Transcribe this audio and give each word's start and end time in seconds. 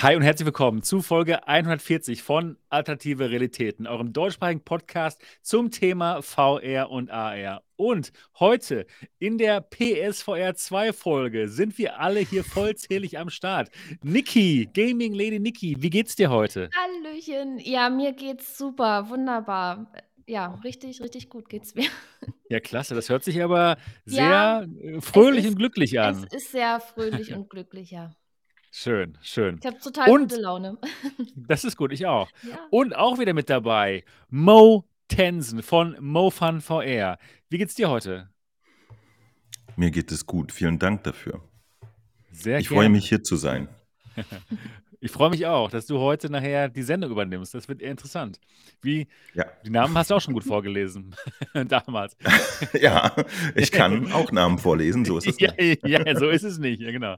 Hi 0.00 0.14
und 0.14 0.22
herzlich 0.22 0.46
willkommen 0.46 0.84
zu 0.84 1.02
Folge 1.02 1.48
140 1.48 2.22
von 2.22 2.56
Alternative 2.68 3.30
Realitäten, 3.30 3.88
eurem 3.88 4.12
deutschsprachigen 4.12 4.62
Podcast 4.62 5.20
zum 5.42 5.72
Thema 5.72 6.22
VR 6.22 6.88
und 6.88 7.10
AR. 7.10 7.64
Und 7.74 8.12
heute 8.38 8.86
in 9.18 9.38
der 9.38 9.60
PSVR 9.60 10.54
2 10.54 10.92
Folge 10.92 11.48
sind 11.48 11.78
wir 11.78 11.98
alle 11.98 12.20
hier 12.20 12.44
vollzählig 12.44 13.18
am 13.18 13.28
Start. 13.28 13.70
Niki, 14.04 14.70
Gaming 14.72 15.14
Lady 15.14 15.40
Niki, 15.40 15.74
wie 15.80 15.90
geht's 15.90 16.14
dir 16.14 16.30
heute? 16.30 16.70
Hallöchen. 16.76 17.58
Ja, 17.58 17.90
mir 17.90 18.12
geht's 18.12 18.56
super, 18.56 19.08
wunderbar. 19.10 19.92
Ja, 20.28 20.60
richtig, 20.62 21.00
richtig 21.02 21.28
gut 21.28 21.48
geht's 21.48 21.74
mir. 21.74 21.88
Ja, 22.50 22.60
klasse. 22.60 22.94
Das 22.94 23.08
hört 23.08 23.24
sich 23.24 23.42
aber 23.42 23.78
Ja, 24.06 24.64
sehr 24.64 24.68
äh, 24.80 24.96
es 24.98 25.04
fröhlich 25.04 25.44
ist 25.44 25.50
und 25.50 25.56
glücklich 25.56 25.94
es 25.94 25.98
an. 25.98 26.26
ist 26.30 26.52
sehr 26.52 26.78
fröhlich 26.78 27.34
und 27.34 27.50
glücklich, 27.50 27.90
ja. 27.90 28.12
Schön, 28.70 29.16
schön. 29.22 29.58
Ich 29.60 29.66
habe 29.66 29.78
total 29.78 30.06
gute 30.06 30.34
Und 30.36 30.42
Laune. 30.42 30.78
das 31.36 31.64
ist 31.64 31.76
gut, 31.76 31.92
ich 31.92 32.06
auch. 32.06 32.30
Ja. 32.42 32.58
Und 32.70 32.94
auch 32.94 33.18
wieder 33.18 33.32
mit 33.34 33.48
dabei 33.50 34.04
Mo 34.28 34.84
Tensen 35.08 35.62
von 35.62 35.96
MoFun 36.00 36.60
VR. 36.60 37.18
Wie 37.48 37.58
geht's 37.58 37.74
dir 37.74 37.88
heute? 37.88 38.28
Mir 39.76 39.90
geht 39.90 40.12
es 40.12 40.26
gut. 40.26 40.52
Vielen 40.52 40.78
Dank 40.78 41.04
dafür. 41.04 41.42
Sehr 42.30 42.58
Ich 42.58 42.68
freue 42.68 42.80
gerne. 42.80 42.90
mich, 42.90 43.08
hier 43.08 43.22
zu 43.22 43.36
sein. 43.36 43.68
Ich 45.00 45.12
freue 45.12 45.30
mich 45.30 45.46
auch, 45.46 45.70
dass 45.70 45.86
du 45.86 46.00
heute 46.00 46.28
nachher 46.28 46.68
die 46.68 46.82
Sendung 46.82 47.12
übernimmst. 47.12 47.54
Das 47.54 47.68
wird 47.68 47.80
eher 47.80 47.92
interessant. 47.92 48.40
Wie, 48.82 49.06
Ja, 49.32 49.44
die 49.64 49.70
Namen 49.70 49.96
hast 49.96 50.10
du 50.10 50.16
auch 50.16 50.20
schon 50.20 50.34
gut 50.34 50.42
vorgelesen. 50.42 51.14
Damals. 51.68 52.16
ja 52.80 53.14
ich 53.54 53.70
kann 53.70 54.12
auch 54.12 54.32
Namen 54.32 54.58
vorlesen, 54.58 55.04
so 55.04 55.18
ist 55.18 55.28
es 55.28 55.36
Ja, 55.38 55.52
nicht. 55.56 55.86
ja, 55.86 56.16
so 56.18 56.28
ist 56.28 56.42
es 56.42 56.58
nicht. 56.58 56.80
Ja, 56.82 56.90
genau. 56.90 57.14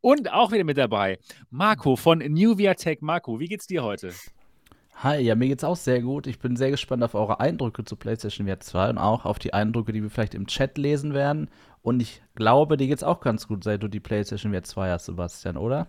Und 0.00 0.32
auch 0.32 0.50
wieder 0.50 0.64
mit 0.64 0.76
dabei 0.76 1.18
Marco 1.50 1.94
von 1.94 2.18
New 2.18 2.56
Tech. 2.74 2.98
Marco, 3.00 3.38
wie 3.38 3.46
geht's 3.46 3.68
dir 3.68 3.84
heute? 3.84 4.12
Hi, 4.96 5.20
ja, 5.20 5.36
mir 5.36 5.46
geht's 5.48 5.64
auch 5.64 5.76
sehr 5.76 6.02
gut. 6.02 6.26
Ich 6.26 6.40
bin 6.40 6.56
sehr 6.56 6.72
gespannt 6.72 7.04
auf 7.04 7.14
eure 7.14 7.38
Eindrücke 7.38 7.84
zu 7.84 7.94
PlayStation 7.94 8.48
VR 8.48 8.60
2 8.60 8.90
und 8.90 8.98
auch 8.98 9.24
auf 9.24 9.38
die 9.38 9.54
Eindrücke, 9.54 9.92
die 9.92 10.02
wir 10.02 10.10
vielleicht 10.10 10.34
im 10.34 10.48
Chat 10.48 10.76
lesen 10.78 11.14
werden. 11.14 11.48
Und 11.80 12.00
ich 12.02 12.22
glaube, 12.34 12.76
dir 12.76 12.88
geht's 12.88 13.04
auch 13.04 13.20
ganz 13.20 13.46
gut, 13.46 13.62
seit 13.62 13.82
du 13.84 13.88
die 13.88 14.00
PlayStation 14.00 14.52
VR 14.52 14.64
2 14.64 14.90
hast, 14.90 15.04
Sebastian, 15.06 15.56
oder? 15.56 15.86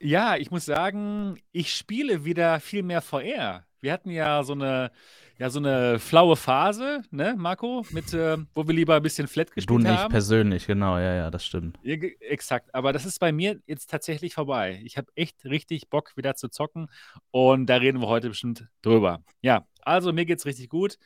Ja, 0.00 0.36
ich 0.36 0.50
muss 0.50 0.64
sagen, 0.64 1.38
ich 1.52 1.74
spiele 1.74 2.24
wieder 2.24 2.60
viel 2.60 2.82
mehr 2.82 3.02
VR. 3.02 3.64
Wir 3.80 3.92
hatten 3.92 4.10
ja 4.10 4.42
so 4.42 4.52
eine, 4.52 4.90
ja, 5.38 5.50
so 5.50 5.58
eine 5.58 5.98
flaue 5.98 6.36
Phase, 6.36 7.02
ne, 7.10 7.34
Marco, 7.36 7.84
mit, 7.90 8.12
äh, 8.12 8.36
wo 8.54 8.66
wir 8.66 8.74
lieber 8.74 8.96
ein 8.96 9.02
bisschen 9.02 9.28
Flat 9.28 9.50
Du 9.50 9.54
gespielt 9.54 9.82
nicht 9.82 9.90
haben. 9.90 10.10
persönlich, 10.10 10.66
genau, 10.66 10.98
ja, 10.98 11.14
ja, 11.14 11.30
das 11.30 11.44
stimmt. 11.46 11.78
Ja, 11.82 11.94
exakt, 12.20 12.74
aber 12.74 12.92
das 12.92 13.06
ist 13.06 13.18
bei 13.20 13.30
mir 13.32 13.60
jetzt 13.66 13.90
tatsächlich 13.90 14.34
vorbei. 14.34 14.80
Ich 14.84 14.96
habe 14.96 15.08
echt 15.14 15.44
richtig 15.44 15.88
Bock, 15.90 16.16
wieder 16.16 16.34
zu 16.34 16.48
zocken 16.48 16.88
und 17.30 17.66
da 17.66 17.76
reden 17.76 18.00
wir 18.00 18.08
heute 18.08 18.28
bestimmt 18.28 18.66
drüber. 18.82 19.22
Ja, 19.40 19.66
also 19.82 20.12
mir 20.12 20.26
geht's 20.26 20.46
richtig 20.46 20.68
gut. 20.68 20.98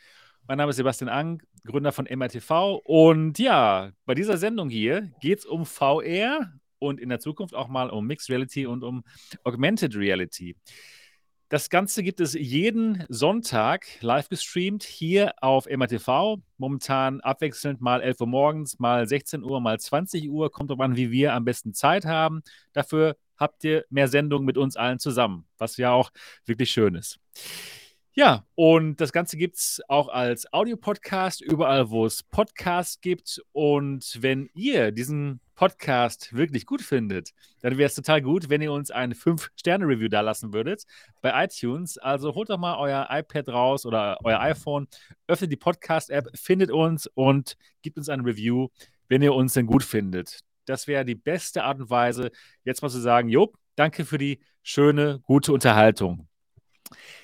Mein 0.48 0.58
Name 0.58 0.70
ist 0.70 0.76
Sebastian 0.76 1.08
Ang, 1.08 1.42
Gründer 1.64 1.92
von 1.92 2.06
MRTV 2.06 2.80
und 2.84 3.38
ja, 3.38 3.90
bei 4.06 4.14
dieser 4.14 4.38
Sendung 4.38 4.70
hier 4.70 5.12
geht's 5.20 5.46
um 5.46 5.66
VR 5.66 6.52
und 6.82 7.00
in 7.00 7.08
der 7.08 7.20
Zukunft 7.20 7.54
auch 7.54 7.68
mal 7.68 7.88
um 7.90 8.06
Mixed 8.06 8.28
Reality 8.28 8.66
und 8.66 8.84
um 8.84 9.04
Augmented 9.44 9.96
Reality. 9.96 10.56
Das 11.48 11.68
Ganze 11.68 12.02
gibt 12.02 12.18
es 12.20 12.32
jeden 12.32 13.04
Sonntag 13.10 13.84
live 14.00 14.30
gestreamt 14.30 14.84
hier 14.84 15.34
auf 15.42 15.66
MRTV. 15.66 16.38
Momentan 16.56 17.20
abwechselnd 17.20 17.82
mal 17.82 18.00
11 18.00 18.22
Uhr 18.22 18.26
morgens, 18.26 18.78
mal 18.78 19.06
16 19.06 19.44
Uhr, 19.44 19.60
mal 19.60 19.78
20 19.78 20.30
Uhr. 20.30 20.50
Kommt 20.50 20.70
drauf 20.70 20.80
an, 20.80 20.96
wie 20.96 21.10
wir 21.10 21.34
am 21.34 21.44
besten 21.44 21.74
Zeit 21.74 22.06
haben. 22.06 22.42
Dafür 22.72 23.16
habt 23.36 23.64
ihr 23.64 23.84
mehr 23.90 24.08
Sendungen 24.08 24.46
mit 24.46 24.56
uns 24.56 24.76
allen 24.76 24.98
zusammen, 24.98 25.44
was 25.58 25.76
ja 25.76 25.92
auch 25.92 26.10
wirklich 26.46 26.70
schön 26.70 26.94
ist. 26.94 27.20
Ja, 28.14 28.46
und 28.54 29.00
das 29.00 29.12
Ganze 29.12 29.38
gibt 29.38 29.56
es 29.56 29.80
auch 29.88 30.08
als 30.08 30.50
Audiopodcast, 30.52 31.40
überall, 31.40 31.90
wo 31.90 32.04
es 32.04 32.22
Podcasts 32.22 33.00
gibt. 33.00 33.42
Und 33.52 34.18
wenn 34.20 34.50
ihr 34.54 34.90
diesen 34.92 35.40
Podcast 35.62 36.34
wirklich 36.34 36.66
gut 36.66 36.82
findet, 36.82 37.30
dann 37.60 37.78
wäre 37.78 37.86
es 37.86 37.94
total 37.94 38.20
gut, 38.20 38.48
wenn 38.48 38.62
ihr 38.62 38.72
uns 38.72 38.90
ein 38.90 39.14
5-Sterne-Review 39.14 40.08
da 40.08 40.20
lassen 40.20 40.52
würdet 40.52 40.82
bei 41.20 41.44
iTunes. 41.44 41.98
Also 41.98 42.34
holt 42.34 42.50
doch 42.50 42.58
mal 42.58 42.78
euer 42.78 43.06
iPad 43.08 43.48
raus 43.48 43.86
oder 43.86 44.18
euer 44.24 44.40
iPhone, 44.40 44.88
öffnet 45.28 45.52
die 45.52 45.56
Podcast-App, 45.56 46.30
findet 46.34 46.72
uns 46.72 47.06
und 47.06 47.56
gibt 47.80 47.96
uns 47.96 48.08
ein 48.08 48.22
Review, 48.22 48.70
wenn 49.06 49.22
ihr 49.22 49.34
uns 49.34 49.52
denn 49.52 49.66
gut 49.66 49.84
findet. 49.84 50.40
Das 50.64 50.88
wäre 50.88 51.04
die 51.04 51.14
beste 51.14 51.62
Art 51.62 51.78
und 51.78 51.90
Weise, 51.90 52.32
jetzt 52.64 52.82
mal 52.82 52.88
zu 52.88 52.98
sagen, 52.98 53.28
jo, 53.28 53.52
danke 53.76 54.04
für 54.04 54.18
die 54.18 54.40
schöne, 54.64 55.20
gute 55.22 55.52
Unterhaltung. 55.52 56.26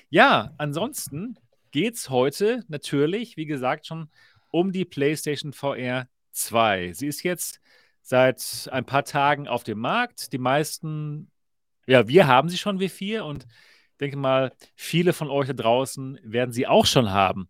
Ja, 0.09 0.53
ansonsten 0.57 1.37
geht 1.71 1.95
es 1.95 2.09
heute 2.09 2.63
natürlich, 2.69 3.35
wie 3.35 3.47
gesagt, 3.47 3.85
schon 3.85 4.09
um 4.49 4.71
die 4.71 4.85
PlayStation 4.85 5.51
VR 5.51 6.07
2. 6.31 6.93
Sie 6.93 7.07
ist 7.07 7.23
jetzt 7.23 7.59
seit 8.09 8.67
ein 8.71 8.85
paar 8.85 9.05
Tagen 9.05 9.47
auf 9.47 9.63
dem 9.63 9.77
Markt. 9.77 10.33
Die 10.33 10.39
meisten, 10.39 11.29
ja, 11.85 12.07
wir 12.07 12.25
haben 12.25 12.49
sie 12.49 12.57
schon, 12.57 12.79
wir 12.79 12.89
vier, 12.89 13.23
und 13.23 13.43
ich 13.43 13.97
denke 13.99 14.17
mal, 14.17 14.51
viele 14.75 15.13
von 15.13 15.29
euch 15.29 15.45
da 15.45 15.53
draußen 15.53 16.19
werden 16.23 16.51
sie 16.51 16.65
auch 16.65 16.87
schon 16.87 17.11
haben. 17.11 17.49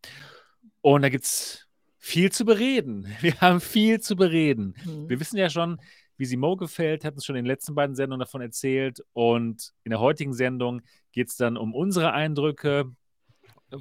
Und 0.82 1.04
da 1.04 1.08
gibt 1.08 1.24
es 1.24 1.66
viel 1.98 2.30
zu 2.34 2.44
bereden. 2.44 3.08
Wir 3.22 3.40
haben 3.40 3.62
viel 3.62 4.02
zu 4.02 4.16
bereden. 4.16 4.74
Mhm. 4.84 5.10
Wir 5.10 5.20
wissen 5.20 5.38
ja 5.38 5.50
schon, 5.50 5.80
wie 6.18 6.26
sie 6.26 6.38
Mo 6.38 6.56
gefällt, 6.56 7.06
hatten 7.06 7.20
es 7.20 7.26
schon 7.26 7.36
in 7.36 7.44
den 7.44 7.50
letzten 7.50 7.76
beiden 7.76 7.96
Sendungen 7.96 8.22
davon 8.22 8.42
erzählt. 8.42 9.04
Und 9.14 9.72
in 9.84 9.92
der 9.92 10.00
heutigen 10.00 10.34
Sendung 10.34 10.82
geht 11.12 11.30
es 11.30 11.36
dann 11.36 11.56
um 11.56 11.74
unsere 11.74 12.12
Eindrücke 12.12 12.86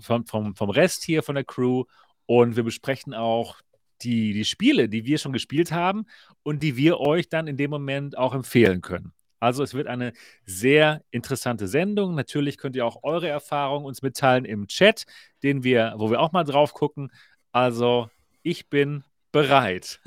vom, 0.00 0.26
vom, 0.26 0.54
vom 0.54 0.70
Rest 0.70 1.04
hier 1.04 1.22
von 1.22 1.34
der 1.34 1.44
Crew. 1.44 1.84
Und 2.26 2.56
wir 2.56 2.62
besprechen 2.62 3.14
auch 3.14 3.56
die, 4.02 4.32
die 4.32 4.44
Spiele, 4.44 4.88
die 4.88 5.04
wir 5.04 5.18
schon 5.18 5.32
gespielt 5.32 5.72
haben 5.72 6.06
und 6.42 6.62
die 6.62 6.76
wir 6.76 7.00
euch 7.00 7.28
dann 7.28 7.46
in 7.46 7.56
dem 7.56 7.70
Moment 7.70 8.16
auch 8.16 8.34
empfehlen 8.34 8.80
können. 8.80 9.12
Also 9.40 9.62
es 9.62 9.74
wird 9.74 9.86
eine 9.86 10.12
sehr 10.44 11.02
interessante 11.10 11.68
Sendung. 11.68 12.14
Natürlich 12.14 12.58
könnt 12.58 12.74
ihr 12.74 12.84
auch 12.84 13.02
eure 13.04 13.28
Erfahrungen 13.28 13.86
uns 13.86 14.02
mitteilen 14.02 14.44
im 14.44 14.66
Chat, 14.66 15.04
den 15.42 15.62
wir, 15.62 15.94
wo 15.96 16.10
wir 16.10 16.20
auch 16.20 16.32
mal 16.32 16.44
drauf 16.44 16.74
gucken. 16.74 17.10
Also 17.52 18.10
ich 18.42 18.68
bin 18.68 19.04
bereit. 19.32 20.00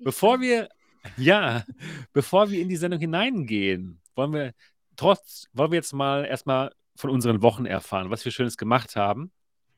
Bevor 0.00 0.40
wir, 0.40 0.68
ja, 1.16 1.64
bevor 2.12 2.50
wir 2.50 2.60
in 2.60 2.68
die 2.68 2.76
Sendung 2.76 3.00
hineingehen, 3.00 4.00
wollen 4.14 4.32
wir 4.32 4.54
trotz, 4.96 5.48
wollen 5.52 5.72
wir 5.72 5.76
jetzt 5.76 5.92
mal 5.92 6.24
erstmal 6.24 6.72
von 6.96 7.10
unseren 7.10 7.42
Wochen 7.42 7.66
erfahren, 7.66 8.10
was 8.10 8.24
wir 8.24 8.32
Schönes 8.32 8.56
gemacht 8.56 8.96
haben. 8.96 9.30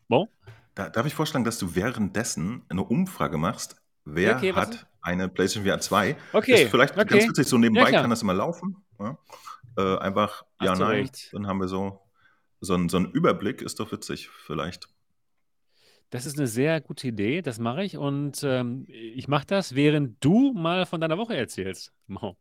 Mo? 0.09 0.29
Da, 0.75 0.89
darf 0.89 1.07
ich 1.07 1.15
vorschlagen, 1.15 1.45
dass 1.45 1.59
du 1.59 1.75
währenddessen 1.75 2.63
eine 2.69 2.83
Umfrage 2.83 3.39
machst? 3.39 3.77
Wer 4.05 4.37
Okay, 4.37 4.53
hat 4.53 4.87
eine 5.01 5.29
PlayStation 5.29 5.65
VR 5.71 5.81
2? 5.81 6.17
Okay, 6.33 6.65
Ist 6.65 6.71
vielleicht 6.71 6.97
okay. 6.97 7.05
ganz 7.05 7.29
witzig, 7.29 7.47
so 7.47 7.57
Ja, 7.57 7.61
nebenbei 7.61 7.89
klar. 7.91 8.03
kann 8.03 8.11
das 8.11 8.23
immer 8.23 8.35
laufen. 8.35 8.77
Ja? 8.99 9.19
Äh, 9.77 9.99
einfach 9.99 10.45
Hast 10.59 10.67
ja, 10.67 10.75
nein. 10.77 10.91
recht. 11.03 11.31
Dann 11.33 11.47
haben 11.47 11.59
wir 11.61 11.69
so, 11.69 12.01
so, 12.61 12.75
einen, 12.75 12.89
so 12.89 12.97
einen 12.97 13.11
Überblick, 13.13 13.63
ist 13.63 13.81
doch 13.81 13.93
witzig, 13.93 14.29
vielleicht. 14.29 14.89
Das 16.11 16.27
ist 16.27 16.39
eine 16.39 16.47
sehr 16.47 16.81
gute 16.81 17.09
Idee, 17.09 17.41
das 17.43 17.59
mache 17.59 17.85
ich. 17.85 17.97
Und 17.97 18.43
ähm, 18.45 18.85
ich 18.89 19.29
mache 19.29 19.47
das, 19.47 19.75
während 19.75 20.23
du 20.25 20.53
mal 20.53 20.85
von 20.87 21.01
deiner 21.01 21.17
Woche 21.19 21.37
erzählst. 21.37 21.93
Mo. 22.07 22.37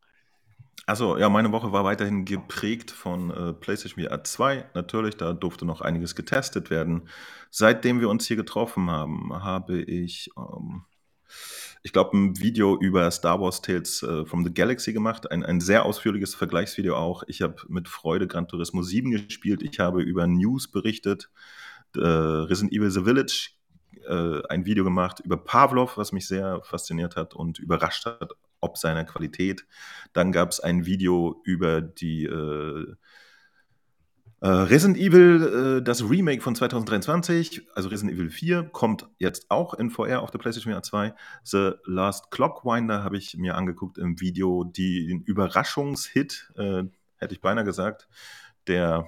Also 0.87 1.17
ja, 1.17 1.29
meine 1.29 1.51
Woche 1.51 1.71
war 1.71 1.83
weiterhin 1.83 2.25
geprägt 2.25 2.91
von 2.91 3.31
äh, 3.31 3.53
PlayStation 3.53 4.03
VR 4.03 4.23
2. 4.23 4.71
Natürlich, 4.73 5.15
da 5.15 5.33
durfte 5.33 5.65
noch 5.65 5.81
einiges 5.81 6.15
getestet 6.15 6.69
werden. 6.69 7.07
Seitdem 7.49 7.99
wir 7.99 8.09
uns 8.09 8.27
hier 8.27 8.35
getroffen 8.35 8.89
haben, 8.89 9.31
habe 9.43 9.81
ich, 9.81 10.31
ähm, 10.37 10.85
ich 11.83 11.93
glaube, 11.93 12.17
ein 12.17 12.39
Video 12.39 12.77
über 12.79 13.09
Star 13.11 13.39
Wars 13.39 13.61
Tales 13.61 14.01
äh, 14.03 14.25
from 14.25 14.43
the 14.43 14.53
Galaxy 14.53 14.91
gemacht. 14.91 15.31
Ein, 15.31 15.45
ein 15.45 15.61
sehr 15.61 15.85
ausführliches 15.85 16.33
Vergleichsvideo 16.35 16.95
auch. 16.95 17.23
Ich 17.27 17.41
habe 17.41 17.55
mit 17.67 17.87
Freude 17.87 18.27
Gran 18.27 18.47
Turismo 18.47 18.81
7 18.81 19.11
gespielt. 19.11 19.61
Ich 19.61 19.79
habe 19.79 20.01
über 20.01 20.25
News 20.25 20.69
berichtet. 20.69 21.29
Äh, 21.95 21.99
Resident 22.01 22.73
Evil 22.73 22.89
The 22.89 23.03
Village 23.03 23.51
äh, 24.07 24.41
ein 24.49 24.65
Video 24.65 24.83
gemacht 24.83 25.19
über 25.19 25.37
Pavlov, 25.37 25.97
was 25.97 26.11
mich 26.11 26.27
sehr 26.27 26.61
fasziniert 26.63 27.15
hat 27.15 27.33
und 27.33 27.59
überrascht 27.59 28.05
hat, 28.05 28.31
ob 28.61 28.77
seiner 28.77 29.03
Qualität. 29.03 29.65
Dann 30.13 30.31
gab 30.31 30.49
es 30.49 30.59
ein 30.59 30.85
Video 30.85 31.41
über 31.43 31.81
die 31.81 32.25
äh, 32.25 32.95
äh, 34.41 34.47
Resident 34.47 34.97
Evil, 34.97 35.77
äh, 35.77 35.83
das 35.83 36.09
Remake 36.09 36.41
von 36.41 36.55
2023, 36.55 37.67
also 37.75 37.89
Resident 37.89 38.17
Evil 38.17 38.31
4, 38.31 38.63
kommt 38.71 39.07
jetzt 39.19 39.45
auch 39.49 39.75
in 39.75 39.91
VR 39.91 40.23
auf 40.23 40.31
der 40.31 40.39
PlayStation 40.39 40.73
VR 40.73 40.81
2. 40.81 41.13
The 41.43 41.73
Last 41.85 42.31
Clockwinder 42.31 43.03
habe 43.03 43.17
ich 43.17 43.37
mir 43.37 43.55
angeguckt 43.55 43.99
im 43.99 44.19
Video, 44.19 44.63
die, 44.63 45.05
den 45.05 45.21
Überraschungshit, 45.21 46.51
äh, 46.57 46.83
hätte 47.17 47.33
ich 47.35 47.41
beinahe 47.41 47.63
gesagt, 47.63 48.07
der 48.65 49.05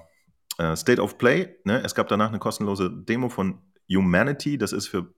äh, 0.58 0.76
State 0.76 1.02
of 1.02 1.18
Play. 1.18 1.56
Ne? 1.64 1.82
Es 1.82 1.96
gab 1.96 2.06
danach 2.06 2.28
eine 2.28 2.38
kostenlose 2.38 2.88
Demo 2.90 3.28
von 3.28 3.58
Humanity, 3.90 4.56
das 4.56 4.72
ist 4.72 4.86
für 4.86 5.12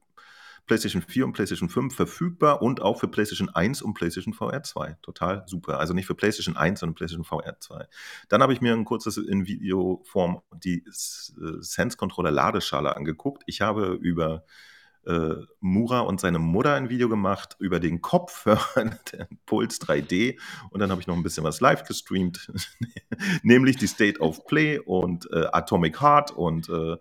PlayStation 0.66 1.02
4 1.02 1.24
und 1.24 1.32
PlayStation 1.32 1.68
5 1.68 1.94
verfügbar 1.94 2.62
und 2.62 2.82
auch 2.82 2.98
für 2.98 3.08
PlayStation 3.08 3.48
1 3.48 3.82
und 3.82 3.94
PlayStation 3.94 4.34
VR 4.34 4.62
2. 4.62 4.96
Total 5.02 5.44
super. 5.46 5.78
Also 5.78 5.94
nicht 5.94 6.06
für 6.06 6.14
PlayStation 6.14 6.56
1, 6.56 6.80
sondern 6.80 6.94
PlayStation 6.94 7.24
VR 7.24 7.58
2. 7.58 7.86
Dann 8.28 8.42
habe 8.42 8.52
ich 8.52 8.60
mir 8.60 8.72
ein 8.72 8.84
kurzes 8.84 9.16
in 9.16 9.46
Videoform 9.46 10.40
die 10.52 10.78
äh, 10.78 11.60
Sense 11.60 11.96
Controller 11.96 12.30
Ladeschale 12.30 12.96
angeguckt. 12.96 13.42
Ich 13.46 13.60
habe 13.60 13.94
über 13.94 14.44
äh, 15.06 15.36
Mura 15.60 16.00
und 16.00 16.20
seine 16.20 16.38
Mutter 16.38 16.74
ein 16.74 16.88
Video 16.88 17.08
gemacht 17.08 17.56
über 17.58 17.80
den 17.80 18.00
Kopfhörer, 18.02 18.90
der 19.12 19.28
Puls 19.46 19.80
3D. 19.80 20.38
Und 20.70 20.80
dann 20.80 20.90
habe 20.90 21.00
ich 21.00 21.06
noch 21.06 21.16
ein 21.16 21.22
bisschen 21.22 21.44
was 21.44 21.60
live 21.60 21.84
gestreamt, 21.84 22.50
nämlich 23.42 23.76
die 23.76 23.86
State 23.86 24.20
of 24.20 24.46
Play 24.46 24.78
und 24.78 25.30
äh, 25.32 25.46
Atomic 25.52 26.00
Heart 26.00 26.32
und 26.32 26.68
äh, 26.68 26.96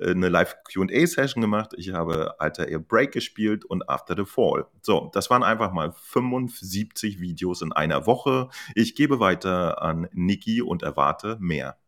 eine 0.00 0.28
Live-QA-Session 0.28 1.40
gemacht. 1.40 1.72
Ich 1.76 1.92
habe 1.92 2.38
Alter 2.38 2.68
Air 2.68 2.80
Break 2.80 3.12
gespielt 3.12 3.64
und 3.64 3.88
After 3.88 4.14
the 4.16 4.24
Fall. 4.24 4.66
So, 4.82 5.10
das 5.12 5.30
waren 5.30 5.42
einfach 5.42 5.72
mal 5.72 5.92
75 5.92 7.20
Videos 7.20 7.62
in 7.62 7.72
einer 7.72 8.06
Woche. 8.06 8.48
Ich 8.74 8.94
gebe 8.94 9.20
weiter 9.20 9.82
an 9.82 10.08
Niki 10.12 10.62
und 10.62 10.82
erwarte 10.82 11.36
mehr. 11.40 11.78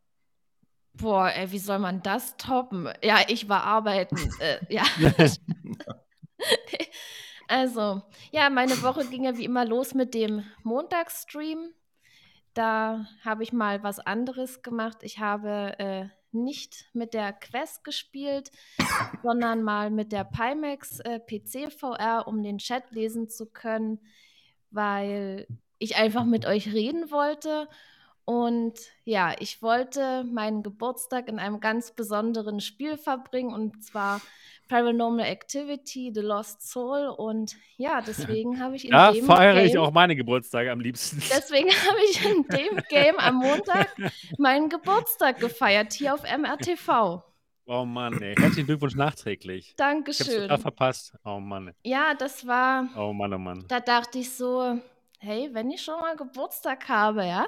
Boah, 0.94 1.30
ey, 1.30 1.52
wie 1.52 1.58
soll 1.58 1.78
man 1.78 2.02
das 2.02 2.36
toppen? 2.36 2.88
Ja, 3.02 3.18
ich 3.28 3.48
war 3.48 3.62
arbeiten. 3.62 4.16
äh, 4.40 4.58
ja. 4.68 4.82
also, 7.48 8.02
ja, 8.32 8.50
meine 8.50 8.82
Woche 8.82 9.06
ging 9.06 9.24
ja 9.24 9.36
wie 9.36 9.44
immer 9.44 9.64
los 9.64 9.94
mit 9.94 10.14
dem 10.14 10.44
Montagsstream. 10.64 11.72
Da 12.54 13.06
habe 13.24 13.44
ich 13.44 13.52
mal 13.52 13.84
was 13.84 14.00
anderes 14.00 14.62
gemacht. 14.62 14.98
Ich 15.02 15.20
habe 15.20 15.78
äh, 15.78 16.06
nicht 16.32 16.88
mit 16.92 17.14
der 17.14 17.32
Quest 17.32 17.84
gespielt, 17.84 18.50
sondern 19.22 19.62
mal 19.62 19.90
mit 19.90 20.12
der 20.12 20.24
Pimax 20.24 21.00
äh, 21.00 21.20
PC 21.20 21.72
VR, 21.72 22.26
um 22.26 22.42
den 22.42 22.58
Chat 22.58 22.90
lesen 22.90 23.28
zu 23.28 23.46
können, 23.46 24.00
weil 24.70 25.46
ich 25.78 25.96
einfach 25.96 26.24
mit 26.24 26.46
euch 26.46 26.72
reden 26.72 27.10
wollte. 27.10 27.68
Und 28.24 28.78
ja, 29.04 29.34
ich 29.38 29.62
wollte 29.62 30.22
meinen 30.24 30.62
Geburtstag 30.62 31.28
in 31.28 31.38
einem 31.38 31.60
ganz 31.60 31.92
besonderen 31.92 32.60
Spiel 32.60 32.98
verbringen 32.98 33.54
und 33.54 33.82
zwar 33.82 34.20
Paranormal 34.68 35.26
Activity, 35.26 36.12
The 36.14 36.20
Lost 36.20 36.62
Soul. 36.68 37.08
Und 37.08 37.56
ja, 37.76 38.00
deswegen 38.06 38.60
habe 38.60 38.76
ich 38.76 38.84
in 38.84 38.92
ja, 38.92 39.12
dem 39.12 39.24
feiere 39.24 39.54
Game, 39.54 39.66
ich 39.66 39.78
auch 39.78 39.90
meine 39.90 40.14
Geburtstage 40.14 40.70
am 40.70 40.80
liebsten. 40.80 41.20
Deswegen 41.30 41.70
habe 41.70 41.98
ich 42.10 42.24
in 42.24 42.42
dem 42.44 42.82
Game 42.88 43.16
am 43.18 43.36
Montag 43.36 43.88
meinen 44.38 44.68
Geburtstag 44.68 45.40
gefeiert, 45.40 45.92
hier 45.92 46.14
auf 46.14 46.22
MRTV. 46.22 47.22
Oh 47.70 47.84
Mann, 47.84 48.20
ey. 48.22 48.34
Herzlichen 48.34 48.66
Glückwunsch 48.66 48.94
nachträglich. 48.94 49.66
Ich 49.66 49.70
hab's 49.72 49.76
Dankeschön. 49.76 50.42
total 50.42 50.58
verpasst. 50.58 51.14
Oh 51.24 51.38
Mann. 51.38 51.74
Ja, 51.82 52.14
das 52.14 52.46
war, 52.46 52.88
Oh 52.96 53.12
Mann, 53.12 53.34
oh 53.34 53.38
Mann. 53.38 53.64
da 53.68 53.80
dachte 53.80 54.18
ich 54.20 54.30
so, 54.32 54.80
hey, 55.18 55.50
wenn 55.52 55.70
ich 55.70 55.82
schon 55.82 56.00
mal 56.00 56.16
Geburtstag 56.16 56.88
habe, 56.88 57.26
ja, 57.26 57.46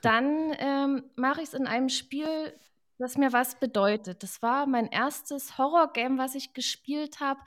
dann 0.00 0.54
ähm, 0.58 1.04
mache 1.16 1.42
ich 1.42 1.48
es 1.48 1.54
in 1.54 1.66
einem 1.66 1.88
Spiel, 1.90 2.54
das 3.02 3.18
mir 3.18 3.32
was 3.32 3.58
bedeutet. 3.58 4.22
Das 4.22 4.40
war 4.42 4.66
mein 4.66 4.86
erstes 4.86 5.58
Horror-Game, 5.58 6.18
was 6.18 6.34
ich 6.34 6.54
gespielt 6.54 7.20
habe. 7.20 7.40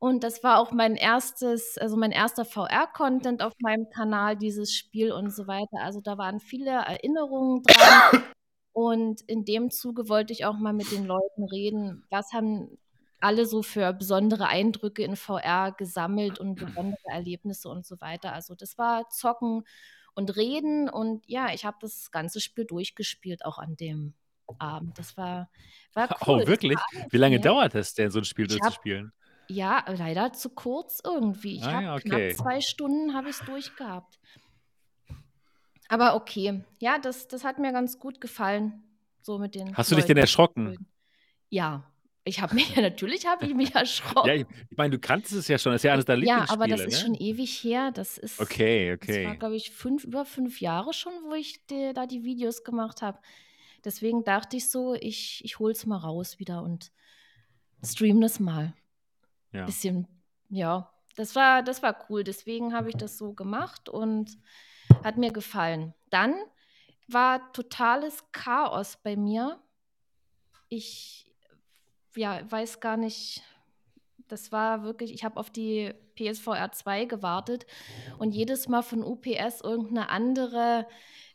Und 0.00 0.24
das 0.24 0.42
war 0.42 0.58
auch 0.58 0.72
mein 0.72 0.96
erstes, 0.96 1.78
also 1.78 1.96
mein 1.96 2.12
erster 2.12 2.44
VR-Content 2.44 3.42
auf 3.42 3.52
meinem 3.60 3.88
Kanal, 3.90 4.36
dieses 4.36 4.74
Spiel 4.74 5.12
und 5.12 5.30
so 5.30 5.46
weiter. 5.46 5.82
Also 5.82 6.00
da 6.00 6.18
waren 6.18 6.40
viele 6.40 6.70
Erinnerungen 6.70 7.62
dran. 7.62 8.22
Und 8.72 9.20
in 9.22 9.44
dem 9.44 9.70
Zuge 9.70 10.08
wollte 10.08 10.32
ich 10.32 10.46
auch 10.46 10.56
mal 10.56 10.72
mit 10.72 10.90
den 10.92 11.04
Leuten 11.04 11.44
reden, 11.44 12.04
was 12.10 12.32
haben 12.32 12.78
alle 13.20 13.46
so 13.46 13.62
für 13.62 13.92
besondere 13.92 14.48
Eindrücke 14.48 15.04
in 15.04 15.16
VR 15.16 15.72
gesammelt 15.72 16.38
und 16.40 16.56
besondere 16.56 16.98
Erlebnisse 17.04 17.68
und 17.68 17.86
so 17.86 18.00
weiter. 18.00 18.32
Also 18.32 18.54
das 18.54 18.78
war 18.78 19.08
Zocken 19.10 19.64
und 20.14 20.36
Reden 20.36 20.88
und 20.88 21.22
ja, 21.28 21.52
ich 21.52 21.64
habe 21.64 21.76
das 21.80 22.10
ganze 22.10 22.40
Spiel 22.40 22.64
durchgespielt, 22.64 23.44
auch 23.44 23.58
an 23.58 23.76
dem 23.76 24.14
Abend. 24.58 24.98
Das 24.98 25.16
war, 25.16 25.50
war 25.94 26.08
cool. 26.26 26.42
Oh, 26.42 26.46
wirklich? 26.46 26.78
Wie 27.10 27.16
lange 27.16 27.36
ja. 27.36 27.42
dauert 27.42 27.74
es 27.74 27.94
denn, 27.94 28.10
so 28.10 28.18
ein 28.18 28.24
Spiel 28.24 28.46
durchzuspielen? 28.46 29.12
Ja, 29.48 29.84
leider 29.88 30.32
zu 30.32 30.50
kurz 30.50 31.00
irgendwie. 31.04 31.56
Ich 31.56 31.64
Ah 31.64 31.72
habe 31.72 31.84
ja, 31.84 31.94
okay. 31.94 32.08
knapp 32.08 32.36
zwei 32.36 32.60
Stunden 32.60 33.14
habe 33.14 33.28
ich 33.28 33.36
es 33.36 33.44
durchgehabt. 33.44 34.18
Aber 35.88 36.14
okay, 36.14 36.64
ja, 36.78 36.98
das, 36.98 37.28
das 37.28 37.44
hat 37.44 37.58
mir 37.58 37.72
ganz 37.72 37.98
gut 37.98 38.20
gefallen, 38.20 38.82
so 39.20 39.38
mit 39.38 39.54
den 39.54 39.76
Hast 39.76 39.90
du 39.90 39.96
dich 39.96 40.06
denn 40.06 40.16
erschrocken? 40.16 40.86
Ja, 41.50 41.92
ich 42.24 42.40
habe 42.40 42.54
mich, 42.54 42.74
natürlich 42.76 43.26
habe 43.26 43.46
ich 43.46 43.54
mich 43.54 43.74
erschrocken. 43.74 44.28
Ja, 44.28 44.34
ich, 44.34 44.46
ich 44.70 44.76
meine, 44.76 44.90
du 44.90 44.98
kannst 44.98 45.32
es 45.32 45.48
ja 45.48 45.58
schon. 45.58 45.72
Das 45.72 45.80
ist 45.80 45.84
ja 45.84 45.92
eines 45.92 46.04
deiner 46.04 46.24
Ja, 46.24 46.46
aber 46.48 46.66
das 46.66 46.80
ist 46.80 46.92
ne? 46.92 46.98
schon 46.98 47.14
ewig 47.14 47.62
her. 47.64 47.90
Das 47.92 48.16
ist, 48.16 48.40
Okay, 48.40 48.96
das 48.96 49.08
war, 49.08 49.16
okay. 49.16 49.36
glaube 49.38 49.56
ich, 49.56 49.70
fünf, 49.70 50.04
über 50.04 50.24
fünf 50.24 50.60
Jahre 50.60 50.92
schon, 50.92 51.12
wo 51.28 51.34
ich 51.34 51.66
die, 51.66 51.92
da 51.94 52.06
die 52.06 52.22
Videos 52.22 52.62
gemacht 52.64 53.02
habe. 53.02 53.18
Deswegen 53.84 54.24
dachte 54.24 54.56
ich 54.56 54.70
so, 54.70 54.94
ich, 54.94 55.44
ich 55.44 55.58
hole 55.58 55.72
es 55.72 55.86
mal 55.86 55.98
raus 55.98 56.38
wieder 56.38 56.62
und 56.62 56.92
stream 57.84 58.20
das 58.20 58.40
mal. 58.40 58.74
Ja. 59.52 59.66
Bisschen, 59.66 60.06
ja, 60.48 60.90
das 61.16 61.34
war, 61.34 61.62
das 61.62 61.82
war 61.82 62.06
cool. 62.08 62.24
Deswegen 62.24 62.74
habe 62.74 62.88
ich 62.88 62.96
das 62.96 63.18
so 63.18 63.34
gemacht 63.34 63.88
und 63.88 64.38
hat 65.02 65.16
mir 65.16 65.32
gefallen. 65.32 65.94
Dann 66.10 66.34
war 67.08 67.52
totales 67.52 68.24
Chaos 68.32 68.98
bei 69.02 69.16
mir. 69.16 69.60
Ich 70.68 71.32
ja, 72.16 72.40
weiß 72.50 72.80
gar 72.80 72.96
nicht, 72.96 73.42
das 74.28 74.52
war 74.52 74.82
wirklich, 74.82 75.12
ich 75.12 75.24
habe 75.24 75.38
auf 75.38 75.50
die 75.50 75.92
PSVR 76.14 76.72
2 76.72 77.06
gewartet 77.06 77.66
und 78.18 78.32
jedes 78.32 78.68
Mal 78.68 78.82
von 78.82 79.02
UPS 79.02 79.60
irgendeine 79.62 80.08
andere 80.08 80.86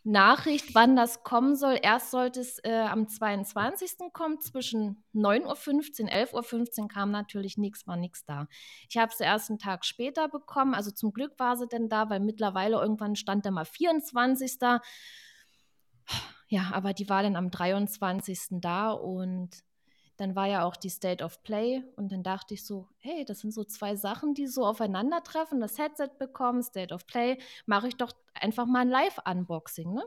Nachricht, 0.07 0.73
wann 0.73 0.95
das 0.95 1.23
kommen 1.23 1.57
soll. 1.57 1.77
Erst 1.81 2.11
sollte 2.11 2.39
es 2.39 2.59
äh, 2.63 2.71
am 2.71 3.09
22. 3.09 4.13
kommen, 4.13 4.39
zwischen 4.39 5.03
9.15 5.13 6.03
Uhr, 6.03 6.09
11.15 6.09 6.81
Uhr 6.83 6.87
kam 6.87 7.11
natürlich 7.11 7.57
nichts, 7.57 7.85
war 7.87 7.97
nichts 7.97 8.23
da. 8.23 8.47
Ich 8.89 8.97
habe 8.97 9.11
es 9.11 9.19
erst 9.19 9.49
einen 9.49 9.59
Tag 9.59 9.83
später 9.83 10.29
bekommen, 10.29 10.73
also 10.73 10.91
zum 10.91 11.11
Glück 11.11 11.37
war 11.39 11.57
sie 11.57 11.67
denn 11.67 11.89
da, 11.89 12.09
weil 12.09 12.21
mittlerweile 12.21 12.77
irgendwann 12.77 13.17
stand 13.17 13.45
da 13.45 13.51
mal 13.51 13.65
24. 13.65 14.57
Ja, 16.47 16.71
aber 16.71 16.93
die 16.93 17.09
war 17.09 17.23
dann 17.23 17.35
am 17.35 17.51
23. 17.51 18.61
da 18.61 18.91
und 18.91 19.66
dann 20.17 20.35
war 20.35 20.47
ja 20.47 20.63
auch 20.63 20.75
die 20.75 20.89
State 20.89 21.23
of 21.23 21.43
Play 21.43 21.83
und 21.95 22.11
dann 22.11 22.23
dachte 22.23 22.55
ich 22.55 22.65
so, 22.65 22.89
hey, 22.97 23.23
das 23.23 23.39
sind 23.39 23.51
so 23.51 23.63
zwei 23.63 23.95
Sachen, 23.95 24.33
die 24.33 24.47
so 24.47 24.65
aufeinandertreffen. 24.65 25.59
Das 25.59 25.77
Headset 25.77 26.09
bekommen, 26.17 26.63
State 26.63 26.93
of 26.93 27.05
Play, 27.05 27.37
mache 27.65 27.87
ich 27.87 27.95
doch 27.95 28.11
einfach 28.33 28.65
mal 28.65 28.81
ein 28.81 28.89
Live-Unboxing, 28.89 29.93
ne? 29.93 30.03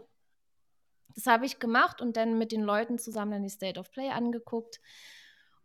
Das 1.15 1.27
habe 1.27 1.47
ich 1.47 1.59
gemacht 1.59 2.01
und 2.01 2.17
dann 2.17 2.39
mit 2.39 2.53
den 2.53 2.62
Leuten 2.62 2.99
zusammen 2.99 3.33
dann 3.33 3.43
die 3.43 3.49
State 3.49 3.81
of 3.81 3.90
Play 3.90 4.11
angeguckt. 4.11 4.81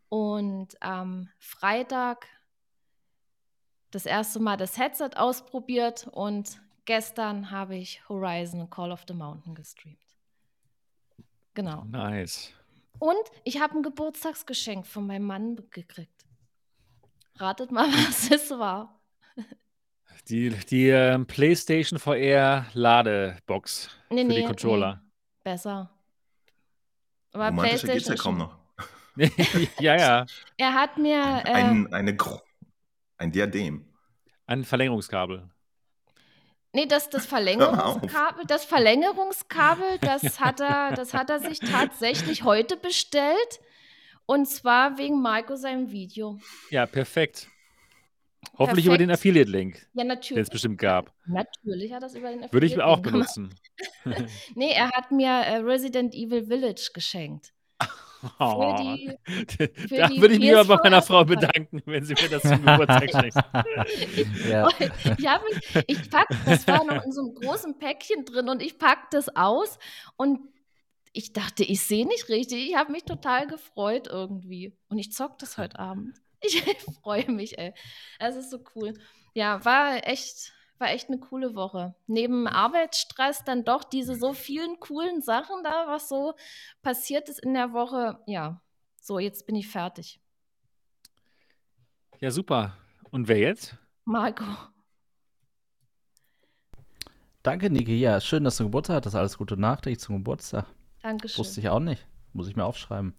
Und 0.10 0.82
am 0.82 1.30
Freitag 1.40 2.28
das 3.92 4.06
erste 4.06 4.40
Mal 4.40 4.58
das 4.58 4.78
Headset 4.78 5.12
ausprobiert 5.16 6.08
und 6.12 6.62
gestern 6.86 7.52
habe 7.52 7.76
ich 7.76 8.08
Horizon 8.10 8.70
Call 8.70 8.92
of 8.92 9.04
the 9.08 9.14
Mountain 9.14 9.56
gestreamt. 9.56 10.00
Genau. 11.54 11.84
Nice. 11.86 12.52
Und 13.00 13.20
ich 13.44 13.60
habe 13.60 13.76
ein 13.76 13.84
Geburtstagsgeschenk 13.84 14.86
von 14.88 15.08
meinem 15.08 15.26
Mann 15.26 15.56
gekriegt. 15.72 16.26
Ratet 17.36 17.72
mal, 17.72 17.88
was 18.08 18.32
es 18.32 18.50
war. 18.52 19.02
Die, 20.30 20.50
die 20.50 20.90
ähm, 20.90 21.28
PlayStation 21.28 22.00
VR 22.00 22.66
Ladebox 22.74 23.90
Nee, 24.10 24.24
für 24.24 24.30
die 24.30 24.40
nee, 24.40 24.46
Controller. 24.46 24.96
nee, 24.96 25.10
besser. 25.44 25.92
Aber 27.32 27.48
Romantischer 27.48 27.88
geht's 27.88 28.08
ja 28.08 28.16
PlayStation 28.16 28.18
kaum 28.18 28.38
noch. 28.38 28.58
ja, 29.80 29.98
ja. 29.98 30.26
Er 30.58 30.74
hat 30.74 30.98
mir 30.98 31.20
äh, 31.20 31.52
Ein, 31.52 31.94
eine, 31.94 32.18
ein 33.18 33.32
Diadem. 33.32 33.86
Ein 34.48 34.64
Verlängerungskabel. 34.64 35.50
Nee, 36.76 36.86
das, 36.88 37.10
das. 37.10 37.26
Verlängerungskabel, 37.26 38.46
das 38.46 38.66
Verlängerungskabel, 38.66 39.98
das 40.02 40.40
hat 40.40 40.60
er, 40.60 40.94
das 40.94 41.14
hat 41.14 41.30
er 41.30 41.40
sich 41.40 41.60
tatsächlich 41.60 42.44
heute 42.44 42.76
bestellt. 42.78 43.60
Und 44.26 44.48
zwar 44.48 44.98
wegen 44.98 45.22
Marco 45.22 45.56
seinem 45.56 45.92
Video. 45.92 46.40
Ja, 46.72 46.86
perfekt. 46.86 47.48
Hoffentlich 48.58 48.86
über 48.86 48.98
den 48.98 49.08
Perfekt. 49.08 49.22
Affiliate-Link, 49.22 49.88
Ja, 49.94 50.04
den 50.04 50.08
natürlich. 50.08 50.44
es 50.44 50.50
bestimmt 50.50 50.78
gab. 50.78 51.14
Natürlich 51.26 51.94
hat 51.94 52.04
er 52.04 52.08
es 52.08 52.16
über 52.16 52.30
den 52.30 52.52
Würde 52.52 52.66
ich 52.66 52.80
auch 52.82 53.00
benutzen. 53.00 53.54
Nee, 54.56 54.72
er 54.72 54.92
hat 54.92 55.12
mir 55.12 55.28
äh, 55.30 55.58
Resident 55.58 56.14
Evil 56.14 56.46
Village 56.46 56.92
geschenkt. 56.94 57.52
Oh. 58.40 58.76
die- 58.80 59.08
da 59.90 60.10
würde 60.10 60.34
ich 60.34 60.40
mich 60.40 60.56
aber 60.56 60.78
bei 60.78 60.84
meiner 60.90 61.02
Frau 61.02 61.24
bedanken, 61.26 61.82
wenn 61.86 62.04
sie 62.04 62.14
mir 62.14 62.30
das 62.30 62.42
zum 62.44 62.62
Geburtstag 62.66 63.10
schenkt. 63.12 63.38
ja. 64.50 64.68
Ich, 65.18 65.28
hab 65.28 65.42
mich, 65.44 65.84
ich 65.88 66.10
pack, 66.10 66.28
das 66.46 66.68
war 66.68 66.84
noch 66.84 67.04
in 67.04 67.12
so 67.12 67.22
einem 67.22 67.36
großen 67.36 67.78
Päckchen 67.78 68.26
drin 68.26 68.50
und 68.50 68.62
ich 68.62 68.78
pack 68.78 69.10
das 69.12 69.36
aus 69.36 69.78
und 70.18 70.40
ich 71.14 71.32
dachte, 71.32 71.64
ich 71.64 71.80
sehe 71.82 72.06
nicht 72.06 72.28
richtig. 72.28 72.70
Ich 72.70 72.76
habe 72.76 72.92
mich 72.92 73.06
total 73.06 73.48
gefreut 73.48 74.08
irgendwie. 74.08 74.76
Und 74.90 74.98
ich 74.98 75.14
zock 75.14 75.38
das 75.40 75.58
heute 75.58 75.80
Abend. 75.80 76.18
Ich 76.42 76.62
freue 77.02 77.32
mich, 77.32 77.58
ey. 77.58 77.74
Das 78.20 78.36
ist 78.36 78.52
so 78.52 78.60
cool. 78.76 78.94
Ja, 79.34 79.64
war 79.64 80.06
echt, 80.08 80.52
war 80.78 80.90
echt 80.90 81.10
eine 81.10 81.20
coole 81.20 81.56
Woche. 81.56 81.96
Neben 82.08 82.48
Arbeitsstress 82.48 83.44
dann 83.44 83.64
doch 83.64 83.84
diese 83.84 84.16
so 84.16 84.34
vielen 84.34 84.80
coolen 84.80 85.22
Sachen 85.22 85.64
da, 85.64 85.88
was 85.88 86.10
so 86.10 86.34
passiert 86.82 87.30
ist 87.30 87.40
in 87.40 87.54
der 87.54 87.74
Woche. 87.74 88.20
Ja, 88.26 88.62
so, 89.00 89.20
jetzt 89.20 89.46
bin 89.46 89.56
ich 89.56 89.68
fertig. 89.68 90.20
Ja, 92.20 92.32
super. 92.32 92.78
Und 93.12 93.28
wer 93.28 93.38
jetzt? 93.38 93.78
Marco. 94.04 94.46
Danke, 97.44 97.70
Niki. 97.70 98.00
Ja, 98.00 98.20
schön, 98.20 98.44
dass 98.44 98.58
du 98.58 98.64
Geburtstag 98.64 98.96
hattest. 98.96 99.16
Alles 99.16 99.38
Gute 99.38 99.58
nachträglich 99.58 100.00
zum 100.00 100.18
Geburtstag. 100.18 100.66
Dankeschön. 101.04 101.38
Wusste 101.38 101.60
ich 101.60 101.70
auch 101.70 101.80
nicht. 101.80 102.08
Muss 102.34 102.48
ich 102.48 102.56
mir 102.56 102.66
aufschreiben. 102.66 103.14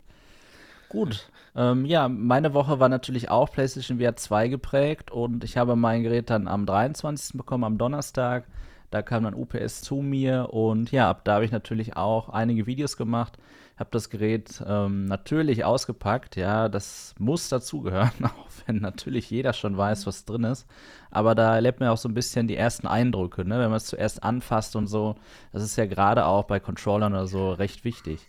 Gut. 0.89 1.29
Ähm, 1.59 1.87
ja, 1.87 2.07
meine 2.07 2.53
Woche 2.53 2.81
war 2.81 2.91
natürlich 2.91 3.31
auch 3.31 3.51
PlayStation 3.51 3.99
VR 3.99 4.15
2 4.15 4.49
geprägt 4.49 5.11
und 5.11 5.43
ich 5.43 5.57
habe 5.57 5.75
mein 5.75 6.03
Gerät 6.03 6.29
dann 6.29 6.49
am 6.49 6.67
23. 6.67 7.39
bekommen, 7.39 7.65
am 7.65 7.79
Donnerstag. 7.79 8.45
Da 8.91 9.01
kam 9.01 9.25
dann 9.25 9.35
UPS 9.35 9.81
zu 9.81 9.97
mir 9.97 10.51
und 10.53 10.93
ja, 10.93 11.09
ab 11.09 11.23
da 11.25 11.37
habe 11.37 11.47
ich 11.47 11.53
natürlich 11.53 11.97
auch 11.97 12.29
einige 12.29 12.67
Videos 12.67 12.97
gemacht, 12.97 13.39
habe 13.77 13.91
das 13.91 14.11
Gerät 14.11 14.63
ähm, 14.67 15.07
natürlich 15.07 15.65
ausgepackt. 15.65 16.37
Ja, 16.37 16.69
das 16.69 17.15
muss 17.19 17.49
dazugehören, 17.49 18.11
auch 18.25 18.49
wenn 18.67 18.77
natürlich 18.77 19.31
jeder 19.31 19.53
schon 19.53 19.77
weiß, 19.77 20.07
was 20.07 20.25
drin 20.25 20.45
ist. 20.45 20.67
Aber 21.11 21.35
da 21.35 21.55
erlebt 21.55 21.81
man 21.81 21.89
auch 21.89 21.99
so 21.99 22.09
ein 22.09 22.15
bisschen 22.15 22.49
die 22.49 22.57
ersten 22.57 22.87
Eindrücke, 22.87 23.45
ne? 23.45 23.59
wenn 23.59 23.71
man 23.71 23.79
es 23.79 23.87
zuerst 23.87 24.23
anfasst 24.23 24.77
und 24.77 24.87
so. 24.87 25.17
Das 25.53 25.63
ist 25.63 25.77
ja 25.77 25.87
gerade 25.87 26.27
auch 26.27 26.45
bei 26.45 26.61
Controllern 26.61 27.13
oder 27.13 27.27
so 27.27 27.53
recht 27.53 27.85
wichtig. 27.85 28.21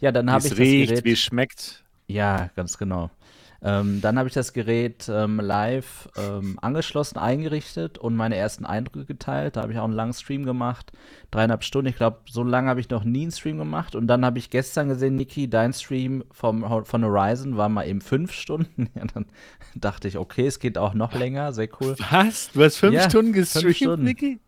Ja, 0.00 0.12
dann 0.12 0.30
habe 0.30 0.44
ich 0.44 0.50
das 0.50 0.58
riecht, 0.58 0.90
Gerät. 0.90 1.04
wie 1.04 1.12
es 1.12 1.20
schmeckt. 1.20 1.83
Ja, 2.06 2.50
ganz 2.54 2.76
genau. 2.78 3.10
Ähm, 3.62 4.02
dann 4.02 4.18
habe 4.18 4.28
ich 4.28 4.34
das 4.34 4.52
Gerät 4.52 5.08
ähm, 5.08 5.40
live 5.40 6.10
ähm, 6.18 6.58
angeschlossen, 6.60 7.16
eingerichtet 7.16 7.96
und 7.96 8.14
meine 8.14 8.36
ersten 8.36 8.66
Eindrücke 8.66 9.06
geteilt. 9.06 9.56
Da 9.56 9.62
habe 9.62 9.72
ich 9.72 9.78
auch 9.78 9.84
einen 9.84 9.94
langen 9.94 10.12
Stream 10.12 10.44
gemacht, 10.44 10.92
dreieinhalb 11.30 11.64
Stunden. 11.64 11.88
Ich 11.88 11.96
glaube, 11.96 12.18
so 12.28 12.42
lange 12.42 12.68
habe 12.68 12.80
ich 12.80 12.90
noch 12.90 13.04
nie 13.04 13.22
einen 13.22 13.32
Stream 13.32 13.56
gemacht. 13.56 13.94
Und 13.94 14.06
dann 14.06 14.22
habe 14.22 14.38
ich 14.38 14.50
gestern 14.50 14.88
gesehen, 14.90 15.16
Niki, 15.16 15.48
dein 15.48 15.72
Stream 15.72 16.24
vom, 16.30 16.84
von 16.84 17.04
Horizon 17.04 17.56
war 17.56 17.70
mal 17.70 17.86
eben 17.88 18.02
fünf 18.02 18.32
Stunden. 18.32 18.90
Ja, 18.94 19.06
dann 19.06 19.26
dachte 19.74 20.08
ich, 20.08 20.18
okay, 20.18 20.46
es 20.46 20.58
geht 20.58 20.76
auch 20.76 20.92
noch 20.92 21.14
länger, 21.14 21.54
sehr 21.54 21.68
cool. 21.80 21.96
Was? 22.10 22.50
Du 22.52 22.62
hast 22.62 22.76
fünf 22.76 22.92
Ja, 22.92 23.08
Stunden 23.08 23.32
fünf 23.32 23.72
gestreamt, 23.72 23.76
Stunden. 23.76 24.04
Niki? 24.04 24.40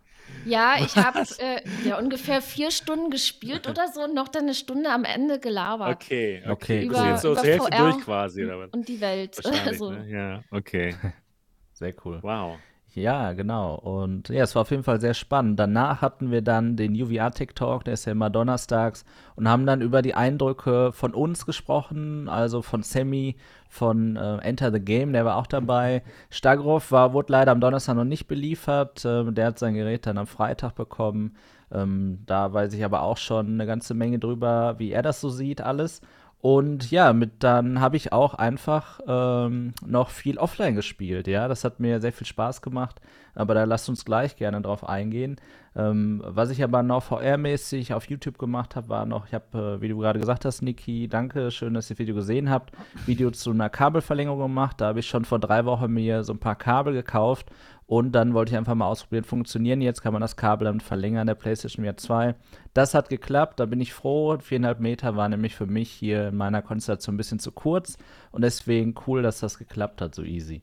Ja, 0.45 0.76
ich 0.80 0.97
habe 0.97 1.21
äh, 1.38 1.61
ja, 1.83 1.99
ungefähr 1.99 2.42
vier 2.42 2.71
Stunden 2.71 3.11
gespielt 3.11 3.68
oder 3.68 3.88
so 3.88 4.04
und 4.04 4.14
noch 4.14 4.28
dann 4.28 4.45
eine 4.45 4.54
Stunde 4.54 4.90
am 4.90 5.04
Ende 5.04 5.40
gelabert. 5.40 5.97
Okay, 5.97 6.42
okay. 6.47 6.50
Okay, 6.50 6.87
Bist 6.87 7.00
du 7.00 7.04
cool. 7.04 7.09
jetzt 7.11 7.23
so 7.23 7.33
Über 7.33 7.42
Hälfte 7.42 7.76
VR 7.76 7.78
durch 7.78 7.99
quasi, 8.04 8.45
oder? 8.45 8.68
Und 8.73 8.88
die 8.88 9.00
Welt. 9.00 9.37
Wahrscheinlich, 9.42 9.66
Also, 9.66 9.90
ne? 9.90 10.09
Ja, 10.09 10.45
okay. 10.50 10.95
Sehr 11.73 11.95
cool. 12.04 12.23
Wow. 12.23 12.59
Ja, 12.95 13.35
genau. 13.35 13.75
Und 13.75 14.30
ja, 14.30 14.45
es 14.45 14.54
war 14.54 14.62
auf 14.62 14.71
jeden 14.71 14.83
Fall 14.83 15.00
sehr 15.02 15.12
spannend. 15.12 15.61
Danach 15.61 16.00
hatten 16.00 16.30
wir 16.30 16.40
dann 16.40 16.76
den 16.76 16.95
UVR 16.95 17.30
TikTok, 17.30 17.85
der 17.85 17.92
ist 17.92 18.06
ja 18.06 18.12
immer 18.12 18.30
donnerstags, 18.30 19.04
und 19.35 19.47
haben 19.49 19.66
dann 19.66 19.83
über 19.83 20.00
die 20.00 20.14
Eindrücke 20.14 20.92
von 20.92 21.12
uns 21.12 21.45
gesprochen, 21.45 22.30
also 22.30 22.62
von 22.62 22.83
Sammy, 22.83 23.37
von 23.69 24.17
äh, 24.17 24.39
Enter 24.39 24.73
the 24.73 24.81
Game, 24.81 25.13
der 25.13 25.25
war 25.25 25.37
auch 25.37 25.47
dabei. 25.47 26.03
Stagroff 26.31 26.93
war, 26.93 27.13
wurde 27.13 27.33
leider 27.33 27.53
am 27.53 27.61
Donnerstag 27.61 27.97
noch 27.97 28.05
nicht 28.05 28.27
beliefert. 28.27 29.05
Ähm, 29.05 29.35
der 29.35 29.47
hat 29.47 29.59
sein 29.59 29.75
Gerät 29.75 30.07
dann 30.07 30.19
am 30.19 30.27
Freitag 30.27 30.75
bekommen. 30.75 31.37
Ähm, 31.73 32.21
da 32.27 32.53
weiß 32.53 32.73
ich 32.75 32.85
aber 32.85 33.03
auch 33.03 33.17
schon 33.17 33.55
eine 33.55 33.67
ganze 33.67 33.95
Menge 33.95 34.19
drüber, 34.19 34.77
wie 34.79 34.93
er 34.93 35.03
das 35.03 35.21
so 35.21 35.31
sieht, 35.31 35.61
alles. 35.61 36.01
Und 36.40 36.90
ja, 36.90 37.12
mit 37.12 37.43
dann 37.43 37.81
habe 37.81 37.97
ich 37.97 38.12
auch 38.12 38.35
einfach 38.35 39.00
ähm, 39.07 39.73
noch 39.85 40.11
viel 40.11 40.38
offline 40.38 40.75
gespielt. 40.75 41.26
Ja, 41.26 41.49
das 41.49 41.64
hat 41.64 41.81
mir 41.81 42.00
sehr 42.00 42.12
viel 42.12 42.26
Spaß 42.26 42.62
gemacht. 42.62 43.00
Aber 43.35 43.55
da 43.55 43.64
lasst 43.64 43.88
uns 43.88 44.05
gleich 44.05 44.37
gerne 44.37 44.61
drauf 44.61 44.88
eingehen. 44.88 45.37
Ähm, 45.75 46.23
was 46.25 46.50
ich 46.50 46.62
aber 46.62 46.83
noch 46.83 47.02
VR-mäßig 47.02 47.93
auf 47.93 48.09
YouTube 48.09 48.38
gemacht 48.38 48.76
habe, 48.76 48.88
war 48.88 49.05
noch, 49.05 49.26
ich 49.26 49.35
habe, 49.35 49.76
äh, 49.76 49.81
wie 49.83 49.88
du 49.88 49.99
gerade 49.99 50.19
gesagt 50.19 50.47
hast, 50.47 50.62
Niki, 50.62 51.07
danke, 51.07 51.50
schön, 51.50 51.75
dass 51.75 51.90
ihr 51.90 51.95
das 51.95 51.99
Video 51.99 52.14
gesehen 52.14 52.49
habt, 52.49 52.73
Video 53.05 53.31
zu 53.31 53.50
einer 53.50 53.69
Kabelverlängerung 53.69 54.40
gemacht. 54.40 54.81
Da 54.81 54.87
habe 54.87 55.00
ich 55.00 55.07
schon 55.07 55.26
vor 55.26 55.38
drei 55.38 55.66
Wochen 55.66 55.93
mir 55.93 56.25
so 56.25 56.33
ein 56.33 56.38
paar 56.38 56.57
Kabel 56.57 56.95
gekauft 56.95 57.50
und 57.87 58.12
dann 58.12 58.35
wollte 58.35 58.52
ich 58.52 58.59
einfach 58.59 58.75
mal 58.75 58.87
ausprobieren, 58.87 59.25
funktionieren 59.25 59.81
jetzt, 59.81 60.02
kann 60.02 60.12
man 60.12 60.21
das 60.21 60.37
Kabel 60.37 60.64
dann 60.66 60.81
verlängern, 60.81 61.26
der 61.26 61.37
PlayStation 61.37 61.85
VR 61.85 61.97
2. 61.97 62.35
Das 62.75 62.95
hat 62.95 63.09
geklappt, 63.09 63.61
da 63.61 63.66
bin 63.66 63.81
ich 63.81 63.93
froh. 63.93 64.38
Viereinhalb 64.38 64.81
Meter 64.81 65.16
war 65.16 65.28
nämlich 65.28 65.55
für 65.55 65.66
mich 65.66 65.90
hier 65.90 66.28
in 66.28 66.37
meiner 66.37 66.62
Konstellation 66.62 67.14
ein 67.14 67.19
bisschen 67.19 67.38
zu 67.38 67.52
kurz 67.52 67.97
und 68.33 68.43
deswegen 68.43 68.95
cool, 69.07 69.23
dass 69.23 69.38
das 69.40 69.57
geklappt 69.59 70.00
hat, 70.00 70.14
so 70.14 70.23
easy. 70.25 70.62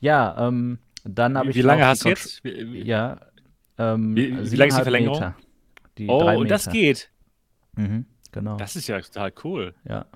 Ja, 0.00 0.48
ähm, 0.48 0.78
dann 1.04 1.38
habe 1.38 1.50
ich 1.50 1.56
wie 1.56 1.62
lange 1.62 1.86
hast 1.86 2.04
du 2.04 2.08
jetzt? 2.08 2.42
Ja, 2.44 3.20
ähm, 3.78 4.16
Wie- 4.16 4.50
wie 4.50 4.56
lang 4.56 4.68
ist 4.68 4.78
die 4.78 4.82
Verlängerung? 4.82 5.18
Meter. 5.20 5.36
Die 5.98 6.08
oh, 6.08 6.38
und 6.38 6.50
das 6.50 6.68
geht. 6.68 7.10
Mhm, 7.76 8.06
genau. 8.32 8.56
Das 8.56 8.74
ist 8.74 8.88
ja 8.88 9.00
total 9.00 9.32
cool. 9.44 9.74
Ja, 9.88 10.06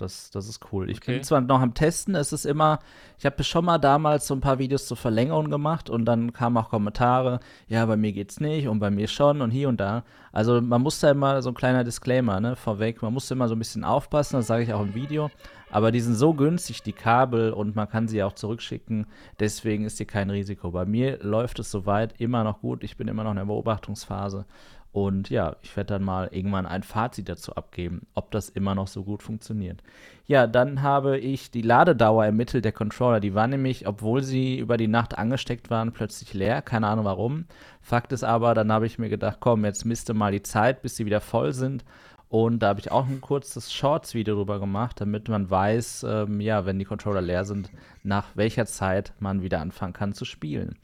das, 0.00 0.30
das 0.30 0.48
ist 0.48 0.60
cool. 0.72 0.88
Ich 0.90 0.98
Okay. 0.98 1.14
bin 1.14 1.22
zwar 1.22 1.40
noch 1.40 1.60
am 1.60 1.74
Testen, 1.74 2.14
es 2.14 2.32
ist 2.32 2.44
immer, 2.44 2.78
ich 3.18 3.26
habe 3.26 3.42
schon 3.44 3.64
mal 3.64 3.78
damals 3.78 4.26
so 4.26 4.34
ein 4.34 4.40
paar 4.40 4.58
Videos 4.58 4.86
zur 4.86 4.96
Verlängerung 4.96 5.50
gemacht 5.50 5.90
und 5.90 6.04
dann 6.04 6.32
kamen 6.32 6.56
auch 6.56 6.70
Kommentare, 6.70 7.40
ja, 7.68 7.84
bei 7.86 7.96
mir 7.96 8.12
geht's 8.12 8.40
nicht 8.40 8.68
und 8.68 8.78
bei 8.78 8.90
mir 8.90 9.08
schon 9.08 9.40
und 9.42 9.50
hier 9.50 9.68
und 9.68 9.80
da. 9.80 10.04
Also 10.32 10.60
man 10.60 10.82
muss 10.82 11.00
da 11.00 11.10
immer 11.10 11.42
so 11.42 11.50
ein 11.50 11.54
kleiner 11.54 11.84
Disclaimer, 11.84 12.40
ne, 12.40 12.56
vorweg, 12.56 13.02
man 13.02 13.12
muss 13.12 13.30
immer 13.30 13.48
so 13.48 13.54
ein 13.54 13.58
bisschen 13.58 13.84
aufpassen, 13.84 14.36
das 14.36 14.46
sage 14.46 14.62
ich 14.64 14.72
auch 14.72 14.82
im 14.82 14.94
Video. 14.94 15.30
Aber 15.72 15.92
die 15.92 16.00
sind 16.00 16.16
so 16.16 16.34
günstig, 16.34 16.82
die 16.82 16.92
Kabel, 16.92 17.52
und 17.52 17.76
man 17.76 17.88
kann 17.88 18.08
sie 18.08 18.24
auch 18.24 18.32
zurückschicken. 18.32 19.06
Deswegen 19.38 19.84
ist 19.84 19.98
hier 19.98 20.06
kein 20.06 20.28
Risiko. 20.28 20.72
Bei 20.72 20.84
mir 20.84 21.18
läuft 21.22 21.60
es 21.60 21.70
soweit 21.70 22.20
immer 22.20 22.42
noch 22.42 22.60
gut. 22.60 22.82
Ich 22.82 22.96
bin 22.96 23.06
immer 23.06 23.22
noch 23.22 23.30
in 23.30 23.36
der 23.36 23.44
Beobachtungsphase. 23.44 24.46
Und 24.92 25.30
ja, 25.30 25.54
ich 25.62 25.76
werde 25.76 25.94
dann 25.94 26.02
mal 26.02 26.28
irgendwann 26.32 26.66
ein 26.66 26.82
Fazit 26.82 27.28
dazu 27.28 27.54
abgeben, 27.54 28.06
ob 28.14 28.32
das 28.32 28.48
immer 28.48 28.74
noch 28.74 28.88
so 28.88 29.04
gut 29.04 29.22
funktioniert. 29.22 29.82
Ja, 30.26 30.48
dann 30.48 30.82
habe 30.82 31.16
ich 31.16 31.52
die 31.52 31.62
Ladedauer 31.62 32.24
ermittelt 32.24 32.64
der 32.64 32.72
Controller. 32.72 33.20
Die 33.20 33.34
war 33.34 33.46
nämlich, 33.46 33.86
obwohl 33.86 34.22
sie 34.24 34.58
über 34.58 34.76
die 34.76 34.88
Nacht 34.88 35.16
angesteckt 35.16 35.70
waren, 35.70 35.92
plötzlich 35.92 36.34
leer. 36.34 36.60
Keine 36.60 36.88
Ahnung 36.88 37.04
warum. 37.04 37.44
Fakt 37.80 38.12
ist 38.12 38.24
aber, 38.24 38.54
dann 38.54 38.72
habe 38.72 38.86
ich 38.86 38.98
mir 38.98 39.08
gedacht, 39.08 39.36
komm, 39.38 39.64
jetzt 39.64 39.84
misste 39.84 40.12
mal 40.12 40.32
die 40.32 40.42
Zeit, 40.42 40.82
bis 40.82 40.96
sie 40.96 41.06
wieder 41.06 41.20
voll 41.20 41.52
sind. 41.52 41.84
Und 42.28 42.60
da 42.60 42.68
habe 42.68 42.80
ich 42.80 42.90
auch 42.92 43.06
ein 43.08 43.20
kurzes 43.20 43.72
Shorts-Video 43.72 44.36
drüber 44.36 44.60
gemacht, 44.60 45.00
damit 45.00 45.28
man 45.28 45.50
weiß, 45.50 46.04
ähm, 46.08 46.40
ja, 46.40 46.64
wenn 46.64 46.78
die 46.78 46.84
Controller 46.84 47.20
leer 47.20 47.44
sind, 47.44 47.70
nach 48.04 48.26
welcher 48.34 48.66
Zeit 48.66 49.12
man 49.20 49.42
wieder 49.42 49.60
anfangen 49.60 49.92
kann 49.92 50.14
zu 50.14 50.24
spielen. 50.24 50.76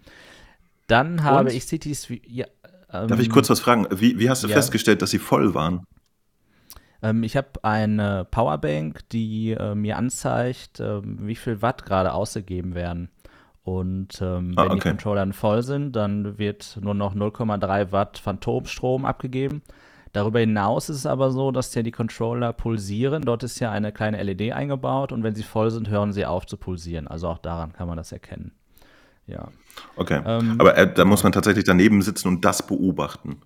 Dann 0.87 1.25
habe 1.25 1.49
Und? 1.51 1.55
ich 1.55 1.67
Cities. 1.67 2.09
wie- 2.11 2.45
Ja, 2.93 3.07
Darf 3.07 3.21
ich 3.21 3.27
ähm, 3.27 3.33
kurz 3.33 3.51
was 3.51 3.61
fragen? 3.61 3.87
Wie, 3.91 4.19
wie 4.19 4.31
hast 4.31 4.45
du 4.45 4.49
ja. 4.49 4.55
festgestellt, 4.55 5.03
dass 5.03 5.11
sie 5.11 5.19
voll 5.19 5.55
waren? 5.55 5.87
Ähm, 7.03 7.23
ich 7.23 7.37
habe 7.37 7.49
eine 7.63 8.27
Powerbank, 8.31 9.09
die 9.11 9.53
äh, 9.53 9.75
mir 9.75 9.97
anzeigt, 9.97 10.81
ähm, 10.81 11.19
wie 11.21 11.37
viel 11.37 11.63
Watt 11.63 11.85
gerade 11.85 12.13
ausgegeben 12.13 12.75
werden. 12.75 13.11
Und 13.63 14.21
ähm, 14.23 14.55
Ah, 14.57 14.63
wenn 14.63 14.71
die 14.71 14.77
okay. 14.77 14.91
Controller 14.91 15.23
dann 15.23 15.33
voll 15.33 15.63
sind, 15.63 15.97
dann 15.97 16.39
wird 16.39 16.79
nur 16.81 16.95
noch 16.95 17.15
0,3 17.15 17.91
Watt 17.91 18.19
Phantomstrom 18.19 19.05
abgegeben. 19.05 19.63
Darüber 20.13 20.39
hinaus 20.41 20.89
ist 20.89 20.99
es 20.99 21.07
aber 21.07 21.31
so, 21.31 21.51
dass 21.51 21.75
ja 21.75 21.83
die 21.83 21.91
Controller 21.91 22.53
pulsieren. 22.53 23.25
Dort 23.25 23.43
ist 23.43 23.59
ja 23.59 23.71
eine 23.71 23.93
kleine 23.93 24.23
LED 24.23 24.53
eingebaut 24.53 25.13
und 25.13 25.23
wenn 25.25 25.35
sie 25.35 25.43
voll 25.43 25.71
sind, 25.71 25.91
hören 25.91 26.13
sie 26.13 26.25
auf 26.25 26.47
zu 26.47 26.57
pulsieren. 26.57 27.09
Also 27.09 27.29
auch 27.29 27.39
daran 27.39 27.73
kann 27.73 27.89
man 27.89 27.97
das 27.97 28.13
erkennen. 28.13 28.53
Ja. 29.27 29.49
Okay. 29.97 30.23
Ähm, 30.25 30.57
Aber 30.59 30.77
äh, 30.77 30.93
da 30.93 31.05
muss 31.05 31.23
man 31.23 31.33
tatsächlich 31.33 31.65
daneben 31.65 32.03
sitzen 32.03 32.29
und 32.29 32.45
das 32.45 32.67
beobachten. 32.67 33.41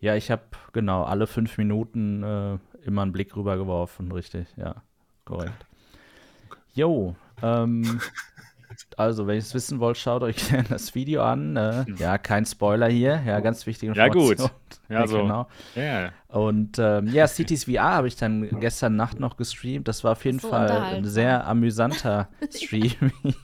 Ja, 0.00 0.14
ich 0.14 0.30
habe 0.30 0.42
genau 0.72 1.04
alle 1.04 1.26
fünf 1.26 1.58
Minuten 1.58 2.22
äh, 2.22 2.58
immer 2.84 3.02
einen 3.02 3.12
Blick 3.12 3.36
rüber 3.36 3.56
geworfen, 3.56 4.12
richtig, 4.12 4.46
ja, 4.56 4.82
korrekt. 5.24 5.66
Jo, 6.74 7.16
ähm, 7.42 8.00
also 8.96 9.26
wenn 9.26 9.34
ihr 9.36 9.40
es 9.40 9.54
wissen 9.54 9.80
wollt, 9.80 9.96
schaut 9.96 10.22
euch 10.22 10.48
gerne 10.48 10.64
das 10.68 10.94
Video 10.94 11.22
an. 11.22 11.56
Äh, 11.56 11.84
ja, 11.98 12.18
kein 12.18 12.44
Spoiler 12.46 12.88
hier, 12.88 13.22
ja, 13.26 13.40
ganz 13.40 13.66
wichtige 13.66 13.92
Ja, 13.94 14.08
gut. 14.08 14.32
Information. 14.32 14.50
Ja, 14.90 15.06
so. 15.06 15.22
genau. 15.22 15.46
Ja. 15.74 16.10
Und 16.28 16.78
ähm, 16.78 17.06
ja, 17.06 17.26
Cities 17.26 17.64
VR 17.64 17.94
habe 17.94 18.06
ich 18.06 18.16
dann 18.16 18.60
gestern 18.60 18.96
Nacht 18.96 19.18
noch 19.18 19.38
gestreamt. 19.38 19.88
Das 19.88 20.04
war 20.04 20.12
auf 20.12 20.24
jeden 20.26 20.40
So 20.40 20.48
Fall 20.50 20.70
ein 20.70 21.06
sehr 21.06 21.46
amüsanter 21.46 22.28
Stream. 22.54 22.92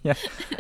ja. 0.03 0.13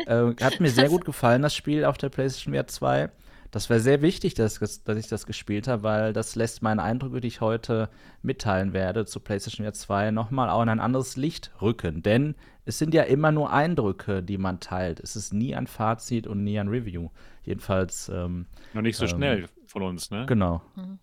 äh, 0.07 0.35
hat 0.43 0.59
mir 0.59 0.71
sehr 0.71 0.89
gut 0.89 1.05
gefallen, 1.05 1.43
das 1.43 1.55
Spiel 1.55 1.85
auf 1.85 1.99
der 1.99 2.09
PlayStation 2.09 2.55
VR 2.55 2.67
2. 2.67 3.11
Das 3.51 3.69
war 3.69 3.79
sehr 3.81 4.01
wichtig, 4.01 4.35
dass, 4.35 4.59
dass 4.59 4.97
ich 4.97 5.09
das 5.09 5.27
gespielt 5.27 5.69
habe, 5.69 5.83
weil 5.83 6.13
das 6.15 6.35
lässt 6.35 6.63
meine 6.63 6.83
Eindrücke, 6.83 7.21
die 7.21 7.29
ich 7.29 7.41
heute 7.43 7.91
mitteilen 8.23 8.73
werde 8.73 9.05
zu 9.05 9.21
PlayStation 9.21 9.67
VR 9.67 9.75
2, 9.75 10.11
nochmal 10.13 10.49
auch 10.49 10.63
in 10.63 10.69
ein 10.71 10.81
anderes 10.81 11.17
Licht 11.17 11.51
rücken. 11.61 12.03
Denn 12.03 12.37
es 12.71 12.79
sind 12.79 12.95
ja 12.95 13.03
immer 13.03 13.33
nur 13.33 13.53
Eindrücke, 13.53 14.23
die 14.23 14.39
man 14.39 14.61
teilt. 14.61 15.01
Es 15.01 15.17
ist 15.17 15.35
nie 15.35 15.57
ein 15.57 15.67
Fazit 15.67 16.29
und 16.29 16.45
nie 16.45 16.57
ein 16.59 16.69
Review. 16.69 17.09
Jedenfalls, 17.43 18.09
ähm, 18.15 18.47
Noch 18.75 18.83
nicht 18.83 18.97
so 18.97 19.07
Ähm, 19.07 19.11
schnell 19.11 19.49
von 19.67 19.83
uns, 19.83 20.13
ne? 20.13 20.25
genau. 20.27 20.63
Mhm. 20.77 21.01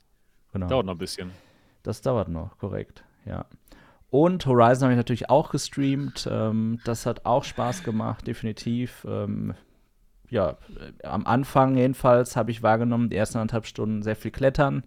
genau. 0.53 0.67
Dauert 0.67 0.85
noch 0.85 0.93
ein 0.95 0.97
bisschen. 0.97 1.31
Das 1.83 2.01
dauert 2.01 2.29
noch, 2.29 2.57
korrekt, 2.57 3.03
ja. 3.25 3.45
Und 4.09 4.45
Horizon 4.45 4.83
habe 4.83 4.93
ich 4.93 4.97
natürlich 4.97 5.29
auch 5.29 5.49
gestreamt. 5.49 6.25
Ähm, 6.31 6.79
das 6.85 7.05
hat 7.05 7.25
auch 7.25 7.43
Spaß 7.43 7.83
gemacht, 7.83 8.25
definitiv. 8.25 9.05
Ähm, 9.09 9.53
ja, 10.29 10.51
äh, 11.01 11.05
am 11.05 11.25
Anfang 11.27 11.75
jedenfalls 11.75 12.37
habe 12.37 12.51
ich 12.51 12.63
wahrgenommen, 12.63 13.09
die 13.09 13.17
ersten 13.17 13.39
anderthalb 13.39 13.65
Stunden 13.65 14.03
sehr 14.03 14.15
viel 14.15 14.31
Klettern. 14.31 14.83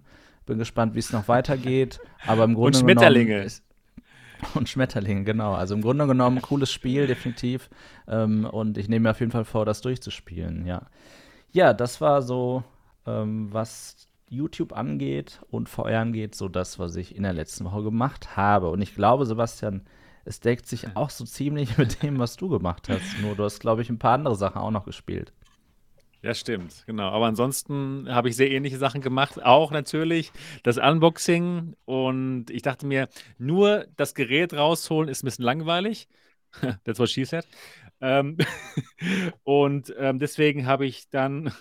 Bin 0.46 0.56
gespannt, 0.56 0.94
wie 0.94 1.00
es 1.00 1.12
noch 1.12 1.28
weitergeht. 1.28 2.00
Aber 2.26 2.44
im 2.44 2.54
Grunde 2.54 2.78
Und 2.78 2.82
Schmetterlinge. 2.82 3.26
Genommen 3.26 3.46
ist, 3.46 3.62
und 4.54 4.68
Schmetterlinge, 4.68 5.24
genau. 5.24 5.54
Also 5.54 5.74
im 5.74 5.82
Grunde 5.82 6.06
genommen 6.06 6.38
ein 6.38 6.42
cooles 6.42 6.70
Spiel, 6.72 7.06
definitiv. 7.06 7.70
Ähm, 8.08 8.44
und 8.44 8.78
ich 8.78 8.88
nehme 8.88 9.04
mir 9.04 9.10
auf 9.10 9.20
jeden 9.20 9.32
Fall 9.32 9.44
vor, 9.44 9.64
das 9.64 9.80
durchzuspielen, 9.80 10.66
ja. 10.66 10.82
Ja, 11.52 11.72
das 11.72 12.00
war 12.00 12.22
so, 12.22 12.62
ähm, 13.06 13.52
was 13.52 14.08
YouTube 14.28 14.72
angeht 14.72 15.40
und 15.50 15.68
VR 15.68 16.00
angeht, 16.00 16.34
so 16.34 16.48
das, 16.48 16.78
was 16.78 16.94
ich 16.94 17.16
in 17.16 17.24
der 17.24 17.32
letzten 17.32 17.64
Woche 17.64 17.82
gemacht 17.82 18.36
habe. 18.36 18.70
Und 18.70 18.80
ich 18.80 18.94
glaube, 18.94 19.26
Sebastian, 19.26 19.82
es 20.24 20.38
deckt 20.40 20.66
sich 20.66 20.96
auch 20.96 21.10
so 21.10 21.24
ziemlich 21.24 21.76
mit 21.78 22.02
dem, 22.02 22.18
was 22.18 22.36
du 22.36 22.48
gemacht 22.48 22.88
hast. 22.88 23.20
Nur 23.20 23.34
du 23.34 23.44
hast, 23.44 23.58
glaube 23.58 23.82
ich, 23.82 23.90
ein 23.90 23.98
paar 23.98 24.14
andere 24.14 24.36
Sachen 24.36 24.60
auch 24.60 24.70
noch 24.70 24.84
gespielt. 24.84 25.32
Ja, 26.22 26.34
stimmt, 26.34 26.84
genau. 26.86 27.08
Aber 27.08 27.26
ansonsten 27.26 28.06
habe 28.08 28.28
ich 28.28 28.36
sehr 28.36 28.50
ähnliche 28.50 28.76
Sachen 28.76 29.00
gemacht. 29.00 29.42
Auch 29.42 29.70
natürlich 29.70 30.32
das 30.62 30.76
Unboxing. 30.76 31.76
Und 31.86 32.50
ich 32.50 32.60
dachte 32.60 32.86
mir, 32.86 33.08
nur 33.38 33.86
das 33.96 34.14
Gerät 34.14 34.52
rausholen 34.52 35.08
ist 35.08 35.22
ein 35.22 35.26
bisschen 35.26 35.46
langweilig. 35.46 36.08
That's 36.84 36.98
what 36.98 37.08
she 37.08 37.24
said. 37.24 37.46
Ähm, 38.02 38.36
und 39.44 39.94
ähm, 39.98 40.18
deswegen 40.18 40.66
habe 40.66 40.84
ich 40.84 41.08
dann, 41.08 41.52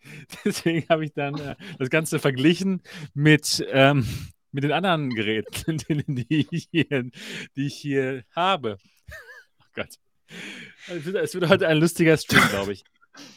deswegen 0.44 0.88
habe 0.88 1.04
ich 1.04 1.12
dann 1.12 1.38
äh, 1.38 1.56
das 1.78 1.90
Ganze 1.90 2.18
verglichen 2.18 2.82
mit, 3.12 3.66
ähm, 3.70 4.06
mit 4.50 4.64
den 4.64 4.72
anderen 4.72 5.10
Geräten, 5.10 5.76
die 6.06 6.46
ich 6.50 6.68
hier, 6.70 7.10
die 7.54 7.66
ich 7.66 7.76
hier 7.76 8.24
habe. 8.34 8.78
Oh 9.60 9.64
Gott. 9.74 9.98
Es 10.88 11.04
wird, 11.04 11.16
es 11.16 11.34
wird 11.34 11.48
heute 11.48 11.68
ein 11.68 11.76
lustiger 11.76 12.16
Stream, 12.16 12.42
glaube 12.48 12.72
ich. 12.72 12.84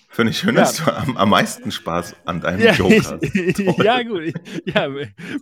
Finde 0.10 0.32
ich 0.32 0.40
schön, 0.40 0.56
Ja. 0.56 0.62
dass 0.62 0.78
du 0.78 0.92
am, 0.92 1.18
am 1.18 1.30
meisten 1.30 1.72
Spaß 1.72 2.16
an 2.26 2.42
deinem 2.42 2.60
Ja, 2.62 2.74
Joke 2.74 2.98
hast. 2.98 3.10
Toll. 3.56 3.86
ja, 3.86 4.04
gut. 4.04 4.34
Ja, 4.66 4.88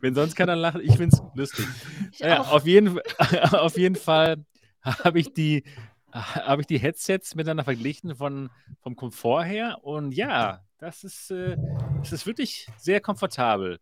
wenn 0.02 0.14
sonst 0.16 0.36
keiner 0.36 0.56
lacht, 0.56 0.80
ich 0.82 0.96
finde 0.96 1.16
es 1.16 1.22
lustig. 1.36 1.66
Ja, 2.18 2.42
auf 2.42 2.66
jeden, 2.66 3.00
auf 3.52 3.78
jeden 3.78 3.96
Fall 3.96 4.44
habe 4.84 5.20
ich 5.20 5.34
die 5.34 5.64
habe 6.12 6.62
ich 6.62 6.68
die 6.68 6.80
Headsets 6.80 7.36
miteinander 7.36 7.64
verglichen 7.66 8.16
von, 8.16 8.50
vom 8.82 8.96
Komfort 8.96 9.44
her 9.44 9.80
und 9.84 10.14
ja, 10.14 10.62
das 10.80 11.04
ist, 11.04 11.32
äh, 11.32 11.58
das 12.00 12.12
ist 12.12 12.26
wirklich 12.26 12.68
sehr 12.78 13.02
komfortabel, 13.02 13.80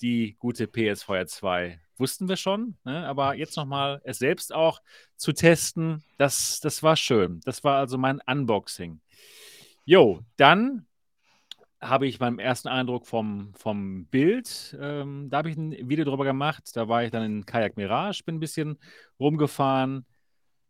die 0.00 0.36
gute 0.38 0.66
PS4 0.66 1.26
2. 1.26 1.80
Wussten 1.96 2.28
wir 2.28 2.36
schon, 2.36 2.76
ne? 2.84 3.06
aber 3.06 3.34
jetzt 3.34 3.56
nochmal 3.56 4.00
es 4.04 4.18
selbst 4.18 4.52
auch 4.54 4.82
zu 5.16 5.32
testen, 5.32 6.02
das, 6.18 6.60
das 6.60 6.82
war 6.82 6.96
schön. 6.96 7.40
Das 7.44 7.64
war 7.64 7.78
also 7.78 7.98
mein 7.98 8.20
Unboxing. 8.26 9.00
Jo, 9.86 10.22
dann 10.36 10.86
habe 11.80 12.06
ich 12.06 12.18
meinen 12.20 12.38
ersten 12.38 12.68
Eindruck 12.68 13.06
vom, 13.06 13.52
vom 13.54 14.06
Bild. 14.06 14.76
Ähm, 14.80 15.28
da 15.30 15.38
habe 15.38 15.50
ich 15.50 15.56
ein 15.56 15.72
Video 15.88 16.04
drüber 16.06 16.24
gemacht. 16.24 16.70
Da 16.74 16.88
war 16.88 17.04
ich 17.04 17.10
dann 17.10 17.22
in 17.22 17.46
Kayak 17.46 17.76
Mirage, 17.76 18.22
bin 18.24 18.36
ein 18.36 18.40
bisschen 18.40 18.78
rumgefahren. 19.20 20.06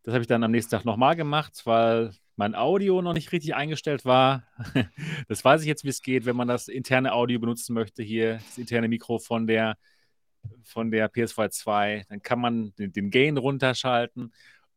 Das 0.03 0.15
habe 0.15 0.23
ich 0.23 0.29
dann 0.29 0.43
am 0.43 0.51
nächsten 0.51 0.73
Tag 0.73 0.85
nochmal 0.85 1.17
gemacht, 1.17 1.63
weil 1.65 2.13
mein 2.37 2.55
Audio 2.57 3.01
noch 3.03 3.15
nicht 3.15 3.33
richtig 3.33 3.55
eingestellt 3.55 4.05
war. 4.05 4.45
Das 5.29 5.45
weiß 5.45 5.63
ich 5.63 5.69
jetzt, 5.69 5.85
wie 5.85 5.89
es 5.89 6.03
geht, 6.03 6.27
wenn 6.27 6.37
man 6.37 6.49
das 6.49 6.69
interne 6.69 7.13
Audio 7.13 7.39
benutzen 7.41 7.75
möchte, 7.75 8.03
hier 8.03 8.35
das 8.35 8.59
interne 8.59 8.89
Mikro 8.89 9.19
von 9.19 9.47
der, 9.47 9.77
von 10.65 10.91
der 10.91 11.11
PS2 11.13 11.51
2. 11.51 12.05
Dann 12.09 12.23
kann 12.23 12.41
man 12.41 12.75
den 12.77 13.11
Gain 13.11 13.37
runterschalten 13.37 14.33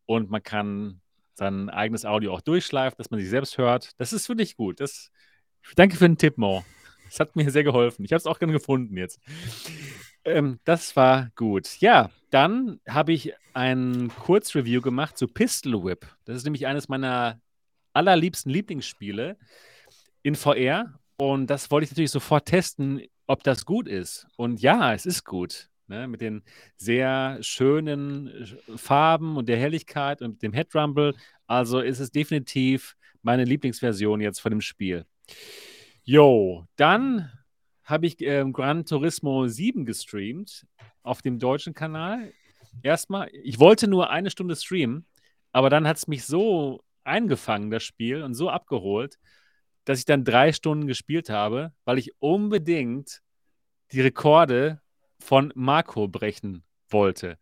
und 0.05 0.29
man 0.29 0.43
kann 0.43 1.01
sein 1.37 1.69
eigenes 1.69 2.05
Audio 2.05 2.33
auch 2.33 2.41
durchschleifen, 2.41 2.97
dass 2.97 3.11
man 3.11 3.19
sich 3.19 3.29
selbst 3.29 3.57
hört. 3.57 3.91
Das 3.99 4.11
ist 4.11 4.27
wirklich 4.27 4.57
gut. 4.57 4.79
Das, 4.79 5.11
danke 5.75 5.95
für 5.95 6.07
den 6.07 6.17
Tipp, 6.17 6.37
Mo. 6.37 6.63
Das 7.05 7.19
hat 7.19 7.35
mir 7.35 7.49
sehr 7.51 7.63
geholfen. 7.63 8.03
Ich 8.03 8.11
habe 8.11 8.17
es 8.17 8.25
auch 8.25 8.39
gerne 8.39 8.53
gefunden 8.53 8.97
jetzt. 8.97 9.21
Ähm, 10.25 10.59
das 10.65 10.95
war 10.95 11.29
gut. 11.35 11.79
Ja, 11.79 12.09
dann 12.31 12.81
habe 12.87 13.13
ich 13.13 13.33
ein 13.53 14.11
Kurzreview 14.19 14.81
gemacht 14.81 15.17
zu 15.17 15.27
Pistol 15.27 15.83
Whip. 15.83 16.05
Das 16.25 16.35
ist 16.37 16.43
nämlich 16.43 16.67
eines 16.67 16.89
meiner 16.89 17.39
allerliebsten 17.93 18.51
Lieblingsspiele 18.51 19.37
in 20.23 20.35
VR. 20.35 20.99
Und 21.17 21.47
das 21.47 21.71
wollte 21.71 21.85
ich 21.85 21.91
natürlich 21.91 22.11
sofort 22.11 22.45
testen, 22.47 23.03
ob 23.25 23.43
das 23.43 23.65
gut 23.65 23.87
ist. 23.87 24.27
Und 24.35 24.61
ja, 24.61 24.93
es 24.93 25.05
ist 25.05 25.23
gut. 25.23 25.69
Ne? 25.87 26.07
Mit 26.07 26.21
den 26.21 26.43
sehr 26.75 27.37
schönen 27.41 28.27
äh, 28.27 28.77
Farben 28.77 29.37
und 29.37 29.47
der 29.47 29.57
Helligkeit 29.57 30.21
und 30.21 30.41
dem 30.41 30.53
Headrumble. 30.53 31.13
Also 31.47 31.79
ist 31.79 31.99
es 31.99 32.11
definitiv 32.11 32.95
meine 33.21 33.45
Lieblingsversion 33.45 34.21
jetzt 34.21 34.39
von 34.39 34.51
dem 34.51 34.61
Spiel. 34.61 35.05
Jo, 36.03 36.65
dann 36.75 37.31
habe 37.83 38.05
ich 38.05 38.21
ähm, 38.21 38.53
Gran 38.53 38.85
Turismo 38.85 39.47
7 39.47 39.85
gestreamt 39.85 40.65
auf 41.03 41.21
dem 41.21 41.39
deutschen 41.39 41.73
Kanal. 41.73 42.33
Erstmal, 42.83 43.29
ich 43.31 43.59
wollte 43.59 43.87
nur 43.87 44.09
eine 44.09 44.29
Stunde 44.29 44.55
streamen, 44.55 45.05
aber 45.51 45.69
dann 45.69 45.87
hat 45.87 45.97
es 45.97 46.07
mich 46.07 46.25
so 46.25 46.83
eingefangen, 47.03 47.71
das 47.71 47.83
Spiel, 47.83 48.23
und 48.23 48.33
so 48.33 48.49
abgeholt, 48.49 49.17
dass 49.85 49.99
ich 49.99 50.05
dann 50.05 50.25
drei 50.25 50.51
Stunden 50.51 50.85
gespielt 50.85 51.29
habe, 51.29 51.71
weil 51.85 51.97
ich 51.97 52.11
unbedingt 52.19 53.21
die 53.93 54.01
Rekorde 54.01 54.81
von 55.19 55.51
Marco 55.55 56.07
brechen 56.07 56.63
wollte. 56.89 57.37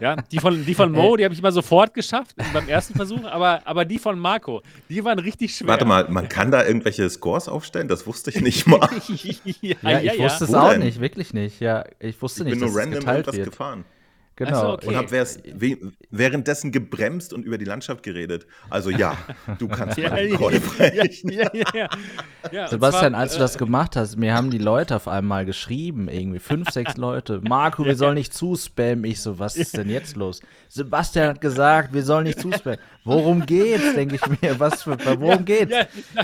Ja, 0.00 0.16
die 0.16 0.38
von, 0.38 0.64
die 0.64 0.74
von 0.74 0.90
Mo, 0.92 1.16
die 1.16 1.24
habe 1.24 1.34
ich 1.34 1.40
immer 1.40 1.52
sofort 1.52 1.92
geschafft 1.92 2.34
beim 2.54 2.66
ersten 2.68 2.94
Versuch, 2.94 3.24
aber, 3.24 3.60
aber 3.66 3.84
die 3.84 3.98
von 3.98 4.18
Marco, 4.18 4.62
die 4.88 5.04
waren 5.04 5.18
richtig 5.18 5.54
schwer. 5.54 5.68
Warte 5.68 5.84
mal, 5.84 6.08
man 6.08 6.30
kann 6.30 6.50
da 6.50 6.64
irgendwelche 6.64 7.08
Scores 7.10 7.46
aufstellen? 7.46 7.88
Das 7.88 8.06
wusste 8.06 8.30
ich 8.30 8.40
nicht 8.40 8.66
mal. 8.66 8.88
ja, 9.60 9.76
Ja, 9.82 10.00
ich 10.00 10.18
wusste 10.18 10.44
es 10.44 10.52
Wo 10.52 10.56
auch 10.56 10.70
denn? 10.70 10.80
nicht, 10.80 10.98
wirklich 11.00 11.34
nicht. 11.34 11.60
Ja, 11.60 11.84
ich 11.98 12.20
wusste 12.22 12.40
Ich 12.40 12.44
nicht, 12.46 12.52
bin 12.52 12.60
nur 12.60 12.68
dass 12.68 12.76
es 12.76 12.82
random 12.82 13.00
geteilt 13.00 13.16
irgendwas 13.18 13.36
wird. 13.36 13.50
gefahren. 13.50 13.84
Genau. 14.44 14.60
So, 14.60 14.72
okay. 14.74 14.86
Und 14.88 14.96
habe 14.96 15.28
währenddessen 16.10 16.72
gebremst 16.72 17.32
und 17.32 17.44
über 17.44 17.58
die 17.58 17.64
Landschaft 17.64 18.02
geredet. 18.02 18.46
Also 18.70 18.90
ja, 18.90 19.16
du 19.58 19.68
kannst 19.68 19.98
Ja, 20.02 20.10
meine 20.10 20.28
ja, 20.28 20.34
Rekorde 20.34 20.56
ja, 20.56 20.62
brechen. 20.62 21.30
ja, 21.30 21.50
ja, 21.52 21.88
ja. 22.50 22.68
Sebastian, 22.68 23.12
zwar, 23.12 23.20
als 23.20 23.32
du 23.32 23.36
äh, 23.38 23.40
das 23.40 23.58
gemacht 23.58 23.96
hast, 23.96 24.16
mir 24.16 24.34
haben 24.34 24.50
die 24.50 24.58
Leute 24.58 24.96
auf 24.96 25.06
einmal 25.06 25.44
geschrieben, 25.44 26.08
irgendwie 26.08 26.38
fünf, 26.38 26.70
sechs 26.70 26.96
Leute, 26.96 27.40
Marco, 27.42 27.84
wir 27.84 27.96
sollen 27.96 28.14
nicht 28.14 28.34
zuspammen. 28.34 29.04
Ich 29.04 29.20
so, 29.20 29.38
was 29.38 29.56
ist 29.56 29.76
denn 29.76 29.88
jetzt 29.88 30.16
los? 30.16 30.40
Sebastian 30.68 31.28
hat 31.28 31.40
gesagt, 31.40 31.92
wir 31.92 32.02
sollen 32.02 32.24
nicht 32.24 32.40
zuspammen. 32.40 32.78
Worum 33.04 33.44
geht's, 33.46 33.94
denke 33.94 34.16
ich 34.16 34.40
mir. 34.40 34.58
Was 34.58 34.82
für, 34.82 34.96
worum 35.18 35.44
geht's? 35.44 35.74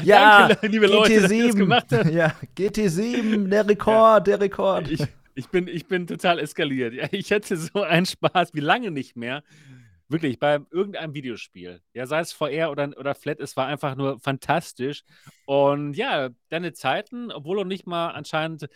Ja, 0.02 0.48
danke, 0.48 0.66
liebe 0.68 0.86
Leute, 0.86 1.20
dass 1.20 1.30
ihr 1.30 1.44
das 1.48 1.54
GT7, 1.54 1.56
gemacht 1.56 1.86
habt. 1.92 2.10
ja, 2.10 2.32
GT7, 2.56 3.48
der 3.48 3.68
Rekord, 3.68 4.26
der 4.26 4.40
Rekord. 4.40 4.90
Ich, 4.90 5.02
ich, 5.38 5.48
bin, 5.48 5.68
ich 5.68 5.86
bin 5.86 6.06
total 6.06 6.38
eskaliert. 6.38 6.94
Ja, 6.94 7.06
ich 7.12 7.30
hätte 7.30 7.56
so 7.56 7.82
einen 7.82 8.06
Spaß 8.06 8.54
wie 8.54 8.60
lange 8.60 8.90
nicht 8.90 9.16
mehr. 9.16 9.42
Wirklich, 10.08 10.38
bei 10.38 10.58
irgendeinem 10.70 11.14
Videospiel. 11.14 11.80
Ja, 11.92 12.06
sei 12.06 12.20
es 12.20 12.32
VR 12.32 12.70
oder, 12.70 12.90
oder 12.96 13.14
Flat, 13.14 13.40
es 13.40 13.56
war 13.56 13.66
einfach 13.66 13.94
nur 13.94 14.18
fantastisch. 14.20 15.04
Und 15.44 15.94
ja, 15.94 16.30
deine 16.48 16.72
Zeiten, 16.72 17.30
obwohl 17.30 17.58
du 17.58 17.64
nicht 17.64 17.86
mal 17.86 18.08
anscheinend 18.10 18.68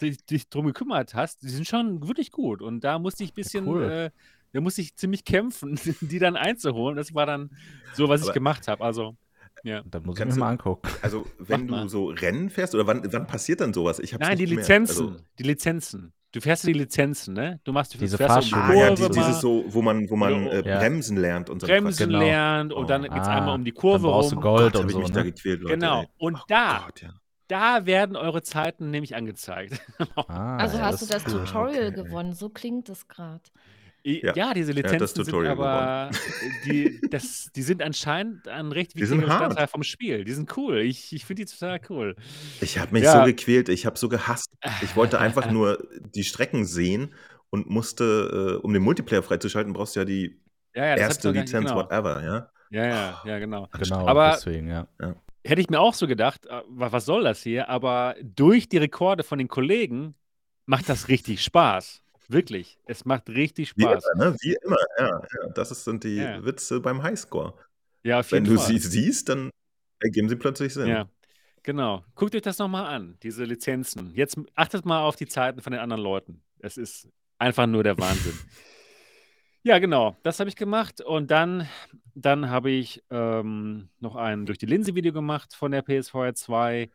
dich, 0.00 0.24
dich 0.24 0.48
drum 0.48 0.66
gekümmert 0.66 1.14
hast, 1.14 1.42
die 1.42 1.48
sind 1.50 1.68
schon 1.68 2.06
wirklich 2.08 2.30
gut. 2.32 2.62
Und 2.62 2.84
da 2.84 2.98
musste 2.98 3.22
ich 3.22 3.32
ein 3.32 3.34
bisschen, 3.34 3.68
cool. 3.68 3.84
äh, 3.84 4.10
da 4.52 4.60
musste 4.62 4.80
ich 4.80 4.96
ziemlich 4.96 5.24
kämpfen, 5.24 5.78
die 6.00 6.18
dann 6.18 6.36
einzuholen. 6.36 6.96
Das 6.96 7.14
war 7.14 7.26
dann 7.26 7.50
so, 7.92 8.08
was 8.08 8.22
ich 8.22 8.26
Aber- 8.28 8.34
gemacht 8.34 8.66
habe. 8.66 8.82
Also, 8.82 9.14
ja. 9.64 9.82
Da 9.84 10.00
muss 10.00 10.14
ich 10.16 10.18
Kannst 10.20 10.36
mir 10.36 10.40
du- 10.40 10.44
mal 10.46 10.50
angucken. 10.50 10.88
Also, 11.02 11.26
wenn 11.38 11.66
Mach 11.66 11.70
mal. 11.76 11.82
du 11.84 11.88
so 11.88 12.06
Rennen 12.08 12.50
fährst, 12.50 12.74
oder 12.74 12.86
wann, 12.86 13.02
wann 13.12 13.26
passiert 13.26 13.60
dann 13.60 13.72
sowas? 13.74 13.98
Ich 13.98 14.12
hab's 14.14 14.26
Nein, 14.26 14.38
die. 14.38 14.46
Lizenzen. 14.46 15.06
Also, 15.08 15.16
Die 15.38 15.42
Lizenzen. 15.44 16.12
Du 16.32 16.42
fährst 16.42 16.66
die 16.66 16.74
Lizenzen, 16.74 17.32
ne? 17.32 17.58
Du 17.64 17.72
machst 17.72 17.94
du 17.94 17.98
Diese 17.98 18.18
die 18.18 18.24
ah, 18.24 18.34
ja, 18.74 18.94
die, 18.94 19.02
mal, 19.02 19.08
dieses 19.08 19.40
so, 19.40 19.64
wo 19.68 19.80
man, 19.80 20.10
wo 20.10 20.16
man 20.16 20.44
Ja. 20.44 20.50
äh, 20.52 20.68
Ja. 20.68 20.78
bremsen 20.78 21.16
lernt 21.16 21.48
und 21.48 21.60
so 21.60 21.66
Bremsen 21.66 22.06
Genau. 22.10 22.18
lernt 22.18 22.72
und 22.74 22.90
dann 22.90 23.00
Oh. 23.00 23.04
geht 23.08 23.22
es 23.22 23.28
Ah, 23.28 23.36
einmal 23.38 23.54
um 23.54 23.64
die 23.64 23.72
dann 23.72 23.80
Kurve 23.80 24.06
brauchst 24.08 24.32
du 24.32 24.34
rum. 24.34 24.42
Gold 24.42 24.72
Gott, 24.74 24.76
und 24.76 24.80
hab 24.82 24.88
ich 24.90 24.92
so. 24.92 24.98
mich 25.00 25.10
da 25.10 25.20
Ne? 25.24 25.32
gequält, 25.32 25.60
Leute. 25.62 25.74
Genau. 25.74 26.00
ey. 26.02 26.08
Und 26.18 26.34
Oh 26.36 26.44
da, 26.48 26.82
Gott, 26.84 27.00
ja. 27.00 27.14
da 27.48 27.86
werden 27.86 28.14
eure 28.14 28.42
Zeiten 28.42 28.90
nämlich 28.90 29.16
angezeigt. 29.16 29.80
Ah, 30.28 30.58
Also 30.58 30.76
ja, 30.76 30.84
hast 30.84 31.00
du 31.00 31.06
das 31.06 31.24
cool. 31.26 31.44
Tutorial 31.46 31.86
okay. 31.88 32.02
gewonnen, 32.02 32.34
so 32.34 32.50
klingt 32.50 32.90
es 32.90 33.08
gerade. 33.08 33.40
Ja, 34.22 34.34
Ja, 34.34 34.54
diese 34.54 34.72
Lizenzen 34.72 35.24
sind 35.24 35.34
aber, 35.46 36.10
die, 36.64 37.00
das, 37.10 37.50
die 37.54 37.62
sind 37.62 37.82
anscheinend 37.82 38.48
ein 38.48 38.72
recht 38.72 38.94
wichtiger. 38.96 39.20
Bestandteil 39.22 39.66
vom 39.68 39.82
Spiel. 39.82 40.24
Die 40.24 40.32
sind 40.32 40.56
cool. 40.56 40.78
Ich, 40.78 41.12
ich 41.12 41.24
finde 41.24 41.44
die 41.44 41.50
total 41.52 41.80
cool. 41.90 42.16
Ich 42.60 42.78
habe 42.78 42.92
mich 42.92 43.04
Ja. 43.04 43.18
so 43.20 43.24
gequält, 43.24 43.68
ich 43.68 43.86
habe 43.86 43.98
so 43.98 44.08
gehasst. 44.08 44.52
Ich 44.82 44.96
wollte 44.96 45.18
einfach 45.20 45.50
nur 45.50 45.86
die 46.14 46.24
Strecken 46.24 46.64
sehen 46.64 47.14
und 47.50 47.68
musste, 47.70 48.58
äh, 48.60 48.64
um 48.64 48.72
den 48.72 48.82
Multiplayer 48.82 49.22
freizuschalten, 49.22 49.72
brauchst 49.72 49.96
du 49.96 50.00
ja 50.00 50.04
die 50.04 50.40
Ja, 50.74 50.96
erste 50.96 51.30
Lizenz, 51.30 51.70
genau. 51.70 51.76
whatever, 51.82 52.22
ja? 52.22 52.50
Ja, 52.70 52.86
ja, 52.86 53.22
ja, 53.24 53.38
genau. 53.38 53.68
Genau, 53.78 54.06
Aber- 54.06 54.32
deswegen, 54.34 54.68
ja. 54.68 54.86
Hätte 55.46 55.60
ich 55.62 55.70
mir 55.70 55.80
auch 55.80 55.94
so 55.94 56.06
gedacht, 56.06 56.44
äh, 56.46 56.60
wa- 56.68 56.92
was 56.92 57.06
soll 57.06 57.24
das 57.24 57.42
hier? 57.42 57.70
Aber 57.70 58.14
durch 58.22 58.68
die 58.68 58.76
Rekorde 58.76 59.22
von 59.22 59.38
den 59.38 59.48
Kollegen 59.48 60.14
macht 60.66 60.88
das 60.90 61.08
richtig 61.08 61.42
Spaß. 61.42 62.02
Wirklich. 62.28 62.78
Es 62.84 63.04
macht 63.04 63.28
richtig 63.30 63.74
Wie 63.76 63.82
Spaß. 63.82 64.04
immer, 64.14 64.30
ne? 64.30 64.36
Wie 64.40 64.56
immer, 64.64 64.76
ja, 64.98 65.06
ja. 65.42 65.48
Das 65.54 65.70
sind 65.84 66.04
die 66.04 66.16
Ja. 66.16 66.44
Witze 66.44 66.80
beim 66.80 67.02
Highscore. 67.02 67.54
Ja, 68.02 68.20
auf 68.20 68.30
Wenn 68.32 68.44
du 68.44 68.56
Fall. 68.56 68.66
sie 68.66 68.78
siehst, 68.78 69.28
dann 69.28 69.50
ergeben 70.00 70.28
sie 70.28 70.36
plötzlich 70.36 70.74
Sinn. 70.74 70.88
Ja, 70.88 71.08
genau. 71.62 72.04
Guckt 72.14 72.34
euch 72.34 72.42
das 72.42 72.58
nochmal 72.58 72.86
an, 72.86 73.16
diese 73.22 73.44
Lizenzen. 73.44 74.12
Jetzt 74.14 74.38
achtet 74.54 74.84
mal 74.84 75.00
auf 75.02 75.16
die 75.16 75.26
Zeiten 75.26 75.60
von 75.62 75.72
den 75.72 75.80
anderen 75.80 76.02
Leuten. 76.02 76.42
Es 76.60 76.76
ist 76.76 77.08
einfach 77.38 77.66
nur 77.66 77.82
der 77.82 77.98
Wahnsinn. 77.98 78.38
Ja, 79.64 79.80
genau. 79.80 80.16
Das 80.22 80.38
habe 80.38 80.48
ich 80.48 80.56
gemacht. 80.56 81.00
Und 81.00 81.30
dann, 81.30 81.68
dann 82.14 82.48
habe 82.48 82.70
ich 82.70 83.02
ähm, 83.10 83.88
noch 83.98 84.14
ein 84.16 84.46
durch 84.46 84.56
die 84.56 84.66
Linse-Video 84.66 85.12
gemacht 85.12 85.54
von 85.54 85.72
der 85.72 85.82
PSVR 85.82 86.32
2. 86.34 86.88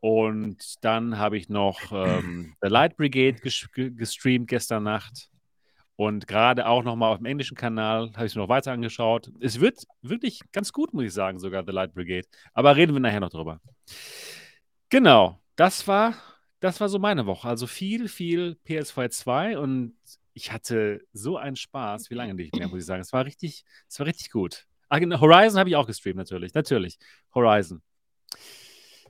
Und 0.00 0.84
dann 0.84 1.18
habe 1.18 1.36
ich 1.36 1.48
noch 1.48 1.80
ähm, 1.92 2.54
The 2.62 2.68
Light 2.68 2.96
Brigade 2.96 3.38
ges 3.40 3.68
ge- 3.74 3.90
gestreamt 3.90 4.48
gestern 4.48 4.84
Nacht. 4.84 5.30
Und 5.96 6.26
gerade 6.26 6.66
auch 6.66 6.84
nochmal 6.84 7.10
auf 7.12 7.18
dem 7.18 7.24
englischen 7.26 7.56
Kanal 7.56 8.12
habe 8.14 8.26
ich 8.26 8.32
es 8.32 8.36
mir 8.36 8.42
noch 8.42 8.50
weiter 8.50 8.72
angeschaut. 8.72 9.32
Es 9.40 9.60
wird 9.60 9.84
wirklich 10.02 10.40
ganz 10.52 10.72
gut, 10.72 10.92
muss 10.92 11.04
ich 11.04 11.12
sagen, 11.14 11.38
sogar 11.38 11.64
The 11.64 11.72
Light 11.72 11.94
Brigade. 11.94 12.28
Aber 12.52 12.76
reden 12.76 12.92
wir 12.92 13.00
nachher 13.00 13.20
noch 13.20 13.30
drüber. 13.30 13.60
Genau, 14.90 15.40
das 15.56 15.88
war, 15.88 16.14
das 16.60 16.80
war 16.80 16.88
so 16.88 16.98
meine 16.98 17.26
Woche. 17.26 17.48
Also 17.48 17.66
viel, 17.66 18.08
viel 18.08 18.56
PS4 18.66 19.10
2 19.10 19.58
und 19.58 19.94
ich 20.34 20.52
hatte 20.52 21.00
so 21.14 21.38
einen 21.38 21.56
Spaß, 21.56 22.10
wie 22.10 22.14
lange 22.14 22.34
nicht 22.34 22.54
mehr, 22.54 22.68
muss 22.68 22.80
ich 22.80 22.86
sagen. 22.86 23.00
Es 23.00 23.12
war 23.14 23.24
richtig, 23.24 23.64
es 23.88 23.98
war 23.98 24.06
richtig 24.06 24.30
gut. 24.30 24.66
Ah, 24.90 24.98
genau, 24.98 25.18
Horizon 25.18 25.58
habe 25.58 25.70
ich 25.70 25.76
auch 25.76 25.86
gestreamt, 25.86 26.16
natürlich. 26.16 26.52
Natürlich. 26.52 26.98
Horizon. 27.34 27.82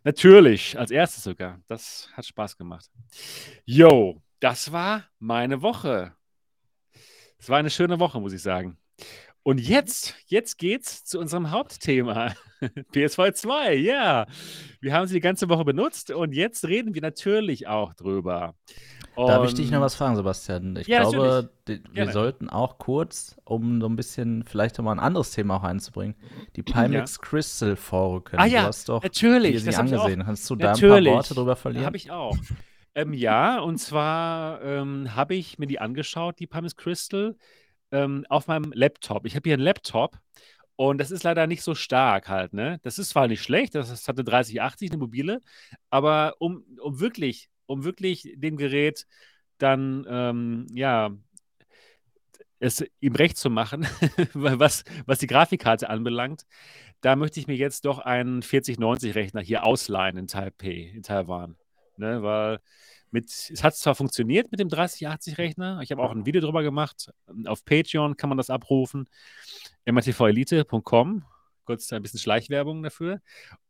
Natürlich, 0.07 0.79
als 0.79 0.92
erstes 0.92 1.25
sogar. 1.25 1.59
Das 1.66 2.09
hat 2.12 2.25
Spaß 2.25 2.57
gemacht. 2.57 2.88
Yo, 3.64 4.23
das 4.38 4.71
war 4.71 5.03
meine 5.19 5.62
Woche. 5.62 6.14
Es 7.40 7.49
war 7.49 7.59
eine 7.59 7.71
schöne 7.71 7.99
Woche, 7.99 8.21
muss 8.21 8.33
ich 8.33 8.40
sagen. 8.40 8.79
Und 9.46 9.61
jetzt, 9.61 10.16
jetzt 10.26 10.59
geht's 10.59 11.04
zu 11.04 11.20
unserem 11.20 11.52
Hauptthema. 11.52 12.32
PS2 12.92 13.32
2, 13.32 13.74
ja. 13.76 14.26
Wir 14.80 14.92
haben 14.92 15.06
sie 15.06 15.14
die 15.14 15.20
ganze 15.20 15.48
Woche 15.48 15.64
benutzt 15.64 16.11
und 16.11 16.32
jetzt 16.35 16.64
reden 16.64 16.96
wir 16.96 17.00
natürlich 17.00 17.68
auch 17.68 17.94
drüber. 17.94 18.56
Darf 19.14 19.46
ich 19.46 19.54
dich 19.54 19.70
noch 19.70 19.76
Und- 19.78 19.85
was 19.85 19.94
fragen, 19.94 20.16
Sebastian? 20.16 20.74
Ich 20.74 20.88
Ja, 20.88 21.02
glaube, 21.09 21.50
die, 21.68 21.74
wir 21.85 21.92
Gerne. 21.92 22.12
sollten 22.12 22.50
auch 22.50 22.78
kurz, 22.78 23.37
um 23.44 23.80
so 23.80 23.87
ein 23.88 23.94
bisschen 23.94 24.42
vielleicht 24.42 24.78
nochmal 24.78 24.96
ein 24.96 25.00
anderes 25.00 25.30
Thema 25.30 25.59
auch 25.59 25.62
einzubringen, 25.62 26.16
die 26.56 26.62
Pimax 26.64 27.20
Crystal 27.20 27.76
vorrücken. 27.76 28.40
Ah 28.40 28.46
ja, 28.46 28.62
du 28.62 28.66
hast 28.66 28.88
doch 28.88 29.00
natürlich, 29.00 29.61
sie 29.61 29.66
das 29.66 29.78
angesehen. 29.78 30.24
Kannst 30.24 30.50
du 30.50 30.56
da 30.56 30.70
ein 30.70 30.72
Natürlich. 30.72 31.06
paar 31.06 31.18
Worte 31.18 31.35
drüber 31.35 31.54
verlieren? 31.54 31.87
Habe 31.87 31.96
ich 31.96 32.11
auch. 32.11 32.37
Ähm, 32.96 33.12
ja, 33.12 33.61
und 33.61 33.78
zwar 33.78 34.61
ähm, 34.62 35.14
habe 35.14 35.37
ich 35.37 35.56
mir 35.61 35.66
die 35.68 35.78
angeschaut, 35.78 36.40
die 36.40 36.48
Pumice 36.48 36.74
Crystal, 36.74 37.37
ähm, 37.92 38.25
auf 38.29 38.46
meinem 38.46 38.72
Laptop. 38.72 39.27
Ich 39.27 39.37
habe 39.37 39.49
hier 39.49 39.55
einen 39.55 39.62
Laptop 39.62 40.18
und 40.77 40.99
das 40.99 41.11
ist 41.11 41.22
leider 41.25 41.46
nicht 41.46 41.62
so 41.62 41.75
stark 41.75 42.29
halt, 42.29 42.53
ne? 42.53 42.79
Das 42.83 42.99
ist 42.99 43.11
zwar 43.11 43.29
nicht 43.29 43.42
schlecht, 43.42 43.75
das, 43.75 43.88
das 43.88 44.09
hat 44.09 44.16
eine 44.16 44.25
3080, 44.25 44.90
eine 44.90 44.99
mobile, 44.99 45.40
aber 45.90 46.35
um, 46.38 46.64
um 46.81 47.01
wirklich, 47.01 47.49
um 47.66 47.85
wirklich 47.85 48.31
dem 48.37 48.57
Gerät 48.57 49.07
dann, 49.59 50.07
ähm, 50.09 50.66
ja, 50.75 51.11
es 52.59 52.85
ihm 53.01 53.14
recht 53.14 53.37
zu 53.37 53.51
machen, 53.51 53.87
was, 54.35 54.85
was 55.07 55.18
die 55.18 55.27
Grafikkarte 55.27 55.90
anbelangt, 55.90 56.46
da 57.01 57.16
möchte 57.16 57.40
ich 57.40 57.46
mir 57.46 57.57
jetzt 57.57 57.85
doch 57.85 57.99
einen 57.99 58.42
4090-Rechner 58.42 59.40
hier 59.42 59.64
ausleihen 59.64 60.16
in 60.16 60.27
Taipei, 60.27 60.92
in 60.94 61.03
Taiwan. 61.03 61.57
Ne, 61.99 62.22
weil 62.22 62.61
mit, 63.16 63.31
es 63.31 63.64
hat 63.64 63.74
zwar 63.74 63.94
funktioniert 63.94 64.50
mit 64.50 64.61
dem 64.61 64.68
3080-Rechner, 64.68 65.81
ich 65.81 65.90
habe 65.90 66.02
auch 66.02 66.11
ein 66.11 66.26
Video 66.26 66.42
drüber 66.42 66.62
gemacht, 66.62 67.11
auf 67.46 67.64
Patreon 67.64 68.18
kann 68.18 68.29
man 68.29 68.37
das 68.37 68.50
abrufen, 68.50 69.09
mrtvelite.com, 69.87 71.24
kurz 71.64 71.90
ein 71.94 72.02
bisschen 72.02 72.20
Schleichwerbung 72.20 72.83
dafür. 72.83 73.22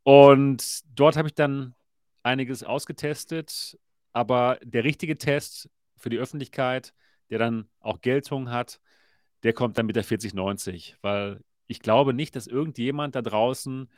Und 0.03 0.81
dort 0.99 1.17
habe 1.17 1.29
ich 1.29 1.35
dann 1.35 1.77
einiges 2.25 2.65
ausgetestet, 2.65 3.79
aber 4.13 4.59
der 4.65 4.83
richtige 4.83 5.17
Test 5.17 5.71
für 5.97 6.11
die 6.11 6.19
Öffentlichkeit, 6.19 6.93
der 7.31 7.39
dann 7.39 7.69
auch 7.79 8.01
Geltung 8.01 8.51
hat, 8.51 8.81
der 9.45 9.53
kommt 9.53 9.79
dann 9.79 9.87
mit 9.87 9.95
der 9.95 10.03
4090, 10.03 10.97
weil 11.03 11.41
ich 11.69 11.79
glaube 11.79 12.15
nicht, 12.15 12.35
dass 12.35 12.49
irgendjemand 12.49 13.15
da 13.15 13.23
draußen 13.23 13.89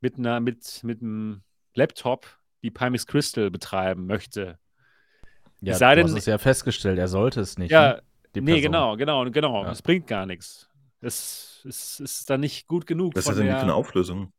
mit 0.00 0.18
einer, 0.18 0.40
mit, 0.40 0.84
mit 0.84 1.00
einem 1.00 1.42
Laptop 1.72 2.37
die 2.62 2.70
Pimax 2.70 3.06
Crystal 3.06 3.50
betreiben 3.50 4.06
möchte. 4.06 4.58
ja, 5.60 5.72
es 5.72 5.78
sei 5.78 5.94
du 5.94 6.02
denn- 6.02 6.10
hast 6.10 6.18
es 6.18 6.26
ja 6.26 6.38
festgestellt, 6.38 6.98
er 6.98 7.08
sollte 7.08 7.40
es 7.40 7.58
nicht. 7.58 7.70
Ja, 7.70 7.94
ne? 7.94 8.02
Die 8.34 8.40
nee, 8.40 8.52
Person. 8.52 8.62
genau, 8.62 8.96
genau, 8.96 9.30
genau. 9.30 9.64
Ja. 9.64 9.70
Es 9.70 9.82
bringt 9.82 10.06
gar 10.06 10.26
nichts. 10.26 10.68
Es, 11.00 11.64
es 11.68 11.98
ist 12.00 12.28
dann 12.30 12.40
nicht 12.40 12.66
gut 12.68 12.86
genug. 12.86 13.14
Was 13.16 13.20
ist 13.26 13.28
denn 13.28 13.36
für 13.36 13.42
der- 13.44 13.60
eine 13.62 13.74
Auflösung? 13.74 14.32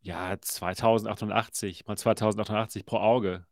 Ja, 0.00 0.34
2880 0.40 1.86
mal 1.86 1.96
2880 1.96 2.84
pro 2.86 2.96
Auge. 2.98 3.44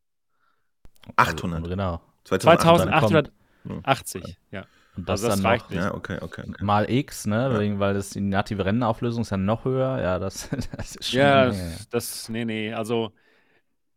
800. 1.16 1.58
Also, 1.60 1.70
genau. 1.70 2.00
2800. 2.24 3.32
2880, 3.64 4.36
ja. 4.50 4.64
Und 4.96 5.08
das, 5.08 5.20
Also 5.22 5.28
das 5.28 5.36
dann 5.36 5.46
reicht 5.46 5.64
noch 5.66 5.70
nicht. 5.70 5.80
Ja, 5.80 5.94
okay, 5.94 6.18
okay. 6.20 6.42
okay. 6.48 6.64
mal 6.64 6.90
X, 6.90 7.26
ne? 7.26 7.50
Ja. 7.52 7.58
Wegen, 7.60 7.78
weil 7.78 7.94
das 7.94 8.10
die 8.10 8.20
native 8.20 8.64
Rennenauflösung 8.64 9.22
ist 9.22 9.30
ja 9.30 9.36
noch 9.36 9.64
höher. 9.64 10.00
Ja, 10.00 10.18
das, 10.18 10.48
das 10.76 10.96
ist 10.96 11.10
schon 11.10 11.20
Ja, 11.20 11.52
das, 11.90 12.28
nee, 12.28 12.44
nee, 12.44 12.72
also 12.72 13.12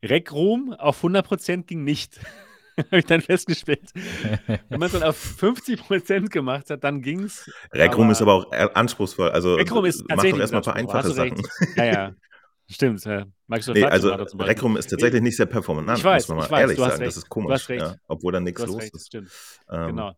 Rec 0.04 0.32
Room 0.32 0.74
auf 0.74 1.04
100% 1.04 1.64
ging 1.64 1.84
nicht. 1.84 2.20
Habe 2.78 3.00
ich 3.00 3.06
dann 3.06 3.22
festgestellt. 3.22 3.92
Wenn 4.48 4.80
man 4.80 4.84
es 4.88 4.94
dann 4.94 5.04
auf 5.04 5.18
50% 5.40 6.30
gemacht 6.30 6.70
hat, 6.72 6.84
dann 6.84 7.02
ging 7.02 7.22
es. 7.24 7.50
Rec 7.72 7.96
Room 7.96 8.06
Aber- 8.06 8.12
ist 8.12 8.22
aber 8.22 8.34
auch 8.34 8.52
äh, 8.52 8.68
anspruchsvoll. 8.74 9.30
Also 9.30 9.56
Rec 9.56 9.72
Room 9.72 9.86
ist 9.86 10.04
mach 10.10 10.18
doch 10.18 10.24
erstmal 10.40 10.62
ein 10.62 10.64
paar 10.66 10.76
ein 10.76 10.86
einfache 10.88 11.08
du 11.10 11.14
Sachen. 11.14 11.42
Ja, 11.76 11.86
ja. 11.86 12.16
Stimmt. 12.70 13.04
Ja. 13.06 13.26
Microsoft 13.48 13.76
Nee, 13.76 13.82
Flight 13.82 13.92
also 13.94 14.10
Room 14.66 14.78
ist 14.78 14.90
tatsächlich 14.90 15.22
nicht 15.22 15.38
sehr 15.38 15.46
performant, 15.46 15.98
Ich 16.00 16.04
weiß, 16.04 16.28
muss 16.30 16.38
man 16.40 16.50
mal 16.50 16.60
ehrlich 16.62 16.78
du 16.78 16.82
sagen. 16.84 16.94
recht. 16.96 17.08
Das 17.08 17.18
ist 17.18 17.24
Du 17.26 17.30
komisch. 17.30 17.70
Ja, 17.70 17.96
obwohl 18.08 18.32
da 18.34 18.40
nichts 18.40 18.62
Du 18.62 18.68
los 18.68 18.82
recht, 18.82 18.96
ist. 18.96 19.08
stimmt. 19.08 19.30
Ähm, 19.70 19.88
Genau. 19.88 20.14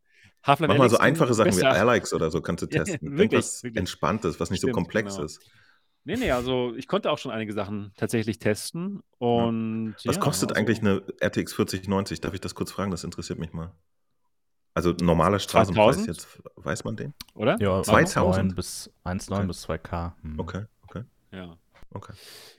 Mach 0.47 0.59
mal 0.59 0.89
so 0.89 0.97
einfache 0.97 1.33
Sachen 1.33 1.51
wie 1.51 1.55
besser. 1.55 1.71
Alex 1.89 2.13
oder 2.13 2.29
so 2.31 2.39
kannst 2.41 2.61
du 2.63 2.67
Ja, 2.67 2.83
testen. 2.83 3.01
wirklich, 3.11 3.19
Irgendwas 3.33 3.63
wirklich. 3.63 3.79
Entspanntes, 3.79 4.39
was 4.39 4.51
nicht 4.51 4.61
so 4.61 4.67
Stimmt, 4.67 4.75
komplex 4.75 5.15
genau. 5.15 5.25
ist. 5.25 5.41
Nee, 6.07 6.17
nee, 6.17 6.31
also 6.31 6.73
ich 6.75 6.87
konnte 6.87 7.11
auch 7.11 7.17
schon 7.17 7.31
einige 7.31 7.51
Sachen 7.51 7.91
tatsächlich 7.97 8.37
testen. 8.37 9.01
Und 9.17 9.95
Was 10.05 10.15
ja, 10.15 10.21
kostet 10.21 10.51
also, 10.51 10.59
eigentlich 10.59 10.79
eine 10.79 11.01
RTX 11.19 11.53
4090? 11.53 12.21
Darf 12.21 12.33
ich 12.35 12.41
das 12.41 12.53
kurz 12.53 12.71
fragen? 12.71 12.91
Das 12.91 13.03
interessiert 13.03 13.39
mich 13.39 13.53
mal. 13.53 13.71
Also 14.75 14.91
normaler 14.91 15.39
Straßenpreis 15.39 15.95
2000? 15.95 16.07
jetzt, 16.07 16.41
weiß 16.57 16.83
man 16.83 16.95
den? 16.95 17.13
Oder? 17.33 17.57
Ja, 17.59 17.81
2000? 17.81 18.51
1,9 18.51 18.55
bis 18.55 18.91
1,9 19.03 19.33
Okay. 19.33 19.47
bis 19.47 19.67
2K. 19.67 20.13
Hm. 20.21 20.39
Okay, 20.39 20.65
okay, 20.83 21.03
Ja, 21.31 21.57
okay. 21.91 22.13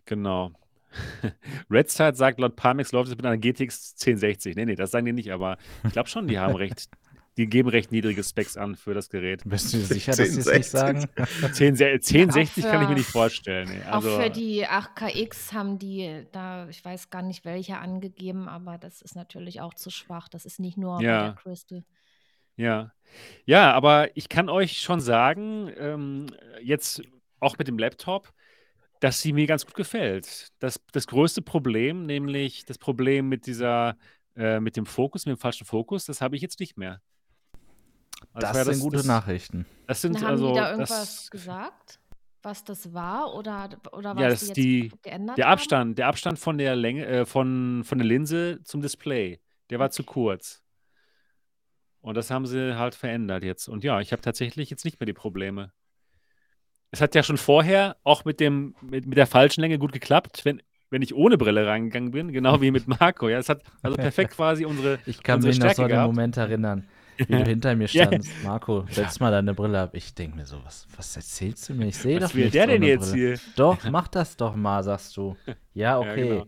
genau. 0.07 0.53
Redside 1.71 2.17
sagt, 2.17 2.41
laut 2.41 2.57
Parmex 2.57 2.91
läuft 2.91 3.11
es 3.11 3.17
mit 3.17 3.25
einer 3.27 3.37
GTX 3.37 3.93
1060. 4.01 4.57
Nee, 4.57 4.65
nee, 4.65 4.75
das 4.75 4.91
sagen 4.91 5.07
die 5.07 5.13
nicht, 5.13 5.31
aber 5.31 5.59
ich 5.85 5.93
glaube 5.93 6.09
schon, 6.09 6.27
die 6.27 6.39
haben 6.39 6.57
recht. 6.57 6.89
Die 7.37 7.47
geben 7.49 7.69
recht 7.69 7.93
niedrige 7.93 8.25
Specs 8.25 8.57
an 8.57 8.77
für 8.77 8.95
das 8.95 9.11
Gerät. 9.11 9.43
Bist 9.45 9.73
du 9.75 9.79
sicher, 9.79 10.13
dass 10.13 10.31
sie 10.31 10.41
es 10.41 10.49
1060? 10.49 10.55
nicht 10.55 10.71
sagen? 10.71 11.53
10, 11.53 11.75
1060 11.77 12.65
Auch 12.65 12.71
kann 12.71 12.83
ich 12.83 12.89
mir 12.89 12.95
nicht 12.95 13.09
vorstellen. 13.09 13.69
Nee. 13.69 13.83
Also, 13.83 14.11
auch 14.11 14.23
für 14.23 14.31
die 14.31 14.67
8KX 14.67 15.53
haben 15.53 15.79
die 15.79 16.25
da, 16.33 16.67
ich 16.69 16.83
weiß 16.83 17.11
gar 17.11 17.21
nicht 17.23 17.45
welche 17.45 17.77
angegeben, 17.79 18.49
aber 18.49 18.79
das 18.79 19.03
ist 19.03 19.17
natürlich 19.17 19.61
auch 19.61 19.75
zu 19.75 19.91
schwach. 19.91 20.29
Das 20.29 20.47
ist 20.47 20.61
nicht 20.61 20.79
nur 20.79 21.03
Ja. 21.03 21.21
bei 21.21 21.27
der 21.27 21.35
Crystal. 21.35 21.85
Ja. 22.57 22.93
Ja, 23.45 23.73
aber 23.73 24.17
ich 24.17 24.29
kann 24.31 24.49
euch 24.49 24.81
schon 24.81 25.01
sagen, 25.01 25.71
ähm, 25.79 26.27
jetzt 26.63 27.03
auch 27.39 27.59
mit 27.59 27.69
dem 27.69 27.79
Laptop, 27.79 28.33
dass 29.01 29.21
sie 29.21 29.35
mir 29.35 29.47
ganz 29.47 29.67
gut 29.67 29.75
gefällt. 29.75 30.49
Das, 30.61 30.81
das 30.93 31.07
größte 31.07 31.43
Problem, 31.43 32.07
nämlich 32.07 32.65
das 32.65 32.79
Problem 32.79 33.29
mit 33.29 33.47
dieser, 33.47 33.97
äh, 34.37 34.59
mit 34.59 34.77
dem 34.77 34.87
Fokus, 34.87 35.27
mit 35.27 35.37
dem 35.37 35.41
falschen 35.41 35.67
Fokus, 35.67 36.07
das 36.07 36.23
habe 36.23 36.35
ich 36.37 36.41
jetzt 36.41 36.61
nicht 36.61 36.79
mehr. 36.79 37.03
Also 38.33 38.47
Das 38.49 38.67
war 38.67 38.75
sind 38.75 38.83
gute 38.83 38.97
das, 38.99 39.07
Nachrichten. 39.07 39.67
Das 39.87 40.01
sind 40.03 40.13
Na, 40.13 40.21
haben 40.23 40.27
also 40.33 40.49
die 40.49 40.55
da 40.55 40.71
irgendwas 40.73 40.89
das, 41.01 41.31
gesagt, 41.31 42.01
was 42.43 42.65
das 42.65 42.93
war 42.93 43.35
oder, 43.35 43.69
oder 43.93 44.15
was 44.15 44.21
Ja, 44.23 44.29
die 44.29 44.33
das 44.33 44.43
ist 44.43 44.49
jetzt 44.49 44.57
die- 44.57 44.93
geändert 45.03 45.39
der 45.39 45.47
haben? 45.47 45.53
Abstand, 45.53 45.99
der 45.99 46.07
Abstand 46.09 46.39
von 46.39 46.59
der 46.59 46.77
Länge, 46.77 47.07
äh, 47.07 47.25
von, 47.27 47.83
von 47.85 47.99
der 47.99 48.07
Linse 48.07 48.61
zum 48.65 48.83
Display, 48.83 49.41
der 49.71 49.79
war 49.79 49.91
zu 49.91 50.05
kurz. 50.05 50.63
Und 52.01 52.15
das 52.17 52.31
haben 52.31 52.47
sie 52.47 52.77
halt 52.79 52.95
verändert 52.95 53.43
jetzt. 53.43 53.69
Und 53.69 53.83
ja, 53.83 54.01
ich 54.01 54.13
habe 54.13 54.23
tatsächlich 54.23 54.71
jetzt 54.71 54.85
nicht 54.85 55.01
mehr 55.01 55.07
die 55.07 55.13
Probleme. 55.13 55.73
Es 56.93 57.01
hat 57.01 57.15
ja 57.17 57.23
schon 57.25 57.37
vorher 57.37 57.97
auch 58.05 58.25
mit, 58.25 58.39
dem, 58.39 58.77
mit, 58.81 59.07
mit 59.07 59.19
der 59.19 59.27
falschen 59.27 59.61
Länge 59.61 59.79
gut 59.79 59.93
geklappt, 59.93 60.45
wenn, 60.45 60.63
wenn 60.89 61.03
ich 61.03 61.15
ohne 61.15 61.37
Brille 61.37 61.67
reingegangen 61.67 62.13
bin, 62.13 62.33
genau 62.33 62.61
wie 62.61 62.71
mit 62.71 62.87
Marco. 63.01 63.29
Ja, 63.29 63.39
es 63.39 63.49
hat 63.49 63.63
also 63.83 63.97
perfekt 63.97 64.31
quasi 64.37 64.65
unsere. 64.65 65.01
Ich 65.05 65.21
kann 65.23 65.37
unsere 65.37 65.51
mich 65.51 65.59
noch 65.59 65.69
so 65.71 65.73
Stärke 65.75 65.95
an 65.99 66.01
den. 66.03 66.07
Moment 66.15 66.37
erinnern, 66.37 66.89
wie 67.19 67.25
du 67.27 67.45
hinter 67.45 67.75
mir 67.77 67.87
Ja. 67.89 68.07
standst. 68.07 68.31
Marco, 68.43 68.85
setz 68.91 69.21
mal 69.21 69.31
deine 69.31 69.55
Brille 69.55 69.81
ab. 69.81 69.91
Ich 69.95 70.15
denke 70.15 70.37
mir 70.37 70.47
so, 70.47 70.59
was, 70.65 70.87
was 70.97 71.17
erzählst 71.17 71.69
du 71.69 71.75
mir? 71.75 71.87
Ich 71.87 71.97
sehe 71.97 72.21
Was 72.21 72.31
doch 72.31 72.35
will 72.37 72.45
nichts 72.45 72.53
der 72.55 72.67
denn 72.67 72.77
ohne 72.83 72.87
jetzt 72.87 73.13
Brille. 73.13 73.29
hier? 73.29 73.41
Doch, 73.57 73.79
mach 73.91 74.09
das 74.09 74.37
doch 74.37 74.55
mal, 74.57 74.83
sagst 74.83 75.17
du. 75.17 75.37
Ja, 75.75 75.99
okay. 75.99 76.29
genau. 76.29 76.47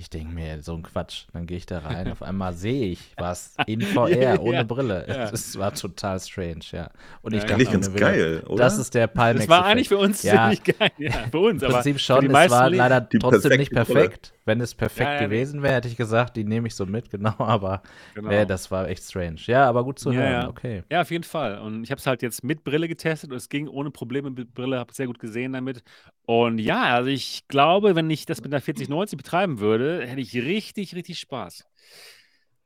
Ich 0.00 0.10
denke 0.10 0.32
mir, 0.32 0.62
so 0.62 0.74
ein 0.74 0.82
Quatsch. 0.84 1.24
Dann 1.32 1.46
gehe 1.46 1.56
ich 1.56 1.66
da 1.66 1.80
rein, 1.80 2.08
auf 2.12 2.22
einmal 2.22 2.52
sehe 2.54 2.86
ich 2.86 3.00
was 3.18 3.56
in 3.66 3.80
VR, 3.94 4.08
Ja, 4.34 4.38
ohne 4.38 4.58
ja. 4.58 4.62
Brille. 4.62 5.04
Ja. 5.08 5.30
Das 5.30 5.58
war 5.58 5.74
total 5.74 6.20
strange, 6.20 6.60
ja. 6.70 6.90
Und 7.20 7.34
ich 7.34 7.42
Ja, 7.42 7.48
dachte 7.48 7.64
ganz 7.64 7.88
wieder, 7.88 7.98
geil, 8.12 8.44
oder? 8.46 8.64
Das 8.64 8.78
ist 8.78 8.94
der 8.94 9.08
Palmex. 9.08 9.46
Das 9.46 9.48
war 9.48 9.64
eigentlich 9.66 9.88
für 9.88 9.98
uns 9.98 10.20
ziemlich 10.20 10.62
geil. 10.62 10.90
Ja, 10.98 11.12
für 11.30 11.38
uns, 11.40 11.62
Im 11.62 11.70
Prinzip 11.70 11.98
schon. 12.00 12.20
die 12.20 12.26
Es 12.28 12.50
war 12.50 12.70
Le- 12.70 12.76
leider 12.76 13.08
trotzdem 13.08 13.56
nicht 13.56 13.72
perfekte 13.72 13.92
Brille. 13.92 14.08
perfekt. 14.08 14.32
Wenn 14.44 14.60
es 14.62 14.74
perfekt 14.74 15.18
gewesen 15.18 15.62
wäre, 15.62 15.74
hätte 15.74 15.88
ich 15.88 15.96
gesagt, 15.96 16.36
die 16.36 16.44
nehme 16.44 16.68
ich 16.68 16.74
so 16.74 16.86
mit, 16.86 17.10
genau. 17.10 17.34
Aber 17.38 17.82
Genau. 18.14 18.28
nee, 18.30 18.46
das 18.46 18.70
war 18.70 18.88
echt 18.88 19.02
strange. 19.02 19.36
Ja, 19.46 19.68
aber 19.68 19.84
gut 19.84 19.98
zu 19.98 20.12
hören. 20.12 20.30
ja. 20.32 20.48
Okay. 20.48 20.84
Ja, 20.90 21.02
auf 21.02 21.10
jeden 21.10 21.24
Fall. 21.24 21.58
Und 21.58 21.82
ich 21.84 21.90
habe 21.90 21.98
es 21.98 22.06
halt 22.06 22.22
jetzt 22.22 22.42
mit 22.44 22.64
Brille 22.64 22.88
getestet 22.88 23.30
und 23.30 23.36
es 23.36 23.48
ging 23.48 23.68
ohne 23.68 23.90
Probleme 23.90 24.30
mit 24.30 24.54
Brille, 24.54 24.78
habe 24.78 24.92
sehr 24.94 25.06
gut 25.06 25.18
gesehen 25.18 25.52
damit. 25.52 25.82
Und 26.24 26.58
ja, 26.58 26.94
also 26.94 27.08
ich 27.10 27.46
glaube, 27.48 27.94
wenn 27.94 28.08
ich 28.10 28.26
das 28.26 28.42
mit 28.42 28.52
einer 28.52 28.60
4090 28.60 29.16
betreiben 29.16 29.60
würde, 29.60 29.87
hätte 29.96 30.20
ich 30.20 30.34
richtig, 30.34 30.94
richtig 30.94 31.18
Spaß. 31.18 31.66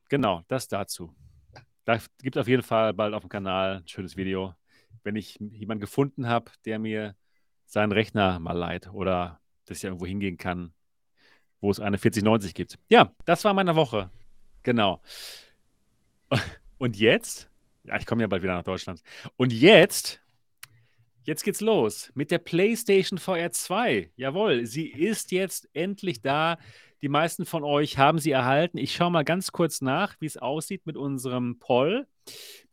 Genau, 0.09 0.43
das 0.49 0.69
dazu. 0.69 1.15
Da 1.85 1.99
gibt 2.23 2.37
es 2.37 2.41
auf 2.41 2.49
jeden 2.49 2.63
Fall 2.63 2.95
bald 2.95 3.15
auf 3.15 3.23
dem 3.23 3.29
Kanal 3.29 3.79
ein 3.79 3.89
schönes 3.89 4.17
Video, 4.17 4.55
wenn 5.03 5.17
ich 5.17 5.39
jemanden 5.41 5.81
gefunden 5.81 6.29
habe, 6.29 6.51
der 6.65 6.79
mir 6.79 7.17
seinen 7.67 7.93
Rechner 7.93 8.39
mal 8.39 8.53
leiht 8.53 8.93
oder 8.93 9.41
dass 9.65 9.79
ich 9.79 9.85
irgendwo 9.85 10.07
hingehen 10.07 10.37
kann, 10.37 10.75
wo 11.61 11.71
es 11.71 11.81
eine 11.81 11.99
4090 11.99 12.55
gibt. 12.55 12.79
Ja, 12.89 13.13
das 13.25 13.45
war 13.45 13.55
meine 13.55 13.75
Woche. 13.75 14.11
Genau. 14.63 15.03
Und 16.79 16.97
jetzt 16.99 17.53
ja, 17.85 17.97
ich 17.97 18.07
komme 18.07 18.23
ja 18.23 18.29
bald 18.29 18.43
wieder 18.43 18.55
nach 18.55 18.65
Deutschland. 18.65 19.03
Und 19.37 19.53
jetzt, 19.53 20.21
jetzt 21.25 21.43
geht's 21.43 21.61
los 21.61 22.13
mit 22.15 22.31
der 22.31 22.39
PlayStation 22.39 23.19
VR 23.19 23.51
2. 23.51 24.13
Jawohl, 24.17 24.67
sie 24.67 24.89
ist 24.89 25.33
jetzt 25.33 25.69
endlich 25.73 26.23
da. 26.23 26.59
Die 27.03 27.09
meisten 27.09 27.45
von 27.45 27.65
euch 27.65 27.99
haben 27.99 28.21
sie 28.21 28.31
erhalten. 28.31 28.79
Ich 28.79 28.95
schaue 28.95 29.11
mal 29.11 29.25
ganz 29.25 29.51
kurz 29.51 29.81
nach, 29.81 30.15
wie 30.21 30.27
es 30.27 30.37
aussieht 30.37 30.87
mit 30.87 30.97
unserem 30.97 31.59
Poll, 31.59 32.07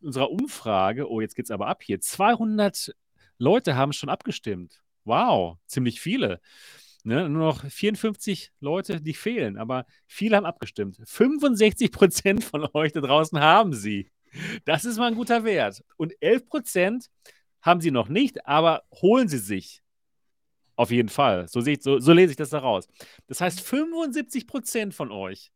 unserer 0.01 0.29
Umfrage. 0.29 1.09
Oh, 1.09 1.19
jetzt 1.19 1.35
geht's 1.35 1.49
aber 1.49 1.67
ab 1.67 1.81
hier. 1.81 1.99
200 1.99 2.95
Leute 3.39 3.75
haben 3.75 3.91
schon 3.91 4.09
abgestimmt. 4.09 4.83
Wow, 5.03 5.57
ziemlich 5.65 5.99
viele. 5.99 6.41
Ne, 7.03 7.27
nur 7.27 7.47
noch 7.47 7.65
54 7.65 8.51
Leute, 8.59 9.01
die 9.01 9.15
fehlen, 9.15 9.57
aber 9.57 9.87
viele 10.05 10.35
haben 10.35 10.45
abgestimmt. 10.45 10.99
65 11.05 11.91
Prozent 11.91 12.43
von 12.43 12.67
euch 12.73 12.91
da 12.91 13.01
draußen 13.01 13.39
haben 13.39 13.73
sie. 13.73 14.11
Das 14.63 14.85
ist 14.85 14.99
mal 14.99 15.07
ein 15.07 15.15
guter 15.15 15.43
Wert. 15.43 15.83
Und 15.97 16.13
11 16.21 16.47
Prozent 16.47 17.09
haben 17.63 17.81
sie 17.81 17.89
noch 17.89 18.09
nicht, 18.09 18.45
aber 18.45 18.83
holen 19.01 19.27
sie 19.27 19.39
sich. 19.39 19.81
Auf 20.79 20.91
jeden 20.91 21.09
Fall. 21.09 21.45
So, 21.49 21.59
ich, 21.65 21.83
so, 21.83 21.99
so 21.99 22.13
lese 22.13 22.31
ich 22.31 22.37
das 22.37 22.51
da 22.51 22.59
raus. 22.59 22.87
Das 23.27 23.41
heißt, 23.41 23.59
75 23.59 24.47
Prozent 24.47 24.93
von 24.93 25.11
euch 25.11 25.51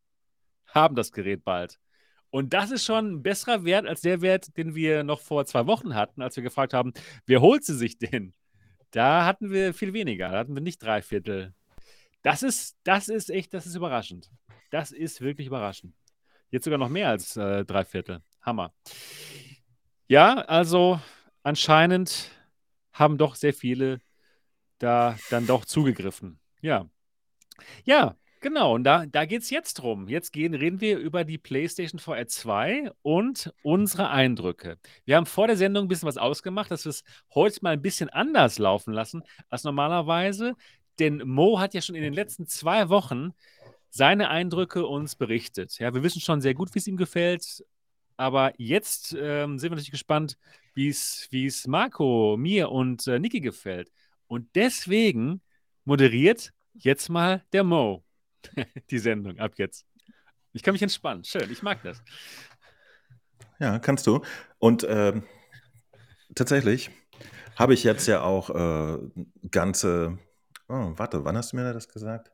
haben 0.66 0.94
das 0.96 1.12
Gerät 1.12 1.44
bald. 1.44 1.80
Und 2.28 2.52
das 2.52 2.70
ist 2.70 2.84
schon 2.84 3.10
ein 3.10 3.22
besserer 3.22 3.64
Wert 3.64 3.86
als 3.86 4.02
der 4.02 4.20
Wert, 4.20 4.54
den 4.58 4.74
wir 4.74 5.02
noch 5.02 5.22
vor 5.22 5.46
zwei 5.46 5.66
Wochen 5.66 5.94
hatten, 5.94 6.20
als 6.20 6.36
wir 6.36 6.42
gefragt 6.42 6.74
haben, 6.74 6.92
wer 7.24 7.40
holt 7.40 7.64
sie 7.64 7.74
sich 7.74 7.96
denn? 7.96 8.34
Da 8.90 9.24
hatten 9.24 9.50
wir 9.50 9.72
viel 9.72 9.94
weniger. 9.94 10.28
Da 10.28 10.36
hatten 10.36 10.54
wir 10.54 10.60
nicht 10.60 10.82
drei 10.82 11.00
Viertel. 11.00 11.54
Das 12.20 12.42
ist, 12.42 12.76
das 12.84 13.08
ist 13.08 13.30
echt, 13.30 13.54
das 13.54 13.64
ist 13.64 13.76
überraschend. 13.76 14.30
Das 14.70 14.92
ist 14.92 15.22
wirklich 15.22 15.46
überraschend. 15.46 15.94
Jetzt 16.50 16.64
sogar 16.64 16.78
noch 16.78 16.90
mehr 16.90 17.08
als 17.08 17.34
äh, 17.38 17.64
drei 17.64 17.86
Viertel. 17.86 18.20
Hammer. 18.42 18.74
Ja, 20.06 20.34
also 20.34 21.00
anscheinend 21.42 22.30
haben 22.92 23.16
doch 23.16 23.36
sehr 23.36 23.54
viele 23.54 24.00
da 24.78 25.18
dann 25.30 25.46
doch 25.46 25.64
zugegriffen. 25.64 26.38
Ja. 26.60 26.88
Ja, 27.84 28.16
genau. 28.40 28.74
Und 28.74 28.84
da, 28.84 29.06
da 29.06 29.24
geht 29.24 29.42
es 29.42 29.50
jetzt 29.50 29.74
drum. 29.74 30.08
Jetzt 30.08 30.32
gehen, 30.32 30.54
reden 30.54 30.80
wir 30.80 30.98
über 30.98 31.24
die 31.24 31.38
PlayStation 31.38 31.98
VR 31.98 32.26
2 32.26 32.90
und 33.02 33.52
unsere 33.62 34.10
Eindrücke. 34.10 34.78
Wir 35.04 35.16
haben 35.16 35.26
vor 35.26 35.46
der 35.46 35.56
Sendung 35.56 35.84
ein 35.84 35.88
bisschen 35.88 36.08
was 36.08 36.16
ausgemacht, 36.16 36.70
dass 36.70 36.84
wir 36.84 36.90
es 36.90 37.04
heute 37.34 37.60
mal 37.62 37.74
ein 37.74 37.82
bisschen 37.82 38.08
anders 38.10 38.58
laufen 38.58 38.92
lassen 38.92 39.22
als 39.48 39.64
normalerweise. 39.64 40.54
Denn 40.98 41.22
Mo 41.24 41.58
hat 41.60 41.74
ja 41.74 41.80
schon 41.80 41.96
in 41.96 42.02
den 42.02 42.14
letzten 42.14 42.46
zwei 42.46 42.88
Wochen 42.88 43.32
seine 43.90 44.28
Eindrücke 44.28 44.86
uns 44.86 45.14
berichtet. 45.16 45.78
Ja, 45.78 45.94
wir 45.94 46.02
wissen 46.02 46.20
schon 46.20 46.40
sehr 46.40 46.54
gut, 46.54 46.74
wie 46.74 46.80
es 46.80 46.86
ihm 46.86 46.96
gefällt. 46.96 47.64
Aber 48.16 48.52
jetzt 48.58 49.16
ähm, 49.18 49.58
sind 49.58 49.70
wir 49.70 49.76
natürlich 49.76 49.90
gespannt, 49.90 50.36
wie 50.74 50.88
es 50.88 51.66
Marco, 51.66 52.36
mir 52.36 52.70
und 52.70 53.06
äh, 53.06 53.18
Niki 53.18 53.40
gefällt. 53.40 53.90
Und 54.26 54.48
deswegen 54.54 55.40
moderiert 55.84 56.52
jetzt 56.74 57.08
mal 57.08 57.42
der 57.52 57.64
Mo 57.64 58.04
die 58.90 58.98
Sendung 58.98 59.38
ab 59.38 59.52
jetzt. 59.56 59.86
Ich 60.52 60.62
kann 60.62 60.72
mich 60.72 60.82
entspannen. 60.82 61.24
Schön, 61.24 61.50
ich 61.50 61.62
mag 61.62 61.82
das. 61.82 62.02
Ja, 63.58 63.78
kannst 63.78 64.06
du. 64.06 64.22
Und 64.58 64.86
ähm, 64.88 65.24
tatsächlich 66.34 66.90
habe 67.56 67.74
ich 67.74 67.84
jetzt 67.84 68.06
ja 68.06 68.22
auch 68.22 68.50
äh, 68.50 68.98
ganze. 69.50 70.18
Oh, 70.68 70.92
warte, 70.96 71.24
wann 71.24 71.36
hast 71.36 71.52
du 71.52 71.56
mir 71.56 71.72
das 71.72 71.88
gesagt? 71.88 72.30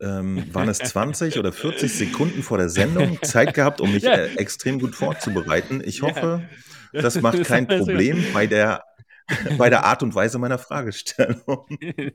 Ähm, 0.00 0.52
waren 0.52 0.68
es 0.68 0.78
20 0.78 1.38
oder 1.38 1.52
40 1.52 1.92
Sekunden 1.92 2.42
vor 2.42 2.58
der 2.58 2.68
Sendung 2.68 3.18
Zeit 3.22 3.54
gehabt, 3.54 3.80
um 3.80 3.92
mich 3.92 4.02
Ja. 4.02 4.14
äh, 4.14 4.34
extrem 4.36 4.80
gut 4.80 4.94
vorzubereiten? 4.94 5.80
Ich 5.84 5.98
Ja. 5.98 6.08
hoffe, 6.08 6.48
das 6.92 7.20
macht 7.20 7.44
kein 7.44 7.66
ist- 7.66 7.78
Problem 7.78 8.24
bei 8.32 8.46
der, 8.46 8.82
bei 9.58 9.70
der 9.70 9.84
Art 9.84 10.02
und 10.02 10.14
Weise 10.14 10.38
meiner 10.38 10.58
Fragestellung. 10.58 11.66
nee, 11.68 12.10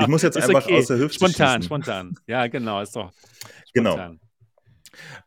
Ich 0.00 0.06
muss 0.08 0.22
jetzt 0.22 0.36
einfach 0.36 0.66
aus 0.68 0.86
der 0.88 0.98
Hüfte 0.98 1.14
Spontan, 1.18 1.48
schießen. 1.48 1.62
spontan. 1.62 2.14
Ja, 2.26 2.46
genau, 2.48 2.80
ist 2.80 2.96
doch. 2.96 3.12
Genau. 3.72 3.92
Spontan. 3.92 4.20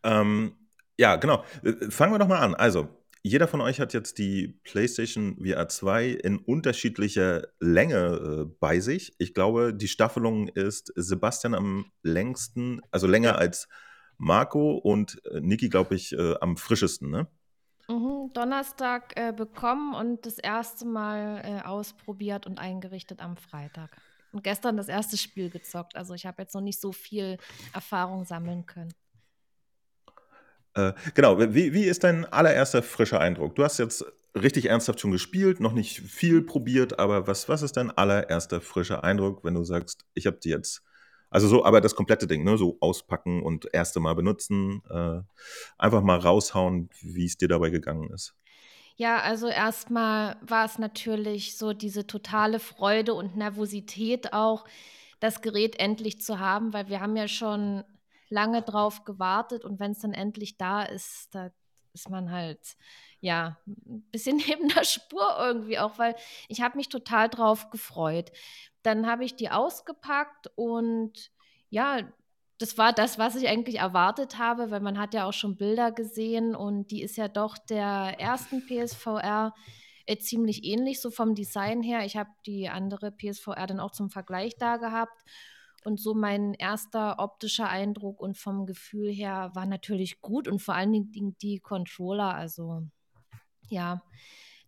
Ähm, 0.04 0.56
ja, 0.98 1.16
genau. 1.16 1.44
Äh, 1.64 1.90
Fangen 1.90 2.14
wir 2.14 2.20
doch 2.20 2.28
mal 2.28 2.40
an. 2.40 2.56
Also, 2.56 2.90
jeder 3.22 3.48
von 3.48 3.62
euch 3.62 3.80
hat 3.80 3.94
jetzt 3.94 4.18
die 4.18 4.60
PlayStation 4.66 5.38
VR 5.42 5.70
2 5.70 6.08
in 6.10 6.38
unterschiedlicher 6.40 7.48
Länge 7.62 8.46
äh, 8.50 8.56
bei 8.60 8.82
sich. 8.82 9.16
Ich 9.18 9.34
glaube, 9.34 9.74
die 9.74 9.88
Staffelung 9.88 10.50
ist 10.50 10.92
Sebastian 10.96 11.54
am 11.56 11.86
längsten, 12.02 12.82
also 12.92 13.08
länger 13.08 13.30
Ja. 13.30 13.36
als 13.36 13.70
Marco 14.18 14.74
und 14.74 15.22
äh, 15.32 15.40
Niki, 15.40 15.70
glaube 15.70 15.96
ich, 15.96 16.12
äh, 16.14 16.36
am 16.42 16.58
frischesten, 16.58 17.10
ne? 17.10 17.28
Mhm, 17.90 18.32
Donnerstag 18.34 19.14
äh, 19.18 19.34
bekommen 19.34 19.94
und 19.94 20.26
das 20.26 20.38
erste 20.38 20.86
Mal 20.86 21.42
äh, 21.44 21.68
ausprobiert 21.68 22.48
und 22.48 22.60
eingerichtet 22.60 23.20
am 23.20 23.36
Freitag. 23.36 23.90
Und 24.32 24.44
gestern 24.44 24.78
das 24.78 24.88
erste 24.88 25.18
Spiel 25.18 25.50
gezockt. 25.50 25.96
Also 25.96 26.14
ich 26.14 26.26
habe 26.26 26.42
jetzt 26.42 26.56
noch 26.56 26.62
nicht 26.62 26.80
so 26.80 26.92
viel 26.92 27.38
Erfahrung 27.74 28.26
sammeln 28.26 28.66
können. 28.66 28.94
Äh, 30.76 30.94
genau, 31.14 31.40
wie, 31.40 31.74
wie 31.74 31.84
ist 31.84 32.04
dein 32.04 32.26
allererster 32.26 32.82
frischer 32.82 33.20
Eindruck? 33.20 33.56
Du 33.56 33.64
hast 33.64 33.78
jetzt 33.78 34.04
richtig 34.36 34.70
ernsthaft 34.70 35.00
schon 35.00 35.12
gespielt, 35.12 35.60
noch 35.60 35.74
nicht 35.74 36.00
viel 36.00 36.42
probiert, 36.42 36.98
aber 36.98 37.28
was, 37.28 37.48
was 37.50 37.62
ist 37.62 37.78
dein 37.78 37.92
allererster 37.92 38.62
frischer 38.62 39.04
Eindruck, 39.04 39.44
wenn 39.44 39.54
du 39.54 39.64
sagst, 39.64 40.06
ich 40.16 40.26
habe 40.26 40.38
die 40.38 40.50
jetzt, 40.50 40.84
also 41.34 41.48
so, 41.48 41.66
aber 41.66 41.82
das 41.82 41.96
komplette 41.96 42.28
Ding, 42.28 42.44
ne, 42.44 42.58
so 42.58 42.78
auspacken 42.80 43.42
und 43.42 43.68
erste 43.74 44.00
Mal 44.00 44.14
benutzen, 44.14 44.84
äh, 44.90 45.22
einfach 45.80 46.04
mal 46.04 46.20
raushauen, 46.20 46.90
wie 47.02 47.26
es 47.26 47.38
dir 47.38 47.48
dabei 47.48 47.72
gegangen 47.72 48.12
ist. 48.12 48.36
Ja, 48.96 49.20
also 49.22 49.48
erstmal 49.48 50.38
war 50.42 50.66
es 50.66 50.78
natürlich 50.78 51.58
so 51.58 51.74
diese 51.74 52.06
totale 52.06 52.60
Freude 52.60 53.16
und 53.16 53.36
Nervosität 53.36 54.34
auch, 54.34 54.66
das 55.20 55.42
Gerät 55.42 55.80
endlich 55.80 56.22
zu 56.22 56.38
haben, 56.40 56.74
weil 56.74 56.90
wir 56.90 57.00
haben 57.00 57.16
ja 57.16 57.28
schon 57.28 57.84
lange 58.30 58.62
drauf 58.62 59.04
gewartet 59.04 59.66
und 59.66 59.80
wenn 59.80 59.92
es 59.92 60.00
dann 60.00 60.14
endlich 60.14 60.58
da 60.58 60.84
ist, 60.84 61.34
da 61.34 61.50
ist 61.94 62.10
man 62.10 62.32
halt 62.32 62.60
ja 63.24 63.58
ein 63.66 64.04
bisschen 64.12 64.38
neben 64.48 64.68
der 64.68 64.84
Spur 64.84 65.36
irgendwie 65.40 65.80
auch, 65.80 65.98
weil 65.98 66.16
ich 66.50 66.62
habe 66.62 66.78
mich 66.78 66.90
total 66.90 67.30
drauf 67.30 67.70
gefreut. 67.70 68.32
Dann 68.84 69.08
habe 69.08 69.24
ich 69.24 69.36
die 69.36 69.50
ausgepackt 69.50 70.52
und 70.56 71.32
ja, 71.70 72.02
das 72.60 72.78
war 72.78 72.94
das, 72.94 73.18
was 73.18 73.36
ich 73.36 73.48
eigentlich 73.48 73.80
erwartet 73.80 74.38
habe, 74.38 74.72
weil 74.72 74.82
man 74.82 75.00
hat 75.00 75.14
ja 75.14 75.26
auch 75.26 75.34
schon 75.34 75.58
Bilder 75.58 75.92
gesehen 75.92 76.56
und 76.56 76.92
die 76.92 77.02
ist 77.02 77.16
ja 77.16 77.28
doch 77.28 77.58
der 77.58 78.16
ersten 78.20 78.66
PSVR 78.68 79.54
äh, 80.06 80.18
ziemlich 80.18 80.66
ähnlich, 80.66 81.02
so 81.02 81.10
vom 81.10 81.34
Design 81.34 81.82
her. 81.82 82.06
Ich 82.06 82.18
habe 82.18 82.30
die 82.46 82.70
andere 82.70 83.12
PSVR 83.12 83.68
dann 83.68 83.80
auch 83.80 83.92
zum 83.92 84.10
Vergleich 84.10 84.58
da 84.58 84.78
gehabt. 84.78 85.24
Und 85.86 86.00
so 86.00 86.14
mein 86.14 86.54
erster 86.54 87.20
optischer 87.20 87.68
Eindruck 87.68 88.22
und 88.22 88.38
vom 88.38 88.66
Gefühl 88.66 89.12
her 89.12 89.52
war 89.54 89.66
natürlich 89.66 90.22
gut 90.22 90.48
und 90.48 90.60
vor 90.60 90.76
allen 90.76 90.94
Dingen 90.94 91.36
die 91.42 91.60
Controller. 91.60 92.34
Also 92.36 92.84
ja, 93.74 94.02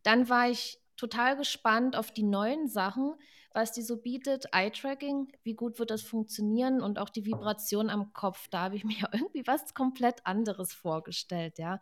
dann 0.03 0.29
war 0.29 0.49
ich 0.49 0.79
total 0.97 1.37
gespannt 1.37 1.95
auf 1.95 2.11
die 2.11 2.23
neuen 2.23 2.67
Sachen, 2.67 3.15
was 3.53 3.71
die 3.71 3.81
so 3.81 3.97
bietet. 3.97 4.47
Eye-Tracking, 4.51 5.31
wie 5.43 5.53
gut 5.53 5.79
wird 5.79 5.91
das 5.91 6.01
funktionieren 6.01 6.81
und 6.81 6.99
auch 6.99 7.09
die 7.09 7.25
Vibration 7.25 7.89
am 7.89 8.11
Kopf. 8.13 8.47
Da 8.49 8.63
habe 8.63 8.75
ich 8.75 8.83
mir 8.83 8.97
irgendwie 9.13 9.47
was 9.47 9.73
komplett 9.73 10.25
anderes 10.25 10.73
vorgestellt, 10.73 11.57
ja. 11.57 11.79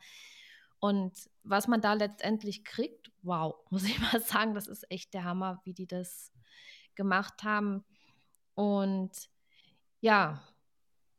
Und 0.80 1.14
was 1.44 1.68
man 1.68 1.80
da 1.80 1.94
letztendlich 1.94 2.66
kriegt, 2.66 3.12
wow, 3.22 3.56
muss 3.70 3.86
ich 3.86 4.00
mal 4.00 4.22
sagen, 4.22 4.54
das 4.54 4.68
ist 4.68 4.90
echt 4.92 5.14
der 5.14 5.24
Hammer, 5.24 5.62
wie 5.64 5.74
die 5.74 5.88
das 5.88 6.32
gemacht 6.96 7.44
haben. 7.44 7.84
Und 8.54 9.12
ja, 10.02 10.44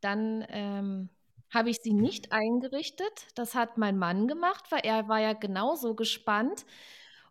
dann 0.01 0.45
ähm, 0.49 1.09
habe 1.55 1.71
ich 1.71 1.79
sie 1.79 1.95
nicht 1.95 2.33
eingerichtet. 2.33 3.29
Das 3.35 3.55
hat 3.55 3.79
mein 3.79 3.97
Mann 3.97 4.29
gemacht, 4.29 4.71
weil 4.71 4.81
er 4.85 5.09
war 5.09 5.21
ja 5.21 5.33
genauso 5.33 5.95
gespannt. 5.95 6.67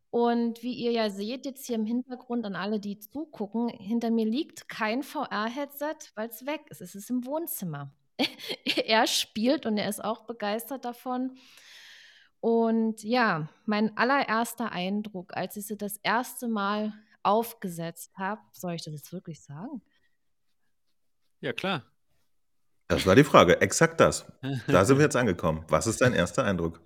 Und 0.10 0.62
wie 0.62 0.74
ihr 0.74 0.92
ja 0.92 1.10
seht, 1.10 1.46
jetzt 1.46 1.66
hier 1.66 1.76
im 1.76 1.86
Hintergrund 1.86 2.46
an 2.46 2.56
alle, 2.56 2.80
die 2.80 3.00
zugucken, 3.00 3.68
hinter 3.68 4.12
mir 4.12 4.26
liegt 4.26 4.70
kein 4.70 5.02
VR-Headset, 5.02 6.12
weil 6.16 6.30
es 6.30 6.46
weg 6.46 6.62
ist. 6.70 6.82
Es 6.82 6.96
ist 6.96 7.10
im 7.10 7.26
Wohnzimmer. 7.26 7.92
er 8.86 9.08
spielt 9.08 9.66
und 9.66 9.78
er 9.78 9.90
ist 9.90 10.04
auch 10.04 10.26
begeistert 10.26 10.86
davon. 10.86 11.36
Und 12.40 13.04
ja, 13.04 13.50
mein 13.66 13.98
allererster 13.98 14.72
Eindruck, 14.72 15.36
als 15.36 15.58
ich 15.58 15.66
sie 15.66 15.78
das 15.78 15.98
erste 16.04 16.48
Mal 16.48 16.94
aufgesetzt 17.24 18.18
habe, 18.18 18.42
soll 18.52 18.74
ich 18.74 18.84
das 18.84 18.94
jetzt 18.94 19.14
wirklich 19.14 19.42
sagen? 19.42 19.82
Ja, 21.40 21.54
klar. 21.54 21.93
Das 22.88 23.06
war 23.06 23.16
die 23.16 23.24
Frage, 23.24 23.62
exakt 23.62 24.00
das. 24.00 24.26
Da 24.68 24.86
sind 24.86 24.98
wir 24.98 25.04
jetzt 25.06 25.16
angekommen. 25.16 25.66
Was 25.70 25.88
ist 25.88 26.02
dein 26.02 26.14
erster 26.14 26.44
Eindruck? 26.44 26.82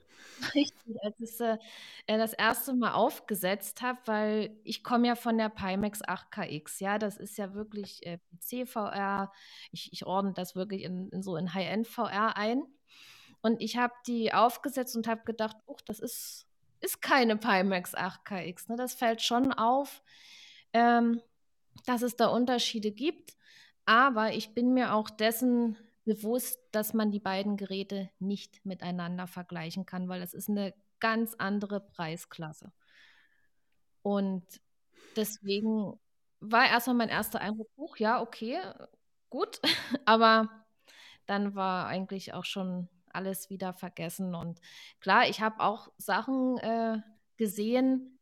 Richtig, 0.53 1.03
als 1.03 1.19
ich 1.19 1.35
sie 1.35 1.59
äh, 2.05 2.17
das 2.17 2.33
erste 2.33 2.73
Mal 2.73 2.93
aufgesetzt 2.93 3.81
habe, 3.81 3.99
weil 4.05 4.57
ich 4.63 4.83
komme 4.83 5.07
ja 5.07 5.15
von 5.15 5.37
der 5.37 5.49
Pimax 5.49 6.03
8KX, 6.03 6.81
ja, 6.81 6.99
das 6.99 7.17
ist 7.17 7.37
ja 7.37 7.53
wirklich 7.53 8.05
äh, 8.05 8.19
PC-VR. 8.31 9.31
Ich, 9.71 9.91
ich 9.91 10.05
ordne 10.05 10.33
das 10.33 10.55
wirklich 10.55 10.83
in, 10.83 11.09
in 11.09 11.23
so 11.23 11.35
in 11.37 11.53
High-End-VR 11.53 12.37
ein. 12.37 12.63
Und 13.41 13.61
ich 13.61 13.77
habe 13.77 13.93
die 14.05 14.33
aufgesetzt 14.33 14.95
und 14.95 15.07
habe 15.07 15.21
gedacht, 15.25 15.57
oh, 15.65 15.77
das 15.85 15.99
ist, 15.99 16.45
ist 16.81 17.01
keine 17.01 17.37
Pimax 17.37 17.95
8KX. 17.95 18.69
Ne? 18.69 18.75
Das 18.75 18.93
fällt 18.93 19.21
schon 19.21 19.53
auf, 19.53 20.03
ähm, 20.73 21.21
dass 21.85 22.01
es 22.01 22.15
da 22.15 22.27
Unterschiede 22.27 22.91
gibt. 22.91 23.35
Aber 23.85 24.33
ich 24.33 24.53
bin 24.53 24.73
mir 24.73 24.93
auch 24.93 25.09
dessen 25.09 25.77
bewusst, 26.07 26.57
dass 26.71 26.93
man 26.93 27.11
die 27.11 27.19
beiden 27.19 27.57
Geräte 27.57 28.09
nicht 28.17 28.65
miteinander 28.65 29.27
vergleichen 29.27 29.85
kann, 29.85 30.07
weil 30.07 30.21
es 30.21 30.33
ist 30.33 30.49
eine 30.49 30.73
ganz 31.01 31.35
andere 31.37 31.81
Preisklasse. 31.81 32.71
Und 34.03 34.45
deswegen 35.17 35.99
war 36.39 36.65
erstmal 36.65 36.95
mein 36.95 37.09
erster 37.09 37.41
Eindruck, 37.41 37.67
hoch, 37.75 37.97
ja, 37.97 38.21
okay, 38.21 38.57
gut, 39.29 39.59
aber 40.05 40.49
dann 41.25 41.55
war 41.55 41.87
eigentlich 41.87 42.33
auch 42.33 42.45
schon 42.45 42.87
alles 43.09 43.49
wieder 43.49 43.73
vergessen. 43.73 44.33
Und 44.33 44.61
klar, 45.01 45.27
ich 45.27 45.41
habe 45.41 45.59
auch 45.59 45.89
Sachen 45.97 46.57
äh, 46.59 47.01
gesehen, 47.35 48.17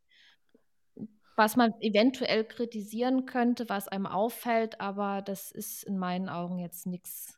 was 1.35 1.55
man 1.55 1.79
eventuell 1.81 2.45
kritisieren 2.45 3.27
könnte, 3.27 3.69
was 3.69 3.87
einem 3.87 4.07
auffällt, 4.07 4.81
aber 4.81 5.21
das 5.21 5.51
ist 5.51 5.83
in 5.83 5.99
meinen 5.99 6.29
Augen 6.29 6.57
jetzt 6.57 6.87
nichts 6.87 7.37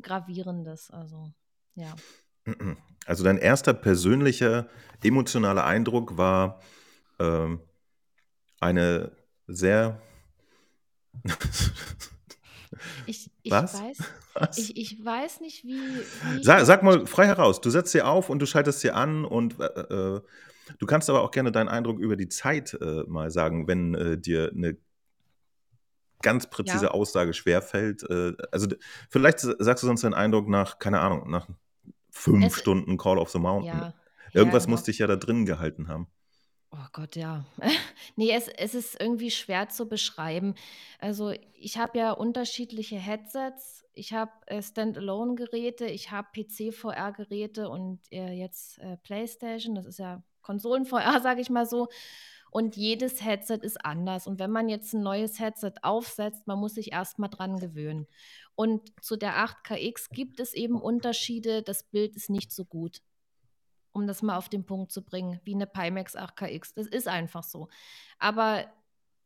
Gravierendes. 0.00 0.90
Also, 0.90 1.32
ja. 1.74 1.94
Also 3.06 3.24
dein 3.24 3.38
erster 3.38 3.74
persönlicher 3.74 4.68
emotionaler 5.02 5.64
Eindruck 5.64 6.16
war 6.16 6.60
ähm, 7.18 7.60
eine 8.60 9.12
sehr 9.46 10.00
ich, 13.06 13.30
ich 13.42 13.52
Was? 13.52 13.74
weiß, 13.74 13.98
Was? 14.34 14.58
Ich, 14.58 14.76
ich 14.76 15.04
weiß 15.04 15.40
nicht, 15.40 15.64
wie. 15.64 15.80
wie 15.80 16.44
sag, 16.44 16.64
sag, 16.66 16.82
mal 16.82 17.06
frei 17.06 17.26
heraus. 17.26 17.60
Du 17.60 17.70
setzt 17.70 17.92
sie 17.92 18.02
auf 18.02 18.30
und 18.30 18.40
du 18.40 18.46
schaltest 18.46 18.80
sie 18.80 18.90
an 18.90 19.24
und 19.24 19.58
äh, 19.60 19.64
äh, 19.64 20.20
du 20.78 20.86
kannst 20.86 21.08
aber 21.10 21.22
auch 21.22 21.30
gerne 21.30 21.52
deinen 21.52 21.68
Eindruck 21.68 21.98
über 21.98 22.16
die 22.16 22.28
Zeit 22.28 22.76
äh, 22.80 23.04
mal 23.06 23.30
sagen, 23.30 23.66
wenn 23.66 23.94
äh, 23.94 24.18
dir 24.18 24.50
eine 24.54 24.76
ganz 26.22 26.48
präzise 26.48 26.86
ja. 26.86 26.90
Aussage 26.90 27.34
schwerfällt. 27.34 28.02
Äh, 28.08 28.34
also 28.50 28.68
vielleicht 29.10 29.40
sagst 29.40 29.82
du 29.82 29.86
sonst 29.86 30.04
deinen 30.04 30.14
Eindruck 30.14 30.48
nach, 30.48 30.78
keine 30.78 31.00
Ahnung, 31.00 31.30
nach 31.30 31.48
fünf 32.10 32.46
es, 32.46 32.58
Stunden 32.58 32.96
Call 32.96 33.18
of 33.18 33.30
the 33.30 33.38
Mountain. 33.38 33.78
Ja, 33.78 33.94
Irgendwas 34.32 34.64
ja, 34.64 34.70
musste 34.70 34.90
ich 34.90 34.98
ja 34.98 35.06
da 35.06 35.16
drin 35.16 35.46
gehalten 35.46 35.88
haben. 35.88 36.08
Oh 36.72 36.86
Gott, 36.92 37.16
ja. 37.16 37.44
nee, 38.16 38.32
es, 38.32 38.48
es 38.48 38.74
ist 38.74 39.00
irgendwie 39.00 39.30
schwer 39.30 39.68
zu 39.68 39.88
beschreiben. 39.88 40.54
Also 40.98 41.32
ich 41.54 41.78
habe 41.78 41.98
ja 41.98 42.12
unterschiedliche 42.12 42.96
Headsets. 42.96 43.84
Ich 43.94 44.12
habe 44.12 44.32
äh, 44.46 44.62
Standalone-Geräte, 44.62 45.86
ich 45.86 46.10
habe 46.10 46.28
PC-VR-Geräte 46.34 47.68
und 47.70 48.00
äh, 48.10 48.32
jetzt 48.32 48.78
äh, 48.78 48.96
PlayStation. 48.98 49.74
Das 49.74 49.86
ist 49.86 49.98
ja 49.98 50.22
Konsolen-VR, 50.42 51.20
sage 51.22 51.40
ich 51.40 51.50
mal 51.50 51.66
so. 51.66 51.88
Und 52.50 52.76
jedes 52.76 53.24
Headset 53.24 53.58
ist 53.62 53.84
anders. 53.84 54.26
Und 54.26 54.38
wenn 54.38 54.50
man 54.50 54.68
jetzt 54.68 54.94
ein 54.94 55.02
neues 55.02 55.38
Headset 55.38 55.74
aufsetzt, 55.82 56.46
man 56.46 56.58
muss 56.58 56.74
sich 56.74 56.92
erstmal 56.92 57.28
dran 57.28 57.58
gewöhnen. 57.58 58.06
Und 58.54 58.92
zu 59.02 59.16
der 59.16 59.36
8KX 59.36 60.10
gibt 60.10 60.40
es 60.40 60.54
eben 60.54 60.80
Unterschiede. 60.80 61.62
Das 61.62 61.82
Bild 61.82 62.16
ist 62.16 62.30
nicht 62.30 62.52
so 62.52 62.64
gut 62.64 63.02
um 63.96 64.06
das 64.06 64.22
mal 64.22 64.36
auf 64.36 64.50
den 64.50 64.64
Punkt 64.64 64.92
zu 64.92 65.02
bringen, 65.02 65.40
wie 65.44 65.54
eine 65.54 65.66
Pimax 65.66 66.14
8KX. 66.16 66.72
Das 66.76 66.86
ist 66.86 67.08
einfach 67.08 67.42
so. 67.42 67.68
Aber 68.18 68.66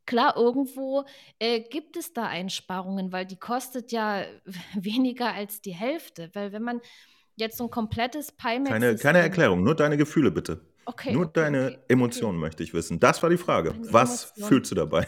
klar, 0.06 0.36
irgendwo 0.36 1.04
äh, 1.40 1.60
gibt 1.60 1.96
es 1.96 2.12
da 2.12 2.26
Einsparungen, 2.26 3.12
weil 3.12 3.26
die 3.26 3.36
kostet 3.36 3.92
ja 3.92 4.24
weniger 4.74 5.34
als 5.34 5.60
die 5.60 5.74
Hälfte. 5.74 6.30
Weil 6.34 6.52
wenn 6.52 6.62
man 6.62 6.80
jetzt 7.34 7.58
so 7.58 7.64
ein 7.64 7.70
komplettes 7.70 8.32
Pimax. 8.32 8.70
Keine, 8.70 8.96
keine 8.96 9.18
Erklärung, 9.18 9.62
nur 9.62 9.74
deine 9.74 9.96
Gefühle 9.96 10.30
bitte. 10.30 10.60
Okay. 10.90 11.12
Nur 11.12 11.26
okay, 11.26 11.32
deine 11.34 11.66
okay, 11.66 11.78
Emotionen 11.88 12.38
okay. 12.38 12.46
möchte 12.46 12.62
ich 12.64 12.74
wissen. 12.74 12.98
Das 12.98 13.22
war 13.22 13.30
die 13.30 13.36
Frage. 13.36 13.70
Meine 13.70 13.92
Was 13.92 14.24
Emotion. 14.24 14.48
fühlst 14.48 14.70
du 14.72 14.74
dabei? 14.74 15.06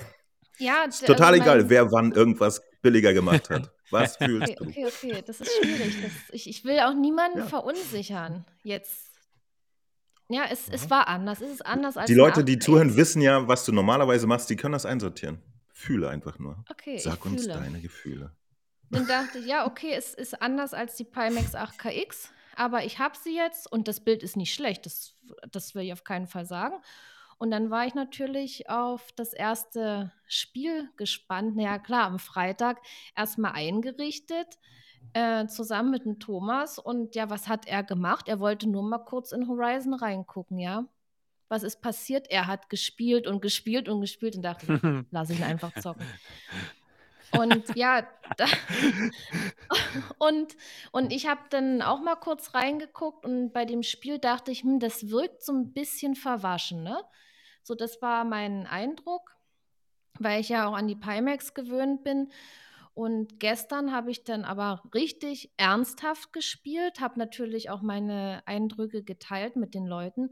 Ja, 0.58 0.84
ist 0.84 1.04
total 1.04 1.32
also 1.32 1.42
egal, 1.42 1.70
wer 1.70 1.90
wann 1.90 2.12
irgendwas 2.12 2.62
billiger 2.82 3.12
gemacht 3.12 3.50
hat. 3.50 3.72
Was 3.90 4.16
fühlst 4.16 4.52
okay, 4.52 4.56
du? 4.58 4.64
Okay, 4.64 4.86
okay, 4.86 5.22
das 5.26 5.40
ist 5.40 5.52
schwierig. 5.60 6.02
Das, 6.02 6.12
ich, 6.30 6.48
ich 6.48 6.64
will 6.64 6.80
auch 6.80 6.94
niemanden 6.94 7.40
ja. 7.40 7.46
verunsichern 7.46 8.46
jetzt 8.62 9.12
ja, 10.28 10.44
es, 10.50 10.68
es 10.70 10.88
war 10.88 11.08
anders. 11.08 11.42
Es 11.42 11.50
ist 11.50 11.66
anders 11.66 11.98
als 11.98 12.06
Die 12.06 12.14
Leute, 12.14 12.42
die 12.42 12.58
zuhören, 12.58 12.96
wissen 12.96 13.20
ja, 13.20 13.46
was 13.48 13.66
du 13.66 13.72
normalerweise 13.72 14.26
machst. 14.26 14.48
Die 14.48 14.56
können 14.56 14.72
das 14.72 14.86
einsortieren. 14.86 15.42
Fühle 15.74 16.08
einfach 16.08 16.38
nur. 16.38 16.64
Okay, 16.70 16.96
Sag 16.96 17.26
uns 17.26 17.42
fühle. 17.42 17.54
deine 17.54 17.80
Gefühle. 17.80 18.32
Dann 18.88 19.06
dachte 19.06 19.38
ich, 19.40 19.46
ja, 19.46 19.66
okay, 19.66 19.92
es 19.94 20.14
ist 20.14 20.40
anders 20.40 20.72
als 20.72 20.96
die 20.96 21.04
Pimax 21.04 21.54
8KX, 21.54 22.28
aber 22.56 22.84
ich 22.84 22.98
habe 22.98 23.16
sie 23.16 23.34
jetzt 23.34 23.70
und 23.70 23.88
das 23.88 24.00
Bild 24.00 24.22
ist 24.22 24.36
nicht 24.36 24.54
schlecht. 24.54 24.86
Das, 24.86 25.14
das 25.50 25.74
will 25.74 25.84
ich 25.84 25.92
auf 25.92 26.04
keinen 26.04 26.26
Fall 26.26 26.46
sagen. 26.46 26.76
Und 27.38 27.50
dann 27.50 27.70
war 27.70 27.86
ich 27.86 27.94
natürlich 27.94 28.70
auf 28.70 29.10
das 29.16 29.32
erste 29.32 30.12
Spiel 30.28 30.88
gespannt. 30.96 31.54
Na 31.56 31.62
ja, 31.62 31.78
klar, 31.78 32.06
am 32.06 32.20
Freitag 32.20 32.80
erstmal 33.16 33.52
eingerichtet 33.52 34.58
äh, 35.12 35.46
zusammen 35.46 35.90
mit 35.90 36.04
dem 36.04 36.20
Thomas. 36.20 36.78
Und 36.78 37.14
ja, 37.16 37.30
was 37.30 37.48
hat 37.48 37.66
er 37.66 37.82
gemacht? 37.82 38.28
Er 38.28 38.38
wollte 38.38 38.68
nur 38.68 38.82
mal 38.82 38.98
kurz 38.98 39.32
in 39.32 39.48
Horizon 39.48 39.94
reingucken, 39.94 40.58
ja. 40.58 40.86
Was 41.48 41.64
ist 41.64 41.82
passiert? 41.82 42.30
Er 42.30 42.46
hat 42.46 42.70
gespielt 42.70 43.26
und 43.26 43.42
gespielt 43.42 43.88
und 43.88 44.00
gespielt 44.00 44.36
und 44.36 44.42
dachte, 44.42 45.04
lass 45.10 45.30
ihn 45.30 45.42
einfach 45.42 45.72
zocken. 45.80 46.06
Und 47.38 47.74
ja, 47.76 48.06
da, 48.36 48.46
und, 50.18 50.56
und 50.90 51.12
ich 51.12 51.26
habe 51.26 51.40
dann 51.50 51.82
auch 51.82 52.00
mal 52.00 52.16
kurz 52.16 52.54
reingeguckt 52.54 53.24
und 53.24 53.52
bei 53.52 53.64
dem 53.64 53.82
Spiel 53.82 54.18
dachte 54.18 54.50
ich, 54.50 54.62
hm, 54.62 54.80
das 54.80 55.08
wirkt 55.08 55.42
so 55.42 55.52
ein 55.52 55.72
bisschen 55.72 56.14
verwaschen, 56.14 56.82
ne? 56.82 57.02
So, 57.62 57.74
das 57.74 58.02
war 58.02 58.24
mein 58.24 58.66
Eindruck, 58.66 59.36
weil 60.18 60.40
ich 60.40 60.48
ja 60.48 60.66
auch 60.66 60.74
an 60.74 60.88
die 60.88 60.96
Pimax 60.96 61.54
gewöhnt 61.54 62.04
bin. 62.04 62.30
Und 62.94 63.40
gestern 63.40 63.92
habe 63.92 64.10
ich 64.10 64.24
dann 64.24 64.44
aber 64.44 64.82
richtig 64.92 65.52
ernsthaft 65.56 66.32
gespielt, 66.32 67.00
habe 67.00 67.18
natürlich 67.18 67.70
auch 67.70 67.80
meine 67.80 68.42
Eindrücke 68.46 69.02
geteilt 69.02 69.56
mit 69.56 69.74
den 69.74 69.86
Leuten. 69.86 70.30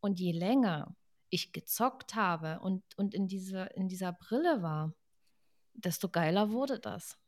Und 0.00 0.18
je 0.18 0.32
länger 0.32 0.94
ich 1.30 1.52
gezockt 1.52 2.14
habe 2.14 2.60
und, 2.60 2.82
und 2.96 3.14
in, 3.14 3.26
diese, 3.26 3.68
in 3.74 3.88
dieser 3.88 4.12
Brille 4.12 4.62
war, 4.62 4.94
desto 5.84 6.08
geiler 6.08 6.50
wurde 6.50 6.78
das. 6.78 7.18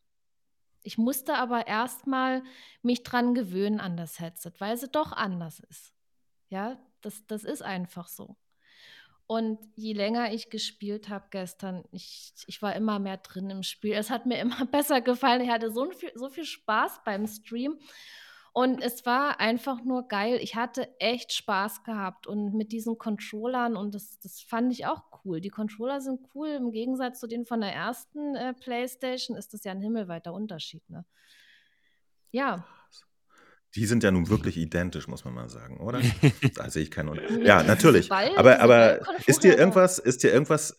Ich 0.82 0.98
musste 0.98 1.34
aber 1.34 1.66
erstmal 1.66 2.42
mich 2.82 3.02
dran 3.02 3.34
gewöhnen 3.34 3.80
an 3.80 3.96
das 3.96 4.18
Headset, 4.18 4.52
weil 4.58 4.76
sie 4.76 4.88
doch 4.88 5.12
anders 5.12 5.60
ist. 5.60 5.92
Ja, 6.48 6.78
das, 7.02 7.26
das 7.26 7.44
ist 7.44 7.62
einfach 7.62 8.08
so. 8.08 8.36
Und 9.26 9.60
je 9.76 9.92
länger 9.92 10.32
ich 10.32 10.50
gespielt 10.50 11.08
habe 11.08 11.28
gestern, 11.30 11.84
ich, 11.92 12.32
ich 12.46 12.62
war 12.62 12.74
immer 12.74 12.98
mehr 12.98 13.18
drin 13.18 13.48
im 13.50 13.62
Spiel. 13.62 13.92
Es 13.92 14.10
hat 14.10 14.26
mir 14.26 14.38
immer 14.40 14.66
besser 14.66 15.00
gefallen. 15.00 15.42
Ich 15.42 15.50
hatte 15.50 15.70
so 15.70 15.88
viel, 15.90 16.10
so 16.14 16.28
viel 16.28 16.44
Spaß 16.44 17.02
beim 17.04 17.26
Stream. 17.26 17.78
Und 18.52 18.82
es 18.82 19.06
war 19.06 19.38
einfach 19.38 19.84
nur 19.84 20.08
geil. 20.08 20.38
Ich 20.42 20.56
hatte 20.56 20.88
echt 20.98 21.32
Spaß 21.32 21.84
gehabt. 21.84 22.26
Und 22.26 22.54
mit 22.54 22.72
diesen 22.72 22.98
Controllern, 22.98 23.76
und 23.76 23.94
das, 23.94 24.18
das 24.18 24.40
fand 24.40 24.72
ich 24.72 24.86
auch 24.86 25.04
cool. 25.24 25.40
Die 25.40 25.50
Controller 25.50 26.00
sind 26.00 26.20
cool. 26.34 26.48
Im 26.48 26.72
Gegensatz 26.72 27.20
zu 27.20 27.28
denen 27.28 27.46
von 27.46 27.60
der 27.60 27.72
ersten 27.72 28.34
äh, 28.34 28.54
PlayStation 28.54 29.36
ist 29.36 29.54
das 29.54 29.62
ja 29.64 29.72
ein 29.72 29.80
himmelweiter 29.80 30.32
Unterschied. 30.32 30.88
Ne? 30.90 31.04
Ja. 32.32 32.66
Die 33.76 33.86
sind 33.86 34.02
ja 34.02 34.10
nun 34.10 34.28
wirklich 34.28 34.56
identisch, 34.56 35.06
muss 35.06 35.24
man 35.24 35.34
mal 35.34 35.48
sagen, 35.48 35.78
oder? 35.78 36.00
Da 36.56 36.68
sehe 36.70 36.82
ich 36.82 36.90
keinen 36.90 37.10
Unterschied. 37.10 37.46
Ja, 37.46 37.62
natürlich. 37.62 38.10
Aber 38.10 38.58
aber 38.58 39.00
ist 39.26 39.44
dir 39.44 39.56
irgendwas, 39.56 40.00
ist 40.00 40.24
dir 40.24 40.32
irgendwas, 40.32 40.76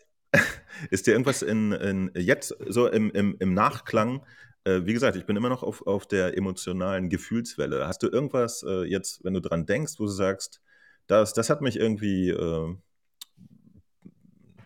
ist 0.90 1.08
dir 1.08 1.12
irgendwas 1.12 1.42
in, 1.42 1.72
in 1.74 2.12
jetzt 2.16 2.56
so 2.68 2.88
im, 2.88 3.12
im, 3.12 3.36
im 3.40 3.54
Nachklang 3.54 4.24
äh, 4.64 4.86
wie 4.86 4.94
gesagt, 4.94 5.16
ich 5.16 5.26
bin 5.26 5.36
immer 5.36 5.50
noch 5.50 5.64
auf, 5.64 5.86
auf 5.88 6.06
der 6.06 6.38
emotionalen 6.38 7.10
Gefühlswelle. 7.10 7.88
Hast 7.88 8.04
du 8.04 8.08
irgendwas 8.08 8.64
äh, 8.64 8.84
jetzt, 8.84 9.24
wenn 9.24 9.34
du 9.34 9.40
dran 9.40 9.66
denkst, 9.66 9.94
wo 9.98 10.04
du 10.04 10.12
sagst, 10.12 10.62
das, 11.08 11.34
das 11.34 11.50
hat 11.50 11.62
mich 11.62 11.78
irgendwie, 11.78 12.30
äh, 12.30 12.76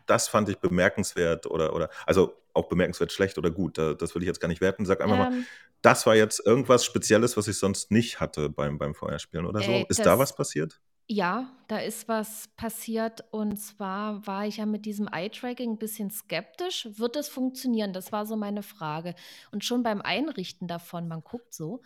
das 0.06 0.28
fand 0.28 0.50
ich 0.50 0.58
bemerkenswert 0.58 1.46
oder, 1.48 1.74
oder, 1.74 1.90
also 2.06 2.36
auch 2.54 2.68
bemerkenswert 2.68 3.12
schlecht 3.12 3.38
oder 3.38 3.52
gut, 3.52 3.78
das 3.78 4.16
will 4.16 4.22
ich 4.22 4.28
jetzt 4.28 4.40
gar 4.40 4.48
nicht 4.48 4.62
werten. 4.62 4.86
Sag 4.86 5.02
einfach 5.02 5.28
ähm, 5.28 5.40
mal, 5.40 5.44
das 5.82 6.06
war 6.06 6.16
jetzt 6.16 6.46
irgendwas 6.46 6.86
Spezielles, 6.86 7.36
was 7.36 7.48
ich 7.48 7.58
sonst 7.58 7.92
nicht 7.92 8.20
hatte 8.20 8.50
beim, 8.50 8.78
beim 8.78 8.96
Feuerspielen 8.96 9.46
oder 9.46 9.62
so. 9.62 9.72
Ey, 9.72 9.86
Ist 9.90 10.06
da 10.06 10.18
was 10.20 10.36
passiert? 10.36 10.80
Ja, 11.08 11.52
da 11.68 11.78
ist 11.78 12.08
was 12.08 12.48
passiert 12.58 13.24
und 13.32 13.58
zwar 13.58 14.26
war 14.26 14.48
ich 14.48 14.58
ja 14.58 14.66
mit 14.66 14.86
diesem 14.86 15.08
Eye-Tracking 15.08 15.74
ein 15.74 15.78
bisschen 15.78 16.10
skeptisch. 16.10 16.88
Wird 16.98 17.16
es 17.16 17.30
funktionieren? 17.30 17.94
Das 17.94 18.12
war 18.12 18.26
so 18.26 18.36
meine 18.36 18.64
Frage. 18.64 19.14
Und 19.52 19.64
schon 19.64 19.84
beim 19.84 20.02
Einrichten 20.02 20.68
davon, 20.68 21.08
man 21.08 21.24
guckt 21.24 21.54
so 21.54 21.82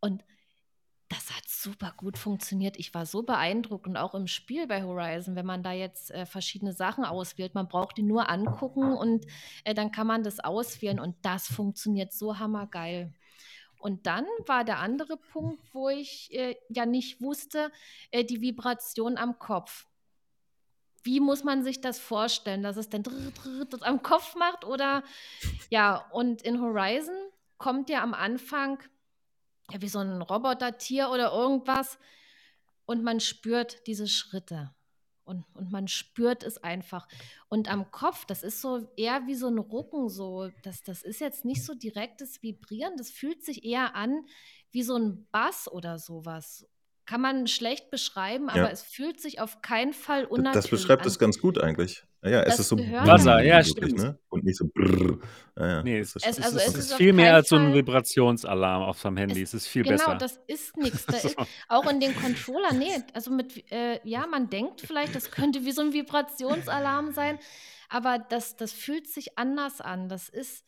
und 0.00 0.22
das 1.08 1.30
hat 1.34 1.48
super 1.48 1.94
gut 1.96 2.18
funktioniert. 2.18 2.78
Ich 2.78 2.92
war 2.92 3.06
so 3.06 3.22
beeindruckt 3.22 3.86
und 3.86 3.96
auch 3.96 4.14
im 4.14 4.26
Spiel 4.26 4.66
bei 4.66 4.82
Horizon, 4.82 5.36
wenn 5.36 5.46
man 5.46 5.62
da 5.62 5.72
jetzt 5.72 6.10
äh, 6.10 6.26
verschiedene 6.26 6.74
Sachen 6.74 7.04
auswählt, 7.06 7.54
man 7.54 7.68
braucht 7.68 7.96
die 7.96 8.02
nur 8.02 8.28
angucken 8.28 8.92
und 8.92 9.24
äh, 9.64 9.72
dann 9.74 9.90
kann 9.92 10.06
man 10.06 10.22
das 10.22 10.40
auswählen 10.40 11.00
und 11.00 11.16
das 11.22 11.46
funktioniert 11.48 12.12
so 12.12 12.38
hammergeil. 12.38 13.14
Und 13.78 14.06
dann 14.06 14.26
war 14.46 14.64
der 14.64 14.78
andere 14.78 15.16
Punkt, 15.16 15.62
wo 15.72 15.88
ich 15.88 16.32
äh, 16.32 16.56
ja 16.68 16.86
nicht 16.86 17.20
wusste, 17.20 17.70
äh, 18.10 18.24
die 18.24 18.40
Vibration 18.40 19.16
am 19.16 19.38
Kopf. 19.38 19.86
Wie 21.04 21.20
muss 21.20 21.44
man 21.44 21.62
sich 21.62 21.80
das 21.80 21.98
vorstellen, 21.98 22.62
dass 22.62 22.76
es 22.76 22.88
dann 22.88 23.04
am 23.82 24.02
Kopf 24.02 24.34
macht 24.34 24.64
oder 24.64 25.02
ja, 25.70 26.08
und 26.12 26.42
in 26.42 26.60
Horizon 26.60 27.14
kommt 27.56 27.88
ja 27.88 28.02
am 28.02 28.14
Anfang 28.14 28.82
ja, 29.70 29.80
wie 29.80 29.88
so 29.88 29.98
ein 29.98 30.22
Robotertier 30.22 31.10
oder 31.10 31.32
irgendwas 31.32 31.98
und 32.86 33.02
man 33.02 33.20
spürt 33.20 33.86
diese 33.86 34.08
Schritte. 34.08 34.74
Und, 35.28 35.44
und 35.54 35.70
man 35.70 35.86
spürt 35.86 36.42
es 36.42 36.58
einfach. 36.58 37.06
Und 37.48 37.70
am 37.70 37.90
Kopf, 37.90 38.24
das 38.24 38.42
ist 38.42 38.60
so 38.60 38.88
eher 38.96 39.26
wie 39.26 39.34
so 39.34 39.46
ein 39.48 39.58
Rucken, 39.58 40.08
so. 40.08 40.48
Das, 40.62 40.82
das 40.82 41.02
ist 41.02 41.20
jetzt 41.20 41.44
nicht 41.44 41.64
so 41.64 41.74
direktes 41.74 42.42
Vibrieren, 42.42 42.96
das 42.96 43.10
fühlt 43.10 43.44
sich 43.44 43.64
eher 43.64 43.94
an 43.94 44.24
wie 44.70 44.82
so 44.82 44.96
ein 44.96 45.26
Bass 45.30 45.70
oder 45.70 45.98
sowas 45.98 46.66
kann 47.08 47.22
man 47.22 47.46
schlecht 47.46 47.90
beschreiben, 47.90 48.50
aber 48.50 48.64
ja. 48.64 48.68
es 48.68 48.82
fühlt 48.82 49.18
sich 49.18 49.40
auf 49.40 49.62
keinen 49.62 49.94
Fall 49.94 50.26
unnatürlich 50.26 50.64
Das 50.64 50.68
beschreibt 50.68 51.06
es 51.06 51.18
ganz 51.18 51.38
gut 51.38 51.58
eigentlich. 51.58 52.04
Ja, 52.22 52.30
ja 52.30 52.42
es 52.42 52.58
ist 52.58 52.68
so 52.68 52.78
Wasser, 52.78 53.42
ja, 53.42 53.62
stimmt. 53.62 53.96
Ne? 53.96 54.18
Und 54.28 54.44
nicht 54.44 54.56
so 54.56 54.66
brrr. 54.66 55.18
Ja, 55.56 55.66
ja. 55.66 55.82
Nee, 55.82 55.98
es, 55.98 56.16
es, 56.16 56.24
also 56.24 56.58
es, 56.58 56.68
ist, 56.68 56.76
ist 56.76 56.94
viel 56.94 57.12
mehr 57.12 57.34
als 57.34 57.48
so 57.48 57.56
ein 57.56 57.72
Vibrationsalarm 57.72 58.82
auf 58.82 58.98
seinem 58.98 59.18
Handy. 59.18 59.42
Es, 59.42 59.54
ist 59.54 59.66
viel 59.68 59.82
genau, 59.82 59.96
besser. 59.96 60.06
Genau, 60.06 60.18
das 60.18 60.40
ist 60.46 60.76
nichts. 60.76 61.06
Da 61.06 61.16
ist, 61.16 61.36
auch 61.68 61.88
in 61.90 62.00
den 62.00 62.14
Controller, 62.16 62.72
nee, 62.72 63.02
also 63.14 63.30
mit, 63.30 63.70
äh, 63.70 64.00
ja, 64.04 64.26
man 64.26 64.50
denkt 64.50 64.80
vielleicht, 64.80 65.14
das 65.14 65.30
könnte 65.30 65.64
wie 65.64 65.72
so 65.72 65.82
ein 65.82 65.92
Vibrationsalarm 65.92 67.12
sein, 67.12 67.38
aber 67.88 68.18
das, 68.18 68.56
das 68.56 68.72
fühlt 68.72 69.06
sich 69.06 69.38
anders 69.38 69.80
an. 69.80 70.08
Das 70.08 70.28
ist 70.28 70.64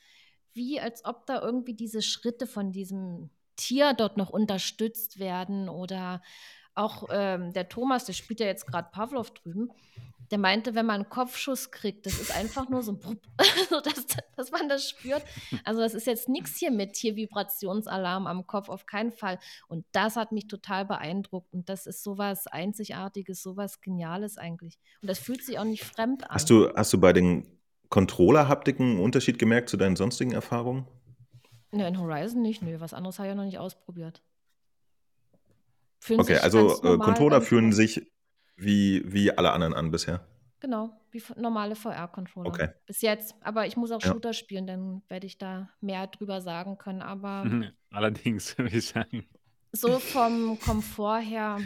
wie, 0.52 0.80
als 0.80 1.04
ob 1.04 1.26
da 1.26 1.42
irgendwie 1.42 1.74
diese 1.74 2.02
Schritte 2.02 2.46
von 2.46 2.72
diesem 2.72 3.30
Tier 3.56 3.92
dort 3.92 4.16
noch 4.16 4.30
unterstützt 4.30 5.18
werden 5.18 5.68
oder 5.68 6.22
auch 6.74 7.08
ähm, 7.10 7.52
der 7.52 7.68
Thomas, 7.68 8.04
der 8.04 8.12
spielt 8.12 8.40
ja 8.40 8.46
jetzt 8.46 8.66
gerade 8.66 8.88
Pavlov 8.90 9.32
drüben, 9.32 9.70
der 10.30 10.38
meinte, 10.38 10.74
wenn 10.74 10.86
man 10.86 11.02
einen 11.02 11.08
Kopfschuss 11.08 11.70
kriegt, 11.70 12.06
das 12.06 12.20
ist 12.20 12.34
einfach 12.34 12.68
nur 12.68 12.82
so 12.82 12.92
ein 12.92 12.98
Brupp, 12.98 13.20
dass, 13.84 14.06
dass 14.36 14.50
man 14.52 14.68
das 14.68 14.88
spürt. 14.88 15.22
Also 15.64 15.80
das 15.80 15.94
ist 15.94 16.06
jetzt 16.06 16.28
nichts 16.28 16.56
hier 16.56 16.70
mit 16.70 16.96
hier 16.96 17.16
Vibrationsalarm 17.16 18.26
am 18.26 18.46
Kopf, 18.46 18.68
auf 18.68 18.86
keinen 18.86 19.10
Fall. 19.10 19.38
Und 19.66 19.84
das 19.92 20.16
hat 20.16 20.30
mich 20.30 20.46
total 20.46 20.84
beeindruckt. 20.84 21.52
Und 21.52 21.68
das 21.68 21.86
ist 21.86 22.04
sowas 22.04 22.46
Einzigartiges, 22.46 23.42
sowas 23.42 23.80
Geniales 23.80 24.38
eigentlich. 24.38 24.78
Und 25.02 25.08
das 25.08 25.18
fühlt 25.18 25.44
sich 25.44 25.58
auch 25.58 25.64
nicht 25.64 25.84
fremd 25.84 26.24
an. 26.24 26.34
Hast 26.34 26.50
du, 26.50 26.72
hast 26.74 26.92
du 26.92 27.00
bei 27.00 27.12
den 27.12 27.46
Controller-Haptiken 27.88 28.90
einen 28.90 29.00
Unterschied 29.00 29.38
gemerkt 29.38 29.68
zu 29.68 29.76
deinen 29.76 29.96
sonstigen 29.96 30.32
Erfahrungen? 30.32 30.86
Ne, 31.72 31.86
in 31.88 31.98
Horizon 31.98 32.42
nicht, 32.42 32.62
nö. 32.62 32.78
Was 32.78 32.94
anderes 32.94 33.18
habe 33.18 33.28
ich 33.28 33.30
ja 33.30 33.34
noch 33.34 33.44
nicht 33.44 33.58
ausprobiert. 33.58 34.22
Fühlen 35.98 36.20
okay, 36.20 36.38
also 36.38 36.82
äh, 36.82 36.98
Controller 36.98 37.42
fühlen 37.42 37.72
sich 37.72 38.10
wie, 38.60 39.02
wie 39.06 39.30
alle 39.36 39.52
anderen 39.52 39.74
an 39.74 39.90
bisher. 39.90 40.20
Genau, 40.60 40.90
wie 41.10 41.22
normale 41.36 41.74
VR-Controller. 41.74 42.48
Okay. 42.48 42.68
Bis 42.86 43.00
jetzt. 43.00 43.34
Aber 43.40 43.66
ich 43.66 43.76
muss 43.76 43.90
auch 43.90 44.02
ja. 44.02 44.12
Shooter 44.12 44.34
spielen, 44.34 44.66
dann 44.66 45.02
werde 45.08 45.26
ich 45.26 45.38
da 45.38 45.70
mehr 45.80 46.06
drüber 46.06 46.40
sagen 46.40 46.76
können. 46.76 47.02
Aber 47.02 47.44
allerdings, 47.90 48.56
würde 48.58 48.76
ich 48.76 48.88
sagen. 48.88 49.24
So 49.72 49.98
vom 49.98 50.58
Komfort 50.60 51.20
her 51.20 51.58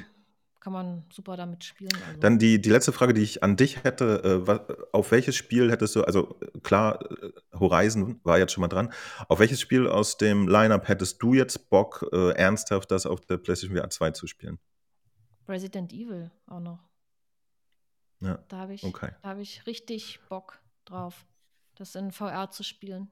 kann 0.61 0.72
man 0.72 1.05
super 1.12 1.36
damit 1.36 1.62
spielen. 1.64 1.92
Also. 2.09 2.20
Dann 2.20 2.38
die, 2.38 2.61
die 2.61 2.70
letzte 2.70 2.92
Frage, 2.92 3.12
die 3.12 3.22
ich 3.22 3.42
an 3.42 3.57
dich 3.57 3.84
hätte, 3.84 4.22
äh, 4.24 4.47
was, 4.47 4.61
auf 4.92 5.11
welches 5.11 5.36
Spiel 5.36 5.70
hättest 5.70 5.95
du, 5.95 6.05
also 6.05 6.38
klar, 6.62 7.01
äh, 7.22 7.32
Horizon 7.59 8.18
war 8.22 8.38
jetzt 8.38 8.53
schon 8.53 8.62
mal 8.62 8.68
dran, 8.68 8.90
auf 9.28 9.40
welches 9.40 9.61
Spiel 9.61 9.86
aus 9.86 10.16
dem 10.16 10.49
Lineup 10.49 10.88
hättest 10.88 11.22
du 11.22 11.34
jetzt 11.34 11.68
Bock, 11.68 12.09
äh, 12.12 12.30
ernsthaft 12.30 12.90
das 12.90 13.05
auf 13.05 13.20
der 13.26 13.36
PlayStation 13.36 13.76
VR 13.76 13.90
2 13.90 14.12
zu 14.12 14.26
spielen? 14.26 14.59
Resident 15.49 15.92
Evil 15.92 16.30
auch 16.47 16.61
noch. 16.61 16.80
Ja. 18.20 18.38
Da 18.49 18.59
habe 18.59 18.74
ich, 18.74 18.84
okay. 18.84 19.12
hab 19.22 19.38
ich 19.38 19.66
richtig 19.66 20.20
Bock 20.28 20.61
drauf, 20.84 21.26
das 21.74 21.95
in 21.95 22.11
VR 22.12 22.51
zu 22.51 22.62
spielen. 22.62 23.11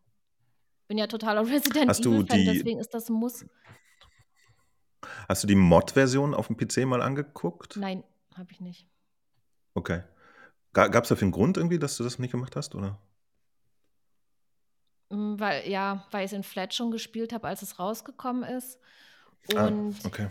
Bin 0.88 0.98
ja 0.98 1.06
totaler 1.06 1.42
Resident 1.46 1.98
Evil-Fan, 1.98 2.44
deswegen 2.44 2.78
ist 2.78 2.94
das 2.94 3.08
ein 3.08 3.14
Muss. 3.14 3.44
Hast 5.28 5.42
du 5.42 5.46
die 5.46 5.54
Mod-Version 5.54 6.34
auf 6.34 6.46
dem 6.46 6.56
PC 6.56 6.86
mal 6.86 7.02
angeguckt? 7.02 7.76
Nein, 7.76 8.04
habe 8.34 8.52
ich 8.52 8.60
nicht. 8.60 8.88
Okay. 9.74 10.02
Gab 10.72 11.02
es 11.02 11.08
dafür 11.08 11.26
einen 11.26 11.32
Grund 11.32 11.56
irgendwie, 11.56 11.78
dass 11.78 11.96
du 11.96 12.04
das 12.04 12.18
nicht 12.18 12.30
gemacht 12.30 12.56
hast, 12.56 12.74
oder? 12.74 12.98
Mm, 15.10 15.38
weil, 15.38 15.68
ja, 15.68 16.06
weil 16.10 16.24
ich 16.24 16.32
es 16.32 16.36
in 16.36 16.42
Flat 16.42 16.72
schon 16.72 16.90
gespielt 16.90 17.32
habe, 17.32 17.46
als 17.46 17.62
es 17.62 17.78
rausgekommen 17.78 18.42
ist. 18.44 18.78
Ah, 19.54 19.66
und 19.66 19.96
ah, 20.02 20.06
okay. 20.06 20.28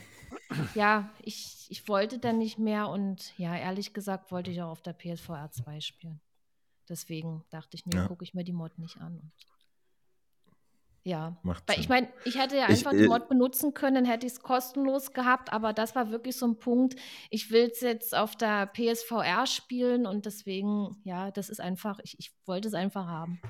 ja, 0.76 1.10
ich, 1.22 1.68
ich 1.70 1.88
wollte 1.88 2.20
dann 2.20 2.38
nicht 2.38 2.58
mehr 2.58 2.90
und 2.90 3.38
ja, 3.38 3.56
ehrlich 3.56 3.94
gesagt 3.94 4.32
wollte 4.32 4.52
ich 4.52 4.62
auch 4.62 4.70
auf 4.70 4.82
der 4.82 4.94
PSVR 4.94 5.52
2 5.52 5.82
spielen. 5.82 6.22
Deswegen 6.90 7.44
dachte 7.50 7.78
ich, 7.78 7.86
nee, 7.86 7.98
ja. 7.98 8.08
gucke 8.08 8.24
ich 8.24 8.34
mir 8.34 8.44
die 8.44 8.54
Mod 8.54 8.78
nicht 8.78 8.98
an. 9.00 9.20
Und 9.20 9.32
ja, 11.04 11.36
Macht 11.42 11.64
weil 11.68 11.80
ich 11.80 11.90
meine, 11.90 12.08
ich 12.26 12.38
hätte 12.38 12.58
ja 12.58 12.66
einfach 12.66 12.92
ich, 12.92 13.00
die 13.00 13.06
äh 13.06 13.08
Mod 13.08 13.28
benutzen 13.28 13.74
können, 13.74 13.96
dann 13.96 14.06
hätte 14.06 14.28
ich 14.28 14.34
es 14.34 14.42
kostenlos 14.42 15.14
gehabt, 15.14 15.52
aber 15.52 15.74
das 15.74 15.96
war 15.96 16.12
wirklich 16.12 16.36
so 16.36 16.46
ein 16.46 16.60
Punkt. 16.60 16.96
Ich 17.32 17.50
will 17.50 17.70
es 17.72 17.82
jetzt 17.82 18.16
auf 18.16 18.36
der 18.36 18.68
PSVR 18.68 19.48
spielen 19.48 20.06
und 20.06 20.28
deswegen, 20.28 21.02
ja, 21.04 21.32
das 21.32 21.50
ist 21.50 21.60
einfach, 21.60 22.00
ich, 22.04 22.20
ich 22.20 22.32
wollte 22.46 22.68
es 22.68 22.76
einfach 22.76 23.08
haben. 23.08 23.42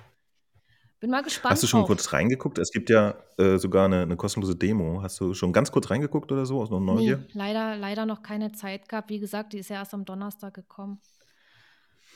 Bin 1.01 1.09
mal 1.09 1.23
gespannt. 1.23 1.53
Hast 1.53 1.63
du 1.63 1.67
schon 1.67 1.79
drauf. 1.79 1.87
kurz 1.87 2.13
reingeguckt? 2.13 2.59
Es 2.59 2.71
gibt 2.71 2.91
ja 2.91 3.15
äh, 3.39 3.57
sogar 3.57 3.85
eine, 3.85 4.03
eine, 4.03 4.15
kostenlose 4.15 4.55
Demo. 4.55 5.01
Hast 5.01 5.19
du 5.19 5.33
schon 5.33 5.51
ganz 5.51 5.71
kurz 5.71 5.89
reingeguckt 5.89 6.31
oder 6.31 6.45
so 6.45 6.61
aus 6.61 6.69
Neugier? 6.69 7.17
Nee, 7.17 7.25
leider, 7.33 7.75
leider 7.75 8.05
noch 8.05 8.21
keine 8.21 8.51
Zeit 8.51 8.87
gehabt. 8.87 9.09
Wie 9.09 9.19
gesagt, 9.19 9.53
die 9.53 9.57
ist 9.57 9.71
ja 9.71 9.77
erst 9.77 9.95
am 9.95 10.05
Donnerstag 10.05 10.53
gekommen. 10.53 11.01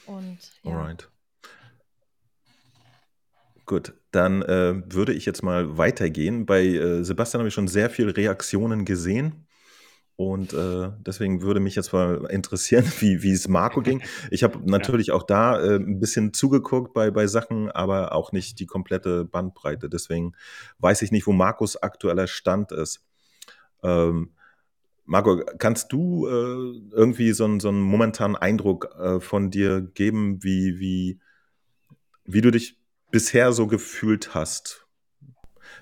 Und 0.05 0.37
ja. 0.61 0.77
Alright. 0.77 1.09
Gut, 3.65 3.95
dann 4.11 4.43
äh, 4.43 4.83
würde 4.93 5.13
ich 5.13 5.25
jetzt 5.25 5.41
mal 5.41 5.79
weitergehen. 5.79 6.45
Bei 6.45 6.63
äh, 6.63 7.03
Sebastian 7.03 7.39
habe 7.39 7.47
ich 7.47 7.55
schon 7.55 7.67
sehr 7.67 7.89
viele 7.89 8.15
Reaktionen 8.15 8.85
gesehen. 8.85 9.44
Und 10.17 10.53
äh, 10.53 10.91
deswegen 11.05 11.41
würde 11.41 11.59
mich 11.59 11.75
jetzt 11.75 11.91
mal 11.91 12.25
interessieren, 12.29 12.85
wie, 12.99 13.21
wie 13.21 13.31
es 13.33 13.47
Marco 13.49 13.81
ging. 13.81 14.01
Ich 14.31 14.43
habe 14.43 14.59
natürlich 14.69 15.11
auch 15.11 15.23
da 15.23 15.59
äh, 15.61 15.75
ein 15.75 15.99
bisschen 15.99 16.33
zugeguckt 16.33 16.93
bei, 16.93 17.11
bei 17.11 17.27
Sachen, 17.27 17.69
aber 17.69 18.13
auch 18.13 18.31
nicht 18.31 18.59
die 18.59 18.65
komplette 18.65 19.25
Bandbreite. 19.25 19.89
Deswegen 19.89 20.33
weiß 20.79 21.01
ich 21.01 21.11
nicht, 21.11 21.27
wo 21.27 21.33
Markus 21.33 21.75
aktueller 21.75 22.27
Stand 22.27 22.71
ist. 22.71 23.03
Ähm, 23.83 24.31
Marco, 25.05 25.43
kannst 25.59 25.91
du 25.91 26.27
äh, 26.27 26.31
irgendwie 26.91 27.31
so, 27.33 27.45
einen- 27.45 27.59
so 27.59 27.69
einen 27.69 27.81
momentanen 27.81 28.35
Eindruck 28.35 28.95
äh, 28.97 29.19
von 29.19 29.51
dir 29.51 29.81
geben, 29.81 30.43
wie, 30.43 30.79
wie, 30.79 31.19
wie 32.25 32.41
du 32.41 32.51
dich 32.51 32.79
bisher 33.11 33.51
so 33.51 33.67
gefühlt 33.67 34.33
hast. 34.33 34.84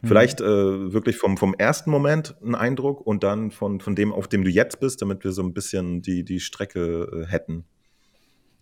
Mhm. 0.03 0.07
Vielleicht 0.07 0.41
äh, 0.41 0.93
wirklich 0.93 1.17
vom, 1.17 1.37
vom 1.37 1.53
ersten 1.53 1.89
Moment 1.89 2.35
einen 2.43 2.55
Eindruck 2.55 3.01
und 3.07 3.23
dann 3.23 3.51
von, 3.51 3.79
von 3.79 3.95
dem, 3.95 4.11
auf 4.11 4.27
dem 4.27 4.43
du 4.43 4.49
jetzt 4.49 4.79
bist, 4.79 5.01
damit 5.01 5.23
wir 5.23 5.31
so 5.31 5.41
ein 5.41 5.53
bisschen 5.53 6.01
die, 6.01 6.23
die 6.23 6.41
Strecke 6.41 7.23
äh, 7.23 7.25
hätten. 7.25 7.63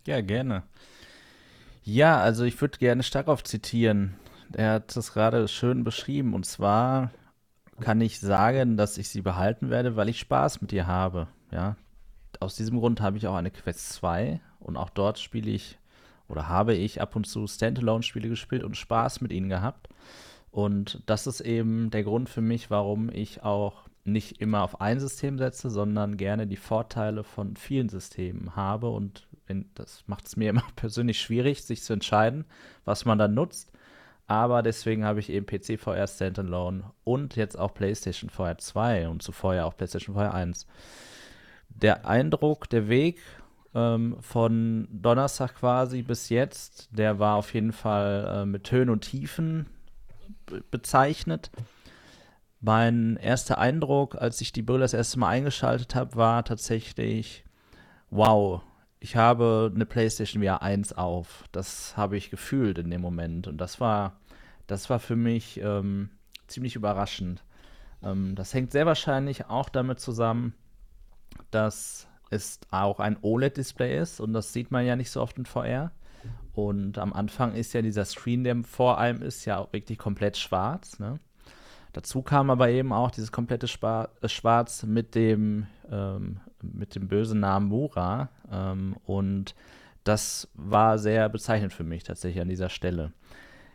Ja, 0.06 0.20
gerne. 0.20 0.62
Ja, 1.82 2.20
also 2.20 2.44
ich 2.44 2.60
würde 2.60 2.78
gerne 2.78 3.02
Starkov 3.02 3.42
zitieren. 3.42 4.14
Er 4.52 4.74
hat 4.74 4.96
das 4.96 5.12
gerade 5.12 5.48
schön 5.48 5.82
beschrieben. 5.82 6.32
Und 6.32 6.46
zwar 6.46 7.10
kann 7.80 8.00
ich 8.00 8.20
sagen, 8.20 8.76
dass 8.76 8.96
ich 8.96 9.08
sie 9.08 9.20
behalten 9.20 9.68
werde, 9.68 9.96
weil 9.96 10.08
ich 10.08 10.20
Spaß 10.20 10.60
mit 10.60 10.72
ihr 10.72 10.86
habe. 10.86 11.26
Ja, 11.50 11.76
aus 12.38 12.54
diesem 12.54 12.78
Grund 12.78 13.00
habe 13.00 13.16
ich 13.16 13.26
auch 13.26 13.34
eine 13.34 13.50
Quest 13.50 13.94
2 13.94 14.40
und 14.60 14.76
auch 14.76 14.90
dort 14.90 15.18
spiele 15.18 15.50
ich 15.50 15.78
oder 16.28 16.48
habe 16.48 16.74
ich 16.74 17.00
ab 17.00 17.16
und 17.16 17.26
zu 17.26 17.46
Standalone-Spiele 17.46 18.28
gespielt 18.28 18.62
und 18.62 18.76
Spaß 18.76 19.20
mit 19.20 19.32
ihnen 19.32 19.48
gehabt. 19.48 19.88
Und 20.52 21.02
das 21.06 21.26
ist 21.26 21.40
eben 21.40 21.90
der 21.90 22.04
Grund 22.04 22.28
für 22.28 22.42
mich, 22.42 22.70
warum 22.70 23.10
ich 23.10 23.42
auch 23.42 23.88
nicht 24.04 24.40
immer 24.40 24.62
auf 24.62 24.82
ein 24.82 25.00
System 25.00 25.38
setze, 25.38 25.70
sondern 25.70 26.18
gerne 26.18 26.46
die 26.46 26.56
Vorteile 26.56 27.24
von 27.24 27.56
vielen 27.56 27.88
Systemen 27.88 28.54
habe. 28.54 28.90
Und 28.90 29.26
das 29.74 30.04
macht 30.06 30.26
es 30.26 30.36
mir 30.36 30.50
immer 30.50 30.64
persönlich 30.76 31.20
schwierig, 31.20 31.64
sich 31.64 31.82
zu 31.82 31.94
entscheiden, 31.94 32.44
was 32.84 33.06
man 33.06 33.18
dann 33.18 33.34
nutzt. 33.34 33.72
Aber 34.26 34.62
deswegen 34.62 35.04
habe 35.04 35.20
ich 35.20 35.30
eben 35.30 35.46
PC 35.46 35.80
VR 35.80 36.06
Standalone 36.06 36.84
und 37.02 37.34
jetzt 37.34 37.58
auch 37.58 37.74
PlayStation 37.74 38.30
VR 38.30 38.58
2 38.58 39.08
und 39.08 39.22
zuvor 39.22 39.54
ja 39.54 39.64
auch 39.64 39.76
PlayStation 39.76 40.14
VR 40.14 40.34
1. 40.34 40.66
Der 41.68 42.06
Eindruck, 42.06 42.68
der 42.68 42.88
Weg 42.88 43.20
ähm, 43.74 44.16
von 44.20 44.86
Donnerstag 44.90 45.56
quasi 45.56 46.02
bis 46.02 46.28
jetzt, 46.28 46.88
der 46.92 47.18
war 47.18 47.36
auf 47.36 47.52
jeden 47.54 47.72
Fall 47.72 48.42
äh, 48.42 48.46
mit 48.46 48.70
Höhen 48.70 48.90
und 48.90 49.00
Tiefen 49.00 49.66
bezeichnet. 50.70 51.50
Mein 52.60 53.16
erster 53.16 53.58
Eindruck, 53.58 54.14
als 54.14 54.40
ich 54.40 54.52
die 54.52 54.62
Brille 54.62 54.80
das 54.80 54.94
erste 54.94 55.18
Mal 55.18 55.28
eingeschaltet 55.28 55.94
habe, 55.94 56.14
war 56.14 56.44
tatsächlich, 56.44 57.44
wow, 58.10 58.62
ich 59.00 59.16
habe 59.16 59.72
eine 59.74 59.84
PlayStation 59.84 60.42
VR 60.44 60.62
1 60.62 60.92
auf. 60.92 61.44
Das 61.50 61.96
habe 61.96 62.16
ich 62.16 62.30
gefühlt 62.30 62.78
in 62.78 62.88
dem 62.88 63.00
Moment. 63.00 63.48
Und 63.48 63.58
das 63.58 63.80
war, 63.80 64.20
das 64.68 64.88
war 64.90 65.00
für 65.00 65.16
mich 65.16 65.60
ähm, 65.60 66.10
ziemlich 66.46 66.76
überraschend. 66.76 67.42
Ähm, 68.02 68.36
das 68.36 68.54
hängt 68.54 68.70
sehr 68.70 68.86
wahrscheinlich 68.86 69.46
auch 69.46 69.68
damit 69.68 69.98
zusammen, 69.98 70.54
dass 71.50 72.06
es 72.30 72.60
auch 72.70 73.00
ein 73.00 73.16
OLED-Display 73.20 73.98
ist. 73.98 74.20
Und 74.20 74.32
das 74.34 74.52
sieht 74.52 74.70
man 74.70 74.86
ja 74.86 74.94
nicht 74.94 75.10
so 75.10 75.20
oft 75.20 75.36
in 75.36 75.46
VR. 75.46 75.90
Und 76.54 76.98
am 76.98 77.12
Anfang 77.12 77.54
ist 77.54 77.72
ja 77.72 77.82
dieser 77.82 78.04
Screen, 78.04 78.44
der 78.44 78.62
vor 78.64 78.98
allem 78.98 79.22
ist, 79.22 79.44
ja 79.44 79.58
auch 79.58 79.72
wirklich 79.72 79.98
komplett 79.98 80.36
schwarz. 80.36 80.98
Ne? 80.98 81.18
Dazu 81.92 82.22
kam 82.22 82.50
aber 82.50 82.68
eben 82.70 82.92
auch 82.92 83.10
dieses 83.10 83.32
komplette 83.32 83.68
Spa 83.68 84.08
äh, 84.20 84.28
Schwarz 84.28 84.82
mit 84.84 85.14
dem, 85.14 85.66
ähm, 85.90 86.40
mit 86.62 86.94
dem 86.94 87.08
bösen 87.08 87.40
Namen 87.40 87.68
Mura. 87.68 88.28
Ähm, 88.50 88.96
und 89.04 89.54
das 90.04 90.48
war 90.54 90.98
sehr 90.98 91.28
bezeichnend 91.28 91.72
für 91.72 91.84
mich 91.84 92.02
tatsächlich 92.02 92.42
an 92.42 92.48
dieser 92.48 92.70
Stelle. 92.70 93.12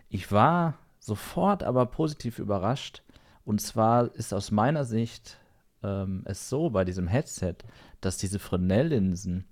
Ich 0.10 0.32
war 0.32 0.78
sofort 1.00 1.64
aber 1.64 1.86
positiv 1.86 2.40
überrascht. 2.40 3.04
Und 3.46 3.62
zwar 3.62 4.14
ist 4.16 4.34
aus 4.34 4.52
meiner 4.52 4.84
Sicht 4.84 5.40
ähm, 5.84 6.24
es 6.26 6.50
so 6.50 6.70
bei 6.70 6.84
diesem 6.86 7.08
Headset, 7.08 7.56
dass 8.02 8.18
diese 8.18 8.40
Fresnel-Linsen 8.40 9.46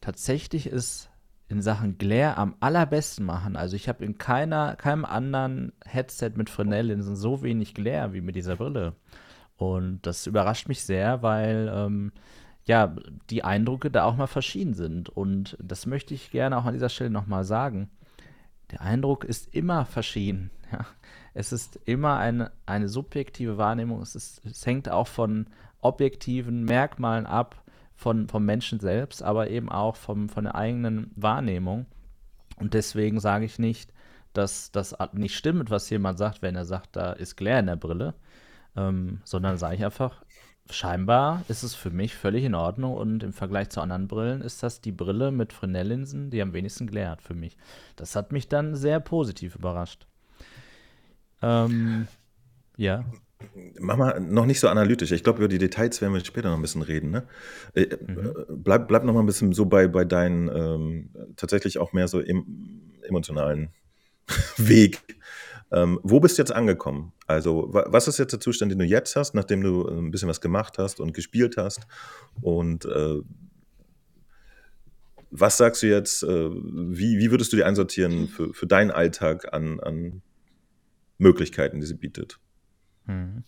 tatsächlich 0.00 0.66
es 0.66 1.08
in 1.48 1.62
Sachen 1.62 1.96
Glare 1.98 2.36
am 2.36 2.54
allerbesten 2.60 3.24
machen. 3.24 3.56
Also 3.56 3.74
ich 3.74 3.88
habe 3.88 4.04
in 4.04 4.18
keiner, 4.18 4.76
keinem 4.76 5.04
anderen 5.04 5.72
Headset 5.84 6.32
mit 6.36 6.50
Fresnel-Linsen 6.50 7.16
so 7.16 7.42
wenig 7.42 7.74
Glare 7.74 8.12
wie 8.12 8.20
mit 8.20 8.36
dieser 8.36 8.56
Brille. 8.56 8.94
Und 9.56 10.00
das 10.02 10.26
überrascht 10.26 10.68
mich 10.68 10.84
sehr, 10.84 11.22
weil 11.22 11.72
ähm, 11.74 12.12
ja, 12.64 12.94
die 13.30 13.44
Eindrücke 13.44 13.90
da 13.90 14.04
auch 14.04 14.16
mal 14.16 14.26
verschieden 14.26 14.74
sind. 14.74 15.08
Und 15.08 15.56
das 15.60 15.86
möchte 15.86 16.14
ich 16.14 16.30
gerne 16.30 16.58
auch 16.58 16.66
an 16.66 16.74
dieser 16.74 16.90
Stelle 16.90 17.10
nochmal 17.10 17.44
sagen. 17.44 17.90
Der 18.70 18.82
Eindruck 18.82 19.24
ist 19.24 19.54
immer 19.54 19.84
verschieden. 19.84 20.50
Ja. 20.70 20.84
Es 21.32 21.50
ist 21.50 21.80
immer 21.86 22.18
eine, 22.18 22.50
eine 22.66 22.90
subjektive 22.90 23.56
Wahrnehmung. 23.56 24.02
Es, 24.02 24.14
ist, 24.14 24.44
es 24.44 24.66
hängt 24.66 24.90
auch 24.90 25.06
von 25.06 25.46
objektiven 25.80 26.64
Merkmalen 26.64 27.24
ab, 27.24 27.62
von, 27.98 28.28
vom 28.28 28.44
Menschen 28.44 28.78
selbst, 28.78 29.24
aber 29.24 29.50
eben 29.50 29.68
auch 29.68 29.96
vom, 29.96 30.28
von 30.28 30.44
der 30.44 30.54
eigenen 30.54 31.10
Wahrnehmung. 31.16 31.86
Und 32.56 32.74
deswegen 32.74 33.18
sage 33.18 33.44
ich 33.44 33.58
nicht, 33.58 33.92
dass 34.32 34.70
das 34.70 34.96
nicht 35.12 35.36
stimmt, 35.36 35.68
was 35.68 35.90
jemand 35.90 36.16
sagt, 36.16 36.40
wenn 36.40 36.54
er 36.54 36.64
sagt, 36.64 36.94
da 36.94 37.12
ist 37.12 37.36
Glare 37.36 37.58
in 37.58 37.66
der 37.66 37.76
Brille, 37.76 38.14
ähm, 38.76 39.20
sondern 39.24 39.58
sage 39.58 39.74
ich 39.74 39.84
einfach, 39.84 40.22
scheinbar 40.70 41.42
ist 41.48 41.64
es 41.64 41.74
für 41.74 41.90
mich 41.90 42.14
völlig 42.14 42.44
in 42.44 42.54
Ordnung 42.54 42.94
und 42.94 43.24
im 43.24 43.32
Vergleich 43.32 43.70
zu 43.70 43.80
anderen 43.80 44.06
Brillen 44.06 44.42
ist 44.42 44.62
das 44.62 44.80
die 44.80 44.92
Brille 44.92 45.32
mit 45.32 45.52
Fresnel-Linsen, 45.52 46.30
die 46.30 46.40
am 46.40 46.52
wenigsten 46.52 46.86
Glare 46.86 47.10
hat 47.10 47.22
für 47.22 47.34
mich. 47.34 47.56
Das 47.96 48.14
hat 48.14 48.30
mich 48.30 48.48
dann 48.48 48.76
sehr 48.76 49.00
positiv 49.00 49.56
überrascht. 49.56 50.06
Ähm, 51.42 52.06
ja. 52.76 53.04
Mach 53.78 53.96
mal 53.96 54.20
noch 54.20 54.46
nicht 54.46 54.58
so 54.58 54.68
analytisch. 54.68 55.12
Ich 55.12 55.22
glaube, 55.22 55.38
über 55.38 55.48
die 55.48 55.58
Details 55.58 56.00
werden 56.00 56.12
wir 56.12 56.24
später 56.24 56.48
noch 56.48 56.56
ein 56.56 56.62
bisschen 56.62 56.82
reden. 56.82 57.10
Ne? 57.10 57.26
Äh, 57.74 57.96
mhm. 58.06 58.34
bleib, 58.48 58.88
bleib 58.88 59.04
noch 59.04 59.14
mal 59.14 59.20
ein 59.20 59.26
bisschen 59.26 59.52
so 59.52 59.66
bei, 59.66 59.86
bei 59.86 60.04
deinen 60.04 60.48
ähm, 60.48 61.10
tatsächlich 61.36 61.78
auch 61.78 61.92
mehr 61.92 62.08
so 62.08 62.20
em, 62.20 62.98
emotionalen 63.02 63.70
Weg. 64.56 65.00
Ähm, 65.70 66.00
wo 66.02 66.18
bist 66.18 66.38
du 66.38 66.42
jetzt 66.42 66.52
angekommen? 66.52 67.12
Also, 67.26 67.72
wa 67.72 67.84
was 67.88 68.08
ist 68.08 68.18
jetzt 68.18 68.32
der 68.32 68.40
Zustand, 68.40 68.72
den 68.72 68.78
du 68.78 68.84
jetzt 68.84 69.14
hast, 69.16 69.34
nachdem 69.34 69.60
du 69.60 69.86
äh, 69.86 69.98
ein 69.98 70.10
bisschen 70.10 70.28
was 70.28 70.40
gemacht 70.40 70.78
hast 70.78 70.98
und 70.98 71.12
gespielt 71.12 71.56
hast? 71.56 71.86
Und 72.40 72.86
äh, 72.86 73.20
was 75.30 75.58
sagst 75.58 75.82
du 75.82 75.86
jetzt, 75.86 76.22
äh, 76.22 76.50
wie, 76.50 77.18
wie 77.18 77.30
würdest 77.30 77.52
du 77.52 77.56
die 77.56 77.64
einsortieren 77.64 78.28
für, 78.28 78.52
für 78.54 78.66
deinen 78.66 78.90
Alltag 78.90 79.52
an, 79.52 79.78
an 79.80 80.22
Möglichkeiten, 81.18 81.80
die 81.80 81.86
sie 81.86 81.94
bietet? 81.94 82.40
Hm. 83.08 83.42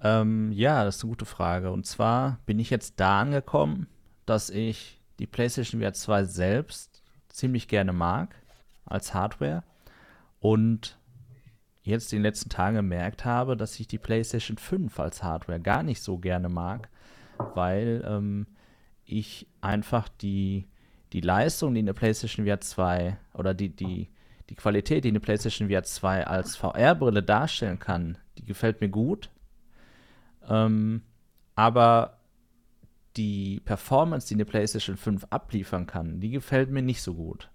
Ähm, 0.00 0.52
ja, 0.52 0.84
das 0.84 0.96
ist 0.96 1.04
eine 1.04 1.10
gute 1.10 1.26
Frage. 1.26 1.70
Und 1.70 1.86
zwar 1.86 2.38
bin 2.46 2.58
ich 2.58 2.70
jetzt 2.70 2.98
da 2.98 3.20
angekommen, 3.20 3.86
dass 4.26 4.50
ich 4.50 5.00
die 5.18 5.26
PlayStation 5.26 5.80
VR 5.80 5.92
2 5.92 6.24
selbst 6.24 7.02
ziemlich 7.28 7.68
gerne 7.68 7.92
mag 7.92 8.34
als 8.84 9.14
Hardware 9.14 9.62
und 10.40 10.98
jetzt 11.82 12.12
in 12.12 12.18
den 12.18 12.24
letzten 12.24 12.48
Tagen 12.48 12.76
gemerkt 12.76 13.24
habe, 13.24 13.56
dass 13.56 13.78
ich 13.78 13.86
die 13.86 13.98
PlayStation 13.98 14.56
5 14.56 14.98
als 14.98 15.22
Hardware 15.22 15.60
gar 15.60 15.82
nicht 15.82 16.02
so 16.02 16.18
gerne 16.18 16.48
mag, 16.48 16.88
weil 17.54 18.04
ähm, 18.06 18.46
ich 19.04 19.46
einfach 19.60 20.08
die, 20.08 20.68
die 21.12 21.20
Leistung, 21.20 21.74
die 21.74 21.80
eine 21.80 21.94
PlayStation 21.94 22.46
VR 22.46 22.60
2 22.60 23.16
oder 23.34 23.54
die, 23.54 23.68
die, 23.74 24.10
die 24.48 24.54
Qualität, 24.54 25.04
die 25.04 25.08
eine 25.08 25.20
PlayStation 25.20 25.68
VR 25.68 25.82
2 25.82 26.26
als 26.26 26.56
VR-Brille 26.56 27.22
darstellen 27.22 27.78
kann, 27.78 28.18
die 28.38 28.44
gefällt 28.44 28.80
mir 28.80 28.88
gut. 28.88 29.30
Ähm, 30.48 31.02
aber 31.54 32.18
die 33.16 33.60
Performance, 33.64 34.28
die 34.28 34.34
eine 34.34 34.44
PlayStation 34.44 34.96
5 34.96 35.26
abliefern 35.30 35.86
kann, 35.86 36.20
die 36.20 36.30
gefällt 36.30 36.70
mir 36.70 36.82
nicht 36.82 37.02
so 37.02 37.14
gut. 37.14 37.50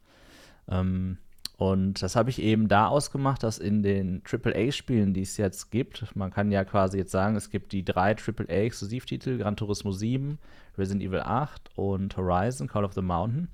Ähm, 0.67 1.17
und 1.57 2.03
das 2.03 2.15
habe 2.15 2.29
ich 2.29 2.39
eben 2.39 2.67
da 2.67 2.87
ausgemacht, 2.87 3.41
dass 3.41 3.57
in 3.57 3.81
den 3.81 4.21
AAA-Spielen, 4.23 5.15
die 5.15 5.23
es 5.23 5.37
jetzt 5.37 5.71
gibt, 5.71 6.15
man 6.15 6.29
kann 6.29 6.51
ja 6.51 6.63
quasi 6.63 6.99
jetzt 6.99 7.11
sagen, 7.11 7.35
es 7.35 7.49
gibt 7.49 7.71
die 7.71 7.83
drei 7.83 8.15
AAA-Exklusivtitel, 8.15 9.39
Gran 9.39 9.55
Turismo 9.55 9.91
7, 9.91 10.37
Resident 10.77 11.03
Evil 11.03 11.21
8 11.21 11.71
und 11.75 12.15
Horizon, 12.15 12.67
Call 12.67 12.85
of 12.85 12.93
the 12.93 13.01
Mountain. 13.01 13.47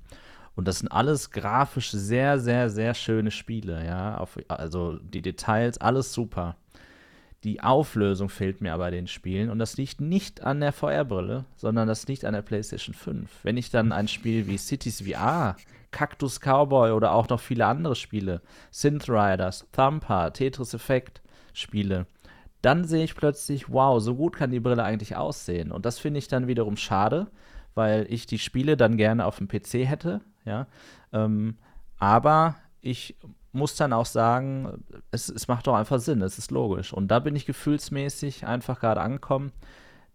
Und 0.54 0.68
das 0.68 0.80
sind 0.80 0.88
alles 0.88 1.30
grafisch 1.30 1.90
sehr, 1.90 2.38
sehr, 2.38 2.68
sehr 2.68 2.92
schöne 2.92 3.30
Spiele, 3.30 3.84
ja. 3.84 4.18
Auf, 4.18 4.38
also 4.48 4.98
die 4.98 5.22
Details, 5.22 5.78
alles 5.78 6.12
super. 6.12 6.56
Die 7.44 7.60
Auflösung 7.60 8.30
fehlt 8.30 8.62
mir 8.62 8.72
aber 8.72 8.90
den 8.90 9.06
Spielen 9.06 9.50
und 9.50 9.58
das 9.58 9.76
liegt 9.76 10.00
nicht 10.00 10.42
an 10.42 10.60
der 10.60 10.72
VR-Brille, 10.72 11.44
sondern 11.56 11.86
das 11.86 12.06
liegt 12.08 12.24
an 12.24 12.32
der 12.32 12.40
PlayStation 12.40 12.94
5. 12.94 13.30
Wenn 13.42 13.58
ich 13.58 13.70
dann 13.70 13.92
ein 13.92 14.08
Spiel 14.08 14.46
wie 14.46 14.56
Cities 14.56 15.02
VR, 15.02 15.56
Cactus 15.90 16.40
Cowboy 16.40 16.92
oder 16.92 17.12
auch 17.12 17.28
noch 17.28 17.40
viele 17.40 17.66
andere 17.66 17.96
Spiele, 17.96 18.40
Synth 18.70 19.10
Riders, 19.10 19.66
Thumper, 19.72 20.32
Tetris 20.32 20.72
Effect 20.72 21.20
spiele, 21.52 22.06
dann 22.62 22.84
sehe 22.84 23.04
ich 23.04 23.14
plötzlich, 23.14 23.70
wow, 23.70 24.00
so 24.00 24.14
gut 24.14 24.36
kann 24.36 24.50
die 24.50 24.60
Brille 24.60 24.82
eigentlich 24.82 25.14
aussehen. 25.14 25.70
Und 25.70 25.84
das 25.84 25.98
finde 25.98 26.18
ich 26.18 26.28
dann 26.28 26.46
wiederum 26.46 26.78
schade, 26.78 27.26
weil 27.74 28.06
ich 28.08 28.24
die 28.24 28.38
Spiele 28.38 28.78
dann 28.78 28.96
gerne 28.96 29.26
auf 29.26 29.36
dem 29.36 29.48
PC 29.48 29.86
hätte, 29.86 30.22
ja. 30.46 30.66
Ähm, 31.12 31.58
aber 31.98 32.56
ich 32.80 33.16
muss 33.54 33.76
dann 33.76 33.92
auch 33.92 34.06
sagen, 34.06 34.84
es, 35.10 35.28
es 35.28 35.48
macht 35.48 35.66
doch 35.66 35.74
einfach 35.74 35.98
Sinn, 35.98 36.22
es 36.22 36.38
ist 36.38 36.50
logisch. 36.50 36.92
Und 36.92 37.08
da 37.08 37.18
bin 37.18 37.36
ich 37.36 37.46
gefühlsmäßig 37.46 38.46
einfach 38.46 38.80
gerade 38.80 39.00
angekommen, 39.00 39.52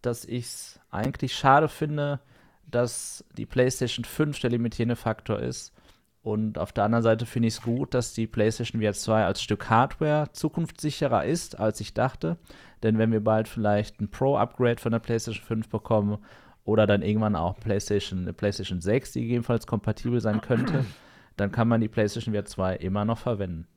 dass 0.02 0.26
ich 0.26 0.46
es 0.46 0.80
eigentlich 0.92 1.36
schade 1.36 1.68
finde, 1.68 2.20
dass 2.66 3.26
die 3.38 3.46
PlayStation 3.46 4.06
5 4.06 4.40
der 4.40 4.52
limitierende 4.52 4.96
Faktor 4.96 5.40
ist. 5.40 5.74
Und 6.22 6.58
auf 6.58 6.74
der 6.74 6.84
anderen 6.84 7.04
Seite 7.04 7.26
finde 7.26 7.48
ich 7.48 7.56
es 7.56 7.62
gut, 7.62 7.94
dass 7.94 8.14
die 8.14 8.28
PlayStation 8.28 8.82
VR 8.82 8.94
2 8.94 9.26
als 9.26 9.42
Stück 9.42 9.70
Hardware 9.70 10.32
zukunftssicherer 10.34 11.26
ist, 11.26 11.60
als 11.60 11.80
ich 11.80 11.94
dachte. 11.94 12.38
Denn 12.84 12.98
wenn 12.98 13.12
wir 13.12 13.24
bald 13.24 13.48
vielleicht 13.48 14.02
ein 14.02 14.12
Pro-Upgrade 14.12 14.82
von 14.82 14.92
der 14.92 15.00
PlayStation 15.00 15.46
5 15.46 15.70
bekommen 15.70 16.18
oder 16.66 16.86
dann 16.86 17.02
irgendwann 17.02 17.36
auch 17.36 17.58
PlayStation, 17.60 18.20
eine 18.20 18.34
PlayStation 18.34 18.82
6, 18.82 19.14
die 19.14 19.22
gegebenenfalls 19.22 19.66
kompatibel 19.66 20.20
sein 20.20 20.42
könnte, 20.42 20.86
dann 21.40 21.52
kann 21.52 21.68
man 21.68 21.82
die 21.82 21.88
PlayStation 21.88 22.34
VR 22.34 22.46
2 22.46 22.76
immer 22.78 23.06
noch 23.06 23.18
verwenden. 23.20 23.68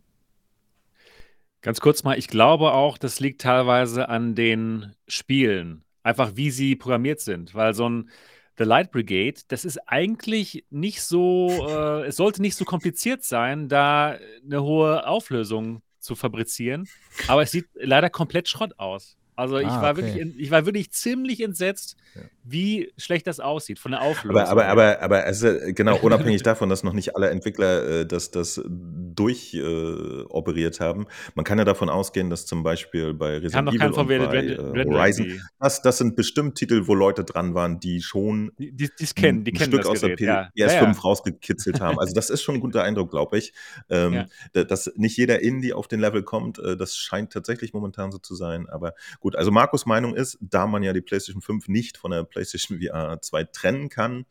Ganz 1.60 1.80
kurz 1.80 2.02
mal, 2.02 2.18
ich 2.18 2.26
glaube 2.28 2.72
auch, 2.72 2.98
das 2.98 3.20
liegt 3.20 3.40
teilweise 3.42 4.08
an 4.08 4.34
den 4.34 4.94
Spielen. 5.06 5.84
Einfach 6.02 6.32
wie 6.34 6.50
sie 6.50 6.74
programmiert 6.74 7.20
sind. 7.20 7.54
Weil 7.54 7.74
so 7.74 7.88
ein 7.88 8.10
The 8.58 8.64
Light 8.64 8.90
Brigade, 8.90 9.40
das 9.48 9.64
ist 9.64 9.78
eigentlich 9.88 10.64
nicht 10.70 11.02
so, 11.02 11.48
äh, 11.68 12.06
es 12.06 12.16
sollte 12.16 12.42
nicht 12.42 12.56
so 12.56 12.64
kompliziert 12.64 13.24
sein, 13.24 13.68
da 13.68 14.18
eine 14.44 14.62
hohe 14.62 15.06
Auflösung 15.06 15.82
zu 16.00 16.16
fabrizieren, 16.16 16.88
aber 17.28 17.42
es 17.42 17.52
sieht 17.52 17.66
leider 17.74 18.10
komplett 18.10 18.48
Schrott 18.48 18.78
aus. 18.78 19.16
Also 19.36 19.58
ich, 19.58 19.68
Ah, 19.68 19.80
war 19.82 19.92
okay. 19.92 20.02
wirklich 20.16 20.38
ich 20.38 20.50
war 20.50 20.66
wirklich 20.66 20.90
ziemlich 20.90 21.40
entsetzt, 21.40 21.96
Ja. 22.14 22.22
Wie 22.44 22.92
schlecht 22.96 23.26
das 23.26 23.40
aussieht 23.40 23.78
von 23.78 23.92
der 23.92 24.02
Auflösung. 24.02 24.40
Aber, 24.40 24.66
aber, 24.66 24.66
aber, 24.66 25.02
aber 25.02 25.26
ist, 25.26 25.42
äh, 25.42 25.72
genau, 25.72 25.96
unabhängig 25.98 26.42
davon, 26.42 26.68
dass 26.68 26.82
noch 26.82 26.92
nicht 26.92 27.14
alle 27.14 27.30
Entwickler 27.30 28.00
äh, 28.00 28.06
das, 28.06 28.30
das 28.30 28.60
durchoperiert 28.66 30.80
äh, 30.80 30.84
haben, 30.84 31.06
man 31.34 31.44
kann 31.44 31.58
ja 31.58 31.64
davon 31.64 31.88
ausgehen, 31.88 32.30
dass 32.30 32.46
zum 32.46 32.62
Beispiel 32.62 33.14
bei 33.14 33.38
Resident 33.38 33.68
Evil 33.68 33.92
und 33.92 34.08
bei 34.08 34.14
äh, 34.14 34.84
Horizon, 34.84 35.26
die, 35.26 35.40
das, 35.60 35.82
das 35.82 35.98
sind 35.98 36.16
bestimmt 36.16 36.56
Titel, 36.56 36.86
wo 36.86 36.94
Leute 36.94 37.24
dran 37.24 37.54
waren, 37.54 37.78
die 37.78 38.02
schon 38.02 38.52
die, 38.58 38.72
die 38.72 38.90
es 38.98 39.14
kennen, 39.14 39.44
die 39.44 39.52
ein 39.52 39.56
kennen 39.56 39.72
Stück 39.72 39.86
aus 39.86 40.00
der 40.00 40.16
Gerät. 40.16 40.48
Ja. 40.54 40.66
PS5 40.66 40.74
Ja, 40.74 40.82
ja. 40.82 40.90
rausgekitzelt 40.90 41.80
haben. 41.80 41.98
Also 41.98 42.14
das 42.14 42.30
ist 42.30 42.42
schon 42.42 42.56
ein 42.56 42.60
guter 42.60 42.82
Eindruck, 42.82 43.10
glaube 43.10 43.38
ich. 43.38 43.52
Ähm, 43.88 44.26
Dass 44.52 44.92
nicht 44.96 45.16
jeder 45.16 45.42
Indie 45.42 45.72
auf 45.72 45.88
den 45.88 46.00
Level 46.00 46.22
kommt, 46.22 46.58
äh, 46.58 46.76
das 46.76 46.96
scheint 46.96 47.32
tatsächlich 47.32 47.72
momentan 47.72 48.10
so 48.10 48.18
zu 48.18 48.34
sein. 48.34 48.68
Aber 48.68 48.94
gut, 49.20 49.36
also 49.36 49.50
Markus 49.50 49.86
Meinung 49.86 50.14
ist, 50.14 50.38
da 50.40 50.66
man 50.66 50.82
ja 50.82 50.92
die 50.92 51.00
PlayStation 51.00 51.42
5 51.42 51.68
nicht 51.68 51.98
von 51.98 52.10
der 52.10 52.24
PlayStation 52.32 52.80
VR 52.80 53.20
2 53.20 53.44
trennen 53.44 53.88
kann, 53.88 54.26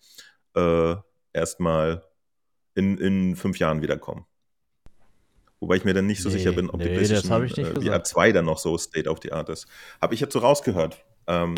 äh, 0.56 0.96
erstmal 1.34 2.04
in, 2.76 2.98
in 2.98 3.36
fünf 3.36 3.60
Jahren 3.60 3.82
wiederkommen. 3.82 4.26
Wobei 5.60 5.76
ich 5.76 5.86
mir 5.86 5.94
dann 5.94 6.08
nicht 6.08 6.22
so 6.22 6.30
Nee, 6.30 6.38
sicher 6.38 6.54
bin, 6.54 6.70
ob 6.70 6.80
die 6.80 6.90
nee, 6.90 6.98
das 6.98 7.24
PlayStation 7.28 7.44
äh, 7.44 7.66
VR 7.66 7.80
gesagt. 7.80 8.08
2 8.08 8.32
dann 8.32 8.46
noch 8.46 8.58
so 8.58 8.78
State 8.78 9.10
of 9.10 9.20
the 9.22 9.32
Art 9.32 9.50
ist. 9.50 9.68
Habe 10.02 10.16
ich 10.16 10.20
jetzt 10.20 10.34
so 10.34 10.40
rausgehört. 10.40 11.06
Ähm, 11.28 11.56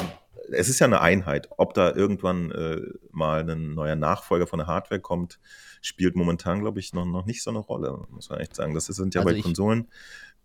es 0.52 0.68
ist 0.68 0.80
ja 0.80 0.88
eine 0.88 1.00
Einheit. 1.00 1.48
Ob 1.58 1.74
da 1.74 1.94
irgendwann 1.96 2.52
äh, 2.52 2.82
mal 3.12 3.50
ein 3.50 3.74
neuer 3.74 3.96
Nachfolger 3.96 4.46
von 4.46 4.60
der 4.60 4.68
Hardware 4.68 5.00
kommt, 5.00 5.40
spielt 5.82 6.16
momentan, 6.18 6.60
glaube 6.60 6.82
ich, 6.82 6.94
noch, 6.94 7.06
noch 7.06 7.26
nicht 7.26 7.44
so 7.44 7.50
eine 7.50 7.60
Rolle, 7.60 8.06
muss 8.10 8.30
man 8.30 8.40
echt 8.40 8.56
sagen. 8.56 8.74
Das 8.74 8.88
sind 8.88 9.16
ja 9.16 9.22
Also 9.22 9.34
bei 9.34 9.42
Konsolen 9.42 9.88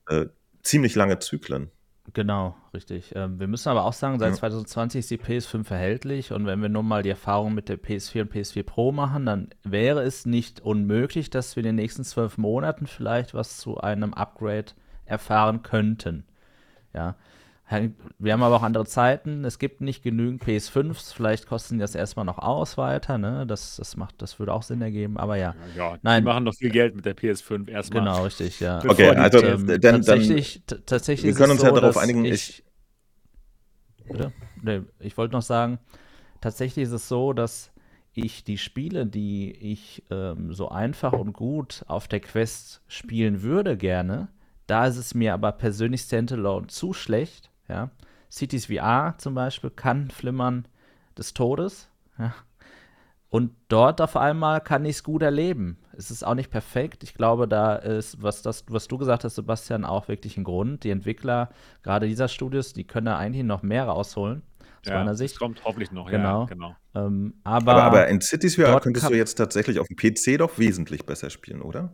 äh, 0.09 0.27
ziemlich 0.63 0.95
lange 0.95 1.19
Zyklen. 1.19 1.71
Genau, 2.15 2.57
richtig. 2.73 3.13
Ähm, 3.15 3.39
wir 3.39 3.49
müssen 3.49 3.69
aber 3.69 3.85
auch 3.85 3.93
sagen, 3.93 4.19
seit 4.19 4.31
Ja. 4.31 4.37
2020 4.37 5.01
ist 5.01 5.11
die 5.11 5.19
PS5 5.19 5.71
erhältlich 5.71 6.33
und 6.33 6.47
wenn 6.47 6.63
wir 6.63 6.69
nun 6.71 6.87
mal 6.87 7.03
die 7.03 7.11
Erfahrung 7.11 7.55
mit 7.55 7.69
der 7.69 7.79
PS4 7.79 8.23
und 8.23 8.33
PS4 8.33 8.63
Pro 8.63 8.93
machen, 8.93 9.27
dann 9.27 9.51
wäre 9.63 10.03
es 10.03 10.25
nicht 10.25 10.61
unmöglich, 10.61 11.29
dass 11.29 11.55
wir 11.57 11.61
in 11.63 11.67
den 11.67 11.77
nächsten 11.77 12.05
zwölf 12.05 12.39
Monaten 12.39 12.87
vielleicht 12.87 13.35
was 13.35 13.59
zu 13.59 13.79
einem 13.79 14.15
Upgrade 14.15 14.73
erfahren 15.05 15.63
könnten. 15.63 16.25
Ja. 16.95 17.17
Wir 18.19 18.33
haben 18.33 18.43
aber 18.43 18.57
auch 18.57 18.63
andere 18.63 18.87
Zeiten. 18.87 19.45
Es 19.45 19.59
gibt 19.59 19.81
nicht 19.83 20.03
genügend 20.03 20.43
PS5s. 20.43 21.13
Vielleicht 21.13 21.47
kosten 21.47 21.75
die 21.75 21.81
das 21.81 21.95
erstmal 21.95 22.25
noch 22.25 22.39
aus 22.39 22.79
weiter. 22.79 23.19
Ne? 23.19 23.47
Das, 23.47 23.77
das, 23.77 23.97
macht, 23.97 24.23
das 24.23 24.39
würde 24.39 24.55
auch 24.55 24.63
Sinn 24.63 24.81
ergeben. 24.81 25.19
Aber 25.19 25.37
ja, 25.37 25.55
Ja, 25.77 25.99
die 25.99 26.03
Nein. 26.03 26.25
machen 26.25 26.45
noch 26.45 26.55
viel 26.55 26.71
Geld 26.71 26.97
mit 26.97 27.05
der 27.05 27.15
PS5 27.15 27.69
erstmal. 27.69 28.03
genau, 28.03 28.23
richtig. 28.25 28.61
Ja. 28.61 28.89
Okay, 28.89 29.15
die 29.15 29.17
also 29.17 29.39
PS5 29.39 29.75
Ähm, 29.75 29.81
dann, 29.81 30.03
dann 30.07 30.07
tatsächlich, 30.07 30.63
t- 30.67 30.79
tatsächlich 30.87 31.27
wir 31.27 31.31
ist 31.31 31.37
können 31.37 31.53
es 31.53 31.53
uns 31.53 31.63
ja 31.63 31.71
so, 31.71 31.75
darauf 31.75 31.97
dass 31.97 32.03
einigen, 32.03 32.25
Ich, 32.25 32.65
Bitte? 34.09 34.33
Nee, 34.63 34.83
ich 35.01 35.17
wollte 35.17 35.35
noch 35.35 35.43
sagen, 35.43 35.79
tatsächlich 36.41 36.85
ist 36.85 36.93
es 36.93 37.09
so, 37.09 37.33
dass 37.33 37.73
ich 38.15 38.45
die 38.45 38.59
Spiele, 38.59 39.07
die 39.07 39.53
ich 39.53 40.05
ähm, 40.11 40.53
so 40.53 40.69
einfach 40.71 41.13
und 41.13 41.33
gut 41.33 41.85
auf 41.89 42.09
der 42.09 42.21
Quest 42.21 42.83
spielen 42.89 43.43
würde, 43.43 43.77
gerne, 43.77 44.29
da 44.67 44.87
ist 44.87 44.97
es 44.97 45.15
mir 45.15 45.35
aber 45.35 45.53
persönlich 45.53 46.03
Standalone 46.03 46.67
zu 46.69 46.93
schlecht. 46.93 47.51
Ja? 47.69 47.91
Cities 48.31 48.67
VR 48.67 49.15
zum 49.19 49.35
Beispiel 49.35 49.71
kann 49.71 50.11
flimmern 50.11 50.67
des 51.17 51.35
Todes. 51.35 51.89
Ja? 52.19 52.35
Und 53.31 53.53
dort 53.69 54.01
auf 54.01 54.17
einmal 54.17 54.61
kann 54.63 54.85
ich 54.87 54.97
es 54.97 55.03
gut 55.05 55.23
erleben. 55.23 55.77
Es 55.97 56.11
ist 56.11 56.23
auch 56.25 56.35
nicht 56.35 56.51
perfekt. 56.51 57.03
Ich 57.03 57.13
glaube, 57.15 57.47
da 57.47 57.77
ist, 57.77 58.23
was, 58.23 58.41
das, 58.41 58.65
was 58.69 58.89
du 58.89 58.97
gesagt 58.97 59.25
hast, 59.25 59.35
Sebastian, 59.35 59.85
auch 59.85 60.09
wirklich 60.09 60.37
ein 60.39 60.45
Grund. 60.45 60.85
Die 60.85 60.91
Entwickler, 60.91 61.51
gerade 61.83 62.07
dieser 62.07 62.29
Studios, 62.29 62.73
die 62.73 62.85
können 62.85 63.07
da 63.07 63.19
eigentlich 63.19 63.45
noch 63.45 63.63
mehr 63.63 63.85
rausholen, 63.85 64.43
aus 64.61 64.87
Ja, 64.87 64.95
meiner 64.95 65.11
das 65.11 65.19
Sicht. 65.19 65.39
kommt 65.39 65.63
hoffentlich 65.65 65.93
noch. 65.93 66.09
Genau. 66.11 66.43
Ja, 66.43 66.47
genau. 66.47 66.77
Ähm, 66.95 67.35
aber, 67.45 67.73
aber, 67.73 67.83
aber 67.83 68.09
in 68.09 68.23
Cities 68.23 68.55
VR 68.55 68.81
könntest 68.81 69.11
du 69.11 69.15
jetzt 69.15 69.35
tatsächlich 69.35 69.79
auf 69.79 69.89
dem 69.89 69.97
PC 69.97 70.39
doch 70.39 70.57
wesentlich 70.59 71.05
besser 71.05 71.29
spielen, 71.29 71.61
oder? 71.61 71.93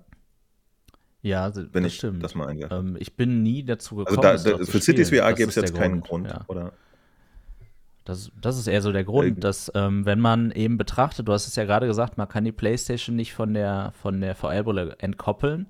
Ja, 1.25 1.51
Wenn 1.55 1.83
das 1.83 1.93
ich 1.93 1.99
stimmt. 1.99 2.23
das 2.23 2.35
mal 2.35 2.47
einwerfe. 2.49 2.75
Ähm, 2.77 2.97
ich 3.01 3.17
bin 3.17 3.43
nie 3.43 3.65
dazu 3.65 3.97
gekommen, 3.97 4.25
Also 4.25 4.51
da, 4.51 4.59
da, 4.59 4.65
für 4.65 4.81
Cities. 4.81 5.09
VR 5.11 5.33
gäbe 5.33 5.49
es 5.49 5.57
jetzt 5.57 5.75
keinen 5.75 6.01
Grund, 6.01 6.29
ja. 6.29 6.43
oder? 6.47 6.73
Das, 8.05 8.31
das 8.41 8.59
ist 8.59 8.67
eher 8.67 8.83
so 8.83 8.93
der 8.93 9.05
Grund, 9.05 9.39
Äh, 9.39 9.41
dass 9.41 9.73
ähm, 9.75 10.05
wenn 10.05 10.21
man 10.21 10.51
eben 10.51 10.77
betrachtet, 10.77 11.27
du 11.27 11.33
hast 11.33 11.47
es 11.49 11.57
ja 11.57 11.65
gerade 11.65 11.87
gesagt, 11.87 12.19
man 12.19 12.29
kann 12.29 12.45
die 12.45 12.53
PlayStation 12.53 13.17
nicht 13.17 13.33
von 13.33 13.55
der 13.55 13.93
von 14.01 14.21
der 14.21 14.35
VR-Brille 14.35 14.97
entkoppeln. 14.99 15.67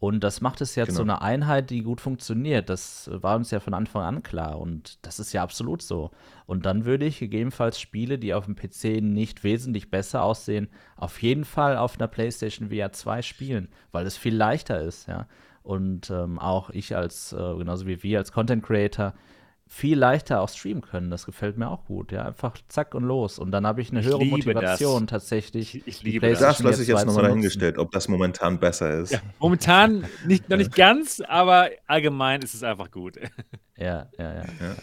Und 0.00 0.24
das 0.24 0.40
macht 0.40 0.62
es 0.62 0.74
ja 0.76 0.86
zu 0.86 1.02
Genau. 1.02 1.02
einer 1.02 1.22
Einheit, 1.22 1.68
die 1.68 1.82
gut 1.82 2.00
funktioniert. 2.00 2.70
Das 2.70 3.10
war 3.12 3.36
uns 3.36 3.50
ja 3.50 3.60
von 3.60 3.74
Anfang 3.74 4.02
an 4.02 4.22
klar. 4.22 4.58
Und 4.58 4.98
das 5.02 5.20
ist 5.20 5.34
ja 5.34 5.42
absolut 5.42 5.82
so. 5.82 6.10
Und 6.46 6.64
dann 6.64 6.86
würde 6.86 7.04
ich 7.04 7.18
gegebenenfalls 7.18 7.78
Spiele, 7.78 8.18
die 8.18 8.32
auf 8.32 8.46
dem 8.46 8.56
PC 8.56 9.02
nicht 9.02 9.44
wesentlich 9.44 9.90
besser 9.90 10.22
aussehen, 10.24 10.68
auf 10.96 11.20
jeden 11.20 11.44
Fall 11.44 11.76
auf 11.76 11.98
einer 11.98 12.08
PlayStation 12.08 12.70
VR 12.70 12.92
2 12.92 13.20
spielen, 13.20 13.68
weil 13.92 14.06
es 14.06 14.16
viel 14.16 14.34
leichter 14.34 14.80
ist, 14.80 15.06
ja. 15.06 15.26
Und 15.62 16.08
ähm, 16.10 16.38
auch 16.38 16.70
ich 16.70 16.96
als, 16.96 17.34
äh, 17.34 17.54
genauso 17.58 17.86
wie 17.86 18.02
wir 18.02 18.18
als 18.18 18.32
Content 18.32 18.64
Creator, 18.64 19.12
viel 19.72 19.96
leichter 19.96 20.40
auch 20.40 20.48
streamen 20.48 20.82
können. 20.82 21.10
Das 21.10 21.24
gefällt 21.26 21.56
mir 21.56 21.70
auch 21.70 21.84
gut. 21.84 22.10
Ja, 22.10 22.24
einfach 22.26 22.54
zack 22.66 22.92
und 22.96 23.04
los. 23.04 23.38
Und 23.38 23.52
dann 23.52 23.64
habe 23.68 23.80
ich 23.80 23.90
eine 23.92 24.00
Ich 24.00 24.06
höhere 24.06 24.24
Motivation 24.24 25.06
das. 25.06 25.10
tatsächlich. 25.22 25.76
Ich- 25.76 25.86
ich 25.86 25.98
die 26.00 26.10
liebe 26.10 26.28
das. 26.28 26.40
Das 26.40 26.58
lasse 26.60 26.82
ich 26.82 26.88
jetzt 26.88 27.06
nochmal 27.06 27.22
dahingestellt, 27.24 27.78
ob 27.78 27.92
das 27.92 28.08
momentan 28.08 28.58
besser 28.58 28.90
ist. 28.98 29.12
Ja, 29.12 29.20
momentan 29.38 30.04
nicht, 30.26 30.48
noch 30.48 30.56
nicht 30.56 30.74
ganz, 30.74 31.22
aber 31.26 31.70
allgemein 31.86 32.42
ist 32.42 32.52
es 32.54 32.64
einfach 32.64 32.90
gut. 32.90 33.16
Ja, 33.76 34.08
ja, 34.18 34.34
ja. 34.34 34.42
Ja. 34.42 34.74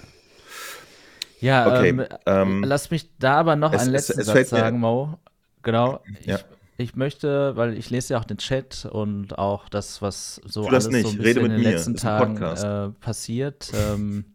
Ja, 1.39 1.67
Okay, 1.77 1.89
ähm, 1.89 2.05
ähm, 2.25 2.63
lass 2.63 2.89
mich 2.89 3.09
da 3.19 3.35
aber 3.35 3.55
noch 3.55 3.73
es- 3.73 3.81
einen 3.81 3.93
es- 3.93 4.07
letzten 4.07 4.21
es 4.21 4.31
fällt 4.31 4.47
Satz 4.47 4.59
sagen, 4.59 4.79
Mo. 4.79 5.19
Genau. 5.61 5.99
Ich, 6.21 6.25
Ja. 6.25 6.39
ich 6.77 6.95
möchte, 6.95 7.55
weil 7.55 7.77
ich 7.77 7.89
lese 7.89 8.13
ja 8.13 8.19
auch 8.19 8.25
den 8.25 8.37
Chat 8.37 8.87
und 8.89 9.37
auch 9.37 9.69
das, 9.69 10.01
was 10.01 10.41
so 10.45 10.65
alles 10.67 10.85
so 10.85 10.91
nicht, 10.91 11.05
ein 11.05 11.19
rede 11.21 11.41
bisschen 11.41 11.45
in 11.45 11.51
den 11.51 11.61
mir, 11.61 11.71
letzten 11.71 11.91
ein 11.91 11.97
Tagen 11.97 12.37
äh, 12.41 12.89
passiert. 13.01 13.69
Ähm, 13.75 14.25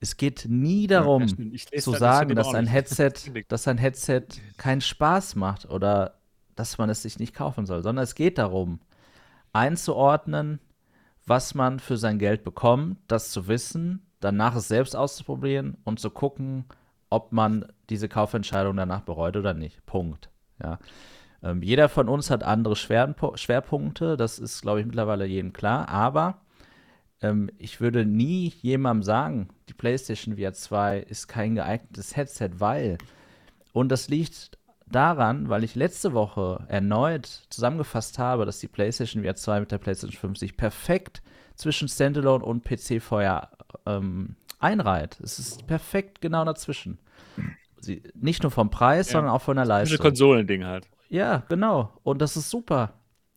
es 0.00 0.16
geht 0.16 0.46
nie 0.48 0.86
darum, 0.86 1.26
Ja, 1.26 1.80
zu 1.80 1.92
sagen, 1.92 2.34
dass 2.34 2.54
ein. 2.54 2.66
Headset, 2.66 3.12
dass 3.48 3.66
ein 3.68 3.78
Headset 3.78 4.26
keinen 4.56 4.80
Spaß 4.80 5.36
macht 5.36 5.68
oder 5.70 6.18
dass 6.54 6.78
man 6.78 6.90
es 6.90 7.02
sich 7.02 7.18
nicht 7.18 7.34
kaufen 7.34 7.66
soll, 7.66 7.82
sondern 7.82 8.02
es 8.02 8.14
geht 8.14 8.38
darum, 8.38 8.80
einzuordnen, 9.52 10.60
was 11.26 11.54
man 11.54 11.80
für 11.80 11.96
sein 11.96 12.18
Geld 12.18 12.44
bekommt, 12.44 12.98
das 13.08 13.30
zu 13.30 13.48
wissen, 13.48 14.06
danach 14.20 14.54
es 14.56 14.68
selbst 14.68 14.94
auszuprobieren 14.94 15.76
und 15.84 15.98
zu 16.00 16.10
gucken, 16.10 16.64
ob 17.10 17.32
man 17.32 17.66
diese 17.90 18.08
Kaufentscheidung 18.08 18.76
danach 18.76 19.02
bereut 19.02 19.36
oder 19.36 19.54
nicht. 19.54 19.84
Punkt. 19.86 20.30
Ja. 20.62 20.78
Ähm, 21.42 21.62
jeder 21.62 21.88
von 21.88 22.08
uns 22.08 22.30
hat 22.30 22.42
andere 22.42 22.76
Schwerpo 22.76 23.36
Schwerpunkte, 23.36 24.16
das 24.16 24.38
ist, 24.38 24.62
glaube 24.62 24.80
ich, 24.80 24.86
mittlerweile 24.86 25.26
jedem 25.26 25.52
klar, 25.52 25.88
aber 25.88 26.40
ähm, 27.22 27.50
ich 27.58 27.80
würde 27.80 28.04
nie 28.04 28.52
jemandem 28.62 29.02
sagen, 29.02 29.48
die 29.68 29.74
PlayStation 29.74 30.36
VR 30.36 30.52
2 30.52 30.98
ist 31.00 31.28
kein 31.28 31.54
geeignetes 31.54 32.16
Headset, 32.16 32.50
weil, 32.58 32.98
und 33.72 33.90
das 33.90 34.08
liegt 34.08 34.58
daran, 34.86 35.48
weil 35.48 35.64
ich 35.64 35.74
letzte 35.74 36.12
Woche 36.12 36.64
erneut 36.68 37.26
zusammengefasst 37.50 38.18
habe, 38.18 38.44
dass 38.46 38.58
die 38.60 38.68
PlayStation 38.68 39.24
VR 39.24 39.34
2 39.34 39.60
mit 39.60 39.72
der 39.72 39.78
PlayStation 39.78 40.20
5 40.20 40.38
sich 40.38 40.56
perfekt 40.56 41.22
zwischen 41.54 41.88
Standalone 41.88 42.44
und 42.44 42.64
PC 42.64 43.02
vorher 43.02 43.50
ähm, 43.86 44.36
einreiht. 44.58 45.18
Es 45.20 45.38
ist 45.38 45.66
perfekt 45.66 46.20
genau 46.20 46.44
dazwischen. 46.44 46.98
Sie, 47.80 48.02
nicht 48.14 48.42
nur 48.42 48.50
vom 48.52 48.70
Preis, 48.70 49.08
Ja. 49.08 49.12
sondern 49.14 49.32
auch 49.32 49.42
von 49.42 49.56
der 49.56 49.64
Leistung. 49.66 49.98
Konsolending 49.98 50.64
halt. 50.64 50.88
Ja, 51.08 51.44
genau. 51.48 51.92
Und 52.02 52.20
das 52.20 52.36
ist 52.36 52.50
super. 52.50 52.94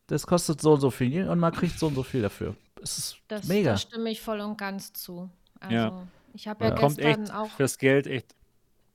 Das 0.07 0.25
kostet 0.27 0.59
so 0.61 0.73
und 0.73 0.81
so 0.81 0.89
viel 0.91 1.27
und 1.29 1.39
man 1.39 1.53
kriegt 1.53 1.77
so 1.77 1.87
und 1.87 1.95
so 1.95 2.03
viel 2.03 2.21
dafür. 2.21 2.55
Es 2.81 2.97
ist 2.97 3.17
Das, 3.27 3.45
mega. 3.47 3.71
da 3.71 3.77
stimme 3.77 4.09
ich 4.09 4.21
voll 4.21 4.39
und 4.41 4.57
ganz 4.57 4.93
zu. 4.93 5.29
Also, 5.59 5.75
Ja. 5.75 6.01
ich 6.33 6.47
habe 6.47 6.63
ja, 6.65 6.71
Ja. 6.71 6.75
Kommt 6.77 6.97
gestern 6.97 7.23
echt 7.23 7.33
auch. 7.35 7.49
fürs 7.49 7.77
Geld 7.77 8.07
echt 8.07 8.35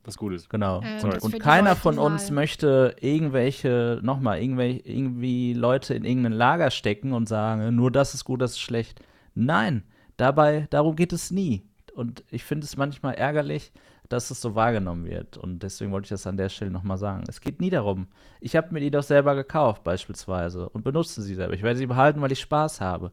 was 0.05 0.16
Gutes. 0.18 0.49
Genau. 0.49 0.82
Äh, 0.82 1.03
und 1.20 1.39
keiner 1.41 1.76
von 1.76 1.99
uns 1.99 2.30
mal- 2.30 2.35
möchte 2.43 2.95
irgendwelche, 3.01 4.01
nochmal, 4.03 4.41
irgendwelche, 4.43 4.80
irgendwie 4.87 5.55
Leute 5.55 5.95
in 5.95 6.05
irgendein 6.05 6.32
Lager 6.32 6.70
stecken 6.70 7.12
und 7.12 7.28
sagen, 7.28 7.74
nur 7.74 7.91
das 7.91 8.12
ist 8.14 8.24
gut, 8.24 8.43
das 8.43 8.53
ist 8.53 8.61
schlecht. 8.61 9.01
Nein, 9.35 9.82
dabei, 10.18 10.66
darum 10.70 10.95
geht 10.97 11.12
es 11.12 11.30
nie. 11.30 11.66
Und 11.95 12.22
ich 12.30 12.45
finde 12.45 12.64
es 12.66 12.76
manchmal 12.76 13.14
ärgerlich, 13.14 13.72
dass 14.11 14.30
es 14.30 14.41
so 14.43 14.55
wahrgenommen 14.55 15.07
wird. 15.07 15.39
Und 15.39 15.62
deswegen 15.62 15.91
wollte 15.91 16.05
ich 16.07 16.11
das 16.11 16.26
an 16.26 16.37
der 16.37 16.51
Stelle 16.51 16.70
nochmal 16.70 16.99
sagen. 16.99 17.24
Es 17.28 17.41
geht 17.41 17.61
nie 17.61 17.70
darum. 17.70 18.09
Ich 18.41 18.55
habe 18.57 18.72
mir 18.74 18.80
die 18.80 18.91
doch 18.91 19.03
selber 19.03 19.35
gekauft, 19.35 19.82
beispielsweise, 19.85 20.68
und 20.68 20.85
benutze 20.85 21.22
sie 21.22 21.35
selber. 21.35 21.55
Ich 21.55 21.62
werde 21.62 21.78
sie 21.78 21.87
behalten, 21.87 22.20
weil 22.20 22.30
ich 22.32 22.41
Spaß 22.41 22.80
habe. 22.82 23.11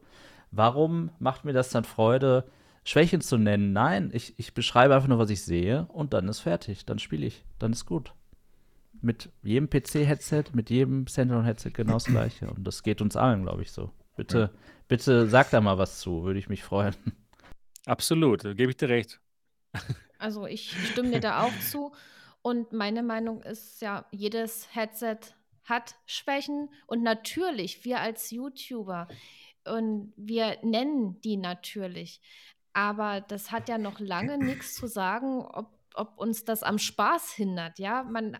Warum 0.52 1.10
macht 1.18 1.44
mir 1.44 1.52
das 1.52 1.70
dann 1.70 1.84
Freude, 1.84 2.44
Schwächen 2.84 3.20
zu 3.20 3.38
nennen? 3.38 3.72
Nein, 3.72 4.10
ich, 4.12 4.38
ich 4.38 4.54
beschreibe 4.54 4.94
einfach 4.94 5.08
nur, 5.08 5.18
was 5.18 5.30
ich 5.30 5.42
sehe 5.42 5.86
und 5.86 6.12
dann 6.12 6.28
ist 6.28 6.40
fertig. 6.40 6.86
Dann 6.86 6.98
spiele 6.98 7.26
ich. 7.26 7.44
Dann 7.58 7.72
ist 7.72 7.86
gut. 7.86 8.12
Mit 9.00 9.30
jedem 9.42 9.68
PC-Headset, 9.68 10.44
mit 10.52 10.70
jedem 10.70 11.06
Standalone-Headset 11.08 11.70
genau 11.72 11.94
das 11.94 12.04
gleiche. 12.04 12.48
Und 12.50 12.64
das 12.64 12.82
geht 12.84 13.00
uns 13.00 13.16
allen, 13.16 13.42
glaube 13.42 13.62
ich, 13.62 13.72
so. 13.72 13.90
Bitte, 14.14 14.50
Bitte 14.88 15.26
sag 15.26 15.50
da 15.50 15.62
mal 15.62 15.78
was 15.78 16.00
zu, 16.00 16.22
würde 16.22 16.38
ich 16.38 16.50
mich 16.50 16.62
freuen. 16.62 16.94
Absolut, 17.86 18.42
gebe 18.42 18.70
ich 18.70 18.76
dir 18.76 18.90
recht. 18.90 19.20
Also 20.18 20.46
ich 20.46 20.70
stimme 20.90 21.10
dir 21.10 21.20
da 21.20 21.42
auch 21.44 21.58
zu. 21.60 21.92
Und 22.42 22.72
meine 22.72 23.02
Meinung 23.02 23.42
ist 23.42 23.80
ja, 23.80 24.04
jedes 24.10 24.68
Headset 24.74 25.16
hat 25.64 25.94
Schwächen. 26.06 26.68
Und 26.86 27.02
natürlich, 27.02 27.84
wir 27.84 28.00
als 28.00 28.30
YouTuber, 28.30 29.08
und 29.66 30.12
wir 30.16 30.58
nennen 30.62 31.20
die 31.20 31.36
natürlich. 31.36 32.20
Aber 32.72 33.20
das 33.20 33.50
hat 33.50 33.68
ja 33.68 33.78
noch 33.78 34.00
lange 34.00 34.38
nichts 34.38 34.74
zu 34.74 34.86
sagen, 34.86 35.44
ob, 35.44 35.70
ob 35.94 36.18
uns 36.18 36.44
das 36.44 36.62
am 36.62 36.78
Spaß 36.78 37.32
hindert. 37.32 37.78
Ja, 37.78 38.02
man, 38.02 38.38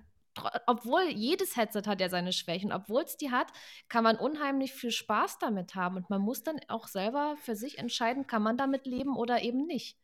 obwohl 0.67 1.03
jedes 1.11 1.57
Headset 1.57 1.83
hat 1.87 2.01
ja 2.01 2.09
seine 2.09 2.33
Schwächen, 2.33 2.73
obwohl 2.73 3.03
es 3.03 3.17
die 3.17 3.31
hat, 3.31 3.49
kann 3.89 4.05
man 4.05 4.17
unheimlich 4.17 4.73
viel 4.73 4.91
Spaß 4.91 5.39
damit 5.39 5.75
haben. 5.75 5.97
Und 5.97 6.11
man 6.11 6.23
muss 6.23 6.43
dann 6.43 6.61
auch 6.69 6.89
selber 6.89 7.37
für 7.43 7.55
sich 7.55 7.79
entscheiden, 7.79 8.27
kann 8.27 8.43
man 8.43 8.57
damit 8.57 8.87
leben 8.87 9.17
oder 9.17 9.43
eben 9.43 9.67
nicht. 9.67 9.99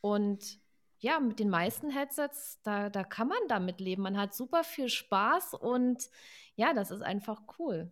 Und 0.00 0.60
ja, 1.00 1.18
mit 1.18 1.38
den 1.38 1.48
meisten 1.48 1.90
Headsets, 1.90 2.60
da, 2.62 2.90
da 2.90 3.04
kann 3.04 3.28
man 3.28 3.38
damit 3.48 3.80
leben. 3.80 4.02
Man 4.02 4.18
hat 4.18 4.34
super 4.34 4.64
viel 4.64 4.88
Spaß 4.88 5.54
und 5.54 6.08
ja, 6.56 6.74
das 6.74 6.90
ist 6.90 7.02
einfach 7.02 7.42
cool. 7.58 7.90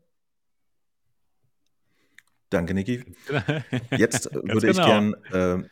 Danke, 2.50 2.74
Niki. 2.74 3.04
Jetzt 3.90 4.32
würde 4.32 4.66
genau. 4.66 4.70
ich 4.70 4.76
gern 4.76 5.14
äh, 5.32 5.68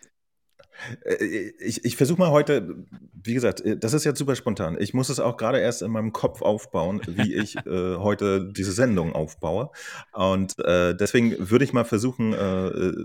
äh, 1.04 1.24
ich, 1.58 1.84
ich 1.84 1.96
versuche 1.96 2.18
mal 2.18 2.30
heute, 2.30 2.84
wie 3.12 3.34
gesagt, 3.34 3.60
äh, 3.60 3.76
das 3.76 3.92
ist 3.92 4.04
jetzt 4.04 4.18
super 4.18 4.36
spontan. 4.36 4.76
Ich 4.80 4.94
muss 4.94 5.08
es 5.08 5.20
auch 5.20 5.36
gerade 5.36 5.58
erst 5.58 5.82
in 5.82 5.90
meinem 5.90 6.12
Kopf 6.12 6.42
aufbauen, 6.42 7.00
wie 7.06 7.34
ich 7.34 7.56
äh, 7.66 7.96
heute 7.96 8.52
diese 8.52 8.72
Sendung 8.72 9.12
aufbaue. 9.12 9.70
Und 10.12 10.58
äh, 10.58 10.94
deswegen 10.94 11.50
würde 11.50 11.64
ich 11.64 11.72
mal 11.72 11.84
versuchen, 11.84 12.34
ein 12.34 12.70
äh, 12.70 13.04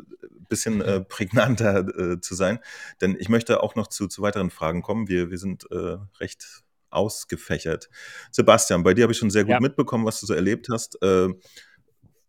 bisschen 0.50 0.82
äh, 0.82 1.02
prägnanter 1.08 2.22
zu 2.22 2.36
sein. 2.36 2.60
Denn 3.00 3.16
ich 3.20 3.30
möchte 3.30 3.64
auch 3.64 3.76
noch 3.76 3.88
zu, 3.88 4.08
zu 4.08 4.22
weiteren 4.22 4.50
Fragen 4.50 4.82
kommen. 4.82 5.08
Wir, 5.08 5.32
wir 5.32 5.38
sind 5.38 5.66
recht 6.20 6.64
ausgefächert. 6.90 7.90
Sebastian, 8.32 8.84
bei 8.84 8.94
dir 8.94 9.04
habe 9.04 9.14
ich 9.14 9.18
schon 9.18 9.30
sehr 9.30 9.44
gut 9.44 9.54
ja. 9.54 9.60
mitbekommen, 9.62 10.06
was 10.06 10.20
du 10.20 10.26
so 10.26 10.34
erlebt 10.34 10.68
hast 10.70 10.98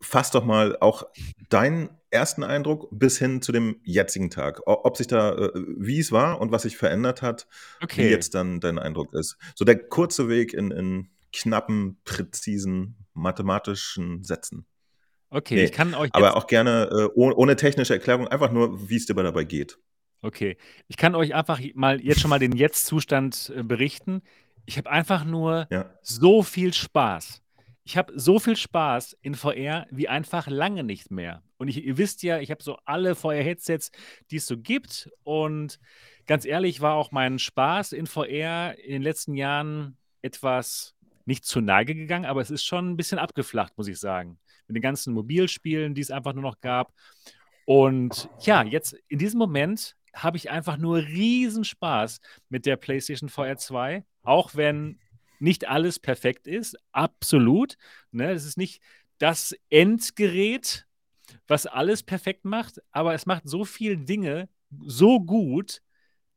fass 0.02 0.30
doch 0.30 0.44
mal 0.44 0.76
auch 0.80 1.04
deinen 1.48 1.90
ersten 2.10 2.42
Eindruck 2.42 2.88
bis 2.90 3.18
hin 3.18 3.40
zu 3.40 3.52
dem 3.52 3.80
jetzigen 3.84 4.30
Tag. 4.30 4.60
Ob 4.66 4.96
sich 4.96 5.06
da, 5.06 5.34
äh, 5.34 5.50
wie 5.78 5.98
es 5.98 6.12
war 6.12 6.40
und 6.40 6.52
was 6.52 6.62
sich 6.62 6.76
verändert 6.76 7.22
hat, 7.22 7.46
okay. 7.82 8.04
wie 8.04 8.10
jetzt 8.10 8.34
dann 8.34 8.60
dein 8.60 8.78
Eindruck 8.78 9.14
ist. 9.14 9.38
So 9.54 9.64
der 9.64 9.78
kurze 9.78 10.28
Weg 10.28 10.52
in, 10.52 10.70
in 10.70 11.08
knappen, 11.32 11.98
präzisen, 12.04 12.96
mathematischen 13.14 14.22
Sätzen. 14.22 14.66
Okay, 15.30 15.54
nee, 15.54 15.64
ich 15.64 15.72
kann 15.72 15.94
euch. 15.94 16.10
aber 16.12 16.36
auch 16.36 16.46
gerne 16.46 16.90
äh, 16.92 17.08
ohne 17.14 17.56
technische 17.56 17.94
Erklärung, 17.94 18.28
einfach 18.28 18.52
nur, 18.52 18.90
wie 18.90 18.96
es 18.96 19.06
dir 19.06 19.14
dabei 19.14 19.44
geht. 19.44 19.78
Okay, 20.20 20.58
ich 20.88 20.98
kann 20.98 21.14
euch 21.14 21.34
einfach 21.34 21.58
mal 21.74 22.02
jetzt 22.02 22.20
schon 22.20 22.28
mal 22.28 22.38
den 22.38 22.52
Jetzt-Zustand 22.52 23.52
äh, 23.56 23.62
berichten. 23.62 24.22
Ich 24.66 24.76
habe 24.76 24.90
einfach 24.90 25.24
nur 25.24 25.66
ja. 25.70 25.90
so 26.02 26.42
viel 26.42 26.74
Spaß. 26.74 27.42
Ich 27.84 27.96
habe 27.96 28.12
so 28.14 28.38
viel 28.38 28.56
Spaß 28.56 29.16
in 29.22 29.34
VR 29.34 29.86
wie 29.90 30.08
einfach 30.08 30.46
lange 30.46 30.84
nicht 30.84 31.10
mehr. 31.10 31.42
Und 31.56 31.68
ich, 31.68 31.84
ihr 31.84 31.98
wisst 31.98 32.22
ja, 32.22 32.38
ich 32.38 32.50
habe 32.50 32.62
so 32.62 32.78
alle 32.84 33.14
VR-Headsets, 33.14 33.90
die 34.30 34.36
es 34.36 34.46
so 34.46 34.56
gibt. 34.56 35.10
Und 35.24 35.80
ganz 36.26 36.44
ehrlich 36.44 36.80
war 36.80 36.94
auch 36.94 37.10
mein 37.10 37.38
Spaß 37.38 37.92
in 37.92 38.06
VR 38.06 38.78
in 38.78 38.92
den 38.92 39.02
letzten 39.02 39.34
Jahren 39.34 39.96
etwas 40.22 40.94
nicht 41.24 41.44
zur 41.44 41.62
Neige 41.62 41.94
gegangen, 41.94 42.24
aber 42.24 42.40
es 42.40 42.50
ist 42.50 42.64
schon 42.64 42.90
ein 42.90 42.96
bisschen 42.96 43.18
abgeflacht, 43.18 43.76
muss 43.76 43.88
ich 43.88 43.98
sagen. 43.98 44.38
Mit 44.66 44.76
den 44.76 44.82
ganzen 44.82 45.14
Mobilspielen, 45.14 45.94
die 45.94 46.00
es 46.00 46.10
einfach 46.10 46.32
nur 46.32 46.42
noch 46.42 46.60
gab. 46.60 46.92
Und 47.64 48.28
ja, 48.40 48.62
jetzt 48.62 48.94
in 49.08 49.18
diesem 49.18 49.38
Moment 49.38 49.96
habe 50.14 50.36
ich 50.36 50.50
einfach 50.50 50.76
nur 50.76 50.98
riesen 50.98 51.64
Spaß 51.64 52.20
mit 52.48 52.66
der 52.66 52.76
PlayStation 52.76 53.28
VR 53.28 53.56
2, 53.56 54.04
auch 54.22 54.54
wenn 54.54 54.98
nicht 55.42 55.68
alles 55.68 55.98
perfekt 55.98 56.46
ist, 56.46 56.76
absolut. 56.92 57.76
Ne? 58.12 58.30
Es 58.30 58.44
ist 58.44 58.56
nicht 58.56 58.80
das 59.18 59.54
Endgerät, 59.70 60.86
was 61.48 61.66
alles 61.66 62.02
perfekt 62.02 62.44
macht, 62.44 62.80
aber 62.92 63.14
es 63.14 63.26
macht 63.26 63.48
so 63.48 63.64
viele 63.64 63.98
Dinge 63.98 64.48
so 64.86 65.20
gut, 65.20 65.82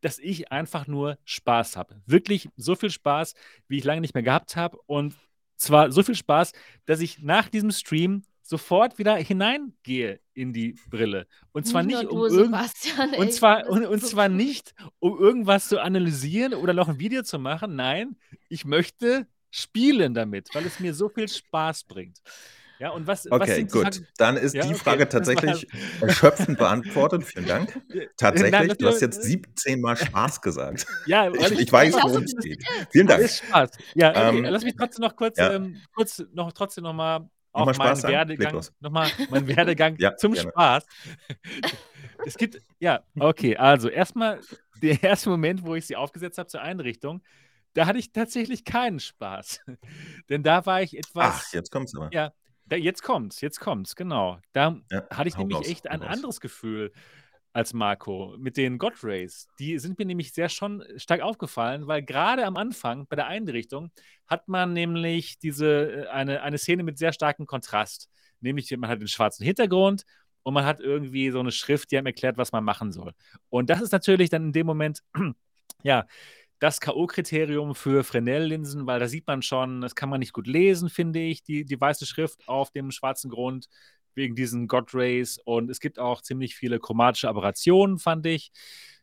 dass 0.02 0.20
ich 0.20 0.52
einfach 0.52 0.88
nur 0.88 1.18
Spaß 1.24 1.78
habe. 1.78 2.02
Wirklich 2.06 2.50
so 2.58 2.76
viel 2.76 2.90
Spaß, 2.90 3.34
wie 3.68 3.78
ich 3.78 3.84
lange 3.84 4.02
nicht 4.02 4.14
mehr 4.14 4.24
gehabt 4.24 4.56
habe. 4.56 4.78
Und 4.88 5.16
zwar 5.56 5.92
so 5.92 6.04
viel 6.04 6.16
Spaß, 6.16 6.52
dass 6.86 7.00
ich 7.00 7.20
nach 7.20 7.50
diesem 7.50 7.72
Stream 7.72 8.24
sofort 8.48 8.98
wieder 9.00 9.16
hineingehe 9.16 10.20
in 10.34 10.54
die 10.54 10.76
Brille. 10.90 11.28
Und 11.52 11.66
zwar 11.66 11.84
nicht, 11.84 11.98
nicht 11.98 12.10
um 12.12 12.54
ey, 12.54 13.18
und 13.18 13.34
zwar 13.34 13.68
und, 13.68 13.86
und 13.86 14.02
so 14.02 14.08
zwar 14.08 14.30
nicht 14.30 14.76
um 15.00 15.18
irgendwas 15.18 15.68
zu 15.68 15.82
analysieren 15.82 16.54
oder 16.54 16.74
noch 16.74 16.88
ein 16.88 17.00
Video 17.00 17.24
zu 17.24 17.40
machen. 17.40 17.76
Nein, 17.76 18.18
ich 18.48 18.66
möchte 18.66 19.28
spielen 19.50 20.14
damit, 20.14 20.50
weil 20.54 20.66
es 20.66 20.80
mir 20.80 20.94
so 20.94 21.10
viel 21.10 21.28
Spaß 21.28 21.86
bringt. 21.86 22.20
Ja, 22.78 22.90
und 22.90 23.08
was, 23.08 23.26
okay, 23.32 23.66
was 23.66 23.72
gut. 23.72 24.04
Dann 24.18 24.36
ist 24.36 24.54
ja, 24.54 24.66
die 24.66 24.74
Frage 24.74 25.04
okay. 25.04 25.12
tatsächlich 25.12 25.66
erschöpfend 26.02 26.58
beantwortet. 26.58 27.24
Vielen 27.24 27.46
Dank. 27.46 27.82
Tatsächlich, 28.18 28.52
Nein, 28.52 28.76
du 28.78 28.88
hast 28.88 29.02
jetzt 29.02 29.24
17 29.24 29.80
Mal 29.80 29.96
Spaß 29.96 30.42
gesagt. 30.42 30.86
Ja, 31.06 31.30
ich, 31.30 31.52
ich, 31.52 31.60
ich 31.60 31.72
weiß, 31.72 31.94
worum 31.94 32.24
es 32.24 32.36
geht. 32.36 32.64
Vielen 32.90 33.08
Dank. 33.08 33.22
Ist 33.22 33.38
Spaß. 33.38 33.70
Ja, 33.94 34.10
okay. 34.10 34.40
Ähm, 34.40 34.44
Lass 34.46 34.64
mich 34.64 34.76
trotzdem 34.76 35.04
noch 35.04 35.16
kurz, 35.16 35.38
ja. 35.38 35.54
ähm, 35.54 35.82
kurz 35.94 36.24
noch 36.34 36.52
trotzdem 36.52 36.84
noch 36.84 36.94
mal 36.94 37.30
auch 37.56 37.66
noch 37.66 37.78
meinen 37.78 38.04
Werdegang, 38.04 38.62
nochmal 38.80 39.10
mein 39.30 39.48
Werdegang 39.48 39.96
ja, 40.00 40.16
zum 40.18 40.34
gerne. 40.34 40.50
Spaß. 40.52 40.86
es 42.26 42.38
gibt, 42.38 42.62
ja, 42.80 43.02
okay, 43.18 43.56
also 43.56 43.88
erstmal 43.88 44.42
der 44.82 45.02
erste 45.02 45.30
Moment, 45.30 45.66
wo 45.66 45.76
ich 45.76 45.88
sie 45.88 45.96
aufgesetzt 45.96 46.38
habe 46.38 46.48
zur 46.48 46.62
Einrichtung, 46.62 47.24
da 47.74 47.86
hatte 47.86 47.98
ich 48.00 48.12
tatsächlich 48.12 48.66
keinen 48.66 49.00
Spaß. 49.00 49.62
Denn 50.30 50.44
da 50.44 50.66
war 50.66 50.82
ich 50.82 50.98
etwas. 50.98 51.46
Ach, 51.48 51.54
jetzt 51.54 51.72
kommt's 51.72 51.96
aber. 51.96 52.10
Ja, 52.12 52.34
da, 52.66 52.76
jetzt 52.76 53.04
kommt's, 53.04 53.42
jetzt 53.42 53.60
kommt's, 53.60 53.96
genau. 53.96 54.40
Da 54.52 54.78
ja, 54.92 55.08
hatte 55.10 55.30
ich 55.30 55.38
nämlich 55.38 55.58
raus, 55.58 55.68
echt 55.68 55.90
ein 55.90 56.02
raus. 56.02 56.14
anderes 56.14 56.42
Gefühl 56.42 56.92
als 57.56 57.74
Marco 57.74 58.36
mit 58.38 58.58
den 58.58 58.78
God 58.78 59.02
Rays. 59.02 59.48
Die 59.60 59.80
sind 59.80 59.98
mir 59.98 60.06
nämlich 60.06 60.34
sehr 60.34 60.50
schon 60.50 60.84
stark 60.98 61.22
aufgefallen, 61.22 61.88
weil 61.88 62.04
gerade 62.04 62.46
am 62.46 62.58
Anfang 62.58 63.08
bei 63.08 63.16
der 63.16 63.28
Einrichtung 63.28 63.92
hat 64.28 64.50
man 64.50 64.74
nämlich 64.74 65.40
diese 65.40 66.04
äh, 66.04 66.08
eine, 66.08 66.42
eine 66.42 66.58
Szene 66.58 66.84
mit 66.84 66.98
sehr 66.98 67.14
starkem 67.14 67.46
Kontrast. 67.46 68.10
Nämlich, 68.42 68.76
man 68.76 68.90
hat 68.90 69.00
den 69.00 69.08
schwarzen 69.08 69.46
Hintergrund 69.46 70.04
und 70.44 70.54
man 70.54 70.66
hat 70.66 70.82
irgendwie 70.82 71.32
so 71.32 71.40
eine 71.40 71.54
Schrift, 71.54 71.92
die 71.92 71.98
einem 71.98 72.08
erklärt, 72.08 72.38
was 72.38 72.52
man 72.52 72.66
machen 72.66 72.92
soll. 72.92 73.14
Und 73.48 73.70
das 73.70 73.82
ist 73.82 73.94
natürlich 73.94 74.30
dann 74.30 74.48
in 74.48 74.52
dem 74.52 74.68
Moment, 74.68 75.00
ja, 75.84 76.06
das 76.60 76.82
K.O.-Kriterium 76.82 77.74
für 77.74 78.04
Fresnel-Linsen, 78.04 78.86
weil 78.86 79.00
da 79.00 79.08
sieht 79.08 79.28
man 79.28 79.42
schon, 79.42 79.80
das 79.80 79.96
kann 79.96 80.10
man 80.10 80.20
nicht 80.20 80.34
gut 80.34 80.48
lesen, 80.48 80.90
finde 80.90 81.20
ich, 81.22 81.42
die, 81.42 81.64
die 81.64 81.80
weiße 81.80 82.06
Schrift 82.06 82.46
auf 82.50 82.72
dem 82.72 82.92
schwarzen 82.92 83.30
Grund 83.30 83.70
wegen 84.16 84.36
diesen 84.36 84.68
God 84.68 84.94
Rays. 84.94 85.40
Und 85.44 85.70
es 85.70 85.80
gibt 85.80 86.00
auch 86.00 86.22
ziemlich 86.22 86.56
viele 86.56 86.80
chromatische 86.80 87.30
Aberrationen, 87.30 88.00
fand 88.00 88.26
ich. 88.26 88.52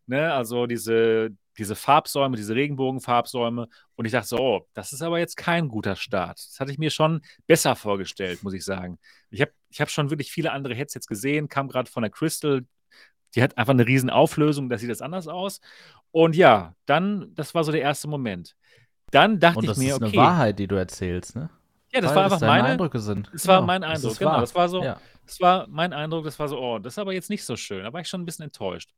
Ne? 0.06 0.32
Also 0.32 0.66
diese, 0.66 1.30
diese 1.58 1.74
Farbsäume, 1.76 2.36
diese 2.36 2.54
Regenbogenfarbsäume. 2.54 3.68
Und 3.94 4.04
ich 4.04 4.12
dachte 4.12 4.28
so, 4.28 4.38
oh, 4.38 4.68
das 4.74 4.92
ist 4.92 5.02
aber 5.02 5.18
jetzt 5.18 5.36
kein 5.36 5.68
guter 5.68 5.96
Start. 5.96 6.38
Das 6.38 6.58
hatte 6.60 6.72
ich 6.72 6.78
mir 6.78 6.90
schon 6.90 7.22
besser 7.46 7.76
vorgestellt, 7.76 8.42
muss 8.42 8.54
ich 8.54 8.64
sagen. 8.64 8.98
Ich 9.30 9.40
habe 9.40 9.52
ich 9.70 9.80
hab 9.80 9.90
schon 9.90 10.10
wirklich 10.10 10.30
viele 10.30 10.52
andere 10.52 10.74
Headsets 10.74 11.06
gesehen, 11.06 11.48
kam 11.48 11.68
gerade 11.68 11.90
von 11.90 12.02
der 12.02 12.10
Crystal. 12.10 12.62
Die 13.34 13.42
hat 13.42 13.56
einfach 13.56 13.72
eine 13.72 13.86
riesen 13.86 14.10
Auflösung, 14.10 14.68
da 14.68 14.76
sieht 14.76 14.90
das 14.90 15.00
anders 15.00 15.28
aus. 15.28 15.60
Und 16.10 16.36
ja, 16.36 16.74
dann, 16.84 17.34
das 17.34 17.54
war 17.54 17.64
so 17.64 17.72
der 17.72 17.80
erste 17.80 18.08
Moment. 18.08 18.54
Dann 19.10 19.40
dachte 19.40 19.64
ich 19.64 19.76
mir, 19.76 19.94
okay. 19.94 20.00
das 20.00 20.08
ist 20.10 20.14
eine 20.14 20.16
Wahrheit, 20.16 20.58
die 20.58 20.66
du 20.66 20.76
erzählst, 20.76 21.36
ne? 21.36 21.50
Ja, 21.92 22.00
das 22.00 22.10
Weil 22.10 22.16
war 22.16 22.24
einfach 22.24 22.40
meine 22.40 22.68
Eindrücke 22.68 22.98
sind. 22.98 23.28
Das 23.32 23.42
genau. 23.42 23.54
war 23.54 23.62
mein 23.62 23.84
Eindruck, 23.84 24.10
das 24.10 24.18
genau. 24.18 24.30
Wahr. 24.30 24.40
Das 24.40 24.54
war 24.54 24.68
so, 24.68 24.82
ja. 24.82 25.00
das 25.26 25.40
war 25.40 25.66
mein 25.68 25.92
Eindruck, 25.92 26.24
das 26.24 26.38
war 26.38 26.48
so, 26.48 26.58
oh, 26.58 26.78
das 26.78 26.94
ist 26.94 26.98
aber 26.98 27.12
jetzt 27.12 27.28
nicht 27.28 27.44
so 27.44 27.56
schön. 27.56 27.84
Da 27.84 27.92
war 27.92 28.00
ich 28.00 28.08
schon 28.08 28.22
ein 28.22 28.24
bisschen 28.24 28.44
enttäuscht. 28.44 28.90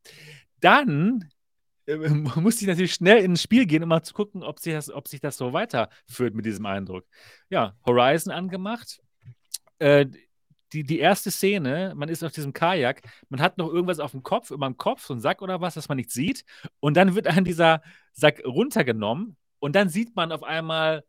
Dann 0.60 1.28
äh, 1.86 1.96
musste 2.36 2.62
ich 2.62 2.68
natürlich 2.68 2.94
schnell 2.94 3.24
ins 3.24 3.42
Spiel 3.42 3.66
gehen, 3.66 3.82
um 3.82 3.88
mal 3.88 4.02
zu 4.02 4.14
gucken, 4.14 4.42
ob 4.42 4.60
sich 4.60 4.74
das, 4.74 4.90
ob 4.90 5.08
sich 5.08 5.20
das 5.20 5.36
so 5.36 5.52
weiterführt 5.52 6.34
mit 6.34 6.46
diesem 6.46 6.66
Eindruck. 6.66 7.04
Ja, 7.48 7.74
Horizon 7.84 8.32
angemacht. 8.32 9.00
Äh, 9.78 10.06
die, 10.72 10.84
die 10.84 10.98
erste 10.98 11.30
Szene, 11.30 11.94
man 11.96 12.08
ist 12.08 12.24
auf 12.24 12.32
diesem 12.32 12.52
Kajak, 12.52 13.02
man 13.28 13.40
hat 13.40 13.58
noch 13.58 13.68
irgendwas 13.68 14.00
auf 14.00 14.10
dem 14.10 14.22
Kopf, 14.22 14.50
über 14.50 14.66
dem 14.66 14.76
Kopf, 14.76 15.04
so 15.04 15.14
ein 15.14 15.20
Sack 15.20 15.40
oder 15.40 15.60
was, 15.60 15.74
das 15.74 15.88
man 15.88 15.96
nicht 15.96 16.10
sieht. 16.10 16.44
Und 16.80 16.96
dann 16.96 17.14
wird 17.14 17.26
einem 17.26 17.44
dieser 17.44 17.80
Sack 18.12 18.42
runtergenommen 18.44 19.36
und 19.60 19.76
dann 19.76 19.88
sieht 19.88 20.16
man 20.16 20.32
auf 20.32 20.42
einmal 20.42 21.04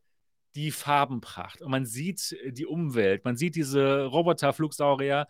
die 0.55 0.71
Farbenpracht 0.71 1.61
und 1.61 1.71
man 1.71 1.85
sieht 1.85 2.31
äh, 2.43 2.51
die 2.51 2.65
Umwelt, 2.65 3.25
man 3.25 3.37
sieht 3.37 3.55
diese 3.55 4.05
Roboterflugsaurier 4.05 5.27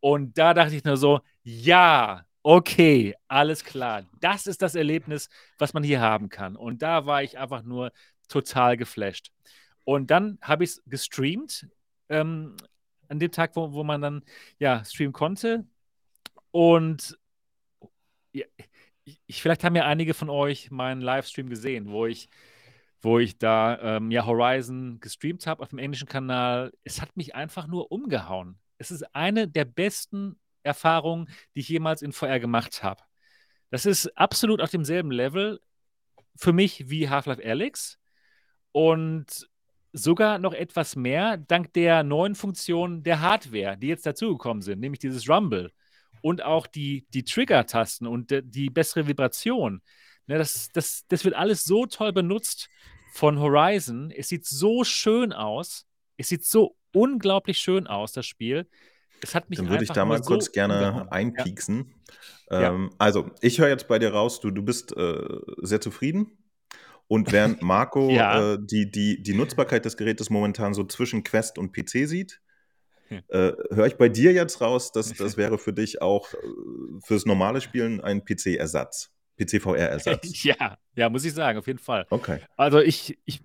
und 0.00 0.38
da 0.38 0.54
dachte 0.54 0.76
ich 0.76 0.84
nur 0.84 0.96
so, 0.96 1.20
ja, 1.42 2.24
okay, 2.42 3.14
alles 3.28 3.64
klar, 3.64 4.04
das 4.20 4.46
ist 4.46 4.62
das 4.62 4.74
Erlebnis, 4.76 5.28
was 5.58 5.74
man 5.74 5.82
hier 5.82 6.00
haben 6.00 6.28
kann. 6.28 6.54
Und 6.54 6.80
da 6.82 7.04
war 7.06 7.22
ich 7.22 7.38
einfach 7.38 7.62
nur 7.64 7.90
total 8.28 8.76
geflasht. 8.76 9.32
Und 9.84 10.10
dann 10.12 10.38
habe 10.42 10.64
ich 10.64 10.70
es 10.70 10.82
gestreamt 10.86 11.68
ähm, 12.08 12.56
an 13.08 13.18
dem 13.18 13.32
Tag, 13.32 13.56
wo, 13.56 13.72
wo 13.72 13.84
man 13.84 14.00
dann 14.00 14.24
ja 14.58 14.84
streamen 14.84 15.12
konnte. 15.12 15.66
Und 16.52 17.18
ja, 18.32 18.44
ich, 19.26 19.42
vielleicht 19.42 19.64
haben 19.64 19.76
ja 19.76 19.84
einige 19.86 20.14
von 20.14 20.30
euch 20.30 20.70
meinen 20.70 21.00
Livestream 21.00 21.48
gesehen, 21.48 21.90
wo 21.90 22.06
ich, 22.06 22.28
wo 23.00 23.18
ich 23.18 23.38
da 23.38 23.78
ähm, 23.96 24.10
ja 24.10 24.26
Horizon 24.26 24.98
gestreamt 25.00 25.46
habe 25.46 25.62
auf 25.62 25.68
dem 25.68 25.78
englischen 25.78 26.08
Kanal. 26.08 26.72
Es 26.84 27.00
hat 27.00 27.16
mich 27.16 27.34
einfach 27.34 27.66
nur 27.66 27.92
umgehauen. 27.92 28.58
Es 28.78 28.90
ist 28.90 29.14
eine 29.14 29.48
der 29.48 29.64
besten 29.64 30.38
Erfahrungen, 30.62 31.28
die 31.54 31.60
ich 31.60 31.68
jemals 31.68 32.02
in 32.02 32.12
VR 32.12 32.40
gemacht 32.40 32.82
habe. 32.82 33.02
Das 33.70 33.86
ist 33.86 34.06
absolut 34.16 34.60
auf 34.60 34.70
demselben 34.70 35.10
Level 35.10 35.60
für 36.36 36.52
mich 36.52 36.88
wie 36.88 37.08
Half-Life 37.08 37.42
Alyx 37.44 37.98
und 38.72 39.48
sogar 39.92 40.38
noch 40.38 40.52
etwas 40.52 40.96
mehr 40.96 41.36
dank 41.38 41.72
der 41.72 42.02
neuen 42.02 42.34
Funktionen 42.34 43.02
der 43.02 43.20
Hardware, 43.20 43.76
die 43.78 43.88
jetzt 43.88 44.04
dazugekommen 44.04 44.62
sind, 44.62 44.80
nämlich 44.80 44.98
dieses 44.98 45.28
Rumble 45.28 45.72
und 46.20 46.42
auch 46.42 46.66
die, 46.66 47.06
die 47.10 47.24
Trigger-Tasten 47.24 48.06
und 48.06 48.34
die 48.42 48.68
bessere 48.68 49.06
Vibration. 49.06 49.80
Ne, 50.26 50.38
das, 50.38 50.70
das, 50.72 51.04
das 51.08 51.24
wird 51.24 51.34
alles 51.34 51.64
so 51.64 51.86
toll 51.86 52.12
benutzt 52.12 52.68
von 53.12 53.38
Horizon. 53.38 54.10
Es 54.10 54.28
sieht 54.28 54.46
so 54.46 54.84
schön 54.84 55.32
aus. 55.32 55.86
Es 56.16 56.28
sieht 56.28 56.44
so 56.44 56.76
unglaublich 56.92 57.58
schön 57.58 57.86
aus, 57.86 58.12
das 58.12 58.26
Spiel. 58.26 58.66
Es 59.22 59.34
hat 59.34 59.50
mich 59.50 59.58
Dann 59.58 59.68
würde 59.68 59.84
ich 59.84 59.90
da 59.90 60.04
mal 60.04 60.20
kurz 60.20 60.46
so 60.46 60.52
gerne 60.52 60.74
umgehauen. 60.74 61.08
einpieksen. 61.08 61.94
Ja. 62.50 62.72
Ähm, 62.72 62.88
ja. 62.90 62.96
Also, 62.98 63.30
ich 63.40 63.58
höre 63.58 63.68
jetzt 63.68 63.88
bei 63.88 63.98
dir 63.98 64.12
raus, 64.12 64.40
du, 64.40 64.50
du 64.50 64.62
bist 64.62 64.96
äh, 64.96 65.22
sehr 65.62 65.80
zufrieden. 65.80 66.38
Und 67.08 67.32
während 67.32 67.62
Marco 67.62 68.10
ja. 68.10 68.54
äh, 68.54 68.58
die, 68.60 68.90
die, 68.90 69.22
die 69.22 69.34
Nutzbarkeit 69.34 69.84
des 69.84 69.96
Gerätes 69.96 70.30
momentan 70.30 70.74
so 70.74 70.84
zwischen 70.84 71.22
Quest 71.22 71.58
und 71.58 71.72
PC 71.72 72.08
sieht, 72.08 72.40
hm. 73.08 73.22
äh, 73.28 73.52
höre 73.70 73.86
ich 73.86 73.96
bei 73.96 74.08
dir 74.08 74.32
jetzt 74.32 74.60
raus, 74.60 74.92
dass 74.92 75.12
das 75.14 75.36
wäre 75.36 75.58
für 75.58 75.72
dich 75.72 76.02
auch 76.02 76.32
äh, 76.34 76.36
fürs 77.04 77.26
normale 77.26 77.60
Spielen 77.60 78.00
ein 78.00 78.24
PC-Ersatz, 78.24 79.12
PC-VR-Ersatz. 79.38 80.42
ja, 80.44 80.78
ja, 80.94 81.08
muss 81.08 81.24
ich 81.24 81.34
sagen, 81.34 81.58
auf 81.58 81.66
jeden 81.66 81.78
Fall. 81.78 82.06
Okay. 82.10 82.40
Also 82.56 82.80
ich, 82.80 83.18
ich, 83.24 83.40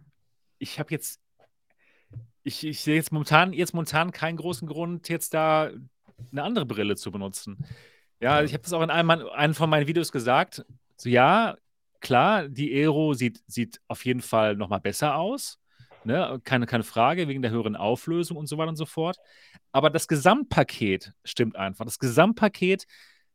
ich 0.60 0.80
habe 0.80 0.92
jetzt 0.92 1.20
ich, 2.44 2.66
ich 2.66 2.82
sehe 2.82 2.96
jetzt 2.96 3.12
momentan, 3.12 3.54
jetzt 3.54 3.74
momentan 3.74 4.12
keinen 4.12 4.38
großen 4.38 4.68
Grund, 4.68 5.10
jetzt 5.10 5.34
da 5.34 5.72
eine 6.32 6.44
andere 6.44 6.66
Brille 6.66 6.96
zu 6.96 7.12
benutzen. 7.12 7.66
Ja, 8.20 8.44
ich 8.44 8.54
habe 8.54 8.64
das 8.64 8.74
auch 8.74 8.82
in 8.82 8.89
einem, 8.89 9.10
einem 9.10 9.54
von 9.54 9.70
meinen 9.70 9.88
Videos 9.88 10.12
gesagt. 10.12 10.64
So, 10.96 11.10
ja, 11.10 11.58
klar, 12.00 12.48
die 12.48 12.74
Aero 12.74 13.14
sieht, 13.14 13.42
sieht 13.48 13.82
auf 13.88 14.06
jeden 14.06 14.22
Fall 14.22 14.56
nochmal 14.56 14.80
besser 14.80 15.16
aus. 15.16 15.60
Ne? 16.04 16.39
Keine, 16.44 16.66
keine 16.66 16.84
Frage, 16.84 17.28
wegen 17.28 17.42
der 17.42 17.52
höheren 17.52 17.76
Auflösung 17.76 18.38
und 18.38 18.48
so 18.48 18.58
weiter 18.58 18.70
und 18.70 18.76
so 18.76 18.86
fort. 18.86 19.18
Aber 19.72 19.89
das 19.89 20.08
Gesamtpaket 20.08 21.14
stimmt 21.24 21.56
einfach. 21.56 21.86
Das 21.86 22.00
Gesamtpaket 22.00 22.86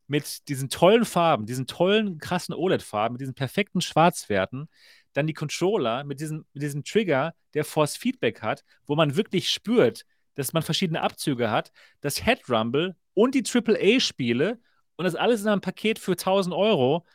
mit 0.07 0.49
diesen 0.49 0.69
tollen 0.69 1.05
Farben, 1.05 1.47
diesen 1.47 1.67
tollen, 1.67 2.19
krassen 2.19 2.55
OLED-Farben, 2.55 3.15
mit 3.15 3.21
diesen 3.21 3.35
perfekten 3.35 3.81
Schwarzwerten, 3.81 4.69
dann 5.13 5.27
die 5.27 5.35
Controller 5.35 6.05
mit 6.05 6.21
diesem, 6.21 6.45
mit 6.53 6.63
diesem 6.63 6.85
Trigger, 6.85 7.35
der 7.55 7.65
Force 7.65 7.97
Feedback 7.97 8.43
hat, 8.43 8.65
wo 8.87 8.95
man 8.95 9.17
wirklich 9.17 9.51
spürt, 9.51 10.05
dass 10.35 10.53
man 10.53 10.63
verschiedene 10.63 11.01
Abzüge 11.01 11.51
hat, 11.51 11.73
das 12.01 12.25
Head 12.25 12.49
Rumble 12.49 12.95
und 13.15 13.35
die 13.35 13.43
AAA-Spiele 13.43 14.61
und 14.97 15.05
das 15.05 15.15
alles 15.15 15.43
in 15.43 15.49
einem 15.49 15.61
Paket 15.61 15.99
für 15.99 16.13
1000 16.13 16.55
Euro. 16.55 17.07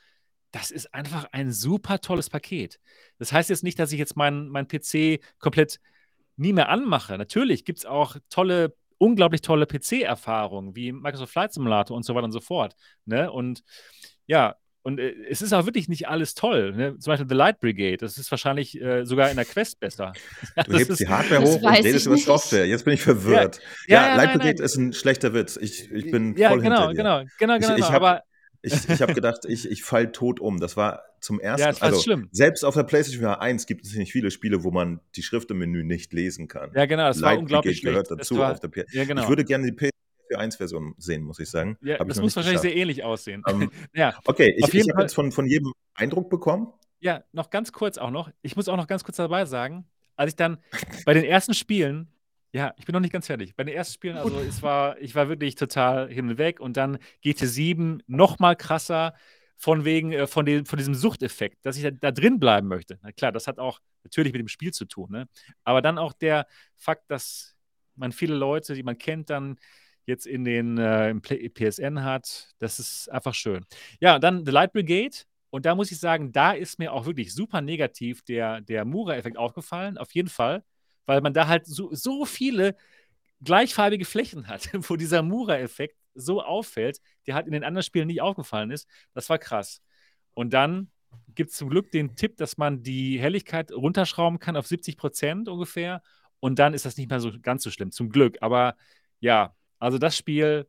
Das 0.52 0.72
ist 0.72 0.94
einfach 0.94 1.28
ein 1.32 1.52
super 1.52 2.00
tolles 2.02 2.30
Paket. 2.30 2.80
Das 3.20 3.32
heißt 3.32 3.50
jetzt 3.50 3.64
nicht, 3.64 3.80
dass 3.80 3.92
ich 3.92 4.00
jetzt 4.00 4.18
meinen 4.18 4.50
mein 4.50 4.68
PC 4.68 5.20
komplett 5.39 5.80
nie 6.36 6.54
mehr 6.54 6.70
anmache. 6.70 7.18
Natürlich 7.18 7.64
gibt 7.64 7.80
es 7.80 7.86
auch 7.86 8.18
tolle, 8.30 8.76
unglaublich 9.02 9.41
tolle 9.41 9.66
PC-Erfahrungen 9.66 10.76
wie 10.76 10.91
Microsoft 10.91 11.34
Flight 11.34 11.54
Simulator 11.54 11.97
und 11.97 12.06
so 12.06 12.14
weiter 12.14 12.26
und 12.26 12.32
so 12.32 12.39
fort. 12.39 12.76
Ne? 13.06 13.32
Und 13.32 13.64
ja, 14.28 14.56
und 14.84 14.99
äh, 14.99 15.16
es 15.28 15.41
ist 15.41 15.54
auch 15.54 15.66
wirklich 15.66 15.89
nicht 15.89 16.08
alles 16.08 16.36
toll. 16.36 16.74
Ne? 16.74 16.99
Zum 16.99 17.12
Beispiel 17.12 17.28
The 17.28 17.36
Light 17.36 17.60
Brigade, 17.60 17.97
das 17.97 18.20
ist 18.20 18.30
wahrscheinlich 18.30 18.80
äh, 18.80 19.04
sogar 19.04 19.32
in 19.32 19.38
der 19.38 19.45
Quest 19.45 19.80
besser. 19.80 20.14
Du 20.68 20.78
hebst 20.78 20.99
die 20.99 21.08
Hardware 21.08 21.41
hoch 21.41 21.64
und 21.64 21.74
redest 21.74 22.06
über 22.06 22.18
Software. 22.18 22.68
Jetzt 22.68 22.86
bin 22.86 22.93
ich 22.93 23.02
verwirrt. 23.02 23.60
Ja, 23.88 23.95
ja, 23.95 24.08
ja, 24.08 24.16
Light 24.16 24.28
nein, 24.28 24.38
Brigade 24.38 24.58
nein. 24.58 24.66
ist 24.66 24.76
ein 24.76 24.93
schlechter 24.93 25.34
Witz. 25.34 25.58
Ich, 25.60 25.91
ich 25.91 26.12
bin 26.12 26.36
ja, 26.38 26.49
voll 26.49 26.62
genau, 26.62 26.88
hinter 26.88 26.93
dir. 26.93 26.97
genau, 26.97 27.18
genau, 27.39 27.58
genau. 27.58 27.74
Ich, 27.74 27.80
ich 27.80 27.86
genau, 27.88 27.91
habe 27.91 28.22
ich, 28.62 28.89
ich 28.89 29.01
hab 29.01 29.14
gedacht, 29.14 29.45
ich, 29.45 29.70
ich 29.70 29.84
fall 29.84 30.12
tot 30.12 30.39
um. 30.39 30.59
Das 30.59 30.78
war 30.78 31.03
zum 31.20 31.39
ersten 31.39 31.62
Ja, 31.62 31.68
das 31.70 31.82
war 31.82 31.89
also, 31.89 32.01
schlimm. 32.01 32.30
Selbst 32.32 32.64
auf 32.64 32.76
der 32.76 32.84
PlayStation 32.84 33.26
1 33.26 33.66
gibt 33.66 33.86
es 33.86 33.95
nicht 33.95 34.12
viele 34.12 34.32
Spiele, 34.32 34.64
wo 34.64 34.72
man 34.72 34.99
die 35.16 35.24
Schrift 35.24 35.49
im 35.51 35.59
Menü 35.59 35.84
nicht 35.84 36.14
lesen 36.14 36.47
kann. 36.47 36.72
Ja, 36.76 36.86
genau, 36.86 37.07
das 37.07 37.20
Light 37.20 37.34
war 37.34 37.39
unglaublich 37.39 37.82
Brigade 37.82 37.95
schlecht. 37.95 38.09
gehört 38.09 38.22
dazu 38.22 38.38
war, 38.38 38.51
auf 38.51 38.59
der 38.59 38.68
PS. 38.70 38.93
Ja, 38.93 39.05
genau. 39.05 39.24
Ich 39.24 39.30
würde 39.30 39.45
gerne 39.45 39.72
die 39.72 39.91
PS1-Version 40.32 40.95
sehen, 40.97 41.24
muss 41.24 41.39
ich 41.39 41.49
sagen. 41.49 41.78
Ja, 41.82 41.99
Hab 41.99 42.07
das 42.07 42.20
muss 42.20 42.36
wahrscheinlich 42.36 42.62
geschafft. 42.62 42.74
sehr 42.74 42.82
ähnlich 42.82 43.03
aussehen. 43.03 43.43
Ähm, 43.47 43.72
ja, 43.93 44.14
okay, 44.26 44.53
ich, 44.57 44.74
ich 44.74 44.89
habe 44.89 45.01
jetzt 45.01 45.16
von, 45.16 45.32
von 45.32 45.45
jedem 45.45 45.74
Eindruck 45.93 46.30
bekommen. 46.30 46.68
Ja, 46.99 47.24
noch 47.32 47.49
ganz 47.49 47.72
kurz 47.72 47.97
auch 47.97 48.12
noch. 48.12 48.30
Ich 48.41 48.55
muss 48.55 48.68
auch 48.68 48.78
noch 48.78 48.88
ganz 48.88 49.03
kurz 49.03 49.18
dabei 49.18 49.45
sagen, 49.45 49.86
als 50.16 50.32
ich 50.32 50.36
dann 50.36 50.59
bei 51.05 51.14
den 51.14 51.24
ersten 51.24 51.53
Spielen, 51.53 52.07
ja, 52.54 52.74
ich 52.78 52.86
bin 52.86 52.93
noch 52.93 52.99
nicht 52.99 53.14
ganz 53.14 53.28
fertig. 53.28 53.56
Bei 53.56 53.64
den 53.64 53.74
ersten 53.74 53.93
Spielen, 53.93 54.18
also 54.18 54.39
es 54.39 54.62
war, 54.62 54.99
ich 54.99 55.16
war 55.16 55.30
wirklich 55.30 55.56
total 55.56 56.10
hin 56.10 56.30
und 56.30 56.38
weg 56.38 56.60
und 56.60 56.76
dann 56.76 56.97
GT7 57.24 58.02
noch 58.08 58.39
mal 58.39 58.56
krasser 58.56 59.14
von 59.58 59.86
wegen 59.86 60.12
äh, 60.12 60.28
von, 60.28 60.45
dem, 60.45 60.66
von 60.66 60.78
diesem 60.78 60.95
Suchteffekt, 60.95 61.66
dass 61.66 61.78
ich 61.78 61.84
da, 61.84 61.91
da, 61.91 62.12
drin 62.12 62.39
bleiben 62.39 62.68
möchte. 62.68 62.99
Na 63.04 63.12
klar, 63.12 63.32
das 63.32 63.47
hat 63.47 63.60
auch 63.60 63.80
natürlich 64.04 64.34
mit 64.34 64.41
dem 64.41 64.47
Spiel 64.47 64.74
zu 64.74 64.86
tun, 64.86 65.12
ne? 65.12 65.30
Aber 65.64 65.82
dann 65.82 65.97
auch 65.97 66.14
der 66.14 66.47
Fakt, 66.78 67.10
dass 67.10 67.56
man 67.95 68.12
viele 68.12 68.36
Leute, 68.36 68.74
die 68.74 68.84
man 68.84 68.97
kennt, 68.97 69.30
dann 69.30 69.58
jetzt 70.06 70.26
in 70.26 70.43
den 70.43 70.78
äh, 70.78 71.14
PSN 71.14 72.04
hat, 72.04 72.49
das 72.60 72.80
ist 72.80 73.10
einfach 73.10 73.36
schön. 73.36 73.66
Ja, 73.99 74.20
dann 74.20 74.45
The 74.45 74.52
Light 74.52 74.74
Brigade 74.74 75.16
und 75.52 75.66
da 75.66 75.76
muss 75.76 75.91
ich 75.91 75.99
sagen, 75.99 76.32
da 76.32 76.54
ist 76.54 76.80
mir 76.80 76.91
auch 76.91 77.06
wirklich 77.06 77.34
super 77.34 77.62
negativ 77.62 78.24
der, 78.24 78.62
der 78.62 78.84
Mura-Effekt 78.84 79.38
aufgefallen, 79.38 79.97
auf 79.97 80.12
jeden 80.14 80.30
Fall, 80.30 80.64
weil 81.12 81.22
man 81.22 81.34
da 81.34 81.47
halt 81.47 81.66
so, 81.66 81.93
so 81.93 82.24
viele 82.24 82.78
gleichfarbige 83.41 84.05
Flächen 84.05 84.47
hat, 84.47 84.70
wo 84.89 84.95
dieser 84.95 85.22
Mura-Effekt 85.24 85.97
so 86.16 86.41
auffällt, 86.41 87.01
der 87.28 87.36
halt 87.36 87.47
in 87.47 87.51
den 87.51 87.66
anderen 87.66 87.84
Spielen 87.84 88.07
nicht 88.07 88.22
aufgefallen 88.22 88.72
ist. 88.72 88.88
Das 89.14 89.30
war 89.30 89.38
krass. 89.38 89.82
Und 90.34 90.53
dann 90.53 90.89
gibt 91.36 91.51
es 91.51 91.57
zum 91.57 91.70
Glück 91.70 91.91
den 91.91 92.16
Tipp, 92.16 92.38
dass 92.38 92.57
man 92.57 92.82
die 92.82 93.20
Helligkeit 93.20 93.74
runterschrauben 93.74 94.39
kann 94.39 94.55
auf 94.55 94.68
70 94.68 94.95
Prozent 94.95 95.49
ungefähr. 95.49 96.01
Und 96.39 96.59
dann 96.59 96.74
ist 96.74 96.86
das 96.86 96.95
nicht 96.95 97.09
mehr 97.09 97.20
so 97.20 97.32
ganz 97.41 97.64
so 97.64 97.72
schlimm, 97.72 97.91
zum 97.91 98.09
Glück. 98.09 98.38
Aber 98.39 98.78
ja, 99.20 99.53
also 99.80 99.97
das 99.97 100.16
Spiel 100.16 100.66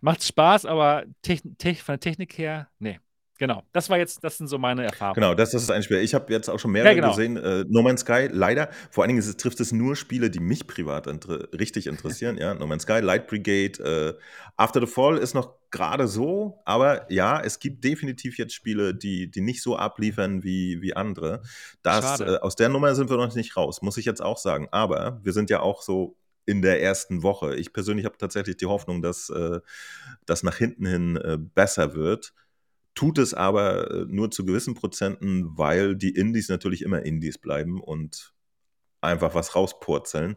macht 0.00 0.24
Spaß, 0.24 0.66
aber 0.66 1.04
Techn 1.22 1.56
von 1.76 1.92
der 1.92 2.00
Technik 2.00 2.36
her, 2.38 2.68
nee. 2.80 2.98
Genau, 3.40 3.62
das 3.72 3.88
war 3.88 3.96
jetzt, 3.96 4.22
das 4.22 4.36
sind 4.36 4.48
so 4.48 4.58
meine 4.58 4.84
Erfahrungen. 4.84 5.14
Genau, 5.14 5.32
das, 5.32 5.52
das 5.52 5.62
ist 5.62 5.70
ein 5.70 5.82
Spiel. 5.82 5.96
Ich 6.00 6.12
habe 6.12 6.30
jetzt 6.30 6.50
auch 6.50 6.58
schon 6.58 6.72
mehrere 6.72 6.90
Ja, 6.90 6.94
genau. 6.94 7.08
gesehen. 7.08 7.38
Äh, 7.38 7.64
no 7.70 7.80
Man's 7.80 8.02
Sky, 8.02 8.28
leider. 8.30 8.68
Vor 8.90 9.02
allen 9.02 9.08
Dingen 9.08 9.18
es, 9.18 9.34
trifft 9.38 9.60
es 9.60 9.72
nur 9.72 9.96
Spiele, 9.96 10.28
die 10.28 10.40
mich 10.40 10.66
privat 10.66 11.06
inter 11.06 11.50
richtig 11.58 11.86
interessieren. 11.86 12.36
ja, 12.36 12.52
No 12.52 12.66
Man's 12.66 12.82
Sky, 12.82 13.00
Light 13.00 13.28
Brigade, 13.28 14.18
äh, 14.18 14.22
After 14.58 14.78
the 14.82 14.86
Fall 14.86 15.16
ist 15.16 15.32
noch 15.32 15.54
gerade 15.70 16.06
so, 16.06 16.60
aber 16.66 17.10
ja, 17.10 17.40
es 17.40 17.60
gibt 17.60 17.82
definitiv 17.82 18.36
jetzt 18.36 18.52
Spiele, 18.52 18.94
die, 18.94 19.30
die 19.30 19.40
nicht 19.40 19.62
so 19.62 19.74
abliefern 19.74 20.42
wie, 20.42 20.82
wie 20.82 20.94
andere. 20.94 21.40
Das, 21.82 22.20
äh, 22.20 22.36
aus 22.42 22.56
der 22.56 22.68
Nummer 22.68 22.94
sind 22.94 23.08
wir 23.08 23.16
noch 23.16 23.34
nicht 23.34 23.56
raus, 23.56 23.80
muss 23.80 23.96
ich 23.96 24.04
jetzt 24.04 24.20
auch 24.20 24.36
sagen. 24.36 24.68
Aber 24.70 25.18
wir 25.22 25.32
sind 25.32 25.48
ja 25.48 25.60
auch 25.60 25.80
so 25.80 26.14
in 26.44 26.60
der 26.60 26.82
ersten 26.82 27.22
Woche. 27.22 27.56
Ich 27.56 27.72
persönlich 27.72 28.04
habe 28.04 28.18
tatsächlich 28.18 28.58
die 28.58 28.66
Hoffnung, 28.66 29.00
dass 29.00 29.30
äh, 29.30 29.60
das 30.26 30.42
nach 30.42 30.56
hinten 30.56 30.84
hin 30.84 31.16
äh, 31.16 31.38
besser 31.38 31.94
wird 31.94 32.34
tut 32.94 33.18
es 33.18 33.34
aber 33.34 33.90
äh, 33.90 34.04
nur 34.08 34.30
zu 34.30 34.44
gewissen 34.44 34.74
Prozenten, 34.74 35.56
weil 35.56 35.96
die 35.96 36.10
Indies 36.10 36.48
natürlich 36.48 36.82
immer 36.82 37.02
Indies 37.02 37.38
bleiben 37.38 37.80
und 37.80 38.32
einfach 39.00 39.34
was 39.34 39.54
rauspurzeln. 39.54 40.36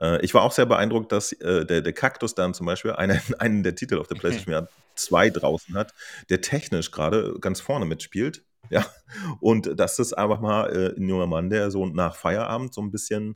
Äh, 0.00 0.24
ich 0.24 0.34
war 0.34 0.42
auch 0.42 0.52
sehr 0.52 0.66
beeindruckt, 0.66 1.12
dass 1.12 1.32
äh, 1.32 1.64
der, 1.64 1.82
der 1.82 1.92
Kaktus 1.92 2.34
dann 2.34 2.54
zum 2.54 2.66
Beispiel 2.66 2.92
einen, 2.92 3.20
einen 3.38 3.62
der 3.62 3.74
Titel 3.74 3.98
auf 3.98 4.08
der 4.08 4.16
PlayStation 4.16 4.66
2 4.96 5.30
draußen 5.30 5.76
hat, 5.76 5.94
der 6.28 6.40
technisch 6.40 6.90
gerade 6.90 7.36
ganz 7.40 7.60
vorne 7.60 7.86
mitspielt. 7.86 8.44
Ja, 8.68 8.86
und 9.40 9.80
dass 9.80 9.96
das 9.96 10.12
einfach 10.12 10.38
mal 10.38 10.70
äh, 10.70 10.96
ein 10.96 11.08
junger 11.08 11.26
Mann, 11.26 11.50
der 11.50 11.72
so 11.72 11.86
nach 11.86 12.14
Feierabend 12.14 12.72
so 12.72 12.80
ein 12.80 12.92
bisschen 12.92 13.34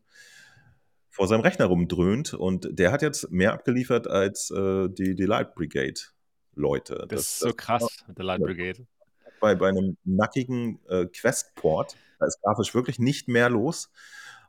vor 1.11 1.27
seinem 1.27 1.41
Rechner 1.41 1.65
rumdröhnt 1.65 2.35
und 2.35 2.69
der 2.71 2.93
hat 2.93 3.03
jetzt 3.03 3.33
mehr 3.33 3.53
abgeliefert 3.53 4.07
als 4.07 4.49
die, 4.49 5.17
die 5.17 5.25
Light 5.25 5.57
Brigade. 5.57 6.01
Leute. 6.55 7.07
Das, 7.09 7.21
ist 7.21 7.39
so 7.41 7.53
krass 7.53 8.05
mit 8.07 8.19
der 8.19 8.25
Light 8.25 8.41
Brigade. 8.41 8.87
Bei, 9.41 9.55
bei 9.55 9.69
einem 9.69 9.97
nackigen 10.05 10.79
äh, 10.89 11.07
Quest-Port, 11.07 11.97
da 12.19 12.27
ist 12.27 12.41
grafisch 12.43 12.75
wirklich 12.75 12.99
nicht 12.99 13.29
mehr 13.29 13.51
los, 13.51 13.91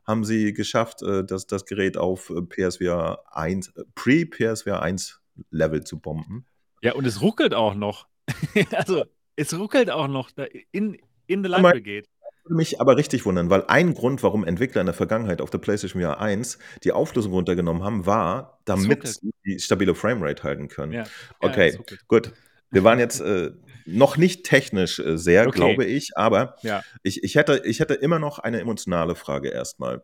haben 0.06 0.24
sie 0.24 0.52
geschafft, 0.52 1.02
äh, 1.02 1.24
das, 1.24 1.46
das 1.46 1.64
Gerät 1.64 1.96
auf 1.96 2.30
äh, 2.30 2.42
PSVR 2.42 3.22
1, 3.32 3.68
äh, 3.68 3.84
Pre-PSVR 3.94 4.80
1 4.80 5.20
Level 5.50 5.84
zu 5.84 5.98
bomben. 5.98 6.46
Ja, 6.82 6.94
und 6.94 7.06
es 7.06 7.20
ruckelt 7.20 7.52
auch 7.52 7.74
noch. 7.74 8.06
also, 8.72 9.04
es 9.34 9.58
ruckelt 9.58 9.90
auch 9.90 10.08
noch 10.08 10.30
in, 10.72 10.98
in 11.26 11.42
The 11.42 11.50
Light 11.50 11.62
Brigade. 11.62 12.08
Würde 12.46 12.54
mich 12.54 12.80
aber 12.80 12.96
richtig 12.96 13.26
wundern, 13.26 13.50
weil 13.50 13.64
ein 13.68 13.94
Grund, 13.94 14.22
warum 14.22 14.44
Entwickler 14.44 14.80
in 14.80 14.86
der 14.86 14.94
Vergangenheit 14.94 15.40
auf 15.40 15.50
der 15.50 15.58
PlayStation 15.58 16.00
VR 16.02 16.20
1 16.20 16.58
die 16.84 16.92
Auflösung 16.92 17.32
runtergenommen 17.32 17.82
haben, 17.84 18.06
war, 18.06 18.58
damit 18.64 19.06
sie 19.06 19.32
die 19.44 19.58
stabile 19.58 19.94
Framerate 19.94 20.42
halten 20.42 20.68
können. 20.68 20.92
Ja. 20.92 21.02
Ja, 21.02 21.08
Okay, 21.40 21.74
ruckelt. 21.76 22.06
gut. 22.08 22.32
Wir 22.70 22.82
waren 22.84 22.98
jetzt 22.98 23.20
äh, 23.20 23.52
noch 23.86 24.16
nicht 24.16 24.44
technisch 24.44 24.98
äh, 24.98 25.16
sehr, 25.18 25.46
Okay. 25.46 25.56
glaube 25.58 25.84
ich, 25.84 26.16
aber 26.16 26.56
Ja. 26.62 26.82
ich, 27.02 27.22
ich, 27.22 27.34
hätte, 27.36 27.62
ich 27.64 27.80
hätte 27.80 27.94
immer 27.94 28.18
noch 28.18 28.38
eine 28.38 28.60
emotionale 28.60 29.14
Frage 29.14 29.48
erstmal. 29.50 30.02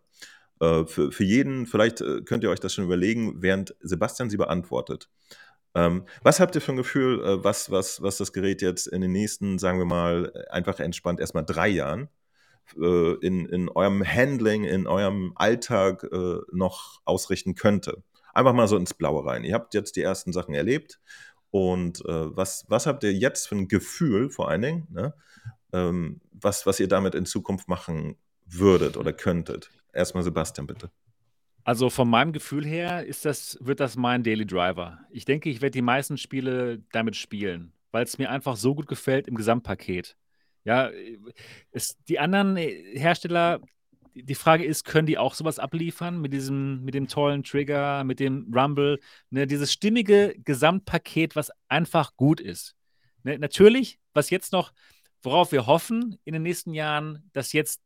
Äh, 0.60 0.84
für, 0.84 1.10
für 1.10 1.24
jeden, 1.24 1.66
vielleicht 1.66 2.00
äh, 2.00 2.22
könnt 2.22 2.44
ihr 2.44 2.50
euch 2.50 2.60
das 2.60 2.74
schon 2.74 2.84
überlegen, 2.84 3.42
während 3.42 3.74
Sebastian 3.80 4.30
sie 4.30 4.36
beantwortet. 4.36 5.08
Ähm, 5.74 6.04
was 6.22 6.38
habt 6.38 6.54
ihr 6.54 6.60
für 6.60 6.72
ein 6.72 6.76
Gefühl, 6.76 7.20
äh, 7.24 7.42
was, 7.44 7.70
was, 7.70 8.02
was 8.02 8.18
das 8.18 8.32
Gerät 8.32 8.62
jetzt 8.62 8.86
in 8.86 9.00
den 9.00 9.10
nächsten, 9.12 9.58
sagen 9.58 9.78
wir 9.78 9.86
mal, 9.86 10.32
einfach 10.50 10.78
entspannt 10.80 11.18
erstmal 11.18 11.44
drei 11.44 11.68
Jahren 11.68 12.08
äh, 12.80 13.14
in, 13.24 13.46
in 13.46 13.68
eurem 13.68 14.04
Handling, 14.04 14.64
in 14.64 14.86
eurem 14.86 15.32
Alltag 15.36 16.04
äh, 16.04 16.38
noch 16.52 17.00
ausrichten 17.04 17.54
könnte? 17.54 18.02
Einfach 18.34 18.54
mal 18.54 18.68
so 18.68 18.76
ins 18.76 18.94
Blaue 18.94 19.24
rein. 19.26 19.44
Ihr 19.44 19.54
habt 19.54 19.74
jetzt 19.74 19.96
die 19.96 20.02
ersten 20.02 20.32
Sachen 20.32 20.54
erlebt 20.54 21.00
und 21.50 22.00
äh, 22.06 22.36
was, 22.36 22.64
was 22.68 22.86
habt 22.86 23.04
ihr 23.04 23.12
jetzt 23.12 23.46
für 23.46 23.56
ein 23.56 23.68
Gefühl, 23.68 24.30
vor 24.30 24.48
allen 24.48 24.62
Dingen, 24.62 24.86
ne? 24.90 25.14
ähm, 25.72 26.20
was, 26.32 26.66
was 26.66 26.80
ihr 26.80 26.88
damit 26.88 27.14
in 27.14 27.26
Zukunft 27.26 27.68
machen 27.68 28.16
würdet 28.46 28.96
oder 28.96 29.12
könntet? 29.12 29.70
Erstmal 29.92 30.22
Sebastian, 30.22 30.66
bitte. 30.66 30.90
Also 31.64 31.90
von 31.90 32.08
meinem 32.08 32.32
Gefühl 32.32 32.64
her 32.64 33.04
ist 33.04 33.24
das, 33.24 33.58
wird 33.60 33.80
das 33.80 33.96
mein 33.96 34.24
Daily 34.24 34.46
Driver. 34.46 34.98
Ich 35.10 35.26
denke, 35.26 35.50
ich 35.50 35.60
werde 35.60 35.72
die 35.72 35.82
meisten 35.82 36.16
Spiele 36.16 36.82
damit 36.90 37.16
spielen, 37.16 37.72
weil 37.92 38.04
es 38.04 38.18
mir 38.18 38.30
einfach 38.30 38.56
so 38.56 38.74
gut 38.74 38.88
gefällt 38.88 39.28
im 39.28 39.36
Gesamtpaket. 39.36 40.16
Ja, 40.64 40.90
es, 41.72 41.96
die 42.08 42.18
anderen 42.18 42.56
äh, 42.56 42.98
Hersteller, 42.98 43.60
die 44.14 44.24
die 44.24 44.34
Frage 44.34 44.64
ist, 44.64 44.84
können 44.84 45.06
die 45.06 45.18
auch 45.18 45.34
sowas 45.34 45.58
abliefern 45.58 46.20
mit 46.20 46.32
diesem, 46.32 46.84
mit 46.84 46.94
dem 46.94 47.08
tollen 47.08 47.42
Trigger, 47.42 48.04
mit 48.04 48.20
dem 48.20 48.52
Rumble, 48.54 49.00
ne, 49.30 49.46
dieses 49.46 49.72
stimmige 49.72 50.34
Gesamtpaket, 50.44 51.34
was 51.34 51.50
einfach 51.68 52.16
gut 52.16 52.40
ist. 52.40 52.76
Ne, 53.22 53.38
natürlich, 53.38 53.98
was 54.12 54.30
jetzt 54.30 54.52
noch, 54.52 54.72
worauf 55.22 55.52
wir 55.52 55.66
hoffen 55.66 56.18
in 56.24 56.34
den 56.34 56.42
nächsten 56.42 56.74
Jahren, 56.74 57.30
dass 57.32 57.52
jetzt 57.52 57.80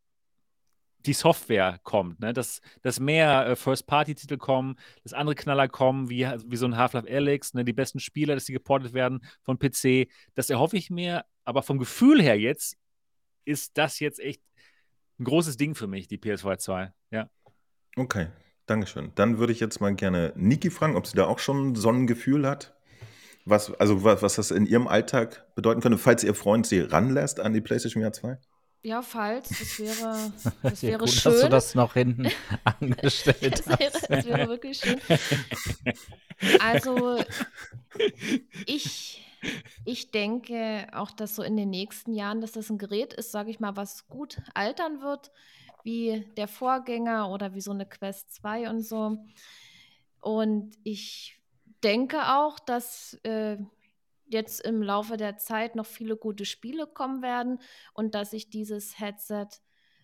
die 1.06 1.12
Software 1.12 1.78
kommt, 1.82 2.20
ne? 2.20 2.32
dass, 2.32 2.60
dass 2.82 3.00
mehr 3.00 3.46
äh, 3.46 3.56
First-Party-Titel 3.56 4.36
kommen, 4.36 4.76
dass 5.02 5.12
andere 5.12 5.34
Knaller 5.34 5.68
kommen, 5.68 6.10
wie, 6.10 6.26
wie 6.46 6.56
so 6.56 6.66
ein 6.66 6.76
Half-Life 6.76 7.08
Alyx, 7.08 7.54
ne? 7.54 7.64
die 7.64 7.72
besten 7.72 8.00
Spieler, 8.00 8.34
dass 8.34 8.44
die 8.44 8.52
geportet 8.52 8.92
werden 8.92 9.20
von 9.42 9.58
PC. 9.58 10.08
Das 10.34 10.50
erhoffe 10.50 10.76
ich 10.76 10.90
mir, 10.90 11.24
aber 11.44 11.62
vom 11.62 11.78
Gefühl 11.78 12.20
her 12.20 12.38
jetzt 12.38 12.76
ist 13.44 13.78
das 13.78 14.00
jetzt 14.00 14.20
echt 14.20 14.42
ein 15.18 15.24
großes 15.24 15.56
Ding 15.56 15.74
für 15.74 15.86
mich, 15.86 16.08
die 16.08 16.18
PS4 16.18 16.58
2. 16.58 16.92
Ja. 17.10 17.30
Okay, 17.96 18.28
Dankeschön. 18.66 19.12
Dann 19.14 19.38
würde 19.38 19.52
ich 19.52 19.60
jetzt 19.60 19.80
mal 19.80 19.94
gerne 19.94 20.32
Niki 20.36 20.70
fragen, 20.70 20.96
ob 20.96 21.06
sie 21.06 21.16
da 21.16 21.26
auch 21.26 21.38
schon 21.38 21.74
so 21.74 21.88
ein 21.90 22.06
Gefühl 22.06 22.46
hat. 22.46 22.74
Was, 23.44 23.72
also 23.74 24.02
was, 24.02 24.22
was 24.22 24.34
das 24.34 24.50
in 24.50 24.66
ihrem 24.66 24.88
Alltag 24.88 25.46
bedeuten 25.54 25.80
könnte, 25.80 25.98
falls 25.98 26.24
ihr 26.24 26.34
Freund 26.34 26.66
sie 26.66 26.80
ranlässt 26.80 27.38
an 27.38 27.52
die 27.52 27.60
PlayStation 27.60 28.02
VR 28.02 28.12
2? 28.12 28.38
Ja, 28.82 29.02
falls, 29.02 29.56
das 29.58 29.78
wäre, 29.78 30.32
das 30.62 30.82
Ja, 30.82 30.90
wäre 30.90 30.98
gut, 30.98 31.10
schön. 31.10 31.32
dass 31.32 31.40
du 31.40 31.48
das 31.48 31.74
noch 31.74 31.94
hinten 31.94 32.30
angestellt 32.64 33.64
Das 33.66 33.66
wäre, 33.78 33.92
hast. 33.92 34.10
das 34.10 34.24
wäre 34.24 34.48
wirklich 34.48 34.78
schön. 34.78 35.00
Also, 36.58 37.24
ich, 38.66 39.22
ich 39.84 40.10
denke 40.10 40.88
auch, 40.92 41.10
dass 41.10 41.36
so 41.36 41.42
in 41.42 41.56
den 41.56 41.70
nächsten 41.70 42.12
Jahren, 42.12 42.40
dass 42.40 42.52
das 42.52 42.70
ein 42.70 42.78
Gerät 42.78 43.12
ist, 43.14 43.32
sage 43.32 43.50
ich 43.50 43.60
mal, 43.60 43.76
was 43.76 44.08
gut 44.08 44.38
altern 44.54 45.00
wird, 45.02 45.30
wie 45.82 46.24
der 46.36 46.48
Vorgänger 46.48 47.30
oder 47.30 47.54
wie 47.54 47.60
so 47.60 47.70
eine 47.72 47.86
Quest 47.86 48.34
2 48.34 48.68
und 48.68 48.82
so. 48.82 49.18
Und 50.20 50.76
ich 50.84 51.40
denke 51.82 52.18
auch, 52.36 52.58
dass 52.58 53.14
äh, 53.22 53.58
jetzt 54.28 54.60
im 54.60 54.82
Laufe 54.82 55.16
der 55.16 55.36
Zeit 55.36 55.76
noch 55.76 55.86
viele 55.86 56.16
gute 56.16 56.44
Spiele 56.44 56.86
kommen 56.86 57.22
werden 57.22 57.60
und 57.94 58.14
dass 58.14 58.30
sich 58.30 58.50
dieses 58.50 58.98
Headset 58.98 59.46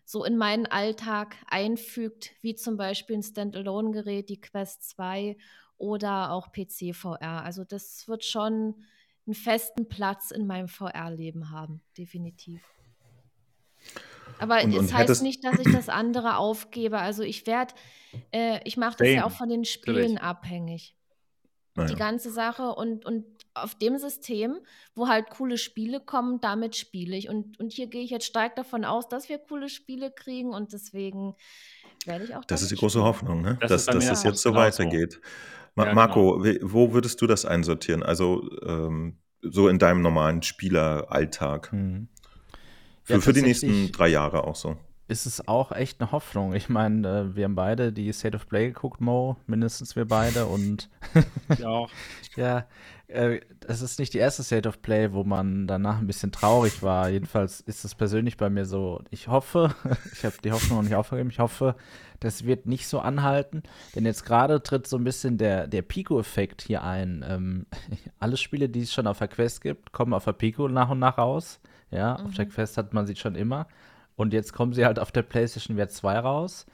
so 0.05 0.25
in 0.25 0.37
meinen 0.37 0.67
Alltag 0.67 1.37
einfügt, 1.49 2.33
wie 2.41 2.55
zum 2.55 2.77
Beispiel 2.77 3.17
ein 3.17 3.23
Standalone-Gerät, 3.23 4.29
die 4.29 4.41
Quest 4.41 4.89
2 4.91 5.37
oder 5.79 6.33
auch 6.33 6.53
PC-VR. 6.53 7.43
Also 7.45 7.65
das 7.65 8.07
wird 8.09 8.25
schon 8.25 8.85
einen 9.27 9.35
festen 9.35 9.89
Platz 9.89 10.31
in 10.33 10.47
meinem 10.47 10.69
VR-Leben 10.69 11.51
haben, 11.51 11.81
definitiv. 11.97 12.63
Aber 14.39 14.63
Und- 14.63 14.73
es 14.73 14.79
und 14.79 14.93
heißt 14.95 15.23
nicht, 15.23 15.45
dass 15.45 15.59
ich 15.59 15.73
das 15.73 15.89
andere 15.89 16.37
aufgebe. 16.37 16.99
Also 16.99 17.23
ich 17.23 17.47
werde, 17.47 17.75
äh, 18.33 18.61
ich 18.65 18.77
mache 18.77 18.97
das 18.99 19.09
ja 19.09 19.15
Same, 19.15 19.27
auch 19.27 19.31
von 19.37 19.49
den 19.49 19.65
Spielen 19.65 19.97
natürlich. 20.15 20.21
abhängig 20.23 20.97
Naja. 21.75 21.89
die 21.89 21.97
ganze 21.97 22.31
Sache 22.31 22.71
und, 22.75 23.05
und 23.05 23.25
auf 23.55 23.75
dem 23.75 23.99
System, 23.99 24.59
wo 24.95 25.09
halt 25.09 25.31
coole 25.31 25.59
Spiele 25.59 26.01
kommen, 26.01 26.41
damit 26.41 26.77
spiele 26.77 27.17
ich. 27.17 27.29
Und, 27.29 27.59
und 27.61 27.73
hier 27.73 27.87
gehe 27.87 28.03
ich 28.03 28.11
jetzt 28.11 28.27
stark 28.27 28.57
davon 28.57 28.85
aus, 28.85 29.09
dass 29.09 29.29
wir 29.29 29.39
coole 29.39 29.69
Spiele 29.69 30.11
kriegen 30.11 30.55
und 30.55 30.73
deswegen 30.73 31.35
werde 32.07 32.25
ich 32.25 32.35
auch 32.35 32.45
Das 32.45 32.63
ist 32.63 32.71
die 32.71 32.77
große. 32.77 33.03
Hoffnung, 33.03 33.43
ne? 33.43 33.59
Das 33.61 33.71
dass, 33.71 33.87
dass 33.87 34.09
das 34.09 34.25
jetzt 34.25 34.43
so 34.43 34.55
weitergeht. 34.55 35.21
Ma 35.75 35.87
Ja, 35.87 35.95
Marco, 35.95 36.45
wie- 36.45 36.59
wo 36.63 36.93
würdest 36.93 37.21
du 37.21 37.27
das 37.27 37.45
einsortieren? 37.45 38.03
Also 38.03 38.49
ähm, 38.67 39.19
so 39.41 39.69
in 39.69 39.79
deinem 39.79 40.03
normalen 40.03 40.43
Spieleralltag? 40.43 41.73
Hm. 41.73 42.09
Für, 43.05 43.15
Ja, 43.15 43.21
für 43.21 43.33
die 43.33 43.43
nächsten 43.43 43.91
drei 43.93 44.09
Jahre 44.09 44.45
auch 44.45 44.57
so. 44.57 44.77
Ist 45.13 45.27
es 45.27 45.47
auch 45.47 45.71
echt 45.73 46.01
eine 46.01 46.11
Hoffnung. 46.11 46.55
Ich 46.55 46.69
meine, 46.69 47.07
äh, 47.07 47.37
wir 47.37 47.45
haben 47.45 47.55
beide 47.55 47.93
die 47.93 48.13
State 48.13 48.35
of 48.35 48.49
Play 48.49 48.69
geguckt, 48.69 49.01
Mo, 49.01 49.37
mindestens 49.47 49.95
wir 49.95 50.07
beide. 50.07 50.47
Und 50.47 50.89
Ich 51.51 51.65
auch. 51.65 51.91
ja, 52.37 52.65
äh, 53.09 53.41
das 53.61 53.83
ist 53.83 53.99
nicht 53.99 54.15
die 54.15 54.19
erste 54.19 54.43
State 54.43 54.69
of 54.69 54.81
Play, 54.81 55.13
wo 55.13 55.23
man 55.23 55.67
danach 55.67 55.99
ein 55.99 56.07
bisschen 56.07 56.33
traurig 56.33 56.83
war. 56.83 57.11
Jedenfalls 57.11 57.61
ist 57.61 57.85
es 57.85 57.95
persönlich 57.95 58.39
bei 58.39 58.49
mir 58.49 58.65
so. 58.65 59.03
Ich 59.11 59.29
hoffe, 59.29 59.75
ich 60.13 60.25
habe 60.25 60.37
die 60.43 60.51
Hoffnung 60.51 60.79
noch 60.79 60.85
nicht 60.85 60.97
aufgegeben, 60.97 61.31
ich 61.31 61.39
hoffe, 61.39 61.77
das 62.19 62.45
wird 62.47 62.67
nicht 62.67 62.89
so 62.89 63.01
anhalten. 63.01 63.63
Denn 63.95 64.07
jetzt 64.07 64.25
gerade 64.25 64.63
tritt 64.63 64.87
so 64.87 64.97
ein 64.97 65.05
bisschen 65.05 65.37
der, 65.37 65.67
der 65.67 65.83
Pico-Effekt 65.83 66.63
hier 66.63 66.83
ein. 66.83 67.25
Ähm, 67.29 67.67
alle 68.19 68.39
Spiele, 68.39 68.69
die 68.71 68.81
es 68.81 68.95
schon 68.95 69.07
auf 69.07 69.19
der 69.19 69.29
Quest 69.29 69.61
gibt, 69.61 69.93
kommen 69.93 70.15
auf 70.15 70.25
der 70.25 70.33
Pico 70.33 70.69
nach 70.69 70.89
und 70.89 70.99
nach 70.99 71.19
raus. 71.19 71.61
Ja, 71.91 72.17
auf 72.17 72.33
der 72.35 72.47
Quest 72.47 72.79
hat 72.79 72.95
man 72.95 73.07
sie 73.07 73.17
schon 73.17 73.35
immer. 73.35 73.67
Und 74.17 74.33
jetzt 74.33 74.53
kommen 74.53 74.73
sie 74.73 74.85
halt 74.85 74.99
auf 74.99 75.13
der 75.13 75.23
PlayStation 75.23 75.77
VR 75.77 75.89
2 75.89 76.19
raus. 76.19 76.67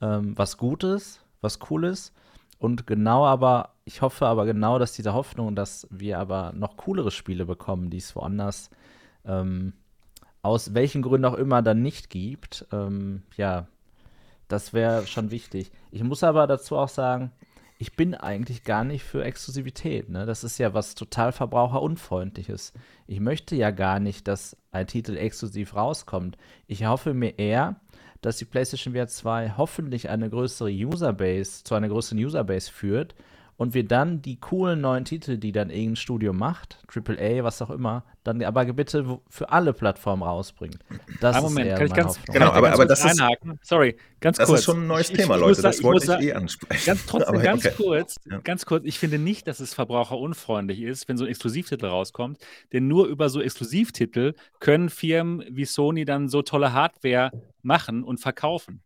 Ähm, 0.00 0.36
was 0.36 0.56
Gutes, 0.56 1.20
was 1.40 1.58
Cooles. 1.58 2.12
Und 2.58 2.86
genau 2.86 3.26
aber, 3.26 3.70
ich 3.84 4.02
hoffe 4.02 4.26
aber 4.26 4.46
genau, 4.46 4.78
dass 4.78 4.92
diese 4.92 5.12
Hoffnung, 5.12 5.54
dass 5.54 5.86
wir 5.90 6.18
aber 6.18 6.52
noch 6.54 6.76
coolere 6.76 7.10
Spiele 7.10 7.44
bekommen, 7.44 7.90
die 7.90 7.98
es 7.98 8.16
woanders 8.16 8.70
ähm, 9.24 9.72
aus 10.42 10.74
welchen 10.74 11.02
Gründen 11.02 11.26
auch 11.26 11.34
immer 11.34 11.60
dann 11.60 11.82
nicht 11.82 12.08
gibt, 12.08 12.66
ähm, 12.72 13.22
ja, 13.36 13.66
das 14.48 14.72
wäre 14.72 15.06
schon 15.06 15.32
wichtig. 15.32 15.72
Ich 15.90 16.04
muss 16.04 16.22
aber 16.22 16.46
dazu 16.46 16.76
auch 16.76 16.88
sagen, 16.88 17.32
ich 17.78 17.96
bin 17.96 18.14
eigentlich 18.14 18.62
gar 18.62 18.84
nicht 18.84 19.02
für 19.02 19.24
Exklusivität. 19.24 20.08
Ne? 20.08 20.24
Das 20.24 20.44
ist 20.44 20.58
ja 20.58 20.72
was 20.72 20.94
total 20.94 21.32
verbraucherunfreundliches. 21.32 22.72
Ich 23.06 23.20
möchte 23.20 23.56
ja 23.56 23.70
gar 23.70 23.98
nicht, 23.98 24.28
dass 24.28 24.56
ein 24.76 24.86
Titel 24.86 25.16
exklusiv 25.16 25.74
rauskommt. 25.74 26.36
Ich 26.66 26.86
hoffe 26.86 27.14
mir 27.14 27.38
eher, 27.38 27.80
dass 28.20 28.38
die 28.38 28.44
PlayStation 28.44 28.94
VR 28.94 29.08
2 29.08 29.54
hoffentlich 29.56 30.08
eine 30.08 30.30
größere 30.30 30.70
Userbase, 30.70 31.64
zu 31.64 31.74
einer 31.74 31.88
größeren 31.88 32.18
Userbase 32.18 32.70
führt 32.70 33.14
und 33.56 33.72
wir 33.74 33.84
dann 33.86 34.20
die 34.22 34.38
coolen 34.38 34.80
neuen 34.80 35.04
Titel, 35.04 35.38
die 35.38 35.52
dann 35.52 35.70
irgendein 35.70 35.96
Studio 35.96 36.32
macht, 36.32 36.78
AAA, 36.94 37.42
was 37.42 37.62
auch 37.62 37.70
immer, 37.70 38.04
dann 38.22 38.42
aber 38.42 38.64
bitte 38.66 39.18
für 39.30 39.50
alle 39.50 39.72
Plattformen 39.72 40.22
rausbringen. 40.22 40.78
Das 41.20 41.36
Einen 41.36 41.44
ist 41.46 41.50
Moment, 41.52 41.66
eher 41.68 41.76
kann 41.78 41.86
ich 41.86 41.92
ganz, 41.94 42.18
Hoffnung. 42.18 42.34
Genau, 42.34 42.46
ich 42.46 42.52
aber- 42.52 42.66
ganz 42.68 42.74
aber 42.80 42.86
kurz 42.86 43.00
das 43.00 43.12
ist- 43.12 43.20
einhaken? 43.20 43.58
Sorry, 43.62 43.96
ganz 44.20 44.36
Das 44.38 44.48
kurz. 44.48 44.58
ist 44.60 44.64
schon 44.66 44.82
ein 44.82 44.86
neues 44.86 45.06
Ich- 45.10 45.14
ich- 45.14 45.20
Thema, 45.22 45.34
ich 45.36 45.40
Leute. 45.40 45.62
Das 45.62 45.78
ich 45.78 45.84
wollte 45.84 45.94
muss 45.94 46.02
ich 46.02 46.08
sa- 46.08 46.20
eh 46.20 46.32
ansprechen. 46.34 46.82
Ganz, 46.86 47.06
trotzdem 47.06 47.34
Aber 47.34 47.42
ganz 47.42 47.64
okay. 47.66 47.74
kurz, 47.76 48.16
Ja. 48.30 48.38
ganz 48.40 48.66
kurz, 48.66 48.84
ich 48.84 48.98
finde 48.98 49.18
nicht, 49.18 49.46
dass 49.46 49.60
es 49.60 49.72
verbraucherunfreundlich 49.74 50.82
ist, 50.82 51.08
wenn 51.08 51.16
so 51.16 51.24
ein 51.24 51.30
Exklusivtitel 51.30 51.86
rauskommt, 51.86 52.38
denn 52.72 52.88
nur 52.88 53.06
über 53.06 53.28
so 53.28 53.40
Exklusivtitel 53.40 54.34
können 54.60 54.90
Firmen 54.90 55.44
wie 55.50 55.64
Sony 55.64 56.04
dann 56.04 56.28
so 56.28 56.42
tolle 56.42 56.72
Hardware 56.72 57.30
machen 57.62 58.02
und 58.04 58.18
verkaufen. 58.20 58.82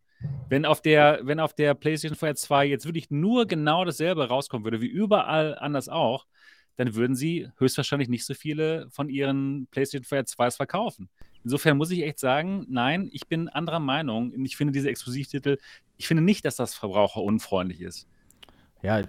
Wenn 0.49 0.65
auf 0.65 0.81
der, 0.81 1.21
wenn 1.23 1.39
auf 1.39 1.53
der 1.53 1.73
PlayStation 1.73 2.17
4 2.17 2.35
2 2.35 2.65
jetzt 2.65 2.85
wirklich 2.85 3.09
nur 3.09 3.45
genau 3.45 3.85
dasselbe 3.85 4.27
rauskommen 4.27 4.65
würde, 4.65 4.81
wie 4.81 4.87
überall 4.87 5.57
anders 5.57 5.89
auch, 5.89 6.25
dann 6.75 6.95
würden 6.95 7.15
sie 7.15 7.47
höchstwahrscheinlich 7.57 8.09
nicht 8.09 8.25
so 8.25 8.33
viele 8.33 8.89
von 8.89 9.09
ihren 9.09 9.67
PlayStation 9.67 10.03
4 10.03 10.25
2s 10.25 10.57
verkaufen. 10.57 11.09
Insofern 11.43 11.77
muss 11.77 11.91
ich 11.91 12.03
echt 12.03 12.19
sagen, 12.19 12.65
nein, 12.69 13.09
ich 13.11 13.27
bin 13.27 13.49
anderer 13.49 13.79
Meinung. 13.79 14.33
Ich 14.45 14.57
finde 14.57 14.73
diese 14.73 14.89
Exklusivtitel, 14.89 15.57
ich 15.97 16.07
finde 16.07 16.23
nicht, 16.23 16.45
dass 16.45 16.55
das 16.55 16.75
verbraucherunfreundlich 16.75 17.81
ist. 17.81 18.07
Ja, 18.81 19.01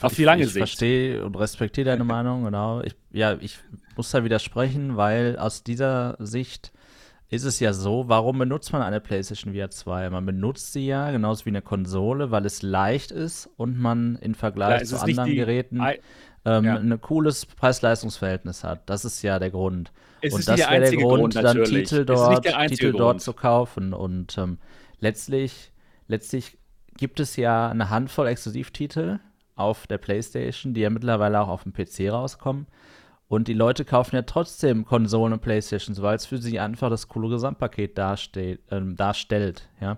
Auf 0.00 0.12
ich, 0.12 0.16
die 0.16 0.24
lange 0.24 0.42
ich 0.42 0.48
Sicht. 0.48 0.58
verstehe 0.58 1.24
und 1.24 1.36
respektiere 1.36 1.86
deine 1.86 2.04
Meinung, 2.16 2.44
genau. 2.44 2.82
Ich, 2.82 2.94
ja, 3.10 3.36
ich 3.40 3.58
muss 3.96 4.10
da 4.10 4.24
widersprechen, 4.24 4.96
weil 4.96 5.38
aus 5.38 5.62
dieser 5.62 6.16
Sicht 6.18 6.72
ist 7.32 7.44
es 7.44 7.60
ja 7.60 7.72
so, 7.72 8.08
warum 8.08 8.38
benutzt 8.38 8.74
man 8.74 8.82
eine 8.82 9.00
PlayStation 9.00 9.54
VR 9.54 9.70
2? 9.70 10.10
Man 10.10 10.26
benutzt 10.26 10.74
sie 10.74 10.86
ja 10.86 11.10
genauso 11.10 11.46
wie 11.46 11.50
eine 11.50 11.62
Konsole, 11.62 12.30
weil 12.30 12.44
es 12.44 12.60
leicht 12.60 13.10
ist 13.10 13.48
und 13.56 13.78
man 13.78 14.16
im 14.16 14.34
Vergleich 14.34 14.84
zu 14.84 15.00
anderen 15.00 15.30
die 15.30 15.36
Geräten 15.36 15.80
ähm, 16.44 16.64
Ja. 16.64 16.76
ein 16.76 17.00
cooles 17.00 17.46
Preis-Leistungs-Verhältnis 17.46 18.64
hat. 18.64 18.82
Das 18.90 19.06
ist 19.06 19.22
ja 19.22 19.38
der 19.38 19.50
Grund. 19.50 19.92
Es 20.20 20.34
und 20.34 20.46
das 20.46 20.60
wäre 20.60 20.80
der 20.80 20.90
Grund, 20.94 21.32
Grund, 21.32 21.36
dann. 21.36 21.64
Titel 21.64 22.04
dort, 22.04 22.44
Titel 22.68 22.92
dort 22.92 23.00
Grund. 23.00 23.22
zu 23.22 23.32
kaufen. 23.32 23.94
Und 23.94 24.36
ähm, 24.36 24.58
letztlich, 25.00 25.72
letztlich 26.08 26.58
gibt 26.98 27.18
es 27.18 27.36
ja 27.36 27.70
eine 27.70 27.88
Handvoll 27.88 28.26
Exklusivtitel 28.26 29.20
auf 29.56 29.86
der 29.86 29.96
PlayStation, 29.96 30.74
die 30.74 30.82
ja 30.82 30.90
mittlerweile 30.90 31.40
auch 31.40 31.48
auf 31.48 31.62
dem 31.62 31.72
PC 31.72 32.12
rauskommen. 32.12 32.66
Und 33.32 33.48
die 33.48 33.54
Leute 33.54 33.86
kaufen 33.86 34.14
ja 34.14 34.20
trotzdem 34.20 34.84
Konsolen 34.84 35.32
und 35.32 35.40
Playstations, 35.40 36.02
weil 36.02 36.16
es 36.16 36.26
für 36.26 36.36
sie 36.36 36.60
einfach 36.60 36.90
das 36.90 37.08
coole 37.08 37.30
Gesamtpaket 37.30 37.96
darsteht, 37.96 38.60
ähm, 38.70 38.94
darstellt. 38.94 39.70
Ja? 39.80 39.96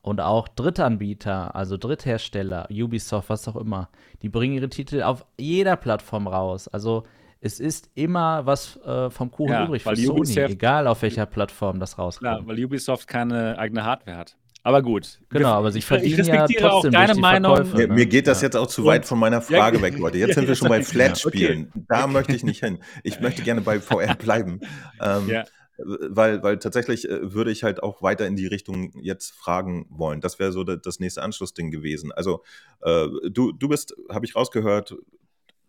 Und 0.00 0.22
auch 0.22 0.48
Drittanbieter, 0.48 1.54
also 1.54 1.76
Dritthersteller, 1.76 2.68
Ubisoft, 2.70 3.28
was 3.28 3.46
auch 3.48 3.56
immer, 3.56 3.90
die 4.22 4.30
bringen 4.30 4.54
ihre 4.54 4.70
Titel 4.70 5.02
auf 5.02 5.26
jeder 5.36 5.76
Plattform 5.76 6.26
raus. 6.26 6.68
Also 6.68 7.02
es 7.42 7.60
ist 7.60 7.90
immer 7.96 8.46
was 8.46 8.78
äh, 8.78 9.10
vom 9.10 9.30
Kuchen 9.30 9.52
Ja, 9.52 9.66
übrig 9.66 9.82
für 9.82 9.94
Sony, 9.94 10.20
Ubisoft- 10.20 10.50
egal 10.50 10.86
auf 10.86 11.02
welcher 11.02 11.26
Plattform 11.26 11.80
das 11.80 11.98
rauskommt. 11.98 12.30
Klar, 12.30 12.46
weil 12.46 12.64
Ubisoft 12.64 13.06
keine 13.06 13.58
eigene 13.58 13.84
Hardware 13.84 14.16
hat. 14.16 14.36
Aber 14.62 14.82
gut. 14.82 15.18
Genau, 15.30 15.48
aber 15.52 15.72
sie 15.72 15.78
ich 15.78 15.86
verdienen 15.86 16.24
ja 16.24 16.34
respektiere 16.42 16.68
auch 16.68 16.72
trotzdem 16.82 16.92
deine 16.92 17.06
durch 17.06 17.16
die 17.16 17.20
Meinung. 17.22 17.56
Verkäufe. 17.56 17.76
Mir, 17.78 17.88
ne? 17.88 17.94
mir 17.94 18.06
geht 18.06 18.26
das 18.26 18.40
Ja. 18.42 18.46
jetzt 18.46 18.56
auch 18.56 18.66
zu 18.66 18.84
weit 18.84 19.06
von 19.06 19.18
meiner 19.18 19.40
Frage 19.40 19.78
Ja, 19.78 19.82
weg, 19.82 19.98
Leute. 19.98 20.18
Jetzt 20.18 20.28
ja, 20.30 20.34
sind 20.34 20.48
wir 20.48 20.54
schon 20.54 20.68
bei 20.68 20.82
Flat-Spielen. 20.82 21.72
Da 21.88 22.06
möchte 22.06 22.34
ich 22.36 22.44
nicht 22.44 22.62
hin. 22.62 22.78
Ich 23.02 23.20
möchte 23.20 23.42
gerne 23.42 23.60
bei 23.62 23.80
VR 23.80 24.14
bleiben. 24.16 24.60
Ähm, 25.00 25.28
Ja. 25.28 25.44
Weil, 25.82 26.42
weil 26.42 26.58
tatsächlich 26.58 27.08
äh, 27.08 27.32
würde 27.32 27.50
ich 27.50 27.62
halt 27.64 27.82
auch 27.82 28.02
weiter 28.02 28.26
in 28.26 28.36
die 28.36 28.46
Richtung 28.46 28.92
jetzt 29.00 29.30
fragen 29.32 29.86
wollen. 29.88 30.20
Das 30.20 30.38
wäre 30.38 30.52
so 30.52 30.62
da- 30.62 30.76
das 30.76 31.00
nächste 31.00 31.22
Anschlussding 31.22 31.70
gewesen. 31.70 32.12
Also 32.12 32.42
äh, 32.82 33.06
du, 33.30 33.52
du 33.52 33.66
bist, 33.68 33.94
habe 34.10 34.26
ich 34.26 34.36
rausgehört, 34.36 34.94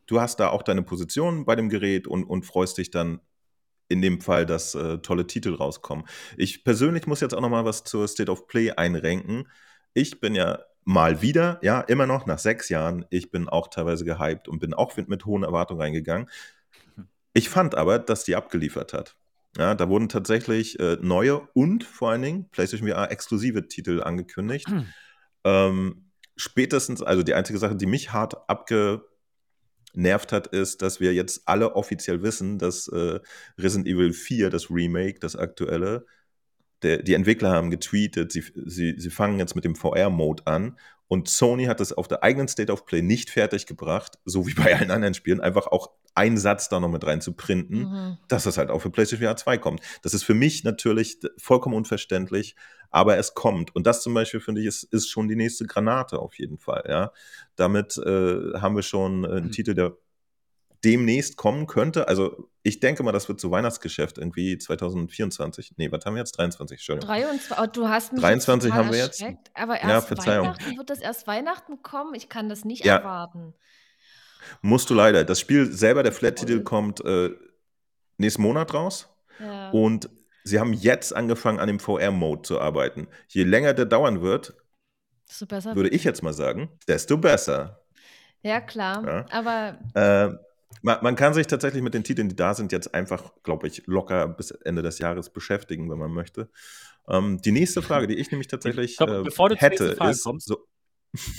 du 0.08 0.20
hast 0.20 0.42
da 0.42 0.50
auch 0.50 0.64
deine 0.64 0.84
Position 0.84 1.46
bei 1.46 1.56
dem 1.56 1.70
Gerät 1.70 2.08
und, 2.08 2.26
und 2.26 2.46
freust 2.46 2.78
dich 2.78 2.92
dann 2.92 3.22
in 3.92 4.02
dem 4.02 4.22
Fall, 4.22 4.46
dass 4.46 4.76
äh, 4.76 5.00
tolle 5.00 5.28
Titel 5.28 5.54
rauskommen. 5.54 6.06
Ich 6.38 6.64
persönlich 6.64 7.08
muss 7.08 7.20
jetzt 7.22 7.34
auch 7.34 7.42
noch 7.42 7.50
mal 7.50 7.66
was 7.66 7.84
zur 7.84 8.08
State 8.08 8.32
of 8.32 8.48
Play 8.48 8.72
einrenken. 8.72 9.48
Ich 9.94 10.20
bin 10.20 10.36
ja 10.36 10.60
mal 10.84 11.22
wieder, 11.22 11.60
ja, 11.62 11.82
immer 11.82 12.08
noch 12.08 12.26
nach 12.26 12.39
sechs 12.39 12.70
Jahren, 12.70 13.06
ich 13.10 13.30
bin 13.30 13.48
auch 13.48 13.68
teilweise 13.68 14.06
gehypt 14.06 14.48
und 14.48 14.60
bin 14.60 14.74
auch 14.74 14.98
mit, 14.98 15.10
mit 15.10 15.26
hohen 15.26 15.44
Erwartungen 15.44 15.82
reingegangen. 15.82 16.30
Ich 17.34 17.50
fand 17.50 17.76
aber, 17.76 18.00
dass 18.00 18.24
die 18.24 18.36
abgeliefert 18.36 18.94
hat. 18.94 19.16
Ja, 19.58 19.76
da 19.76 19.89
wurden 19.89 20.08
tatsächlich 20.08 20.80
äh, 20.80 20.98
neue 21.02 21.42
und 21.54 21.84
vor 21.84 22.12
allen 22.12 22.22
Dingen 22.22 22.50
PlayStation 22.52 22.89
VR 22.89 23.12
exklusive 23.12 23.68
Titel 23.68 24.02
angekündigt. 24.02 24.68
Ähm, 25.44 26.12
spätestens, 26.38 27.02
also 27.02 27.22
die 27.24 27.34
einzige 27.34 27.60
Sache, 27.60 27.76
die 27.76 27.86
mich 27.86 28.14
hart 28.14 28.50
abgenervt 29.92 30.32
hat, 30.32 30.48
ist, 30.48 30.82
dass 30.82 31.00
wir 31.00 31.14
jetzt 31.14 31.42
alle 31.46 31.76
offiziell 31.76 32.24
wissen, 32.24 32.58
dass 32.58 32.88
äh, 32.88 33.20
Resident 33.58 33.88
Evil 33.88 34.14
4, 34.14 34.50
das 34.50 34.70
Remake, 34.70 35.20
das 35.20 35.36
aktuelle, 35.36 36.06
der, 36.82 37.04
die 37.04 37.14
Entwickler 37.14 37.52
haben 37.52 37.70
getweetet, 37.70 38.32
sie, 38.32 38.44
sie, 38.66 38.96
sie 38.98 39.10
fangen 39.10 39.39
jetzt 39.39 39.56
mit 39.56 39.66
dem 39.66 39.76
VR-Mode 39.76 40.48
an 40.48 40.78
und 41.12 41.28
Sony 41.28 41.66
hat 41.66 41.82
es 41.82 41.91
auf 41.91 42.07
der 42.07 42.24
eigenen 42.24 42.47
State 42.47 42.72
of 42.72 42.86
Play 42.86 43.01
nicht 43.01 43.30
fertiggebracht, 43.32 44.18
so 44.24 44.47
wie 44.47 44.53
bei 44.53 44.74
allen 44.74 44.91
anderen 44.91 45.14
Spielen, 45.14 45.41
einfach 45.41 45.68
auch 45.68 45.89
einen 46.16 46.38
Satz 46.38 46.70
da 46.70 46.80
noch 46.80 46.88
mit 46.88 47.05
rein 47.05 47.20
zu 47.20 47.34
printen 47.34 47.80
Mhm. 47.80 48.18
dass 48.30 48.45
es 48.45 48.57
halt 48.57 48.70
auch 48.70 48.80
für 48.82 48.89
PlayStation 48.91 49.28
VR 49.28 49.36
2 49.36 49.57
kommt. 49.57 49.82
Das 50.03 50.14
ist 50.14 50.24
für 50.24 50.34
mich 50.34 50.64
natürlich 50.64 51.20
vollkommen 51.38 51.76
unverständlich, 51.76 52.55
aber 52.91 53.18
es 53.18 53.34
kommt. 53.34 53.76
Und 53.76 53.88
das 53.88 54.01
zum 54.01 54.14
Beispiel, 54.14 54.39
finde 54.39 54.62
ich, 54.62 54.68
ist, 54.68 54.84
ist 54.84 55.09
schon 55.09 55.28
die 55.28 55.36
nächste 55.36 55.66
Granate 55.66 56.18
auf 56.18 56.39
jeden 56.39 56.57
Fall. 56.57 56.86
Ja. 56.88 57.12
Damit 57.57 57.97
äh, 57.97 58.53
haben 58.62 58.78
wir 58.78 58.84
schon 58.84 59.26
einen 59.26 59.45
Mhm. 59.47 59.51
Titel, 59.51 59.74
der 59.74 59.97
demnächst 60.84 61.38
kommen 61.38 61.68
könnte. 61.68 62.08
Also 62.08 62.50
ich 62.64 62.80
denke 62.80 63.04
mal, 63.04 63.12
das 63.12 63.28
wird 63.28 63.40
zu 63.40 63.52
Weihnachtsgeschäft 63.52 64.18
irgendwie 64.18 64.58
2024. 64.58 65.74
Nee, 65.78 65.92
was 65.92 66.06
haben 66.06 66.16
wir 66.16 66.20
jetzt? 66.22 66.38
23, 66.38 66.78
Entschuldigung. 66.78 67.08
23, 67.08 67.58
oh, 67.60 67.66
du 67.68 67.88
hast 67.90 68.12
mich 68.14 68.22
23 68.22 68.68
jetzt 68.68 68.72
total 68.74 68.86
haben 68.86 68.94
wir 68.94 69.00
jetzt. 69.00 69.24
Aber 69.54 69.82
Ja, 69.82 69.90
erst 69.90 70.08
Verzeihung. 70.08 70.48
Weihnachten, 70.48 70.78
wird 70.78 70.90
das 70.90 71.00
erst 71.00 71.28
Weihnachten 71.28 71.82
kommen? 71.84 72.14
Ich 72.16 72.30
kann 72.30 72.50
das 72.50 72.66
nicht 72.66 72.86
Ja. 72.86 72.98
erwarten. 72.98 73.54
Musst 74.62 74.90
du 74.90 74.94
leider. 74.94 75.24
Das 75.24 75.40
Spiel 75.40 75.72
selber, 75.72 76.04
der 76.04 76.12
Flat-Titel, 76.12 76.62
kommt 76.64 77.04
äh, 77.06 77.30
nächsten 78.18 78.42
Monat 78.42 78.74
raus. 78.74 79.08
Ja. 79.40 79.70
Und 79.72 80.10
sie 80.44 80.60
haben 80.60 80.74
jetzt 80.74 81.16
angefangen, 81.16 81.60
an 81.60 81.68
dem 81.68 81.80
VR-Mode 81.80 82.42
zu 82.42 82.60
arbeiten. 82.60 83.08
Je 83.28 83.44
länger 83.44 83.74
der 83.74 83.86
dauern 83.86 84.22
wird, 84.22 84.56
Desto 85.30 85.46
besser 85.46 85.76
würde 85.76 85.90
ich 85.90 86.04
jetzt 86.04 86.24
mal 86.24 86.34
sagen, 86.34 86.70
desto 86.88 87.18
besser. 87.18 87.84
Ja, 88.42 88.60
klar. 88.60 89.06
Ja. 89.06 89.26
Aber 89.32 89.78
Äh, 89.94 90.36
man, 90.82 90.99
man 91.01 91.15
kann 91.15 91.34
sich 91.34 91.47
tatsächlich 91.47 91.82
mit 91.82 91.93
den 91.93 92.03
Titeln, 92.03 92.30
die 92.30 92.36
da 92.36 92.53
sind, 92.53 92.72
jetzt 92.72 92.93
einfach, 92.93 93.32
glaube 93.43 93.67
ich, 93.67 93.84
locker 93.88 94.28
bis 94.28 94.51
Ende 94.51 94.82
des 94.82 94.99
Jahres 94.99 95.30
beschäftigen, 95.30 95.89
wenn 95.89 95.97
man 95.97 96.11
möchte. 96.11 96.49
Ähm, 97.07 97.41
die 97.41 97.51
nächste 97.51 97.82
Frage, 97.82 98.07
die 98.07 98.15
ich 98.15 98.32
nämlich 98.32 98.47
tatsächlich 98.49 98.93
Stopp, 98.95 99.09
äh, 99.09 99.22
bevor 99.24 99.49
du 99.49 99.55
hätte, 99.55 99.86
ist, 99.86 100.24
kommst. 100.24 100.47
so, 100.47 100.67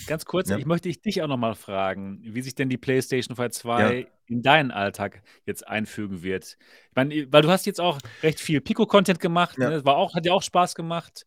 Ganz 0.07 0.27
kurz, 0.27 0.51
Ja. 0.51 0.59
ich 0.59 0.67
möchte 0.67 0.91
ich 0.91 1.01
dich 1.01 1.23
auch 1.23 1.29
nochmal 1.29 1.55
fragen, 1.55 2.21
wie 2.23 2.43
sich 2.43 2.55
denn 2.55 2.69
die 2.69 2.77
PlayStation 2.77 3.37
VR 3.37 3.51
2 3.51 4.07
in 4.27 4.43
deinen 4.43 4.71
Alltag 4.71 5.23
jetzt 5.47 5.67
einfügen 5.67 6.23
wird. 6.23 6.59
Ich 6.91 6.95
meine, 6.97 7.33
weil 7.33 7.41
du 7.43 7.49
hast 7.49 7.65
jetzt 7.65 7.81
auch 7.81 7.99
recht 8.23 8.39
viel 8.39 8.61
Pico-Content 8.61 9.19
gemacht, 9.19 9.57
Ja. 9.59 9.71
ne? 9.71 9.85
War 9.85 9.97
auch, 9.97 10.15
hat 10.15 10.27
dir 10.27 10.35
auch 10.35 10.43
Spaß 10.43 10.75
gemacht. 10.75 11.25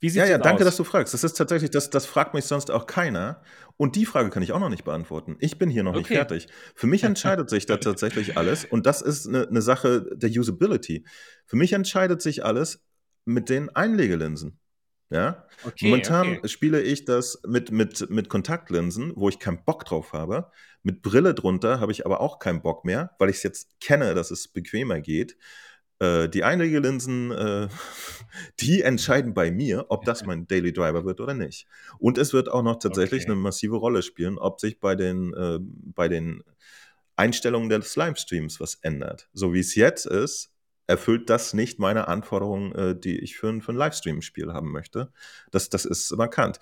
Wie 0.00 0.10
sieht 0.10 0.18
ja, 0.20 0.26
ja, 0.26 0.38
danke, 0.38 0.62
aus? 0.62 0.66
dass 0.66 0.76
du 0.76 0.84
fragst. 0.84 1.14
Das 1.14 1.24
ist 1.24 1.34
tatsächlich, 1.34 1.70
das, 1.70 1.90
das 1.90 2.06
fragt 2.06 2.34
mich 2.34 2.44
sonst 2.44 2.70
auch 2.70 2.86
keiner. 2.86 3.42
Und 3.76 3.96
die 3.96 4.06
Frage 4.06 4.30
kann 4.30 4.42
ich 4.42 4.52
auch 4.52 4.60
noch 4.60 4.68
nicht 4.68 4.84
beantworten. 4.84 5.36
Ich 5.40 5.58
bin 5.58 5.70
hier 5.70 5.82
noch 5.82 5.92
nicht 5.92 6.06
Okay. 6.06 6.14
fertig. 6.16 6.48
Für 6.74 6.86
mich 6.86 7.02
entscheidet 7.04 7.50
sich 7.50 7.66
da 7.66 7.76
tatsächlich 7.78 8.36
alles. 8.36 8.64
Und 8.64 8.86
das 8.86 9.02
ist 9.02 9.26
eine, 9.26 9.48
eine 9.48 9.62
Sache 9.62 10.06
der 10.14 10.30
Usability. 10.30 11.06
Für 11.46 11.56
mich 11.56 11.72
entscheidet 11.72 12.22
sich 12.22 12.44
alles 12.44 12.84
mit 13.24 13.48
den 13.48 13.68
Einlegelinsen. 13.74 14.58
Ja, 15.08 15.46
Okay, 15.62 15.86
Momentan 15.88 16.38
okay. 16.38 16.48
spiele 16.48 16.80
ich 16.82 17.04
das 17.04 17.40
mit, 17.46 17.70
mit, 17.70 18.10
mit 18.10 18.28
Kontaktlinsen, 18.28 19.12
wo 19.14 19.28
ich 19.28 19.38
keinen 19.38 19.64
Bock 19.64 19.84
drauf 19.84 20.12
habe. 20.12 20.50
Mit 20.82 21.00
Brille 21.00 21.32
drunter 21.32 21.78
habe 21.78 21.92
ich 21.92 22.04
aber 22.06 22.20
auch 22.20 22.40
keinen 22.40 22.60
Bock 22.60 22.84
mehr, 22.84 23.12
weil 23.20 23.30
ich 23.30 23.36
es 23.36 23.42
jetzt 23.44 23.78
kenne, 23.80 24.14
dass 24.14 24.32
es 24.32 24.48
bequemer 24.48 25.00
geht. 25.00 25.36
Äh, 25.98 26.28
die 26.28 26.44
Einlegelinsen, 26.44 27.30
äh, 27.30 27.68
die 28.60 28.82
entscheiden 28.82 29.32
bei 29.34 29.50
mir, 29.50 29.86
ob 29.88 30.04
das 30.04 30.24
mein 30.24 30.46
Daily 30.46 30.72
Driver 30.72 31.04
wird 31.04 31.20
oder 31.20 31.34
nicht. 31.34 31.66
Und 31.98 32.18
es 32.18 32.32
wird 32.32 32.50
auch 32.50 32.62
noch 32.62 32.76
tatsächlich 32.78 33.22
Okay. 33.22 33.32
eine 33.32 33.40
massive 33.40 33.76
Rolle 33.76 34.02
spielen, 34.02 34.38
ob 34.38 34.60
sich 34.60 34.78
bei 34.80 34.94
den, 34.94 35.32
äh, 35.34 35.58
bei 35.60 36.08
den 36.08 36.42
Einstellungen 37.16 37.68
des 37.70 37.96
Livestreams 37.96 38.60
was 38.60 38.74
ändert. 38.82 39.28
So 39.32 39.54
wie 39.54 39.60
es 39.60 39.74
jetzt 39.74 40.04
ist, 40.06 40.50
erfüllt 40.86 41.30
das 41.30 41.54
nicht 41.54 41.78
meine 41.78 42.08
Anforderungen, 42.08 42.74
äh, 42.74 42.94
die 42.98 43.18
ich 43.18 43.36
für 43.38 43.48
ein, 43.48 43.62
für 43.62 43.72
ein 43.72 43.76
Livestream-Spiel 43.76 44.52
haben 44.52 44.70
möchte. 44.70 45.10
Das, 45.50 45.70
das 45.70 45.84
ist 45.86 46.14
markant. 46.16 46.60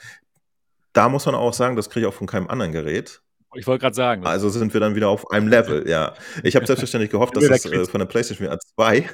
Da 0.92 1.08
muss 1.08 1.26
man 1.26 1.34
auch 1.34 1.52
sagen, 1.52 1.74
das 1.74 1.90
kriege 1.90 2.06
ich 2.06 2.12
auch 2.12 2.16
von 2.16 2.28
keinem 2.28 2.46
anderen 2.48 2.70
Gerät. 2.70 3.20
Ich 3.56 3.66
wollte 3.66 3.82
gerade 3.82 3.94
sagen, 3.96 4.22
das- 4.22 4.30
Also 4.30 4.48
sind 4.48 4.72
wir 4.72 4.80
dann 4.80 4.94
wieder 4.94 5.08
auf 5.08 5.30
einem 5.32 5.48
Level, 5.48 5.88
ja. 5.88 6.14
Ich 6.44 6.54
habe 6.56 6.66
selbstverständlich 6.66 7.10
gehofft, 7.10 7.36
dass 7.36 7.44
es 7.44 7.64
äh, 7.66 7.84
von 7.86 7.98
der 7.98 8.06
PlayStation 8.06 8.46
VR 8.48 8.58
2 8.60 9.08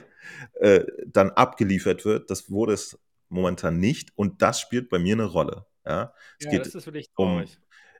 äh, 0.54 0.84
dann 1.06 1.30
abgeliefert 1.30 2.04
wird. 2.04 2.30
Das 2.30 2.50
wurde 2.50 2.72
es 2.72 2.98
momentan 3.28 3.78
nicht 3.78 4.10
und 4.16 4.42
das 4.42 4.60
spielt 4.60 4.88
bei 4.88 4.98
mir 4.98 5.14
eine 5.14 5.24
Rolle. 5.24 5.66
Ja. 5.86 6.12
Es 6.38 6.46
ja, 6.46 6.50
geht 6.52 6.66
das 6.66 6.74
ist 6.74 6.86
wirklich 6.86 7.08
um 7.16 7.36
traurig. 7.36 7.58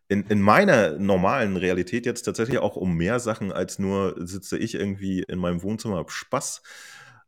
in, 0.08 0.24
in 0.24 0.40
meiner 0.40 0.98
normalen 0.98 1.56
Realität 1.56 2.06
jetzt 2.06 2.22
tatsächlich 2.22 2.58
auch 2.58 2.76
um 2.76 2.96
mehr 2.96 3.20
Sachen 3.20 3.52
als 3.52 3.78
nur 3.78 4.14
sitze 4.18 4.58
ich 4.58 4.74
irgendwie 4.74 5.22
in 5.22 5.38
meinem 5.38 5.62
Wohnzimmer, 5.62 5.96
hab 5.96 6.10
Spaß. 6.10 6.62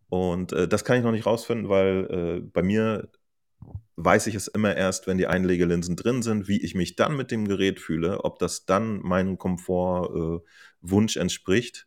Und 0.08 0.52
äh, 0.52 0.68
das 0.68 0.84
kann 0.84 0.98
ich 0.98 1.04
noch 1.04 1.12
nicht 1.12 1.24
rausfinden, 1.24 1.68
weil 1.68 2.06
äh, 2.10 2.40
bei 2.40 2.62
mir 2.62 3.08
weiß 3.96 4.26
ich 4.26 4.34
es 4.34 4.48
immer 4.48 4.76
erst, 4.76 5.06
wenn 5.06 5.18
die 5.18 5.26
Einlegelinsen 5.26 5.96
drin 5.96 6.22
sind, 6.22 6.48
wie 6.48 6.62
ich 6.62 6.74
mich 6.74 6.96
dann 6.96 7.16
mit 7.16 7.30
dem 7.30 7.46
Gerät 7.46 7.80
fühle, 7.80 8.24
ob 8.24 8.38
das 8.38 8.64
dann 8.66 9.00
meinem 9.00 9.38
Komfortwunsch 9.38 11.16
äh, 11.16 11.20
entspricht. 11.20 11.86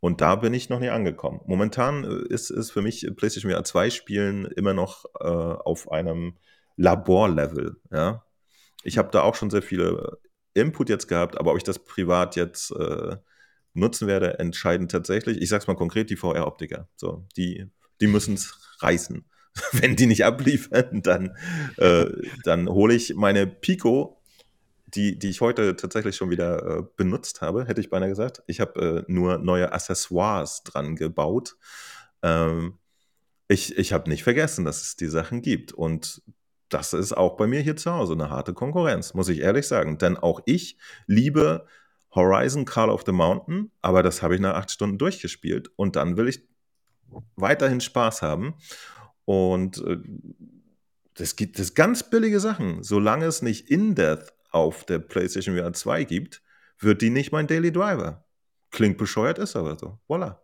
Und 0.00 0.20
da 0.20 0.36
bin 0.36 0.54
ich 0.54 0.68
noch 0.68 0.78
nicht 0.78 0.92
angekommen. 0.92 1.40
Momentan 1.46 2.04
äh, 2.04 2.32
ist 2.32 2.50
es 2.50 2.70
für 2.70 2.82
mich 2.82 3.08
PlayStation 3.16 3.52
VR 3.52 3.64
2 3.64 3.90
Spielen 3.90 4.44
immer 4.44 4.74
noch 4.74 5.04
äh, 5.20 5.24
auf 5.24 5.90
einem 5.90 6.36
Laborlevel. 6.76 7.76
Ja? 7.90 8.24
Ich 8.84 8.98
habe 8.98 9.10
da 9.10 9.22
auch 9.22 9.34
schon 9.34 9.50
sehr 9.50 9.62
viele 9.62 10.18
Input 10.54 10.88
jetzt 10.88 11.08
gehabt, 11.08 11.38
aber 11.38 11.52
ob 11.52 11.56
ich 11.56 11.64
das 11.64 11.80
privat 11.80 12.36
jetzt 12.36 12.70
äh, 12.72 13.16
nutzen 13.74 14.08
werde, 14.08 14.38
entscheiden 14.38 14.88
tatsächlich, 14.88 15.40
ich 15.40 15.48
sag's 15.48 15.66
mal 15.66 15.76
konkret, 15.76 16.10
die 16.10 16.16
VR-Optiker. 16.16 16.88
So, 16.96 17.26
die, 17.36 17.66
die 18.00 18.06
müssen 18.06 18.34
es 18.34 18.58
reißen. 18.80 19.24
Wenn 19.72 19.96
die 19.96 20.06
nicht 20.06 20.24
abliefern, 20.24 21.02
dann, 21.02 21.36
äh, 21.76 22.06
dann 22.44 22.68
hole 22.68 22.94
ich 22.94 23.14
meine 23.14 23.46
Pico, 23.46 24.17
die, 24.94 25.18
die 25.18 25.28
ich 25.28 25.40
heute 25.40 25.76
tatsächlich 25.76 26.16
schon 26.16 26.30
wieder 26.30 26.78
äh, 26.78 26.82
benutzt 26.96 27.42
habe, 27.42 27.66
hätte 27.66 27.80
ich 27.80 27.90
beinahe 27.90 28.08
gesagt. 28.08 28.42
Ich 28.46 28.60
habe 28.60 29.04
äh, 29.08 29.12
nur 29.12 29.38
neue 29.38 29.72
Accessoires 29.72 30.62
dran 30.64 30.96
gebaut. 30.96 31.56
Ähm, 32.22 32.78
ich, 33.48 33.76
ich 33.76 33.92
habe 33.92 34.08
nicht 34.08 34.24
vergessen, 34.24 34.64
dass 34.64 34.82
es 34.82 34.96
die 34.96 35.08
Sachen 35.08 35.42
gibt. 35.42 35.72
Und 35.72 36.22
das 36.70 36.94
ist 36.94 37.16
auch 37.16 37.36
bei 37.36 37.46
mir 37.46 37.60
hier 37.60 37.76
zu 37.76 37.92
Hause 37.92 38.14
eine 38.14 38.30
harte 38.30 38.54
Konkurrenz, 38.54 39.14
muss 39.14 39.28
ich 39.28 39.40
ehrlich 39.40 39.66
sagen. 39.66 39.98
Denn 39.98 40.16
auch 40.16 40.40
ich 40.46 40.78
liebe 41.06 41.66
Horizon 42.14 42.64
Call 42.64 42.88
of 42.88 43.02
the 43.04 43.12
Mountain, 43.12 43.70
aber 43.82 44.02
das 44.02 44.22
habe 44.22 44.34
ich 44.34 44.40
nach 44.40 44.54
acht 44.54 44.70
Stunden 44.70 44.96
durchgespielt. 44.96 45.70
Und 45.76 45.96
dann 45.96 46.16
will 46.16 46.28
ich 46.28 46.48
weiterhin 47.36 47.82
Spaß 47.82 48.22
haben. 48.22 48.54
Und 49.26 49.78
äh, 49.84 49.98
das 51.12 51.36
gibt 51.36 51.58
es 51.58 51.74
ganz 51.74 52.08
billige 52.08 52.40
Sachen. 52.40 52.82
Solange 52.82 53.26
es 53.26 53.42
nicht 53.42 53.68
In-Death 53.68 54.32
auf 54.50 54.84
der 54.84 54.98
PlayStation 54.98 55.56
VR 55.56 55.72
2 55.72 56.04
gibt, 56.04 56.42
wird 56.78 57.02
die 57.02 57.10
nicht 57.10 57.32
mein 57.32 57.46
Daily 57.46 57.72
Driver. 57.72 58.27
Klingt 58.70 58.98
bescheuert, 58.98 59.38
ist 59.38 59.56
aber 59.56 59.78
so. 59.78 59.98
Voila. 60.06 60.40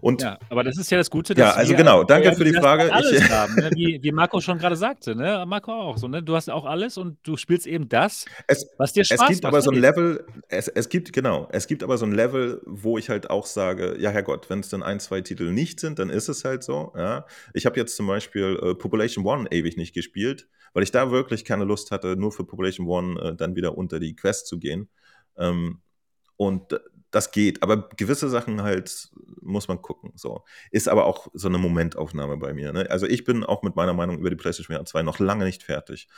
Und 0.00 0.20
ja, 0.20 0.36
aber 0.48 0.64
das 0.64 0.76
ist 0.78 0.90
ja 0.90 0.98
das 0.98 1.10
Gute, 1.10 1.32
dass 1.32 1.54
Ja, 1.54 1.60
also 1.60 1.76
genau, 1.76 2.02
danke 2.02 2.34
für 2.34 2.42
die 2.42 2.54
Frage. 2.54 2.92
Alles 2.92 3.12
ich, 3.12 3.30
haben, 3.30 3.54
ne? 3.54 3.70
wie, 3.72 4.02
wie, 4.02 4.10
Marco 4.10 4.40
schon 4.40 4.58
gerade 4.58 4.74
sagte, 4.74 5.14
ne? 5.14 5.44
Marco 5.46 5.72
auch 5.72 5.96
so, 5.96 6.08
ne? 6.08 6.24
Du 6.24 6.34
hast 6.34 6.50
auch 6.50 6.64
alles 6.64 6.98
und 6.98 7.18
du 7.22 7.36
spielst 7.36 7.68
eben 7.68 7.88
das, 7.88 8.24
es, 8.48 8.66
was 8.78 8.92
dir 8.92 9.04
Spaß 9.04 9.18
macht. 9.18 9.30
Es 9.30 9.34
gibt 9.36 9.44
macht, 9.44 9.52
aber 9.52 9.62
so 9.62 9.70
ein 9.70 9.78
Level, 9.78 10.26
es, 10.48 10.66
es 10.66 10.88
gibt, 10.88 11.12
genau, 11.12 11.48
es 11.52 11.68
gibt 11.68 11.84
aber 11.84 11.98
so 11.98 12.06
ein 12.06 12.10
Level, 12.10 12.60
wo 12.66 12.98
ich 12.98 13.10
halt 13.10 13.30
auch 13.30 13.46
sage, 13.46 13.96
ja 14.00 14.10
Herrgott, 14.10 14.50
wenn 14.50 14.58
es 14.58 14.70
dann 14.70 14.82
ein, 14.82 14.98
zwei 14.98 15.20
Titel 15.20 15.52
nicht 15.52 15.78
sind, 15.78 16.00
dann 16.00 16.10
ist 16.10 16.28
es 16.28 16.44
halt 16.44 16.64
so, 16.64 16.92
ja. 16.96 17.24
Ich 17.54 17.64
habe 17.64 17.78
jetzt 17.78 17.94
zum 17.94 18.08
Beispiel 18.08 18.58
äh, 18.60 18.74
Population 18.74 19.24
One 19.24 19.46
ewig 19.52 19.76
nicht 19.76 19.94
gespielt, 19.94 20.48
weil 20.72 20.82
ich 20.82 20.90
da 20.90 21.12
wirklich 21.12 21.44
keine 21.44 21.62
Lust 21.62 21.92
hatte, 21.92 22.16
nur 22.16 22.32
für 22.32 22.44
Population 22.44 22.88
One 22.88 23.20
äh, 23.20 23.36
dann 23.36 23.54
wieder 23.54 23.78
unter 23.78 24.00
die 24.00 24.16
Quest 24.16 24.48
zu 24.48 24.58
gehen. 24.58 24.88
Ähm, 25.36 25.80
und 26.36 26.80
das 27.12 27.30
geht, 27.30 27.62
aber 27.62 27.88
gewisse 27.90 28.28
Sachen 28.28 28.62
halt 28.62 29.10
muss 29.40 29.68
man 29.68 29.82
gucken. 29.82 30.12
So. 30.16 30.44
Ist 30.70 30.88
aber 30.88 31.04
auch 31.04 31.28
so 31.34 31.48
eine 31.48 31.58
Momentaufnahme 31.58 32.38
bei 32.38 32.54
mir. 32.54 32.72
Ne? 32.72 32.90
Also 32.90 33.06
ich 33.06 33.24
bin 33.24 33.44
auch 33.44 33.62
mit 33.62 33.76
meiner 33.76 33.92
Meinung 33.92 34.18
über 34.18 34.30
die 34.30 34.36
PlayStation 34.36 34.76
VR 34.76 34.84
2 34.84 35.02
noch 35.02 35.18
lange 35.18 35.44
nicht 35.44 35.62
fertig. 35.62 36.08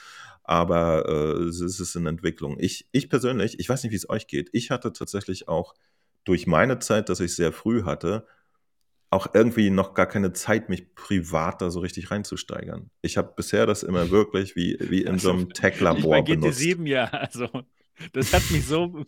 Aber 0.45 1.07
äh, 1.09 1.49
es 1.49 1.61
ist 1.61 1.97
in 1.97 2.07
Entwicklung. 2.07 2.57
Ich, 2.59 2.89
ich 2.93 3.11
persönlich, 3.11 3.59
ich 3.59 3.69
weiß 3.69 3.83
nicht, 3.83 3.93
wie 3.93 3.97
es 3.97 4.09
euch 4.09 4.29
geht, 4.29 4.51
ich 4.53 4.71
hatte 4.71 4.93
tatsächlich 4.93 5.49
auch 5.49 5.75
durch 6.25 6.47
meine 6.47 6.79
Zeit, 6.79 7.09
dass 7.09 7.21
ich 7.21 7.35
sehr 7.35 7.53
früh 7.53 7.83
hatte, 7.83 8.27
auch 9.11 9.29
irgendwie 9.33 9.71
noch 9.71 9.95
gar 9.95 10.07
keine 10.07 10.33
Zeit, 10.33 10.69
mich 10.69 10.95
privat 10.95 11.61
da 11.61 11.71
so 11.71 11.81
richtig 11.81 12.11
reinzusteigern. 12.11 12.91
Ich 13.03 13.17
habe 13.17 13.33
bisher 13.37 13.67
das 13.67 13.83
immer 13.83 14.11
wirklich 14.11 14.57
wie, 14.57 14.77
wie 14.81 15.03
in 15.03 15.19
so 15.19 15.31
einem 15.31 15.51
Tech-Labor 15.51 16.25
benutzt. 16.25 16.61
Ich 16.61 16.75
GT7 16.75 16.89
ja, 16.89 17.05
also 17.05 17.49
das 18.13 18.33
hat 18.33 18.51
mich 18.51 18.67
so 18.67 19.05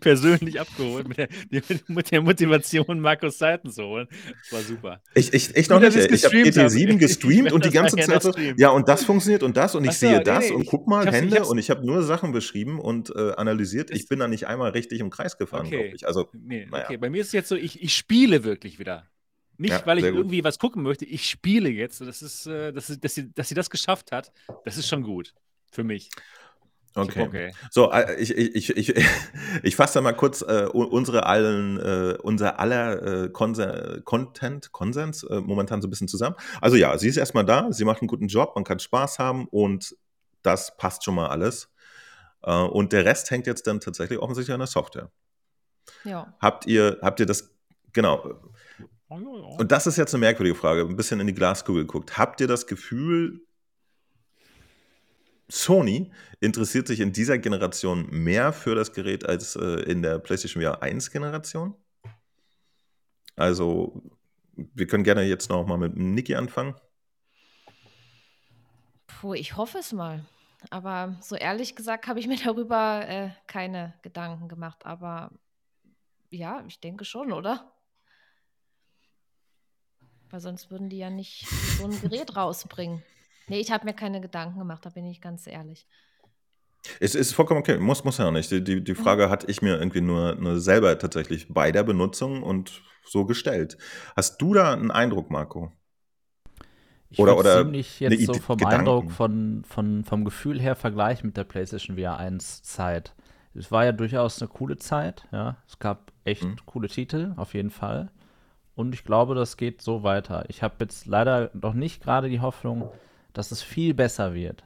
persönlich 0.00 0.60
abgeholt, 0.60 1.08
mit 1.08 1.18
der, 1.18 1.28
mit 1.88 2.10
der 2.10 2.22
Motivation, 2.22 3.00
Markus 3.00 3.38
Seiten 3.38 3.70
zu 3.70 3.84
holen. 3.84 4.08
Das 4.10 4.52
war 4.52 4.62
super. 4.62 5.02
Ich, 5.14 5.32
ich, 5.32 5.56
ich 5.56 5.68
noch 5.68 5.80
nicht. 5.80 5.96
Ich 5.96 6.24
habe 6.24 6.36
GT7 6.36 6.96
gestreamt 6.98 7.52
und 7.52 7.64
die 7.64 7.70
ganze 7.70 7.96
Zeit 7.96 8.22
so, 8.22 8.32
ja, 8.56 8.70
und 8.70 8.88
das 8.88 9.04
funktioniert 9.04 9.42
und 9.42 9.56
das 9.56 9.74
und 9.74 9.84
ich 9.84 9.92
so, 9.92 10.06
sehe 10.06 10.18
nee, 10.18 10.24
das 10.24 10.48
nee, 10.48 10.54
und 10.54 10.66
guck 10.66 10.86
mal, 10.86 11.10
Hände 11.10 11.44
und 11.44 11.58
ich 11.58 11.70
habe 11.70 11.84
nur 11.84 12.02
Sachen 12.02 12.32
beschrieben 12.32 12.78
und 12.80 13.10
äh, 13.14 13.32
analysiert. 13.32 13.90
Ich 13.90 14.08
bin 14.08 14.18
da 14.18 14.28
nicht 14.28 14.46
einmal 14.46 14.70
richtig 14.70 15.00
im 15.00 15.10
Kreis 15.10 15.38
gefahren, 15.38 15.66
okay. 15.66 15.76
glaube 15.76 15.96
ich. 15.96 16.06
Also, 16.06 16.28
nee, 16.32 16.66
naja. 16.70 16.84
okay. 16.84 16.96
Bei 16.96 17.10
mir 17.10 17.20
ist 17.20 17.28
es 17.28 17.32
jetzt 17.32 17.48
so, 17.48 17.56
ich, 17.56 17.82
ich 17.82 17.94
spiele 17.94 18.44
wirklich 18.44 18.78
wieder. 18.78 19.06
Nicht, 19.58 19.72
ja, 19.72 19.86
weil 19.86 19.98
ich 19.98 20.04
irgendwie 20.04 20.44
was 20.44 20.58
gucken 20.58 20.82
möchte, 20.82 21.06
ich 21.06 21.28
spiele 21.28 21.70
jetzt. 21.70 22.00
Das 22.02 22.20
ist, 22.20 22.46
äh, 22.46 22.72
dass, 22.72 22.86
dass, 23.00 23.14
sie, 23.14 23.32
dass 23.32 23.48
sie 23.48 23.54
das 23.54 23.70
geschafft 23.70 24.12
hat, 24.12 24.30
das 24.64 24.76
ist 24.76 24.88
schon 24.88 25.02
gut 25.02 25.32
für 25.70 25.84
mich. 25.84 26.10
Okay. 26.96 27.22
okay. 27.22 27.52
So, 27.70 27.92
äh, 27.92 28.14
ich, 28.16 28.36
ich, 28.36 28.70
ich, 28.70 28.96
ich, 28.96 29.04
ich 29.62 29.76
fasse 29.76 29.94
da 29.94 30.00
mal 30.00 30.14
kurz 30.14 30.40
äh, 30.42 30.66
unsere 30.72 31.26
allen, 31.26 31.78
äh, 31.78 32.16
unser 32.22 32.58
aller 32.58 33.24
äh, 33.24 33.28
Konsen 33.28 34.02
Content, 34.04 34.72
Konsens 34.72 35.22
äh, 35.24 35.40
momentan 35.40 35.82
so 35.82 35.88
ein 35.88 35.90
bisschen 35.90 36.08
zusammen. 36.08 36.36
Also 36.60 36.76
ja, 36.76 36.96
sie 36.96 37.08
ist 37.08 37.18
erstmal 37.18 37.44
da, 37.44 37.70
sie 37.70 37.84
macht 37.84 38.00
einen 38.00 38.08
guten 38.08 38.28
Job, 38.28 38.52
man 38.54 38.64
kann 38.64 38.78
Spaß 38.78 39.18
haben 39.18 39.46
und 39.48 39.94
das 40.42 40.76
passt 40.78 41.04
schon 41.04 41.14
mal 41.14 41.28
alles. 41.28 41.68
Äh, 42.42 42.52
und 42.52 42.92
der 42.92 43.04
Rest 43.04 43.30
hängt 43.30 43.46
jetzt 43.46 43.66
dann 43.66 43.80
tatsächlich 43.80 44.18
offensichtlich 44.18 44.54
an 44.54 44.60
der 44.60 44.66
Software. 44.66 45.10
Ja. 46.04 46.34
Habt 46.40 46.66
ihr, 46.66 46.98
habt 47.02 47.20
ihr 47.20 47.26
das, 47.26 47.50
genau. 47.92 48.40
Und 49.08 49.70
das 49.70 49.86
ist 49.86 49.98
jetzt 49.98 50.14
eine 50.14 50.20
merkwürdige 50.20 50.58
Frage, 50.58 50.80
ein 50.80 50.96
bisschen 50.96 51.20
in 51.20 51.26
die 51.26 51.34
Glaskugel 51.34 51.82
geguckt. 51.82 52.16
Habt 52.18 52.40
ihr 52.40 52.48
das 52.48 52.66
Gefühl, 52.66 53.46
Sony 55.48 56.12
interessiert 56.40 56.86
sich 56.86 57.00
in 57.00 57.12
dieser 57.12 57.38
Generation 57.38 58.08
mehr 58.10 58.52
für 58.52 58.74
das 58.74 58.92
Gerät 58.92 59.26
als 59.26 59.56
äh, 59.56 59.82
in 59.82 60.02
der 60.02 60.18
PlayStation 60.18 60.62
VR 60.62 60.82
1 60.82 61.10
Generation. 61.10 61.74
Also, 63.36 64.02
wir 64.56 64.86
können 64.86 65.04
gerne 65.04 65.22
jetzt 65.22 65.50
noch 65.50 65.66
mal 65.66 65.78
mit 65.78 65.96
Niki 65.96 66.34
anfangen. 66.34 66.74
Puh, 69.06 69.34
ich 69.34 69.56
hoffe 69.56 69.78
es 69.78 69.92
mal. 69.92 70.24
Aber 70.70 71.16
so 71.20 71.36
ehrlich 71.36 71.76
gesagt 71.76 72.06
habe 72.06 72.18
ich 72.18 72.26
mir 72.26 72.38
darüber 72.44 73.06
äh, 73.06 73.30
keine 73.46 73.94
Gedanken 74.02 74.48
gemacht. 74.48 74.84
Aber 74.84 75.30
ja, 76.30 76.64
ich 76.66 76.80
denke 76.80 77.04
schon, 77.04 77.32
oder? 77.32 77.72
Weil 80.30 80.40
sonst 80.40 80.70
würden 80.70 80.88
die 80.88 80.98
ja 80.98 81.10
nicht 81.10 81.46
so 81.78 81.84
ein 81.84 82.00
Gerät 82.00 82.36
rausbringen. 82.36 83.02
Nee, 83.48 83.60
ich 83.60 83.70
habe 83.70 83.84
mir 83.84 83.94
keine 83.94 84.20
Gedanken 84.20 84.58
gemacht, 84.58 84.84
da 84.84 84.90
bin 84.90 85.06
ich 85.06 85.20
ganz 85.20 85.46
ehrlich. 85.46 85.86
Es 87.00 87.14
ist 87.14 87.32
vollkommen 87.32 87.60
okay, 87.60 87.78
muss, 87.78 88.04
muss 88.04 88.18
ja 88.18 88.28
auch 88.28 88.32
nicht. 88.32 88.50
Die, 88.50 88.62
die, 88.62 88.82
die. 88.82 88.94
Frage 88.94 89.26
mhm. 89.26 89.30
hatte 89.30 89.50
ich 89.50 89.62
mir 89.62 89.76
irgendwie 89.76 90.00
nur, 90.00 90.36
nur 90.36 90.60
selber 90.60 90.98
tatsächlich 90.98 91.52
bei 91.52 91.72
der 91.72 91.82
Benutzung 91.82 92.42
und 92.42 92.82
so 93.04 93.24
gestellt. 93.24 93.76
Hast 94.14 94.40
du 94.40 94.54
da 94.54 94.72
einen 94.72 94.90
Eindruck, 94.90 95.30
Marco? 95.30 95.72
Ich 97.08 97.18
oder, 97.18 97.36
oder 97.36 97.62
ziemlich 97.62 98.00
jetzt 98.00 98.26
so 98.26 98.34
vom 98.34 98.58
Gedanken. 98.58 98.80
Eindruck, 98.80 99.10
von, 99.12 99.62
von, 99.64 100.04
vom 100.04 100.24
Gefühl 100.24 100.60
her 100.60 100.74
vergleichen 100.74 101.28
mit 101.28 101.36
der 101.36 101.44
PlayStation 101.44 101.96
VR 101.96 102.18
1 102.18 102.62
Zeit. 102.62 103.14
Es 103.54 103.70
war 103.70 103.84
ja 103.84 103.92
durchaus 103.92 104.40
eine 104.42 104.48
coole 104.48 104.76
Zeit, 104.76 105.26
ja. 105.32 105.56
Es 105.66 105.78
gab 105.78 106.12
echt 106.24 106.44
mhm. 106.44 106.56
coole 106.66 106.88
Titel, 106.88 107.32
auf 107.36 107.54
jeden 107.54 107.70
Fall. 107.70 108.10
Und 108.74 108.92
ich 108.92 109.04
glaube, 109.04 109.34
das 109.34 109.56
geht 109.56 109.80
so 109.80 110.02
weiter. 110.02 110.44
Ich 110.48 110.62
habe 110.62 110.74
jetzt 110.80 111.06
leider 111.06 111.50
noch 111.54 111.72
nicht 111.72 112.02
gerade 112.02 112.28
die 112.28 112.40
Hoffnung, 112.40 112.90
dass 113.36 113.50
es 113.50 113.62
viel 113.62 113.92
besser 113.92 114.34
wird. 114.34 114.64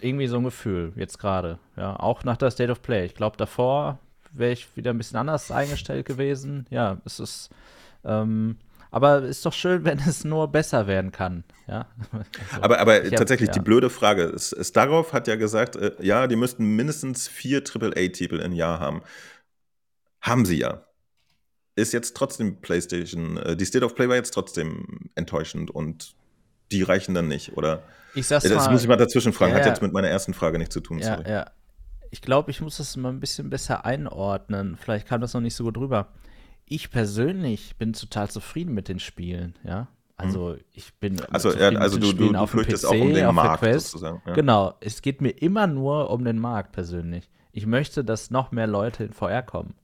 Irgendwie 0.00 0.26
so 0.26 0.36
ein 0.36 0.44
Gefühl, 0.44 0.92
jetzt 0.96 1.18
gerade. 1.18 1.58
Ja, 1.76 1.98
auch 1.98 2.22
nach 2.22 2.36
der 2.36 2.50
State 2.50 2.70
of 2.70 2.82
Play. 2.82 3.06
Ich 3.06 3.14
glaube, 3.14 3.36
davor 3.36 3.98
wäre 4.30 4.52
ich 4.52 4.76
wieder 4.76 4.90
ein 4.90 4.98
bisschen 4.98 5.18
anders 5.18 5.50
eingestellt 5.50 6.06
gewesen. 6.06 6.66
Ja, 6.70 6.98
es 7.04 7.18
ist. 7.18 7.50
Ähm, 8.04 8.58
aber 8.90 9.22
ist 9.22 9.44
doch 9.44 9.52
schön, 9.52 9.84
wenn 9.84 9.98
es 9.98 10.24
nur 10.24 10.48
besser 10.48 10.86
werden 10.86 11.10
kann. 11.10 11.44
Ja? 11.66 11.88
Also, 12.12 12.24
aber 12.60 12.78
aber 12.78 12.94
hab, 12.96 13.16
tatsächlich 13.16 13.48
ja. 13.48 13.54
die 13.54 13.60
blöde 13.60 13.90
Frage. 13.90 14.34
Starov 14.38 15.12
hat 15.12 15.26
ja 15.26 15.36
gesagt, 15.36 15.76
äh, 15.76 15.92
ja, 16.00 16.26
die 16.26 16.36
müssten 16.36 16.76
mindestens 16.76 17.26
vier 17.26 17.62
AAA-Titel 17.62 18.36
im 18.36 18.52
Jahr 18.52 18.78
haben. 18.78 19.02
Haben 20.20 20.44
sie 20.44 20.58
ja. 20.58 20.86
Ist 21.74 21.92
jetzt 21.92 22.16
trotzdem 22.16 22.60
PlayStation, 22.60 23.36
äh, 23.38 23.56
die 23.56 23.64
State 23.64 23.84
of 23.84 23.94
Play 23.94 24.08
war 24.08 24.16
jetzt 24.16 24.32
trotzdem 24.32 25.10
enttäuschend 25.14 25.70
und 25.70 26.14
die 26.72 26.82
reichen 26.82 27.14
dann 27.14 27.28
nicht, 27.28 27.56
oder? 27.56 27.82
Ich 28.14 28.26
sag's 28.26 28.44
das 28.44 28.66
mal, 28.66 28.72
muss 28.72 28.82
ich 28.82 28.88
mal 28.88 28.96
dazwischen 28.96 29.32
fragen, 29.32 29.52
ja, 29.52 29.58
hat 29.58 29.66
jetzt 29.66 29.82
mit 29.82 29.92
meiner 29.92 30.08
ersten 30.08 30.34
Frage 30.34 30.58
nichts 30.58 30.72
zu 30.72 30.80
tun. 30.80 30.98
Ja, 30.98 31.16
sorry. 31.16 31.30
ja. 31.30 31.50
Ich 32.10 32.22
glaube, 32.22 32.50
ich 32.50 32.60
muss 32.60 32.78
das 32.78 32.96
mal 32.96 33.10
ein 33.10 33.20
bisschen 33.20 33.50
besser 33.50 33.84
einordnen. 33.84 34.76
Vielleicht 34.80 35.06
kam 35.06 35.20
das 35.20 35.34
noch 35.34 35.40
nicht 35.40 35.54
so 35.54 35.64
gut 35.64 35.76
rüber. 35.76 36.08
Ich 36.64 36.90
persönlich 36.90 37.76
bin 37.76 37.92
total 37.92 38.30
zufrieden 38.30 38.74
mit 38.74 38.88
den 38.88 38.98
Spielen, 38.98 39.54
ja. 39.64 39.88
Also 40.16 40.54
hm. 40.54 40.60
ich 40.72 40.94
bin 40.94 41.20
also, 41.30 41.52
ja, 41.52 41.68
also 41.78 41.98
du, 41.98 42.12
du, 42.12 42.32
du 42.32 42.38
auf 42.38 42.52
dem 42.52 42.62
PC, 42.62 42.84
auch 42.86 42.92
um 42.92 43.12
den 43.12 43.34
Markt 43.34 43.62
sozusagen. 43.62 44.22
Ja. 44.26 44.32
Genau, 44.32 44.74
es 44.80 45.02
geht 45.02 45.20
mir 45.20 45.30
immer 45.30 45.66
nur 45.66 46.10
um 46.10 46.24
den 46.24 46.38
Markt 46.38 46.72
persönlich. 46.72 47.28
Ich 47.52 47.66
möchte, 47.66 48.02
dass 48.02 48.30
noch 48.30 48.50
mehr 48.50 48.66
Leute 48.66 49.04
in 49.04 49.12
VR 49.12 49.42
kommen. 49.42 49.74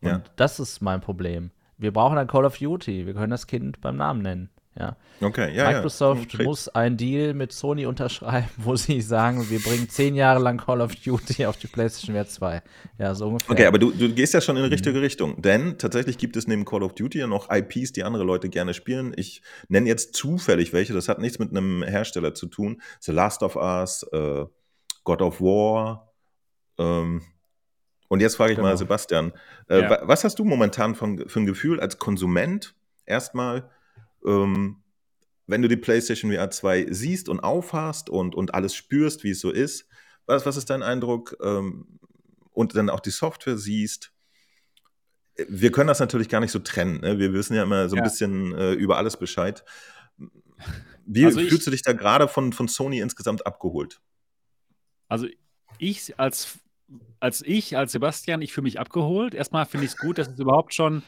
Und 0.00 0.08
ja. 0.08 0.22
das 0.36 0.60
ist 0.60 0.80
mein 0.80 1.00
Problem. 1.00 1.50
Wir 1.78 1.92
brauchen 1.92 2.16
ein 2.16 2.26
Call 2.26 2.46
of 2.46 2.58
Duty. 2.58 3.06
Wir 3.06 3.14
können 3.14 3.30
das 3.30 3.46
Kind 3.46 3.80
beim 3.80 3.96
Namen 3.96 4.22
nennen. 4.22 4.50
Ja. 4.78 4.96
Okay, 5.20 5.54
ja, 5.54 5.70
Microsoft 5.70 6.34
ja. 6.34 6.44
muss 6.44 6.68
einen 6.68 6.98
Deal 6.98 7.32
mit 7.32 7.50
Sony 7.50 7.86
unterschreiben, 7.86 8.48
wo 8.58 8.76
sie 8.76 9.00
sagen, 9.00 9.48
wir 9.48 9.60
bringen 9.60 9.88
zehn 9.88 10.14
Jahre 10.14 10.40
lang 10.40 10.58
Call 10.58 10.82
of 10.82 10.94
Duty 10.94 11.46
auf 11.46 11.56
die 11.56 11.66
PlayStation 11.66 12.14
VR 12.14 12.26
2. 12.26 12.62
Ja, 12.98 13.14
so 13.14 13.28
ungefähr. 13.28 13.50
Okay, 13.50 13.66
aber 13.66 13.78
du, 13.78 13.90
du 13.90 14.12
gehst 14.12 14.34
ja 14.34 14.42
schon 14.42 14.56
in 14.58 14.64
die 14.64 14.68
richtige 14.68 14.98
mhm. 14.98 15.04
Richtung. 15.04 15.40
Denn 15.40 15.78
tatsächlich 15.78 16.18
gibt 16.18 16.36
es 16.36 16.46
neben 16.46 16.66
Call 16.66 16.82
of 16.82 16.94
Duty 16.94 17.20
ja 17.20 17.26
noch 17.26 17.50
IPs, 17.50 17.92
die 17.92 18.04
andere 18.04 18.24
Leute 18.24 18.50
gerne 18.50 18.74
spielen. 18.74 19.14
Ich 19.16 19.40
nenne 19.68 19.88
jetzt 19.88 20.14
zufällig 20.14 20.74
welche, 20.74 20.92
das 20.92 21.08
hat 21.08 21.18
nichts 21.18 21.38
mit 21.38 21.50
einem 21.50 21.82
Hersteller 21.82 22.34
zu 22.34 22.46
tun. 22.46 22.82
The 23.00 23.12
Last 23.12 23.42
of 23.42 23.56
Us, 23.56 24.02
äh, 24.12 24.44
God 25.04 25.22
of 25.22 25.40
War. 25.40 26.12
Ähm, 26.78 27.22
und 28.08 28.20
jetzt 28.20 28.36
frage 28.36 28.52
ich 28.52 28.56
genau. 28.56 28.68
mal 28.68 28.76
Sebastian, 28.76 29.32
äh, 29.68 29.80
ja. 29.80 30.00
was 30.02 30.24
hast 30.24 30.38
du 30.38 30.44
momentan 30.44 30.94
von, 30.94 31.26
für 31.26 31.40
ein 31.40 31.46
Gefühl 31.46 31.80
als 31.80 31.98
Konsument 31.98 32.74
erstmal? 33.06 33.70
Ähm, 34.26 34.82
wenn 35.46 35.62
du 35.62 35.68
die 35.68 35.76
PlayStation 35.76 36.32
VR 36.32 36.50
2 36.50 36.86
siehst 36.90 37.28
und 37.28 37.40
aufhast 37.40 38.10
und, 38.10 38.34
und 38.34 38.54
alles 38.54 38.74
spürst, 38.74 39.22
wie 39.24 39.30
es 39.30 39.40
so 39.40 39.50
ist, 39.50 39.88
was, 40.26 40.44
was 40.44 40.56
ist 40.56 40.70
dein 40.70 40.82
Eindruck? 40.82 41.36
Ähm, 41.42 41.98
und 42.52 42.74
dann 42.74 42.90
auch 42.90 43.00
die 43.00 43.10
Software 43.10 43.58
siehst. 43.58 44.12
Wir 45.48 45.70
können 45.70 45.88
das 45.88 46.00
natürlich 46.00 46.28
gar 46.30 46.40
nicht 46.40 46.50
so 46.50 46.58
trennen. 46.58 47.00
Ne? 47.02 47.18
Wir 47.18 47.32
wissen 47.34 47.54
ja 47.54 47.62
immer 47.62 47.88
so 47.88 47.96
ein 47.96 47.98
ja. 47.98 48.04
bisschen 48.04 48.54
äh, 48.54 48.72
über 48.72 48.96
alles 48.96 49.18
Bescheid. 49.18 49.62
Wie 51.04 51.24
Also 51.24 51.40
ich- 51.40 51.50
fühlst 51.50 51.66
du 51.66 51.70
dich 51.70 51.82
da 51.82 51.92
gerade 51.92 52.28
von, 52.28 52.52
von 52.52 52.66
Sony 52.66 53.00
insgesamt 53.00 53.46
abgeholt? 53.46 54.00
Also 55.08 55.26
ich 55.78 56.18
als, 56.18 56.58
als 57.20 57.42
ich, 57.42 57.76
als 57.76 57.92
Sebastian, 57.92 58.40
ich 58.42 58.52
fühle 58.52 58.64
mich 58.64 58.80
abgeholt. 58.80 59.34
Erstmal 59.34 59.66
finde 59.66 59.86
ich 59.86 59.92
es 59.92 59.98
gut, 59.98 60.18
dass 60.18 60.28
es 60.28 60.38
überhaupt 60.38 60.74
schon, 60.74 61.02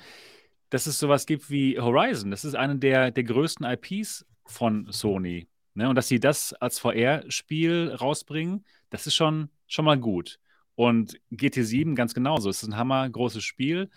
dass 0.71 0.87
es 0.87 0.99
sowas 0.99 1.27
gibt 1.27 1.51
wie 1.51 1.79
Horizon. 1.79 2.31
Das 2.31 2.45
ist 2.45 2.55
eine 2.55 2.77
der, 2.77 3.11
der 3.11 3.25
größten 3.25 3.67
IPs 3.67 4.27
von 4.45 4.87
Sony. 4.91 5.49
Ne? 5.75 5.89
Und 5.89 5.95
dass 5.95 6.09
sie 6.09 6.21
das 6.21 6.53
als 6.55 6.79
VR-Spiel 6.79 7.95
rausbringen, 7.99 8.65
das 8.91 9.07
ist 9.07 9.15
schon, 9.15 9.51
schon 9.67 9.85
mal 9.85 9.99
gut. 9.99 10.39
Und 10.75 11.21
GT7 11.33 11.95
ganz 11.95 12.15
genauso. 12.15 12.51
Es 12.51 12.63
ist 12.63 12.69
ein 12.69 12.77
hammergroßes 12.77 13.43
Spiel, 13.43 13.91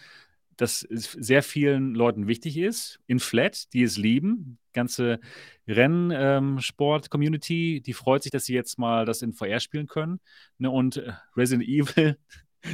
das 0.57 0.85
sehr 0.89 1.43
vielen 1.43 1.95
Leuten 1.95 2.27
wichtig 2.27 2.57
ist. 2.57 2.99
In 3.07 3.19
Flat, 3.19 3.73
die 3.73 3.84
es 3.84 3.98
lieben. 3.98 4.57
Ganze 4.73 5.19
Rennsport-Community, 5.68 7.81
die 7.81 7.93
freut 7.93 8.23
sich, 8.23 8.31
dass 8.31 8.45
sie 8.45 8.53
jetzt 8.53 8.77
mal 8.77 9.06
das 9.06 9.22
in 9.22 9.34
VR 9.34 9.60
spielen 9.60 9.88
können. 9.88 10.19
Ne? 10.60 10.69
Und 10.69 10.98
äh, 10.98 11.14
Resident 11.35 11.68
Evil 11.68 12.18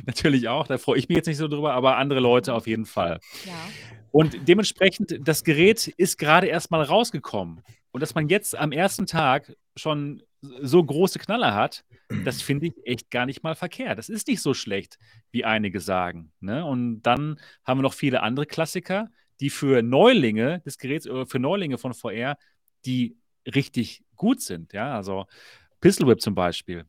natürlich 0.05 0.47
auch. 0.47 0.67
Da 0.67 0.77
freue 0.77 0.99
ich 0.99 1.09
mich 1.09 1.17
jetzt 1.17 1.27
nicht 1.27 1.37
so 1.37 1.47
drüber, 1.47 1.73
aber 1.73 1.97
andere 1.97 2.19
Leute 2.19 2.53
auf 2.53 2.67
jeden 2.67 2.85
Fall. 2.85 3.19
Ja. 3.45 3.53
Und 4.11 4.47
dementsprechend, 4.47 5.19
das 5.21 5.43
Gerät 5.43 5.87
ist 5.87 6.17
gerade 6.17 6.47
erst 6.47 6.71
mal 6.71 6.81
rausgekommen. 6.81 7.61
Und 7.91 8.01
dass 8.01 8.15
man 8.15 8.29
jetzt 8.29 8.55
am 8.55 8.71
ersten 8.71 9.05
Tag 9.05 9.55
schon 9.75 10.21
so 10.41 10.83
große 10.83 11.19
Knaller 11.19 11.55
hat, 11.55 11.83
das 12.23 12.41
finde 12.41 12.67
ich 12.67 12.73
echt 12.85 13.09
gar 13.11 13.25
nicht 13.25 13.43
mal 13.43 13.55
verkehrt. 13.55 13.97
Das 13.97 14.09
ist 14.09 14.27
nicht 14.27 14.41
so 14.41 14.53
schlecht, 14.53 14.97
wie 15.31 15.45
einige 15.45 15.79
sagen. 15.79 16.31
Ne? 16.39 16.63
Und 16.63 17.01
dann 17.01 17.39
haben 17.63 17.79
wir 17.79 17.83
noch 17.83 17.93
viele 17.93 18.21
andere 18.21 18.45
Klassiker, 18.45 19.09
die 19.39 19.49
für 19.49 19.81
Neulinge 19.81 20.61
des 20.65 20.77
Geräts, 20.77 21.07
oder 21.07 21.25
für 21.25 21.39
Neulinge 21.39 21.77
von 21.77 21.93
VR, 21.93 22.37
die 22.85 23.17
richtig 23.45 24.03
gut 24.15 24.41
sind. 24.41 24.73
Ja, 24.73 24.95
also 24.95 25.25
Pistol 25.81 26.07
Whip 26.07 26.21
zum 26.21 26.35
Beispiel. 26.35 26.85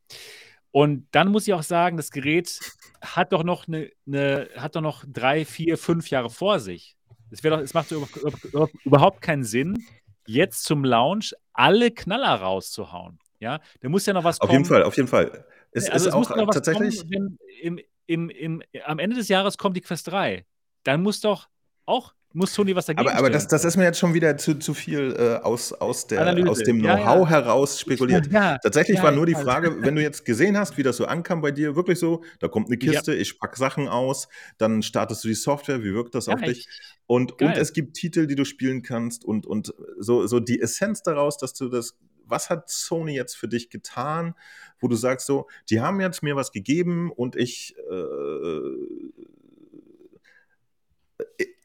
Und 0.70 1.08
dann 1.12 1.28
muss 1.28 1.48
ich 1.48 1.54
auch 1.54 1.62
sagen, 1.62 1.96
das 1.96 2.10
Gerät 2.10 2.58
hat 3.00 3.32
doch 3.32 3.42
noch 3.42 3.68
eine, 3.68 3.90
eine 4.06 4.48
hat 4.56 4.76
doch 4.76 4.80
noch 4.80 5.04
drei, 5.06 5.44
vier, 5.44 5.78
fünf 5.78 6.10
Jahre 6.10 6.30
vor 6.30 6.60
sich. 6.60 6.96
Es, 7.30 7.40
doch, 7.40 7.58
es 7.58 7.74
macht 7.74 7.90
über, 7.90 8.08
über, 8.44 8.68
überhaupt 8.84 9.22
keinen 9.22 9.44
Sinn, 9.44 9.84
jetzt 10.26 10.64
zum 10.64 10.84
Launch 10.84 11.34
alle 11.52 11.90
Knaller 11.90 12.34
rauszuhauen. 12.34 13.18
Ja, 13.40 13.60
da 13.80 13.88
muss 13.88 14.04
ja 14.06 14.12
noch 14.12 14.24
was 14.24 14.40
Auf 14.40 14.48
kommen. 14.48 14.60
jeden 14.60 14.68
Fall, 14.68 14.82
auf 14.82 14.96
jeden 14.96 15.08
Fall. 15.08 15.44
Es 15.70 15.88
also 15.88 16.08
ist 16.08 16.12
es 16.12 16.18
muss 16.18 16.30
auch 16.30 16.36
noch 16.36 16.48
was 16.48 16.56
tatsächlich. 16.56 16.98
kommen, 17.00 17.38
im, 17.60 17.78
im, 18.06 18.30
im, 18.30 18.62
am 18.84 18.98
Ende 18.98 19.16
des 19.16 19.28
Jahres 19.28 19.58
kommt 19.58 19.76
die 19.76 19.80
Quest 19.80 20.08
3. 20.08 20.44
Dann 20.82 21.02
muss 21.02 21.20
doch 21.20 21.48
auch 21.86 22.14
muss 22.34 22.52
Sony 22.55 22.76
was 22.76 22.86
dagegen 22.86 23.09
Aber, 23.09 23.16
aber 23.18 23.30
das, 23.30 23.48
das 23.48 23.64
ist 23.64 23.76
mir 23.76 23.84
jetzt 23.84 23.98
schon 23.98 24.12
wieder 24.14 24.36
zu, 24.36 24.59
zu 24.59 24.74
viel 24.74 25.14
äh, 25.18 25.36
aus, 25.44 25.72
aus, 25.72 26.06
der, 26.06 26.20
Analyse. 26.20 26.50
aus 26.50 26.59
dem 26.62 26.84
Ja, 26.84 26.96
Know-how 26.96 27.22
ja. 27.22 27.28
heraus 27.30 27.80
spekuliert. 27.80 28.30
Ja, 28.30 28.59
Tatsächlich 28.59 28.98
ja, 28.98 29.02
war 29.05 29.12
nur 29.12 29.26
die. 29.26 29.34
Frage, 29.34 29.82
wenn 29.82 29.94
du 29.96 30.02
jetzt 30.02 30.24
gesehen 30.24 30.56
hast, 30.59 30.76
wie 30.76 30.82
das 30.82 30.96
so 30.98 31.06
ankam 31.06 31.40
bei 31.40 31.50
dir, 31.52 31.74
wirklich 31.76 31.98
so, 31.98 32.22
da 32.40 32.48
kommt 32.48 32.68
eine 32.68 32.78
Ja. 32.82 32.92
Kiste, 32.92 33.14
ich 33.14 33.38
pack 33.38 33.56
Sachen 33.56 33.88
aus, 33.88 34.28
dann 34.59 34.82
startest 34.82 35.24
du 35.24 35.28
die 35.28 35.34
Software, 35.34 35.82
wie 35.82 35.94
wirkt 35.94 36.14
das 36.14 36.26
Ja, 36.26 36.34
auf 36.34 36.40
dich? 36.42 36.66
ich- 36.68 36.68
Und, 37.06 37.40
und 37.40 37.56
es 37.56 37.72
gibt 37.72 37.94
Titel, 37.94 38.26
die 38.26 38.34
du 38.34 38.44
spielen 38.44 38.82
kannst 38.82 39.24
und, 39.24 39.46
und 39.46 39.72
so, 39.98 40.26
so 40.26 40.40
die 40.40 40.60
Essenz 40.60 41.02
daraus, 41.02 41.38
dass 41.38 41.55
du 41.55 41.68
das, 41.70 41.96
was 42.26 42.50
hat 42.50 42.68
Sony 42.68 43.14
jetzt 43.14 43.34
für 43.36 43.48
dich 43.48 43.70
getan, 43.70 44.34
wo 44.80 44.88
du 44.88 44.96
sagst 44.96 45.26
so, 45.26 45.46
die 45.70 45.80
haben 45.80 46.00
jetzt 46.02 46.22
mir 46.22 46.36
was 46.36 46.52
gegeben 46.52 47.10
und 47.10 47.34
ich 47.36 47.74
äh, 47.90 47.94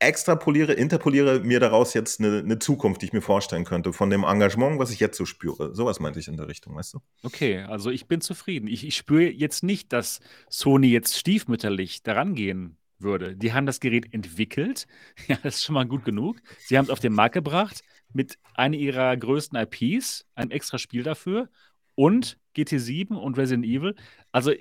extrapoliere, 0.03 0.73
interpoliere 0.73 1.39
mir 1.39 1.59
daraus 1.59 1.93
jetzt 1.93 2.19
eine, 2.19 2.39
eine 2.39 2.59
Zukunft, 2.59 3.01
die 3.01 3.07
ich 3.07 3.13
mir 3.13 3.21
vorstellen 3.21 3.65
könnte, 3.65 3.93
von 3.93 4.09
dem 4.09 4.23
Engagement, 4.23 4.80
was 4.80 4.91
ich 4.91 4.99
jetzt 4.99 5.17
so 5.17 5.25
spüre. 5.25 5.73
Sowas 5.75 5.99
meinte 5.99 6.19
ich 6.19 6.27
in 6.27 6.38
der 6.38 6.47
Richtung, 6.47 6.75
weißt 6.75 6.95
du? 6.95 6.99
Okay, 7.23 7.59
also 7.61 7.89
ich 7.89 8.07
bin 8.07 8.21
zufrieden. 8.21 8.67
Ich, 8.67 8.85
ich 8.85 8.95
spüre 8.95 9.30
jetzt 9.30 9.63
nicht, 9.63 9.93
dass 9.93 10.19
Sony 10.49 10.88
jetzt 10.88 11.17
stiefmütterlich 11.17 12.03
daran 12.03 12.35
gehen 12.35 12.77
würde. 12.99 13.35
Die 13.35 13.53
haben 13.53 13.65
das 13.65 13.80
Gerät 13.80 14.13
entwickelt. 14.13 14.88
Ja, 15.27 15.38
das 15.43 15.55
ist 15.55 15.63
schon 15.63 15.75
mal 15.75 15.85
gut 15.85 16.05
genug. 16.05 16.38
Sie 16.59 16.77
haben 16.77 16.85
es 16.85 16.91
auf 16.91 16.99
den 16.99 17.13
Markt 17.13 17.34
gebracht 17.34 17.81
mit 18.11 18.38
einer 18.55 18.77
ihrer 18.77 19.15
größten 19.15 19.57
IPs, 19.57 20.25
einem 20.35 20.51
extra 20.51 20.77
Spiel 20.77 21.03
dafür 21.03 21.49
und 21.95 22.38
GT7 22.55 23.13
und 23.13 23.38
Resident 23.38 23.65
Evil. 23.65 23.95
Also 24.31 24.51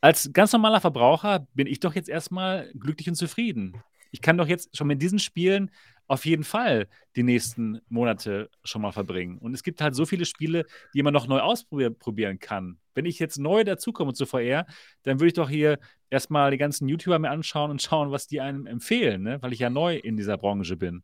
als 0.00 0.30
ganz 0.32 0.52
normaler 0.52 0.80
Verbraucher 0.80 1.46
bin 1.54 1.66
ich 1.66 1.80
doch 1.80 1.94
jetzt 1.94 2.08
erstmal 2.08 2.70
glücklich 2.74 3.08
und 3.08 3.16
zufrieden. 3.16 3.74
Ich 4.16 4.22
kann 4.22 4.38
doch 4.38 4.48
jetzt 4.48 4.74
schon 4.74 4.86
mit 4.86 5.02
diesen 5.02 5.18
Spielen 5.18 5.70
auf 6.06 6.24
jeden 6.24 6.42
Fall 6.42 6.88
die 7.16 7.22
nächsten 7.22 7.82
Monate 7.90 8.48
schon 8.64 8.80
mal 8.80 8.92
verbringen. 8.92 9.36
Und 9.36 9.52
es 9.52 9.62
gibt 9.62 9.82
halt 9.82 9.94
so 9.94 10.06
viele 10.06 10.24
Spiele, 10.24 10.64
die 10.94 11.02
man 11.02 11.12
noch 11.12 11.26
neu 11.26 11.40
ausprobieren 11.40 12.38
kann. 12.38 12.78
Wenn 12.94 13.04
ich 13.04 13.18
jetzt 13.18 13.38
neu 13.38 13.62
dazukomme 13.62 14.14
zu 14.14 14.24
VR, 14.24 14.64
dann 15.02 15.20
würde 15.20 15.26
ich 15.26 15.32
doch 15.34 15.50
hier 15.50 15.78
erstmal 16.08 16.50
die 16.50 16.56
ganzen 16.56 16.88
YouTuber 16.88 17.18
mir 17.18 17.28
anschauen 17.28 17.70
und 17.70 17.82
schauen, 17.82 18.10
was 18.10 18.26
die 18.26 18.40
einem 18.40 18.66
empfehlen, 18.66 19.22
ne? 19.22 19.42
weil 19.42 19.52
ich 19.52 19.58
ja 19.58 19.68
neu 19.68 19.96
in 19.96 20.16
dieser 20.16 20.38
Branche 20.38 20.78
bin. 20.78 21.02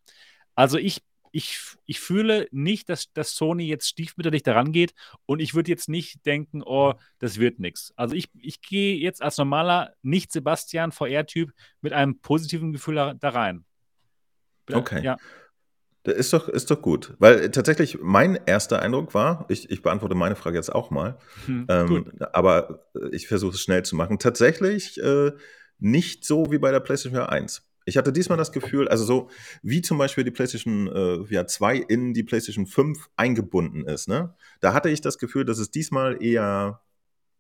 Also 0.55 0.79
ich, 0.79 1.03
ich, 1.33 1.59
ich 1.87 1.99
fühle 1.99 2.47
nicht, 2.53 2.89
dass, 2.89 3.13
dass 3.13 3.35
Sony 3.35 3.67
jetzt 3.67 3.89
stiefmütterlich 3.89 4.43
daran 4.43 4.73
geht 4.73 4.95
und 5.27 5.41
ich 5.41 5.55
würde 5.55 5.71
jetzt 5.71 5.89
nicht 5.89 6.25
denken, 6.27 6.63
oh, 6.63 6.95
das 7.19 7.39
wird 7.39 7.59
nichts. 7.59 7.93
Also 7.97 8.15
ich, 8.15 8.29
ich 8.39 8.61
gehe 8.61 8.97
jetzt 8.97 9.23
als 9.23 9.39
normaler 9.39 9.95
Nicht-Sebastian 10.03 10.93
VR-Typ 10.93 11.53
mit 11.81 11.93
einem 11.93 12.21
positiven 12.21 12.73
Gefühl 12.73 12.95
da, 12.95 13.15
da 13.15 13.31
rein. 13.31 13.65
Okay. 14.71 15.03
Ja. 15.03 15.17
Das 16.05 16.17
ist 16.17 16.33
doch, 16.33 16.49
ist 16.49 16.71
doch 16.71 16.83
gut. 16.83 17.15
Weil 17.19 17.41
äh, 17.41 17.51
tatsächlich 17.51 17.99
mein 18.01 18.39
erster 18.47 18.83
Eindruck 18.83 19.15
war, 19.15 19.47
ich, 19.49 19.71
ich 19.71 19.83
beantworte 19.83 20.15
meine 20.15 20.37
Frage 20.37 20.57
jetzt 20.57 20.73
auch 20.73 20.91
mal, 20.91 21.19
Hm, 21.47 21.67
ähm, 21.69 22.13
aber 22.33 22.87
äh, 22.95 23.15
ich 23.15 23.29
versuche 23.29 23.55
es 23.55 23.61
schnell 23.61 23.85
zu 23.85 23.97
machen. 23.97 24.19
Tatsächlich 24.19 25.01
äh, 25.01 25.33
nicht 25.79 26.25
so 26.25 26.51
wie 26.51 26.59
bei 26.59 26.73
der 26.73 26.81
PlayStation 26.81 27.19
VR 27.19 27.31
1. 27.31 27.72
Ich 27.85 27.97
hatte 27.97 28.13
diesmal 28.13 28.39
das 28.39 28.53
Gefühl, 28.53 28.89
also 28.89 29.05
so 29.05 29.31
wie 29.63 29.83
zum 29.83 29.99
Beispiel 29.99 30.25
die 30.25 30.31
PlayStation 30.31 30.89
äh, 30.89 31.25
VR 31.27 31.47
2 31.47 31.77
in 31.77 32.15
die 32.15 32.23
PlayStation 32.23 32.67
5 32.67 33.11
eingebunden 33.17 33.87
ist, 33.87 34.09
ne? 34.09 34.35
Da 34.61 34.75
hatte 34.75 34.91
ich 34.91 35.01
das 35.01 35.19
Gefühl, 35.19 35.45
dass 35.45 35.59
es 35.59 35.71
diesmal 35.71 36.23
eher 36.23 36.81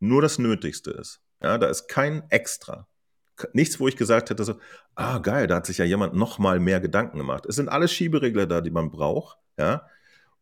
nur 0.00 0.22
das 0.22 0.38
Nötigste 0.38 0.90
ist. 0.90 1.20
Ja, 1.42 1.58
da 1.58 1.68
ist 1.68 1.88
kein 1.88 2.24
Extra. 2.30 2.88
Nichts, 3.52 3.80
wo 3.80 3.88
ich 3.88 3.96
gesagt 3.96 4.30
hätte, 4.30 4.44
so, 4.44 4.54
ah, 4.94 5.18
geil, 5.18 5.46
da 5.46 5.56
hat 5.56 5.66
sich 5.66 5.78
ja 5.78 5.84
jemand 5.84 6.14
noch 6.14 6.38
mal 6.38 6.60
mehr 6.60 6.80
Gedanken 6.80 7.18
gemacht. 7.18 7.46
Es 7.46 7.56
sind 7.56 7.68
alle 7.68 7.88
Schieberegler 7.88 8.46
da, 8.46 8.60
die 8.60 8.70
man 8.70 8.90
braucht, 8.90 9.38
ja, 9.58 9.86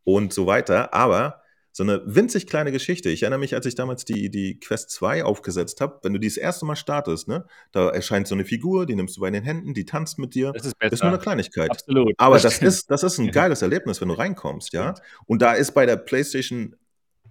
und 0.05 0.33
so 0.33 0.47
weiter. 0.47 0.93
Aber 0.93 1.40
so 1.73 1.83
eine 1.83 2.03
winzig 2.05 2.47
kleine 2.47 2.73
Geschichte. 2.73 3.11
Ich 3.11 3.23
erinnere 3.23 3.39
mich, 3.41 3.55
als 3.55 3.67
ich 3.67 3.75
damals 3.75 4.05
die, 4.05 4.31
die 4.31 4.59
Quest 4.59 4.91
2 4.91 5.25
aufgesetzt 5.25 5.81
habe, 5.81 6.01
wenn 6.03 6.13
du 6.13 6.19
die 6.19 6.29
das 6.29 6.37
erste 6.37 6.65
Mal 6.67 6.77
startest, 6.77 7.29
ne, 7.29 7.45
da 7.73 7.91
erscheint 7.91 8.27
so 8.27 8.35
eine 8.35 8.45
Figur, 8.45 8.87
die 8.87 8.97
nimmst 8.97 9.17
du 9.17 9.21
bei 9.21 9.31
den 9.31 9.45
Händen, 9.45 9.75
die 9.75 9.85
tanzt 9.85 10.19
mit 10.19 10.35
dir. 10.35 10.53
Das 10.53 10.67
ist 10.67 10.75
Das 10.81 10.93
ist 10.93 11.01
nur 11.01 11.09
eine 11.09 11.19
besser. 11.19 11.23
Kleinigkeit. 11.23 11.71
Absolut. 11.71 12.15
Aber 12.19 12.39
das 12.39 12.55
stimmt. 12.55 12.69
ist, 12.69 12.91
das 12.91 13.03
ist 13.03 13.19
ein 13.19 13.31
geiles 13.33 13.63
Erlebnis, 13.63 14.01
wenn 14.01 14.09
du 14.09 14.15
reinkommst, 14.15 14.73
ja. 14.73 14.95
Und 15.27 15.43
da 15.43 15.53
ist 15.53 15.73
bei 15.73 15.87
der 15.87 15.97
PlayStation 15.97 16.77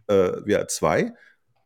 äh, 0.08 0.32
VR 0.46 0.68
2 0.68 1.14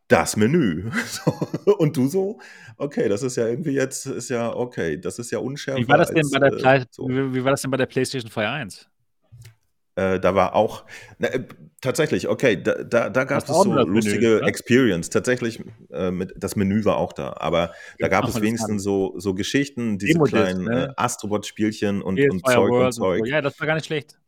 das 0.08 0.36
Menü. 0.36 0.90
Und 1.78 1.96
du 1.96 2.08
so, 2.08 2.40
okay, 2.76 3.08
das 3.08 3.22
ist 3.22 3.36
ja 3.36 3.46
irgendwie 3.46 3.72
jetzt, 3.72 4.06
ist 4.06 4.28
ja 4.28 4.54
okay, 4.54 4.98
das 4.98 5.18
ist 5.18 5.30
ja 5.30 5.38
unschärfer. 5.38 5.80
Wie 5.80 5.88
war 5.88 5.98
das 5.98 6.08
denn 6.08 6.18
als, 6.18 6.30
bei 6.30 6.38
der, 6.38 6.52
äh, 6.52 6.84
so. 6.90 7.08
wie, 7.08 7.34
wie 7.34 7.44
war 7.44 7.52
das 7.52 7.62
denn 7.62 7.70
bei 7.70 7.76
der 7.76 7.86
PlayStation 7.86 8.30
VR 8.30 8.52
1? 8.52 8.88
Äh, 9.96 10.18
da 10.18 10.34
war 10.34 10.54
auch, 10.54 10.84
na, 11.18 11.28
äh, 11.28 11.44
tatsächlich, 11.80 12.28
okay, 12.28 12.60
da, 12.60 12.82
da, 12.82 13.10
da 13.10 13.24
gab 13.24 13.42
es 13.42 13.46
so 13.48 13.64
das 13.64 13.84
Menü, 13.84 13.94
lustige 13.94 14.40
ne? 14.40 14.48
Experience. 14.48 15.08
Tatsächlich, 15.10 15.62
äh, 15.92 16.10
mit, 16.10 16.32
das 16.36 16.56
Menü 16.56 16.84
war 16.84 16.96
auch 16.96 17.12
da, 17.12 17.34
aber 17.36 17.68
da 17.68 18.06
Ja, 18.06 18.08
gab 18.08 18.26
es 18.26 18.40
wenigstens 18.40 18.82
so, 18.82 19.14
so 19.18 19.34
Geschichten, 19.34 19.98
diese 19.98 20.14
Demo-Disc, 20.14 20.34
kleinen 20.34 20.64
ne? 20.64 20.88
äh, 20.88 20.92
Astrobot-Spielchen 20.96 22.02
und, 22.02 22.18
und 22.18 22.40
Fire 22.40 22.54
Zeug 22.54 22.72
und 22.72 22.84
und. 22.86 22.92
Zeug. 22.92 23.26
Ja, 23.26 23.40
das 23.40 23.58
war 23.60 23.66
gar 23.66 23.74
nicht 23.74 23.86
schlecht. 23.86 24.18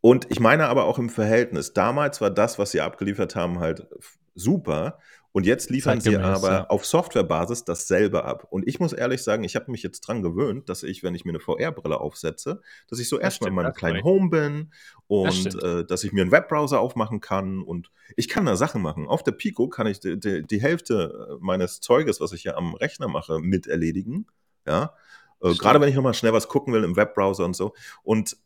Und 0.00 0.26
ich 0.30 0.40
meine 0.40 0.66
aber 0.68 0.84
auch 0.84 0.98
im 0.98 1.08
Verhältnis. 1.08 1.72
Damals 1.72 2.20
war 2.20 2.30
das, 2.30 2.58
was 2.58 2.72
sie 2.72 2.80
abgeliefert 2.80 3.36
haben, 3.36 3.60
halt 3.60 3.86
super. 4.34 4.98
Und 5.34 5.46
jetzt 5.46 5.68
liefern 5.68 6.00
sie 6.00 6.16
aber 6.16 6.50
ja. 6.52 6.66
auf 6.68 6.86
Softwarebasis 6.86 7.64
dasselbe 7.64 8.24
ab. 8.24 8.46
Und 8.50 8.68
ich 8.68 8.78
muss 8.78 8.92
ehrlich 8.92 9.20
sagen, 9.20 9.42
ich 9.42 9.56
habe 9.56 9.68
mich 9.68 9.82
jetzt 9.82 10.02
dran 10.02 10.22
gewöhnt, 10.22 10.68
dass 10.68 10.84
ich, 10.84 11.02
wenn 11.02 11.16
ich 11.16 11.24
mir 11.24 11.32
eine 11.32 11.40
VR-Brille 11.40 11.98
aufsetze, 12.00 12.62
dass 12.86 13.00
ich 13.00 13.08
so 13.08 13.16
Das 13.16 13.24
erstmal 13.24 13.48
in 13.48 13.56
meinem 13.56 13.66
das 13.66 13.74
kleinen 13.74 13.96
recht. 13.96 14.04
Home 14.04 14.30
bin 14.30 14.72
und 15.08 15.32
stimmt. 15.32 15.60
äh, 15.60 15.84
dass 15.84 16.04
ich 16.04 16.12
mir 16.12 16.22
einen 16.22 16.30
Webbrowser 16.30 16.78
aufmachen 16.78 17.20
kann. 17.20 17.62
Und 17.62 17.90
ich 18.14 18.28
kann 18.28 18.46
da 18.46 18.54
Sachen 18.54 18.80
machen. 18.80 19.08
Auf 19.08 19.24
der 19.24 19.32
Pico 19.32 19.68
kann 19.68 19.88
ich 19.88 19.98
die, 19.98 20.20
die, 20.20 20.46
die 20.46 20.62
Hälfte 20.62 21.28
äh, 21.32 21.36
meines 21.40 21.80
Zeuges, 21.80 22.20
was 22.20 22.30
ich 22.30 22.44
ja 22.44 22.54
am 22.54 22.76
Rechner 22.76 23.08
mache, 23.08 23.40
mit 23.40 23.66
erledigen. 23.66 24.28
Ja. 24.68 24.94
Äh. 25.42 25.52
Gerade 25.54 25.80
wenn 25.80 25.88
ich 25.88 25.96
nochmal 25.96 26.14
schnell 26.14 26.32
was 26.32 26.46
gucken 26.46 26.72
will 26.72 26.84
im 26.84 26.94
Webbrowser 26.94 27.44
und 27.44 27.56
so. 27.56 27.74
Und 28.04 28.36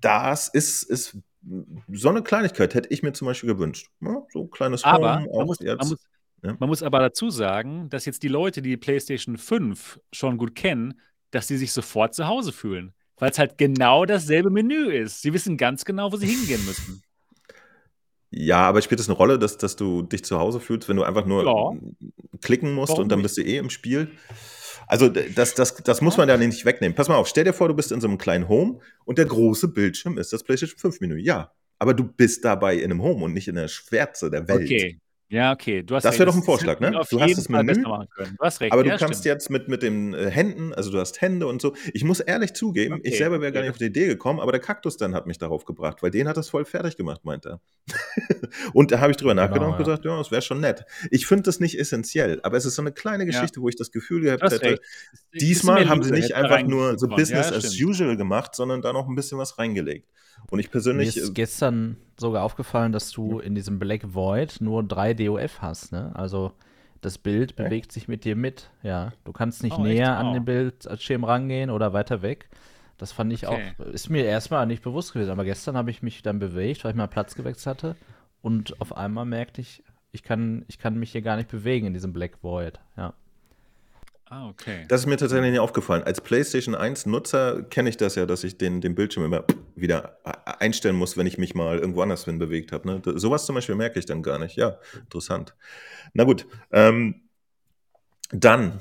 das 0.00 0.48
ist, 0.48 0.84
ist 0.84 1.18
so 1.92 2.08
eine 2.08 2.22
Kleinigkeit, 2.22 2.74
hätte 2.74 2.88
ich 2.90 3.02
mir 3.02 3.12
zum 3.12 3.26
Beispiel 3.26 3.48
gewünscht. 3.52 3.90
Ja, 4.00 4.22
so 4.32 4.42
ein 4.44 4.50
kleines 4.50 4.84
Aber 4.84 5.16
Home, 5.16 5.28
man 5.36 5.46
muss, 5.46 5.60
man, 5.60 5.76
muss, 5.88 5.96
ja. 6.42 6.56
man 6.58 6.68
muss 6.68 6.82
aber 6.82 7.00
dazu 7.00 7.30
sagen, 7.30 7.88
dass 7.90 8.04
jetzt 8.04 8.22
die 8.22 8.28
Leute, 8.28 8.62
die 8.62 8.70
die 8.70 8.76
PlayStation 8.76 9.36
5 9.38 10.00
schon 10.12 10.38
gut 10.38 10.54
kennen, 10.54 11.00
dass 11.30 11.48
sie 11.48 11.56
sich 11.56 11.72
sofort 11.72 12.14
zu 12.14 12.26
Hause 12.26 12.52
fühlen. 12.52 12.92
weil 13.18 13.30
es 13.30 13.38
halt 13.38 13.56
genau 13.58 14.04
dasselbe 14.04 14.50
Menü 14.50 14.90
ist. 14.92 15.22
Sie 15.22 15.32
wissen 15.32 15.56
ganz 15.56 15.84
genau, 15.84 16.12
wo 16.12 16.16
sie 16.16 16.26
hingehen 16.26 16.64
müssen. 16.66 17.02
Ja, 18.34 18.60
aber 18.66 18.80
spielt 18.80 18.98
es 18.98 19.08
eine 19.08 19.16
Rolle, 19.16 19.38
dass, 19.38 19.58
dass 19.58 19.76
du 19.76 20.00
dich 20.02 20.24
zu 20.24 20.38
Hause 20.38 20.58
fühlst, 20.58 20.88
wenn 20.88 20.96
du 20.96 21.02
einfach 21.02 21.26
nur 21.26 21.44
Ja. 21.44 21.78
klicken 22.40 22.74
musst 22.74 22.90
Warum 22.92 23.02
und 23.04 23.08
dann 23.10 23.20
bist 23.22 23.36
du 23.36 23.42
eh 23.42 23.58
im 23.58 23.68
Spiel? 23.68 24.10
Also 24.86 25.08
das, 25.08 25.54
das, 25.54 25.74
das 25.76 26.00
muss 26.00 26.16
man 26.16 26.28
ja 26.28 26.36
nicht 26.36 26.64
wegnehmen. 26.64 26.94
Pass 26.94 27.08
mal 27.08 27.16
auf, 27.16 27.28
stell 27.28 27.44
dir 27.44 27.52
vor, 27.52 27.68
du 27.68 27.74
bist 27.74 27.92
in 27.92 28.00
so 28.00 28.08
einem 28.08 28.18
kleinen 28.18 28.48
Home 28.48 28.78
und 29.04 29.18
der 29.18 29.26
große 29.26 29.68
Bildschirm 29.68 30.18
ist 30.18 30.32
das 30.32 30.42
PlayStation 30.42 30.78
5 30.78 31.00
Menü. 31.00 31.18
Ja, 31.18 31.52
aber 31.78 31.94
du 31.94 32.04
bist 32.04 32.44
dabei 32.44 32.76
in 32.76 32.84
einem 32.84 33.02
Home 33.02 33.24
und 33.24 33.32
nicht 33.32 33.48
in 33.48 33.54
der 33.54 33.68
Schwärze 33.68 34.30
der 34.30 34.46
Welt. 34.48 34.62
Okay. 34.62 35.00
Ja, 35.32 35.50
okay. 35.50 35.82
Du 35.82 35.94
hast 35.94 36.04
Das 36.04 36.18
wäre 36.18 36.26
doch 36.26 36.34
ein 36.34 36.40
Das 36.40 36.44
Vorschlag, 36.44 36.78
ne? 36.78 36.90
Du 36.90 36.98
hast 36.98 37.10
das 37.38 37.46
Fall 37.46 37.64
Menü, 37.64 37.80
machen 37.80 38.06
können. 38.14 38.36
Du 38.38 38.44
hast 38.44 38.60
recht. 38.60 38.70
Aber 38.70 38.82
du 38.82 38.90
ja, 38.90 38.98
kannst 38.98 39.20
stimmt. 39.20 39.32
jetzt 39.34 39.48
mit, 39.48 39.66
mit 39.66 39.82
den 39.82 40.12
äh, 40.12 40.30
Händen, 40.30 40.74
also 40.74 40.92
du 40.92 40.98
hast 40.98 41.22
Hände 41.22 41.46
und 41.46 41.62
so. 41.62 41.74
Ich 41.94 42.04
muss 42.04 42.20
ehrlich 42.20 42.52
zugeben, 42.52 43.00
ich 43.02 43.12
Okay, 43.14 43.16
selber 43.16 43.40
wäre 43.40 43.50
gar 43.50 43.62
nicht 43.62 43.70
auf 43.70 43.78
die 43.78 43.86
Idee 43.86 44.08
gekommen, 44.08 44.40
aber 44.40 44.52
der 44.52 44.60
Kaktus 44.60 44.98
dann 44.98 45.14
hat 45.14 45.26
mich 45.26 45.38
darauf 45.38 45.64
gebracht, 45.64 46.02
weil 46.02 46.10
den 46.10 46.28
hat 46.28 46.36
das 46.36 46.50
voll 46.50 46.66
fertig 46.66 46.98
gemacht, 46.98 47.24
meint 47.24 47.46
er. 47.46 47.62
und 48.74 48.92
da 48.92 49.00
habe 49.00 49.10
ich 49.12 49.16
drüber 49.16 49.32
Genau, 49.32 49.46
nachgedacht 49.46 49.66
und 49.68 49.72
ja. 49.72 49.78
gesagt, 49.78 50.04
ja, 50.04 50.18
das 50.18 50.30
wäre 50.30 50.42
schon 50.42 50.60
nett. 50.60 50.84
Ich 51.10 51.26
finde 51.26 51.44
das 51.44 51.60
nicht 51.60 51.78
essentiell, 51.78 52.38
aber 52.42 52.58
es 52.58 52.66
ist 52.66 52.74
so 52.74 52.82
eine 52.82 52.92
kleine 52.92 53.24
Ja. 53.24 53.30
Geschichte, 53.30 53.62
wo 53.62 53.70
ich 53.70 53.76
das 53.76 53.90
Gefühl 53.90 54.20
gehabt 54.20 54.42
hast 54.42 54.60
hätte. 54.60 54.80
Es 55.12 55.24
diesmal 55.40 55.88
haben 55.88 56.02
sie 56.02 56.10
nicht 56.10 56.34
einfach 56.34 56.62
nur 56.62 56.98
so. 56.98 57.08
Business 57.08 57.48
Ja, 57.48 57.56
as 57.56 57.80
usual 57.80 58.18
gemacht, 58.18 58.54
sondern 58.54 58.82
da 58.82 58.92
noch 58.92 59.08
ein 59.08 59.14
bisschen 59.14 59.38
was 59.38 59.56
reingelegt. 59.58 60.10
Und 60.50 60.58
ich 60.58 60.66
Mir 60.66 60.72
persönlich, 60.72 61.16
äh, 61.16 61.20
ist 61.20 61.34
gestern 61.34 61.96
sogar 62.18 62.44
aufgefallen, 62.44 62.92
dass 62.92 63.10
du 63.10 63.38
in 63.38 63.54
diesem 63.54 63.78
Black 63.78 64.14
Void 64.14 64.60
nur 64.60 64.82
drei 64.82 65.14
DOF 65.14 65.60
hast, 65.62 65.92
ne? 65.92 66.10
Also 66.14 66.52
das 67.00 67.18
Bild 67.18 67.52
Okay. 67.52 67.64
bewegt 67.64 67.92
sich 67.92 68.06
mit 68.08 68.24
dir 68.24 68.36
mit, 68.36 68.70
ja. 68.82 69.12
Du 69.24 69.32
kannst 69.32 69.62
nicht 69.62 69.78
Oh, 69.78 69.82
näher 69.82 70.16
an 70.16 70.28
Oh. 70.28 70.34
den 70.34 70.44
Bildschirm 70.44 71.24
rangehen 71.24 71.70
oder 71.70 71.92
weiter 71.92 72.22
weg. 72.22 72.48
Das 72.98 73.10
fand 73.12 73.32
ich 73.32 73.46
Okay. 73.46 73.72
auch, 73.78 73.86
ist 73.86 74.10
mir 74.10 74.24
erstmal 74.24 74.66
nicht 74.66 74.82
bewusst 74.82 75.12
gewesen, 75.12 75.30
aber 75.30 75.44
gestern 75.44 75.76
habe 75.76 75.90
ich 75.90 76.02
mich 76.02 76.22
dann 76.22 76.38
bewegt, 76.38 76.84
weil 76.84 76.92
ich 76.92 76.96
mal 76.96 77.08
Platz 77.08 77.34
gewechselt 77.34 77.66
hatte 77.66 77.96
und 78.42 78.80
auf 78.80 78.96
einmal 78.96 79.24
merkte 79.24 79.60
ich, 79.60 79.82
ich 80.12 80.22
kann, 80.22 80.64
ich 80.68 80.78
kann 80.78 80.98
mich 80.98 81.10
hier 81.12 81.22
gar 81.22 81.36
nicht 81.36 81.48
bewegen 81.48 81.86
in 81.86 81.94
diesem 81.94 82.12
Black 82.12 82.42
Void, 82.42 82.78
ja. 82.96 83.14
Ah, 84.34 84.48
okay. 84.48 84.86
Das 84.88 85.02
ist 85.02 85.06
mir 85.06 85.18
tatsächlich 85.18 85.50
nicht 85.50 85.60
aufgefallen. 85.60 86.04
Als 86.04 86.22
PlayStation 86.22 86.74
1 86.74 87.04
Nutzer 87.04 87.64
kenne 87.64 87.90
ich 87.90 87.98
das 87.98 88.14
ja, 88.14 88.24
dass 88.24 88.44
ich 88.44 88.56
den, 88.56 88.80
den 88.80 88.94
Bildschirm 88.94 89.26
immer 89.26 89.44
wieder 89.74 90.16
einstellen 90.58 90.96
muss, 90.96 91.18
wenn 91.18 91.26
ich 91.26 91.36
mich 91.36 91.54
mal 91.54 91.78
irgendwo 91.78 92.00
anders 92.00 92.24
hin 92.24 92.38
bewegt 92.38 92.72
habe. 92.72 92.88
Ne? 92.88 93.02
Sowas 93.18 93.44
zum 93.44 93.56
Beispiel 93.56 93.74
merke 93.74 93.98
ich 93.98 94.06
dann 94.06 94.22
gar 94.22 94.38
nicht. 94.38 94.56
Ja, 94.56 94.78
interessant. 95.00 95.54
Na 96.14 96.24
gut. 96.24 96.46
Ähm, 96.70 97.28
dann, 98.30 98.80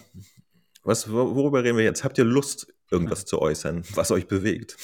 was, 0.83 1.09
wor- 1.09 1.35
worüber 1.35 1.65
reden 1.65 1.75
wir 1.77 1.83
jetzt? 1.83 2.05
Habt 2.05 2.17
ihr 2.17 2.23
Lust, 2.23 2.73
irgendwas 2.89 3.25
zu 3.25 3.41
äußern, 3.41 3.83
was 3.93 4.09
euch 4.11 4.29
bewegt? 4.29 4.77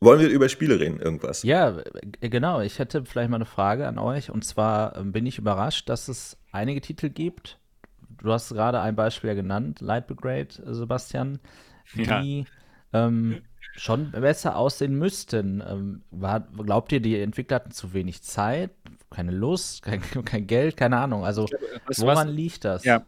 Wollen 0.00 0.20
wir 0.20 0.28
über 0.28 0.48
Spiele 0.48 0.78
reden, 0.78 1.00
irgendwas? 1.00 1.42
Ja, 1.42 1.80
äh, 2.20 2.28
genau. 2.28 2.60
Ich 2.60 2.78
hätte 2.78 3.04
vielleicht 3.04 3.28
mal 3.28 3.38
eine 3.38 3.44
Frage 3.44 3.88
an 3.88 3.98
euch. 3.98 4.30
Und 4.30 4.44
zwar 4.44 4.96
ähm, 4.96 5.10
bin 5.10 5.26
ich 5.26 5.38
überrascht, 5.38 5.88
dass 5.88 6.06
es 6.06 6.36
einige 6.52 6.80
Titel 6.80 7.08
gibt. 7.08 7.58
Du 8.22 8.32
hast 8.32 8.48
gerade 8.50 8.80
ein 8.80 8.96
Beispiel 8.96 9.28
ja 9.28 9.34
genannt, 9.34 9.80
Light 9.80 10.06
Brigade, 10.06 10.48
äh, 10.66 10.74
Sebastian, 10.74 11.38
Ja. 11.94 12.20
die 12.20 12.44
ähm, 12.92 13.42
schon 13.76 14.10
besser 14.10 14.56
aussehen 14.56 14.94
müssten. 14.94 15.62
Ähm, 15.66 16.02
war, 16.10 16.40
glaubt 16.40 16.92
ihr, 16.92 17.00
die 17.00 17.18
Entwickler 17.20 17.56
hatten 17.56 17.70
zu 17.70 17.92
wenig 17.92 18.22
Zeit, 18.22 18.70
keine 19.10 19.32
Lust, 19.32 19.82
kein, 19.84 20.00
kein 20.24 20.46
Geld, 20.46 20.76
keine 20.76 20.98
Ahnung? 20.98 21.24
Also, 21.24 21.46
Weißt 21.86 22.00
woran 22.00 22.28
was? 22.28 22.34
liegt 22.34 22.64
das? 22.64 22.84
Ja. 22.84 23.04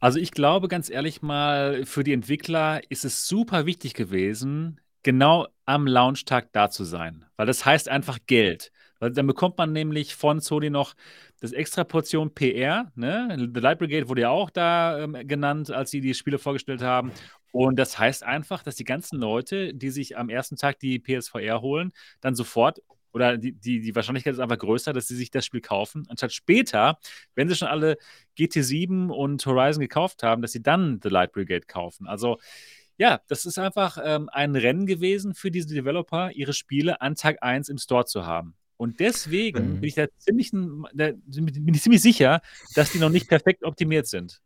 Also 0.00 0.18
ich 0.18 0.32
glaube 0.32 0.66
ganz 0.66 0.90
ehrlich 0.90 1.22
mal, 1.22 1.84
für 1.86 2.02
die 2.02 2.12
Entwickler 2.12 2.80
ist 2.90 3.04
es 3.04 3.28
super 3.28 3.66
wichtig 3.66 3.94
gewesen, 3.94 4.80
genau 5.04 5.46
am 5.64 5.86
Launchtag 5.86 6.48
da 6.52 6.70
zu 6.70 6.82
sein. 6.84 7.24
Weil 7.36 7.46
das 7.46 7.64
heißt 7.64 7.88
einfach 7.88 8.18
Geld. 8.26 8.72
Weil 8.98 9.12
dann 9.12 9.26
bekommt 9.28 9.58
man 9.58 9.72
nämlich 9.72 10.16
von 10.16 10.40
Sony 10.40 10.70
noch 10.70 10.94
das 11.42 11.50
extra 11.50 11.82
Portion 11.82 12.32
PR. 12.32 12.92
Ne? 12.94 13.50
The 13.52 13.60
Light 13.60 13.80
Brigade 13.80 14.08
wurde 14.08 14.22
ja 14.22 14.30
auch 14.30 14.48
da 14.48 15.00
ähm, 15.00 15.16
genannt, 15.26 15.72
als 15.72 15.90
sie 15.90 16.00
die 16.00 16.14
Spiele 16.14 16.38
vorgestellt 16.38 16.82
haben. 16.82 17.10
Und 17.50 17.80
das 17.80 17.98
heißt 17.98 18.22
einfach, 18.22 18.62
dass 18.62 18.76
die 18.76 18.84
ganzen 18.84 19.18
Leute, 19.18 19.74
die 19.74 19.90
sich 19.90 20.16
am 20.16 20.28
ersten 20.28 20.54
Tag 20.54 20.78
die 20.78 21.00
PSVR 21.00 21.60
holen, 21.60 21.92
dann 22.20 22.36
sofort 22.36 22.80
oder 23.12 23.36
die, 23.36 23.52
die, 23.52 23.80
die 23.80 23.94
Wahrscheinlichkeit 23.94 24.34
ist 24.34 24.38
einfach 24.38 24.56
größer, 24.56 24.92
dass 24.92 25.08
sie 25.08 25.16
sich 25.16 25.32
das 25.32 25.44
Spiel 25.44 25.60
kaufen, 25.60 26.06
anstatt 26.08 26.32
später, 26.32 26.98
wenn 27.34 27.48
sie 27.48 27.56
schon 27.56 27.68
alle 27.68 27.98
GT7 28.38 29.08
und 29.08 29.44
Horizon 29.44 29.80
gekauft 29.80 30.22
haben, 30.22 30.42
dass 30.42 30.52
sie 30.52 30.62
dann 30.62 31.00
The 31.02 31.08
Light 31.08 31.32
Brigade 31.32 31.66
kaufen. 31.66 32.06
Also 32.06 32.38
ja, 32.98 33.20
das 33.26 33.46
ist 33.46 33.58
einfach 33.58 33.98
ähm, 34.02 34.30
ein 34.32 34.54
Rennen 34.54 34.86
gewesen 34.86 35.34
für 35.34 35.50
diese 35.50 35.74
Developer, 35.74 36.30
ihre 36.30 36.52
Spiele 36.52 37.00
an 37.00 37.16
Tag 37.16 37.42
1 37.42 37.68
im 37.68 37.78
Store 37.78 38.04
zu 38.04 38.26
haben. 38.26 38.54
Und 38.82 38.98
deswegen 38.98 39.74
Mhm. 39.76 39.80
bin 39.80 39.88
ich 39.88 39.94
da 39.94 40.06
ziemlich, 40.18 40.50
da 40.50 41.12
bin 41.12 41.72
ich 41.74 41.82
ziemlich 41.82 42.02
sicher, 42.02 42.40
dass 42.74 42.90
die 42.90 42.98
noch 42.98 43.10
nicht 43.10 43.28
perfekt 43.28 43.62
optimiert 43.64 44.08
sind. 44.08 44.40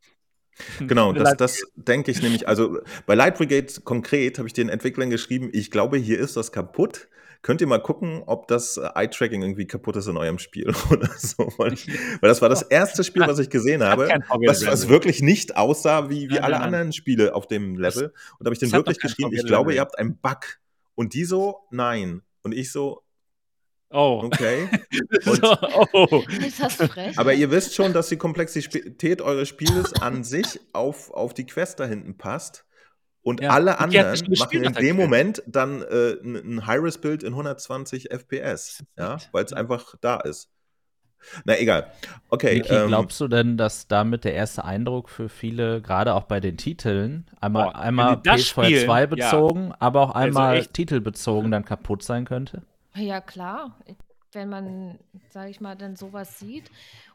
Genau, 0.81 1.13
The 1.13 1.21
das, 1.21 1.37
das 1.37 1.63
denke 1.75 2.11
ich 2.11 2.21
nämlich. 2.23 2.47
Also 2.49 2.81
bei 3.07 3.15
Light 3.15 3.37
Brigade 3.39 3.67
konkret 3.85 4.39
habe 4.39 4.47
ich 4.49 4.53
den 4.55 4.69
Entwicklern 4.69 5.09
geschrieben, 5.11 5.49
ich 5.53 5.71
glaube, 5.71 5.97
hier 5.99 6.19
ist 6.19 6.37
das 6.37 6.53
kaputt. 6.53 7.09
Könnt 7.43 7.61
ihr 7.61 7.67
mal 7.67 7.79
gucken, 7.83 8.23
ob 8.27 8.49
das 8.49 8.77
äh, 8.77 8.89
Eye-Tracking 8.95 9.41
irgendwie 9.43 9.67
kaputt 9.67 9.97
ist 9.97 10.07
in 10.07 10.17
eurem 10.17 10.39
Spiel 10.39 10.69
oder 10.91 11.09
so. 11.17 11.53
Weil, 11.59 11.73
weil 11.73 12.29
das 12.29 12.43
war 12.43 12.49
das 12.49 12.63
erste 12.63 13.05
Spiel, 13.05 13.23
was 13.23 13.39
ich 13.39 13.49
gesehen 13.51 13.83
habe, 13.83 14.09
was, 14.09 14.29
was 14.31 14.63
Rendering. 14.67 14.89
wirklich 14.91 15.23
nicht 15.23 15.57
aussah 15.57 16.11
wie, 16.11 16.29
wie 16.31 16.41
alle 16.41 16.61
anderen 16.61 16.93
Spiele 16.93 17.35
auf 17.35 17.47
dem 17.47 17.77
Level. 17.79 18.05
Und 18.07 18.15
da 18.41 18.47
habe 18.47 18.55
ich 18.55 18.59
den 18.61 18.73
wirklich 18.73 18.99
geschrieben, 18.99 19.33
ich 19.33 19.47
glaube, 19.47 19.73
ihr 19.75 19.81
Rendering. 19.81 19.81
habt 19.81 19.99
einen 19.99 20.17
Bug. 20.19 20.59
Und 20.95 21.13
die 21.15 21.25
so, 21.25 21.61
nein. 21.71 22.23
Und 22.43 22.53
ich 22.53 22.73
so, 22.73 23.03
Oh. 23.91 24.23
okay. 24.25 24.69
Und- 25.27 25.37
so, 25.37 25.57
oh. 25.93 26.25
Ist 26.45 26.61
das 26.61 26.75
frech? 26.75 27.19
Aber 27.19 27.33
ihr 27.35 27.51
wisst 27.51 27.75
schon, 27.75 27.93
dass 27.93 28.09
die 28.09 28.17
Komplexität 28.17 29.23
eures 29.23 29.49
Spieles 29.49 29.93
an 30.01 30.25
sich 30.25 30.61
auf, 30.73 31.11
auf 31.13 31.35
die 31.35 31.47
Quest 31.47 31.81
da 31.81 31.87
hinten 31.87 32.17
passt. 32.17 32.65
Und 33.23 33.41
Ja, 33.41 33.51
alle 33.51 33.81
anderen 33.81 34.17
machen 34.39 34.63
in 34.63 34.73
dem 34.73 34.75
Quest. 34.75 34.95
Moment 34.95 35.43
dann 35.47 35.83
äh, 35.83 36.13
ein, 36.23 36.37
ein 36.37 36.67
High-Res-Bild 36.67 37.25
in 37.25 37.33
120 37.33 38.13
FPS, 38.13 38.85
ja, 38.97 39.19
weil 39.33 39.45
es 39.45 39.53
einfach 39.53 39.97
da 40.01 40.21
ist. 40.21 40.51
Na 41.45 41.59
egal. 41.59 41.91
Okay, 42.29 42.55
Niki, 42.55 42.73
ähm, 42.73 42.89
glaubst 42.89 43.21
du 43.21 43.27
denn, 43.27 43.57
dass 43.57 43.89
damit 43.89 44.25
der 44.25 44.35
erste 44.35 44.65
Eindruck 44.65 45.11
für 45.11 45.29
viele, 45.29 45.83
gerade 45.83 46.15
auch 46.15 46.25
bei 46.25 46.39
den 46.39 46.57
Titeln, 46.57 47.27
einmal, 47.41 47.69
wenn 47.69 47.75
einmal 47.75 48.17
die 48.17 48.23
das 48.23 48.41
PS2 48.43 48.65
spielen, 48.65 48.89
ja. 48.89 49.07
bezogen, 49.07 49.73
aber 49.79 50.03
auch 50.03 50.15
einmal 50.15 50.59
echt. 50.59 50.75
titelbezogen 50.75 51.51
dann 51.51 51.65
kaputt 51.65 52.05
sein 52.05 52.27
könnte? 52.27 52.63
Ja, 52.97 53.21
klar. 53.21 53.79
Wenn 54.33 54.49
man, 54.49 54.99
sage 55.31 55.51
ich 55.51 55.61
mal, 55.61 55.77
dann 55.77 55.97
sowas 55.97 56.39
sieht. 56.39 56.71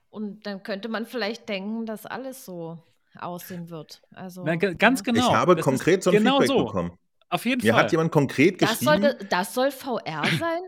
Und 0.09 0.45
dann 0.45 0.63
könnte 0.63 0.89
man 0.89 1.05
vielleicht 1.05 1.47
denken, 1.49 1.85
dass 1.85 2.05
alles 2.05 2.45
so 2.45 2.77
aussehen 3.19 3.69
wird. 3.69 4.01
Also, 4.13 4.43
Na, 4.43 4.55
ganz 4.55 4.99
ja. 4.99 5.03
genau. 5.11 5.27
ich 5.27 5.33
habe 5.33 5.55
Das 5.55 5.65
konkret 5.65 6.03
so 6.03 6.09
ein 6.11 6.17
genau 6.17 6.39
Feedback 6.39 6.47
so. 6.57 6.65
bekommen. 6.65 6.97
Auf 7.29 7.45
jeden 7.45 7.61
Mir 7.65 7.73
Fall. 7.73 7.83
hat 7.83 7.91
jemand 7.91 8.11
konkret 8.11 8.61
Das, 8.61 8.79
geschrieben. 8.79 9.01
sollte, 9.01 9.25
das 9.25 9.53
soll 9.53 9.71
VR 9.71 10.23
sein? 10.39 10.61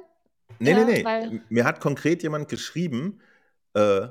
Nee, 0.60 0.72
Ja, 0.72 0.86
nee, 0.86 1.04
nee. 1.04 1.42
Mir 1.50 1.66
hat 1.66 1.82
konkret 1.82 2.24
jemand 2.24 2.48
geschrieben, 2.48 3.20
äh, 3.74 4.08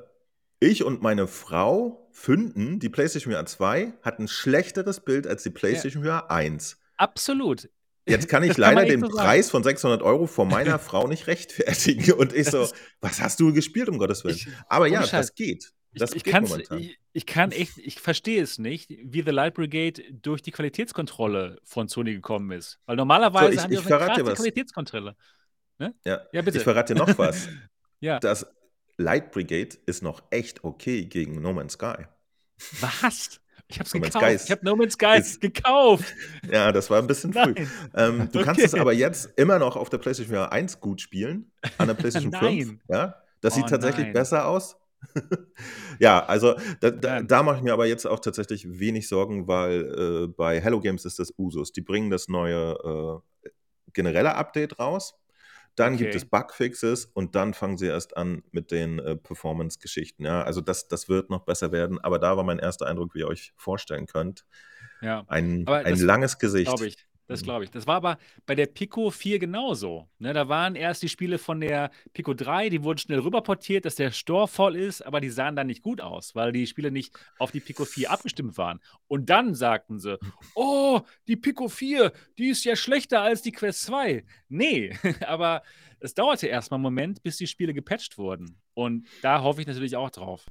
ich 0.60 0.84
und 0.84 1.02
meine 1.02 1.26
Frau 1.26 2.08
finden, 2.12 2.78
die 2.78 2.88
PlayStation 2.88 3.32
VR 3.32 3.46
2 3.46 3.94
hat 4.02 4.18
ein 4.18 4.28
schlechteres 4.28 5.00
Bild 5.00 5.26
als 5.26 5.42
die 5.42 5.50
PlayStation 5.50 6.04
VR 6.04 6.30
1. 6.30 6.78
Absolut. 6.98 7.68
Jetzt 8.06 8.28
kann 8.28 8.42
ich 8.42 8.48
Das 8.50 8.56
kann 8.64 8.74
leider 8.74 8.82
echt 8.82 8.92
den 8.92 9.00
so. 9.00 9.08
Preis 9.16 9.50
von 9.50 9.62
600 9.62 10.02
Euro 10.02 10.26
vor 10.26 10.44
meiner 10.44 10.78
Frau 10.80 11.06
nicht 11.06 11.26
rechtfertigen. 11.26 12.12
Und 12.14 12.32
ich 12.32 12.46
Das 12.48 12.70
so, 12.70 12.76
was 13.00 13.20
hast 13.20 13.38
du 13.40 13.52
gespielt, 13.52 13.88
um 13.88 13.98
Gottes 13.98 14.24
Willen? 14.24 14.36
Ich- 14.36 14.48
Aber 14.68 14.86
ja, 14.86 15.00
Scheiß. 15.02 15.10
das 15.10 15.34
geht. 15.34 15.72
Ich, 15.94 16.00
Das 16.00 16.12
ich, 16.14 16.24
geht 16.24 16.40
momentan. 16.40 16.78
ich, 16.78 16.98
ich 17.12 17.26
kann 17.26 17.52
echt, 17.52 17.76
ich 17.76 18.00
verstehe 18.00 18.42
es 18.42 18.58
nicht, 18.58 18.88
wie 18.90 19.22
The 19.22 19.30
Light 19.30 19.54
Brigade 19.54 20.02
durch 20.10 20.40
die 20.40 20.50
Qualitätskontrolle 20.50 21.58
von 21.64 21.86
Sony 21.88 22.14
gekommen 22.14 22.50
ist. 22.50 22.78
Weil 22.86 22.96
normalerweise 22.96 23.46
So, 23.46 23.52
ich- 23.52 23.60
haben 23.60 23.70
die 23.70 23.74
ich 23.74 23.80
eine 23.80 23.88
verrate 23.88 24.10
dir 24.12 24.16
krasse 24.22 24.32
was. 24.32 24.38
Qualitätskontrolle. 24.38 25.16
Ja, 25.78 25.92
Ja, 26.32 26.42
bitte. 26.42 26.58
ich 26.58 26.64
verrate 26.64 26.94
dir 26.94 27.00
noch 27.00 27.18
was. 27.18 27.48
Ja. 28.00 28.18
Das 28.18 28.46
Light 28.96 29.30
Brigade 29.30 29.76
ist 29.86 30.02
noch 30.02 30.22
echt 30.30 30.64
okay 30.64 31.04
gegen 31.04 31.40
No 31.40 31.52
Man's 31.52 31.74
Sky. 31.74 32.06
Was? 32.80 33.40
Ich 33.73 33.81
hab's 33.81 33.93
No 33.94 34.01
Man's 34.01 34.15
gekauft. 34.15 34.44
Ich 34.44 34.51
habe 34.51 34.65
No 34.65 34.77
Man's 34.77 34.93
Sky 34.94 35.19
ist- 35.19 35.40
gekauft. 35.40 36.15
Ja, 36.51 36.73
das 36.73 36.90
war 36.90 36.99
ein 36.99 37.07
bisschen 37.07 37.32
früh. 37.32 37.55
Ähm, 37.94 38.28
du 38.32 38.43
kannst 38.44 38.61
Okay. 38.61 38.66
es 38.66 38.74
aber 38.74 38.93
jetzt 38.93 39.31
immer 39.36 39.59
noch 39.59 39.77
auf 39.77 39.89
der 39.90 39.99
PlayStation 39.99 40.35
VR 40.36 40.53
1 40.53 40.81
gut 40.81 41.01
spielen, 41.01 41.51
an 41.78 41.89
der 41.89 41.94
PlayStation 41.94 42.32
5. 42.32 42.43
Nein. 42.43 42.81
Ja, 42.89 43.16
das 43.40 43.55
Oh, 43.55 43.57
sieht 43.57 43.69
tatsächlich 43.69 44.05
nein. 44.07 44.12
besser 44.12 44.47
aus. 44.47 44.77
ja, 45.99 46.24
also 46.27 46.55
da, 46.81 46.90
da, 46.90 47.23
da 47.23 47.43
mache 47.43 47.57
ich 47.57 47.62
mir 47.62 47.73
aber 47.73 47.86
jetzt 47.86 48.07
auch 48.07 48.20
tatsächlich 48.20 48.78
wenig 48.78 49.09
Sorgen, 49.09 49.49
weil 49.49 49.81
äh, 49.82 50.27
bei 50.28 50.61
Hello 50.61 50.81
Games 50.81 51.05
ist 51.05 51.19
das 51.19 51.32
Usus. 51.36 51.73
Die 51.73 51.81
bringen 51.81 52.09
das 52.11 52.28
neue 52.28 53.23
äh, 53.44 53.49
generelle 53.93 54.35
Update 54.36 54.78
raus. 54.78 55.15
Dann 55.74 55.97
gibt 55.97 56.11
Okay. 56.11 56.19
es 56.19 56.24
Bugfixes 56.27 57.07
und 57.07 57.35
dann 57.35 57.55
fangen 57.55 57.78
sie 57.78 57.86
erst 57.86 58.16
an 58.16 58.43
mit 58.51 58.70
den 58.70 58.99
äh, 58.99 59.16
Performance-Geschichten. 59.16 60.24
Ja, 60.24 60.43
also 60.43 60.61
das, 60.61 60.89
das 60.89 61.09
wird 61.09 61.31
noch 61.31 61.44
besser 61.44 61.73
werden. 61.73 61.99
Aber 62.01 62.19
da 62.19 62.36
war 62.36 62.44
mein 62.44 62.59
erster 62.59 62.86
Eindruck, 62.86 63.15
wie 63.15 63.20
ihr 63.20 63.28
euch 63.28 63.53
vorstellen 63.57 64.07
könnt. 64.07 64.44
Ja. 65.01 65.24
Ein, 65.28 65.65
Aber 65.66 65.78
ein 65.78 65.97
langes 65.99 66.39
Gesicht. 66.39 66.66
glaube 66.66 66.86
ich. 66.86 66.97
Das 67.32 67.40
Mhm. 67.42 67.44
glaube 67.46 67.64
ich. 67.64 67.70
Das 67.70 67.86
war 67.86 67.96
aber 67.96 68.18
bei 68.46 68.54
der 68.54 68.66
Pico 68.66 69.10
4 69.10 69.38
genauso. 69.38 70.09
Ne, 70.18 70.32
da 70.32 70.48
waren 70.48 70.74
erst 70.76 71.02
die 71.02 71.09
Spiele 71.09 71.38
von 71.38 71.60
der 71.60 71.90
Pico 72.12 72.34
3, 72.34 72.68
die 72.68 72.82
wurden 72.84 72.98
schnell 72.98 73.18
rüberportiert, 73.20 73.84
dass 73.84 73.96
der 73.96 74.12
Store 74.12 74.46
voll 74.46 74.76
ist, 74.76 75.02
aber 75.04 75.20
die 75.20 75.30
sahen 75.30 75.56
dann 75.56 75.66
nicht 75.66 75.82
gut 75.82 76.00
aus, 76.00 76.34
weil 76.34 76.52
die 76.52 76.66
Spiele 76.66 76.90
nicht 76.90 77.12
auf 77.38 77.50
die 77.50 77.60
Pico 77.60 77.84
4 77.84 78.10
abgestimmt 78.10 78.56
waren. 78.59 78.80
Und 79.09 79.30
dann 79.30 79.54
sagten 79.54 79.98
sie, 79.98 80.18
oh, 80.54 81.00
die 81.26 81.36
Pico 81.36 81.68
4, 81.68 82.12
die 82.38 82.48
ist 82.50 82.64
ja 82.64 82.76
schlechter 82.76 83.22
als 83.22 83.42
die 83.42 83.52
Quest 83.52 83.82
2. 83.82 84.24
Nee, 84.48 84.96
aber 85.26 85.62
es 86.00 86.14
dauerte 86.14 86.46
erstmal 86.48 86.76
einen 86.78 86.82
Moment, 86.82 87.22
bis 87.22 87.36
die 87.36 87.46
Spiele 87.46 87.72
gepatcht 87.74 88.18
wurden. 88.18 88.60
Und 88.74 89.06
da 89.22 89.42
hoffe 89.42 89.60
ich 89.60 89.66
natürlich 89.66 89.96
auch 89.96 90.10
drauf. 90.10 90.46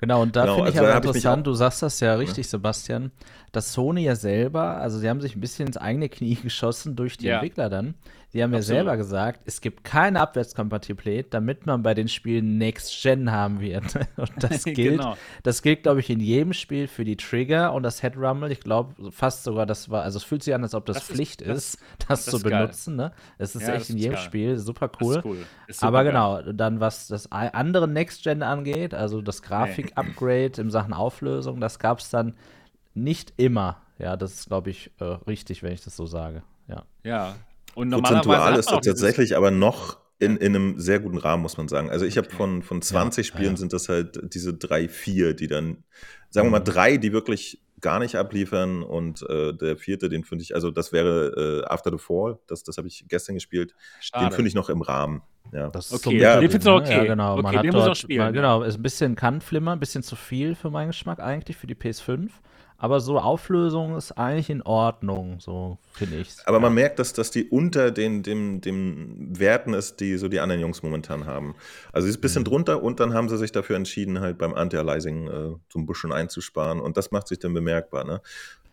Genau, 0.00 0.22
und 0.22 0.34
da 0.34 0.42
Genau, 0.42 0.54
finde 0.54 0.70
ich 0.70 0.76
also 0.78 0.86
aber 0.90 0.98
ich 0.98 1.04
mich 1.04 1.08
interessant, 1.16 1.40
auch- 1.42 1.44
du 1.50 1.54
sagst 1.54 1.82
das 1.82 2.00
ja 2.00 2.14
richtig, 2.14 2.48
Sebastian, 2.48 3.10
dass 3.52 3.74
Sony 3.74 4.04
ja 4.04 4.16
selber, 4.16 4.78
also 4.78 4.98
sie 4.98 5.10
haben 5.10 5.20
sich 5.20 5.36
ein 5.36 5.40
bisschen 5.40 5.66
ins 5.66 5.76
eigene 5.76 6.08
Knie 6.08 6.34
geschossen 6.42 6.96
durch 6.96 7.18
die 7.18 7.26
Ja. 7.26 7.34
Entwickler 7.34 7.68
dann. 7.68 7.94
Die 8.32 8.42
haben 8.44 8.52
ja 8.52 8.58
Absolut. 8.58 8.76
selber 8.76 8.96
gesagt, 8.96 9.40
es 9.44 9.60
gibt 9.60 9.82
keine 9.82 10.20
Abwärtskompatibilität, 10.20 11.34
damit 11.34 11.66
man 11.66 11.82
bei 11.82 11.94
den 11.94 12.06
Spielen 12.06 12.58
Next 12.58 13.02
Gen 13.02 13.32
haben 13.32 13.60
wird. 13.60 13.96
Und 14.16 14.30
das 14.36 14.62
gilt, 14.64 14.98
Genau. 15.00 15.16
das 15.42 15.62
gilt, 15.62 15.82
glaube 15.82 15.98
ich, 15.98 16.10
in 16.10 16.20
jedem 16.20 16.52
Spiel 16.52 16.86
für 16.86 17.04
die 17.04 17.16
Trigger 17.16 17.72
und 17.72 17.82
das 17.82 18.00
Head 18.02 18.16
Rumble. 18.16 18.52
Ich 18.52 18.60
glaube 18.60 19.10
fast 19.10 19.42
sogar, 19.42 19.66
das 19.66 19.90
war, 19.90 20.02
also 20.02 20.18
es 20.18 20.22
fühlt 20.22 20.44
sich 20.44 20.54
an, 20.54 20.62
als 20.62 20.74
ob 20.74 20.86
das, 20.86 20.96
Das 20.98 21.10
ist- 21.10 21.14
Pflicht 21.16 21.40
das- 21.40 21.58
ist, 21.74 21.78
das, 21.98 22.06
das 22.08 22.24
zu 22.26 22.36
ist 22.36 22.42
benutzen. 22.44 22.94
Ne? 22.96 23.12
Es 23.38 23.56
ist 23.56 23.66
Ja, 23.66 23.74
echt 23.74 23.90
in 23.90 23.96
ist 23.96 24.02
jedem 24.02 24.14
geil. 24.14 24.22
Spiel 24.24 24.58
super 24.58 24.90
cool. 25.00 25.16
ist 25.16 25.24
cool. 25.24 25.38
Ist 25.66 25.82
Aber 25.82 26.04
genau, 26.04 26.40
dann 26.42 26.78
was 26.78 27.08
das 27.08 27.30
andere 27.32 27.88
Next 27.88 28.22
Gen 28.22 28.42
angeht, 28.44 28.94
also 28.94 29.22
das 29.22 29.42
Grafik-Upgrade 29.42 30.60
in 30.60 30.70
Sachen 30.70 30.92
Auflösung, 30.92 31.60
das 31.60 31.78
gab 31.80 31.98
es 31.98 32.10
dann 32.10 32.34
nicht 32.94 33.32
immer. 33.38 33.82
Ja, 33.98 34.16
das 34.16 34.34
ist, 34.34 34.46
glaube 34.46 34.70
ich, 34.70 34.90
äh, 35.00 35.04
richtig, 35.04 35.62
wenn 35.64 35.72
ich 35.72 35.82
das 35.82 35.96
so 35.96 36.06
sage. 36.06 36.42
Ja. 36.68 36.84
Ja. 37.04 37.34
Und 37.74 37.88
normalerweise 37.88 38.20
Prozentual 38.22 38.52
hat 38.52 38.58
ist 38.58 38.66
man 38.66 38.74
auch 38.74 38.80
das 38.80 38.86
tatsächlich 38.86 39.36
aber 39.36 39.50
noch 39.50 39.98
in, 40.18 40.36
in 40.36 40.54
einem 40.54 40.78
sehr 40.78 41.00
guten 41.00 41.18
Rahmen, 41.18 41.42
muss 41.42 41.56
man 41.56 41.68
sagen. 41.68 41.90
Also 41.90 42.04
ich 42.04 42.18
habe 42.18 42.28
von, 42.30 42.62
von 42.62 42.82
20 42.82 43.26
Ja, 43.26 43.34
Spielen 43.34 43.52
ja. 43.52 43.56
sind 43.56 43.72
das 43.72 43.88
halt 43.88 44.20
diese 44.34 44.54
drei, 44.54 44.88
vier, 44.88 45.34
die 45.34 45.46
dann, 45.46 45.84
sagen 46.28 46.48
wir 46.48 46.52
mal, 46.52 46.60
drei, 46.60 46.98
die 46.98 47.12
wirklich 47.12 47.62
gar 47.80 47.98
nicht 47.98 48.16
abliefern 48.16 48.82
und 48.82 49.22
äh, 49.28 49.54
der 49.54 49.76
vierte, 49.76 50.10
den 50.10 50.24
finde 50.24 50.42
ich, 50.42 50.54
also 50.54 50.70
das 50.70 50.92
wäre 50.92 51.62
äh, 51.66 51.72
After 51.72 51.90
the 51.90 51.98
Fall, 51.98 52.38
das, 52.46 52.62
das 52.62 52.76
habe 52.76 52.88
ich 52.88 53.06
gestern 53.08 53.34
gespielt, 53.34 53.70
den 53.70 54.02
Schade. 54.02 54.34
finde 54.34 54.48
ich 54.48 54.54
noch 54.54 54.68
im 54.68 54.82
Rahmen. 54.82 55.22
Ja. 55.52 55.68
Das 55.68 55.92
Okay, 55.92 56.18
ja, 56.18 56.38
den 56.38 56.50
findest 56.50 56.66
du 56.66 56.72
okay. 56.72 56.98
Ja, 56.98 57.04
genau. 57.04 57.34
Okay, 57.34 57.42
man 57.42 57.56
hat 57.56 57.64
den 57.64 57.72
muss 57.72 57.80
ich 57.80 57.84
dort, 57.84 57.88
noch 57.88 57.96
spielen, 57.96 58.18
mal, 58.18 58.24
ja. 58.26 58.30
genau, 58.32 58.62
ist 58.62 58.76
ein 58.76 58.82
bisschen 58.82 59.16
Kannflimmer, 59.16 59.72
ein 59.72 59.80
bisschen 59.80 60.02
zu 60.02 60.14
viel 60.14 60.54
für 60.54 60.70
meinen 60.70 60.88
Geschmack 60.88 61.20
eigentlich, 61.20 61.56
für 61.56 61.66
die 61.66 61.74
PS5. 61.74 62.28
Aber 62.82 62.98
so 63.00 63.18
Auflösung 63.18 63.94
ist 63.94 64.12
eigentlich 64.12 64.48
in 64.48 64.62
Ordnung, 64.62 65.38
so 65.38 65.76
finde 65.92 66.16
ich 66.16 66.30
Aber 66.46 66.60
man 66.60 66.72
merkt, 66.72 66.98
dass, 66.98 67.12
dass 67.12 67.30
die 67.30 67.44
unter 67.44 67.90
den, 67.90 68.22
dem, 68.22 68.62
dem 68.62 69.38
Werten 69.38 69.74
ist, 69.74 70.00
die 70.00 70.16
so 70.16 70.28
die 70.28 70.40
anderen 70.40 70.62
Jungs 70.62 70.82
momentan 70.82 71.26
haben. 71.26 71.54
Also 71.92 72.06
sie 72.06 72.10
ist 72.12 72.16
ein 72.18 72.22
bisschen 72.22 72.40
Mhm. 72.42 72.46
drunter 72.46 72.82
und 72.82 72.98
dann 72.98 73.12
haben 73.12 73.28
sie 73.28 73.36
sich 73.36 73.52
dafür 73.52 73.76
entschieden, 73.76 74.20
halt 74.20 74.38
beim 74.38 74.54
Anti-Aliasing 74.54 75.26
äh, 75.28 75.30
so 75.68 75.78
ein 75.78 75.84
bisschen 75.84 76.10
einzusparen 76.10 76.80
und 76.80 76.96
das 76.96 77.10
macht 77.10 77.28
sich 77.28 77.38
dann 77.38 77.52
bemerkbar. 77.52 78.04
Ne? 78.04 78.22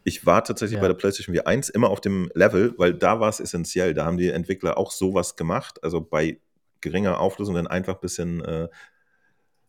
Ich 0.05 0.25
war 0.25 0.41
tatsächlich 0.41 0.75
Ja. 0.77 0.81
bei 0.81 0.87
der 0.87 0.95
PlayStation 0.95 1.35
VR 1.35 1.45
1 1.47 1.67
immer 1.67 1.89
auf 1.89 1.99
dem 1.99 2.31
Level, 2.33 2.73
weil 2.77 2.93
da 2.93 3.19
war 3.19 3.27
es 3.27 3.41
essentiell. 3.41 3.93
Da 3.93 4.05
haben 4.05 4.15
die 4.17 4.29
Entwickler 4.29 4.77
auch 4.77 4.91
sowas 4.91 5.35
gemacht, 5.35 5.83
also 5.83 5.99
bei 5.99 6.39
geringer 6.79 7.19
Auflösung 7.19 7.55
dann 7.55 7.67
einfach 7.67 7.95
ein 7.95 7.99
bisschen 8.01 8.41
äh, 8.45 8.69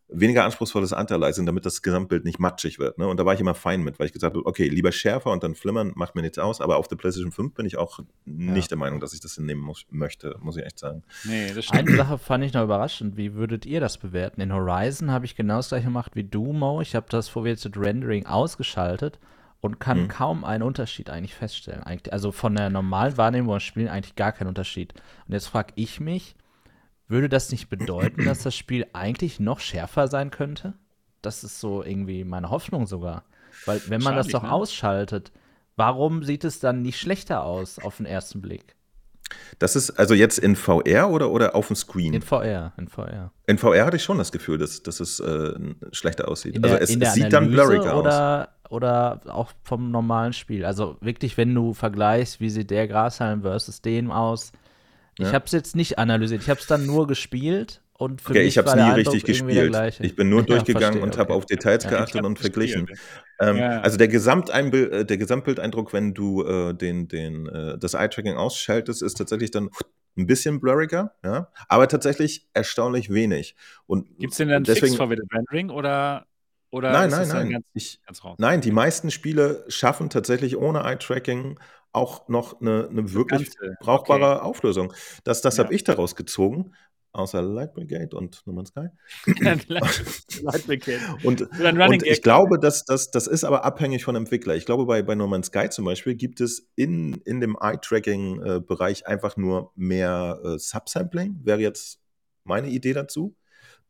weniger 0.09 0.45
anspruchsvolles 0.45 0.93
Anti-Aliasing, 0.93 1.45
damit 1.47 1.67
das 1.67 1.83
Gesamtbild 1.83 2.25
nicht 2.25 2.39
matschig 2.39 2.79
wird. 2.79 2.99
Ne? 2.99 3.07
Und 3.07 3.19
da 3.21 3.27
war 3.27 3.35
ich 3.35 3.41
immer 3.41 3.55
fein 3.55 3.83
mit, 3.83 3.99
weil 3.99 4.07
ich 4.07 4.13
gesagt 4.13 4.35
habe, 4.35 4.47
okay, 4.47 4.69
lieber 4.69 4.91
schärfer 4.91 5.31
und 5.31 5.43
dann 5.43 5.55
flimmern, 5.55 5.93
macht 5.97 6.15
mir 6.15 6.23
nichts 6.23 6.39
aus. 6.39 6.61
Aber 6.61 6.77
auf 6.79 6.89
der 6.89 6.97
PlayStation 6.97 7.33
5 7.33 7.55
bin 7.55 7.67
ich 7.67 7.77
auch 7.77 8.01
nicht 8.25 8.71
der 8.71 8.79
Meinung, 8.79 9.01
dass 9.01 9.13
ich 9.13 9.21
das 9.21 9.35
hinnehmen 9.35 9.63
muss, 9.63 9.85
möchte, 9.91 10.37
muss 10.41 10.57
ich 10.57 10.65
echt 10.65 10.79
sagen. 10.79 11.03
Nee, 11.25 11.53
das 11.55 11.67
stimmt. 11.67 11.89
Eine 11.89 11.97
Sache 11.97 12.19
fand 12.19 12.45
ich 12.45 12.53
noch 12.55 12.65
überraschend. 12.65 13.17
Wie 13.17 13.35
würdet 13.35 13.67
ihr 13.67 13.81
das 13.81 13.99
bewerten? 13.99 14.41
In 14.41 14.53
Horizon 14.53 15.11
habe 15.11 15.27
ich 15.27 15.37
genau 15.37 15.57
das 15.57 15.69
gleiche 15.69 15.85
gemacht 15.85 16.13
wie 16.15 16.25
du, 16.25 16.53
Mo. 16.53 16.81
Ich 16.81 16.95
habe 16.95 17.07
das 17.11 17.29
Foveated 17.29 17.77
Rendering 17.77 18.27
ausgeschaltet 18.27 19.19
und 19.61 19.81
kann 19.81 20.03
Mhm. 20.05 20.09
kaum 20.09 20.45
einen 20.45 20.63
Unterschied 20.63 21.11
eigentlich 21.11 21.35
feststellen. 21.35 21.83
Eigentlich, 21.83 22.13
also 22.13 22.33
von 22.33 22.55
der 22.55 22.71
normalen 22.71 23.17
Wahrnehmung 23.17 23.51
beim 23.51 23.61
Spielen 23.61 23.89
eigentlich 23.89 24.17
gar 24.17 24.33
keinen 24.33 24.49
Unterschied. 24.49 24.95
Und 25.27 25.35
jetzt 25.35 25.49
frage 25.49 25.73
ich 25.77 26.01
mich, 26.01 26.37
würde 27.09 27.29
das 27.29 27.51
nicht 27.51 27.69
bedeuten, 27.69 28.25
dass 28.25 28.43
das 28.43 28.55
Spiel 28.55 28.87
eigentlich 28.93 29.41
noch 29.41 29.61
schärfer 29.61 30.09
sein 30.09 30.31
könnte? 30.31 30.75
Das 31.23 31.43
ist 31.43 31.61
so 31.61 31.83
irgendwie 31.83 32.25
meine 32.25 32.51
Hoffnung 32.51 32.87
sogar. 32.87 33.25
Weil 33.67 33.81
wenn 33.89 34.03
man 34.03 34.15
das 34.15 34.29
doch 34.29 34.45
ne? 34.45 34.53
ausschaltet, 34.53 35.33
warum 35.77 36.23
sieht 36.23 36.45
es 36.45 36.61
dann 36.61 36.83
nicht 36.83 36.99
schlechter 36.99 37.45
aus 37.45 37.79
auf 37.79 37.97
den 37.97 38.07
ersten 38.07 38.41
Blick? 38.41 38.77
Das 39.59 39.77
ist 39.77 39.91
also 39.91 40.15
jetzt 40.15 40.39
in 40.39 40.57
VR 40.57 41.11
oder, 41.11 41.31
oder 41.31 41.55
auf 41.55 41.67
dem 41.67 41.77
Screen? 41.77 42.15
In 42.15 42.15
In, 42.15 42.23
VR, 42.23 42.73
in 42.77 42.89
VR. 42.89 43.33
VR 43.57 43.87
hatte 43.87 43.97
ich 43.97 44.03
schon 44.03 44.19
das 44.19 44.33
Gefühl, 44.33 44.59
dass, 44.59 44.83
dass 44.83 45.01
es 45.01 45.21
äh, 45.21 45.55
schlechter 45.93 46.29
aussieht. 46.29 46.57
In 46.57 46.63
der, 46.63 46.73
also 46.73 46.83
es, 46.85 46.91
in 46.91 47.01
der 47.01 47.09
es 47.11 47.15
sieht 47.15 47.33
dann 47.33 47.51
blurriger 47.51 47.95
aus. 47.95 48.01
oder, 48.01 48.49
oder 48.71 49.21
auch 49.27 49.53
vom 49.63 49.91
normalen 49.91 50.33
Spiel. 50.33 50.65
Also 50.65 50.97
wirklich, 51.01 51.37
wenn 51.37 51.55
du 51.55 51.75
vergleichst, 51.75 52.41
wie 52.41 52.51
sieht 52.51 52.71
der 52.71 52.89
Grashalm 52.89 53.43
versus 53.43 53.83
den 53.83 54.11
aus. 54.11 54.53
Ich 55.19 55.35
habe 55.35 55.45
es 55.47 55.53
jetzt 55.53 55.77
nicht 55.77 55.99
analysiert. 55.99 56.43
Ich 56.43 56.51
habe 56.51 56.61
es 56.61 56.67
dann 56.67 56.87
nur 56.87 57.07
gespielt 57.07 57.83
und 57.95 58.21
für 58.23 58.31
Okay, 58.31 58.41
mich 58.45 58.49
ich 58.49 58.59
habe 58.59 58.69
es 58.69 58.75
nie 58.77 58.91
richtig 58.93 59.25
gespielt. 59.25 59.77
Ich 60.01 60.15
bin 60.15 60.29
nur 60.29 60.41
Ja, 60.43 60.47
durchgegangen 60.47 61.01
verstehe, 61.01 61.03
und 61.03 61.19
habe 61.19 61.35
auf 61.35 61.47
Details 61.47 61.85
Ja. 61.85 61.91
geachtet 61.91 62.25
und 62.25 62.39
verglichen. 62.39 62.87
Ähm, 63.41 63.57
Ja. 63.57 63.81
Also 63.81 63.97
der, 63.97 64.09
Gesamteinbild, 64.09 64.93
äh, 64.93 65.05
der 65.05 65.19
Gesamtbildeindruck, 65.19 65.93
wenn 65.93 66.15
du 66.15 66.45
äh, 66.45 66.75
den, 66.75 67.09
den, 67.09 67.47
äh, 67.49 67.79
das 67.79 67.95
Eye-Tracking 67.95 68.37
ausschaltest, 68.37 69.03
ist 69.03 69.15
tatsächlich 69.15 69.51
dann 69.51 69.71
ein 70.17 70.27
bisschen 70.27 70.61
blurriger, 70.61 71.15
ja, 71.25 71.49
aber 71.69 71.87
tatsächlich 71.89 72.49
erstaunlich 72.53 73.13
wenig. 73.13 73.55
Und 73.87 74.19
Gibt 74.19 74.33
es 74.33 74.39
denn 74.39 74.49
dann 74.49 74.65
deswegen, 74.65 74.87
Fix 74.89 74.97
Forwarded 74.97 75.27
Rendering 75.33 75.71
oder, 75.71 76.27
oder 76.71 76.91
Nein, 76.93 77.09
ist 77.11 77.17
nein, 77.19 77.29
nein. 77.29 77.51
Ganz, 77.51 77.65
Ich, 77.73 78.01
ganz 78.05 78.25
raus? 78.25 78.37
nein, 78.41 78.61
die 78.61 78.73
meisten 78.73 79.11
Spiele 79.13 79.65
schaffen 79.69 80.11
tatsächlich 80.11 80.57
ohne 80.57 80.81
Eye-Tracking 80.81 81.59
auch 81.93 82.29
noch 82.29 82.61
eine, 82.61 82.89
eine 82.89 83.13
wirklich 83.13 83.57
Ganze, 83.57 83.77
brauchbare 83.81 84.43
Auflösung. 84.43 84.93
Das, 85.25 85.41
das 85.41 85.57
Ja. 85.57 85.65
habe 85.65 85.75
ich 85.75 85.85
daraus 85.85 86.15
gezogen, 86.17 86.73
außer 87.13 87.41
Light 87.43 87.75
Brigade 87.75 88.17
und 88.17 88.43
No 88.47 88.53
Man's 88.53 88.69
Sky. 88.69 88.89
Light 89.69 90.67
Brigade. 90.67 91.01
Und, 91.25 91.43
und 91.43 92.03
ich 92.07 92.23
glaube, 92.23 92.59
dass 92.59 92.85
das, 92.85 93.11
das 93.11 93.27
ist 93.27 93.45
aber 93.45 93.65
abhängig 93.65 94.05
von 94.05 94.15
Entwickler. 94.15 94.55
Ich 94.57 94.67
glaube, 94.67 94.87
bei, 94.87 95.03
bei 95.03 95.15
No 95.15 95.27
Man's 95.27 95.47
Sky 95.49 95.69
zum 95.71 95.85
Beispiel 95.87 96.15
gibt 96.15 96.41
es 96.41 96.69
in, 96.77 97.15
in 97.25 97.41
dem 97.41 97.57
Eye-Tracking-Bereich 97.61 99.07
einfach 99.07 99.37
nur 99.37 99.73
mehr 99.75 100.39
äh, 100.45 100.59
Subsampling, 100.59 101.41
wäre 101.43 101.61
jetzt 101.61 102.01
meine 102.45 102.69
Idee 102.69 102.93
dazu, 102.93 103.35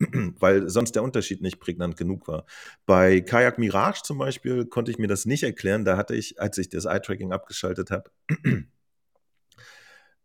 weil 0.39 0.69
sonst 0.69 0.93
der 0.93 1.03
Unterschied 1.03 1.43
nicht 1.43 1.61
prägnant 1.61 1.97
genug 1.97 2.29
war. 2.29 2.45
Bei 2.87 3.20
Kayak 3.20 3.59
Mirage 3.59 4.03
zum 4.03 4.19
Beispiel 4.19 4.66
konnte 4.66 4.91
ich 4.91 4.99
mir 4.99 5.09
das 5.09 5.27
nicht 5.27 5.43
erklären. 5.43 5.85
Da 5.85 5.97
hatte 5.97 6.15
ich, 6.15 6.41
als 6.41 6.59
ich 6.59 6.69
das 6.69 6.85
Eye-Tracking 6.85 7.33
abgeschaltet 7.33 7.91
habe, 7.91 8.11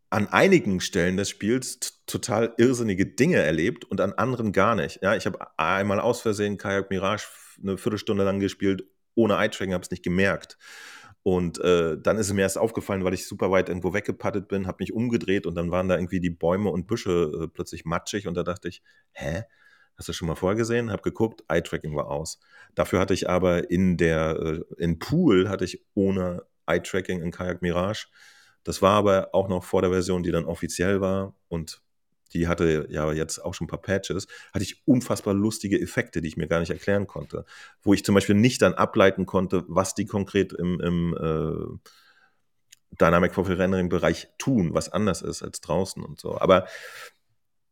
an 0.10 0.28
einigen 0.28 0.80
Stellen 0.80 1.18
des 1.18 1.30
Spiels 1.30 2.04
total 2.06 2.54
irrsinnige 2.58 3.08
Dinge 3.08 3.38
erlebt 3.38 3.84
und 3.86 4.00
an 4.00 4.14
anderen 4.14 4.52
gar 4.52 4.76
nicht. 4.76 5.00
Ja, 5.02 5.16
ich 5.16 5.26
habe 5.26 5.40
einmal 5.58 6.00
aus 6.00 6.22
Versehen 6.22 6.58
Kayak 6.58 6.92
Mirage 6.92 7.26
eine 7.62 7.78
Viertelstunde 7.78 8.24
lang 8.24 8.40
gespielt, 8.40 8.84
ohne 9.16 9.36
Eye-Tracking, 9.36 9.74
habe 9.74 9.84
es 9.84 9.92
nicht 9.92 10.04
gemerkt. 10.04 10.58
Und 11.24 11.58
äh, 11.62 11.98
dann 12.00 12.18
ist 12.18 12.28
es 12.28 12.34
mir 12.34 12.42
erst 12.42 12.58
aufgefallen, 12.58 13.06
weil 13.06 13.14
ich 13.14 13.28
super 13.28 13.50
weit 13.50 13.70
irgendwo 13.70 13.94
weggepattet 13.94 14.50
bin, 14.50 14.68
habe 14.68 14.78
mich 14.82 14.92
umgedreht 14.94 15.48
und 15.48 15.56
dann 15.56 15.72
waren 15.72 15.88
da 15.88 15.96
irgendwie 15.96 16.20
die 16.20 16.30
Bäume 16.30 16.70
und 16.70 16.86
Büsche 16.86 17.32
äh, 17.44 17.48
plötzlich 17.48 17.86
matschig 17.86 18.28
und 18.28 18.36
da 18.36 18.44
dachte 18.44 18.68
ich, 18.68 18.84
hä? 19.14 19.44
Hast 19.98 20.10
du 20.10 20.14
schon 20.14 20.28
mal 20.28 20.36
vorgesehen? 20.36 20.92
Hab 20.92 21.04
geguckt, 21.04 21.44
Eye-Tracking 21.48 21.96
war 21.96 22.10
aus. 22.10 22.40
Dafür 22.76 23.00
hatte 23.00 23.14
ich 23.14 23.30
aber 23.30 23.70
in 23.70 23.98
der, 23.98 24.40
äh, 24.40 24.62
in 24.78 25.00
Pool 25.00 25.50
hatte 25.50 25.66
ich 25.66 25.86
ohne 25.94 26.44
Eye-Tracking 26.66 27.22
in 27.22 27.32
Kayak 27.32 27.62
Mirage. 27.62 28.08
Das 28.64 28.82
war 28.82 28.94
aber 28.94 29.30
auch 29.34 29.50
noch 29.50 29.64
vor 29.64 29.82
der 29.82 29.92
Version, 29.92 30.24
die 30.24 30.32
dann 30.32 30.46
offiziell 30.46 31.02
war 31.02 31.36
und 31.48 31.82
die 32.34 32.48
hatte 32.48 32.88
ja 32.90 33.12
jetzt 33.12 33.40
auch 33.40 33.54
schon 33.54 33.66
ein 33.66 33.70
paar 33.70 33.82
Patches, 33.82 34.28
hatte 34.54 34.64
ich 34.64 34.82
unfassbar 34.88 35.34
lustige 35.34 35.80
Effekte, 35.80 36.22
die 36.22 36.30
ich 36.30 36.38
mir 36.38 36.48
gar 36.48 36.60
nicht 36.60 36.72
erklären 36.72 37.06
konnte. 37.06 37.46
Wo 37.84 37.94
ich 37.94 38.04
zum 38.04 38.16
Beispiel 38.16 38.36
nicht 38.36 38.62
dann 38.62 38.74
ableiten 38.74 39.26
konnte, 39.26 39.64
was 39.68 39.94
die 39.94 40.06
konkret 40.06 40.52
im, 40.54 40.80
im 40.80 41.16
äh, 41.16 41.92
Dynamic 43.00 43.34
Profile 43.34 43.60
Rendering 43.60 43.90
Bereich 43.90 44.30
tun, 44.38 44.74
was 44.74 44.90
anders 44.92 45.22
ist 45.22 45.44
als 45.44 45.62
draußen 45.62 46.04
und 46.04 46.20
so. 46.20 46.40
Aber 46.40 46.68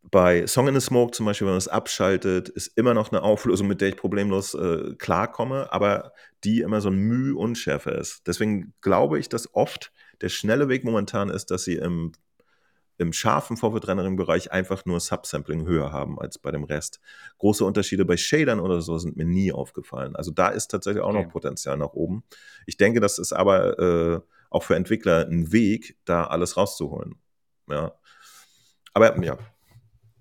bei 0.03 0.48
Song 0.48 0.68
in 0.68 0.73
the 0.73 0.82
Smoke 0.82 1.11
zum 1.11 1.26
Beispiel, 1.26 1.45
wenn 1.45 1.53
man 1.53 1.60
es 1.60 1.68
abschaltet, 1.68 2.49
ist 2.49 2.76
immer 2.76 2.94
noch 2.94 3.11
eine 3.11 3.22
Auflösung, 3.22 3.68
mit 3.68 3.82
der 3.82 3.90
ich 3.90 3.98
problemlos 3.98 4.53
äh, 4.56 4.95
klarkomme, 4.98 5.72
aber 5.72 6.14
die 6.44 6.61
immer 6.61 6.82
so 6.82 6.90
ein 6.90 6.98
Mühe 6.98 7.36
unschärfer 7.36 7.95
ist. 7.95 8.26
Deswegen 8.28 8.73
glaube 8.82 9.19
ich, 9.19 9.30
dass 9.30 9.53
oft 9.53 9.91
der 10.22 10.30
schnelle 10.30 10.69
Weg 10.69 10.84
momentan 10.84 11.30
ist, 11.30 11.52
dass 11.52 11.64
sie 11.64 11.76
im, 11.76 12.14
im 12.98 13.14
scharfen 13.14 13.57
Forward-Rendering-Bereich 13.57 14.52
einfach 14.52 14.86
nur 14.86 14.99
Subsampling 14.99 15.65
höher 15.65 15.91
haben 15.91 16.19
als 16.19 16.40
bei 16.40 16.52
dem 16.52 16.64
Rest. 16.64 16.99
Große 17.38 17.64
Unterschiede 17.64 18.03
bei 18.03 18.18
Shadern 18.18 18.60
oder 18.60 18.82
so 18.82 18.98
sind 18.98 19.18
mir 19.18 19.26
nie 19.26 19.52
aufgefallen. 19.52 20.15
Also 20.15 20.32
da 20.32 20.49
ist 20.49 20.69
tatsächlich 20.69 21.03
auch 21.03 21.10
Okay. 21.10 21.23
noch 21.23 21.32
Potenzial 21.32 21.78
nach 21.78 21.94
oben. 21.94 22.23
Ich 22.65 22.78
denke, 22.78 22.99
das 23.02 23.19
ist 23.19 23.34
aber 23.34 23.80
äh, 23.80 24.19
auch 24.49 24.64
für 24.64 24.76
Entwickler 24.76 25.28
ein 25.28 25.52
Weg, 25.52 25.98
da 26.06 26.26
alles 26.26 26.57
rauszuholen. 26.57 27.15
Ja. 27.69 27.94
Aber 28.94 29.23
ja, 29.23 29.38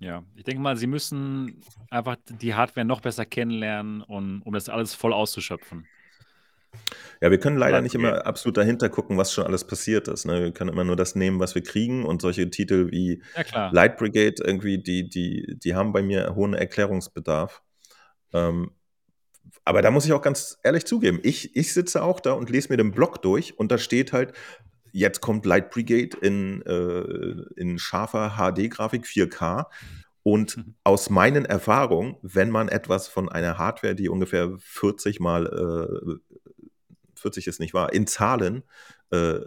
Ja, 0.01 0.25
ich 0.35 0.45
denke 0.45 0.63
mal, 0.63 0.77
sie 0.77 0.87
müssen 0.87 1.63
einfach 1.91 2.17
die 2.29 2.55
Hardware 2.55 2.87
noch 2.87 3.03
besser 3.03 3.27
kennenlernen, 3.27 4.01
und, 4.01 4.41
um 4.43 4.55
das 4.55 4.71
alles 4.71 4.95
voll 4.95 5.13
auszuschöpfen. 5.13 5.87
Ja, 7.21 7.31
wir 7.31 7.39
können 7.39 7.59
leider 7.59 7.83
nicht 7.83 7.95
immer 7.95 8.27
absolut 8.27 8.57
dahinter 8.57 8.89
gucken, 8.89 9.19
was 9.19 9.33
schon 9.33 9.45
alles 9.45 9.67
passiert 9.67 10.09
ist. 10.09 10.25
Ne? 10.25 10.43
Wir 10.43 10.53
können 10.53 10.71
immer 10.71 10.85
nur 10.85 10.97
das 10.97 11.17
nehmen, 11.17 11.39
was 11.39 11.55
wir 11.55 11.63
kriegen 11.63 12.07
und 12.07 12.23
solche 12.23 12.49
Titel 12.49 12.91
wie 12.91 13.23
Ja. 13.53 13.71
Light 13.73 13.99
Brigade 13.99 14.37
irgendwie, 14.43 14.79
die, 14.79 15.09
die, 15.09 15.59
die 15.59 15.75
haben 15.75 15.93
bei 15.93 16.03
mir 16.03 16.35
hohen 16.35 16.55
Erklärungsbedarf. 16.55 17.63
Ähm, 18.33 18.71
aber 19.65 19.83
da 19.83 19.91
muss 19.91 20.07
ich 20.07 20.13
auch 20.15 20.23
ganz 20.23 20.59
ehrlich 20.63 20.87
zugeben, 20.87 21.21
ich, 21.23 21.55
ich 21.55 21.75
sitze 21.75 22.03
auch 22.03 22.21
da 22.21 22.33
und 22.33 22.49
lese 22.49 22.71
mir 22.71 22.79
den 22.79 22.93
Blog 22.93 23.21
durch 23.21 23.59
und 23.59 23.71
da 23.71 23.77
steht 23.77 24.13
halt, 24.15 24.33
jetzt 24.93 25.21
kommt 25.21 25.47
Light 25.47 25.71
Brigade 25.71 26.17
in, 26.21 26.63
äh, 26.63 27.61
in 27.61 27.79
scharfer 27.79 28.37
HD-Grafik 28.37 29.07
4K. 29.07 29.67
Und 30.23 30.59
Mhm. 30.59 30.75
aus 30.85 31.09
meinen 31.09 31.45
Erfahrungen, 31.45 32.17
wenn 32.23 32.51
man 32.51 32.69
etwas 32.69 33.09
von 33.09 33.29
einer 33.29 33.57
Hardware, 33.57 33.95
die 33.95 34.09
ungefähr 34.09 34.53
40 34.59 35.19
mal, 35.19 35.47
äh, 35.47 36.35
40 37.15 37.47
ist 37.47 37.61
nicht 37.61 37.75
wahr, 37.75 37.93
in 37.93 38.07
Zahlen, 38.07 38.63
äh, 39.11 39.41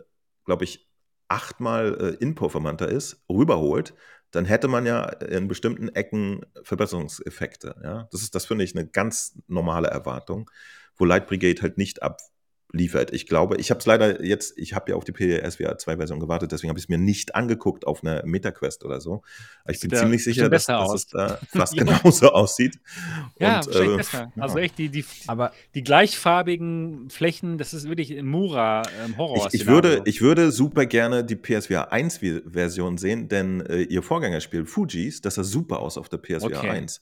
glaube 0.46 0.64
ich, 0.64 0.90
achtmal 1.28 1.96
äh, 2.00 2.24
inperformanter 2.24 2.88
ist, 2.90 3.24
rüberholt, 3.30 3.94
dann 4.32 4.46
hätte 4.46 4.68
man 4.68 4.86
ja 4.86 5.04
in 5.06 5.48
bestimmten 5.48 5.90
Ecken 5.90 6.42
Verbesserungseffekte. 6.64 7.76
Ja? 7.84 8.08
Das 8.12 8.22
ist, 8.22 8.34
das 8.34 8.46
finde 8.46 8.64
ich 8.64 8.76
eine 8.76 8.88
ganz 8.88 9.38
normale 9.48 9.90
Erwartung, 9.90 10.50
wo 10.96 11.06
Light 11.06 11.28
Brigade 11.28 11.62
halt 11.62 11.78
nicht 11.78 12.02
abliefert. 12.74 13.14
Ich 13.14 13.28
glaube, 13.28 13.58
ich 13.58 13.70
habe 13.70 13.80
es 13.80 13.86
leider 13.86 14.24
jetzt, 14.26 14.58
ich 14.58 14.74
habe 14.74 14.92
ja 14.92 14.98
auf 14.98 15.04
die 15.04 15.12
PSVR 15.12 15.78
2 15.78 15.98
Version 15.98 16.20
gewartet, 16.20 16.52
deswegen 16.52 16.70
habe 16.70 16.80
ich 16.80 16.86
es 16.86 16.90
mir 16.90 16.98
nicht 16.98 17.36
angeguckt 17.36 17.86
auf 17.86 18.04
einer 18.04 18.26
MetaQuest 18.26 18.84
oder 18.84 19.00
so. 19.00 19.22
Ich 19.70 19.80
bin 19.80 19.92
ja 19.92 19.98
ziemlich 20.00 20.24
sicher, 20.24 20.50
dass, 20.50 20.66
dass 20.66 20.94
es 20.94 21.08
da 21.08 21.38
fast 21.56 21.76
Ja. 21.76 21.84
genauso 21.84 22.32
aussieht. 22.32 22.80
Ja, 23.40 23.60
Und, 23.60 23.76
äh, 23.76 23.98
besser. 23.98 24.32
Also 24.40 24.58
ja. 24.58 24.64
echt, 24.64 24.78
die, 24.80 24.90
die, 24.90 25.06
Aber 25.28 25.52
die 25.76 25.84
gleichfarbigen 25.84 27.10
Flächen, 27.12 27.58
das 27.60 27.74
ist 27.76 27.88
wirklich 27.88 28.12
ein 28.18 28.26
Mura 28.26 28.82
ähm, 29.06 29.18
Horror. 29.18 29.48
Ich, 29.54 29.62
ich, 29.62 29.68
würde, 29.68 30.02
ich 30.06 30.22
würde 30.22 30.52
super 30.52 30.88
gerne 30.88 31.24
die 31.24 31.36
PSVR 31.36 31.92
1 31.92 32.22
Vi- 32.22 32.42
Version 32.52 32.98
sehen, 32.98 33.30
denn 33.30 33.62
äh, 33.68 33.82
ihr 33.84 34.02
Vorgängerspiel 34.02 34.66
Fujis, 34.66 35.22
das 35.22 35.36
sah 35.36 35.44
super 35.44 35.80
aus 35.80 35.98
auf 36.00 36.10
der 36.10 36.18
PSVR 36.18 36.58
Okay. 36.58 36.70
1. 36.70 37.02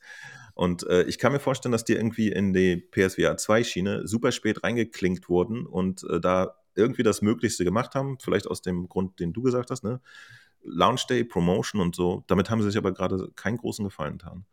Und 0.53 0.83
äh, 0.87 1.03
ich 1.03 1.17
kann 1.17 1.31
mir 1.31 1.39
vorstellen, 1.39 1.71
dass 1.71 1.85
die 1.85 1.93
irgendwie 1.93 2.29
in 2.31 2.53
die 2.53 2.77
PSVR 2.77 3.37
2 3.37 3.63
Schiene 3.63 4.07
super 4.07 4.31
spät 4.31 4.63
reingeklinkt 4.63 5.29
wurden 5.29 5.65
und 5.65 6.03
äh, 6.09 6.19
da 6.19 6.55
irgendwie 6.75 7.03
das 7.03 7.21
Möglichste 7.21 7.63
gemacht 7.65 7.95
haben, 7.95 8.17
vielleicht 8.19 8.47
aus 8.47 8.61
dem 8.61 8.87
Grund, 8.87 9.19
den 9.19 9.33
du 9.33 9.41
gesagt 9.41 9.71
hast, 9.71 9.83
ne? 9.83 10.01
Launch 10.63 11.07
Day, 11.07 11.23
Promotion 11.23 11.81
und 11.81 11.95
so. 11.95 12.23
Damit 12.27 12.49
haben 12.49 12.61
sie 12.61 12.69
sich 12.69 12.77
aber 12.77 12.91
gerade 12.93 13.31
keinen 13.35 13.57
großen 13.57 13.83
Gefallen 13.83 14.17
getan. 14.19 14.45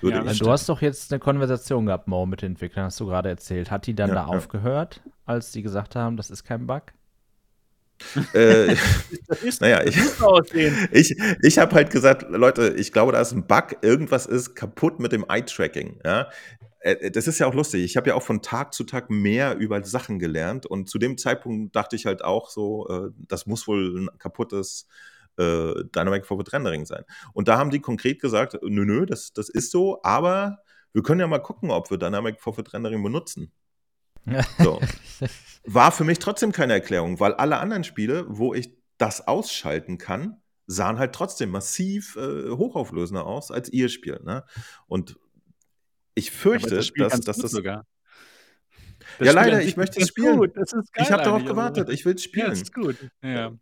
Würde 0.00 0.18
Ja, 0.18 0.22
ich 0.24 0.28
das 0.28 0.38
du 0.38 0.50
hast 0.50 0.68
doch 0.68 0.82
jetzt 0.82 1.12
eine 1.12 1.18
Konversation 1.20 1.86
gehabt, 1.86 2.06
Mo, 2.08 2.26
mit 2.26 2.42
den 2.42 2.52
Entwicklern, 2.52 2.86
hast 2.86 3.00
du 3.00 3.06
gerade 3.06 3.28
erzählt. 3.28 3.70
Hat 3.70 3.86
die 3.86 3.94
dann 3.94 4.10
Ja, 4.10 4.14
da 4.14 4.20
ja. 4.20 4.26
aufgehört, 4.26 5.02
als 5.26 5.52
die 5.52 5.62
gesagt 5.62 5.96
haben, 5.96 6.16
das 6.16 6.30
ist 6.30 6.44
kein 6.44 6.66
Bug? 6.66 6.92
Äh, 8.32 8.76
das 9.28 9.42
ist, 9.42 9.60
naja, 9.60 9.82
ich. 9.84 9.96
Ich, 10.92 11.16
ich 11.42 11.58
habe 11.58 11.74
halt 11.74 11.90
gesagt, 11.90 12.26
Leute, 12.30 12.74
ich 12.76 12.92
glaube, 12.92 13.12
da 13.12 13.20
ist 13.20 13.32
ein 13.32 13.46
Bug, 13.46 13.76
irgendwas 13.82 14.26
ist 14.26 14.54
kaputt 14.54 15.00
mit 15.00 15.12
dem 15.12 15.24
Eye-Tracking. 15.28 16.00
Ja? 16.04 16.28
Äh, 16.80 17.10
Das 17.10 17.26
ist 17.26 17.38
ja 17.38 17.46
auch 17.46 17.54
lustig. 17.54 17.84
Ich 17.84 17.96
habe 17.96 18.10
ja 18.10 18.14
auch 18.16 18.22
von 18.22 18.42
Tag 18.42 18.74
zu 18.74 18.84
Tag 18.84 19.10
mehr 19.10 19.56
über 19.56 19.82
Sachen 19.84 20.18
gelernt 20.18 20.66
und 20.66 20.88
zu 20.88 20.98
dem 20.98 21.18
Zeitpunkt 21.18 21.74
dachte 21.76 21.96
ich 21.96 22.06
halt 22.06 22.24
auch 22.24 22.50
so, 22.50 22.88
äh, 22.88 23.10
das 23.28 23.46
muss 23.46 23.66
wohl 23.68 24.02
ein 24.02 24.18
kaputtes 24.18 24.86
äh, 25.38 25.74
Dynamic 25.94 26.26
Forward 26.26 26.52
Rendering 26.52 26.86
sein. 26.86 27.04
Und 27.32 27.48
da 27.48 27.58
haben 27.58 27.70
die 27.70 27.80
konkret 27.80 28.20
gesagt, 28.20 28.58
nö, 28.62 28.84
nö, 28.84 29.06
das, 29.06 29.32
das 29.32 29.48
ist 29.48 29.70
so, 29.70 30.00
aber 30.02 30.58
wir 30.92 31.02
können 31.02 31.20
ja 31.20 31.26
mal 31.28 31.38
gucken, 31.38 31.70
ob 31.70 31.90
wir 31.90 31.98
Dynamic 31.98 32.40
Forward 32.40 32.72
Rendering 32.74 33.02
benutzen. 33.02 33.52
So. 34.58 34.80
War 35.64 35.92
für 35.92 36.04
mich 36.04 36.18
trotzdem 36.18 36.52
keine 36.52 36.72
Erklärung, 36.72 37.20
weil 37.20 37.34
alle 37.34 37.58
anderen 37.58 37.84
Spiele, 37.84 38.24
wo 38.28 38.54
ich 38.54 38.70
das 38.98 39.26
ausschalten 39.26 39.98
kann, 39.98 40.40
sahen 40.66 40.98
halt 40.98 41.14
trotzdem 41.14 41.50
massiv 41.50 42.16
äh, 42.16 42.50
hochauflösender 42.50 43.26
aus 43.26 43.50
als 43.50 43.68
ihr 43.70 43.88
Spiel. 43.88 44.20
Ne? 44.24 44.44
Und 44.86 45.18
ich 46.14 46.30
fürchte, 46.30 46.82
Spiel 46.82 47.04
dass, 47.08 47.20
dass 47.20 47.38
das. 47.38 47.50
sogar. 47.50 47.86
Ja, 49.18 49.26
Spiel 49.26 49.30
leider, 49.32 49.62
ich 49.62 49.76
möchte 49.76 50.00
es 50.00 50.08
spielen. 50.08 50.38
Gut. 50.38 50.52
Das 50.56 50.72
Ich 50.96 51.10
habe 51.10 51.22
darauf 51.22 51.44
gewartet, 51.44 51.88
ich 51.88 52.04
will 52.04 52.14
es 52.14 52.24
Ja, 52.24 52.28
spielen. 52.28 52.50
das 52.50 52.62
ist 52.62 52.74
gut. 52.74 52.96
Ja. 53.22 53.52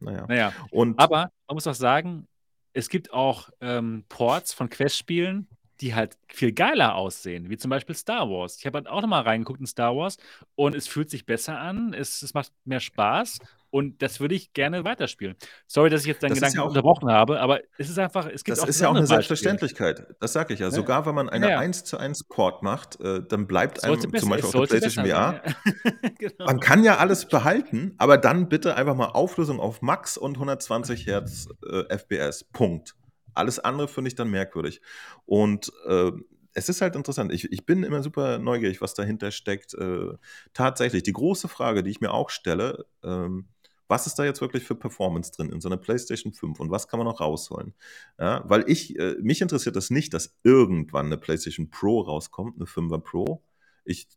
Naja. 0.00 0.26
Naja, 0.26 0.52
Und 0.70 0.98
aber 0.98 1.30
man 1.46 1.54
muss 1.54 1.66
auch 1.66 1.74
sagen, 1.74 2.26
es 2.72 2.88
gibt 2.88 3.12
auch 3.12 3.50
ähm, 3.60 4.04
Ports 4.08 4.52
von 4.52 4.68
Quest-Spielen, 4.68 5.48
die 5.84 5.94
halt 5.94 6.16
viel 6.28 6.52
geiler 6.52 6.94
aussehen, 6.94 7.50
wie 7.50 7.58
zum 7.58 7.68
Beispiel 7.68 7.94
Star 7.94 8.28
Wars. 8.30 8.56
Ich 8.58 8.64
habe 8.66 8.78
halt 8.78 8.88
auch 8.88 9.02
nochmal 9.02 9.22
reingeguckt 9.22 9.60
in 9.60 9.66
Star 9.66 9.94
Wars 9.94 10.16
und 10.54 10.74
es 10.74 10.88
fühlt 10.88 11.10
sich 11.10 11.26
besser 11.26 11.60
an, 11.60 11.92
es, 11.92 12.22
es 12.22 12.32
macht 12.32 12.50
mehr 12.64 12.80
Spaß 12.80 13.38
und 13.68 14.00
das 14.00 14.18
würde 14.18 14.34
ich 14.34 14.54
gerne 14.54 14.84
weiterspielen. 14.84 15.34
Sorry, 15.66 15.90
dass 15.90 16.00
ich 16.02 16.06
jetzt 16.06 16.22
deinen 16.22 16.30
Das 16.30 16.38
Gedanken 16.38 16.56
ja 16.56 16.62
auch- 16.62 16.68
unterbrochen 16.68 17.10
habe, 17.10 17.38
aber 17.38 17.60
es 17.76 17.90
ist 17.90 17.98
einfach, 17.98 18.26
es 18.26 18.44
gibt 18.44 18.56
das 18.56 18.64
auch 18.64 18.68
ist 18.68 18.80
ja 18.80 18.88
auch 18.88 18.94
eine. 18.94 19.06
Selbstverständlichkeit. 19.06 20.06
Das 20.20 20.32
sage 20.32 20.54
ich 20.54 20.60
ja. 20.60 20.66
Ja. 20.68 20.70
Sogar 20.70 21.04
wenn 21.04 21.14
man 21.14 21.28
eine 21.28 21.46
Ja, 21.46 21.52
ja. 21.52 21.58
1 21.58 21.84
zu 21.84 21.98
1 21.98 22.24
Port 22.24 22.62
macht, 22.62 22.98
äh, 23.00 23.20
dann 23.28 23.46
bleibt 23.46 23.84
einem 23.84 23.96
besser, 24.10 24.20
zum 24.22 24.30
Beispiel 24.30 24.46
auf 24.46 24.52
der 24.52 24.78
PlayStation 24.78 25.04
VR 25.06 25.42
genau. 26.18 26.46
Man 26.46 26.60
kann 26.60 26.82
ja 26.82 26.96
alles 26.96 27.26
behalten, 27.26 27.94
aber 27.98 28.16
dann 28.16 28.48
bitte 28.48 28.74
einfach 28.76 28.94
mal 28.94 29.08
Auflösung 29.08 29.60
auf 29.60 29.82
Max 29.82 30.16
und 30.16 30.36
120 30.36 31.06
Hertz 31.06 31.48
äh, 31.70 31.82
FPS. 31.94 32.44
Punkt. 32.44 32.94
Alles 33.34 33.58
andere 33.58 33.88
finde 33.88 34.08
ich 34.08 34.14
dann 34.14 34.30
merkwürdig. 34.30 34.80
Und 35.26 35.72
äh, 35.86 36.12
es 36.54 36.68
ist 36.68 36.80
halt 36.80 36.94
interessant. 36.96 37.32
Ich, 37.32 37.50
ich 37.52 37.66
bin 37.66 37.82
immer 37.82 38.02
super 38.02 38.38
neugierig, 38.38 38.80
was 38.80 38.94
dahinter 38.94 39.30
steckt. 39.30 39.74
Äh, 39.74 40.14
tatsächlich, 40.52 41.02
die 41.02 41.12
große 41.12 41.48
Frage, 41.48 41.82
die 41.82 41.90
ich 41.90 42.00
mir 42.00 42.12
auch 42.12 42.30
stelle, 42.30 42.86
ähm, 43.02 43.48
was 43.88 44.06
ist 44.06 44.18
da 44.18 44.24
jetzt 44.24 44.40
wirklich 44.40 44.64
für 44.64 44.74
Performance 44.74 45.32
drin 45.32 45.50
in 45.50 45.60
so 45.60 45.68
einer 45.68 45.76
PlayStation 45.76 46.32
5 46.32 46.58
und 46.60 46.70
was 46.70 46.88
kann 46.88 46.98
man 46.98 47.06
noch 47.06 47.20
rausholen? 47.20 47.74
Ja, 48.18 48.42
weil 48.46 48.64
ich, 48.68 48.98
äh, 48.98 49.16
mich 49.20 49.40
interessiert 49.40 49.76
das 49.76 49.90
nicht, 49.90 50.14
dass 50.14 50.36
irgendwann 50.42 51.06
eine 51.06 51.18
PlayStation 51.18 51.70
Pro 51.70 52.00
rauskommt, 52.00 52.56
eine 52.56 52.66
5er 52.66 53.00
Pro. 53.00 53.42
Ich, 53.84 54.08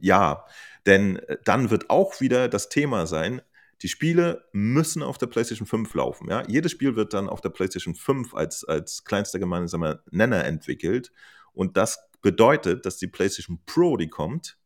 ja, 0.00 0.44
denn 0.86 1.16
äh, 1.16 1.38
dann 1.44 1.70
wird 1.70 1.90
auch 1.90 2.20
wieder 2.20 2.48
das 2.48 2.68
Thema 2.68 3.06
sein, 3.06 3.40
die 3.84 3.88
Spiele 3.88 4.48
müssen 4.52 5.02
auf 5.02 5.18
der 5.18 5.26
PlayStation 5.26 5.66
5 5.66 5.92
laufen. 5.92 6.30
Ja? 6.30 6.42
Jedes 6.48 6.72
Spiel 6.72 6.96
wird 6.96 7.12
dann 7.12 7.28
auf 7.28 7.42
der 7.42 7.50
PlayStation 7.50 7.94
5 7.94 8.34
als, 8.34 8.64
als 8.64 9.04
kleinster 9.04 9.38
gemeinsamer 9.38 10.00
Nenner 10.10 10.42
entwickelt. 10.46 11.12
Und 11.52 11.76
das 11.76 11.98
bedeutet, 12.22 12.86
dass 12.86 12.96
die 12.96 13.08
PlayStation 13.08 13.60
Pro, 13.66 13.98
die 13.98 14.08
kommt, 14.08 14.56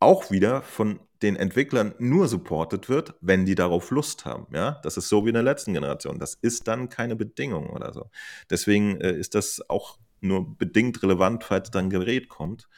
auch 0.00 0.32
wieder 0.32 0.62
von 0.62 0.98
den 1.22 1.36
Entwicklern 1.36 1.94
nur 2.00 2.26
supported 2.26 2.88
wird, 2.88 3.14
wenn 3.20 3.44
die 3.44 3.54
darauf 3.54 3.92
Lust 3.92 4.24
haben. 4.24 4.48
Ja? 4.52 4.80
Das 4.82 4.96
ist 4.96 5.08
so 5.08 5.24
wie 5.24 5.28
in 5.28 5.34
der 5.34 5.44
letzten 5.44 5.72
Generation. 5.72 6.18
Das 6.18 6.34
ist 6.34 6.66
dann 6.66 6.88
keine 6.88 7.14
Bedingung 7.14 7.70
oder 7.70 7.92
so. 7.92 8.10
Deswegen 8.50 9.00
äh, 9.00 9.12
ist 9.12 9.36
das 9.36 9.62
auch 9.70 9.96
nur 10.20 10.58
bedingt 10.58 11.04
relevant, 11.04 11.44
falls 11.44 11.70
dann 11.70 11.84
ein 11.84 11.90
Gerät 11.90 12.28
kommt. 12.28 12.68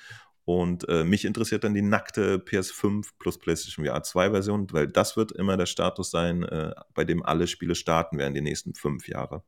Und 0.52 0.88
äh, 0.88 1.04
mich 1.04 1.24
interessiert 1.24 1.62
dann 1.62 1.74
die 1.74 1.82
nackte 1.82 2.38
PS5 2.38 3.06
plus 3.20 3.38
PlayStation 3.38 3.86
VR 3.86 4.02
2 4.02 4.32
Version, 4.32 4.66
weil 4.72 4.88
das 4.88 5.16
wird 5.16 5.30
immer 5.30 5.56
der 5.56 5.66
Status 5.66 6.10
sein, 6.10 6.42
äh, 6.42 6.72
bei 6.92 7.04
dem 7.04 7.24
alle 7.24 7.46
Spiele 7.46 7.76
starten 7.76 8.18
werden 8.18 8.34
die 8.34 8.40
nächsten 8.40 8.74
fünf 8.74 9.06
Jahre. 9.06 9.44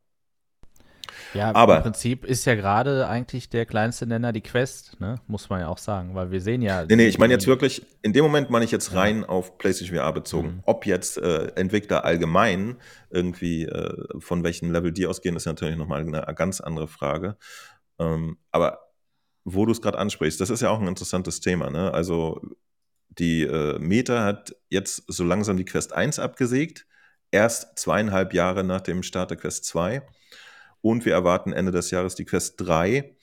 Ja, 1.35 1.53
Aber- 1.57 1.79
im 1.79 1.83
Prinzip 1.83 2.25
ist 2.25 2.45
ja 2.45 2.55
gerade 2.55 3.09
eigentlich 3.09 3.49
der 3.51 3.67
kleinste 3.67 4.07
Nenner 4.07 4.33
die 4.33 4.43
Quest, 4.43 5.01
ne? 5.01 5.17
muss 5.27 5.51
man 5.51 5.59
ja 5.61 5.69
auch 5.69 5.79
sagen, 5.79 6.15
weil 6.15 6.31
wir 6.31 6.41
sehen 6.41 6.63
ja. 6.63 6.85
Nee, 6.85 6.95
nee, 6.95 7.07
ich 7.09 7.19
meine 7.19 7.33
jetzt 7.33 7.49
wirklich, 7.49 7.85
in 8.03 8.13
dem 8.13 8.23
Moment 8.23 8.51
meine 8.51 8.65
ich 8.65 8.71
jetzt 8.71 8.93
Ja. 8.93 9.01
rein 9.01 9.25
auf 9.25 9.59
PlayStation 9.59 9.97
VR 9.99 10.13
bezogen. 10.13 10.49
Mhm. 10.49 10.63
Ob 10.67 10.87
jetzt 10.87 11.19
äh, 11.19 11.49
Entwickler 11.57 12.05
allgemein 12.05 12.77
irgendwie 13.11 13.65
äh, 13.65 14.05
von 14.21 14.45
welchem 14.45 14.71
Level 14.71 14.93
die 14.93 15.07
ausgehen, 15.09 15.35
ist 15.35 15.47
natürlich 15.47 15.77
nochmal 15.77 16.03
eine 16.03 16.33
ganz 16.35 16.61
andere 16.61 16.87
Frage. 16.87 17.37
Ähm, 17.99 18.39
aber 18.53 18.82
wo 19.45 19.67
du 19.67 19.73
es 19.73 19.83
gerade 19.83 19.99
ansprichst, 19.99 20.41
das 20.41 20.51
ist 20.51 20.63
ja 20.63 20.71
auch 20.71 20.81
ein 20.81 20.89
interessantes 20.89 21.41
Thema. 21.41 21.71
Ne? 21.71 21.93
Also 21.93 22.41
die 23.19 23.43
äh, 23.43 23.79
Meta 23.79 24.25
hat 24.25 24.57
jetzt 24.69 25.05
so 25.07 25.25
langsam 25.25 25.57
die 25.57 25.65
Quest 25.65 25.93
1 25.93 26.19
abgesägt, 26.19 26.87
erst 27.31 27.79
zweieinhalb 27.79 28.35
Jahre 28.35 28.65
nach 28.65 28.81
dem 28.81 29.03
Start 29.03 29.31
der 29.31 29.39
Quest 29.39 29.65
2. 29.67 30.07
Und 30.81 31.05
wir 31.05 31.13
erwarten 31.13 31.53
Ende 31.53 31.73
des 31.73 31.91
Jahres 31.91 32.15
die 32.15 32.25
Quest 32.25 32.61
3. 32.61 33.17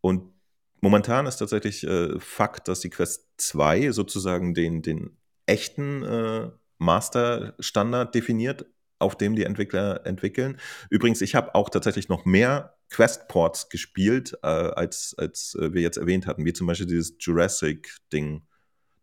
Und 0.00 0.32
momentan 0.80 1.26
ist 1.26 1.36
tatsächlich 1.36 1.84
äh, 1.84 2.18
Fakt, 2.18 2.68
dass 2.68 2.80
die 2.80 2.90
Quest 2.90 3.28
2 3.38 3.92
sozusagen 3.92 4.54
den, 4.54 4.82
den 4.82 5.16
echten 5.46 6.02
äh, 6.02 6.50
Master-Standard 6.78 8.14
definiert. 8.14 8.66
Auf 8.98 9.16
dem 9.16 9.36
die 9.36 9.44
Entwickler 9.44 10.04
entwickeln. 10.06 10.58
Übrigens, 10.90 11.20
ich 11.20 11.34
habe 11.34 11.54
auch 11.54 11.70
tatsächlich 11.70 12.08
noch 12.08 12.24
mehr 12.24 12.74
Quest-Ports 12.90 13.68
gespielt, 13.68 14.38
äh, 14.42 14.46
als, 14.46 15.14
als 15.18 15.56
äh, 15.60 15.72
wir 15.72 15.82
jetzt 15.82 15.98
erwähnt 15.98 16.26
hatten, 16.26 16.44
wie 16.44 16.52
zum 16.52 16.66
Beispiel 16.66 16.86
dieses 16.86 17.14
Jurassic-Ding. 17.20 18.42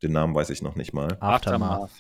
Den 0.02 0.12
Namen 0.12 0.36
weiß 0.36 0.50
ich 0.50 0.62
noch 0.62 0.76
nicht 0.76 0.94
mal. 0.94 1.18
Aftermath. 1.20 1.92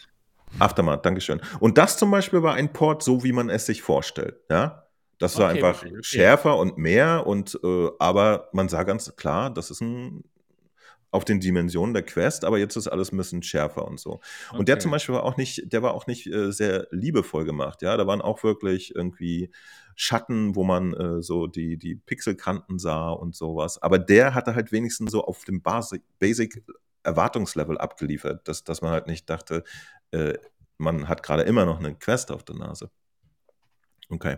Aftermath, 0.60 1.06
Dankeschön. 1.06 1.42
Und 1.60 1.78
das 1.78 1.98
zum 1.98 2.12
Beispiel 2.12 2.42
war 2.44 2.54
ein 2.56 2.74
Port, 2.74 3.04
so 3.04 3.24
wie 3.24 3.32
man 3.32 3.50
es 3.50 3.66
sich 3.66 3.82
vorstellt. 3.82 4.36
Ja, 4.50 4.88
das 5.18 5.38
war 5.38 5.50
Okay, 5.50 5.58
einfach 5.58 5.82
okay, 5.82 5.92
okay. 5.92 6.04
schärfer 6.04 6.58
und 6.58 6.78
mehr 6.78 7.26
und 7.26 7.60
äh, 7.64 7.90
aber 8.00 8.50
man 8.54 8.70
sah 8.70 8.84
ganz 8.84 9.16
klar, 9.16 9.50
das 9.50 9.72
ist 9.72 9.82
ein 9.82 10.24
auf 11.16 11.26
den 11.26 11.40
Dimensionen 11.40 11.94
der 11.94 12.04
Quest, 12.04 12.44
aber 12.44 12.60
jetzt 12.60 12.76
ist 12.76 12.88
alles 12.88 13.12
ein 13.12 13.18
bisschen 13.18 13.42
schärfer 13.42 13.88
und 13.88 14.00
so. 14.00 14.20
Und 14.52 14.68
der 14.68 14.76
Okay. 14.76 14.82
zum 14.84 14.92
Beispiel 14.92 15.16
war 15.16 15.24
auch 15.24 15.38
nicht, 15.38 15.72
der 15.72 15.82
war 15.82 15.94
auch 15.94 16.08
nicht 16.08 16.28
äh, 16.28 16.52
sehr 16.52 16.88
liebevoll 16.92 17.46
gemacht, 17.46 17.82
ja. 17.82 17.96
Da 17.96 18.06
waren 18.06 18.22
auch 18.22 18.44
wirklich 18.44 18.94
irgendwie 18.94 19.50
Schatten, 19.96 20.56
wo 20.56 20.66
man 20.66 20.94
äh, 20.94 21.22
so 21.22 21.48
die, 21.48 21.78
die 21.78 21.96
Pixelkanten 21.96 22.80
sah 22.80 23.12
und 23.12 23.34
sowas. 23.34 23.82
Aber 23.82 23.98
der 23.98 24.34
hatte 24.36 24.56
halt 24.56 24.74
wenigstens 24.74 25.12
so 25.12 25.24
auf 25.24 25.46
dem 25.46 25.62
Basic, 25.62 26.04
Basic 26.20 26.64
Erwartungslevel 27.04 27.78
abgeliefert, 27.78 28.48
dass, 28.48 28.64
dass 28.64 28.82
man 28.82 28.92
halt 28.92 29.08
nicht 29.08 29.30
dachte, 29.30 29.64
äh, 30.12 30.34
man 30.78 31.08
hat 31.08 31.24
gerade 31.24 31.44
immer 31.44 31.66
noch 31.66 31.80
eine 31.80 31.96
Quest 31.96 32.32
auf 32.32 32.44
der 32.44 32.58
Nase. 32.58 32.92
Okay. 34.10 34.38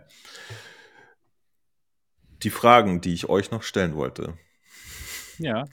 Die 2.44 2.52
Fragen, 2.52 3.02
die 3.02 3.14
ich 3.14 3.30
euch 3.30 3.49
noch 3.49 3.64
stellen 3.64 3.95
wollte. 3.95 4.38
Ja, 5.40 5.66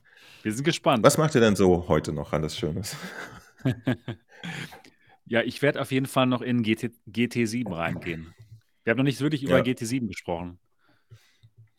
wir 0.44 0.52
sind 0.52 0.64
gespannt. 0.64 1.02
Was 1.04 1.18
macht 1.18 1.34
ihr 1.34 1.40
denn 1.40 1.56
so 1.56 1.88
heute 1.88 2.12
noch 2.12 2.32
alles 2.32 2.56
Schönes? 2.56 2.96
Ja, 5.26 5.40
ich 5.42 5.62
werde 5.62 5.80
auf 5.80 5.90
jeden 5.90 6.04
Fall 6.04 6.26
noch 6.26 6.42
in 6.42 6.62
GT, 6.62 6.90
GT7 7.08 7.74
reingehen. 7.74 8.34
Wir 8.84 8.90
haben 8.90 8.98
noch 8.98 9.04
nicht 9.04 9.22
wirklich 9.22 9.42
über 9.42 9.56
Ja. 9.56 9.62
GT7 9.64 10.06
gesprochen. 10.06 10.58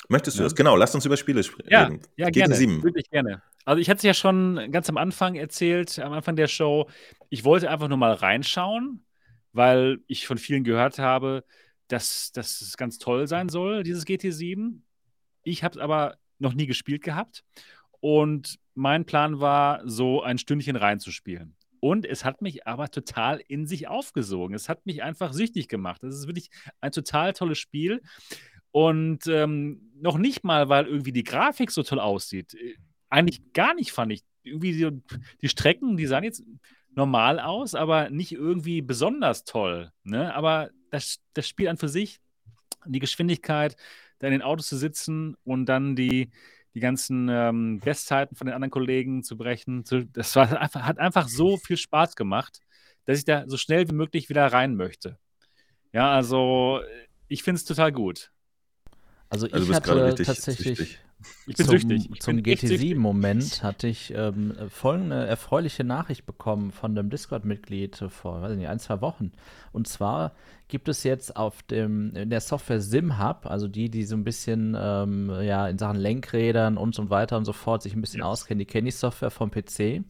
Möchtest 0.10 0.38
du 0.38 0.42
Ja. 0.42 0.46
das? 0.46 0.56
Genau, 0.56 0.76
lasst 0.76 0.96
uns 0.96 1.06
über 1.06 1.16
Spiele 1.16 1.44
sprechen. 1.44 1.70
Ja, 1.70 1.92
ja, 2.18 2.30
gerne. 2.32 2.56
GT7. 2.56 2.82
Wirklich 2.84 3.08
gerne. 3.12 3.44
Also 3.64 3.80
ich 3.82 3.90
hatte 3.90 3.98
es 3.98 4.04
ja 4.04 4.16
schon 4.16 4.72
ganz 4.72 4.90
am 4.90 4.98
Anfang 4.98 5.36
erzählt, 5.36 6.00
am 6.00 6.14
Anfang 6.14 6.36
der 6.36 6.48
Show. 6.48 6.90
Ich 7.30 7.44
wollte 7.44 7.70
einfach 7.70 7.88
nur 7.88 7.98
mal 8.00 8.14
reinschauen, 8.14 9.06
weil 9.54 10.00
ich 10.08 10.26
von 10.26 10.40
vielen 10.40 10.64
gehört 10.64 10.98
habe, 10.98 11.44
dass, 11.88 12.32
dass 12.32 12.62
es 12.62 12.78
ganz 12.78 12.98
toll 12.98 13.28
sein 13.28 13.48
soll, 13.50 13.84
dieses 13.84 14.08
GT7. 14.08 14.80
Ich 15.44 15.64
habe 15.64 15.76
es 15.78 15.82
aber 15.82 16.18
noch 16.40 16.56
nie 16.56 16.66
gespielt 16.66 17.04
gehabt. 17.04 17.44
Und 18.06 18.60
mein 18.76 19.06
Plan 19.06 19.40
war, 19.40 19.82
so 19.84 20.22
ein 20.22 20.38
Stündchen 20.38 20.76
reinzuspielen. 20.76 21.56
Und 21.80 22.06
es 22.06 22.24
hat 22.24 22.40
mich 22.40 22.68
aber 22.68 22.92
total 22.92 23.42
in 23.48 23.66
sich 23.66 23.88
aufgesogen. 23.88 24.54
Es 24.56 24.70
hat 24.70 24.86
mich 24.86 25.02
einfach 25.02 25.34
süchtig 25.34 25.70
gemacht. 25.70 26.04
Es 26.04 26.14
ist 26.14 26.28
wirklich 26.28 26.52
ein 26.82 26.92
total 26.92 27.34
tolles 27.34 27.58
Spiel. 27.58 28.04
Und 28.70 29.26
ähm, 29.26 29.90
noch 30.00 30.20
nicht 30.20 30.44
mal, 30.44 30.70
weil 30.70 30.86
irgendwie 30.86 31.14
die 31.14 31.24
Grafik 31.24 31.72
so 31.72 31.82
toll 31.82 32.00
aussieht. 32.00 32.54
Äh, 32.54 32.76
Eigentlich 33.10 33.54
gar 33.54 33.74
nicht, 33.74 33.92
fand 33.92 34.12
ich. 34.12 34.22
Irgendwie 34.44 34.74
die, 34.74 35.02
die 35.42 35.50
Strecken, 35.50 35.98
die 35.98 36.06
sahen 36.06 36.26
jetzt 36.26 36.44
normal 36.94 37.40
aus, 37.40 37.74
aber 37.74 38.12
nicht 38.12 38.34
irgendwie 38.34 38.84
besonders 38.84 39.46
toll. 39.46 39.92
Ne? 40.04 40.32
Aber 40.36 40.70
das, 40.92 41.22
das 41.34 41.50
Spiel 41.50 41.70
an 41.70 41.78
für 41.78 41.90
sich, 41.90 42.20
die 42.86 43.00
Geschwindigkeit, 43.00 43.76
da 44.20 44.28
in 44.28 44.34
den 44.34 44.44
Autos 44.44 44.68
zu 44.68 44.78
sitzen 44.78 45.36
und 45.44 45.66
dann 45.66 45.96
die, 45.96 46.30
die 46.76 46.82
ganzen 46.82 47.30
ähm, 47.30 47.80
Bestzeiten 47.80 48.36
von 48.36 48.48
den 48.48 48.54
anderen 48.54 48.70
Kollegen 48.70 49.24
zu 49.24 49.38
brechen, 49.38 49.86
zu, 49.86 50.06
das 50.06 50.36
war 50.36 50.50
hat 50.52 51.00
einfach 51.00 51.30
so 51.30 51.58
viel 51.58 51.78
Spaß 51.78 52.16
gemacht, 52.16 52.60
dass 53.06 53.18
ich 53.18 53.26
da 53.26 53.46
so 53.48 53.58
schnell 53.58 53.90
wie 53.90 53.96
möglich 53.96 54.30
wieder 54.30 54.46
rein 54.46 54.76
möchte. 54.76 55.18
Ja, 55.94 56.12
also 56.12 56.82
ich 57.30 57.44
finde 57.44 57.60
es 57.60 57.66
total 57.66 57.94
gut. 57.94 58.32
Also 59.30 59.48
Also 59.50 59.72
ich 59.72 59.82
gerade 59.82 60.02
hatte 60.02 60.20
richtig 60.20 60.28
tatsächlich. 60.28 61.00
Ich 61.48 61.58
bin 61.58 61.66
zum, 61.66 61.68
süchtig. 61.68 62.10
Ich 62.12 62.22
zum 62.22 62.38
bin 62.38 62.46
echt 62.46 62.68
süchtig. 62.68 62.94
GT7-Moment 62.94 63.64
hatte 63.64 63.88
ich 63.88 64.14
ähm, 64.16 64.54
folgende 64.70 65.26
erfreuliche 65.28 65.84
Nachricht 65.84 66.26
bekommen 66.26 66.72
von 66.72 66.98
einem 66.98 67.10
Discord-Mitglied 67.10 68.06
vor 68.10 68.42
weiß 68.42 68.56
nicht, 68.58 68.68
ein, 68.68 68.80
zwei 68.80 69.02
Wochen. 69.02 69.32
Und 69.72 69.88
zwar 69.88 70.34
gibt 70.68 70.90
es 70.90 71.04
jetzt 71.04 71.36
auf 71.36 71.64
dem, 71.64 72.16
in 72.16 72.30
der 72.30 72.42
Software 72.42 72.82
SimHub, 72.82 73.46
also 73.46 73.68
die, 73.68 73.90
die 73.90 74.04
so 74.04 74.16
ein 74.16 74.24
bisschen 74.24 74.76
ähm, 74.80 75.32
ja, 75.42 75.68
in 75.68 75.78
Sachen 75.78 75.98
Lenkrädern 75.98 76.78
und 76.78 76.96
so 76.96 77.10
weiter 77.10 77.38
und 77.38 77.46
so 77.46 77.54
fort 77.54 77.82
sich 77.84 77.94
ein 77.96 78.02
bisschen 78.02 78.20
Yes. 78.20 78.28
auskennen, 78.28 78.60
die 78.60 78.66
kennen 78.66 78.86
die 78.86 78.92
Software 78.92 79.32
vom 79.32 79.52
PC. 79.52 80.04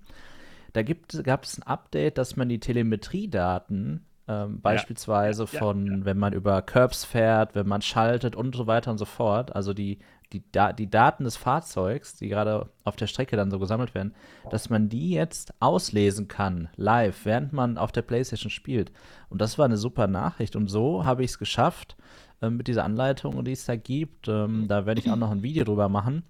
Da 0.74 0.84
gab 0.84 1.44
es 1.44 1.58
ein 1.58 1.64
Update, 1.64 2.18
dass 2.18 2.36
man 2.36 2.50
die 2.50 2.60
Telemetriedaten 2.60 4.06
ähm, 4.28 4.62
beispielsweise 4.62 5.44
ja, 5.44 5.60
von, 5.60 6.06
wenn 6.06 6.18
man 6.18 6.34
über 6.34 6.62
Curbs 6.62 7.06
fährt, 7.06 7.56
wenn 7.56 7.68
man 7.68 7.82
schaltet 7.82 8.36
und 8.36 8.56
so 8.56 8.68
weiter 8.68 8.92
und 8.92 8.98
so 8.98 9.06
fort, 9.06 9.56
also 9.56 9.74
die, 9.74 10.00
die, 10.36 10.44
da 10.52 10.74
die 10.74 10.90
Daten 10.90 11.24
des 11.24 11.38
Fahrzeugs, 11.38 12.16
die 12.16 12.28
gerade 12.28 12.70
auf 12.84 12.96
der 12.96 13.08
Strecke 13.08 13.38
dann 13.38 13.50
so 13.50 13.58
gesammelt 13.60 13.96
werden, 13.96 14.14
dass 14.50 14.70
man 14.70 14.90
die 14.90 15.12
jetzt 15.12 15.54
auslesen 15.62 16.28
kann, 16.28 16.70
live, 16.76 17.24
während 17.24 17.54
man 17.54 17.78
auf 17.78 17.92
der 17.92 18.02
Playstation 18.02 18.50
spielt. 18.50 18.92
Und 19.30 19.42
das 19.42 19.58
war 19.58 19.66
eine 19.66 19.78
super 19.78 20.08
Nachricht. 20.08 20.56
Und 20.56 20.68
so 20.68 21.06
habe 21.06 21.24
ich 21.24 21.32
es 21.32 21.40
geschafft, 21.40 21.96
ähm, 22.42 22.58
mit 22.58 22.68
dieser 22.68 22.84
Anleitung, 22.84 23.44
die 23.46 23.54
es 23.54 23.66
da 23.66 23.76
gibt, 23.76 24.28
ähm, 24.28 24.68
da 24.68 24.86
werde 24.86 25.00
ich 25.00 25.10
auch 25.10 25.16
noch 25.16 25.32
ein 25.32 25.44
Video 25.44 25.64
drüber 25.64 25.88
machen, 25.88 26.24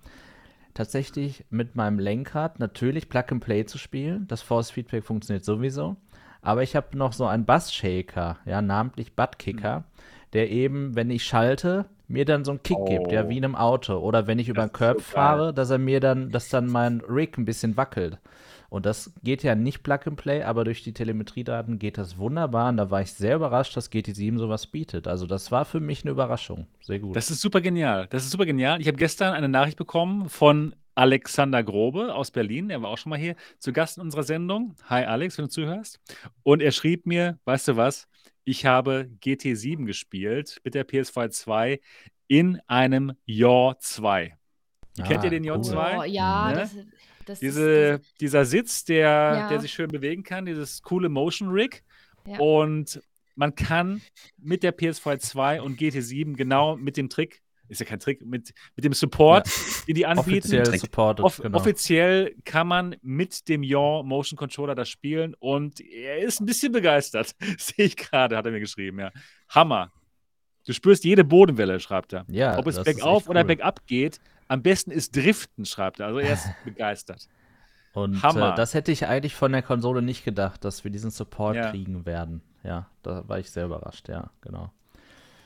tatsächlich 0.75 1.45
mit 1.49 1.75
meinem 1.75 1.97
Lenkrad 1.97 2.59
natürlich 2.59 3.09
Plug 3.09 3.25
and 3.31 3.43
Play 3.43 3.65
zu 3.65 3.79
spielen. 3.79 4.27
Das 4.27 4.43
Force 4.43 4.69
Feedback 4.69 5.03
funktioniert 5.03 5.45
sowieso. 5.45 5.95
Aber 6.41 6.61
ich 6.61 6.75
habe 6.75 6.95
noch 6.95 7.13
so 7.13 7.25
einen 7.25 7.45
Bass-Shaker, 7.45 8.37
ja, 8.45 8.61
namentlich 8.61 9.15
Buttkicker, 9.15 9.85
der 10.33 10.51
eben, 10.51 10.95
wenn 10.95 11.09
ich 11.09 11.23
schalte, 11.23 11.85
mir 12.07 12.25
dann 12.25 12.45
so 12.45 12.51
einen 12.51 12.63
Kick 12.63 12.77
gibt, 12.87 13.11
ja, 13.11 13.25
Oh. 13.25 13.29
wie 13.29 13.37
in 13.37 13.43
einem 13.45 13.55
Auto. 13.55 13.97
Oder 13.97 14.27
wenn 14.27 14.39
ich 14.39 14.49
über 14.49 14.61
einen 14.61 14.71
ist 14.71 14.77
so 14.77 14.85
Curb 14.85 14.97
geil. 14.97 15.05
fahre, 15.05 15.53
dass 15.53 15.69
er 15.69 15.77
mir 15.77 15.99
dann, 15.99 16.29
dass 16.31 16.49
dann 16.49 16.67
mein 16.67 17.01
Rig 17.01 17.37
ein 17.37 17.45
bisschen 17.45 17.77
wackelt. 17.77 18.19
Und 18.69 18.85
das 18.85 19.13
geht 19.23 19.43
ja 19.43 19.55
nicht 19.55 19.83
Plug 19.83 19.99
and 20.05 20.17
Play, 20.17 20.43
aber 20.43 20.63
durch 20.65 20.83
die 20.83 20.91
Telemetriedaten 20.93 21.79
geht 21.79 21.97
das 21.97 22.17
wunderbar. 22.17 22.69
Und 22.69 22.77
da 22.77 22.89
war 22.91 23.01
ich 23.01 23.13
sehr 23.13 23.35
überrascht, 23.35 23.77
dass 23.77 23.91
GT7 23.91 24.37
sowas 24.37 24.67
bietet. 24.67 25.07
Also 25.07 25.27
das 25.27 25.51
war 25.51 25.65
für 25.65 25.79
mich 25.79 26.03
eine 26.03 26.11
Überraschung. 26.11 26.67
Sehr 26.81 26.99
gut. 26.99 27.15
Das 27.15 27.29
ist 27.31 27.41
super 27.41 27.61
genial. 27.61 28.07
Das 28.09 28.23
ist 28.25 28.31
super 28.31 28.45
genial. 28.45 28.81
Ich 28.81 28.87
habe 28.87 28.97
gestern 28.97 29.33
eine 29.33 29.47
Nachricht 29.49 29.77
bekommen 29.77 30.27
von 30.29 30.75
Alexander 30.95 31.63
Grobe 31.63 32.13
aus 32.15 32.31
Berlin. 32.31 32.69
Er 32.69 32.81
war 32.81 32.89
auch 32.89 32.97
schon 32.97 33.09
mal 33.11 33.19
hier 33.19 33.35
zu 33.59 33.71
Gast 33.71 33.97
in 33.97 34.03
unserer 34.03 34.23
Sendung. 34.23 34.75
Hi 34.89 35.03
Alex, 35.05 35.37
wenn 35.37 35.45
du 35.45 35.49
zuhörst. 35.51 35.99
Und 36.43 36.61
er 36.61 36.71
schrieb 36.71 37.05
mir, 37.05 37.37
weißt 37.45 37.67
du 37.69 37.75
was? 37.77 38.07
Ich 38.43 38.65
habe 38.65 39.09
GT7 39.23 39.85
gespielt 39.85 40.59
mit 40.63 40.75
der 40.75 40.87
PS2 40.87 41.29
2 41.29 41.79
in 42.27 42.59
einem 42.67 43.13
Yaw 43.25 43.75
2. 43.79 44.37
Kennt 45.05 45.23
ihr 45.23 45.29
den 45.29 45.43
Yaw 45.43 45.57
cool. 45.57 45.63
2? 45.63 45.97
Oh, 45.97 46.03
ja, 46.03 46.49
Ne? 46.51 46.55
das, 46.55 46.75
das 47.25 47.39
Diese, 47.39 48.01
dieser 48.21 48.45
Sitz, 48.45 48.85
der, 48.85 48.99
Ja. 49.09 49.49
der 49.49 49.59
sich 49.59 49.73
schön 49.73 49.89
bewegen 49.89 50.23
kann, 50.23 50.45
dieses 50.45 50.81
coole 50.81 51.09
Motion 51.09 51.49
Rig. 51.49 51.83
Ja. 52.27 52.37
Und 52.39 53.01
man 53.35 53.53
kann 53.55 54.01
mit 54.37 54.63
der 54.63 54.75
PS2 54.77 55.17
2 55.19 55.61
und 55.61 55.79
GT7 55.79 56.35
genau 56.35 56.77
mit 56.77 56.97
dem 56.97 57.09
Trick, 57.09 57.41
ist 57.67 57.79
ja 57.79 57.85
kein 57.85 57.99
Trick, 57.99 58.25
mit, 58.25 58.53
mit 58.75 58.85
dem 58.85 58.93
Support, 58.93 59.47
den 59.87 59.95
die 59.95 60.05
anbieten, 60.05 60.37
Offiziell 60.47 60.79
supported, 60.79 61.25
Off 61.25 61.37
genau. 61.41 61.57
Offiziell 61.57 62.35
kann 62.45 62.67
man 62.67 62.95
mit 63.01 63.47
dem 63.49 63.63
Yaw 63.63 64.03
Motion 64.03 64.37
Controller 64.37 64.75
das 64.75 64.89
spielen 64.89 65.35
und 65.39 65.79
er 65.81 66.19
ist 66.19 66.39
ein 66.41 66.45
bisschen 66.45 66.71
begeistert. 66.71 67.35
Sehe 67.57 67.85
ich 67.85 67.95
gerade, 67.97 68.37
hat 68.37 68.45
er 68.45 68.51
mir 68.51 68.59
geschrieben, 68.59 68.99
ja. 68.99 69.11
Hammer. 69.49 69.91
Du 70.65 70.73
spürst 70.73 71.03
jede 71.03 71.23
Bodenwelle, 71.23 71.79
schreibt 71.79 72.13
er. 72.13 72.25
Ja, 72.27 72.57
Ob 72.57 72.65
es 72.67 72.81
bergauf 72.81 73.23
echt 73.23 73.29
oder 73.29 73.41
cool. 73.41 73.47
bergab 73.47 73.85
geht, 73.85 74.19
am 74.47 74.61
besten 74.63 74.89
ist 74.91 75.15
Driften, 75.15 75.65
schreibt 75.65 75.99
er. 75.99 76.07
Also 76.07 76.19
er 76.19 76.33
ist 76.33 76.47
begeistert. 76.65 77.27
Und 77.93 78.21
Hammer. 78.23 78.53
äh, 78.53 78.55
das 78.55 78.73
hätte 78.73 78.91
ich 78.91 79.05
eigentlich 79.07 79.35
von 79.35 79.51
der 79.51 79.61
Konsole 79.61 80.01
nicht 80.01 80.25
gedacht, 80.25 80.65
dass 80.65 80.83
wir 80.83 80.91
diesen 80.91 81.11
Support 81.11 81.55
Ja. 81.55 81.69
kriegen 81.71 82.05
werden. 82.05 82.41
Ja, 82.63 82.89
da 83.03 83.27
war 83.27 83.37
ich 83.39 83.51
sehr 83.51 83.65
überrascht, 83.65 84.09
ja, 84.09 84.31
genau. 84.41 84.71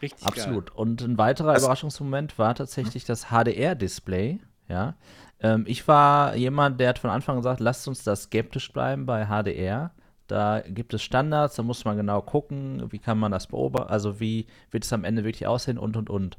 Richtig 0.02 0.28
Absolut. 0.28 0.72
Und 0.72 1.02
ein 1.02 1.18
weiterer 1.18 1.54
Das- 1.54 1.64
Überraschungsmoment 1.64 2.38
war 2.40 2.56
tatsächlich 2.56 3.06
das 3.06 3.26
HDR-Display. 3.30 4.40
Ja, 4.68 4.96
ähm, 5.42 5.66
ich 5.68 5.88
war 5.88 6.36
jemand, 6.36 6.80
der 6.80 6.90
hat 6.90 7.00
von 7.00 7.10
Anfang 7.10 7.36
an 7.36 7.42
gesagt, 7.42 7.60
lasst 7.60 7.88
uns 7.88 8.04
da 8.04 8.16
skeptisch 8.16 8.72
bleiben 8.72 9.06
bei 9.06 9.26
HDR. 9.26 9.92
Da 10.28 10.62
gibt 10.62 10.94
es 10.94 11.02
Standards, 11.02 11.56
da 11.56 11.64
muss 11.64 11.86
man 11.86 11.98
genau 11.98 12.22
gucken, 12.22 12.84
wie 12.92 13.00
kann 13.00 13.18
man 13.18 13.32
das 13.32 13.48
beobachten, 13.48 13.90
also 13.90 14.20
wie 14.20 14.46
wird 14.70 14.84
es 14.86 14.94
am 14.94 15.04
Ende 15.04 15.24
wirklich 15.24 15.48
aussehen 15.48 15.80
und 15.80 15.98
und 15.98 16.10
und. 16.12 16.38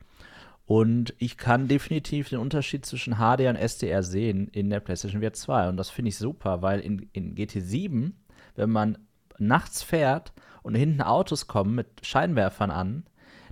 Und 0.64 1.12
ich 1.18 1.36
kann 1.36 1.66
definitiv 1.66 2.28
den 2.28 2.38
Unterschied 2.38 2.86
zwischen 2.86 3.14
HDR 3.16 3.50
und 3.50 3.56
SDR 3.56 4.04
sehen 4.04 4.46
in 4.46 4.70
der 4.70 4.78
PlayStation 4.78 5.20
VR 5.20 5.32
2. 5.32 5.68
Und 5.70 5.76
das 5.76 5.90
finde 5.90 6.10
ich 6.10 6.16
super, 6.16 6.62
weil 6.62 6.78
in, 6.78 7.08
in 7.12 7.34
GT7, 7.34 8.12
wenn 8.54 8.70
man 8.70 8.96
nachts 9.38 9.82
fährt 9.82 10.32
und 10.62 10.76
hinten 10.76 11.02
Autos 11.02 11.48
kommen 11.48 11.74
mit 11.74 11.88
Scheinwerfern 12.06 12.70
an, 12.70 13.02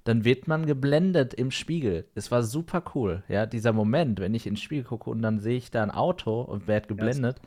dann 0.05 0.25
wird 0.25 0.49
man 0.49 0.67
geblendet 0.67 1.35
im 1.35 1.51
Spiegel. 1.51 2.09
Es 2.15 2.31
war 2.31 2.43
super 2.43 2.83
cool, 2.95 3.23
ja, 3.29 3.47
dieser 3.47 3.73
Moment, 3.73 4.21
wenn 4.21 4.35
ich 4.35 4.47
ins 4.47 4.61
Spiegel 4.61 4.85
gucke 4.85 5.11
und 5.11 5.23
dann 5.23 5.41
sehe 5.41 5.57
ich 5.57 5.71
da 5.71 5.83
ein 5.83 5.91
Auto 5.91 6.41
und 6.41 6.67
werde 6.67 6.89
geblendet, 6.89 7.41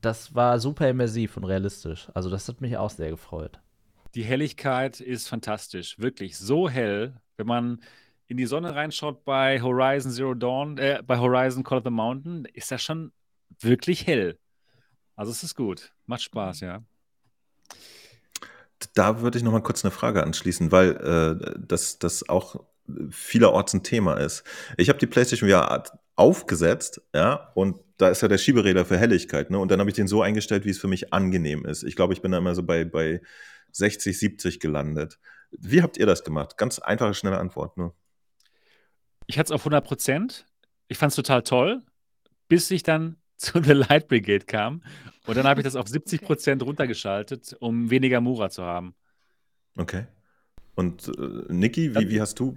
das 0.00 0.34
war 0.34 0.58
super 0.58 0.88
immersiv 0.88 1.36
und 1.36 1.44
realistisch. 1.44 2.08
Also 2.14 2.30
das 2.30 2.48
hat 2.48 2.60
mich 2.60 2.76
auch 2.76 2.90
sehr 2.90 3.10
gefreut. 3.10 3.60
Die 4.14 4.24
Helligkeit 4.24 5.00
ist 5.00 5.28
fantastisch, 5.28 5.98
wirklich 5.98 6.36
so 6.38 6.68
hell, 6.68 7.20
wenn 7.36 7.46
man 7.46 7.80
in 8.28 8.36
die 8.36 8.46
Sonne 8.46 8.74
reinschaut 8.74 9.24
bei 9.24 9.60
Horizon 9.60 10.10
Zero 10.10 10.34
Dawn, 10.34 10.78
äh, 10.78 11.02
bei 11.06 11.18
Horizon 11.18 11.62
Call 11.62 11.78
of 11.78 11.84
the 11.84 11.90
Mountain, 11.90 12.44
ist 12.52 12.70
das 12.70 12.82
schon 12.82 13.12
wirklich 13.60 14.06
hell. 14.06 14.38
Also 15.14 15.32
es 15.32 15.42
ist 15.42 15.54
gut, 15.54 15.92
macht 16.06 16.22
Spaß, 16.22 16.60
ja. 16.60 16.82
Da 18.94 19.20
würde 19.20 19.38
ich 19.38 19.44
noch 19.44 19.52
mal 19.52 19.62
kurz 19.62 19.84
eine 19.84 19.90
Frage 19.90 20.22
anschließen, 20.22 20.70
weil 20.70 20.96
äh, 20.96 21.54
das, 21.58 21.98
das 21.98 22.28
auch 22.28 22.64
vielerorts 23.10 23.74
ein 23.74 23.82
Thema 23.82 24.14
ist. 24.14 24.44
Ich 24.76 24.88
habe 24.88 24.98
die 24.98 25.06
PlayStation 25.06 25.48
VR 25.50 25.84
aufgesetzt, 26.14 27.02
ja, 27.14 27.50
und 27.54 27.80
da 27.98 28.08
ist 28.08 28.22
ja 28.22 28.28
der 28.28 28.38
Schieberäder 28.38 28.84
für 28.84 28.98
Helligkeit, 28.98 29.50
ne? 29.50 29.58
Und 29.58 29.70
dann 29.70 29.80
habe 29.80 29.90
ich 29.90 29.96
den 29.96 30.08
so 30.08 30.22
eingestellt, 30.22 30.64
wie 30.64 30.70
es 30.70 30.78
für 30.78 30.88
mich 30.88 31.12
angenehm 31.12 31.64
ist. 31.64 31.82
Ich 31.82 31.96
glaube, 31.96 32.12
ich 32.12 32.22
bin 32.22 32.32
da 32.32 32.38
immer 32.38 32.54
so 32.54 32.62
bei, 32.62 32.84
bei 32.84 33.22
60, 33.72 34.18
70 34.18 34.60
gelandet. 34.60 35.18
Wie 35.50 35.82
habt 35.82 35.96
ihr 35.96 36.06
das 36.06 36.24
gemacht? 36.24 36.56
Ganz 36.58 36.78
einfache, 36.78 37.14
schnelle 37.14 37.38
Antwort, 37.38 37.76
ne? 37.76 37.92
Ich 39.26 39.38
hatte 39.38 39.48
es 39.48 39.52
auf 39.52 39.62
100 39.62 39.84
Prozent. 39.84 40.46
Ich 40.88 40.98
fand 40.98 41.10
es 41.10 41.16
total 41.16 41.42
toll, 41.42 41.82
bis 42.48 42.70
ich 42.70 42.82
dann 42.82 43.16
zu 43.36 43.62
The 43.62 43.72
Light 43.72 44.08
Brigade 44.08 44.44
kam. 44.44 44.82
Und 45.26 45.36
dann 45.36 45.46
habe 45.46 45.60
ich 45.60 45.64
das 45.64 45.76
auf 45.76 45.88
70 45.88 46.22
Prozent 46.22 46.62
runtergeschaltet, 46.62 47.56
um 47.60 47.90
weniger 47.90 48.20
Mura 48.20 48.50
zu 48.50 48.62
haben. 48.62 48.94
Okay. 49.76 50.06
Und 50.74 51.08
äh, 51.08 51.52
Niki, 51.52 51.94
wie, 51.94 52.10
wie 52.10 52.20
hast 52.20 52.38
du, 52.38 52.54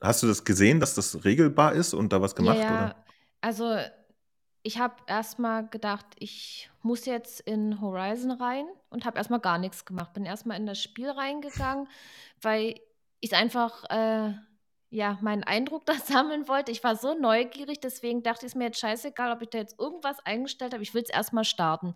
hast 0.00 0.22
du 0.22 0.26
das 0.26 0.44
gesehen, 0.44 0.80
dass 0.80 0.94
das 0.94 1.24
regelbar 1.24 1.72
ist 1.72 1.94
und 1.94 2.12
da 2.12 2.20
was 2.20 2.34
gemacht? 2.34 2.58
Ja, 2.58 2.68
Oder? 2.68 2.96
also 3.40 3.76
ich 4.62 4.78
habe 4.78 4.94
erstmal 5.06 5.66
gedacht, 5.68 6.06
ich 6.18 6.70
muss 6.82 7.04
jetzt 7.06 7.40
in 7.40 7.80
Horizon 7.80 8.30
rein 8.30 8.66
und 8.90 9.04
habe 9.04 9.18
erstmal 9.18 9.40
gar 9.40 9.58
nichts 9.58 9.84
gemacht. 9.84 10.12
Bin 10.12 10.24
erstmal 10.24 10.56
in 10.56 10.66
das 10.66 10.80
Spiel 10.80 11.10
reingegangen, 11.10 11.88
weil 12.40 12.80
ich 13.20 13.34
einfach 13.34 13.84
äh, 13.90 14.34
ja, 14.92 15.18
meinen 15.22 15.42
Eindruck 15.42 15.86
da 15.86 15.94
sammeln 15.94 16.46
wollte. 16.46 16.70
Ich 16.70 16.84
war 16.84 16.94
so 16.94 17.14
neugierig, 17.14 17.80
deswegen 17.80 18.22
dachte 18.22 18.46
ich 18.46 18.52
es 18.52 18.56
mir 18.56 18.64
jetzt 18.64 18.78
scheißegal, 18.78 19.32
ob 19.32 19.42
ich 19.42 19.48
da 19.48 19.58
jetzt 19.58 19.80
irgendwas 19.80 20.20
eingestellt 20.20 20.74
habe. 20.74 20.82
Ich 20.82 20.94
will 20.94 21.02
es 21.02 21.10
erstmal 21.10 21.44
starten. 21.44 21.94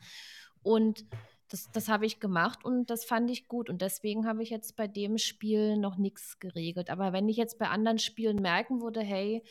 Und 0.63 1.05
das, 1.49 1.71
das 1.73 1.89
habe 1.89 2.07
ich 2.07 2.19
gemacht 2.19 2.65
und 2.65 2.91
das 2.91 3.05
fand 3.05 3.31
ich 3.31 3.47
gut. 3.47 3.71
Und 3.71 3.83
deswegen 3.83 4.27
habe 4.27 4.43
ich 4.43 4.51
jetzt 4.51 4.77
bei 4.77 4.89
dem 4.89 5.19
Spiel 5.19 5.77
noch 5.77 5.97
nichts 5.97 6.41
geregelt. 6.41 6.91
Aber 6.91 7.13
wenn 7.13 7.29
ich 7.29 7.37
jetzt 7.37 7.59
bei 7.59 7.69
anderen 7.69 7.99
Spielen 7.99 8.43
merken 8.43 8.81
würde, 8.81 9.01
hey, 9.01 9.45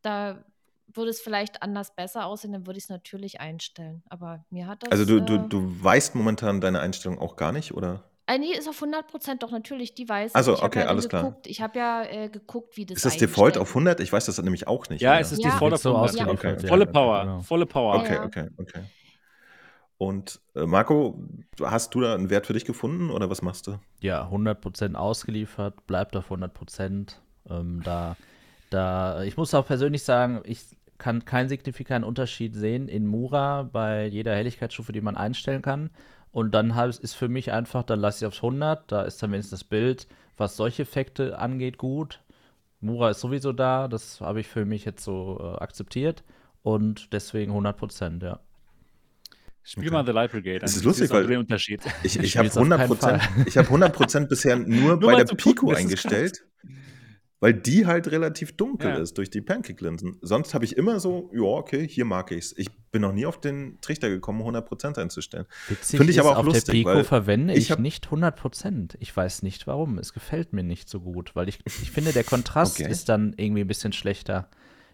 da 0.00 0.42
würde 0.86 1.10
es 1.10 1.20
vielleicht 1.20 1.62
anders 1.62 1.94
besser 1.94 2.24
aussehen, 2.24 2.52
dann 2.52 2.66
würde 2.66 2.78
ich 2.78 2.84
es 2.84 2.90
natürlich 2.90 3.40
einstellen. 3.40 4.02
Aber 4.08 4.44
mir 4.48 4.66
hat 4.66 4.84
das. 4.84 4.92
Also 4.92 5.04
du, 5.04 5.20
du, 5.20 5.34
äh, 5.34 5.48
du 5.48 5.84
weißt 5.84 6.14
momentan 6.14 6.60
deine 6.60 6.80
Einstellung 6.80 7.18
auch 7.18 7.36
gar 7.36 7.52
nicht, 7.52 7.74
oder? 7.74 8.09
Ah, 8.30 8.38
nee, 8.38 8.52
ist 8.56 8.68
auf 8.68 8.76
100 8.80 9.08
Prozent 9.08 9.42
doch 9.42 9.50
natürlich, 9.50 9.94
die 9.94 10.08
weiß 10.08 10.30
ich. 10.30 10.36
Also, 10.36 10.52
Ich 10.52 10.58
habe 10.58 10.66
okay, 10.68 10.80
ja 10.80 10.86
alles 10.86 11.08
klar. 11.08 11.24
geguckt, 11.24 11.46
ich 11.48 11.60
habe 11.60 11.78
ja 11.78 12.04
äh, 12.04 12.28
geguckt, 12.28 12.76
wie 12.76 12.86
das 12.86 12.98
Ist 12.98 13.06
das 13.06 13.16
Default 13.16 13.58
auf 13.58 13.70
100? 13.70 13.98
Ich 13.98 14.12
weiß 14.12 14.26
das 14.26 14.40
nämlich 14.40 14.68
auch 14.68 14.88
nicht. 14.88 15.00
Ja, 15.00 15.12
oder? 15.12 15.20
es 15.20 15.32
ist 15.32 15.42
Ja. 15.42 15.50
Default 15.50 15.74
auf 15.74 15.80
so 15.80 15.96
100. 15.96 16.10
ausgeliefert. 16.20 16.58
Okay. 16.58 16.68
Volle 16.68 16.84
ja, 16.84 16.92
Power, 16.92 17.20
genau. 17.22 17.40
volle 17.40 17.66
Power. 17.66 17.96
Okay, 17.96 18.14
Ja. 18.14 18.24
okay, 18.24 18.48
okay. 18.56 18.80
Und 19.98 20.40
äh, 20.54 20.64
Marco, 20.64 21.18
hast 21.60 21.94
du 21.94 22.00
da 22.00 22.14
einen 22.14 22.30
Wert 22.30 22.46
für 22.46 22.52
dich 22.52 22.64
gefunden 22.64 23.10
oder 23.10 23.28
was 23.30 23.42
machst 23.42 23.66
du? 23.66 23.78
Ja, 24.00 24.28
100% 24.30 24.94
ausgeliefert, 24.94 25.86
bleibt 25.88 26.14
auf 26.16 26.30
100%. 26.30 27.16
Ähm, 27.50 27.82
da, 27.84 28.16
da, 28.70 29.24
ich 29.24 29.36
muss 29.36 29.52
auch 29.54 29.66
persönlich 29.66 30.04
sagen, 30.04 30.40
ich 30.44 30.64
kann 30.98 31.24
keinen 31.24 31.48
signifikanten 31.48 32.06
Unterschied 32.08 32.54
sehen 32.54 32.88
in 32.88 33.06
Mura 33.06 33.64
bei 33.64 34.06
jeder 34.06 34.34
Helligkeitsstufe, 34.36 34.92
die 34.92 35.00
man 35.00 35.16
einstellen 35.16 35.62
kann. 35.62 35.90
Und 36.32 36.52
dann 36.54 36.74
halt 36.76 36.96
ist 36.98 37.14
für 37.14 37.28
mich 37.28 37.50
einfach, 37.52 37.82
dann 37.82 38.00
lasse 38.00 38.24
ich 38.24 38.26
aufs 38.28 38.38
100, 38.38 38.90
da 38.92 39.02
ist 39.02 39.22
dann 39.22 39.32
wenigstens 39.32 39.60
das 39.60 39.68
Bild, 39.68 40.06
was 40.36 40.56
solche 40.56 40.82
Effekte 40.82 41.38
angeht, 41.38 41.76
gut. 41.78 42.20
Mura 42.80 43.10
ist 43.10 43.20
sowieso 43.20 43.52
da, 43.52 43.88
das 43.88 44.20
habe 44.20 44.40
ich 44.40 44.46
für 44.48 44.64
mich 44.64 44.84
jetzt 44.84 45.04
so 45.04 45.38
äh, 45.40 45.62
akzeptiert. 45.62 46.22
Und 46.62 47.12
deswegen 47.12 47.52
100%, 47.52 48.22
ja. 48.22 48.40
Spiel 49.62 49.84
Okay. 49.88 49.92
mal 49.92 50.06
The 50.06 50.12
Light 50.12 50.30
Brigade. 50.32 50.64
Es 50.64 50.76
ist 50.76 50.84
lustig, 50.84 51.10
weil- 51.10 51.36
Unterschied. 51.36 51.82
Ich, 52.02 52.16
Ich 52.16 52.22
ich 52.22 52.36
habe 52.36 52.48
spiel's 52.48 52.56
auf 52.56 52.68
keinen 52.68 52.80
100 52.80 52.86
Prozent, 52.88 53.22
Fall. 53.22 53.44
ich 53.46 53.56
habe 53.58 53.68
100 53.68 54.28
bisher 54.28 54.56
nur, 54.66 54.98
bei 55.00 55.12
mal 55.12 55.24
der 55.24 55.34
Pico 55.34 55.70
eingestellt, 55.72 56.44
weil 57.40 57.54
die 57.54 57.86
halt 57.86 58.10
relativ 58.10 58.56
dunkel 58.56 58.90
Ja. 58.90 58.98
ist 58.98 59.16
durch 59.18 59.30
die 59.30 59.40
Pancake-Linsen. 59.40 60.18
Sonst 60.20 60.52
habe 60.54 60.64
ich 60.64 60.76
immer 60.76 61.00
so, 61.00 61.30
ja, 61.32 61.40
okay, 61.42 61.88
hier 61.88 62.04
mag 62.04 62.30
ich's. 62.32 62.54
Ich 62.56 62.68
bin 62.92 63.02
noch 63.02 63.12
nie 63.12 63.24
auf 63.26 63.40
den 63.40 63.78
Trichter 63.80 64.08
gekommen, 64.10 64.40
100 64.40 64.66
Prozent 64.66 64.98
einzustellen. 64.98 65.46
Witzig 65.68 65.98
Finde 65.98 66.12
ich 66.12 66.20
aber 66.20 66.32
auch 66.32 66.36
auf 66.38 66.44
lustig, 66.46 66.64
der 66.66 66.72
Pico 66.72 66.88
weil 66.94 67.04
verwende 67.04 67.54
ich 67.54 67.70
ich, 67.70 67.78
nicht 67.78 68.08
100%. 68.08 68.96
Ich 69.00 69.16
weiß 69.16 69.42
nicht 69.42 69.66
warum. 69.66 69.98
Es 69.98 70.12
gefällt 70.12 70.52
mir 70.52 70.62
nicht 70.62 70.88
so 70.88 71.00
gut, 71.00 71.34
weil 71.34 71.48
ich, 71.48 71.58
ich 71.66 71.90
finde, 71.90 72.12
der 72.12 72.24
Kontrast 72.24 72.80
Okay. 72.80 72.90
ist 72.90 73.08
dann 73.08 73.34
irgendwie 73.36 73.62
ein 73.62 73.68
bisschen 73.68 73.92
schlechter. 73.92 74.48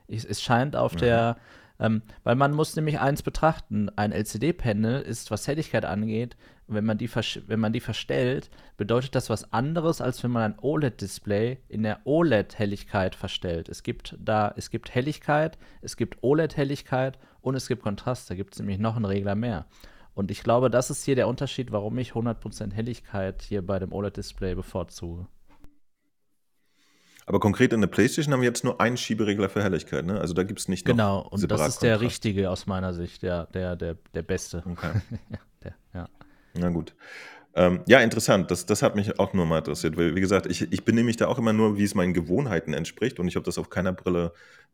Ich, 0.06 0.24
es 0.28 0.40
scheint 0.40 0.76
auf 0.76 0.94
Mhm. 0.94 0.98
der, 0.98 1.36
ähm, 1.80 2.02
weil 2.22 2.36
man 2.36 2.52
muss 2.52 2.76
nämlich 2.76 3.00
eins 3.00 3.22
betrachten, 3.22 3.90
ein 3.96 4.12
LCD-Panel 4.12 5.02
ist, 5.02 5.30
was 5.30 5.48
Helligkeit 5.48 5.84
angeht, 5.84 6.36
wenn 6.68 6.84
man, 6.84 6.98
die 6.98 7.08
wenn 7.46 7.60
man 7.60 7.72
die 7.72 7.80
verstellt, 7.80 8.50
bedeutet 8.76 9.14
das 9.14 9.30
was 9.30 9.52
anderes, 9.52 10.00
als 10.00 10.22
wenn 10.24 10.32
man 10.32 10.42
ein 10.52 10.58
OLED-Display 10.60 11.58
in 11.68 11.82
der 11.82 12.00
OLED-Helligkeit 12.04 13.14
verstellt. 13.14 13.68
Es 13.68 13.82
gibt 13.82 14.16
da, 14.18 14.52
es 14.56 14.70
gibt 14.70 14.94
Helligkeit, 14.94 15.58
es 15.80 15.96
gibt 15.96 16.22
OLED-Helligkeit 16.22 17.18
und 17.40 17.54
es 17.54 17.68
gibt 17.68 17.82
Kontrast. 17.82 18.28
Da 18.30 18.34
gibt 18.34 18.54
es 18.54 18.60
nämlich 18.60 18.78
noch 18.78 18.96
einen 18.96 19.04
Regler 19.04 19.34
mehr. 19.34 19.66
Und 20.14 20.30
ich 20.30 20.42
glaube, 20.42 20.70
das 20.70 20.90
ist 20.90 21.04
hier 21.04 21.14
der 21.14 21.28
Unterschied, 21.28 21.72
warum 21.72 21.98
ich 21.98 22.12
100% 22.12 22.72
Helligkeit 22.72 23.42
hier 23.42 23.64
bei 23.64 23.78
dem 23.78 23.92
OLED-Display 23.92 24.54
bevorzuge. 24.54 25.26
Aber 27.26 27.40
konkret 27.40 27.72
in 27.72 27.80
der 27.80 27.88
PlayStation 27.88 28.32
haben 28.32 28.40
wir 28.40 28.48
jetzt 28.48 28.64
nur 28.64 28.80
einen 28.80 28.96
Schieberegler 28.96 29.48
für 29.48 29.62
Helligkeit, 29.62 30.06
ne? 30.06 30.20
Also 30.20 30.32
da 30.32 30.44
gibt 30.44 30.60
es 30.60 30.68
nicht 30.68 30.86
noch 30.86 30.94
Genau, 30.94 31.20
und 31.22 31.50
das 31.50 31.68
ist 31.68 31.82
der 31.82 31.94
Kontrast. 31.94 32.02
richtige 32.02 32.50
aus 32.50 32.66
meiner 32.66 32.94
Sicht, 32.94 33.24
ja, 33.24 33.46
der, 33.46 33.74
der, 33.74 33.96
der 34.14 34.22
beste. 34.22 34.62
Okay. 34.64 34.92
der, 35.64 35.74
ja. 35.92 36.08
Na 36.58 36.70
gut. 36.70 36.94
Ähm, 37.54 37.82
ja, 37.86 38.00
interessant. 38.00 38.50
Das, 38.50 38.66
das 38.66 38.82
hat 38.82 38.96
mich 38.96 39.18
auch 39.18 39.32
nur 39.32 39.46
mal 39.46 39.58
interessiert, 39.58 39.96
weil, 39.96 40.14
wie 40.14 40.20
gesagt, 40.20 40.46
ich, 40.46 40.70
ich 40.72 40.84
bin 40.84 40.94
nämlich 40.94 41.16
da 41.16 41.26
auch 41.26 41.38
immer 41.38 41.54
nur, 41.54 41.78
wie 41.78 41.84
es 41.84 41.94
meinen 41.94 42.12
Gewohnheiten 42.12 42.74
entspricht 42.74 43.18
und 43.18 43.28
ich 43.28 43.36
habe 43.36 43.44
das 43.44 43.56
auf 43.56 43.70
keiner 43.70 43.92
Brille 43.92 44.32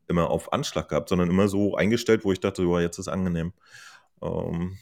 immer 0.09 0.31
auf 0.31 0.53
Anschlag 0.53 0.89
gehabt, 0.89 1.09
sondern 1.09 1.31
immer 1.31 1.47
so 1.47 1.77
eingestellt, 1.77 2.25
wo 2.25 2.33
ich 2.33 2.41
dachte, 2.41 2.65
ja, 2.65 2.81
jetzt 2.81 2.99
ist 2.99 3.07
angenehm. 3.07 3.53
Ähm, 4.21 4.79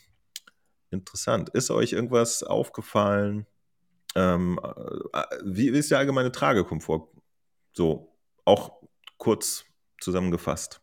interessant. 0.91 1.51
Ist 1.51 1.71
euch 1.71 1.93
irgendwas 1.93 2.43
aufgefallen? 2.43 3.47
Ähm, 4.15 4.59
äh, 5.13 5.23
wie 5.45 5.69
ist 5.69 5.91
der 5.91 5.99
allgemeine 5.99 6.33
Tragekomfort? 6.33 7.09
So, 7.73 8.17
auch 8.47 8.81
kurz 9.19 9.65
zusammengefasst. 10.01 10.81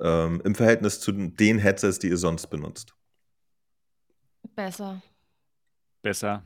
Ähm, 0.00 0.40
Im 0.44 0.54
Verhältnis 0.54 1.00
zu 1.00 1.12
den 1.12 1.58
Headsets, 1.58 1.98
die 1.98 2.08
ihr 2.08 2.16
sonst 2.16 2.46
benutzt. 2.46 2.94
Besser. 4.54 5.02
Besser. 6.02 6.42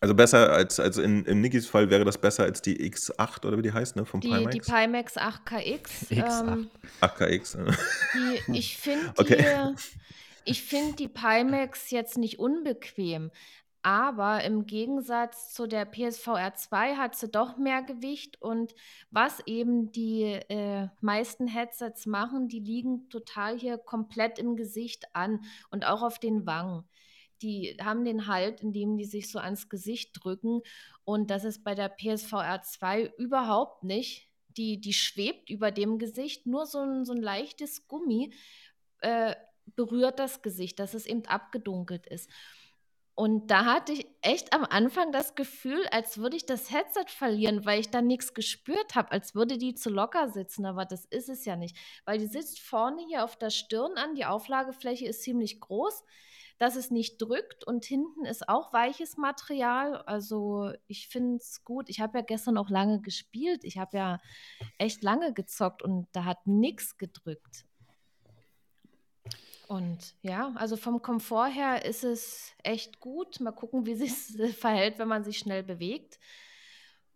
Also 0.00 0.14
besser 0.14 0.52
als, 0.52 0.78
als 0.78 0.98
in, 0.98 1.24
in 1.24 1.40
Nikis 1.40 1.66
Fall 1.66 1.88
wäre 1.90 2.04
das 2.04 2.18
besser 2.18 2.44
als 2.44 2.60
die 2.60 2.76
X8 2.92 3.46
oder 3.46 3.56
wie 3.56 3.62
die 3.62 3.72
heißt, 3.72 3.96
ne? 3.96 4.04
Vom 4.04 4.20
Die, 4.20 4.28
Pimax? 4.28 4.52
die 4.54 4.60
Pimax 4.60 5.16
8KX. 5.16 6.10
X8. 6.10 6.52
Ähm, 6.52 6.70
8KX. 7.00 7.58
äh. 7.58 7.72
die, 8.46 8.58
ich 8.58 8.76
finde 8.78 9.12
Okay. 9.16 9.36
die, 9.74 10.50
ich 10.50 10.62
find 10.62 10.98
die 10.98 11.08
Pimax 11.08 11.90
jetzt 11.90 12.18
nicht 12.18 12.38
unbequem. 12.38 13.30
Aber 13.86 14.42
im 14.42 14.66
Gegensatz 14.66 15.54
zu 15.54 15.68
der 15.68 15.84
PSVR 15.84 16.56
2 16.56 16.96
hat 16.96 17.14
sie 17.14 17.28
doch 17.28 17.56
mehr 17.56 17.82
Gewicht 17.82 18.42
und 18.42 18.74
was 19.12 19.38
eben 19.46 19.92
die 19.92 20.24
äh, 20.24 20.88
meisten 21.00 21.46
Headsets 21.46 22.04
machen, 22.04 22.48
die 22.48 22.58
liegen 22.58 23.08
total 23.10 23.56
hier 23.56 23.78
komplett 23.78 24.40
im 24.40 24.56
Gesicht 24.56 25.04
an 25.14 25.44
und 25.70 25.86
auch 25.86 26.02
auf 26.02 26.18
den 26.18 26.46
Wangen. 26.46 26.82
Die 27.42 27.76
haben 27.80 28.04
den 28.04 28.26
Halt, 28.26 28.60
indem 28.60 28.96
die 28.96 29.04
sich 29.04 29.30
so 29.30 29.38
ans 29.38 29.68
Gesicht 29.68 30.18
drücken 30.20 30.62
und 31.04 31.30
das 31.30 31.44
ist 31.44 31.62
bei 31.62 31.76
der 31.76 31.88
PSVR 31.88 32.62
2 32.62 33.14
überhaupt 33.18 33.84
nicht. 33.84 34.28
Die, 34.56 34.80
die 34.80 34.94
schwebt 34.94 35.48
über 35.48 35.70
dem 35.70 36.00
Gesicht, 36.00 36.44
nur 36.44 36.66
so 36.66 36.80
ein, 36.80 37.04
so 37.04 37.12
ein 37.12 37.22
leichtes 37.22 37.86
Gummi 37.86 38.34
äh, 38.98 39.36
berührt 39.76 40.18
das 40.18 40.42
Gesicht, 40.42 40.80
dass 40.80 40.94
es 40.94 41.06
eben 41.06 41.24
abgedunkelt 41.26 42.08
ist. 42.08 42.28
Und 43.18 43.50
da 43.50 43.64
hatte 43.64 43.92
ich 43.92 44.06
echt 44.20 44.52
am 44.52 44.62
Anfang 44.64 45.10
das 45.10 45.34
Gefühl, 45.34 45.86
als 45.90 46.18
würde 46.18 46.36
ich 46.36 46.44
das 46.44 46.70
Headset 46.70 47.06
verlieren, 47.08 47.64
weil 47.64 47.80
ich 47.80 47.88
da 47.90 48.02
nichts 48.02 48.34
gespürt 48.34 48.94
habe, 48.94 49.10
als 49.10 49.34
würde 49.34 49.56
die 49.56 49.74
zu 49.74 49.88
locker 49.88 50.28
sitzen. 50.28 50.66
Aber 50.66 50.84
das 50.84 51.06
ist 51.06 51.30
es 51.30 51.46
ja 51.46 51.56
nicht, 51.56 51.78
weil 52.04 52.18
die 52.18 52.26
sitzt 52.26 52.60
vorne 52.60 53.02
hier 53.08 53.24
auf 53.24 53.36
der 53.36 53.48
Stirn 53.48 53.92
an. 53.96 54.14
Die 54.16 54.26
Auflagefläche 54.26 55.06
ist 55.06 55.22
ziemlich 55.22 55.60
groß, 55.60 56.04
dass 56.58 56.76
es 56.76 56.90
nicht 56.90 57.16
drückt. 57.16 57.66
Und 57.66 57.86
hinten 57.86 58.26
ist 58.26 58.50
auch 58.50 58.74
weiches 58.74 59.16
Material. 59.16 59.96
Also 60.02 60.72
ich 60.86 61.08
finde 61.08 61.36
es 61.36 61.64
gut. 61.64 61.88
Ich 61.88 62.00
habe 62.00 62.18
ja 62.18 62.22
gestern 62.22 62.58
auch 62.58 62.68
lange 62.68 63.00
gespielt. 63.00 63.64
Ich 63.64 63.78
habe 63.78 63.96
ja 63.96 64.20
echt 64.76 65.02
lange 65.02 65.32
gezockt 65.32 65.82
und 65.82 66.06
da 66.12 66.26
hat 66.26 66.46
nichts 66.46 66.98
gedrückt. 66.98 67.64
Und 69.68 70.14
ja, 70.22 70.52
also 70.54 70.76
vom 70.76 71.02
Komfort 71.02 71.48
her 71.48 71.84
ist 71.84 72.04
es 72.04 72.52
echt 72.62 73.00
gut. 73.00 73.40
Mal 73.40 73.52
gucken, 73.52 73.86
wie 73.86 73.94
sich 73.96 74.56
verhält, 74.56 74.98
wenn 74.98 75.08
man 75.08 75.24
sich 75.24 75.38
schnell 75.38 75.62
bewegt. 75.62 76.18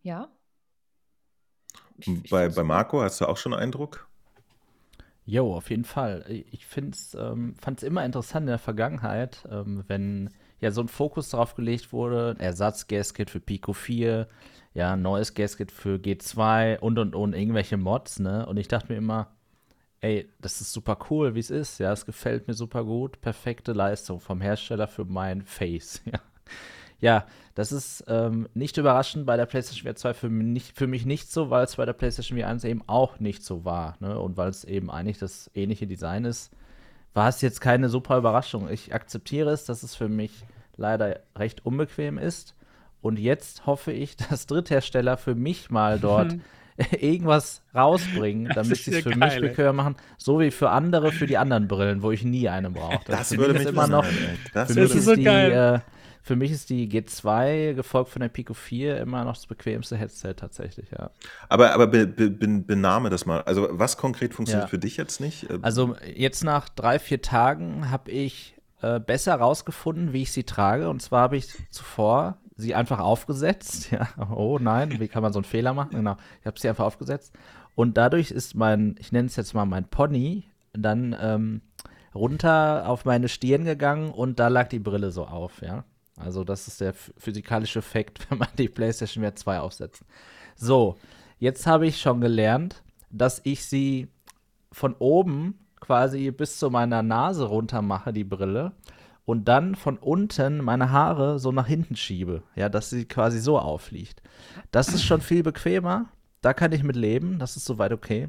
Ja. 0.03 0.29
Ich, 1.99 2.09
ich 2.09 2.31
bei, 2.31 2.49
bei 2.49 2.63
Marco 2.63 3.03
hast 3.03 3.21
du 3.21 3.27
auch 3.27 3.37
schon 3.37 3.53
einen 3.53 3.63
Eindruck? 3.63 4.09
Jo, 5.27 5.55
auf 5.55 5.71
jeden 5.71 5.85
Fall. 5.85 6.25
Ich 6.51 6.67
ähm, 7.15 7.55
fand 7.61 7.79
es 7.79 7.83
immer 7.83 8.05
interessant 8.05 8.45
in 8.45 8.49
der 8.49 8.59
Vergangenheit, 8.59 9.47
ähm, 9.49 9.85
wenn 9.87 10.31
ja 10.61 10.73
so 10.73 10.81
ein 10.81 10.89
Fokus 10.89 11.29
darauf 11.29 11.55
gelegt 11.55 11.93
wurde, 11.93 12.35
Ersatzgasket 12.39 13.31
für 13.31 13.39
Pico 13.39 13.73
4, 13.73 14.27
ja, 14.75 14.97
neues 14.97 15.35
Gasket 15.35 15.71
für 15.71 15.97
G2 15.97 16.79
und 16.79 16.99
und 16.99 17.15
und 17.15 17.35
irgendwelche 17.35 17.77
Mods, 17.77 18.19
ne? 18.19 18.47
Und 18.47 18.57
ich 18.57 18.69
dachte 18.69 18.93
mir 18.93 18.99
immer, 18.99 19.37
ey, 20.01 20.29
das 20.41 20.61
ist 20.61 20.73
super 20.73 20.99
cool, 21.11 21.35
wie 21.35 21.41
es 21.41 21.51
ist, 21.51 21.79
ja, 21.79 21.93
es 21.93 22.07
gefällt 22.07 22.49
mir 22.49 22.55
super 22.55 22.85
gut, 22.85 23.21
perfekte 23.21 23.73
Leistung 23.73 24.21
vom 24.21 24.41
Hersteller 24.41 24.89
für 24.89 25.05
mein 25.05 25.43
Face, 25.43 26.03
ja. 26.11 26.21
Ja, 27.01 27.25
das 27.55 27.73
ist 27.73 28.05
ähm, 28.09 28.47
nicht 28.53 28.77
überraschend 28.77 29.25
bei 29.25 29.37
der 29.39 29.47
PlayStation 29.47 29.91
VR 29.91 29.97
2 29.97 30.15
für 30.15 30.29
mich, 30.29 30.73
für 30.75 30.87
mich 30.87 31.07
nicht 31.07 31.33
so, 31.33 31.49
weil 31.49 31.65
es 31.65 31.77
bei 31.77 31.87
der 31.87 31.95
PlayStation 31.95 32.39
VR 32.39 32.49
1 32.49 32.65
eben 32.65 32.83
auch 32.87 33.21
nicht 33.21 33.43
so 33.43 33.65
war. 33.65 33.97
Ne? 34.01 34.19
Und 34.19 34.37
weil 34.37 34.51
es 34.51 34.65
eben 34.65 34.91
eigentlich 34.91 35.19
das 35.19 35.51
ähnliche 35.55 35.87
Design 35.87 36.27
ist, 36.27 36.51
war 37.15 37.29
es 37.29 37.41
jetzt 37.41 37.61
keine 37.61 37.89
super 37.89 38.19
Überraschung. 38.19 38.69
Ich 38.69 38.95
akzeptiere 38.95 39.51
es, 39.51 39.65
dass 39.65 39.83
es 39.83 39.95
für 39.95 40.09
mich 40.09 40.45
leider 40.77 41.21
recht 41.37 41.65
unbequem 41.65 42.19
ist. 42.19 42.55
Und 43.01 43.19
jetzt 43.19 43.67
hoffe 43.67 43.93
ich, 43.93 44.17
dass 44.29 44.47
Dritthersteller 44.47 45.17
für 45.17 45.35
mich 45.35 45.71
mal 45.71 45.99
dort 45.99 46.37
irgendwas 46.99 47.63
rausbringen, 47.75 48.51
damit 48.55 48.77
sie 48.79 48.93
es 48.93 49.03
für 49.03 49.11
geil, 49.11 49.19
mich 49.19 49.41
bequemer 49.41 49.73
machen, 49.73 49.97
so 50.19 50.41
wie 50.41 50.51
für 50.51 50.71
andere 50.71 51.13
für 51.13 51.27
die 51.27 51.39
anderen 51.39 51.69
Brillen, 51.69 52.03
wo 52.03 52.11
ich 52.11 52.25
nie 52.25 52.49
eine 52.49 52.71
brauche. 52.71 53.01
Das, 53.07 53.31
das 53.31 53.39
würde 53.39 53.55
mich 53.55 53.67
immer 53.67 53.87
noch. 53.87 54.07
Das, 54.53 54.73
für 54.73 54.81
mich 54.81 54.95
ist 54.95 55.05
so 55.05 55.15
die, 55.15 55.25
geil. 55.25 55.53
Äh, 55.53 55.81
für 56.23 56.37
mich 56.37 56.53
ist 56.53 56.69
die 56.69 56.89
G2 56.89 57.75
gefolgt 57.75 58.11
von 58.11 58.21
der 58.21 58.29
Pico 58.29 58.53
4 58.53 58.99
immer 58.99 59.25
noch 59.25 59.35
das 59.35 59.47
bequemste 59.47 59.97
Headset 59.97 60.35
tatsächlich, 60.35 60.91
ja. 60.91 61.11
Aber, 61.49 61.73
aber 61.73 61.87
be, 61.87 62.07
be, 62.07 62.31
benahme 62.31 63.09
das 63.09 63.25
mal. 63.25 63.41
Also 63.43 63.69
was 63.71 63.97
konkret 63.97 64.35
funktioniert 64.35 64.67
ja. 64.67 64.71
für 64.71 64.79
dich 64.79 64.97
jetzt 64.97 65.21
nicht? 65.21 65.49
Äh, 65.49 65.59
also 65.63 65.97
jetzt 66.15 66.45
nach 66.45 66.69
drei, 66.69 66.99
vier 66.99 67.23
Tagen 67.23 67.91
habe 67.91 68.11
ich 68.11 68.55
äh, 68.83 69.01
besser 69.01 69.35
rausgefunden, 69.35 70.13
wie 70.13 70.23
ich 70.23 70.33
sie 70.33 70.45
trage. 70.45 70.89
Und 70.89 71.01
zwar 71.01 71.23
habe 71.23 71.37
ich 71.37 71.49
zuvor 71.71 72.37
sie 72.61 72.75
einfach 72.75 72.99
aufgesetzt. 72.99 73.91
Ja, 73.91 74.09
oh 74.31 74.59
nein, 74.61 75.01
wie 75.01 75.09
kann 75.09 75.23
man 75.23 75.33
so 75.33 75.39
einen 75.39 75.45
Fehler 75.45 75.75
machen? 75.75 75.91
Genau, 75.91 76.17
ich 76.41 76.47
habe 76.47 76.59
sie 76.59 76.69
einfach 76.69 76.85
aufgesetzt. 76.85 77.35
Und 77.75 77.97
dadurch 77.97 78.31
ist 78.31 78.55
mein, 78.55 78.97
ich 78.99 79.13
nenne 79.13 79.27
es 79.27 79.37
jetzt 79.37 79.55
mal 79.55 79.65
mein 79.65 79.85
Pony, 79.85 80.45
dann 80.73 81.17
ähm, 81.21 81.63
runter 82.15 82.89
auf 82.89 83.05
meine 83.05 83.29
Stirn 83.29 83.65
gegangen 83.65 84.11
und 84.11 84.39
da 84.39 84.49
lag 84.49 84.69
die 84.69 84.79
Brille 84.79 85.11
so 85.11 85.27
auf, 85.27 85.63
ja. 85.63 85.85
Also 86.17 86.45
das 86.45 86.69
ist 86.69 86.81
der 86.81 86.93
physikalische 86.93 87.79
Effekt, 87.79 88.27
wenn 88.31 88.39
man 88.39 88.49
die 88.59 88.69
PlayStation 88.69 89.25
VR 89.25 89.35
2 89.35 89.61
aufsetzt. 89.61 90.05
So, 90.57 90.97
jetzt 91.39 91.67
habe 91.67 91.87
ich 91.87 92.01
schon 92.01 92.21
gelernt, 92.21 92.83
dass 93.11 93.41
ich 93.45 93.65
sie 93.65 94.09
von 94.73 94.95
oben 94.99 95.59
quasi 95.81 96.31
bis 96.31 96.59
zu 96.59 96.71
meiner 96.71 97.03
Nase 97.03 97.45
runter 97.45 97.83
mache, 97.83 98.13
die 98.13 98.25
Brille, 98.25 98.73
und 99.25 99.47
dann 99.47 99.75
von 99.75 99.99
unten 99.99 100.59
meine 100.59 100.91
Haare 100.91 101.39
so 101.39 101.53
nach 101.53 101.67
hinten 101.67 101.97
schiebe, 101.97 102.43
ja, 102.55 102.69
dass 102.69 102.91
sie 102.91 103.05
quasi 103.05 103.41
so 103.41 103.59
aufliegt. 103.59 104.23
Das 104.71 104.89
ist 104.89 105.05
schon 105.05 105.21
viel 105.21 105.43
bequemer, 105.43 106.07
da 106.41 106.53
kann 106.55 106.73
ich 106.73 106.83
mit 106.83 106.97
leben, 106.97 107.39
das 107.39 107.57
ist 107.57 107.65
soweit 107.65 107.93
okay. 107.93 108.29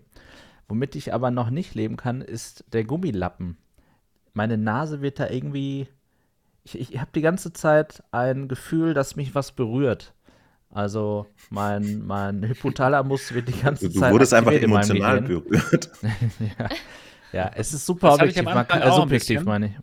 Womit 0.67 0.95
ich 0.95 1.13
aber 1.13 1.31
noch 1.31 1.49
nicht 1.49 1.75
leben 1.75 1.97
kann, 1.97 2.21
ist 2.21 2.63
der 2.71 2.83
Gummilappen. 2.83 3.57
Meine 4.33 4.57
Nase 4.57 5.01
wird 5.01 5.19
da 5.19 5.29
irgendwie 5.29 5.87
ich, 6.63 6.79
ich 6.79 6.99
habe 6.99 7.11
die 7.13 7.21
ganze 7.21 7.53
Zeit 7.53 8.03
ein 8.11 8.47
Gefühl, 8.47 8.93
dass 8.93 9.15
mich 9.15 9.33
was 9.35 9.51
berührt. 9.51 10.13
Also 10.69 11.27
mein, 11.49 12.05
mein 12.05 12.47
Hypothalamus 12.47 13.33
wird 13.33 13.49
die 13.49 13.59
ganze 13.59 13.89
du, 13.89 13.99
Zeit. 13.99 14.09
Du 14.09 14.13
wurdest 14.13 14.33
einfach 14.33 14.53
emotional 14.53 15.21
berührt. 15.21 15.89
ja. 16.39 16.69
ja, 17.33 17.51
es 17.55 17.73
ist 17.73 17.85
super 17.85 18.13
objektiv, 18.13 18.43
man 18.43 18.67
kann, 18.67 18.81
äh, 18.81 18.91
subjektiv 18.91 19.43
meine 19.43 19.67
ich. 19.67 19.73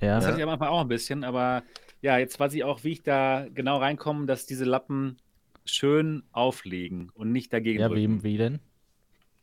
Ja. 0.00 0.16
Das 0.16 0.26
hatte 0.26 0.38
ich 0.38 0.42
am 0.42 0.48
Anfang 0.48 0.68
auch 0.68 0.80
ein 0.80 0.88
bisschen, 0.88 1.24
aber 1.24 1.62
ja, 2.00 2.18
jetzt 2.18 2.40
weiß 2.40 2.54
ich 2.54 2.64
auch, 2.64 2.84
wie 2.84 2.92
ich 2.92 3.02
da 3.02 3.46
genau 3.52 3.78
reinkomme, 3.78 4.26
dass 4.26 4.46
diese 4.46 4.64
Lappen 4.64 5.18
schön 5.64 6.22
auflegen 6.32 7.10
und 7.14 7.32
nicht 7.32 7.52
dagegen 7.52 7.80
Ja, 7.80 7.90
wie, 7.94 8.22
wie 8.22 8.38
denn? 8.38 8.60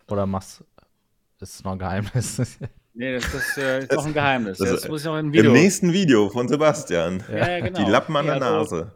Oder 0.08 0.26
machst 0.26 0.64
das 1.40 1.56
ist 1.56 1.66
noch 1.66 1.74
ein 1.74 1.80
Geheimnis. 1.80 2.60
Nee, 3.00 3.14
das, 3.14 3.32
das 3.32 3.58
äh, 3.60 3.80
ist 3.82 3.94
doch 3.94 4.08
ein 4.08 4.14
Geheimnis. 4.16 4.58
Das, 4.58 4.72
das 4.72 4.88
muss 4.88 5.02
ich 5.02 5.06
noch 5.06 5.20
im, 5.20 5.32
Video. 5.32 5.52
Im 5.52 5.54
nächsten 5.54 5.94
Video 5.94 6.30
von 6.30 6.48
Sebastian. 6.48 7.24
Ja, 7.30 7.48
ja, 7.48 7.60
genau. 7.60 7.86
Die 7.86 7.92
Lappen 7.92 8.16
an 8.16 8.26
der 8.26 8.40
Nase. 8.40 8.92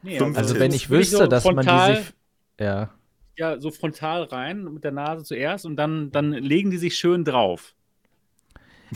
Nee, 0.00 0.18
also, 0.18 0.38
also 0.38 0.58
wenn 0.58 0.72
ich 0.72 0.88
wüsste, 0.88 1.18
so 1.18 1.26
dass 1.26 1.42
frontal, 1.42 1.64
man 1.66 1.90
die 1.90 2.02
sich. 2.02 2.14
Ja. 2.58 2.90
ja, 3.36 3.60
so 3.60 3.70
frontal 3.70 4.22
rein 4.22 4.64
mit 4.64 4.84
der 4.84 4.92
Nase 4.92 5.22
zuerst 5.22 5.66
und 5.66 5.76
dann, 5.76 6.10
dann 6.12 6.32
legen 6.32 6.70
die 6.70 6.78
sich 6.78 6.96
schön 6.96 7.26
drauf. 7.26 7.74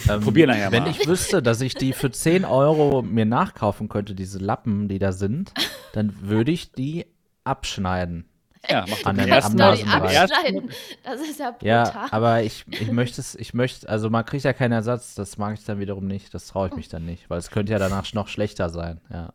Ähm, 0.08 0.20
Probier 0.20 0.46
nachher 0.46 0.70
wenn 0.70 0.84
mal. 0.84 0.88
Wenn 0.88 1.00
ich 1.00 1.06
wüsste, 1.06 1.42
dass 1.42 1.60
ich 1.60 1.74
die 1.74 1.92
für 1.92 2.10
10 2.10 2.44
Euro 2.44 3.02
mir 3.02 3.26
nachkaufen 3.26 3.88
könnte, 3.88 4.14
diese 4.14 4.38
Lappen, 4.38 4.88
die 4.88 4.98
da 4.98 5.12
sind, 5.12 5.52
dann 5.92 6.14
würde 6.20 6.52
ich 6.52 6.72
die 6.72 7.06
abschneiden. 7.44 8.26
Ja, 8.68 8.84
mach 8.88 9.04
an 9.04 9.16
den 9.16 9.32
abschneiden. 9.32 10.70
Das 11.02 11.20
ist 11.20 11.40
ja 11.40 11.50
brutal. 11.50 11.68
Ja, 11.68 12.08
aber 12.10 12.42
ich, 12.42 12.64
ich 12.68 12.92
möchte 12.92 13.20
es, 13.20 13.34
ich 13.34 13.54
möchte, 13.54 13.88
also 13.88 14.10
man 14.10 14.24
kriegt 14.26 14.44
ja 14.44 14.52
keinen 14.52 14.72
Ersatz, 14.72 15.14
das 15.14 15.38
mag 15.38 15.54
ich 15.54 15.64
dann 15.64 15.78
wiederum 15.78 16.06
nicht, 16.06 16.34
das 16.34 16.46
traue 16.46 16.68
ich 16.68 16.74
mich 16.74 16.88
dann 16.88 17.06
nicht, 17.06 17.30
weil 17.30 17.38
es 17.38 17.50
könnte 17.50 17.72
ja 17.72 17.78
danach 17.78 18.12
noch 18.12 18.28
schlechter 18.28 18.68
sein, 18.68 19.00
ja. 19.10 19.32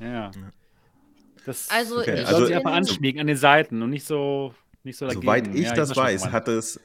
Ja. 0.00 0.30
Das 1.46 1.70
also, 1.70 2.00
okay. 2.00 2.20
ich 2.20 2.26
also, 2.26 2.46
sich 2.46 2.54
einfach 2.54 2.72
anschmiegen 2.72 3.20
an 3.20 3.26
den 3.26 3.36
Seiten 3.36 3.82
und 3.82 3.90
nicht 3.90 4.06
so, 4.06 4.54
nicht 4.84 4.98
so 4.98 5.06
dagegen. 5.06 5.22
Soweit 5.22 5.54
ich 5.54 5.66
ja, 5.66 5.74
das 5.74 5.90
ich 5.90 5.96
weiß, 5.96 6.30
hat 6.30 6.48
es, 6.48 6.78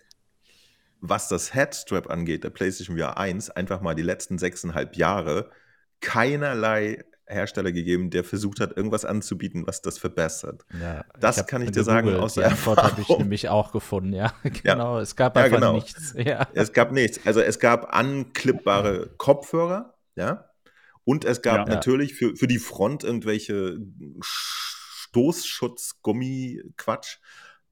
was 1.01 1.27
das 1.27 1.53
Headstrap 1.53 2.09
angeht, 2.09 2.43
der 2.43 2.49
PlayStation 2.49 2.97
VR 2.97 3.17
1, 3.17 3.49
einfach 3.51 3.81
mal 3.81 3.95
die 3.95 4.03
letzten 4.03 4.37
sechseinhalb 4.37 4.95
Jahre 4.95 5.51
keinerlei 6.01 7.03
Hersteller 7.29 7.73
gegeben, 7.73 8.09
der 8.09 8.23
versucht 8.23 8.61
hat, 8.61 8.77
irgendwas 8.77 9.03
anzubieten, 9.03 9.67
was 9.67 9.81
das 9.81 9.97
verbessert. 9.97 10.63
Ja, 10.81 11.03
das 11.19 11.45
kann 11.45 11.61
ich 11.61 11.71
dir 11.71 11.83
sagen 11.83 12.15
aus 12.15 12.35
der 12.35 12.47
Antwort 12.47 12.81
habe 12.81 13.01
ich 13.01 13.09
nämlich 13.09 13.49
auch 13.49 13.73
gefunden, 13.73 14.13
ja. 14.13 14.33
genau, 14.63 14.95
ja. 14.95 15.01
es 15.01 15.17
gab 15.17 15.35
einfach 15.35 15.51
ja, 15.51 15.57
genau. 15.59 15.73
nichts. 15.73 16.15
Ja. 16.17 16.47
Es 16.53 16.71
gab 16.71 16.93
nichts. 16.93 17.19
Also 17.25 17.41
es 17.41 17.59
gab 17.59 17.93
anklippbare 17.93 19.09
Kopfhörer, 19.17 19.97
ja. 20.15 20.45
Und 21.03 21.25
es 21.25 21.41
gab 21.41 21.67
natürlich 21.69 22.13
für, 22.15 22.35
für 22.35 22.47
die 22.47 22.59
Front 22.59 23.05
irgendwelche 23.05 23.77
Stoßschutz-Gummi-Quatsch 24.21 27.19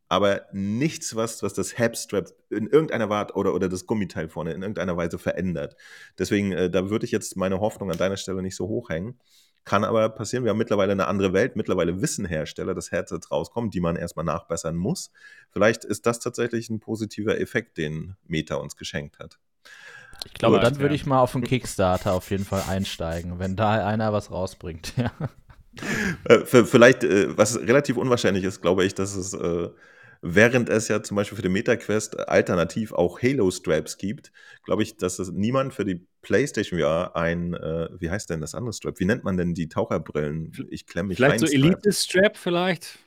aber 0.07 0.45
nichts, 0.53 1.15
was, 1.15 1.41
was 1.41 1.53
das 1.53 1.77
Hapstrap 1.77 2.30
in 2.49 2.68
irgendeiner 2.68 3.10
Weise 3.10 3.34
oder, 3.34 3.53
oder 3.53 3.69
das 3.69 3.86
Gummiteil 3.86 4.30
vorne 4.30 4.53
in 4.53 4.61
irgendeiner 4.61 4.95
Weise 4.98 5.18
verändert. 5.18 5.76
Deswegen, 6.19 6.52
äh, 6.52 6.69
da 6.69 6.90
würde 6.90 7.06
ich 7.06 7.11
jetzt 7.11 7.36
meine 7.38 7.60
Hoffnung 7.60 7.91
an 7.91 7.98
deiner 7.98 8.18
Stelle 8.18 8.41
nicht 8.41 8.56
so 8.56 8.68
hoch 8.68 8.90
hängen. 8.90 9.19
Kann 9.64 9.84
aber 9.84 10.10
passieren, 10.10 10.44
wir 10.44 10.52
haben 10.52 10.60
mittlerweile 10.60 10.91
eine 10.91 11.07
andere 11.07 11.34
Welt. 11.34 11.56
Mittlerweile 11.56 11.99
wissen 11.99 12.26
Hersteller, 12.26 12.76
dass 12.76 12.91
Headsets 12.91 13.32
rauskommen, 13.32 13.72
die 13.72 13.80
man 13.80 13.95
erstmal 13.95 14.26
nachbessern 14.26 14.76
muss. 14.76 15.11
Vielleicht 15.49 15.84
ist 15.84 16.06
das 16.06 16.19
tatsächlich 16.19 16.69
ein 16.69 16.80
positiver 16.80 17.40
Effekt, 17.40 17.80
den 17.80 18.15
Meta 18.27 18.56
uns 18.56 18.77
geschenkt 18.77 19.18
hat. 19.18 19.40
Ich 20.26 20.36
glaube, 20.36 20.60
dann 20.60 20.80
würde 20.80 20.94
ich 20.94 21.07
mal 21.07 21.19
auf 21.19 21.32
den 21.32 21.44
Kickstarter 21.44 22.14
auf 22.14 22.30
jeden 22.30 22.45
Fall 22.45 22.64
einsteigen, 22.69 23.40
wenn 23.40 23.56
da 23.56 23.86
einer 23.86 24.14
was 24.14 24.32
rausbringt. 24.32 24.94
Ja. 25.06 25.11
Äh, 26.23 26.45
vielleicht, 26.45 27.03
äh, 27.03 27.38
was 27.38 27.60
relativ 27.60 27.98
unwahrscheinlich 27.98 28.45
ist, 28.45 28.61
glaube 28.61 28.86
ich, 28.86 28.95
dass 28.95 29.14
es 29.14 29.34
äh, 29.34 29.68
während 30.21 30.69
es 30.69 30.87
ja 30.87 31.01
zum 31.03 31.15
Beispiel 31.15 31.35
für 31.35 31.41
den 31.41 31.51
MetaQuest 31.51 32.27
alternativ 32.27 32.91
auch 32.93 33.21
Halo-Straps 33.21 33.97
gibt, 33.97 34.31
glaube 34.63 34.83
ich, 34.83 34.97
dass 34.97 35.19
es 35.19 35.31
niemand 35.31 35.73
für 35.73 35.85
die 35.85 36.05
PlayStation 36.21 36.79
VR 36.79 37.15
ein, 37.15 37.53
äh, 37.53 37.89
wie 37.99 38.09
heißt 38.09 38.29
denn 38.29 38.41
das 38.41 38.55
andere 38.55 38.73
Strap? 38.73 38.99
Wie 38.99 39.05
nennt 39.05 39.23
man 39.23 39.37
denn 39.37 39.53
die 39.53 39.69
Taucherbrillen? 39.69 40.51
Ich 40.69 40.85
klemme 40.87 41.09
mich 41.09 41.17
Vielleicht 41.17 41.39
so 41.39 41.45
Elite-Strap 41.45 42.37
vielleicht? 42.37 42.99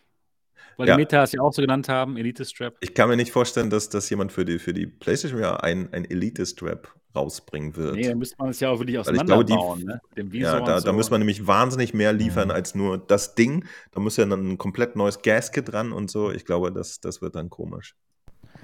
Weil 0.76 0.86
ja. 0.86 0.94
die 0.94 1.02
Metas 1.02 1.32
ja 1.32 1.40
auch 1.40 1.52
so 1.52 1.60
genannt 1.60 1.88
haben, 1.88 2.16
Elite-Strap. 2.16 2.76
Ich 2.80 2.94
kann 2.94 3.08
mir 3.08 3.16
nicht 3.16 3.32
vorstellen, 3.32 3.68
dass, 3.68 3.88
dass 3.88 4.08
jemand 4.10 4.32
für 4.32 4.44
die, 4.44 4.60
für 4.60 4.72
die 4.72 4.86
PlayStation 4.86 5.40
VR 5.40 5.64
ein, 5.64 5.92
ein 5.92 6.04
Elite-Strap 6.04 6.94
rausbringen 7.14 7.76
wird. 7.76 7.96
Nee, 7.96 8.08
dann 8.08 8.18
müsste 8.18 8.36
man 8.38 8.50
es 8.50 8.60
ja 8.60 8.70
auch 8.70 8.78
wirklich 8.78 8.98
auseinanderbauen. 8.98 9.84
Ne? 9.84 10.00
Ja, 10.32 10.60
da, 10.60 10.80
so. 10.80 10.86
da 10.86 10.92
muss 10.92 11.10
man 11.10 11.20
nämlich 11.20 11.46
wahnsinnig 11.46 11.94
mehr 11.94 12.12
liefern 12.12 12.48
mhm. 12.48 12.54
als 12.54 12.74
nur 12.74 12.98
das 12.98 13.34
Ding. 13.34 13.64
Da 13.92 14.00
muss 14.00 14.16
ja 14.16 14.26
dann 14.26 14.52
ein 14.52 14.58
komplett 14.58 14.96
neues 14.96 15.22
Gasket 15.22 15.72
dran 15.72 15.92
und 15.92 16.10
so. 16.10 16.30
Ich 16.30 16.44
glaube, 16.44 16.72
das, 16.72 17.00
das 17.00 17.22
wird 17.22 17.34
dann 17.34 17.50
komisch. 17.50 17.94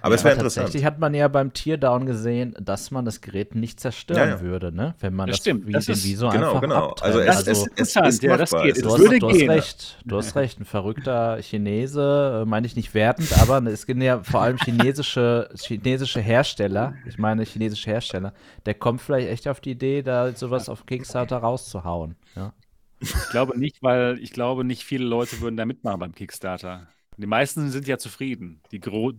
Aber 0.04 0.14
es 0.14 0.20
Aber 0.20 0.24
wäre 0.30 0.34
interessant. 0.36 0.66
tatsächlich 0.66 0.84
hat 0.84 0.98
man 0.98 1.14
ja 1.14 1.28
beim 1.28 1.52
Teardown 1.52 2.04
gesehen, 2.06 2.54
dass 2.60 2.90
man 2.90 3.04
das 3.04 3.20
Gerät 3.20 3.54
nicht 3.54 3.80
zerstören 3.80 4.18
Ja, 4.28 4.34
ja. 4.36 4.40
würde, 4.42 4.70
ne? 4.70 4.94
Wenn 5.00 5.14
man 5.14 5.28
Das 5.28 5.36
das, 5.38 5.44
stimmt, 5.44 5.66
wie 5.66 5.72
das 5.72 5.86
den 5.86 5.94
ist- 5.94 6.04
Viso 6.04 6.28
Genau, 6.28 6.48
einfach 6.48 6.60
genau. 6.60 6.88
abtrennt. 6.90 7.02
Also 7.02 7.18
es, 7.20 7.26
Das 7.26 7.38
es, 7.38 7.48
ist 7.48 7.56
es 7.56 7.66
interessant, 7.96 8.08
ist 8.08 8.22
ja, 8.22 8.36
das 8.36 8.50
geht. 8.50 8.72
Es 8.72 8.76
Es 8.78 8.82
Du 8.84 8.90
hast, 8.92 8.98
würde 9.00 9.18
du 9.18 9.28
hast 9.30 9.38
gehen. 9.38 9.50
recht, 9.50 9.98
du 10.04 10.16
hast 10.18 10.36
recht. 10.36 10.60
Ein 10.60 10.64
verrückter 10.66 11.38
Chinese, 11.42 12.40
äh, 12.42 12.44
meine 12.48 12.66
ich 12.66 12.76
nicht 12.76 12.92
wertend, 12.94 13.28
aber 13.40 13.62
es 13.66 13.86
gibt 13.86 14.02
ja 14.02 14.22
vor 14.22 14.42
allem 14.42 14.58
chinesische, 14.58 15.48
chinesische 15.56 16.20
Hersteller, 16.20 16.94
ich 17.06 17.18
meine 17.18 17.44
chinesische 17.44 17.90
Hersteller, 17.90 18.34
der 18.66 18.74
kommt 18.74 19.00
vielleicht 19.00 19.28
echt 19.28 19.48
auf 19.48 19.60
die 19.60 19.70
Idee, 19.70 20.02
da 20.02 20.32
sowas 20.32 20.68
auf 20.68 20.86
Kickstarter 20.86 21.38
rauszuhauen. 21.38 22.16
Ja. 22.36 22.52
Ich 23.00 23.12
glaube 23.30 23.58
nicht, 23.58 23.82
weil 23.82 24.18
ich 24.20 24.32
glaube 24.32 24.64
nicht 24.64 24.84
viele 24.84 25.04
Leute 25.04 25.40
würden 25.40 25.56
da 25.56 25.64
mitmachen 25.66 25.98
beim 26.00 26.14
Kickstarter. 26.14 26.86
Die 27.16 27.26
meisten 27.26 27.70
sind 27.70 27.86
ja 27.86 27.96
zufrieden. 27.98 28.60
Die, 28.72 28.80
gro 28.80 29.12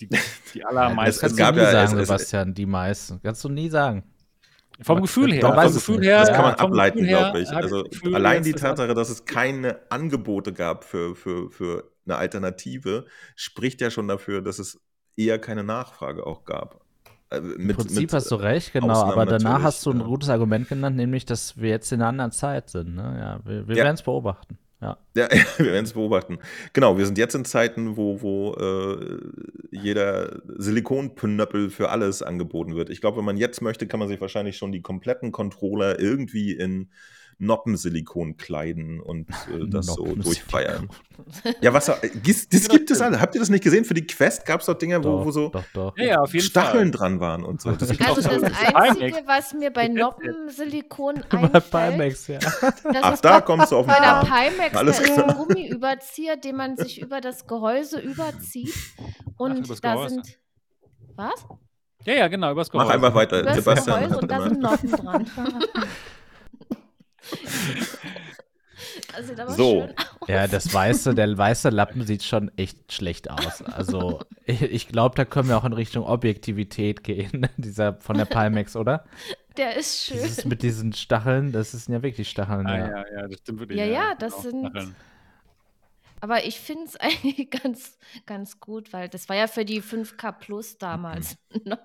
die, 0.00 0.08
die, 0.08 0.18
die 0.54 0.58
Das 0.60 0.68
allermeisten. 0.68 1.20
kannst 1.20 1.36
gab 1.36 1.54
du 1.54 1.60
nie 1.60 1.66
ja- 1.66 1.72
sagen, 1.86 2.04
Sebastian, 2.04 2.54
die 2.54 2.66
meisten. 2.66 3.20
Kannst 3.22 3.44
du 3.44 3.48
nie 3.48 3.68
sagen. 3.68 4.04
vom 4.82 5.02
Gefühl 5.02 5.32
her. 5.32 5.42
Vom 5.42 5.72
Gefühl 5.72 5.98
nicht. 5.98 6.08
her. 6.08 6.20
Das 6.20 6.32
kann 6.32 6.42
man 6.42 6.54
ableiten, 6.54 7.06
glaube 7.06 7.40
ich. 7.40 7.50
Also 7.50 7.84
Gefühl, 7.84 8.14
allein 8.14 8.38
dass 8.38 8.46
die 8.46 8.52
Tatsache, 8.54 8.94
dass 8.94 9.10
es 9.10 9.24
keine 9.26 9.80
Angebote 9.90 10.52
gab 10.52 10.84
für, 10.84 11.14
für, 11.14 11.50
für 11.50 11.90
eine 12.06 12.16
Alternative, 12.16 13.04
spricht 13.36 13.80
ja 13.80 13.90
schon 13.90 14.08
dafür, 14.08 14.40
dass 14.42 14.58
es 14.58 14.80
eher 15.16 15.38
keine 15.38 15.64
Nachfrage 15.64 16.26
auch 16.26 16.44
gab. 16.44 16.80
Äh, 17.28 17.36
Im 17.38 17.66
Mit, 17.66 17.76
Prinzip 17.76 18.00
mit, 18.00 18.12
hast 18.12 18.30
du 18.30 18.36
recht, 18.36 18.72
genau, 18.72 18.90
Ausnahmen 18.90 19.12
aber 19.12 19.26
danach 19.26 19.42
natürlich, 19.42 19.64
hast 19.64 19.86
du 19.86 19.90
ein 19.92 20.00
ja. 20.00 20.06
gutes 20.06 20.28
Argument 20.30 20.68
genannt, 20.68 20.96
nämlich, 20.96 21.26
dass 21.26 21.56
wir 21.58 21.68
jetzt 21.68 21.92
in 21.92 22.00
einer 22.00 22.08
anderen 22.08 22.32
Zeit 22.32 22.70
sind. 22.70 22.94
Ne? 22.96 23.16
Ja, 23.20 23.40
wir 23.48 23.68
wir 23.68 23.76
Ja. 23.76 23.84
werden 23.84 23.94
es 23.94 24.02
beobachten. 24.02 24.58
Ja. 24.80 24.96
Ja, 25.14 25.28
wir 25.58 25.66
werden 25.66 25.84
es 25.84 25.92
beobachten. 25.92 26.38
Genau, 26.72 26.96
wir 26.96 27.04
sind 27.04 27.18
jetzt 27.18 27.34
in 27.34 27.44
Zeiten, 27.44 27.96
wo, 27.96 28.22
wo 28.22 28.54
äh, 28.54 29.18
jeder 29.70 30.40
Silikonpnöppel 30.56 31.70
für 31.70 31.90
alles 31.90 32.22
angeboten 32.22 32.74
wird. 32.74 32.90
Ich 32.90 33.00
glaube, 33.00 33.18
wenn 33.18 33.24
man 33.24 33.36
jetzt 33.36 33.60
möchte, 33.60 33.86
kann 33.86 34.00
man 34.00 34.08
sich 34.08 34.20
wahrscheinlich 34.20 34.56
schon 34.56 34.72
die 34.72 34.82
kompletten 34.82 35.32
Controller 35.32 35.98
irgendwie 35.98 36.52
in 36.52 36.90
Noppensilikon 37.40 38.36
kleiden 38.36 39.00
und 39.00 39.28
äh, 39.30 39.66
das 39.68 39.86
so 39.86 40.04
durchfeiern. 40.14 40.88
Ja, 41.60 41.72
was 41.72 41.88
äh, 41.88 41.94
gis- 42.22 42.48
das 42.48 42.68
gibt 42.68 42.90
es 42.90 43.00
alle. 43.00 43.20
Habt 43.20 43.34
ihr 43.34 43.40
das 43.40 43.48
nicht 43.50 43.64
gesehen? 43.64 43.84
Für 43.84 43.94
die 43.94 44.06
Quest 44.06 44.44
gab 44.46 44.60
es 44.60 44.66
doch 44.66 44.74
Dinger, 44.74 45.02
wo, 45.02 45.24
wo 45.24 45.30
so 45.32 45.48
doch, 45.48 45.64
doch. 45.72 45.96
Ja, 45.96 46.04
ja, 46.04 46.20
auf 46.20 46.32
jeden 46.34 46.44
Stacheln 46.46 46.92
Fall. 46.92 46.98
dran 46.98 47.20
waren 47.20 47.44
und 47.44 47.60
so. 47.60 47.72
Das 47.72 47.90
Also 48.00 48.20
das 48.20 48.74
Einzige, 48.74 49.22
was 49.26 49.54
mir 49.54 49.70
bei 49.72 49.88
Noppensilikon 49.88 51.22
einfällt, 51.30 51.70
Pimax, 51.70 52.26
ja. 52.28 52.38
das 52.38 52.74
Ach, 53.02 53.14
ist 53.14 53.24
da 53.24 53.38
bei, 53.38 53.44
kommst 53.46 53.72
du 53.72 53.76
auf 53.78 53.86
den 53.86 53.94
bei 53.94 54.00
der. 54.00 54.20
Pimax, 54.50 54.76
Alles 54.76 54.96
da 54.98 55.02
ist 55.04 55.18
ein 55.18 55.34
Gummiüberzieher, 55.36 56.36
den 56.36 56.56
man 56.56 56.76
sich 56.76 57.00
über 57.00 57.20
das 57.20 57.46
Gehäuse 57.46 57.98
überzieht. 58.00 58.74
Und 59.38 59.64
übers 59.66 59.80
da 59.80 59.94
Gehäuse. 59.94 60.14
sind. 60.16 60.38
Was? 61.16 61.46
Ja, 62.04 62.14
ja, 62.14 62.28
genau, 62.28 62.52
übers 62.52 62.68
Mach 62.72 62.84
Gehäuse. 62.84 62.94
einfach 62.94 63.14
weiter. 63.14 63.42
Das 63.42 63.56
Sebastian 63.56 64.00
Gehäuse 64.00 64.18
und 64.20 64.30
da 64.30 64.42
sind 64.42 64.60
Noppen 64.60 64.90
dran. 64.90 65.26
Also, 69.14 69.34
da 69.34 69.46
war 69.46 69.54
So. 69.54 69.82
schön. 69.86 69.94
Ja, 70.26 70.46
das 70.46 70.72
weiße, 70.72 71.14
der 71.14 71.36
weiße 71.36 71.68
Lappen 71.68 72.06
sieht 72.06 72.22
schon 72.22 72.50
echt 72.56 72.92
schlecht 72.92 73.30
aus. 73.30 73.60
Also, 73.62 74.20
ich, 74.46 74.62
ich 74.62 74.88
glaube, 74.88 75.14
da 75.16 75.24
können 75.24 75.48
wir 75.48 75.58
auch 75.58 75.64
in 75.64 75.72
Richtung 75.72 76.04
Objektivität 76.04 77.04
gehen, 77.04 77.46
dieser 77.56 77.94
von 78.00 78.16
der 78.16 78.24
Pimax, 78.24 78.76
oder? 78.76 79.04
Der 79.56 79.76
ist 79.76 80.04
schön. 80.06 80.16
Dieses 80.16 80.44
mit 80.44 80.62
diesen 80.62 80.92
Stacheln, 80.92 81.52
das 81.52 81.72
sind 81.72 81.92
ja 81.92 82.02
wirklich 82.02 82.30
Stacheln. 82.30 82.66
Ah, 82.66 82.78
ja. 82.78 82.86
ja, 82.88 83.04
ja, 83.20 83.28
das 83.28 83.38
stimmt 83.40 83.60
wirklich. 83.60 83.78
Ja, 83.78 83.84
ja, 83.84 84.14
das 84.18 84.42
genau, 84.42 84.42
sind- 84.50 84.70
Stacheln. 84.70 84.96
Aber 86.22 86.44
ich 86.44 86.60
finde 86.60 86.84
es 86.84 86.96
eigentlich 86.96 87.50
ganz, 87.50 87.98
ganz 88.26 88.60
gut, 88.60 88.92
weil 88.92 89.08
das 89.08 89.28
war 89.28 89.36
ja 89.36 89.46
für 89.46 89.64
die 89.64 89.82
5K 89.82 90.32
Plus 90.32 90.78
damals 90.78 91.36
noch. 91.64 91.78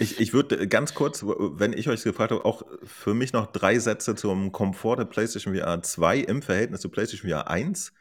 Ich, 0.00 0.18
ich 0.18 0.32
würde 0.32 0.66
ganz 0.66 0.94
kurz, 0.94 1.22
wenn 1.24 1.74
ich 1.74 1.88
euch 1.90 2.02
gefragt 2.02 2.32
habe, 2.32 2.46
auch 2.46 2.62
für 2.82 3.12
mich 3.12 3.34
noch 3.34 3.52
drei 3.52 3.78
Sätze 3.78 4.14
zum 4.14 4.50
Komfort 4.50 4.96
der 4.96 5.04
PlayStation 5.04 5.54
VR 5.54 5.82
2 5.82 6.18
im 6.20 6.40
Verhältnis 6.40 6.80
zu 6.80 6.88
PlayStation 6.88 7.30
VR 7.30 7.48
1. 7.48 7.92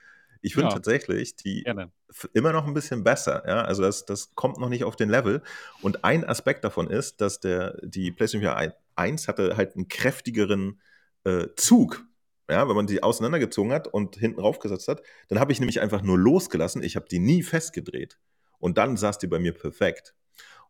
Ich 0.42 0.54
finde 0.54 0.70
Ja. 0.70 0.76
tatsächlich 0.76 1.36
die 1.36 1.64
Gerne. 1.64 1.92
immer 2.32 2.54
noch 2.54 2.66
ein 2.66 2.74
bisschen 2.74 3.04
besser. 3.04 3.44
Ja? 3.46 3.64
Also 3.64 3.82
das, 3.84 4.06
das 4.06 4.34
kommt 4.34 4.60
noch 4.60 4.70
nicht 4.70 4.86
auf 4.86 4.96
den 4.96 5.10
Level. 5.10 5.42
Und 5.82 6.06
ein 6.06 6.24
Aspekt 6.24 6.64
davon 6.64 6.90
ist, 6.90 7.20
dass 7.20 7.42
der, 7.42 7.78
die 7.84 8.12
PlayStation 8.12 8.50
VR 8.50 8.74
1 8.96 9.28
hatte 9.28 9.58
halt 9.58 9.76
einen 9.76 9.90
kräftigeren 9.90 10.80
äh, 11.26 11.48
Zug. 11.58 12.06
Ja, 12.50 12.68
wenn 12.70 12.78
man 12.78 12.88
die 12.88 13.04
auseinandergezogen 13.04 13.74
hat 13.74 13.90
und 13.90 14.16
hinten 14.16 14.40
raufgesetzt 14.40 14.88
hat, 14.88 15.04
dann 15.28 15.40
habe 15.40 15.52
ich 15.52 15.60
nämlich 15.60 15.82
einfach 15.82 16.02
nur 16.02 16.18
losgelassen. 16.18 16.82
Ich 16.82 16.96
habe 16.96 17.08
die 17.12 17.20
nie 17.20 17.44
festgedreht. 17.44 18.18
Und 18.58 18.78
dann 18.78 18.96
saß 18.96 19.18
die 19.20 19.28
bei 19.28 19.38
mir 19.38 19.54
perfekt. 19.54 20.16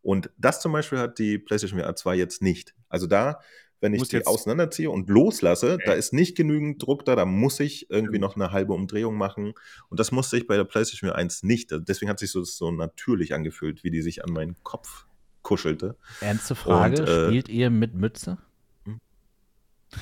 Und 0.02 0.30
das 0.38 0.62
zum 0.62 0.72
Beispiel 0.72 1.00
hat 1.00 1.20
die 1.20 1.38
PlayStation 1.38 1.80
VR 1.80 1.96
2 1.96 2.16
jetzt 2.16 2.42
nicht. 2.42 2.74
Also 2.88 3.06
da, 3.08 3.40
wenn 3.82 3.94
ich 3.94 4.00
Muss 4.00 4.10
die 4.10 4.18
jetzt- 4.18 4.28
auseinanderziehe 4.28 4.90
und 4.90 5.10
loslasse, 5.10 5.74
Okay. 5.76 5.84
da 5.86 5.94
ist 5.94 6.14
nicht 6.14 6.36
genügend 6.36 6.82
Druck 6.86 7.06
da, 7.06 7.16
da 7.16 7.26
muss 7.26 7.60
ich 7.60 7.90
irgendwie 7.90 8.20
noch 8.20 8.36
eine 8.36 8.52
halbe 8.52 8.74
Umdrehung 8.74 9.16
machen. 9.16 9.54
Und 9.90 10.00
das 10.00 10.12
musste 10.12 10.38
ich 10.38 10.48
bei 10.48 10.56
der 10.58 10.64
PlayStation 10.66 11.10
VR 11.10 11.16
1 11.18 11.44
nicht. 11.44 11.72
Deswegen 11.72 12.10
hat 12.10 12.20
sich 12.20 12.32
so, 12.32 12.44
so 12.44 12.72
natürlich 12.72 13.34
angefühlt, 13.34 13.84
wie 13.84 13.92
die 13.92 14.02
sich 14.02 14.24
an 14.24 14.32
meinen 14.34 14.56
Kopf 14.64 15.06
kuschelte. 15.42 15.96
Ernste 16.22 16.56
Frage, 16.56 17.02
Und, 17.02 17.08
äh, 17.10 17.26
spielt 17.28 17.50
ihr 17.50 17.70
mit 17.70 17.94
Mütze? 17.96 18.38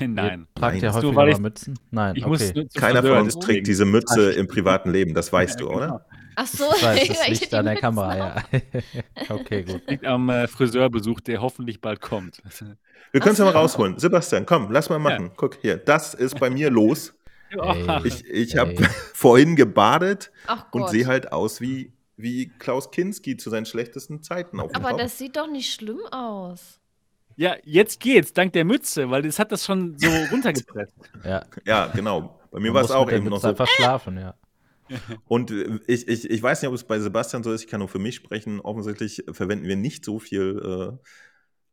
Ihr 0.00 0.16
tragt 0.16 0.74
Nein. 0.74 0.82
ihr 0.82 0.92
Hast 0.92 1.02
du, 1.02 1.10
ich- 1.28 1.38
Mützen? 1.38 1.78
Nein, 1.90 2.14
Ich 2.16 2.24
okay. 2.26 2.68
Keiner 2.74 3.02
von 3.02 3.18
uns 3.22 3.38
trägt 3.38 3.66
diese 3.66 3.86
Mütze 3.86 4.32
im 4.32 4.46
privaten 4.46 4.90
Leben, 4.90 5.14
das 5.14 5.32
weißt 5.32 5.60
du, 5.60 5.68
Ja, 5.70 5.74
oder? 5.76 5.86
genau. 5.86 6.00
Ach 6.40 6.46
so, 6.46 6.70
das 6.70 6.82
weil 6.82 6.98
liegt 7.32 7.50
die 7.50 7.56
an 7.56 7.64
der 7.64 7.76
Kamera, 7.76 8.16
ja. 8.16 8.36
okay, 9.28 9.64
gut. 9.64 9.82
Liegt 9.88 10.04
am 10.04 10.28
äh, 10.28 10.46
Friseurbesuch, 10.46 11.20
der 11.20 11.40
hoffentlich 11.40 11.80
bald 11.80 12.00
kommt. 12.00 12.40
Wir 13.12 13.20
können 13.20 13.32
es 13.32 13.38
ja 13.38 13.44
mal 13.44 13.50
rausholen. 13.50 13.98
Sebastian, 13.98 14.46
komm, 14.46 14.70
lass 14.70 14.88
mal 14.88 15.00
machen. 15.00 15.32
Guck 15.36 15.56
hier, 15.60 15.78
das 15.78 16.14
ist 16.14 16.38
bei 16.38 16.48
mir 16.48 16.70
los. 16.70 17.12
Ey. 17.50 18.00
Ich, 18.04 18.24
ich 18.26 18.56
habe 18.56 18.74
vorhin 19.14 19.56
gebadet 19.56 20.30
Ach 20.46 20.66
und 20.70 20.90
sehe 20.90 21.06
halt 21.06 21.32
aus 21.32 21.60
wie, 21.60 21.92
wie 22.16 22.52
Klaus 22.58 22.90
Kinski 22.90 23.36
zu 23.36 23.50
seinen 23.50 23.66
schlechtesten 23.66 24.22
Zeiten 24.22 24.60
auf 24.60 24.70
dem 24.70 24.84
Aber 24.84 24.96
das 24.96 25.18
sieht 25.18 25.36
doch 25.36 25.48
nicht 25.48 25.72
schlimm 25.72 26.00
aus. 26.12 26.78
Ja, 27.36 27.56
jetzt 27.64 28.00
geht's, 28.00 28.32
dank 28.32 28.52
der 28.52 28.64
Mütze, 28.64 29.10
weil 29.10 29.22
das 29.22 29.38
hat 29.38 29.50
das 29.50 29.64
schon 29.64 29.96
so 29.96 30.08
runtergepresst. 30.30 30.94
Ja, 31.24 31.44
Ja, 31.64 31.86
genau. 31.86 32.38
Bei 32.50 32.60
mir 32.60 32.72
war 32.74 32.82
es 32.82 32.90
auch 32.90 33.10
eben 33.10 33.28
noch 33.28 33.40
so. 33.40 33.48
einfach 33.48 33.66
schlafen, 33.66 34.18
ja. 34.18 34.34
Und 35.26 35.50
äh, 35.50 35.78
ich, 35.86 36.08
ich, 36.08 36.28
ich 36.28 36.42
weiß 36.42 36.62
nicht, 36.62 36.68
ob 36.68 36.74
es 36.74 36.84
bei 36.84 36.98
Sebastian 36.98 37.42
so 37.42 37.52
ist, 37.52 37.62
ich 37.62 37.68
kann 37.68 37.80
nur 37.80 37.88
für 37.88 37.98
mich 37.98 38.16
sprechen. 38.16 38.60
Offensichtlich 38.60 39.24
verwenden 39.30 39.66
wir 39.66 39.76
nicht 39.76 40.04
so 40.04 40.18
viel 40.18 40.98
äh, 41.02 41.08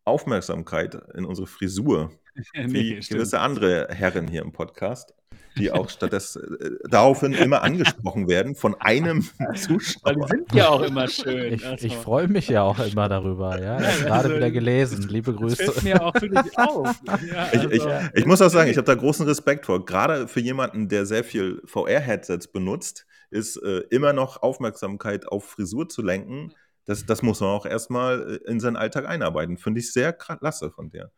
Aufmerksamkeit 0.05 0.95
in 1.15 1.25
unsere 1.25 1.47
Frisur 1.47 2.11
wie 2.53 3.01
stimmt. 3.01 3.09
gewisse 3.09 3.39
andere 3.39 3.87
Herren 3.89 4.27
hier 4.27 4.41
im 4.41 4.51
Podcast, 4.51 5.13
die 5.57 5.71
auch 5.71 5.89
stattdessen 5.89 6.57
äh, 6.59 6.69
daraufhin 6.89 7.33
immer 7.33 7.61
angesprochen 7.63 8.27
werden 8.27 8.55
von 8.55 8.75
einem 8.79 9.25
Weil 9.39 9.53
die 9.53 9.59
Zuschauer. 9.61 10.27
sind 10.27 10.53
ja 10.53 10.69
auch 10.69 10.81
immer 10.81 11.07
schön. 11.07 11.53
Ich, 11.53 11.65
also, 11.65 11.85
ich 11.85 11.95
freue 11.95 12.27
mich 12.27 12.47
ja 12.49 12.63
auch 12.63 12.79
immer 12.79 13.07
darüber, 13.09 13.59
ja. 13.61 13.77
Ich 13.79 13.83
Ja, 13.85 13.91
habe 13.93 14.03
gerade 14.03 14.23
also, 14.25 14.35
wieder 14.35 14.51
gelesen. 14.51 15.07
Liebe 15.09 15.31
Das 15.31 15.39
Grüße. 15.39 15.71
fällt 15.71 15.83
mir 15.83 16.01
auch 16.01 16.13
wirklich 16.13 16.57
auf. 16.57 16.89
Ja, 17.31 17.49
Ich, 17.53 17.63
ich, 17.71 17.81
also, 17.83 18.09
ich 18.13 18.25
muss 18.25 18.41
auch 18.41 18.49
sagen, 18.49 18.69
ich 18.69 18.77
habe 18.77 18.85
da 18.85 18.95
großen 18.95 19.25
Respekt 19.25 19.65
vor. 19.65 19.85
Gerade 19.85 20.27
für 20.27 20.39
jemanden, 20.41 20.87
der 20.89 21.05
sehr 21.05 21.23
viel 21.23 21.61
VR-Headsets 21.65 22.47
benutzt, 22.49 23.05
ist 23.31 23.57
äh, 23.57 23.79
immer 23.89 24.13
noch 24.13 24.41
Aufmerksamkeit 24.43 25.27
auf 25.27 25.45
Frisur 25.45 25.89
zu 25.89 26.01
lenken. 26.01 26.53
Das, 26.85 27.05
das 27.05 27.21
muss 27.23 27.39
man 27.41 27.49
auch 27.49 27.65
erstmal 27.65 28.39
äh, 28.45 28.49
in 28.51 28.59
seinen 28.59 28.75
Alltag 28.75 29.07
einarbeiten. 29.07 29.57
Finde 29.57 29.79
ich 29.79 29.91
sehr 29.91 30.13
klasse 30.13 30.69
von 30.71 30.89
dir. 30.89 31.11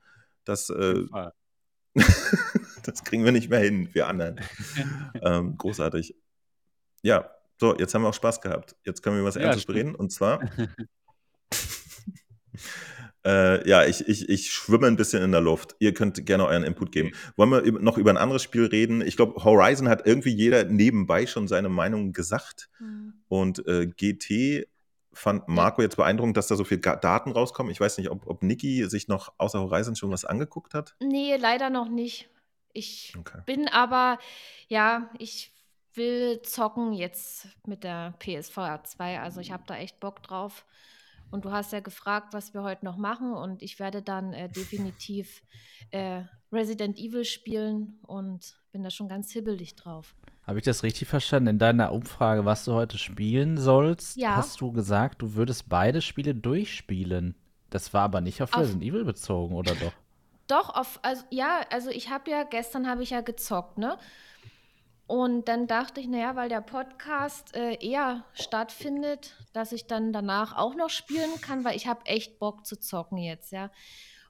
Das, 0.46 0.70
äh. 0.70 1.04
das 2.88 3.04
kriegen 3.04 3.24
wir 3.26 3.32
nicht 3.32 3.50
mehr 3.50 3.60
hin, 3.60 3.90
wir 3.94 4.08
anderen. 4.08 4.40
ähm, 5.22 5.58
großartig. 5.58 6.16
Ja, 7.04 7.30
so, 7.60 7.76
jetzt 7.78 7.94
haben 7.94 8.04
wir 8.04 8.10
auch 8.10 8.14
Spaß 8.14 8.42
gehabt. 8.42 8.76
Jetzt 8.84 9.02
können 9.02 9.16
wir 9.16 9.22
über 9.22 9.30
was 9.30 9.36
Ja, 9.36 9.42
Ernstes 9.42 9.64
stimmt. 9.64 9.78
reden. 9.78 9.96
Und 9.96 10.12
zwar, 10.12 10.42
äh, 13.26 13.68
ja, 13.68 13.86
ich, 13.86 14.08
ich, 14.08 14.30
ich 14.30 14.52
schwimme 14.52 14.88
ein 14.88 14.96
bisschen 14.96 15.24
in 15.24 15.32
der 15.32 15.42
Luft. 15.42 15.76
Ihr 15.80 15.94
könnt 15.94 16.24
gerne 16.26 16.46
euren 16.46 16.64
Input 16.64 16.92
geben. 16.92 17.12
Wollen 17.36 17.52
wir 17.52 17.72
noch 17.80 17.98
über 17.98 18.10
ein 18.12 18.18
anderes 18.18 18.44
Spiel 18.44 18.66
reden? 18.66 19.02
Ich 19.02 19.16
glaube, 19.18 19.44
Horizon 19.44 19.90
hat 19.90 20.06
irgendwie 20.06 20.30
jeder 20.34 20.64
nebenbei 20.66 21.26
schon 21.26 21.48
seine 21.48 21.70
Meinung 21.70 22.14
gesagt. 22.14 22.70
Hm. 22.78 23.14
Und 23.28 23.66
äh, 23.68 23.88
GT 23.88 24.68
fand 25.14 25.48
Marco 25.48 25.82
jetzt 25.82 25.98
beeindruckend, 25.98 26.38
dass 26.38 26.48
da 26.48 26.56
so 26.56 26.64
viele 26.64 26.80
Ga- 26.80 26.96
Daten 26.96 27.32
rauskommen. 27.32 27.72
Ich 27.72 27.80
weiß 27.80 27.98
nicht, 27.98 28.10
ob, 28.12 28.28
ob 28.28 28.44
Niki 28.44 28.86
sich 28.88 29.08
noch 29.08 29.34
außer 29.40 29.60
Horizon 29.60 29.96
schon 29.96 30.12
was 30.12 30.26
angeguckt 30.26 30.74
hat. 30.76 30.96
Nee, 31.02 31.36
leider 31.38 31.70
noch 31.72 31.90
nicht. 31.90 32.30
Ich 32.78 33.14
Okay. 33.18 33.40
bin 33.46 33.68
aber, 33.68 34.20
ja, 34.68 35.10
ich 35.18 35.52
will 35.96 36.42
zocken 36.44 36.94
jetzt 36.94 37.48
mit 37.66 37.84
der 37.84 38.14
PSVR 38.20 38.84
2. 38.84 39.20
Also 39.20 39.42
ich 39.42 39.52
habe 39.52 39.64
da 39.66 39.76
echt 39.78 40.00
Bock 40.00 40.22
drauf. 40.22 40.66
Und 41.32 41.44
du 41.44 41.52
hast 41.52 41.74
ja 41.74 41.80
gefragt, 41.82 42.34
was 42.34 42.54
wir 42.54 42.62
heute 42.64 42.86
noch 42.86 42.96
machen. 42.98 43.34
Und 43.34 43.62
ich 43.64 43.80
werde 43.80 44.02
dann 44.02 44.32
äh, 44.34 44.48
definitiv 44.48 45.42
äh, 45.92 46.22
Resident 46.54 46.98
Evil 46.98 47.26
spielen 47.26 48.00
und 48.06 48.56
bin 48.72 48.84
da 48.84 48.90
schon 48.92 49.10
ganz 49.10 49.32
hibbelig 49.32 49.76
drauf. 49.76 50.16
Habe 50.46 50.60
ich 50.60 50.66
das 50.66 50.84
richtig 50.84 51.08
verstanden? 51.10 51.50
In 51.50 51.60
deiner 51.60 51.92
Umfrage, 51.92 52.46
was 52.46 52.64
du 52.64 52.74
heute 52.74 52.98
spielen 52.98 53.58
sollst, 53.58 54.16
Ja. 54.18 54.36
hast 54.38 54.62
du 54.62 54.72
gesagt, 54.72 55.22
du 55.22 55.34
würdest 55.34 55.68
beide 55.68 56.02
Spiele 56.02 56.34
durchspielen. 56.36 57.36
Das 57.72 57.94
war 57.94 58.04
aber 58.04 58.22
nicht 58.22 58.42
auf 58.42 58.54
Auf- 58.54 58.62
Resident 58.62 58.84
Evil 58.84 59.04
bezogen, 59.04 59.56
oder 59.56 59.76
doch? 59.76 59.92
Doch, 60.48 60.70
auf, 60.70 61.00
also 61.02 61.24
ja, 61.30 61.62
also 61.72 61.90
ich 61.90 62.10
habe 62.10 62.32
ja, 62.32 62.44
gestern 62.44 62.88
habe 62.88 63.04
ich 63.04 63.10
ja 63.12 63.22
gezockt, 63.22 63.78
ne? 63.78 63.98
Und 65.08 65.48
dann 65.48 65.68
dachte 65.68 66.02
ich, 66.02 66.08
naja, 66.08 66.36
weil 66.36 66.50
der 66.50 66.60
Podcast 66.60 67.56
äh, 67.56 67.76
eher 67.76 68.26
stattfindet, 68.34 69.38
dass 69.54 69.72
ich 69.72 69.88
dann 69.88 70.12
danach 70.12 70.58
auch 70.58 70.76
noch 70.76 70.90
spielen 70.90 71.40
kann, 71.40 71.64
weil 71.64 71.78
ich 71.78 71.88
habe 71.88 72.06
echt 72.06 72.40
Bock 72.40 72.66
zu 72.66 72.78
zocken 72.78 73.18
jetzt, 73.18 73.54
ja. 73.54 73.72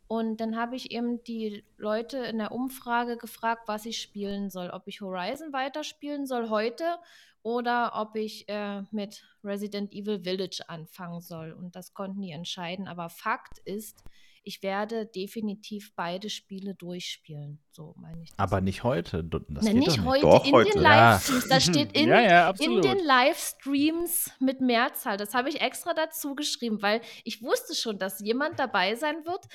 Und 0.07 0.37
dann 0.39 0.55
habe 0.55 0.75
ich 0.75 0.91
eben 0.91 1.23
die 1.23 1.65
Leute 1.77 2.19
in 2.19 2.37
der 2.37 2.51
Umfrage 2.51 3.17
gefragt, 3.17 3.63
was 3.67 3.85
ich 3.85 3.99
spielen 3.99 4.49
soll. 4.49 4.69
Ob 4.69 4.87
ich 4.87 5.01
Horizon 5.01 5.51
weiterspielen 5.51 6.25
soll 6.25 6.49
heute 6.49 6.97
oder 7.43 7.91
ob 7.95 8.15
ich 8.15 8.47
äh, 8.47 8.83
mit 8.91 9.25
Resident 9.43 9.91
Evil 9.93 10.23
Village 10.23 10.63
anfangen 10.67 11.19
soll. 11.19 11.51
Und 11.51 11.75
das 11.75 11.93
konnten 11.93 12.21
die 12.21 12.31
entscheiden. 12.31 12.87
Aber 12.87 13.09
Fakt 13.09 13.59
ist, 13.59 14.03
ich 14.47 14.63
werde 14.63 15.05
definitiv 15.05 15.91
beide 15.95 16.29
Spiele 16.29 16.73
durchspielen. 16.73 17.59
So 17.71 17.93
meine 17.97 18.23
ich 18.23 18.29
das. 18.29 18.39
Aber 18.39 18.61
nicht 18.61 18.83
heute. 18.83 19.23
Das 19.23 19.41
Na, 19.49 19.61
geht 19.61 19.73
nicht 19.75 19.97
doch 19.99 20.05
heute, 20.05 20.21
Doch, 20.21 20.45
in 20.45 20.53
heute. 20.53 20.71
den 20.71 20.81
Ja. 20.83 21.11
Livestreams. 21.11 21.49
Da 21.49 21.59
steht 21.59 21.91
in, 21.91 22.07
ja, 22.07 22.21
ja, 22.21 22.49
in 22.59 22.81
den 22.81 22.99
Livestreams 22.99 24.31
mit 24.39 24.61
Mehrzahl. 24.61 25.17
Das 25.17 25.33
habe 25.33 25.49
ich 25.49 25.61
extra 25.61 25.93
dazu 25.93 26.33
geschrieben, 26.35 26.81
weil 26.81 27.01
ich 27.23 27.41
wusste 27.43 27.75
schon, 27.75 27.99
dass 27.99 28.19
jemand 28.21 28.57
dabei 28.57 28.95
sein 28.95 29.25
wird, 29.25 29.45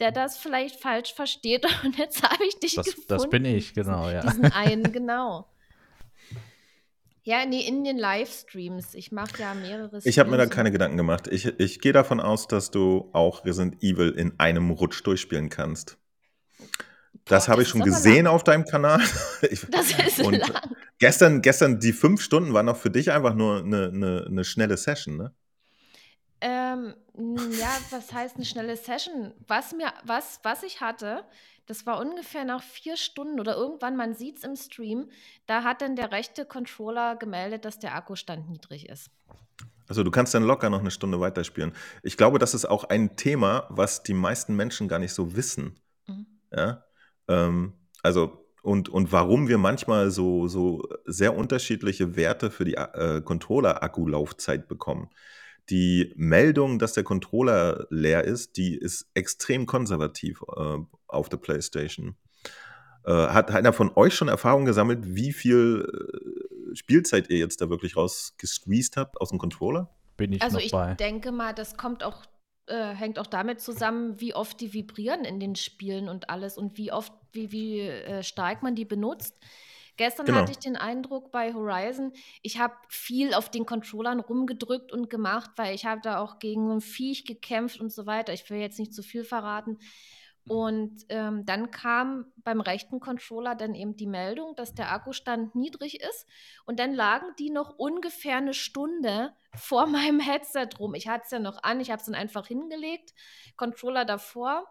der 0.00 0.12
das 0.12 0.36
vielleicht 0.36 0.76
falsch 0.80 1.14
versteht. 1.14 1.66
Und 1.84 1.96
jetzt 1.98 2.22
habe 2.22 2.44
ich 2.44 2.58
dich 2.60 2.74
Das, 2.74 2.84
gefunden. 2.86 3.08
das 3.08 3.28
bin 3.30 3.44
ich, 3.46 3.72
genau, 3.74 4.10
ja. 4.10 4.20
Diesen 4.20 4.52
einen, 4.52 4.92
genau. 4.92 5.48
Ja, 7.26 7.46
nee, 7.46 7.66
in 7.66 7.84
den 7.84 7.96
Livestreams. 7.96 8.94
Ich 8.94 9.10
mache 9.10 9.40
ja 9.40 9.54
mehrere 9.54 9.98
Ich 10.04 10.18
habe 10.18 10.30
mir 10.30 10.36
da 10.36 10.44
keine 10.44 10.70
Gedanken 10.70 10.98
gemacht. 10.98 11.26
Ich, 11.26 11.46
ich 11.58 11.80
gehe 11.80 11.92
davon 11.94 12.20
aus, 12.20 12.48
dass 12.48 12.70
du 12.70 13.08
auch 13.14 13.46
Resident 13.46 13.82
Evil 13.82 14.10
in 14.10 14.38
einem 14.38 14.70
Rutsch 14.70 15.00
durchspielen 15.04 15.48
kannst. 15.48 15.96
Das 17.24 17.48
habe 17.48 17.62
ich 17.62 17.68
schon 17.68 17.80
gesehen 17.80 18.26
lang. 18.26 18.34
auf 18.34 18.44
deinem 18.44 18.66
Kanal. 18.66 19.00
Ich, 19.50 19.62
Das 19.70 19.90
ist 20.06 20.20
Und- 20.20 20.36
lang. 20.36 20.52
gestern, 20.98 21.40
gestern 21.40 21.80
die 21.80 21.94
fünf 21.94 22.20
Stunden 22.20 22.52
waren 22.52 22.68
auch 22.68 22.76
für 22.76 22.90
dich 22.90 23.10
einfach 23.10 23.34
nur 23.34 23.60
eine, 23.60 23.88
eine, 23.88 24.24
eine 24.28 24.44
schnelle 24.44 24.76
Session, 24.76 25.16
ne? 25.16 25.34
Ähm, 26.42 26.94
ja, 27.58 27.70
was 27.90 28.12
heißt 28.12 28.36
eine 28.36 28.44
schnelle 28.44 28.76
Session? 28.76 29.32
Was 29.46 29.72
mir, 29.72 29.90
was, 30.04 30.40
was 30.42 30.62
ich 30.62 30.82
hatte, 30.82 31.24
das 31.66 31.86
war 31.86 32.00
ungefähr 32.00 32.44
nach 32.44 32.62
vier 32.62 32.96
Stunden 32.96 33.40
oder 33.40 33.56
irgendwann, 33.56 33.96
man 33.96 34.14
sieht 34.14 34.38
es 34.38 34.44
im 34.44 34.56
Stream, 34.56 35.10
da 35.46 35.62
hat 35.62 35.82
dann 35.82 35.96
der 35.96 36.12
rechte 36.12 36.44
Controller 36.44 37.16
gemeldet, 37.16 37.64
dass 37.64 37.78
der 37.78 37.94
Akkustand 37.94 38.48
niedrig 38.48 38.88
ist. 38.88 39.10
Also 39.88 40.02
du 40.02 40.10
kannst 40.10 40.34
dann 40.34 40.44
locker 40.44 40.70
noch 40.70 40.80
eine 40.80 40.90
Stunde 40.90 41.20
weiterspielen. 41.20 41.72
Ich 42.02 42.16
glaube, 42.16 42.38
das 42.38 42.54
ist 42.54 42.64
auch 42.64 42.84
ein 42.84 43.16
Thema, 43.16 43.66
was 43.70 44.02
die 44.02 44.14
meisten 44.14 44.56
Menschen 44.56 44.88
gar 44.88 44.98
nicht 44.98 45.12
so 45.12 45.36
wissen. 45.36 45.78
Mhm. 46.06 46.26
Ja? 46.50 46.84
Ähm, 47.28 47.74
also 48.02 48.44
und, 48.62 48.88
und 48.88 49.12
warum 49.12 49.46
wir 49.48 49.58
manchmal 49.58 50.10
so, 50.10 50.48
so 50.48 50.88
sehr 51.04 51.36
unterschiedliche 51.36 52.16
Werte 52.16 52.50
für 52.50 52.64
die 52.64 52.74
äh, 52.74 53.20
Controller-Akkulaufzeit 53.20 54.68
bekommen. 54.68 55.10
Die 55.68 56.14
Meldung, 56.16 56.78
dass 56.78 56.94
der 56.94 57.04
Controller 57.04 57.86
leer 57.90 58.24
ist, 58.24 58.56
die 58.56 58.74
ist 58.74 59.10
extrem 59.12 59.66
konservativ 59.66 60.42
äh, 60.56 60.78
auf 61.14 61.28
der 61.28 61.36
PlayStation. 61.38 62.16
Äh, 63.04 63.12
hat 63.12 63.50
einer 63.50 63.72
von 63.72 63.92
euch 63.96 64.14
schon 64.14 64.28
Erfahrung 64.28 64.64
gesammelt, 64.64 65.00
wie 65.14 65.32
viel 65.32 65.86
äh, 66.72 66.74
Spielzeit 66.76 67.28
ihr 67.30 67.38
jetzt 67.38 67.60
da 67.60 67.68
wirklich 67.68 67.96
rausgesqueezed 67.96 68.96
habt 68.96 69.20
aus 69.20 69.28
dem 69.30 69.38
Controller? 69.38 69.94
Bin 70.16 70.32
ich 70.32 70.42
Also 70.42 70.58
noch 70.58 70.64
ich 70.64 70.72
bei. 70.72 70.94
denke 70.94 71.32
mal, 71.32 71.52
das 71.54 71.76
kommt 71.76 72.02
auch, 72.02 72.24
äh, 72.66 72.94
hängt 72.94 73.18
auch 73.18 73.26
damit 73.26 73.60
zusammen, 73.60 74.20
wie 74.20 74.34
oft 74.34 74.60
die 74.60 74.72
vibrieren 74.72 75.24
in 75.24 75.38
den 75.40 75.54
Spielen 75.56 76.08
und 76.08 76.30
alles 76.30 76.56
und 76.56 76.78
wie 76.78 76.92
oft, 76.92 77.12
wie, 77.32 77.52
wie 77.52 77.80
äh, 77.80 78.22
stark 78.22 78.62
man 78.62 78.74
die 78.74 78.84
benutzt. 78.86 79.36
Gestern 79.96 80.26
Genau. 80.26 80.38
hatte 80.38 80.50
ich 80.52 80.58
den 80.58 80.76
Eindruck 80.76 81.30
bei 81.30 81.54
Horizon, 81.54 82.12
ich 82.42 82.58
habe 82.58 82.74
viel 82.88 83.32
auf 83.32 83.48
den 83.50 83.64
Controllern 83.64 84.18
rumgedrückt 84.18 84.90
und 84.92 85.08
gemacht, 85.08 85.50
weil 85.56 85.74
ich 85.74 85.84
habe 85.84 86.00
da 86.02 86.18
auch 86.18 86.40
gegen 86.40 86.68
ein 86.70 86.80
Viech 86.80 87.24
gekämpft 87.26 87.80
und 87.80 87.92
so 87.92 88.04
weiter. 88.06 88.32
Ich 88.32 88.48
will 88.50 88.58
jetzt 88.58 88.78
nicht 88.80 88.92
zu 88.92 89.02
viel 89.04 89.22
verraten. 89.24 89.78
Und 90.46 91.06
ähm, 91.08 91.46
dann 91.46 91.70
kam 91.70 92.30
beim 92.36 92.60
rechten 92.60 93.00
Controller 93.00 93.54
dann 93.54 93.74
eben 93.74 93.96
die 93.96 94.06
Meldung, 94.06 94.54
dass 94.56 94.74
der 94.74 94.92
Akkustand 94.92 95.54
niedrig 95.54 96.02
ist. 96.02 96.26
Und 96.66 96.78
dann 96.78 96.92
lagen 96.92 97.28
die 97.38 97.48
noch 97.48 97.78
ungefähr 97.78 98.36
eine 98.36 98.52
Stunde 98.52 99.34
vor 99.56 99.86
meinem 99.86 100.20
Headset 100.20 100.68
rum. 100.78 100.94
Ich 100.94 101.08
hatte 101.08 101.24
es 101.24 101.30
ja 101.30 101.38
noch 101.38 101.62
an, 101.62 101.80
ich 101.80 101.90
habe 101.90 102.00
es 102.00 102.06
dann 102.06 102.14
einfach 102.14 102.46
hingelegt. 102.46 103.14
Controller 103.56 104.04
davor, 104.04 104.66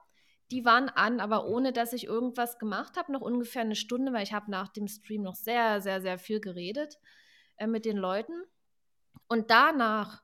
die 0.51 0.63
waren 0.63 0.89
an, 0.89 1.19
aber 1.19 1.47
ohne 1.47 1.73
dass 1.73 1.93
ich 1.93 2.05
irgendwas 2.05 2.59
gemacht 2.59 2.95
habe, 2.95 3.11
noch 3.11 3.21
ungefähr 3.21 3.63
eine 3.63 3.75
Stunde, 3.75 4.13
weil 4.13 4.23
ich 4.23 4.33
habe 4.33 4.51
nach 4.51 4.69
dem 4.69 4.87
Stream 4.87 5.23
noch 5.23 5.35
sehr, 5.35 5.81
sehr, 5.81 6.01
sehr 6.01 6.19
viel 6.19 6.39
geredet 6.39 6.99
äh, 7.57 7.65
mit 7.65 7.85
den 7.85 7.97
Leuten. 7.97 8.43
Und 9.27 9.49
danach 9.49 10.21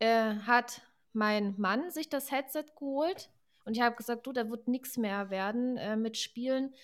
äh, 0.00 0.34
hat 0.34 0.82
mein 1.12 1.54
Mann 1.58 1.92
sich 1.92 2.08
das 2.08 2.32
Headset 2.32 2.64
geholt 2.76 3.30
und 3.64 3.76
ich 3.76 3.82
habe 3.82 3.96
gesagt, 3.96 4.26
du, 4.26 4.32
da 4.32 4.48
wird 4.50 4.68
nichts 4.68 4.96
mehr 4.96 5.30
werden 5.30 5.76
äh, 5.76 5.96
mit 5.96 6.16
Spielen, 6.16 6.74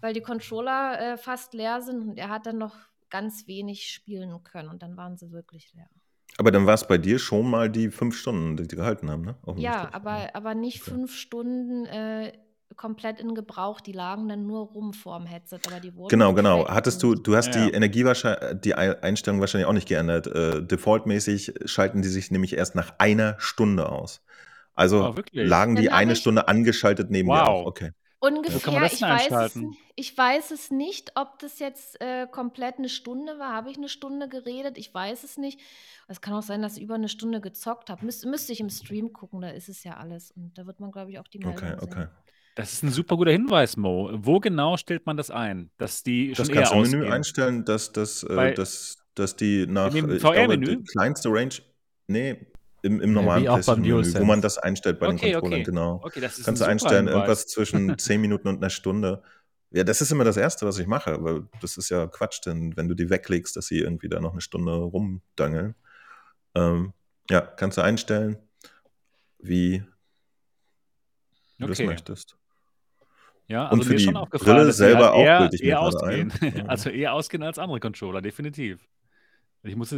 weil 0.00 0.12
die 0.14 0.20
Controller 0.20 1.00
äh, 1.14 1.16
fast 1.16 1.54
leer 1.54 1.80
sind 1.80 2.00
und 2.08 2.18
er 2.18 2.28
hat 2.28 2.46
dann 2.46 2.58
noch 2.58 2.76
ganz 3.10 3.46
wenig 3.46 3.88
spielen 3.90 4.42
können 4.44 4.68
und 4.68 4.82
dann 4.82 4.96
waren 4.96 5.16
sie 5.16 5.30
wirklich 5.30 5.72
leer. 5.74 5.88
Aber 6.38 6.50
dann 6.50 6.66
war 6.66 6.74
es 6.74 6.86
bei 6.86 6.98
dir 6.98 7.18
schon 7.18 7.48
mal 7.48 7.70
die 7.70 7.90
fünf 7.90 8.16
Stunden, 8.16 8.56
die 8.56 8.68
die 8.68 8.76
gehalten 8.76 9.10
haben, 9.10 9.22
ne? 9.22 9.36
Ja, 9.56 9.90
aber, 9.92 10.34
aber 10.34 10.54
nicht 10.54 10.82
Okay. 10.82 10.90
fünf 10.90 11.14
Stunden 11.14 11.86
äh, 11.86 12.32
komplett 12.76 13.20
in 13.20 13.34
Gebrauch. 13.34 13.80
Die 13.80 13.92
lagen 13.92 14.28
dann 14.28 14.46
nur 14.46 14.66
rum 14.66 14.92
vorm 14.92 15.24
Headset, 15.24 15.60
aber 15.66 15.80
die 15.80 15.94
wurden 15.94 16.10
Genau, 16.10 16.34
genau. 16.34 16.68
Hattest 16.68 17.02
du, 17.02 17.14
du 17.14 17.36
hast 17.36 17.54
Ja. 17.54 17.64
die 17.66 17.72
Energiewahrscheinlich, 17.72 18.60
die 18.60 18.74
Ei- 18.74 19.00
Einstellung 19.02 19.40
wahrscheinlich 19.40 19.66
auch 19.66 19.72
nicht 19.72 19.88
geändert. 19.88 20.26
Äh, 20.26 20.62
defaultmäßig 20.62 21.54
schalten 21.64 22.02
die 22.02 22.08
sich 22.08 22.30
nämlich 22.30 22.54
erst 22.56 22.74
nach 22.74 22.98
einer 22.98 23.36
Stunde 23.38 23.88
aus. 23.88 24.22
Also 24.76 25.14
Oh, 25.16 25.22
lagen 25.32 25.74
die 25.74 25.90
eine 25.90 26.12
ich- 26.12 26.18
Stunde 26.20 26.46
angeschaltet 26.48 27.10
neben 27.10 27.28
Wow. 27.28 27.48
auch. 27.48 27.66
Okay. 27.66 27.90
Ungefähr, 28.18 28.80
das 28.80 28.94
ich, 28.94 29.02
weiß 29.02 29.30
es, 29.30 29.58
ich 29.94 30.16
weiß 30.18 30.50
es 30.50 30.70
nicht, 30.70 31.12
ob 31.16 31.38
das 31.38 31.58
jetzt 31.58 32.00
äh, 32.00 32.26
komplett 32.26 32.78
eine 32.78 32.88
Stunde 32.88 33.38
war. 33.38 33.52
Habe 33.52 33.70
ich 33.70 33.76
eine 33.76 33.88
Stunde 33.90 34.28
geredet? 34.28 34.78
Ich 34.78 34.92
weiß 34.92 35.22
es 35.22 35.36
nicht. 35.36 35.60
Es 36.08 36.20
kann 36.22 36.32
auch 36.34 36.42
sein, 36.42 36.62
dass 36.62 36.76
ich 36.78 36.82
über 36.82 36.94
eine 36.94 37.08
Stunde 37.08 37.40
gezockt 37.40 37.90
habe. 37.90 38.04
Müs 38.04 38.24
müsste 38.24 38.52
ich 38.52 38.60
im 38.60 38.70
Stream 38.70 39.12
gucken, 39.12 39.42
da 39.42 39.50
ist 39.50 39.68
es 39.68 39.84
ja 39.84 39.96
alles. 39.98 40.30
Und 40.32 40.56
da 40.56 40.66
wird 40.66 40.80
man, 40.80 40.90
glaube 40.92 41.10
ich, 41.10 41.18
auch 41.18 41.28
die 41.28 41.38
Meldung 41.38 41.56
Okay, 41.56 41.68
sehen. 41.78 41.80
okay. 41.82 42.06
Das 42.56 42.72
ist 42.72 42.82
ein 42.82 42.90
super 42.90 43.16
guter 43.16 43.32
Hinweis, 43.32 43.76
Mo. 43.76 44.10
Wo 44.14 44.40
genau 44.40 44.78
stellt 44.78 45.04
man 45.04 45.18
das 45.18 45.30
ein? 45.30 45.70
Dass 45.76 46.02
die 46.02 46.32
Das 46.32 46.46
schon 46.46 46.54
kannst 46.54 46.72
eher 46.72 46.78
du 46.78 46.84
im 46.84 46.90
Menü 47.00 47.12
einstellen, 47.12 47.64
dass, 47.66 47.92
dass, 47.92 48.22
äh, 48.22 48.54
dass, 48.54 48.96
dass 49.14 49.36
die 49.36 49.66
nach 49.66 49.90
dem 49.92 50.08
äh, 50.10 50.18
VR-Menü? 50.18 50.82
kleinste 50.84 51.28
Range. 51.28 51.54
Nee, 52.08 52.46
im, 52.86 53.00
im 53.00 53.10
Ja, 53.10 53.14
normalen 53.22 53.44
beim 53.44 53.52
PlayStation-Menü, 53.62 54.20
wo 54.20 54.24
man 54.24 54.40
das 54.40 54.58
einstellt 54.58 54.98
bei 54.98 55.08
Okay, 55.08 55.16
den 55.26 55.32
Controllern, 55.34 55.54
okay. 55.60 55.62
genau. 55.64 56.00
Okay, 56.04 56.20
das 56.20 56.38
ist 56.38 56.44
Kannst 56.44 56.62
du 56.62 56.66
einstellen, 56.66 57.06
Hinweis. 57.06 57.14
irgendwas 57.14 57.46
zwischen 57.48 57.98
10 57.98 58.20
Minuten 58.20 58.48
und 58.48 58.56
einer 58.58 58.70
Stunde. 58.70 59.22
Ja, 59.70 59.84
das 59.84 60.00
ist 60.00 60.10
immer 60.12 60.24
das 60.24 60.36
Erste, 60.36 60.64
was 60.66 60.78
ich 60.78 60.86
mache, 60.86 61.22
weil 61.22 61.42
das 61.60 61.76
ist 61.76 61.88
ja 61.90 62.06
Quatsch, 62.06 62.40
denn 62.46 62.76
wenn 62.76 62.88
du 62.88 62.94
die 62.94 63.10
weglegst, 63.10 63.56
dass 63.56 63.66
sie 63.66 63.80
irgendwie 63.80 64.08
da 64.08 64.20
noch 64.20 64.32
eine 64.32 64.40
Stunde 64.40 64.72
rumdangeln. 64.72 65.74
Ähm, 66.54 66.92
ja, 67.28 67.40
kannst 67.40 67.76
du 67.76 67.82
einstellen, 67.82 68.38
wie 69.38 69.82
du 71.58 71.66
das 71.66 71.80
möchtest. 71.80 72.36
Ja, 73.48 73.64
Und 73.68 73.78
also 73.78 73.82
für 73.84 73.90
mir 73.90 73.98
die 73.98 74.04
schon 74.04 74.16
aufgefallen, 74.16 74.56
Brille 74.56 74.72
selber 74.72 75.04
halt 75.04 75.12
auch 75.14 75.24
eher, 75.24 75.50
eher 75.60 75.80
ausgehen. 75.80 76.32
ein. 76.40 76.68
Also 76.68 76.90
eher 76.90 77.12
ausgehen 77.12 77.42
als 77.42 77.58
andere 77.58 77.78
Controller, 77.80 78.20
definitiv. 78.20 78.80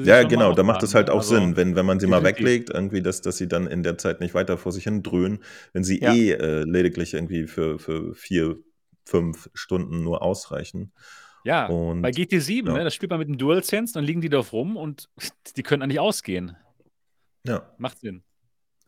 Ja, 0.05 0.23
genau, 0.23 0.55
da 0.55 0.63
macht 0.63 0.83
es 0.83 0.95
halt 0.95 1.11
auch 1.11 1.17
also- 1.19 1.35
Sinn, 1.35 1.57
wenn, 1.57 1.77
wenn 1.77 1.85
man 1.85 2.01
sie 2.01 2.07
mal 2.07 2.23
weglegt, 2.25 2.71
irgendwie, 2.71 3.03
dass, 3.03 3.21
dass 3.21 3.37
sie 3.37 3.49
dann 3.49 3.67
in 3.67 3.83
der 3.83 3.99
Zeit 3.99 4.21
nicht 4.21 4.33
weiter 4.35 4.57
vor 4.57 4.73
sich 4.73 4.85
hin 4.85 5.03
dröhnen, 5.03 5.41
wenn 5.75 5.85
sie 5.85 6.01
Ja. 6.01 6.15
eh 6.15 6.31
äh, 6.33 6.63
lediglich 6.65 7.13
irgendwie 7.15 7.47
für, 7.47 7.79
für 7.79 8.15
vier, 8.15 8.57
fünf 9.05 9.51
Stunden 9.55 10.03
nur 10.03 10.23
ausreichen. 10.23 10.93
Ja, 11.45 11.67
Und 11.67 12.03
bei 12.03 12.11
GT7, 12.11 12.67
ja. 12.67 12.73
ne, 12.79 12.85
das 12.85 12.95
spielt 12.95 13.11
man 13.11 13.19
mit 13.21 13.29
dem 13.29 13.39
DualSense, 13.39 13.95
dann 13.95 14.05
liegen 14.05 14.21
die 14.21 14.29
drauf 14.29 14.53
rum 14.53 14.77
und 14.77 15.09
die 15.57 15.63
können 15.63 15.83
eigentlich 15.83 16.01
ausgehen. 16.01 16.57
ja, 17.45 17.71
Macht 17.79 17.99
Sinn. 18.01 18.23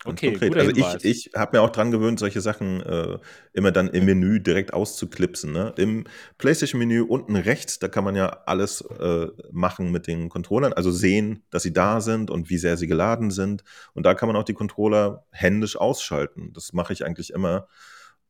Okay, 0.05 0.31
konkret. 0.31 0.57
Also 0.57 0.73
Hinweis. 0.73 1.05
ich, 1.05 1.27
ich 1.27 1.35
habe 1.35 1.57
mir 1.57 1.63
auch 1.63 1.71
dran 1.71 1.91
gewöhnt, 1.91 2.19
solche 2.19 2.41
Sachen 2.41 2.81
äh, 2.81 3.19
immer 3.53 3.71
dann 3.71 3.89
im 3.89 4.07
Menü 4.07 4.41
direkt 4.41 4.73
auszuklipsen. 4.73 5.53
Ne? 5.53 5.75
Im 5.77 6.05
PlayStation-Menü 6.39 7.03
unten 7.03 7.37
rechts, 7.37 7.79
da 7.79 7.89
kann 7.89 8.05
man 8.05 8.17
ja 8.17 8.29
alles 8.47 8.81
äh, 8.81 9.27
machen 9.53 9.93
mit 9.93 10.07
den 10.07 10.31
Controllern, 10.31 10.73
also 10.73 10.91
sehen, 10.91 11.43
dass 11.51 11.65
sie 11.65 11.75
da 11.75 12.01
sind 12.01 12.31
und 12.31 12.49
wie 12.49 12.57
sehr 12.57 12.79
sie 12.79 12.87
geladen 12.87 13.31
sind. 13.31 13.63
Und 13.93 14.07
da 14.07 14.15
kann 14.15 14.27
man 14.27 14.37
auch 14.37 14.45
die 14.45 14.55
Controller 14.55 15.27
händisch 15.33 15.77
ausschalten. 15.77 16.53
Das 16.55 16.73
mache 16.73 16.95
ich 16.95 17.05
eigentlich 17.05 17.31
immer. 17.31 17.67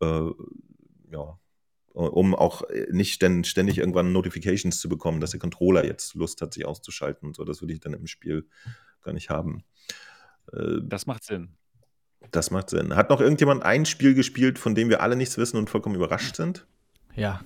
Äh, 0.00 0.30
ja, 1.12 1.38
um 1.92 2.34
auch 2.36 2.62
nicht 2.90 3.14
ständig 3.14 3.78
irgendwann 3.78 4.12
Notifications 4.12 4.78
zu 4.78 4.88
bekommen, 4.88 5.20
dass 5.20 5.32
der 5.32 5.40
Controller 5.40 5.84
jetzt 5.84 6.14
Lust 6.14 6.40
hat, 6.40 6.54
sich 6.54 6.64
auszuschalten 6.64 7.28
und 7.28 7.36
so. 7.36 7.44
Das 7.44 7.60
würde 7.60 7.74
ich 7.74 7.80
dann 7.80 7.94
im 7.94 8.06
Spiel 8.06 8.46
gar 9.02 9.12
nicht 9.12 9.28
haben. 9.28 9.64
Äh, 10.52 10.78
das 10.82 11.06
macht 11.06 11.24
Sinn. 11.24 11.56
Das 12.30 12.50
macht 12.50 12.70
Sinn. 12.70 12.94
Hat 12.94 13.10
noch 13.10 13.20
irgendjemand 13.20 13.64
ein 13.64 13.86
Spiel 13.86 14.14
gespielt, 14.14 14.58
von 14.58 14.74
dem 14.74 14.88
wir 14.88 15.02
alle 15.02 15.16
nichts 15.16 15.36
wissen 15.38 15.56
und 15.56 15.70
vollkommen 15.70 15.96
überrascht 15.96 16.36
sind? 16.36 16.66
Ja, 17.16 17.40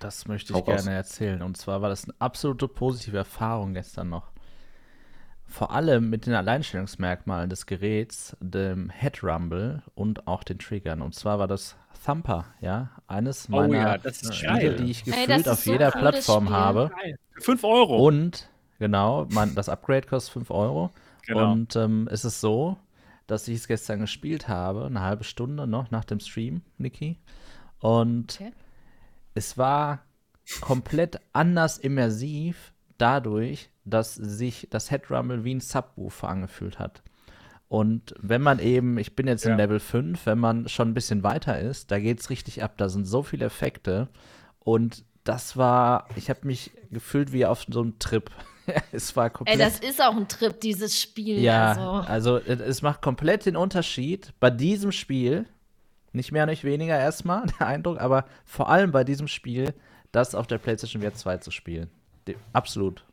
das 0.00 0.26
möchte 0.26 0.52
ich 0.52 0.58
Auch 0.58 0.64
gerne 0.64 0.80
aus. 0.80 0.86
erzählen. 0.86 1.42
Und 1.42 1.56
zwar 1.56 1.82
war 1.82 1.90
das 1.90 2.04
eine 2.04 2.14
absolute 2.18 2.66
positive 2.66 3.18
Erfahrung 3.18 3.74
gestern 3.74 4.08
noch. 4.08 4.30
Vor 5.46 5.72
allem 5.72 6.10
mit 6.10 6.26
den 6.26 6.34
Alleinstellungsmerkmalen 6.34 7.50
des 7.50 7.66
Geräts, 7.66 8.36
dem 8.40 8.88
Head 8.90 9.22
Rumble 9.22 9.82
und 9.94 10.26
auch 10.26 10.44
den 10.44 10.58
Triggern. 10.58 11.02
Und 11.02 11.14
zwar 11.14 11.38
war 11.38 11.48
das 11.48 11.76
Thumper, 12.04 12.46
ja, 12.60 12.90
eines 13.08 13.48
oh, 13.50 13.56
meiner 13.56 13.98
ja, 14.02 14.12
Spiele, 14.32 14.76
die 14.76 14.90
ich 14.90 15.04
gefühlt 15.04 15.28
Ey, 15.28 15.48
auf 15.48 15.60
so 15.60 15.72
jeder 15.72 15.90
Plattform 15.90 16.46
Spiel. 16.46 16.56
habe. 16.56 16.90
Geil. 17.02 17.18
5 17.40 17.64
Euro. 17.64 18.06
Und 18.06 18.48
genau, 18.78 19.26
mein, 19.30 19.54
das 19.54 19.68
Upgrade 19.68 20.06
kostet 20.06 20.32
5 20.32 20.50
Euro. 20.50 20.90
Genau. 21.26 21.52
Und 21.52 21.76
ähm, 21.76 22.08
es 22.10 22.24
ist 22.24 22.40
so, 22.40 22.78
dass 23.30 23.46
ich 23.46 23.58
es 23.58 23.68
gestern 23.68 24.00
gespielt 24.00 24.48
habe, 24.48 24.86
eine 24.86 25.02
halbe 25.02 25.24
Stunde 25.24 25.66
noch 25.66 25.90
nach 25.90 26.04
dem 26.04 26.18
Stream, 26.18 26.62
Niki. 26.78 27.18
Und 27.78 28.40
okay. 28.40 28.52
es 29.34 29.56
war 29.56 30.00
komplett 30.60 31.20
anders 31.32 31.78
immersiv 31.78 32.72
dadurch, 32.98 33.70
dass 33.84 34.14
sich 34.14 34.66
das 34.70 34.90
Head 34.90 35.10
Rumble 35.10 35.44
wie 35.44 35.54
ein 35.54 35.60
Subwoofer 35.60 36.28
angefühlt 36.28 36.78
hat. 36.78 37.02
Und 37.68 38.14
wenn 38.20 38.42
man 38.42 38.58
eben, 38.58 38.98
ich 38.98 39.14
bin 39.14 39.28
jetzt 39.28 39.46
in 39.46 39.56
Level 39.56 39.78
5, 39.78 40.26
wenn 40.26 40.40
man 40.40 40.68
schon 40.68 40.88
ein 40.88 40.94
bisschen 40.94 41.22
weiter 41.22 41.60
ist, 41.60 41.92
da 41.92 42.00
geht 42.00 42.18
es 42.18 42.30
richtig 42.30 42.64
ab. 42.64 42.74
Da 42.78 42.88
sind 42.88 43.04
so 43.04 43.22
viele 43.22 43.44
Effekte. 43.44 44.08
Und 44.58 45.04
das 45.22 45.56
war, 45.56 46.08
ich 46.16 46.30
habe 46.30 46.48
mich 46.48 46.72
gefühlt 46.90 47.32
wie 47.32 47.46
auf 47.46 47.64
so 47.70 47.82
einem 47.82 48.00
Trip. 48.00 48.28
es 48.92 49.14
war 49.16 49.30
komplett. 49.30 49.58
Ey, 49.58 49.64
das 49.64 49.78
ist 49.80 50.02
auch 50.02 50.16
ein 50.16 50.28
Trip, 50.28 50.60
dieses 50.60 51.00
Spiel. 51.00 51.38
Ja, 51.40 52.02
also. 52.06 52.36
also 52.36 52.36
es 52.38 52.82
macht 52.82 53.02
komplett 53.02 53.46
den 53.46 53.56
Unterschied 53.56 54.32
bei 54.40 54.50
diesem 54.50 54.92
Spiel. 54.92 55.46
Nicht 56.12 56.32
mehr, 56.32 56.46
nicht 56.46 56.64
weniger 56.64 56.98
erstmal, 56.98 57.46
der 57.58 57.66
Eindruck, 57.66 58.00
aber 58.00 58.24
vor 58.44 58.68
allem 58.68 58.90
bei 58.90 59.04
diesem 59.04 59.28
Spiel, 59.28 59.74
das 60.12 60.34
auf 60.34 60.46
der 60.46 60.58
PlayStation 60.58 61.02
VR 61.02 61.14
2 61.14 61.38
zu 61.38 61.50
spielen. 61.50 61.90
Absolut. 62.52 63.04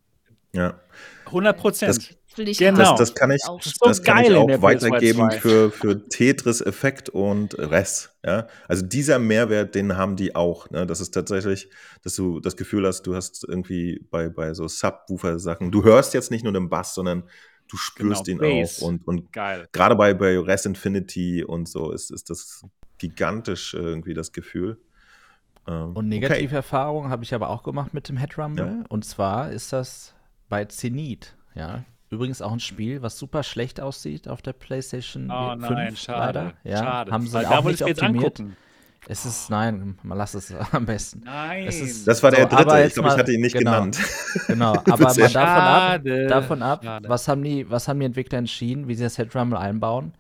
Ja. 0.54 0.80
100 1.26 1.58
Prozent. 1.58 2.18
Genau. 2.36 2.78
Das, 2.78 3.00
das, 3.00 3.16
kann 3.16 3.32
ich, 3.32 3.44
auch, 3.48 3.60
das 3.60 4.04
kann 4.04 4.24
ich 4.24 4.34
auch 4.36 4.62
weitergeben 4.62 5.32
für, 5.32 5.72
für 5.72 6.08
Tetris 6.08 6.62
Effekt 6.62 7.10
und 7.10 7.58
Res. 7.58 8.12
Ja? 8.24 8.48
Also 8.68 8.86
dieser 8.86 9.18
Mehrwert, 9.18 9.74
den 9.74 9.98
haben 9.98 10.16
die 10.16 10.36
auch. 10.36 10.70
Ne? 10.70 10.86
Das 10.86 11.02
ist 11.02 11.12
tatsächlich, 11.12 11.70
dass 12.04 12.16
du 12.16 12.40
das 12.40 12.56
Gefühl 12.56 12.86
hast, 12.86 13.04
du 13.04 13.16
hast 13.16 13.44
irgendwie 13.48 14.06
bei, 14.12 14.30
bei 14.30 14.54
so 14.54 14.68
Subwoofer-Sachen, 14.68 15.72
du 15.72 15.84
hörst 15.84 16.14
jetzt 16.14 16.30
nicht 16.30 16.44
nur 16.44 16.54
den 16.54 16.70
Bass, 16.70 16.94
sondern 16.94 17.24
du 17.70 17.78
spürst 17.78 18.26
genau, 18.26 18.44
ihn 18.44 18.62
Bass. 18.62 18.82
auch. 18.82 18.88
Und, 18.88 19.08
und 19.08 19.34
gerade 19.34 19.96
bei, 19.96 20.14
bei 20.14 20.38
Res 20.38 20.66
Infinity 20.66 21.44
und 21.44 21.68
so 21.68 21.92
ist, 21.92 22.12
ist 22.12 22.30
das 22.30 22.64
gigantisch 23.00 23.74
irgendwie 23.74 24.14
das 24.14 24.32
Gefühl. 24.32 24.80
Ähm, 25.68 25.94
und 25.94 26.08
negative 26.08 26.46
okay. 26.46 26.56
Erfahrungen 26.56 27.10
habe 27.10 27.24
ich 27.24 27.34
aber 27.34 27.50
auch 27.50 27.64
gemacht 27.64 27.94
mit 27.94 28.08
dem 28.10 28.18
Head 28.18 28.38
Rumble. 28.38 28.66
Ja. 28.66 28.84
Und 28.90 29.06
zwar 29.06 29.52
ist 29.52 29.74
das 29.74 30.14
bei 30.50 30.66
Zenith. 30.66 31.36
Ja, 31.56 31.84
Übrigens 32.10 32.42
auch 32.42 32.54
ein 32.54 32.62
Spiel, 32.62 33.02
was 33.02 33.18
super 33.18 33.44
schlecht 33.44 33.82
aussieht 33.82 34.30
auf 34.30 34.42
der 34.42 34.54
PlayStation 34.54 35.30
oh, 35.30 35.50
5 35.52 35.70
nein, 35.70 35.96
schade, 35.98 36.20
leider. 36.20 36.54
Ja, 36.64 36.78
schade. 36.78 37.12
Haben 37.12 37.28
sie 37.28 37.34
Weil 37.34 37.46
auch 37.48 37.64
nicht 37.66 37.84
optimiert. 37.84 38.42
Es 39.10 39.26
ist, 39.26 39.50
nein, 39.50 39.98
man 40.04 40.18
lass 40.18 40.34
es 40.34 40.54
am 40.72 40.86
besten. 40.86 41.22
Nein. 41.26 41.68
Ist, 41.68 42.08
das 42.08 42.24
war 42.24 42.32
der 42.32 42.50
so, 42.50 42.56
dritte, 42.56 42.88
ich 42.88 42.94
glaube, 42.94 43.10
ich 43.10 43.18
hatte 43.18 43.32
ihn 43.34 43.42
nicht 43.42 43.58
genau, 43.58 43.72
genannt. 43.72 44.00
Genau, 44.48 44.74
aber 44.90 45.14
mal 45.14 45.16
davon 45.16 45.42
ab, 45.44 46.02
davon 46.04 46.62
ab 46.62 47.04
was, 47.08 47.28
haben 47.28 47.44
die, 47.44 47.70
was 47.70 47.88
haben 47.88 48.00
die 48.00 48.06
Entwickler 48.06 48.38
entschieden, 48.38 48.88
wie 48.88 48.96
sie 48.96 49.04
das 49.04 49.18
Head 49.18 49.36
Rumble 49.36 49.58
einbauen? 49.58 50.14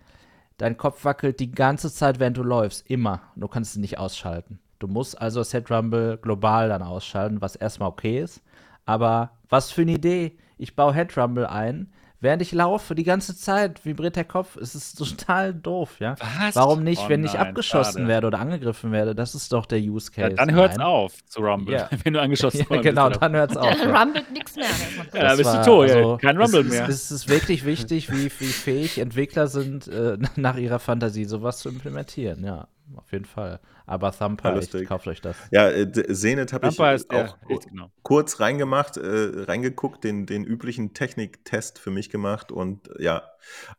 Dein 0.58 0.76
Kopf 0.76 1.06
wackelt 1.06 1.40
die 1.40 1.52
ganze 1.52 1.92
Zeit, 1.94 2.20
während 2.20 2.38
du 2.38 2.44
läufst, 2.44 2.90
immer. 2.90 3.22
Du 3.36 3.48
kannst 3.48 3.72
es 3.72 3.78
nicht 3.78 3.98
ausschalten. 3.98 4.60
Du 4.80 4.88
musst 4.88 5.20
also 5.22 5.40
das 5.40 5.52
Head 5.52 5.72
Rumble 5.72 6.18
global 6.18 6.70
dann 6.70 6.82
ausschalten, 6.82 7.42
was 7.42 7.56
erstmal 7.56 7.90
okay 7.90 8.22
ist. 8.22 8.42
Aber 8.88 9.34
was 9.48 9.72
für 9.72 9.82
eine 9.82 9.92
Idee 9.92 10.38
ich 10.58 10.76
baue 10.76 10.94
Head 10.94 11.18
Rumble 11.18 11.46
ein. 11.46 11.92
Während 12.20 12.42
ich 12.42 12.52
laufe, 12.52 12.96
die 12.96 13.04
ganze 13.04 13.38
Zeit 13.38 13.86
vibriert 13.86 14.16
der 14.16 14.24
Kopf. 14.24 14.58
Es 14.58 14.74
ist 14.74 14.98
total 14.98 15.54
doof, 15.54 16.00
ja. 16.00 16.16
Was? 16.40 16.56
Warum 16.56 16.82
nicht, 16.84 17.04
oh 17.06 17.10
wenn 17.10 17.22
nein, 17.22 17.30
ich 17.32 17.40
abgeschossen 17.40 18.00
schade. 18.00 18.08
werde 18.08 18.28
oder 18.28 18.40
angegriffen 18.40 18.92
werde? 18.92 19.14
Das 19.14 19.36
ist 19.36 19.54
doch 19.54 19.68
der 19.68 19.78
Use 19.78 20.12
Case. 20.12 20.32
Ja, 20.32 20.36
dann 20.36 20.52
hört's 20.52 20.78
nein. 20.78 20.88
auf 20.88 21.14
zu 21.28 21.42
Rumble, 21.42 21.76
ja. 21.76 21.88
wenn 22.04 22.14
du 22.14 22.20
angeschossen 22.20 22.66
ja, 22.68 22.82
Genau, 22.82 23.10
dann 23.12 23.36
hört's 23.36 23.56
auf. 23.56 23.70
Dann 23.70 23.96
rumbelt 23.96 24.32
nichts 24.32 24.56
mehr. 24.56 24.66
Ja, 25.14 25.30
da 25.30 25.36
bist 25.36 25.54
du 25.54 25.62
tot, 25.64 25.92
also, 25.92 26.18
kein 26.18 26.38
Rumble 26.42 26.62
es, 26.62 26.70
mehr. 26.70 26.90
Es 26.90 27.12
ist 27.12 27.30
wirklich 27.30 27.66
wichtig, 27.66 28.12
wie, 28.12 28.32
wie 28.40 28.48
fähig 28.48 28.98
Entwickler 28.98 29.48
sind, 29.48 29.88
äh, 29.88 30.18
nach 30.36 30.58
ihrer 30.58 30.80
Fantasie 30.80 31.26
sowas 31.26 31.60
zu 31.60 31.70
implementieren, 31.70 32.44
ja 32.44 32.68
auf 32.96 33.12
jeden 33.12 33.26
Fall. 33.26 33.60
Aber 33.86 34.12
Thumper, 34.12 34.54
ja, 34.54 34.60
echt, 34.60 34.86
kauft 34.86 35.08
euch 35.08 35.22
das. 35.22 35.36
Ja, 35.52 35.70
äh, 35.70 35.92
Zenit 35.92 36.54
habe 36.54 36.68
ich 36.68 36.80
auch 36.80 37.06
der, 37.08 37.36
genau. 37.70 37.92
kurz 38.04 38.40
reingemacht, 38.40 38.98
äh, 38.98 39.44
reingeguckt, 39.44 40.04
den, 40.04 40.26
den 40.26 40.44
üblichen 40.44 40.94
Techniktest 40.94 41.80
für 41.80 41.92
mich 41.92 42.10
gemacht 42.10 42.52
und 42.52 42.90
ja, 43.00 43.24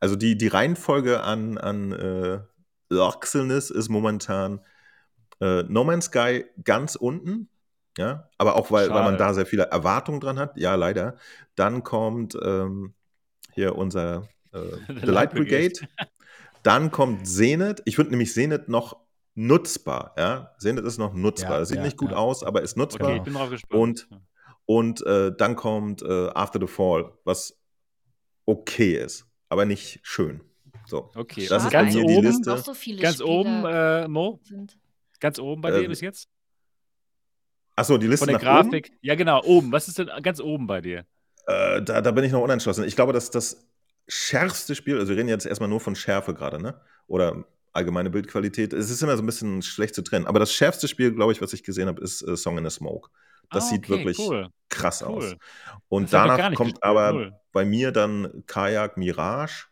also 0.01 0.17
die, 0.17 0.37
die 0.37 0.49
Reihenfolge 0.49 1.23
an, 1.23 1.59
an 1.59 1.93
äh, 1.93 2.41
Loxelness 2.91 3.71
ist 3.71 3.89
momentan 3.89 4.61
äh, 5.41 5.63
No 5.65 5.85
Man's 5.85 6.07
Sky 6.07 6.45
ganz 6.65 6.97
unten, 6.97 7.49
ja, 7.97 8.29
aber 8.39 8.57
auch 8.57 8.71
weil, 8.71 8.91
weil 8.91 9.05
man 9.05 9.19
da 9.19 9.35
sehr 9.35 9.47
viele 9.47 9.65
Erwartungen 9.65 10.21
dran 10.21 10.39
hat, 10.39 10.57
ja, 10.57 10.75
leider. 10.75 11.17
Dann 11.55 11.83
kommt 11.83 12.37
ähm, 12.41 12.95
hier 13.53 13.77
unser 13.77 14.29
äh, 14.53 14.59
The 15.01 15.07
Light 15.07 15.33
Brigade. 15.33 15.75
Dann 16.69 16.91
kommt 16.91 17.27
Zenit. 17.27 17.81
Ich 17.87 17.97
finde 17.97 18.11
nämlich 18.11 18.35
Zenit 18.35 18.69
noch 18.69 18.99
nutzbar. 19.35 20.15
Ja? 20.19 20.55
Zenit 20.59 20.85
ist 20.85 20.99
noch 20.99 21.15
nutzbar. 21.15 21.61
Ja, 21.61 21.65
Sieht 21.65 21.79
ja, 21.79 21.83
nicht 21.83 21.97
gut 21.97 22.11
ja. 22.11 22.19
aus, 22.19 22.45
aber 22.45 22.61
ist 22.61 22.77
nutzbar. 22.77 23.09
Okay, 23.09 23.17
ich 23.17 23.23
bin 23.23 23.33
drauf 23.33 23.49
gespannt. 23.49 24.07
Und, 24.07 24.09
und 24.67 25.07
äh, 25.07 25.33
dann 25.35 25.57
kommt 25.57 26.03
äh, 26.03 26.29
After 26.35 26.61
the 26.61 26.67
Fall, 26.67 27.11
was 27.25 27.59
okay 28.45 29.03
ist, 29.03 29.27
aber 29.49 29.65
nicht 29.65 30.01
schön. 30.03 30.43
So. 30.87 31.11
Okay, 31.15 31.47
das 31.47 31.65
ist 31.65 31.71
ganz 31.71 31.97
oben, 31.97 32.07
die 32.07 32.21
Liste. 32.21 32.59
So 32.59 32.75
ganz 33.01 33.23
oben, 33.23 33.65
äh, 33.65 34.07
Mo? 34.07 34.39
Sind. 34.43 34.79
Ganz 35.21 35.39
oben 35.39 35.63
bei 35.63 35.71
dir 35.71 35.85
äh, 35.85 35.89
bis 35.89 36.03
jetzt? 36.03 36.29
Achso, 37.77 37.97
die 37.97 38.09
Liste 38.09 38.27
Von 38.27 38.35
der 38.35 38.43
Grafik. 38.43 38.89
Oben? 38.89 38.99
Ja, 39.01 39.15
genau, 39.15 39.43
oben. 39.43 39.73
Was 39.73 39.89
ist 39.89 39.99
denn 39.99 40.11
ganz 40.23 40.39
oben 40.39 40.67
bei 40.67 40.83
dir? 40.83 41.07
Äh, 41.47 41.81
da, 41.81 42.03
da 42.03 42.11
bin 42.11 42.25
ich 42.25 42.33
noch 42.33 42.43
unentschlossen. 42.43 42.85
Ich 42.85 42.95
glaube, 42.95 43.15
dass 43.15 43.31
das 43.31 43.68
schärfste 44.09 44.75
Spiel, 44.75 44.99
also 44.99 45.11
wir 45.11 45.17
reden 45.17 45.29
jetzt 45.29 45.47
erstmal 45.47 45.69
nur 45.69 45.81
von 45.81 45.95
Schärfe 45.95 46.35
gerade, 46.35 46.61
ne? 46.61 46.81
Oder 47.07 47.45
allgemeine 47.73 48.11
Bildqualität. 48.11 48.73
Es 48.73 48.91
ist 48.91 49.03
immer 49.03 49.17
so 49.17 49.23
ein 49.23 49.27
bisschen 49.27 49.63
schlecht 49.63 49.95
zu 49.95 50.03
trennen. 50.03 50.27
Aber 50.27 50.39
das 50.39 50.53
schärfste 50.53 50.89
Spiel, 50.89 51.13
glaube 51.13 51.33
ich, 51.33 51.41
was 51.41 51.53
ich 51.53 51.63
gesehen 51.63 51.89
habe, 51.89 52.03
ist 52.03 52.23
äh, 52.23 52.37
Song 52.37 52.59
in 52.59 52.67
a 52.67 52.71
Smoke. 52.71 53.11
Das 53.51 53.65
ah, 53.65 53.67
okay, 53.67 53.75
sieht 53.77 53.89
wirklich 53.89 54.19
cool. 54.19 54.49
krass 54.69 55.03
cool. 55.03 55.09
aus. 55.09 55.37
Und 55.89 56.13
danach 56.13 56.55
kommt 56.55 56.83
aber 56.83 57.15
cool. 57.15 57.33
bei 57.53 57.65
mir 57.65 57.93
dann 57.93 58.43
Kajak 58.47 58.97
Mirage. 58.97 59.67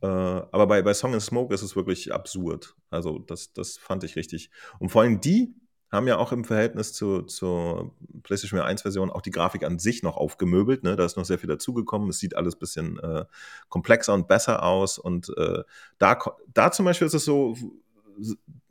Äh, 0.00 0.06
aber 0.06 0.66
bei, 0.66 0.82
bei 0.82 0.94
Song 0.94 1.14
in 1.14 1.20
Smoke 1.20 1.52
ist 1.52 1.62
es 1.62 1.74
wirklich 1.74 2.12
absurd. 2.12 2.74
Also 2.90 3.18
das, 3.18 3.52
das 3.52 3.78
fand 3.78 4.04
ich 4.04 4.16
richtig. 4.16 4.50
Und 4.78 4.90
vor 4.90 5.02
allem 5.02 5.20
die 5.20 5.54
haben 5.90 6.06
ja 6.06 6.18
auch 6.18 6.32
im 6.32 6.44
Verhältnis 6.44 6.92
zu, 6.92 7.22
zur 7.22 7.94
PlayStation 8.22 8.60
1 8.60 8.82
Version 8.82 9.10
auch 9.10 9.22
die 9.22 9.30
Grafik 9.30 9.64
an 9.64 9.78
sich 9.78 10.02
noch 10.02 10.16
aufgemöbelt. 10.16 10.84
Ne? 10.84 10.96
Da 10.96 11.04
ist 11.04 11.16
noch 11.16 11.24
sehr 11.24 11.38
viel 11.38 11.48
dazugekommen. 11.48 12.10
Es 12.10 12.18
sieht 12.18 12.36
alles 12.36 12.56
ein 12.56 12.58
bisschen 12.58 12.98
äh, 12.98 13.24
komplexer 13.68 14.12
und 14.12 14.28
besser 14.28 14.62
aus. 14.62 14.98
Und 14.98 15.32
äh, 15.36 15.62
da, 15.98 16.18
da 16.52 16.70
zum 16.72 16.84
Beispiel 16.84 17.06
ist 17.06 17.14
es 17.14 17.24
so, 17.24 17.56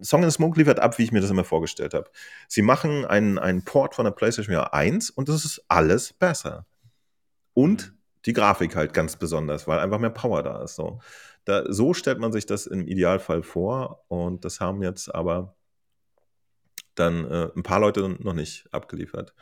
Song 0.02 0.24
in 0.24 0.32
Smoke 0.32 0.60
liefert 0.60 0.80
ab, 0.80 0.98
wie 0.98 1.04
ich 1.04 1.12
mir 1.12 1.22
das 1.22 1.32
immer 1.32 1.44
vorgestellt 1.44 1.94
habe. 1.94 2.10
Sie 2.48 2.62
machen 2.62 3.06
einen, 3.06 3.40
einen 3.40 3.64
Port 3.64 3.96
von 3.96 4.06
der 4.06 4.12
PlayStation 4.12 4.56
1 4.56 5.10
und 5.10 5.30
das 5.30 5.46
ist 5.46 5.64
alles 5.68 6.14
besser. 6.14 6.66
Und 7.54 7.88
mhm. 7.88 7.98
die 8.26 8.34
Grafik 8.34 8.76
halt 8.76 8.94
ganz 8.94 9.16
besonders, 9.16 9.68
weil 9.68 9.80
einfach 9.80 10.00
mehr 10.00 10.10
Power 10.10 10.44
da 10.44 10.62
ist. 10.64 10.76
So, 10.76 11.00
da, 11.46 11.64
so 11.72 11.94
stellt 11.94 12.20
man 12.20 12.32
sich 12.32 12.46
das 12.46 12.68
im 12.68 12.88
Idealfall 12.88 13.42
vor 13.42 14.04
und 14.08 14.46
das 14.46 14.60
haben 14.60 14.84
jetzt 14.84 15.14
aber 15.14 15.56
dann 17.00 17.26
äh, 17.30 17.50
ein 17.56 17.64
paar 17.64 17.80
Leute 17.80 18.18
noch 18.20 18.34
nicht 18.34 18.68
abgeliefert. 18.72 19.34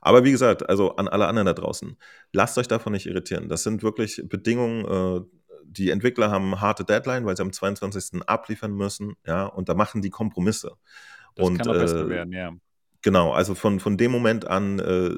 Aber 0.00 0.24
wie 0.24 0.32
gesagt, 0.32 0.68
also 0.68 0.96
an 0.96 1.08
alle 1.08 1.26
anderen 1.26 1.46
da 1.46 1.54
draußen, 1.54 1.96
lasst 2.32 2.58
euch 2.58 2.68
davon 2.68 2.92
nicht 2.92 3.06
irritieren. 3.06 3.48
Das 3.48 3.62
sind 3.62 3.82
wirklich 3.82 4.22
Bedingungen, 4.28 4.84
äh, 4.84 5.24
die 5.66 5.90
Entwickler 5.90 6.30
haben 6.30 6.60
harte 6.60 6.84
Deadline, 6.84 7.24
weil 7.24 7.36
sie 7.36 7.42
am 7.42 7.52
22. 7.52 8.22
abliefern 8.26 8.72
müssen, 8.72 9.14
ja, 9.26 9.46
und 9.46 9.68
da 9.68 9.74
machen 9.74 10.02
die 10.02 10.10
Kompromisse. 10.10 10.72
Das 11.34 11.46
und, 11.46 11.56
kann 11.56 11.66
noch 11.66 11.74
äh, 11.74 11.78
besser 11.78 12.08
werden, 12.08 12.32
ja. 12.32 12.52
Genau, 13.02 13.32
also 13.32 13.54
von, 13.54 13.80
von 13.80 13.96
dem 13.96 14.12
Moment 14.12 14.46
an 14.46 14.78
äh, 14.78 15.14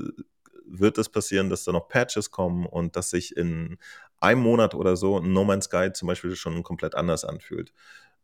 wird 0.66 0.98
es 0.98 1.08
passieren, 1.08 1.50
dass 1.50 1.64
da 1.64 1.72
noch 1.72 1.88
Patches 1.88 2.30
kommen 2.30 2.66
und 2.66 2.96
dass 2.96 3.10
sich 3.10 3.36
in 3.36 3.78
einem 4.20 4.40
Monat 4.40 4.74
oder 4.74 4.96
so 4.96 5.18
ein 5.18 5.32
No 5.32 5.44
Man's 5.44 5.66
Sky 5.66 5.90
zum 5.92 6.08
Beispiel 6.08 6.34
schon 6.36 6.62
komplett 6.62 6.94
anders 6.94 7.24
anfühlt. 7.24 7.72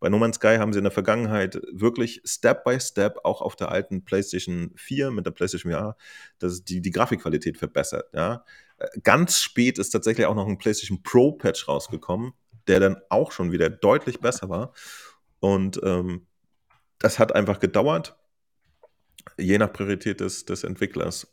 Bei 0.03 0.09
No 0.09 0.19
Man's 0.19 0.35
Sky 0.35 0.57
haben 0.59 0.73
sie 0.73 0.81
in 0.81 0.85
der 0.85 0.91
Vergangenheit 0.91 1.62
wirklich 1.70 2.23
Step 2.24 2.65
by 2.65 2.81
Step 2.81 3.19
auch 3.23 3.41
auf 3.41 3.55
der 3.55 3.70
alten 3.70 4.05
PlayStation 4.05 4.73
4 4.74 5.12
mit 5.12 5.27
der 5.27 5.31
PlayStation 5.31 5.70
VR 5.70 5.97
das, 6.41 6.65
die, 6.65 6.83
die 6.83 6.91
Grafikqualität 6.91 7.57
verbessert. 7.57 8.12
Ja. 8.12 8.45
Äh, 8.79 8.89
ganz 9.05 9.39
spät 9.39 9.79
ist 9.79 9.91
tatsächlich 9.91 10.27
auch 10.27 10.35
noch 10.35 10.49
ein 10.49 10.59
PlayStation 10.59 11.05
Pro 11.05 11.31
Patch 11.31 11.69
rausgekommen, 11.69 12.33
der 12.66 12.81
dann 12.81 12.97
auch 13.11 13.31
schon 13.31 13.53
wieder 13.53 13.70
deutlich 13.70 14.19
besser 14.19 14.49
war. 14.49 14.73
Und 15.39 15.81
ähm, 15.85 16.27
das 16.99 17.20
hat 17.20 17.33
einfach 17.33 17.61
gedauert, 17.61 18.16
je 19.39 19.57
nach 19.57 19.73
Priorität 19.73 20.19
des, 20.19 20.45
des 20.45 20.65
Entwicklers 20.65 21.33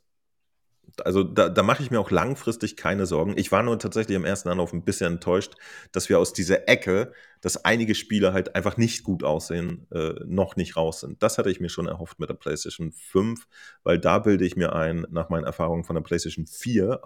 also 1.03 1.23
da, 1.23 1.49
da 1.49 1.63
mache 1.63 1.83
ich 1.83 1.91
mir 1.91 1.99
auch 1.99 2.11
langfristig 2.11 2.75
keine 2.75 3.05
Sorgen. 3.05 3.37
Ich 3.37 3.51
war 3.51 3.63
nur 3.63 3.77
tatsächlich 3.79 4.15
im 4.15 4.25
ersten 4.25 4.49
Anlauf 4.49 4.73
ein 4.73 4.83
bisschen 4.83 5.13
enttäuscht, 5.13 5.55
dass 5.91 6.09
wir 6.09 6.19
aus 6.19 6.33
dieser 6.33 6.67
Ecke, 6.67 7.13
dass 7.41 7.63
einige 7.65 7.95
Spiele 7.95 8.33
halt 8.33 8.55
einfach 8.55 8.77
nicht 8.77 9.03
gut 9.03 9.23
aussehen, 9.23 9.87
äh, 9.91 10.13
noch 10.25 10.55
nicht 10.55 10.77
raus 10.77 10.99
sind. 11.01 11.21
Das 11.23 11.37
hatte 11.37 11.51
ich 11.51 11.59
mir 11.59 11.69
schon 11.69 11.87
erhofft 11.87 12.19
mit 12.19 12.29
der 12.29 12.35
PlayStation 12.35 12.91
5, 12.91 13.47
weil 13.83 13.99
da 13.99 14.19
bilde 14.19 14.45
ich 14.45 14.55
mir 14.55 14.73
ein, 14.73 15.05
nach 15.09 15.29
meinen 15.29 15.45
Erfahrungen 15.45 15.83
von 15.83 15.95
der 15.95 16.03
PlayStation 16.03 16.47
4, 16.47 17.01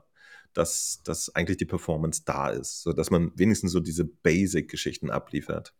dass, 0.53 1.01
dass 1.03 1.33
eigentlich 1.35 1.57
die 1.57 1.65
Performance 1.65 2.23
da 2.25 2.49
ist, 2.49 2.83
sodass 2.83 3.09
man 3.09 3.31
wenigstens 3.35 3.71
so 3.71 3.79
diese 3.79 4.05
Basic-Geschichten 4.05 5.09
abliefert. 5.09 5.73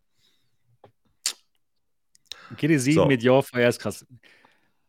GT7 2.58 2.94
so. 2.94 3.06
mit 3.06 3.24
Your 3.24 3.44
Fire 3.44 3.68
ist 3.68 3.80
krass. 3.80 4.06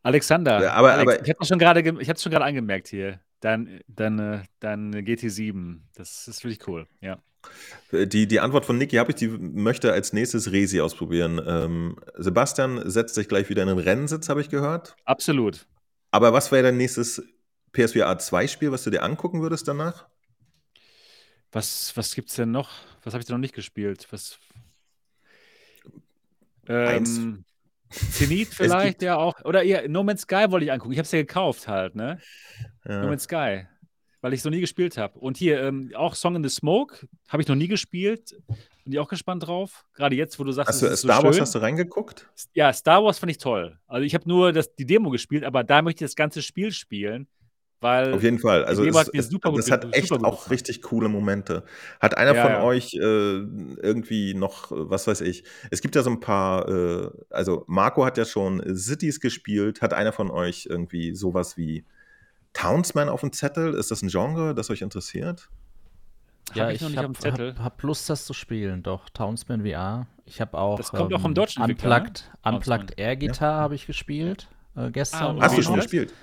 Alexander, 0.05 0.63
ja, 0.63 0.73
aber, 0.75 0.93
Alex, 0.93 1.13
aber, 1.15 1.23
ich 1.23 1.31
habe 1.31 1.43
es 1.43 2.23
schon 2.23 2.31
gerade 2.31 2.45
angemerkt 2.45 2.89
hier. 2.89 3.21
Dein, 3.41 3.81
dein, 3.89 4.47
dein 4.61 4.95
GT7, 4.95 5.81
das 5.95 6.29
ist 6.29 6.45
wirklich 6.45 6.69
cool, 6.69 6.87
ja. 7.01 7.19
Die, 7.91 8.27
die 8.27 8.41
Antwort 8.41 8.67
von 8.67 8.77
Niki 8.79 8.97
habe 8.97 9.11
ich, 9.11 9.17
die 9.17 9.29
möchte 9.29 9.93
als 9.93 10.13
nächstes 10.13 10.53
Resi 10.53 10.81
ausprobieren. 10.81 11.41
Ähm, 11.47 11.97
Sebastian 12.17 12.89
setzt 12.91 13.15
sich 13.15 13.29
gleich 13.29 13.49
wieder 13.49 13.63
in 13.63 13.69
den 13.69 13.79
Rennsitz, 13.79 14.29
habe 14.29 14.41
ich 14.41 14.51
gehört. 14.51 14.95
Absolut. 15.05 15.67
Aber 16.11 16.33
was 16.33 16.53
wäre 16.53 16.65
dein 16.65 16.77
nächstes 16.77 17.23
PSVR 17.73 18.19
2 18.19 18.47
Spiel, 18.47 18.73
was 18.73 18.85
du 18.85 18.91
dir 18.91 19.03
angucken 19.03 19.43
würdest 19.43 19.67
danach? 19.69 20.07
Was, 21.51 21.97
was 21.97 22.15
gibt 22.15 22.29
es 22.29 22.37
denn 22.37 22.51
noch? 22.51 22.71
Was 23.05 23.15
habe 23.15 23.21
ich 23.21 23.27
denn 23.27 23.35
noch 23.35 23.41
nicht 23.41 23.55
gespielt? 23.55 24.07
Was. 24.11 24.39
Eins. 26.67 27.21
Zenit 27.95 28.49
vielleicht, 28.49 29.03
ja 29.03 29.17
auch. 29.17 29.45
Oder 29.45 29.63
eher 29.63 29.89
No 29.89 30.03
Man's 30.03 30.23
Sky 30.23 30.47
wollte 30.49 30.67
ich 30.67 30.73
angucken. 30.73 30.93
Ich 30.93 30.99
habe 30.99 31.07
es 31.07 31.13
ja 31.13 31.21
gekauft 31.21 31.69
halt, 31.69 31.95
ne? 31.95 32.19
Ja. 32.87 33.03
No 33.03 33.09
Man's 33.09 33.25
Sky. 33.25 33.67
Weil 34.21 34.33
ich 34.33 34.41
es 34.41 34.45
noch 34.45 34.53
nie 34.53 34.61
gespielt 34.61 34.97
habe. 34.97 35.19
Und 35.19 35.37
hier 35.37 35.63
ähm, 35.63 35.93
auch 35.95 36.15
Song 36.15 36.37
in 36.37 36.43
the 36.43 36.49
Smoke 36.49 37.07
habe 37.29 37.43
ich 37.43 37.49
noch 37.49 37.57
nie 37.57 37.69
gespielt. 37.69 38.35
Bin 38.85 38.93
ich 38.93 38.99
auch 38.99 39.09
gespannt 39.09 39.47
drauf. 39.47 39.85
Gerade 39.95 40.17
jetzt, 40.17 40.39
wo 40.39 40.45
du 40.45 40.53
sagst, 40.53 40.69
hast 40.69 40.83
du, 40.83 40.97
Star 40.97 41.21
so 41.21 41.25
Wars 41.25 41.41
hast 41.41 41.55
du 41.55 41.59
reingeguckt? 41.59 42.29
Ja, 42.55 42.73
Star 42.73 43.05
Wars 43.05 43.19
fand 43.19 43.31
ich 43.31 43.39
toll. 43.39 43.79
Also 43.87 44.05
ich 44.05 44.15
habe 44.15 44.29
nur 44.29 44.53
das, 44.53 44.75
die 44.75 44.87
Demo 44.87 45.11
gespielt, 45.11 45.45
aber 45.45 45.63
da 45.65 45.83
möchte 45.83 46.05
ich 46.05 46.11
das 46.11 46.17
ganze 46.17 46.43
Spiel 46.43 46.73
spielen. 46.73 47.29
Weil 47.85 48.15
Auf 48.15 48.23
jeden 48.23 48.39
Fall. 48.39 48.65
Also 48.65 48.83
es, 48.83 48.97
hat 48.97 49.11
es, 49.13 49.29
das 49.29 49.71
hat 49.71 49.95
echt 49.95 50.11
auch 50.11 50.17
gefallen. 50.17 50.49
richtig 50.49 50.81
coole 50.81 51.11
Momente. 51.11 51.65
Hat 52.01 52.17
einer 52.17 52.35
ja, 52.35 52.43
von 52.43 52.53
ja. 52.53 52.63
euch 52.63 52.95
äh, 52.95 52.99
irgendwie 52.99 54.33
noch, 54.33 54.69
was 54.71 55.07
weiß 55.07 55.21
ich, 55.21 55.45
es 55.71 55.83
gibt 55.83 55.95
ja 55.95 56.03
so 56.03 56.09
ein 56.09 56.19
paar, 56.19 56.67
äh, 56.67 57.11
also 57.29 57.65
Marco 57.67 58.07
hat 58.07 58.17
ja 58.17 58.25
schon 58.25 58.75
Cities 58.75 59.21
gespielt. 59.21 59.83
Hat 59.83 59.93
einer 59.93 60.13
von 60.13 60.31
euch 60.31 60.67
irgendwie 60.67 61.15
sowas 61.15 61.59
wie 61.59 61.85
Townsman 62.55 63.11
auf 63.11 63.21
dem 63.21 63.35
Zettel? 63.35 63.75
Ist 63.75 63.91
das 63.91 64.01
ein 64.01 64.09
Genre, 64.09 64.55
das 64.55 64.71
euch 64.71 64.81
interessiert? 64.81 65.51
Ja, 66.55 66.65
hab 66.65 66.73
ich, 66.73 66.81
ich 66.81 66.97
habe 66.97 67.13
hab, 67.23 67.59
hab 67.59 67.83
Lust, 67.83 68.09
das 68.09 68.25
zu 68.25 68.33
spielen, 68.33 68.83
doch. 68.83 69.11
Townsman 69.11 69.61
VR. 69.61 70.07
Ich 70.25 70.41
habe 70.41 70.57
auch. 70.57 70.79
Das 70.79 70.91
kommt 70.91 71.11
ähm, 71.11 71.19
auch 71.19 71.21
vom 71.21 71.35
deutschen 71.35 71.63
Unplugged, 71.63 72.31
ne? 72.47 72.51
Unplugged 72.51 72.99
Air 72.99 73.17
Guitar 73.17 73.57
ja. 73.57 73.59
habe 73.59 73.75
ich 73.75 73.87
gespielt 73.87 74.49
äh, 74.75 74.91
gestern. 74.91 75.39
Ah, 75.39 75.43
hast 75.43 75.59
du 75.59 75.63
schon 75.63 75.77
gespielt? 75.77 76.15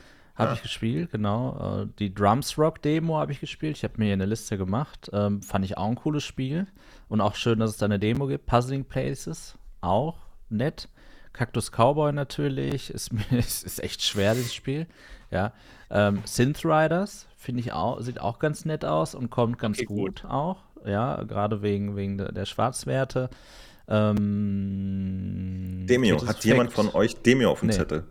Habe 0.41 0.51
ja. 0.51 0.55
ich 0.55 0.63
gespielt, 0.63 1.11
genau. 1.11 1.83
Äh, 1.83 1.87
die 1.99 2.13
Drums 2.13 2.57
Rock 2.57 2.81
Demo 2.81 3.17
habe 3.17 3.31
ich 3.31 3.39
gespielt. 3.39 3.77
Ich 3.77 3.83
habe 3.83 3.93
mir 3.97 4.05
hier 4.05 4.13
eine 4.13 4.25
Liste 4.25 4.57
gemacht. 4.57 5.09
Ähm, 5.13 5.41
fand 5.43 5.63
ich 5.65 5.77
auch 5.77 5.87
ein 5.87 5.95
cooles 5.95 6.23
Spiel. 6.23 6.67
Und 7.09 7.21
auch 7.21 7.35
schön, 7.35 7.59
dass 7.59 7.69
es 7.71 7.77
da 7.77 7.85
eine 7.85 7.99
Demo 7.99 8.25
gibt. 8.27 8.47
Puzzling 8.47 8.85
Places, 8.85 9.57
auch 9.81 10.17
nett. 10.49 10.89
Cactus 11.33 11.71
Cowboy 11.71 12.11
natürlich. 12.11 12.89
Ist, 12.89 13.11
ist, 13.31 13.83
echt 13.83 14.01
schwer, 14.01 14.33
das 14.33 14.53
Spiel. 14.53 14.87
Ja. 15.29 15.53
Ähm, 15.89 16.23
Synth 16.25 16.65
Riders, 16.65 17.27
finde 17.37 17.61
ich 17.61 17.71
auch, 17.73 18.01
sieht 18.01 18.19
auch 18.19 18.39
ganz 18.39 18.65
nett 18.65 18.83
aus 18.83 19.13
und 19.13 19.29
kommt 19.29 19.59
ganz 19.59 19.77
okay, 19.77 19.85
gut, 19.85 20.23
gut, 20.23 20.31
auch. 20.31 20.63
Ja, 20.85 21.23
gerade 21.23 21.61
wegen, 21.61 21.95
wegen 21.95 22.17
der, 22.17 22.31
der 22.31 22.45
Schwarzwerte. 22.45 23.29
Ähm, 23.87 25.85
Demio, 25.87 26.25
hat 26.25 26.43
jemand 26.45 26.73
von 26.73 26.89
euch 26.95 27.21
Demio 27.21 27.51
auf 27.51 27.59
dem 27.59 27.67
nee. 27.67 27.75
Zettel? 27.75 28.05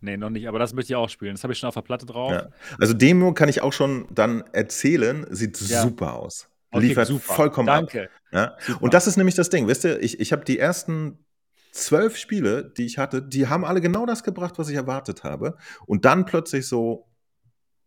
Nee, 0.00 0.16
noch 0.16 0.30
nicht, 0.30 0.46
aber 0.48 0.58
das 0.58 0.74
möchte 0.74 0.92
ich 0.92 0.96
auch 0.96 1.08
spielen. 1.08 1.34
Das 1.34 1.42
habe 1.42 1.52
ich 1.52 1.58
schon 1.58 1.68
auf 1.68 1.74
der 1.74 1.82
Platte 1.82 2.06
drauf. 2.06 2.32
Ja. 2.32 2.48
Also 2.78 2.94
Demo 2.94 3.34
kann 3.34 3.48
ich 3.48 3.62
auch 3.62 3.72
schon 3.72 4.06
dann 4.10 4.42
erzählen, 4.52 5.26
sieht 5.30 5.60
ja. 5.62 5.82
super 5.82 6.14
aus. 6.14 6.48
Okay, 6.70 6.86
Liefert 6.86 7.08
super. 7.08 7.34
vollkommen 7.34 7.66
Danke. 7.66 8.04
ab. 8.04 8.10
Ja? 8.30 8.76
Und 8.80 8.94
das 8.94 9.06
ist 9.06 9.16
nämlich 9.16 9.34
das 9.34 9.50
Ding, 9.50 9.66
wisst 9.66 9.84
ihr, 9.84 10.00
ich, 10.00 10.20
ich 10.20 10.32
habe 10.32 10.44
die 10.44 10.58
ersten 10.58 11.24
zwölf 11.72 12.16
Spiele, 12.16 12.64
die 12.64 12.86
ich 12.86 12.98
hatte, 12.98 13.22
die 13.22 13.48
haben 13.48 13.64
alle 13.64 13.80
genau 13.80 14.06
das 14.06 14.22
gebracht, 14.22 14.58
was 14.58 14.68
ich 14.68 14.76
erwartet 14.76 15.24
habe. 15.24 15.56
Und 15.86 16.04
dann 16.04 16.26
plötzlich 16.26 16.66
so 16.66 17.08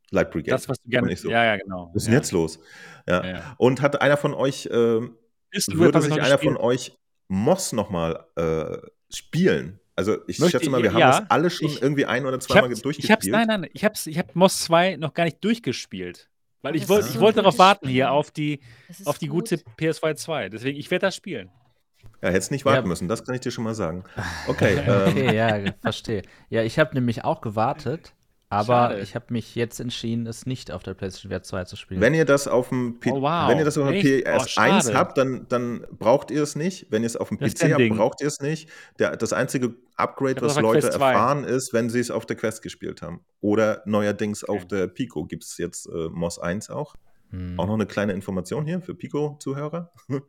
Light 0.10 0.32
Brigade. 0.32 0.52
Das, 0.52 0.68
was 0.68 0.82
du 0.82 0.90
gerne. 0.90 1.16
So, 1.16 1.30
ja, 1.30 1.44
ja, 1.44 1.58
genau. 1.58 1.92
Was 1.94 2.04
ist 2.04 2.08
denn 2.08 2.16
jetzt 2.16 2.32
los? 2.32 2.60
Ja. 3.08 3.56
Und 3.58 3.82
hat 3.82 4.02
einer 4.02 4.18
von 4.18 4.34
euch, 4.34 4.66
äh, 4.66 4.72
würde 4.72 6.02
sich 6.02 6.22
einer 6.22 6.38
von 6.38 6.58
euch 6.58 6.98
Moss 7.28 7.72
nochmal 7.72 8.26
äh, 8.36 8.78
spielen? 9.10 9.81
Also 10.02 10.18
ich 10.26 10.40
Möchte, 10.40 10.58
schätze 10.58 10.72
mal, 10.72 10.82
wir 10.82 10.92
ja, 10.92 10.94
haben 10.94 11.22
das 11.22 11.30
alle 11.30 11.50
schon 11.52 11.68
ich, 11.68 11.80
irgendwie 11.80 12.08
ein 12.08 12.26
oder 12.26 12.40
zweimal 12.40 12.70
durchgespielt. 12.70 13.04
Ich 13.04 13.12
hab's, 13.12 13.28
nein, 13.28 13.46
nein, 13.48 13.70
ich 13.72 13.86
habe 13.86 13.94
ich 14.04 14.18
hab 14.18 14.36
Moss 14.36 14.64
2 14.64 14.96
noch 14.96 15.14
gar 15.14 15.26
nicht 15.26 15.44
durchgespielt. 15.44 16.28
Weil 16.64 16.76
ich, 16.76 16.90
wollt, 16.90 17.08
ich 17.08 17.20
wollte 17.20 17.38
darauf 17.38 17.60
warten 17.60 17.88
hier 17.88 18.12
auf 18.12 18.32
die, 18.32 18.62
auf 19.06 19.20
die 19.20 19.28
gute 19.28 19.58
PS2 19.80 20.16
2. 20.16 20.50
Deswegen, 20.50 20.80
ich 20.80 20.90
werde 20.90 21.06
das 21.06 21.16
spielen. 21.16 21.52
Ja, 22.24 22.30
hättest 22.30 22.50
nicht 22.50 22.66
warten 22.66 22.86
ja. 22.86 22.88
müssen, 22.88 23.08
das 23.08 23.24
kann 23.24 23.36
ich 23.36 23.42
dir 23.42 23.52
schon 23.52 23.64
mal 23.64 23.76
sagen. 23.76 24.04
Okay. 24.48 24.80
okay, 24.80 25.28
ähm. 25.28 25.34
ja, 25.66 25.72
verstehe. 25.82 26.24
Ja, 26.50 26.64
ich 26.64 26.80
habe 26.80 26.96
nämlich 26.96 27.24
auch 27.24 27.42
gewartet, 27.42 28.14
aber 28.52 28.90
Schade. 28.90 29.00
ich 29.00 29.16
habe 29.16 29.28
mich 29.30 29.56
jetzt 29.56 29.80
entschieden, 29.80 30.28
es 30.28 30.46
nicht 30.46 30.72
auf 30.72 30.84
der 30.84 30.94
PlayStation 30.94 31.32
VR 31.32 31.42
2 31.42 31.64
zu 31.64 31.78
spielen. 31.78 32.02
Wenn 32.02 32.14
ihr 32.14 32.26
das 32.26 32.50
auf 32.50 32.68
dem, 32.68 33.00
P 33.00 33.10
oh, 33.10 33.22
wow. 33.22 33.50
Wenn 33.50 33.58
ihr 33.58 33.64
das 33.64 33.78
auf 33.78 33.88
dem 33.88 34.02
PS1 34.02 34.92
oh, 34.92 34.94
habt, 34.94 35.18
dann, 35.18 35.46
dann 35.48 35.88
braucht 35.98 36.32
ihr 36.32 36.44
es 36.44 36.58
nicht. 36.58 36.88
Wenn 36.90 37.04
ihr 37.04 37.08
es 37.08 37.16
auf 37.16 37.30
dem 37.30 37.40
das 37.40 37.54
PC 37.54 37.74
habt, 37.74 37.90
braucht 37.96 38.20
ihr 38.20 38.28
es 38.28 38.42
nicht. 38.42 38.68
Der, 39.00 39.16
das 39.16 39.32
einzige 39.32 39.76
Upgrade, 39.96 40.42
was 40.42 40.60
Leute 40.60 40.90
erfahren, 40.90 41.46
ist, 41.46 41.72
wenn 41.72 41.90
sie 41.90 42.02
es 42.02 42.12
auf 42.12 42.26
der 42.26 42.36
Quest 42.36 42.62
gespielt 42.62 43.02
haben. 43.02 43.22
Oder 43.40 43.84
neuerdings 43.86 44.44
okay. 44.44 44.52
auf 44.52 44.68
der 44.68 44.88
Pico 44.88 45.24
gibt 45.24 45.46
es 45.46 45.58
jetzt 45.58 45.88
äh, 45.88 46.10
MOS 46.10 46.38
1 46.38 46.70
auch. 46.72 46.96
Hm. 47.32 47.58
Auch 47.58 47.66
noch 47.66 47.76
eine 47.76 47.86
kleine 47.86 48.12
Information 48.12 48.66
hier 48.66 48.82
für 48.82 48.94
Pico-Zuhörer. 48.94 49.92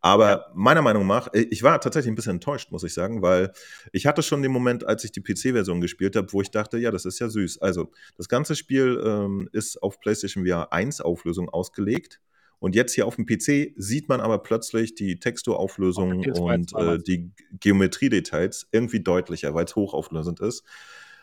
Aber 0.00 0.30
ja. 0.30 0.46
meiner 0.54 0.82
Meinung 0.82 1.06
nach, 1.06 1.32
äh, 1.34 1.46
ich 1.50 1.62
war 1.62 1.80
tatsächlich 1.80 2.12
ein 2.12 2.14
bisschen 2.14 2.34
enttäuscht, 2.36 2.70
muss 2.70 2.84
ich 2.84 2.94
sagen, 2.94 3.22
weil 3.22 3.52
ich 3.92 4.06
hatte 4.06 4.22
schon 4.22 4.40
den 4.40 4.52
Moment, 4.52 4.86
als 4.86 5.04
ich 5.04 5.10
die 5.10 5.20
PC-Version 5.20 5.80
gespielt 5.80 6.14
habe, 6.14 6.32
wo 6.32 6.40
ich 6.40 6.50
dachte, 6.50 6.78
ja, 6.78 6.92
das 6.92 7.04
ist 7.04 7.18
ja 7.18 7.28
süß. 7.28 7.60
Also, 7.60 7.90
das 8.16 8.28
ganze 8.28 8.54
Spiel 8.54 9.02
ähm, 9.04 9.48
ist 9.52 9.82
auf 9.82 9.98
PlayStation 9.98 10.46
VR 10.46 10.72
1 10.72 11.00
Auflösung 11.00 11.48
ausgelegt. 11.48 12.20
Und 12.60 12.74
jetzt 12.74 12.94
hier 12.94 13.06
auf 13.06 13.16
dem 13.16 13.26
PC 13.26 13.74
sieht 13.76 14.08
man 14.08 14.20
aber 14.20 14.38
plötzlich 14.38 14.94
die 14.94 15.18
Texturauflösung 15.18 16.24
und 16.24 16.72
äh, 16.74 16.98
die 16.98 17.30
Geometriedetails 17.60 18.68
irgendwie 18.72 19.00
deutlicher, 19.00 19.54
weil 19.54 19.66
es 19.66 19.76
hochauflösend 19.76 20.40
ist. 20.40 20.64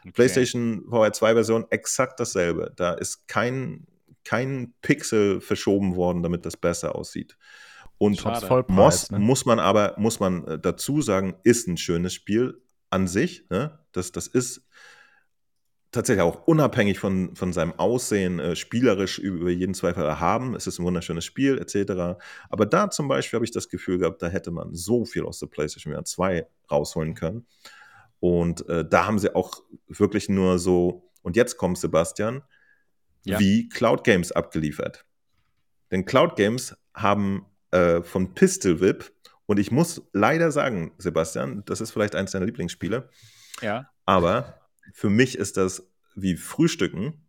Okay. 0.01 0.11
PlayStation 0.11 0.83
VR 0.89 1.13
2 1.13 1.33
Version 1.33 1.65
exakt 1.69 2.19
dasselbe. 2.19 2.73
Da 2.75 2.93
ist 2.93 3.27
kein 3.27 3.87
kein 4.23 4.73
Pixel 4.81 5.41
verschoben 5.41 5.95
worden, 5.95 6.23
damit 6.23 6.45
das 6.45 6.57
besser 6.57 6.95
aussieht. 6.95 7.37
Und 7.97 8.23
Moss 8.67 9.11
ne? 9.11 9.19
muss 9.19 9.45
man 9.45 9.59
aber, 9.59 9.93
muss 9.97 10.19
man 10.19 10.45
äh, 10.47 10.59
dazu 10.59 11.01
sagen, 11.01 11.35
ist 11.43 11.67
ein 11.67 11.77
schönes 11.77 12.13
Spiel 12.13 12.59
an 12.89 13.07
sich. 13.07 13.45
Ne? 13.49 13.77
Das, 13.91 14.11
das 14.11 14.27
ist 14.27 14.67
tatsächlich 15.91 16.23
auch 16.23 16.47
unabhängig 16.47 16.99
von, 16.99 17.35
von 17.35 17.53
seinem 17.53 17.73
Aussehen 17.77 18.39
äh, 18.39 18.55
spielerisch 18.55 19.19
über 19.19 19.49
jeden 19.49 19.73
Zweifel 19.73 20.03
erhaben. 20.03 20.55
Es 20.55 20.65
ist 20.65 20.79
ein 20.79 20.85
wunderschönes 20.85 21.25
Spiel, 21.25 21.59
etc. 21.59 22.19
Aber 22.49 22.65
da 22.65 22.89
zum 22.89 23.07
Beispiel 23.07 23.37
habe 23.37 23.45
ich 23.45 23.51
das 23.51 23.69
Gefühl 23.69 23.99
gehabt, 23.99 24.21
da 24.21 24.27
hätte 24.27 24.51
man 24.51 24.73
so 24.73 25.05
viel 25.05 25.23
aus 25.23 25.39
der 25.39 25.47
PlayStation 25.47 25.93
VR 25.93 26.05
2 26.05 26.47
rausholen 26.71 27.13
können. 27.13 27.45
Und 28.19 28.67
äh, 28.69 28.83
da 28.87 29.05
haben 29.05 29.19
sie 29.19 29.35
auch 29.35 29.63
wirklich 29.87 30.29
nur 30.29 30.59
so, 30.59 31.11
und 31.23 31.35
jetzt 31.35 31.57
kommt 31.57 31.77
Sebastian, 31.77 32.41
ja. 33.23 33.39
wie 33.39 33.69
Cloud 33.69 34.03
Games 34.03 34.31
abgeliefert. 34.31 35.05
Denn 35.91 36.05
Cloud 36.05 36.35
Games 36.35 36.75
haben 36.93 37.45
äh, 37.71 38.01
von 38.01 38.33
Pistol 38.33 38.79
Whip, 38.79 39.11
und 39.51 39.59
ich 39.59 39.69
muss 39.69 40.01
leider 40.13 40.49
sagen, 40.49 40.93
Sebastian, 40.97 41.63
das 41.65 41.81
ist 41.81 41.91
vielleicht 41.91 42.15
eins 42.15 42.31
deiner 42.31 42.45
Lieblingsspiele. 42.45 43.09
Ja. 43.61 43.89
Aber 44.05 44.61
für 44.93 45.09
mich 45.09 45.37
ist 45.37 45.57
das 45.57 45.91
wie 46.15 46.37
Frühstücken. 46.37 47.27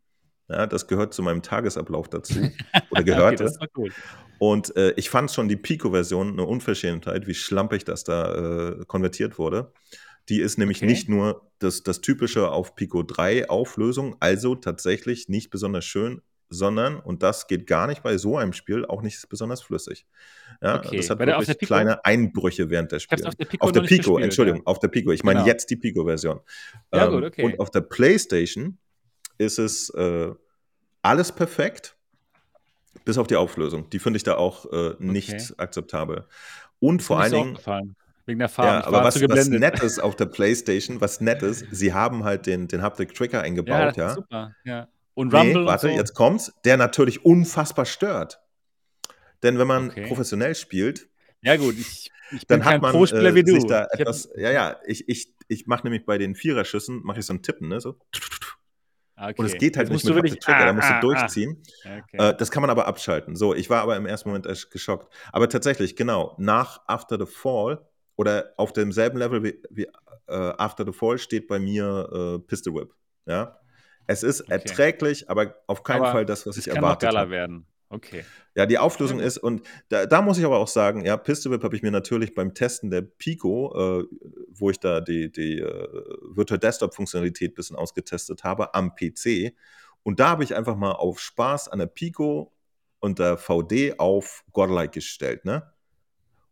Ja, 0.48 0.68
das 0.68 0.86
gehört 0.86 1.14
zu 1.14 1.22
meinem 1.22 1.42
Tagesablauf 1.42 2.08
dazu. 2.08 2.34
Oder 2.90 3.02
gehörte. 3.02 3.52
okay, 3.58 3.90
Und 4.38 4.76
äh, 4.76 4.92
ich 4.92 5.10
fand 5.10 5.32
schon 5.32 5.48
die 5.48 5.56
Pico-Version 5.56 6.30
eine 6.30 6.44
Unverschämtheit, 6.44 7.26
wie 7.26 7.34
schlampig 7.34 7.84
das 7.84 8.04
da 8.04 8.34
äh, 8.34 8.84
konvertiert 8.86 9.36
wurde. 9.40 9.72
Die 10.28 10.40
ist 10.40 10.58
nämlich 10.58 10.78
Okay. 10.78 10.86
nicht 10.86 11.08
nur 11.08 11.50
das, 11.58 11.82
das 11.82 12.00
typische 12.00 12.50
auf 12.50 12.74
Pico 12.74 13.02
3 13.02 13.48
Auflösung, 13.50 14.16
also 14.20 14.54
tatsächlich 14.54 15.28
nicht 15.28 15.50
besonders 15.50 15.84
schön, 15.84 16.22
sondern, 16.48 17.00
und 17.00 17.22
das 17.22 17.46
geht 17.46 17.66
gar 17.66 17.86
nicht 17.86 18.02
bei 18.02 18.18
so 18.18 18.36
einem 18.36 18.52
Spiel, 18.52 18.84
auch 18.84 19.00
nicht 19.02 19.26
besonders 19.30 19.62
flüssig. 19.62 20.06
Ja, 20.60 20.76
Okay. 20.76 20.98
Das 20.98 21.08
hat 21.10 21.18
auf 21.20 21.26
wirklich 21.26 21.46
der 21.46 21.54
Pico? 21.54 21.66
kleine 21.66 22.04
Einbrüche 22.04 22.68
während 22.68 22.92
der 22.92 22.98
Spiele. 23.00 23.26
auf 23.26 23.34
der 23.34 23.46
Pico 23.46 23.64
Auf 23.64 23.72
der 23.72 23.80
Pico, 23.80 23.96
gespielt, 24.12 24.24
Entschuldigung, 24.24 24.60
ja. 24.60 24.66
auf 24.66 24.78
der 24.78 24.88
Pico. 24.88 25.12
Ich 25.12 25.24
meine 25.24 25.40
Genau. 25.40 25.48
jetzt 25.48 25.70
die 25.70 25.76
Pico-Version. 25.76 26.40
Ja, 26.92 27.06
gut, 27.06 27.24
okay. 27.24 27.42
Und 27.44 27.58
auf 27.58 27.70
der 27.70 27.80
PlayStation 27.80 28.78
ist 29.38 29.58
es 29.58 29.88
äh, 29.90 30.30
alles 31.00 31.32
perfekt, 31.32 31.96
bis 33.06 33.16
auf 33.18 33.26
die 33.26 33.36
Auflösung. 33.36 33.88
Die 33.90 33.98
finde 33.98 34.18
ich 34.18 34.22
da 34.22 34.36
auch 34.36 34.70
äh, 34.72 34.94
nicht 34.98 35.30
Okay. 35.32 35.54
akzeptabel. 35.56 36.26
Und 36.80 37.00
Ist 37.00 37.06
vor 37.06 37.18
allen 37.20 37.32
Dingen. 37.32 37.58
Wegen 38.26 38.38
der 38.38 38.48
Farbe. 38.48 38.68
ja, 38.70 38.84
aber 38.86 39.02
was, 39.02 39.20
was 39.20 39.82
ist 39.82 39.98
auf 39.98 40.14
der 40.14 40.26
PlayStation, 40.26 41.00
was 41.00 41.20
nett 41.20 41.42
ist, 41.42 41.66
sie 41.72 41.92
haben 41.92 42.22
halt 42.24 42.46
den, 42.46 42.68
den 42.68 42.80
Haptic 42.82 43.14
Trigger 43.14 43.38
ja, 43.38 43.44
eingebaut, 43.44 43.96
ja. 43.96 44.08
ist 44.10 44.14
super. 44.14 44.54
Ja. 44.64 44.88
Und 45.14 45.32
Nee, 45.32 45.38
Rumble 45.40 45.66
warte, 45.66 45.88
und 45.88 45.92
so. 45.94 45.98
jetzt 45.98 46.14
kommt's, 46.14 46.52
der 46.64 46.76
natürlich 46.76 47.24
unfassbar 47.24 47.84
stört. 47.84 48.40
Denn 49.42 49.58
wenn 49.58 49.66
man 49.66 49.90
Okay. 49.90 50.06
professionell 50.06 50.54
spielt, 50.54 51.08
Ja 51.42 51.56
gut, 51.56 51.74
ich, 51.76 52.10
ich 52.30 52.46
bin 52.46 52.60
dann 52.60 52.64
hat 52.64 52.72
kein 52.74 52.80
man 52.80 52.92
Pro-Spieler 52.92 53.30
äh, 53.30 53.34
wie 53.34 53.42
du. 53.42 53.58
da 53.66 53.88
etwas, 53.90 54.30
ja, 54.36 54.52
ja, 54.52 54.76
ich, 54.86 55.08
ich, 55.08 55.34
ich 55.48 55.66
mache 55.66 55.82
nämlich 55.84 56.06
bei 56.06 56.16
den 56.16 56.36
Viererschüssen, 56.36 57.00
mache 57.02 57.18
ich 57.18 57.26
so 57.26 57.34
ein 57.34 57.42
Tippen, 57.42 57.68
ne, 57.68 57.80
so. 57.80 57.98
Ah, 59.16 59.28
okay. 59.28 59.34
Und 59.38 59.46
es 59.46 59.58
geht 59.58 59.76
halt 59.76 59.88
Jetzt 59.88 59.94
nicht 59.96 60.04
mit 60.06 60.14
wirklich- 60.14 60.32
Haptic 60.34 60.44
Trigger, 60.44 60.64
da 60.64 60.70
ah, 60.70 60.72
musst 60.72 60.88
du 60.88 60.94
ah, 60.94 61.00
durchziehen. 61.00 61.62
ah. 61.84 61.88
Okay. 61.98 62.30
Äh, 62.30 62.36
das 62.36 62.50
kann 62.50 62.60
man 62.60 62.70
aber 62.70 62.86
abschalten. 62.86 63.36
So, 63.36 63.54
ich 63.54 63.68
war 63.68 63.82
aber 63.82 63.96
im 63.96 64.06
ersten 64.06 64.28
Moment 64.30 64.46
echt 64.46 64.70
geschockt. 64.70 65.12
Aber 65.32 65.48
tatsächlich, 65.48 65.96
genau, 65.96 66.34
nach 66.38 66.80
After 66.86 67.18
the 67.18 67.26
Fall 67.30 67.84
oder 68.22 68.54
auf 68.56 68.72
demselben 68.72 69.18
Level 69.18 69.42
wie, 69.42 69.60
wie 69.70 69.84
äh, 70.28 70.32
After 70.58 70.84
the 70.86 70.92
Fall 70.92 71.18
steht 71.18 71.48
bei 71.48 71.58
mir 71.58 72.08
äh, 72.12 72.38
Pistol 72.46 72.74
Whip. 72.74 72.94
Ja. 73.26 73.58
Es 74.06 74.22
ist 74.22 74.42
Okay. 74.42 74.52
erträglich, 74.52 75.28
aber 75.28 75.56
auf 75.66 75.82
keinen 75.82 76.02
Aber 76.02 76.12
Fall 76.12 76.26
das, 76.26 76.46
was 76.46 76.56
ich 76.56 76.66
kann 76.66 76.76
noch 76.76 76.82
erwartet 76.84 77.08
geiler 77.08 77.20
habe. 77.20 77.30
werden. 77.30 77.66
Okay. 77.88 78.24
Ja, 78.54 78.64
die 78.66 78.78
Auflösung 78.78 79.20
ist, 79.20 79.36
und 79.38 79.62
da, 79.90 80.06
da 80.06 80.22
muss 80.22 80.38
ich 80.38 80.44
aber 80.46 80.58
auch 80.58 80.68
sagen, 80.68 81.04
ja, 81.04 81.16
Pistol 81.16 81.52
Whip 81.52 81.62
habe 81.62 81.76
ich 81.76 81.82
mir 81.82 81.90
natürlich 81.90 82.34
beim 82.34 82.54
Testen 82.54 82.90
der 82.90 83.02
Pico, 83.02 84.00
äh, 84.00 84.04
wo 84.48 84.70
ich 84.70 84.80
da 84.80 85.00
die, 85.00 85.30
die 85.30 85.58
äh, 85.58 85.88
Virtual 86.34 86.58
Desktop-Funktionalität 86.58 87.52
ein 87.52 87.54
bisschen 87.54 87.76
ausgetestet 87.76 88.44
habe, 88.44 88.72
am 88.74 88.94
PC. 88.94 89.54
Und 90.04 90.20
da 90.20 90.30
habe 90.30 90.44
ich 90.44 90.54
einfach 90.54 90.76
mal 90.76 90.92
auf 90.92 91.20
Spaß 91.20 91.68
an 91.68 91.80
der 91.80 91.86
Pico 91.86 92.52
und 93.00 93.18
der 93.18 93.36
VD 93.36 93.98
auf 93.98 94.44
Godlike 94.52 94.92
gestellt, 94.92 95.44
ne? 95.44 95.71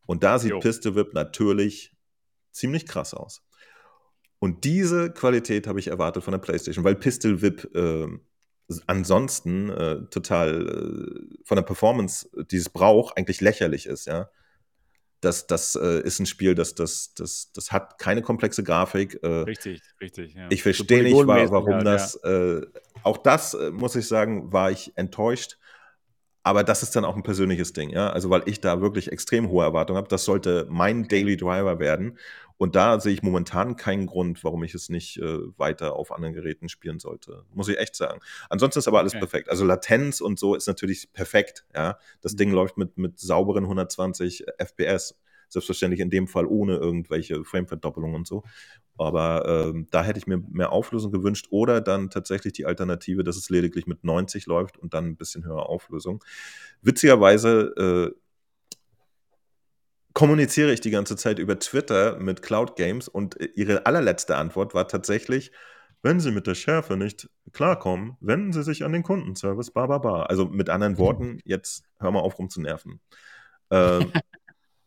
Und 0.06 0.22
da 0.22 0.38
sieht 0.38 0.50
Jo. 0.50 0.60
Pistol 0.60 0.94
Whip 0.94 1.14
natürlich 1.14 1.94
ziemlich 2.50 2.86
krass 2.86 3.14
aus. 3.14 3.42
Und 4.38 4.64
diese 4.64 5.12
Qualität 5.12 5.66
habe 5.66 5.78
ich 5.78 5.88
erwartet 5.88 6.24
von 6.24 6.32
der 6.32 6.38
PlayStation, 6.38 6.84
weil 6.84 6.96
Pistol 6.96 7.42
Whip 7.42 7.70
ähm, 7.74 8.22
ansonsten 8.86 9.68
äh, 9.70 10.06
total 10.10 10.66
äh, 10.66 11.36
von 11.44 11.56
der 11.56 11.62
Performance, 11.62 12.28
äh, 12.36 12.44
dieses 12.44 12.70
Brauch 12.70 13.12
eigentlich 13.16 13.40
lächerlich 13.40 13.86
ist, 13.86 14.06
ja. 14.06 14.30
Das, 15.20 15.46
das 15.46 15.76
äh, 15.76 16.00
ist 16.00 16.18
ein 16.18 16.24
Spiel, 16.24 16.54
das, 16.54 16.74
das, 16.74 17.12
das, 17.12 17.52
das 17.52 17.72
hat 17.72 17.98
keine 17.98 18.22
komplexe 18.22 18.64
Grafik. 18.64 19.18
Äh, 19.22 19.26
Richtig, 19.26 19.82
richtig. 20.00 20.32
Ja. 20.32 20.46
ich 20.48 20.60
So 20.60 20.62
verstehe 20.62 21.02
nicht, 21.02 21.12
wa 21.12 21.24
polygonmäßig 21.24 21.52
warum 21.52 21.74
halt, 21.74 21.86
das. 21.86 22.14
Äh, 22.24 22.62
auch 23.02 23.18
das, 23.18 23.52
äh, 23.52 23.70
muss 23.70 23.96
ich 23.96 24.08
sagen, 24.08 24.50
war 24.50 24.70
ich 24.70 24.96
enttäuscht. 24.96 25.58
Aber 26.42 26.64
das 26.64 26.82
ist 26.82 26.96
dann 26.96 27.04
auch 27.04 27.16
ein 27.16 27.22
persönliches 27.22 27.72
Ding, 27.74 27.90
ja. 27.90 28.10
Also, 28.10 28.30
weil 28.30 28.42
ich 28.46 28.60
da 28.60 28.80
wirklich 28.80 29.12
extrem 29.12 29.48
hohe 29.50 29.64
Erwartungen 29.64 29.98
habe. 29.98 30.08
Das 30.08 30.24
sollte 30.24 30.66
mein 30.70 31.06
Daily 31.08 31.36
Driver 31.36 31.78
werden. 31.78 32.18
Und 32.56 32.76
da 32.76 33.00
sehe 33.00 33.12
ich 33.14 33.22
momentan 33.22 33.76
keinen 33.76 34.06
Grund, 34.06 34.44
warum 34.44 34.62
ich 34.64 34.74
es 34.74 34.90
nicht 34.90 35.16
äh, 35.18 35.38
weiter 35.58 35.94
auf 35.96 36.12
anderen 36.12 36.34
Geräten 36.34 36.68
spielen 36.68 36.98
sollte. 36.98 37.44
Muss 37.54 37.68
ich 37.68 37.78
echt 37.78 37.94
sagen. 37.96 38.20
Ansonsten 38.50 38.78
ist 38.80 38.88
aber 38.88 38.98
alles 38.98 39.12
Okay. 39.14 39.20
perfekt. 39.20 39.48
Also 39.50 39.64
Latenz 39.64 40.20
und 40.20 40.38
so 40.38 40.54
ist 40.54 40.66
natürlich 40.66 41.10
perfekt, 41.12 41.64
ja. 41.74 41.98
Das 42.20 42.32
Mhm. 42.32 42.36
Ding 42.36 42.50
läuft 42.52 42.76
mit, 42.76 42.98
mit 42.98 43.18
sauberen 43.18 43.64
120 43.64 44.44
FPS. 44.58 45.14
Selbstverständlich 45.52 46.00
in 46.00 46.10
dem 46.10 46.26
Fall 46.26 46.46
ohne 46.46 46.76
irgendwelche 46.76 47.44
Frame-Verdoppelungen 47.44 48.16
und 48.16 48.26
so. 48.26 48.44
Aber 48.96 49.68
ähm, 49.68 49.88
da 49.90 50.02
hätte 50.04 50.18
ich 50.18 50.26
mir 50.26 50.38
mehr 50.50 50.72
Auflösung 50.72 51.12
gewünscht 51.12 51.48
oder 51.50 51.80
dann 51.80 52.10
tatsächlich 52.10 52.52
die 52.52 52.66
Alternative, 52.66 53.24
dass 53.24 53.36
es 53.36 53.50
lediglich 53.50 53.86
mit 53.86 54.04
90 54.04 54.46
läuft 54.46 54.78
und 54.78 54.94
dann 54.94 55.06
ein 55.06 55.16
bisschen 55.16 55.44
höhere 55.44 55.66
Auflösung. 55.66 56.22
Witzigerweise 56.82 58.12
äh, 58.14 58.20
kommuniziere 60.12 60.72
ich 60.72 60.80
die 60.80 60.90
ganze 60.90 61.16
Zeit 61.16 61.38
über 61.38 61.58
Twitter 61.58 62.18
mit 62.18 62.42
Cloud 62.42 62.76
Games 62.76 63.08
und 63.08 63.40
äh, 63.40 63.48
ihre 63.54 63.86
allerletzte 63.86 64.36
Antwort 64.36 64.74
war 64.74 64.88
tatsächlich, 64.88 65.52
wenn 66.02 66.20
Sie 66.20 66.30
mit 66.30 66.46
der 66.46 66.54
Schärfe 66.54 66.96
nicht 66.96 67.28
klarkommen, 67.52 68.16
wenden 68.20 68.52
Sie 68.52 68.62
sich 68.62 68.84
an 68.84 68.92
den 68.92 69.02
Kundenservice, 69.02 69.70
ba, 69.70 69.86
ba, 69.86 69.98
ba. 69.98 70.22
Also 70.22 70.46
mit 70.46 70.70
anderen 70.70 70.98
Worten, 70.98 71.40
jetzt 71.44 71.84
hör 71.98 72.10
mal 72.10 72.20
auf 72.20 72.38
rumzunerven. 72.38 73.00
Ähm, 73.70 74.12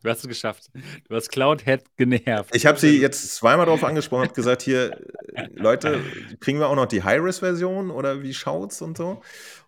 Du 0.04 0.10
hast 0.10 0.20
es 0.20 0.28
geschafft. 0.28 0.70
Du 1.08 1.16
hast 1.16 1.30
Cloud 1.30 1.64
Head 1.64 1.82
genervt. 1.96 2.54
ich 2.54 2.66
habe 2.66 2.78
sie 2.78 3.00
jetzt 3.00 3.34
zweimal 3.34 3.64
darauf 3.64 3.82
angesprochen, 3.84 4.24
habe 4.24 4.34
gesagt, 4.34 4.60
hier, 4.60 5.00
äh, 5.32 5.48
Leute, 5.54 5.98
kriegen 6.40 6.58
wir 6.58 6.68
auch 6.68 6.76
noch 6.76 6.84
die 6.84 7.02
High-Res-Version 7.02 7.90
oder 7.90 8.22
wie 8.22 8.34
schaut's 8.34 8.82
und 8.82 8.98
so? 8.98 9.22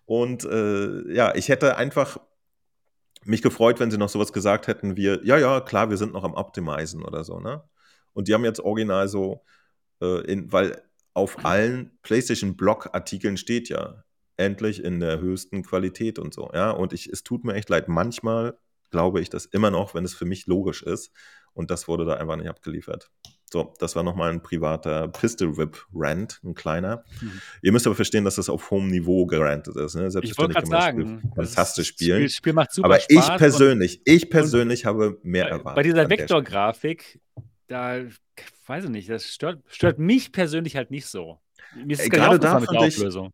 Und 0.05 0.45
äh, 0.45 1.11
ja, 1.11 1.33
ich 1.33 1.49
hätte 1.49 1.75
einfach 1.77 2.19
mich 3.23 3.41
gefreut, 3.41 3.79
wenn 3.79 3.89
sie 3.89 3.97
noch 3.97 4.09
sowas 4.09 4.31
gesagt 4.31 4.67
hätten 4.67 4.95
wie, 4.95 5.07
ja, 5.23 5.39
ja, 5.39 5.59
klar, 5.59 5.89
wir 5.89 5.97
sind 5.97 6.13
noch 6.13 6.23
am 6.23 6.35
Optimizen 6.35 7.03
oder 7.03 7.23
so, 7.23 7.39
ne? 7.39 7.63
Und 8.13 8.27
die 8.27 8.35
haben 8.35 8.45
jetzt 8.45 8.59
original 8.59 9.07
so, 9.07 9.43
äh, 10.03 10.21
in, 10.31 10.51
weil 10.51 10.83
auf 11.15 11.45
allen 11.45 11.97
PlayStation-Blog-Artikeln 12.03 13.37
steht 13.37 13.69
ja, 13.69 14.03
endlich 14.37 14.83
in 14.83 14.99
der 14.99 15.19
höchsten 15.19 15.63
Qualität 15.63 16.19
und 16.19 16.35
so, 16.35 16.51
ja? 16.53 16.69
Und 16.69 16.93
ich, 16.93 17.09
es 17.09 17.23
tut 17.23 17.43
mir 17.43 17.55
echt 17.55 17.69
leid, 17.69 17.87
manchmal 17.87 18.55
glaube 18.89 19.21
ich 19.21 19.29
das 19.29 19.45
immer 19.45 19.71
noch, 19.71 19.93
wenn 19.93 20.05
es 20.05 20.13
für 20.13 20.25
mich 20.25 20.47
logisch 20.47 20.83
ist. 20.83 21.11
Und 21.53 21.71
das 21.71 21.87
wurde 21.87 22.05
da 22.05 22.13
einfach 22.15 22.35
nicht 22.35 22.49
abgeliefert. 22.49 23.09
So, 23.49 23.73
das 23.79 23.95
war 23.95 24.03
nochmal 24.03 24.31
ein 24.31 24.43
privater 24.43 25.07
Pistol 25.07 25.57
Whip 25.57 25.85
Rant, 25.93 26.39
ein 26.43 26.53
kleiner. 26.53 27.03
Mhm. 27.21 27.41
Ihr 27.61 27.71
müsst 27.71 27.87
aber 27.87 27.95
verstehen, 27.95 28.25
dass 28.25 28.35
das 28.35 28.49
auf 28.49 28.69
hohem 28.71 28.89
Niveau 28.89 29.25
gerantet 29.25 29.75
ist. 29.77 29.95
Ne? 29.95 30.07
Ich 30.21 30.37
wollte 30.37 30.53
gerade 30.53 30.67
sagen, 30.67 31.19
Spiel 31.19 31.31
das 31.35 31.53
fantastisch 31.53 31.87
spielen. 31.87 32.23
Das 32.23 32.33
Spiel 32.33 32.53
macht 32.53 32.73
super 32.73 32.85
aber 32.87 32.99
Spaß. 32.99 33.29
ich 33.29 33.37
persönlich, 33.37 34.01
ich 34.05 34.29
persönlich 34.29 34.85
habe 34.85 35.17
mehr 35.23 35.45
bei, 35.45 35.49
erwartet. 35.49 35.75
bei 35.75 35.83
dieser. 35.83 36.09
Vektorgrafik, 36.09 37.19
da 37.67 38.01
weiß 38.67 38.83
ich 38.83 38.89
nicht, 38.89 39.09
das 39.09 39.25
stört, 39.25 39.63
stört 39.67 39.97
mich 39.97 40.31
persönlich 40.31 40.75
halt 40.75 40.91
nicht 40.91 41.07
so. 41.07 41.39
Mir 41.75 41.93
ist 41.93 42.01
es 42.01 42.09
gerade 42.09 42.39
da 42.39 42.59
mit 42.59 42.69
der 42.69 42.81
ich- 42.87 42.97
Auflösung. 42.97 43.31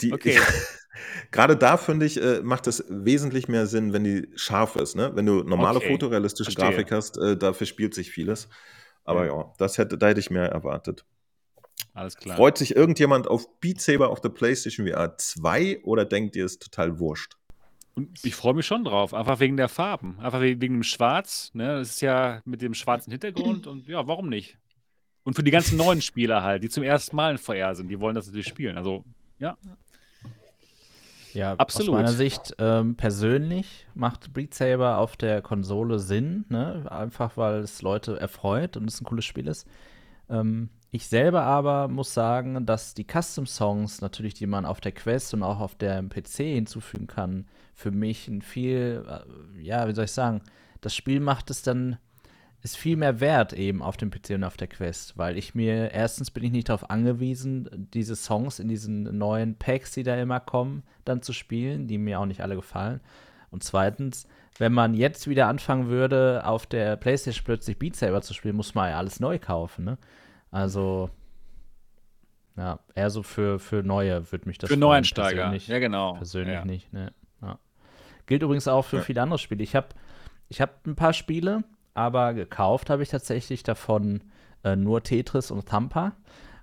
Die, 0.00 0.12
Okay. 0.12 0.38
Gerade 1.30 1.56
da 1.56 1.78
finde 1.78 2.04
ich, 2.04 2.22
äh, 2.22 2.42
macht 2.42 2.66
es 2.66 2.84
wesentlich 2.88 3.48
mehr 3.48 3.66
Sinn, 3.66 3.92
wenn 3.92 4.04
die 4.04 4.28
scharf 4.36 4.76
ist. 4.76 4.94
Ne? 4.94 5.12
Wenn 5.14 5.24
du 5.24 5.42
normale 5.42 5.78
Okay, 5.78 5.88
fotorealistische 5.88 6.52
verstehe. 6.52 6.70
Grafik 6.76 6.92
hast, 6.92 7.16
äh, 7.16 7.36
da 7.36 7.54
verspielt 7.54 7.94
sich 7.94 8.10
vieles. 8.10 8.48
Aber 9.04 9.26
Ja. 9.26 9.36
ja, 9.36 9.52
das 9.58 9.78
hätte, 9.78 9.96
da 9.96 10.08
hätte 10.08 10.20
ich 10.20 10.30
mehr 10.30 10.50
erwartet. 10.50 11.04
Alles 11.94 12.16
klar. 12.16 12.36
Freut 12.36 12.58
sich 12.58 12.76
irgendjemand 12.76 13.26
auf 13.26 13.46
Beat 13.60 13.80
Saber 13.80 14.10
auf 14.10 14.20
der 14.20 14.28
PlayStation 14.28 14.86
VR 14.86 15.16
2 15.16 15.80
oder 15.84 16.04
denkt 16.04 16.36
ihr, 16.36 16.44
es 16.44 16.58
total 16.58 16.98
wurscht? 16.98 17.36
Und 17.94 18.18
ich 18.24 18.34
freue 18.34 18.54
mich 18.54 18.66
schon 18.66 18.84
drauf, 18.84 19.12
einfach 19.12 19.40
wegen 19.40 19.56
der 19.56 19.68
Farben, 19.68 20.18
einfach 20.20 20.40
wegen, 20.40 20.60
wegen 20.60 20.74
dem 20.74 20.82
Schwarz. 20.82 21.50
Ne? 21.52 21.78
Das 21.78 21.90
ist 21.90 22.00
ja 22.00 22.40
mit 22.44 22.62
dem 22.62 22.74
schwarzen 22.74 23.10
Hintergrund 23.10 23.66
und 23.66 23.86
ja, 23.88 24.06
warum 24.06 24.28
nicht? 24.28 24.58
Und 25.24 25.34
für 25.34 25.42
die 25.42 25.50
ganzen 25.50 25.76
neuen 25.76 26.00
Spieler 26.02 26.42
halt, 26.42 26.62
die 26.64 26.68
zum 26.68 26.82
ersten 26.82 27.14
Mal 27.16 27.32
in 27.32 27.38
VR 27.38 27.74
sind, 27.74 27.88
die 27.88 28.00
wollen 28.00 28.14
das 28.14 28.26
natürlich 28.26 28.48
spielen. 28.48 28.76
Also, 28.76 29.04
ja, 29.42 29.56
Ja, 31.34 31.54
Absolut. 31.54 31.90
aus 31.90 31.94
meiner 31.94 32.12
Sicht 32.12 32.54
ähm, 32.58 32.94
persönlich 32.94 33.86
macht 33.94 34.32
Beat 34.32 34.54
Saber 34.54 34.98
auf 34.98 35.16
der 35.16 35.42
Konsole 35.42 35.98
Sinn, 35.98 36.44
ne? 36.48 36.84
einfach 36.90 37.36
weil 37.36 37.60
es 37.60 37.82
Leute 37.82 38.20
erfreut 38.20 38.76
und 38.76 38.88
es 38.88 39.00
ein 39.00 39.04
cooles 39.04 39.24
Spiel 39.24 39.48
ist. 39.48 39.66
Ähm, 40.28 40.68
ich 40.90 41.06
selber 41.06 41.42
aber 41.42 41.88
muss 41.88 42.12
sagen, 42.12 42.66
dass 42.66 42.92
die 42.92 43.06
Custom-Songs 43.06 44.02
natürlich, 44.02 44.34
die 44.34 44.46
man 44.46 44.66
auf 44.66 44.80
der 44.80 44.92
Quest 44.92 45.32
und 45.32 45.42
auch 45.42 45.58
auf 45.58 45.74
dem 45.74 46.10
PC 46.10 46.36
hinzufügen 46.36 47.06
kann, 47.06 47.46
für 47.74 47.90
mich 47.90 48.28
ein 48.28 48.42
viel, 48.42 49.04
äh, 49.08 49.62
ja, 49.62 49.88
wie 49.88 49.94
soll 49.94 50.04
ich 50.04 50.12
sagen, 50.12 50.42
das 50.82 50.94
Spiel 50.94 51.20
macht 51.20 51.48
es 51.50 51.62
dann, 51.62 51.96
ist 52.62 52.76
viel 52.76 52.96
mehr 52.96 53.18
wert 53.20 53.52
eben 53.52 53.82
auf 53.82 53.96
dem 53.96 54.10
PC 54.10 54.30
und 54.36 54.44
auf 54.44 54.56
der 54.56 54.68
Quest, 54.68 55.18
weil 55.18 55.36
ich 55.36 55.54
mir, 55.54 55.90
erstens 55.92 56.30
bin 56.30 56.44
ich 56.44 56.52
nicht 56.52 56.68
darauf 56.68 56.90
angewiesen, 56.90 57.88
diese 57.92 58.14
Songs 58.14 58.58
in 58.60 58.68
diesen 58.68 59.18
neuen 59.18 59.56
Packs, 59.56 59.92
die 59.92 60.04
da 60.04 60.14
immer 60.16 60.38
kommen, 60.40 60.84
dann 61.04 61.22
zu 61.22 61.32
spielen, 61.32 61.88
die 61.88 61.98
mir 61.98 62.20
auch 62.20 62.26
nicht 62.26 62.40
alle 62.40 62.54
gefallen. 62.54 63.00
Und 63.50 63.64
zweitens, 63.64 64.28
wenn 64.58 64.72
man 64.72 64.94
jetzt 64.94 65.26
wieder 65.28 65.48
anfangen 65.48 65.88
würde, 65.88 66.42
auf 66.46 66.66
der 66.66 66.96
Playstation 66.96 67.44
plötzlich 67.44 67.78
Beat 67.78 67.96
Saber 67.96 68.22
zu 68.22 68.32
spielen, 68.32 68.54
muss 68.56 68.74
man 68.76 68.90
ja 68.90 68.96
alles 68.98 69.18
neu 69.18 69.38
kaufen, 69.40 69.84
ne? 69.84 69.98
Also, 70.52 71.10
ja, 72.56 72.78
eher 72.94 73.10
so 73.10 73.22
für, 73.22 73.58
für 73.58 73.82
Neue 73.82 74.30
würde 74.30 74.46
mich 74.46 74.58
das 74.58 74.68
für 74.68 74.74
freuen, 74.74 74.80
Neueinsteiger. 74.80 75.36
persönlich- 75.42 75.68
Ja, 75.68 75.78
genau. 75.78 76.14
Persönlich 76.14 76.54
ja. 76.54 76.64
nicht, 76.64 76.92
ne? 76.92 77.12
Ja. 77.40 77.58
Gilt 78.26 78.42
übrigens 78.42 78.68
auch 78.68 78.82
für 78.84 78.96
Ja. 78.98 79.02
viele 79.02 79.22
andere 79.22 79.38
Spiele. 79.38 79.62
Ich 79.62 79.74
habe 79.74 79.88
ich 80.48 80.60
hab 80.60 80.86
ein 80.86 80.94
paar 80.94 81.14
Spiele, 81.14 81.64
aber 81.94 82.34
gekauft 82.34 82.90
habe 82.90 83.02
ich 83.02 83.08
tatsächlich 83.08 83.62
davon 83.62 84.22
äh, 84.64 84.76
nur 84.76 85.02
Tetris 85.02 85.50
und 85.50 85.66
Tampa. 85.66 86.12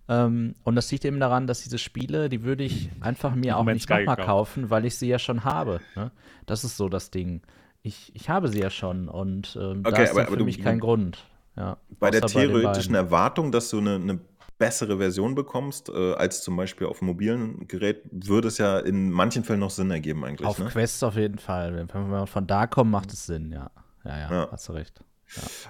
Ähm, 0.08 0.56
und 0.64 0.76
das 0.76 0.92
liegt 0.92 1.06
eben 1.06 1.20
daran, 1.20 1.46
dass 1.48 1.62
diese 1.62 1.78
Spiele, 1.78 2.30
die 2.30 2.44
würde 2.44 2.64
ich 2.64 2.90
einfach 3.02 3.36
mir 3.36 3.58
auch 3.58 3.64
nicht 3.66 3.90
nochmal 3.90 4.16
kaufen, 4.18 4.70
weil 4.70 4.86
ich 4.86 4.96
sie 4.98 5.08
ja 5.08 5.20
schon 5.20 5.44
habe. 5.44 5.82
Ne? 5.96 6.12
Das 6.48 6.64
ist 6.64 6.78
so 6.78 6.90
das 6.90 7.12
Ding. 7.12 7.42
Ich, 7.84 8.12
ich 8.16 8.30
habe 8.30 8.48
sie 8.50 8.60
ja 8.60 8.70
schon 8.70 9.08
und 9.08 9.58
ähm, 9.62 9.84
da 9.84 9.92
Okay, 9.92 10.04
ist 10.04 10.10
aber- 10.12 10.20
dann 10.22 10.28
aber 10.28 10.34
für 10.34 10.38
du- 10.40 10.46
mich 10.46 10.58
du- 10.58 10.64
kein 10.64 10.80
Grund. 10.80 11.26
Ja, 11.56 11.78
Bei 12.00 12.10
der 12.10 12.22
theoretischen 12.22 12.94
beiden. 12.94 13.06
Erwartung, 13.08 13.52
dass 13.52 13.70
du 13.70 13.80
eine, 13.80 13.96
eine 13.96 14.20
bessere 14.58 14.98
Version 14.98 15.36
bekommst, 15.36 15.90
äh, 15.90 16.14
als 16.14 16.42
zum 16.42 16.56
Beispiel 16.56 16.88
auf 16.88 17.02
einem 17.02 17.08
mobilen 17.08 17.68
Gerät, 17.68 18.02
würde 18.12 18.48
es 18.48 18.58
ja 18.58 18.80
in 18.80 19.12
manchen 19.12 19.44
Fällen 19.44 19.60
noch 19.60 19.70
Sinn 19.70 19.92
ergeben 19.92 20.24
eigentlich. 20.26 20.48
Auf 20.48 20.60
ne? 20.60 20.66
Quests 20.66 21.04
auf 21.04 21.16
jeden 21.16 21.38
Fall. 21.38 21.76
Wenn 21.76 21.88
wenn 21.94 22.10
wir 22.10 22.28
von 22.28 22.48
da 22.48 22.66
kommen, 22.68 22.92
macht 22.92 23.12
es 23.14 23.26
Sinn, 23.26 23.52
ja. 23.52 23.70
Ja, 24.06 24.18
ja, 24.18 24.32
Ja. 24.32 24.48
hast 24.52 24.68
du 24.70 24.74
recht. 24.74 25.02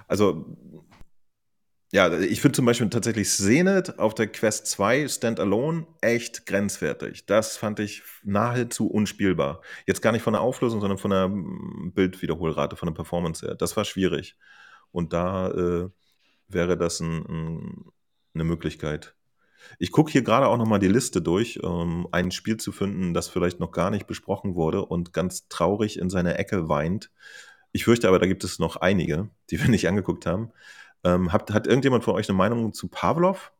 Also, 0.08 0.56
ja, 1.92 2.12
ich 2.20 2.40
finde 2.40 2.54
zum 2.54 2.66
Beispiel 2.66 2.88
tatsächlich 2.88 3.28
Zenit 3.28 3.98
auf 3.98 4.14
der 4.14 4.28
Quest 4.28 4.68
2 4.68 5.08
Standalone 5.08 5.86
echt 6.00 6.46
grenzwertig. 6.46 7.26
Das 7.26 7.56
fand 7.56 7.80
ich 7.80 8.02
nahezu 8.22 8.88
unspielbar. 8.88 9.60
Jetzt 9.86 10.00
gar 10.00 10.12
nicht 10.12 10.22
von 10.22 10.34
der 10.34 10.42
Auflösung, 10.42 10.80
sondern 10.80 10.98
von 10.98 11.10
der 11.10 11.26
mm, 11.28 11.92
Bildwiederholrate, 11.92 12.76
von 12.76 12.86
der 12.86 12.94
Performance 12.94 13.44
her. 13.44 13.56
Das 13.56 13.76
war 13.76 13.84
schwierig. 13.84 14.36
Und 14.92 15.12
da 15.12 15.48
äh, 15.50 15.88
wäre 16.48 16.76
das 16.76 17.00
ein, 17.00 17.24
ein, 17.28 17.84
eine 18.34 18.44
Möglichkeit. 18.44 19.16
Ich 19.78 19.90
gucke 19.90 20.12
hier 20.12 20.22
gerade 20.22 20.46
auch 20.46 20.56
nochmal 20.56 20.78
die 20.78 20.88
Liste 20.88 21.20
durch, 21.20 21.62
um 21.62 22.08
ein 22.12 22.30
Spiel 22.30 22.56
zu 22.56 22.72
finden, 22.72 23.14
das 23.14 23.28
vielleicht 23.28 23.60
noch 23.60 23.72
gar 23.72 23.90
nicht 23.90 24.06
besprochen 24.06 24.54
wurde 24.54 24.84
und 24.84 25.12
ganz 25.12 25.48
traurig 25.48 25.98
in 25.98 26.08
seiner 26.08 26.38
Ecke 26.38 26.68
weint. 26.68 27.10
Ich 27.72 27.84
fürchte 27.84 28.08
aber, 28.08 28.18
da 28.18 28.26
gibt 28.26 28.44
es 28.44 28.58
noch 28.58 28.76
einige, 28.76 29.28
die 29.50 29.60
wir 29.60 29.68
nicht 29.68 29.86
angeguckt 29.88 30.26
haben. 30.26 30.50
Ähm, 31.04 31.32
hat, 31.32 31.50
hat 31.52 31.66
irgendjemand 31.66 32.04
von 32.04 32.14
euch 32.14 32.28
eine 32.28 32.36
Meinung 32.36 32.72
zu 32.72 32.88
Pavlov? 32.88 33.52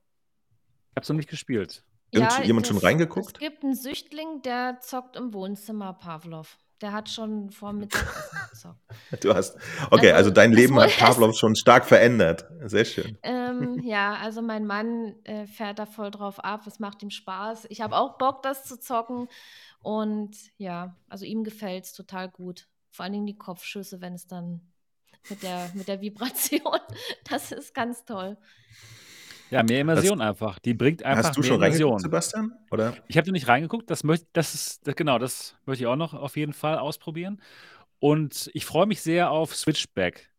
Ich 0.90 0.96
habe 0.96 1.02
es 1.02 1.08
noch 1.08 1.16
nicht 1.16 1.30
gespielt. 1.30 1.84
Irgend- 2.10 2.44
jemand 2.44 2.66
schon 2.66 2.76
reingeguckt? 2.78 3.34
Es 3.34 3.38
gibt 3.38 3.62
einen 3.62 3.74
Süchtling, 3.76 4.42
der 4.42 4.78
zockt 4.80 5.16
im 5.16 5.32
Wohnzimmer, 5.32 5.92
Pavlov. 5.94 6.58
Der 6.80 6.92
hat 6.92 7.08
schon 7.10 7.50
vor 7.50 7.72
Mittagessen 7.72 8.38
gezockt. 8.50 9.24
Du 9.24 9.34
hast. 9.34 9.56
Okay, 9.90 10.08
also, 10.12 10.14
Also, 10.16 10.30
dein 10.30 10.52
Leben 10.52 10.80
hat 10.80 10.90
Pavlov 10.96 11.36
schon 11.36 11.54
stark 11.54 11.84
verändert. 11.84 12.46
Sehr 12.64 12.84
schön. 12.86 13.18
Ähm, 13.22 13.80
ja, 13.84 14.14
also 14.14 14.40
mein 14.42 14.66
Mann 14.66 15.14
äh, 15.24 15.46
fährt 15.46 15.78
da 15.78 15.84
voll 15.86 16.10
drauf 16.10 16.42
ab. 16.42 16.66
Es 16.66 16.78
macht 16.78 17.02
ihm 17.02 17.10
Spaß. 17.10 17.66
Ich 17.68 17.80
habe 17.82 17.96
auch 17.96 18.16
Bock, 18.18 18.42
das 18.42 18.64
zu 18.64 18.80
zocken. 18.80 19.28
Und 19.82 20.36
ja, 20.56 20.96
also 21.08 21.24
ihm 21.26 21.44
gefällt 21.44 21.84
es 21.84 21.92
total 21.92 22.28
gut. 22.30 22.66
Vor 22.90 23.04
allen 23.04 23.12
Dingen 23.12 23.26
die 23.26 23.36
Kopfschüsse, 23.36 24.00
wenn 24.00 24.14
es 24.14 24.26
dann 24.26 24.60
mit 25.28 25.42
der, 25.42 25.70
mit 25.74 25.88
der 25.88 26.00
Vibration, 26.00 26.80
das 27.28 27.52
ist 27.52 27.74
ganz 27.74 28.04
toll. 28.04 28.36
Ja, 29.50 29.64
mehr 29.64 29.80
Immersion 29.80 30.20
einfach. 30.20 30.60
Die 30.60 30.74
bringt 30.74 31.02
einfach 31.02 31.24
Hast 31.24 31.36
du 31.36 31.40
mehr 31.40 31.48
schon 31.48 31.60
reingeguckt, 31.60 31.80
Immersion. 31.80 31.98
Sebastian? 31.98 32.52
Oder? 32.70 32.96
Ich 33.08 33.16
habe 33.16 33.26
noch 33.26 33.32
nicht 33.32 33.48
reingeguckt. 33.48 33.90
Das 33.90 34.04
möchte, 34.04 34.26
das 34.32 34.54
ist, 34.54 34.86
das, 34.86 34.94
genau, 34.94 35.18
das 35.18 35.56
möchte 35.66 35.84
ich 35.84 35.88
auch 35.88 35.96
noch 35.96 36.14
auf 36.14 36.36
jeden 36.36 36.52
Fall 36.52 36.78
ausprobieren. 36.78 37.42
Und 37.98 38.50
ich 38.54 38.64
freue 38.64 38.86
mich 38.86 39.02
sehr 39.02 39.30
auf 39.30 39.54
Switchback. 39.54 40.30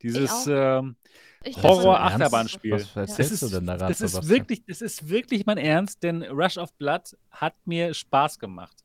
Dieses 0.00 0.46
ähm, 0.46 0.96
Horror-Achterbahnspiel. 1.62 2.72
Was 2.72 2.94
das 2.94 3.10
erzählst 3.10 3.32
ist, 3.32 3.42
du 3.42 3.48
denn 3.48 3.66
da 3.66 3.76
gerade, 3.76 3.92
das 3.92 4.00
ist 4.00 4.12
Sebastian? 4.12 4.38
wirklich, 4.38 4.64
das 4.66 4.80
ist 4.80 5.08
wirklich 5.08 5.46
mein 5.46 5.58
Ernst, 5.58 6.02
denn 6.02 6.22
Rush 6.22 6.58
of 6.58 6.72
Blood 6.74 7.16
hat 7.30 7.54
mir 7.66 7.92
Spaß 7.92 8.38
gemacht. 8.38 8.83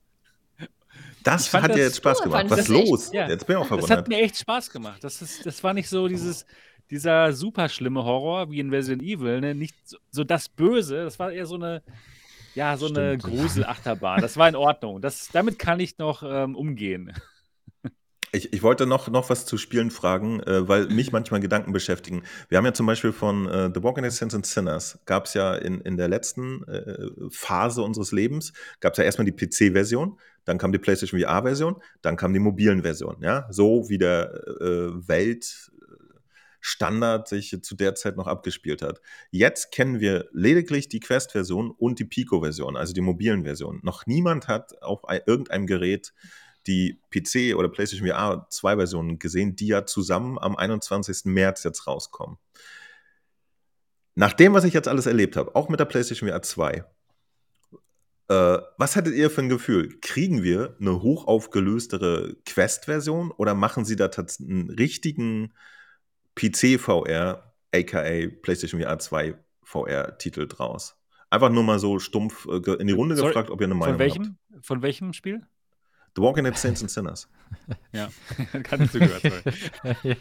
Das 1.23 1.53
hat 1.53 1.73
dir 1.75 1.83
jetzt 1.83 1.97
Spaß 1.97 2.21
gemacht. 2.21 2.45
Was 2.49 2.59
echt 2.59 2.69
los? 2.69 3.05
gut. 3.05 3.13
Ja. 3.13 3.27
Jetzt 3.27 3.45
bin 3.45 3.57
ich 3.57 3.61
auch 3.61 3.69
Das 3.69 3.71
hat 3.71 3.87
verwundert. 3.87 4.07
mir 4.07 4.19
echt 4.21 4.37
Spaß 4.37 4.69
gemacht. 4.69 5.03
Das, 5.03 5.21
ist, 5.21 5.45
das 5.45 5.63
war 5.63 5.73
nicht 5.73 5.89
so 5.89 6.07
dieses, 6.07 6.45
dieser 6.89 7.33
super 7.33 7.69
schlimme 7.69 8.03
Horror 8.03 8.51
wie 8.51 8.59
in 8.59 8.69
Resident 8.69 9.03
Evil, 9.03 9.41
ne? 9.41 9.53
Nicht 9.55 9.75
so, 9.85 9.97
so 10.11 10.23
das 10.23 10.49
Böse. 10.49 11.03
Das 11.03 11.19
war 11.19 11.31
eher 11.31 11.45
so 11.45 11.55
eine, 11.55 11.83
ja, 12.55 12.77
so 12.77 12.87
eine. 12.87 13.17
Gruselachterbahn. 13.17 14.21
Das 14.21 14.37
war 14.37 14.47
in 14.47 14.55
Ordnung. 14.55 15.01
Das, 15.01 15.29
damit 15.31 15.59
kann 15.59 15.79
ich 15.79 15.97
noch 15.97 16.23
ähm, 16.23 16.55
umgehen. 16.55 17.13
Ich, 18.31 18.53
ich 18.53 18.61
wollte 18.61 18.85
noch, 18.85 19.07
noch 19.07 19.29
was 19.31 19.45
zu 19.47 19.57
Spielen 19.57 19.89
fragen, 19.89 20.39
äh, 20.41 20.67
weil 20.67 20.85
mich 20.87 21.11
manchmal 21.11 21.39
Gedanken 21.39 21.73
beschäftigen. 21.73 22.23
Wir 22.47 22.59
haben 22.59 22.65
ja 22.65 22.73
zum 22.73 22.85
Beispiel 22.85 23.11
von 23.11 23.47
äh, 23.47 23.71
The 23.73 23.81
Walking 23.81 24.03
Dead 24.03 24.13
Saints 24.13 24.35
and 24.35 24.45
Sinners, 24.45 24.99
gab 25.05 25.25
es 25.25 25.33
ja 25.33 25.55
in, 25.55 25.81
in 25.81 25.97
der 25.97 26.07
letzten 26.09 26.63
äh, 26.67 27.07
Phase 27.31 27.81
unseres 27.81 28.11
Lebens, 28.11 28.53
gab 28.81 28.93
es 28.93 28.97
ja 28.97 29.03
erstmal 29.03 29.25
die 29.25 29.31
PC-Version, 29.31 30.19
dann 30.45 30.57
kam 30.57 30.71
die 30.71 30.79
PlayStation 30.79 31.19
VR-Version, 31.19 31.81
dann 32.01 32.17
kam 32.17 32.33
die 32.33 32.39
mobilen 32.39 32.81
Version. 32.81 33.17
Ja? 33.21 33.47
So 33.49 33.89
wie 33.89 33.97
der 33.97 34.33
äh, 34.61 35.07
Weltstandard 35.07 37.27
sich 37.27 37.57
zu 37.61 37.75
der 37.75 37.95
Zeit 37.95 38.17
noch 38.17 38.27
abgespielt 38.27 38.81
hat. 38.81 39.01
Jetzt 39.31 39.71
kennen 39.71 39.99
wir 39.99 40.27
lediglich 40.31 40.87
die 40.87 40.99
Quest-Version 40.99 41.71
und 41.71 41.99
die 41.99 42.05
Pico-Version, 42.05 42.77
also 42.77 42.93
die 42.93 43.01
mobilen 43.01 43.43
Versionen. 43.43 43.79
Noch 43.83 44.05
niemand 44.05 44.47
hat 44.47 44.81
auf 44.81 45.07
ein, 45.07 45.21
irgendeinem 45.25 45.67
Gerät 45.67 46.13
die 46.67 46.99
PC 47.09 47.55
oder 47.55 47.69
PlayStation 47.69 48.07
VR 48.07 48.47
2 48.49 48.75
Versionen 48.75 49.19
gesehen, 49.19 49.55
die 49.55 49.67
ja 49.67 49.85
zusammen 49.85 50.37
am 50.37 50.55
21. 50.55 51.25
März 51.25 51.63
jetzt 51.63 51.87
rauskommen. 51.87 52.37
Nach 54.15 54.33
dem, 54.33 54.53
was 54.53 54.65
ich 54.65 54.73
jetzt 54.73 54.87
alles 54.87 55.05
erlebt 55.05 55.37
habe, 55.37 55.55
auch 55.55 55.69
mit 55.69 55.79
der 55.79 55.85
PlayStation 55.85 56.29
VR 56.29 56.41
2, 56.41 56.83
äh, 58.29 58.59
was 58.77 58.95
hattet 58.95 59.15
ihr 59.15 59.29
für 59.29 59.41
ein 59.41 59.49
Gefühl? 59.49 59.99
Kriegen 60.01 60.43
wir 60.43 60.75
eine 60.79 61.01
hochaufgelöstere 61.01 62.35
Quest-Version 62.45 63.31
oder 63.31 63.55
machen 63.55 63.85
sie 63.85 63.95
da 63.95 64.09
tatsächlich 64.09 64.49
einen 64.49 64.69
richtigen 64.69 65.53
PC-VR, 66.35 67.53
aka 67.73 68.27
PlayStation 68.41 68.81
VR 68.81 68.99
2 68.99 69.35
VR-Titel 69.63 70.47
draus? 70.47 70.95
Einfach 71.31 71.49
nur 71.49 71.63
mal 71.63 71.79
so 71.79 71.99
stumpf 71.99 72.47
äh, 72.47 72.73
in 72.73 72.87
die 72.87 72.93
Runde 72.93 73.15
Sorry, 73.15 73.29
gefragt, 73.29 73.49
ob 73.49 73.61
ihr 73.61 73.65
eine 73.65 73.75
Meinung 73.75 73.95
Von 73.95 73.99
welchem, 73.99 74.37
von 74.61 74.81
welchem 74.83 75.13
Spiel? 75.13 75.41
The 76.15 76.21
Walking 76.21 76.43
Dead 76.43 76.57
Saints 76.57 76.81
and 76.81 76.89
Sinners. 76.91 77.27
Ja, 77.91 78.09
kann 78.63 78.79
nicht 78.81 78.91
zugehört. 78.91 79.21
sorry. 79.23 80.17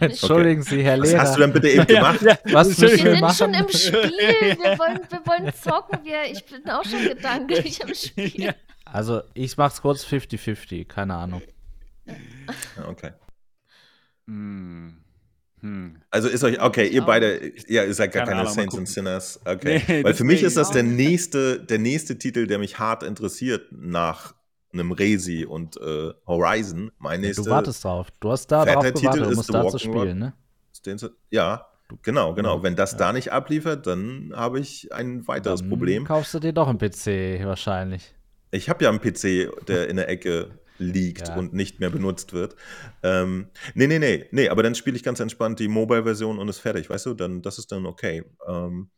Entschuldigen 0.00 0.62
Sie, 0.62 0.82
Herr 0.84 1.00
Was 1.00 1.08
Lehrer. 1.10 1.22
hast 1.22 1.34
du 1.36 1.40
denn 1.40 1.52
bitte 1.52 1.68
eben 1.68 1.86
gemacht? 1.86 2.20
Was 2.44 2.68
müssen 2.68 2.82
Wir 2.82 2.90
wir 2.90 2.98
sind 2.98 3.20
machen? 3.20 3.34
schon 3.36 3.54
im 3.54 3.68
Spiel. 3.68 3.92
Wir 4.12 4.78
wollen, 4.78 5.00
wir 5.08 5.26
wollen 5.26 5.52
zocken. 5.62 5.98
Wir, 6.04 6.24
ich 6.30 6.44
bin 6.46 6.68
auch 6.70 6.84
schon 6.84 7.02
gedanklich 7.02 7.80
im 7.80 7.92
Spiel. 7.94 8.44
Ja. 8.44 8.54
Also, 8.84 9.22
ich 9.34 9.56
mach's 9.56 9.82
kurz 9.82 10.04
50-50, 10.04 10.84
keine 10.86 11.14
Ahnung. 11.16 11.42
Ja, 12.06 12.14
Okay. 12.86 13.10
Hm. 14.26 14.96
Hm. 15.60 15.96
Also 16.10 16.28
ist 16.28 16.42
euch, 16.44 16.60
okay, 16.60 16.86
ihr 16.88 17.02
beide, 17.02 17.52
ja, 17.68 17.84
ihr 17.84 17.92
seid 17.94 18.12
gar 18.12 18.24
Keine 18.26 18.44
keine 18.44 18.50
Saints 18.50 18.76
and. 18.78 18.88
Sinners. 18.88 19.40
Okay. 19.44 19.82
Nee, 19.86 20.04
Weil 20.04 20.14
für 20.14 20.24
mich 20.24 20.42
ist 20.42 20.56
das 20.56 20.70
der 20.70 20.82
nächste, 20.84 21.60
der 21.60 21.78
nächste 21.78 22.16
Titel, 22.16 22.46
der 22.46 22.58
mich 22.58 22.78
hart 22.78 23.02
interessiert 23.02 23.66
nach 23.72 24.34
einem 24.72 24.92
Resi 24.92 25.44
und 25.44 25.76
äh, 25.76 26.12
Horizon. 26.26 26.90
Mein 26.98 27.20
nächster. 27.22 27.44
Du 27.44 27.50
wartest 27.50 27.84
drauf. 27.84 28.08
Du 28.20 28.30
hast 28.30 28.46
da 28.48 28.64
drauf 28.64 28.84
Titel 28.84 29.00
gewartet, 29.00 29.26
um 29.26 29.32
ist 29.32 29.38
es 29.40 29.46
da 29.46 29.68
zu 29.68 29.78
spielen, 29.78 30.18
ne? 30.18 30.32
ja, 31.30 31.66
genau, 32.02 32.34
genau. 32.34 32.62
Wenn 32.62 32.76
das 32.76 32.92
Ja. 32.92 32.98
da 32.98 33.12
nicht 33.12 33.32
abliefert, 33.32 33.86
dann 33.86 34.32
habe 34.34 34.60
ich 34.60 34.92
ein 34.92 35.26
weiteres 35.28 35.60
Dann 35.60 35.68
Problem. 35.68 36.04
kaufst 36.04 36.32
du 36.34 36.38
dir 36.38 36.52
doch 36.52 36.68
einen 36.68 36.78
PC 36.78 37.44
wahrscheinlich. 37.44 38.14
Ich 38.52 38.68
habe 38.68 38.84
ja 38.84 38.90
einen 38.90 39.00
PC, 39.00 39.50
der 39.68 39.88
in 39.88 39.96
der 39.96 40.08
Ecke 40.08 40.50
liegt 40.78 41.28
Ja. 41.28 41.36
und 41.36 41.52
nicht 41.52 41.78
mehr 41.78 41.90
benutzt 41.90 42.32
wird. 42.32 42.56
Ähm, 43.02 43.48
nee, 43.74 43.86
nee, 43.86 43.98
nee, 43.98 44.26
nee, 44.30 44.48
aber 44.48 44.62
dann 44.62 44.74
spiele 44.74 44.96
ich 44.96 45.02
ganz 45.02 45.20
entspannt 45.20 45.58
die 45.60 45.68
Mobile-Version 45.68 46.38
und 46.38 46.48
ist 46.48 46.58
fertig, 46.58 46.88
weißt 46.88 47.06
du? 47.06 47.14
Dann, 47.14 47.42
das 47.42 47.58
ist 47.58 47.70
dann 47.70 47.84
okay. 47.86 48.24
Ähm, 48.48 48.88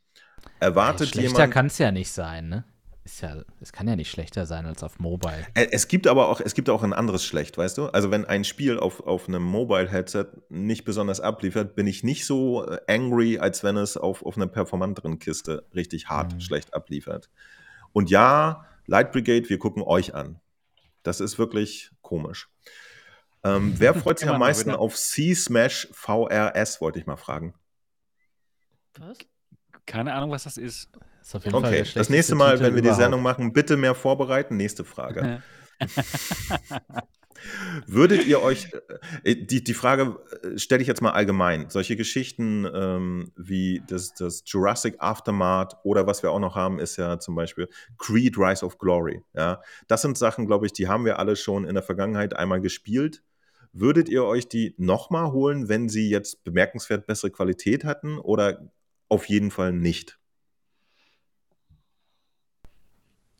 erwartet 0.60 1.08
Schlechter 1.08 1.32
jemand. 1.38 1.52
kann 1.54 1.66
es 1.66 1.78
ja 1.78 1.90
nicht 1.90 2.10
sein, 2.12 2.48
ne? 2.48 2.64
Ist 3.04 3.20
ja, 3.20 3.42
es 3.60 3.72
kann 3.72 3.88
ja 3.88 3.96
nicht 3.96 4.10
schlechter 4.10 4.46
sein 4.46 4.64
als 4.64 4.84
auf 4.84 5.00
Mobile. 5.00 5.44
Es 5.54 5.88
gibt 5.88 6.06
aber 6.06 6.28
auch, 6.28 6.40
es 6.40 6.54
gibt 6.54 6.70
auch 6.70 6.84
ein 6.84 6.92
anderes 6.92 7.24
Schlecht, 7.24 7.58
weißt 7.58 7.78
du? 7.78 7.86
Also 7.86 8.12
wenn 8.12 8.24
ein 8.24 8.44
Spiel 8.44 8.78
auf, 8.78 9.00
auf 9.00 9.26
einem 9.26 9.42
Mobile-Headset 9.42 10.26
nicht 10.50 10.84
besonders 10.84 11.20
abliefert, 11.20 11.74
bin 11.74 11.88
ich 11.88 12.04
nicht 12.04 12.26
so 12.26 12.64
äh, 12.64 12.78
angry, 12.86 13.38
als 13.40 13.64
wenn 13.64 13.76
es 13.76 13.96
auf, 13.96 14.24
auf 14.24 14.36
einer 14.36 14.46
performanteren 14.46 15.18
Kiste 15.18 15.66
richtig 15.74 16.08
hart 16.08 16.34
Mhm. 16.34 16.40
schlecht 16.40 16.74
abliefert. 16.74 17.28
Und 17.92 18.08
ja, 18.08 18.66
Light 18.86 19.10
Brigade, 19.10 19.48
wir 19.48 19.58
gucken 19.58 19.82
euch 19.82 20.14
an. 20.14 20.40
Das 21.02 21.20
ist 21.20 21.38
wirklich 21.40 21.90
komisch. 22.02 22.48
Ähm, 23.42 23.74
wer 23.78 23.94
freut 23.94 24.20
sich 24.20 24.28
am 24.28 24.38
meisten 24.38 24.70
auf 24.70 24.94
C-Smash 24.96 25.88
VRS, 25.90 26.80
wollte 26.80 27.00
ich 27.00 27.06
mal 27.06 27.16
fragen. 27.16 27.54
Was? 28.96 29.18
Keine 29.86 30.14
Ahnung, 30.14 30.30
was 30.30 30.44
das 30.44 30.56
ist. 30.56 30.88
Okay, 31.52 31.84
das 31.94 32.08
nächste 32.10 32.34
Mal, 32.34 32.52
Titel 32.52 32.64
wenn 32.64 32.74
wir 32.74 32.82
die 32.82 32.88
überhaupt. 32.88 33.02
Sendung 33.02 33.22
machen, 33.22 33.52
bitte 33.52 33.76
mehr 33.76 33.94
vorbereiten. 33.94 34.56
Nächste 34.56 34.84
Frage. 34.84 35.42
Würdet 37.86 38.26
ihr 38.26 38.42
euch, 38.42 38.68
äh, 39.24 39.36
die, 39.36 39.64
die 39.64 39.74
Frage 39.74 40.16
äh, 40.42 40.58
stelle 40.58 40.82
ich 40.82 40.88
jetzt 40.88 41.02
mal 41.02 41.10
allgemein, 41.10 41.68
solche 41.70 41.96
Geschichten 41.96 42.68
ähm, 42.72 43.32
wie 43.36 43.82
das, 43.86 44.14
das 44.14 44.42
Jurassic 44.46 44.96
Aftermath 44.98 45.76
oder 45.84 46.06
was 46.06 46.22
wir 46.22 46.30
auch 46.30 46.38
noch 46.38 46.54
haben, 46.54 46.78
ist 46.78 46.96
ja 46.96 47.18
zum 47.18 47.34
Beispiel 47.34 47.68
Creed 47.98 48.38
Rise 48.38 48.64
of 48.64 48.78
Glory. 48.78 49.22
Ja? 49.34 49.60
Das 49.88 50.02
sind 50.02 50.18
Sachen, 50.18 50.46
glaube 50.46 50.66
ich, 50.66 50.72
die 50.72 50.88
haben 50.88 51.04
wir 51.04 51.18
alle 51.18 51.36
schon 51.36 51.64
in 51.64 51.74
der 51.74 51.82
Vergangenheit 51.82 52.34
einmal 52.34 52.60
gespielt. 52.60 53.22
Würdet 53.72 54.08
ihr 54.08 54.24
euch 54.24 54.48
die 54.48 54.74
nochmal 54.76 55.32
holen, 55.32 55.68
wenn 55.68 55.88
sie 55.88 56.10
jetzt 56.10 56.44
bemerkenswert 56.44 57.06
bessere 57.06 57.30
Qualität 57.30 57.84
hatten 57.84 58.18
oder 58.18 58.70
auf 59.08 59.26
jeden 59.26 59.50
Fall 59.50 59.72
nicht? 59.72 60.18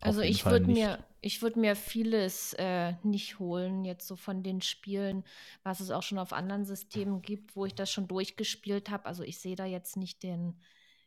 Also 0.03 0.21
ich 0.21 0.45
würde 0.45 0.67
mir, 0.67 0.99
ich 1.21 1.43
würde 1.43 1.61
mir 1.61 1.77
vieles 1.77 2.55
äh, 2.59 2.95
nicht 3.05 3.39
holen, 3.39 3.85
jetzt 3.85 4.07
so 4.07 4.17
von 4.17 4.43
den 4.43 4.61
Spielen, 4.61 5.25
was 5.63 5.81
es 5.81 5.91
auch 5.91 6.03
schon 6.03 6.19
auf 6.19 6.33
anderen 6.33 6.65
Systemen 6.65 7.23
gibt, 7.23 7.55
wo 7.55 7.67
ich 7.67 7.75
das 7.75 7.91
schon 7.91 8.09
durchgespielt 8.09 8.91
habe. 8.91 9.07
Also 9.07 9.23
ich 9.23 9.39
sehe 9.39 9.55
da 9.55 9.65
jetzt 9.65 9.97
nicht 9.97 10.23
den 10.23 10.55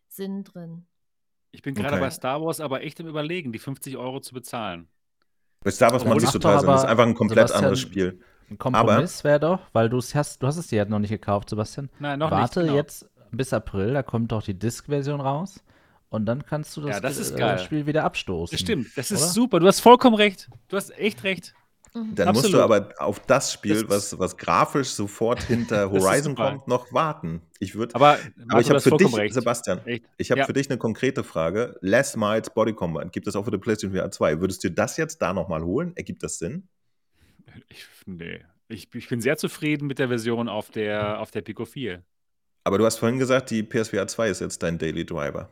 Sinn 0.07 0.45
drin. 0.45 0.85
Ich 1.51 1.61
bin 1.61 1.73
gerade 1.73 1.95
okay. 1.95 2.01
bei 2.01 2.09
Star 2.09 2.41
Wars 2.41 2.59
aber 2.59 2.83
echt 2.83 2.99
im 2.99 3.07
Überlegen, 3.07 3.51
die 3.51 3.59
50 3.59 3.97
Euro 3.97 4.21
zu 4.21 4.33
bezahlen. 4.33 4.87
Bei 5.61 5.71
Star 5.71 5.91
Wars 5.91 6.05
macht 6.05 6.21
es 6.21 6.31
total 6.31 6.59
Sinn. 6.59 6.69
Das 6.69 6.83
ist 6.83 6.89
einfach 6.89 7.05
ein 7.05 7.13
komplett 7.13 7.47
Sebastian, 7.47 7.63
anderes 7.63 7.79
Spiel. 7.79 8.21
Ein 8.49 8.57
Kompromiss 8.57 9.23
wäre 9.23 9.39
doch, 9.39 9.59
weil 9.73 9.89
du 9.89 9.97
hast, 9.99 10.41
du 10.41 10.47
hast 10.47 10.57
es 10.57 10.67
dir 10.67 10.77
ja 10.77 10.85
noch 10.85 10.99
nicht 10.99 11.09
gekauft, 11.09 11.49
Sebastian. 11.49 11.89
Nein, 11.99 12.19
noch 12.19 12.31
Warte 12.31 12.39
nicht. 12.41 12.55
Warte 12.55 12.61
genau. 12.61 12.75
jetzt 12.75 13.09
bis 13.31 13.51
April, 13.51 13.93
da 13.93 14.03
kommt 14.03 14.31
doch 14.31 14.43
die 14.43 14.57
Disc-Version 14.57 15.19
raus. 15.19 15.63
Und 16.15 16.25
dann 16.25 16.45
kannst 16.45 16.75
du 16.77 16.81
das, 16.81 16.95
ja, 16.95 16.99
das 17.01 17.31
äh, 17.31 17.59
Spiel 17.59 17.85
wieder 17.85 18.05
abstoßen. 18.05 18.55
Das 18.55 18.61
stimmt, 18.61 18.87
das 18.95 19.11
ist 19.11 19.21
oder? 19.21 19.31
super. 19.31 19.59
Du 19.59 19.67
hast 19.67 19.81
vollkommen 19.81 20.15
recht. 20.15 20.49
Du 20.69 20.77
hast 20.77 20.97
echt 20.97 21.23
recht. 21.23 21.53
Mhm. 21.93 22.15
Dann 22.15 22.29
Absolut. 22.29 22.51
musst 22.51 22.53
du 22.53 22.61
aber 22.61 22.93
auf 22.99 23.19
das 23.21 23.51
Spiel, 23.51 23.83
das 23.83 23.89
was, 23.89 24.19
was 24.19 24.37
grafisch 24.37 24.89
sofort 24.89 25.43
hinter 25.47 25.91
Horizon 25.91 26.35
kommt, 26.35 26.67
noch 26.69 26.91
warten. 26.93 27.41
Ich 27.59 27.75
würde. 27.75 27.95
Aber, 27.95 28.17
aber 28.49 28.61
ich 28.61 28.69
habe 28.69 28.79
für 28.79 28.95
dich, 28.97 29.15
recht. 29.15 29.33
Sebastian, 29.33 29.85
echt? 29.85 30.05
ich 30.17 30.31
habe 30.31 30.39
ja. 30.39 30.45
für 30.45 30.53
dich 30.53 30.69
eine 30.69 30.77
konkrete 30.77 31.23
Frage. 31.23 31.77
Les 31.81 32.15
Miles 32.15 32.49
Body 32.49 32.73
Combat 32.73 33.11
gibt 33.11 33.27
es 33.27 33.35
auch 33.35 33.43
für 33.43 33.51
die 33.51 33.57
PlayStation 33.57 33.97
VR 33.97 34.11
2. 34.11 34.39
Würdest 34.39 34.63
du 34.63 34.71
das 34.71 34.97
jetzt 34.97 35.21
da 35.21 35.33
nochmal 35.33 35.63
holen? 35.63 35.91
Ergibt 35.95 36.23
das 36.23 36.37
Sinn? 36.37 36.67
Ich, 37.69 37.85
nee. 38.05 38.39
Ich, 38.67 38.93
ich, 38.93 39.09
bin 39.09 39.21
sehr 39.21 39.37
zufrieden 39.37 39.87
mit 39.87 39.99
der 39.99 40.07
Version 40.07 40.49
auf 40.49 40.71
der, 40.71 41.19
auf 41.19 41.31
der 41.31 41.41
Pico 41.41 41.65
4. 41.65 42.03
Aber 42.63 42.77
du 42.77 42.85
hast 42.85 42.97
vorhin 42.97 43.19
gesagt, 43.19 43.51
die 43.51 43.63
PSVR 43.63 44.07
2 44.07 44.29
ist 44.29 44.41
jetzt 44.41 44.63
dein 44.63 44.77
Daily 44.77 45.05
Driver. 45.05 45.49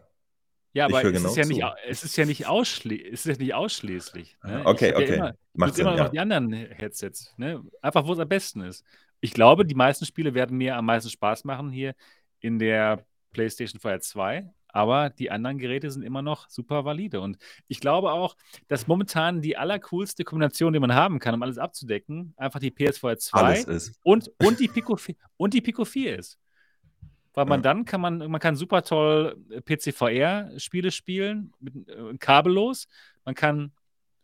Ja, 0.74 0.85
aber 0.85 1.03
es, 1.03 1.11
genau 1.11 1.30
ist 1.30 1.38
ja 1.38 1.45
nicht, 1.45 1.64
es 1.88 2.03
ist 2.03 2.18
ja 2.18 2.26
nicht, 2.26 2.48
ausschli 2.48 3.10
es 3.11 3.26
ist 3.26 3.40
nicht 3.40 3.53
ausschließlich. 3.53 4.38
Ne? 4.43 4.61
Okay, 4.66 4.93
okay. 4.95 5.10
Ja 5.10 5.16
immer, 5.16 5.35
Macht 5.53 5.76
Sinn, 5.76 5.85
immer 5.85 5.95
noch 5.95 6.06
ja. 6.06 6.10
die 6.10 6.19
anderen 6.19 6.52
Headsets. 6.52 7.34
Ne? 7.38 7.64
Einfach, 7.82 8.08
wo 8.08 8.14
es 8.14 8.19
am 8.19 8.27
besten 8.27 8.61
ist. 8.61 8.84
Ich 9.22 9.34
glaube, 9.34 9.66
die 9.66 9.76
meisten 9.76 10.06
Spiele 10.06 10.34
werden 10.34 10.58
mir 10.58 10.76
am 10.76 10.85
meisten 10.85 11.10
Spaß 11.10 11.43
machen 11.43 11.72
hier 11.72 11.93
in 12.40 12.58
der 12.60 13.06
PlayStation 13.32 13.80
VR 13.80 14.00
2. 14.00 14.50
Aber 14.68 15.11
die 15.11 15.30
anderen 15.30 15.60
Geräte 15.60 15.92
sind 15.92 16.02
immer 16.02 16.24
noch 16.24 16.50
super 16.50 16.84
valide. 16.84 17.22
Und 17.22 17.38
ich 17.68 17.80
glaube 17.80 18.11
auch, 18.11 18.35
dass 18.68 18.88
momentan 18.88 19.40
die 19.40 19.56
allercoolste 19.56 20.24
Kombination, 20.24 20.74
die 20.74 20.80
man 20.80 20.95
haben 20.95 21.19
kann, 21.19 21.35
um 21.35 21.43
alles 21.43 21.60
abzudecken, 21.60 22.34
einfach 22.38 22.60
die 22.60 22.72
PSVR 22.72 23.19
2 23.19 23.66
und, 24.02 24.32
und, 24.43 24.60
die 24.60 24.68
Pico, 24.68 24.98
und 25.38 25.53
die 25.53 25.61
Pico 25.61 25.85
4 25.85 26.18
ist. 26.18 26.40
Weil 27.34 27.45
man 27.45 27.60
ja. 27.60 27.64
dann 27.64 27.86
kann 27.86 28.02
man, 28.02 28.30
man 28.30 28.40
kann 28.40 28.56
super 28.56 28.84
toll 28.84 29.38
äh, 29.50 29.62
PC-VR-Spiele 29.62 30.92
spielen, 30.92 31.53
mit, 31.60 31.90
äh, 31.90 32.18
kabellos. 32.20 32.88
Man 33.26 33.36
kann 33.36 33.72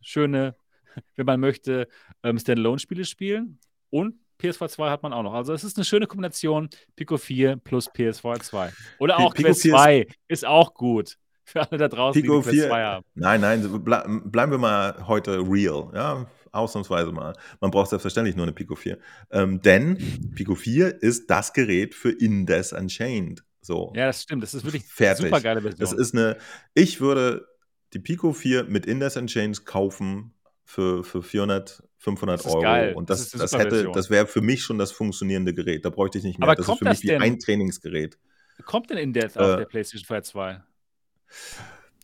schöne, 0.01 0.55
wenn 1.15 1.25
man 1.25 1.39
möchte, 1.39 1.87
ähm, 2.23 2.37
Standalone-Spiele 2.37 3.05
spielen. 3.05 3.59
Und 3.89 4.15
PSV 4.37 4.67
2 4.67 4.89
hat 4.89 5.03
man 5.03 5.13
auch 5.13 5.23
noch. 5.23 5.33
Also 5.33 5.53
es 5.53 5.63
ist 5.63 5.77
eine 5.77 5.85
schöne 5.85 6.07
Kombination 6.07 6.69
Pico 6.95 7.17
4 7.17 7.57
plus 7.57 7.89
PSV 7.89 8.39
2. 8.39 8.71
Oder 8.99 9.19
auch 9.19 9.33
Pico 9.33 9.49
Quest 9.49 9.63
2 9.63 9.99
ist, 10.01 10.17
ist, 10.27 10.45
auch 10.45 10.73
gut. 10.73 11.17
Für 11.43 11.67
alle 11.67 11.77
da 11.79 11.87
draußen, 11.87 12.21
Pico 12.21 12.41
die, 12.41 12.43
die 12.43 12.49
Quest 12.49 12.61
4, 12.61 12.69
2 12.69 12.83
haben. 12.83 13.05
Nein, 13.15 13.41
nein, 13.41 13.83
bleiben 13.83 14.51
wir 14.51 14.57
mal 14.57 15.07
heute 15.07 15.39
real. 15.39 15.89
Ja, 15.93 16.27
ausnahmsweise 16.51 17.11
mal. 17.11 17.35
Man 17.61 17.71
braucht 17.71 17.89
selbstverständlich 17.89 18.35
nur 18.35 18.45
eine 18.45 18.53
Pico 18.53 18.75
4. 18.75 18.97
Ähm, 19.31 19.61
denn 19.61 19.97
Pico 20.35 20.55
4 20.55 21.01
ist 21.01 21.29
das 21.29 21.53
Gerät 21.53 21.95
für 21.95 22.11
Indes 22.11 22.73
Unchained. 22.73 23.43
So. 23.61 23.91
Ja, 23.95 24.07
das 24.07 24.23
stimmt. 24.23 24.43
Das 24.43 24.53
ist 24.53 24.63
wirklich 24.63 24.85
Fertig. 24.85 25.25
super 25.25 25.41
geile 25.41 25.61
Version. 25.61 25.79
Das 25.79 25.93
ist 25.93 26.13
eine, 26.13 26.37
ich 26.73 27.01
würde 27.01 27.47
die 27.93 27.99
Pico 27.99 28.33
4 28.33 28.65
mit 28.65 28.85
Indes 28.85 29.17
Unchained 29.17 29.65
kaufen 29.65 30.33
für, 30.63 31.03
für 31.03 31.23
400, 31.23 31.83
500 31.97 32.45
Euro. 32.45 32.61
Geil. 32.61 32.93
Und 32.93 33.09
das, 33.09 33.29
das, 33.29 33.41
das 33.41 33.59
hätte, 33.59 33.91
das 33.93 34.09
wäre 34.09 34.27
für 34.27 34.41
mich 34.41 34.63
schon 34.63 34.77
das 34.77 34.91
funktionierende 34.91 35.53
Gerät. 35.53 35.83
Da 35.83 35.89
bräuchte 35.89 36.17
ich 36.19 36.23
nicht 36.23 36.39
mehr. 36.39 36.47
Aber 36.47 36.55
das 36.55 36.67
ist 36.67 36.77
für 36.77 36.85
mich 36.85 37.03
wie 37.03 37.15
ein 37.15 37.39
Trainingsgerät. 37.39 38.17
Kommt 38.65 38.89
denn 38.89 38.97
Indes 38.97 39.35
äh, 39.35 39.39
auf 39.39 39.57
der 39.57 39.65
PlayStation 39.65 40.05
4 40.05 40.23
2? 40.23 40.63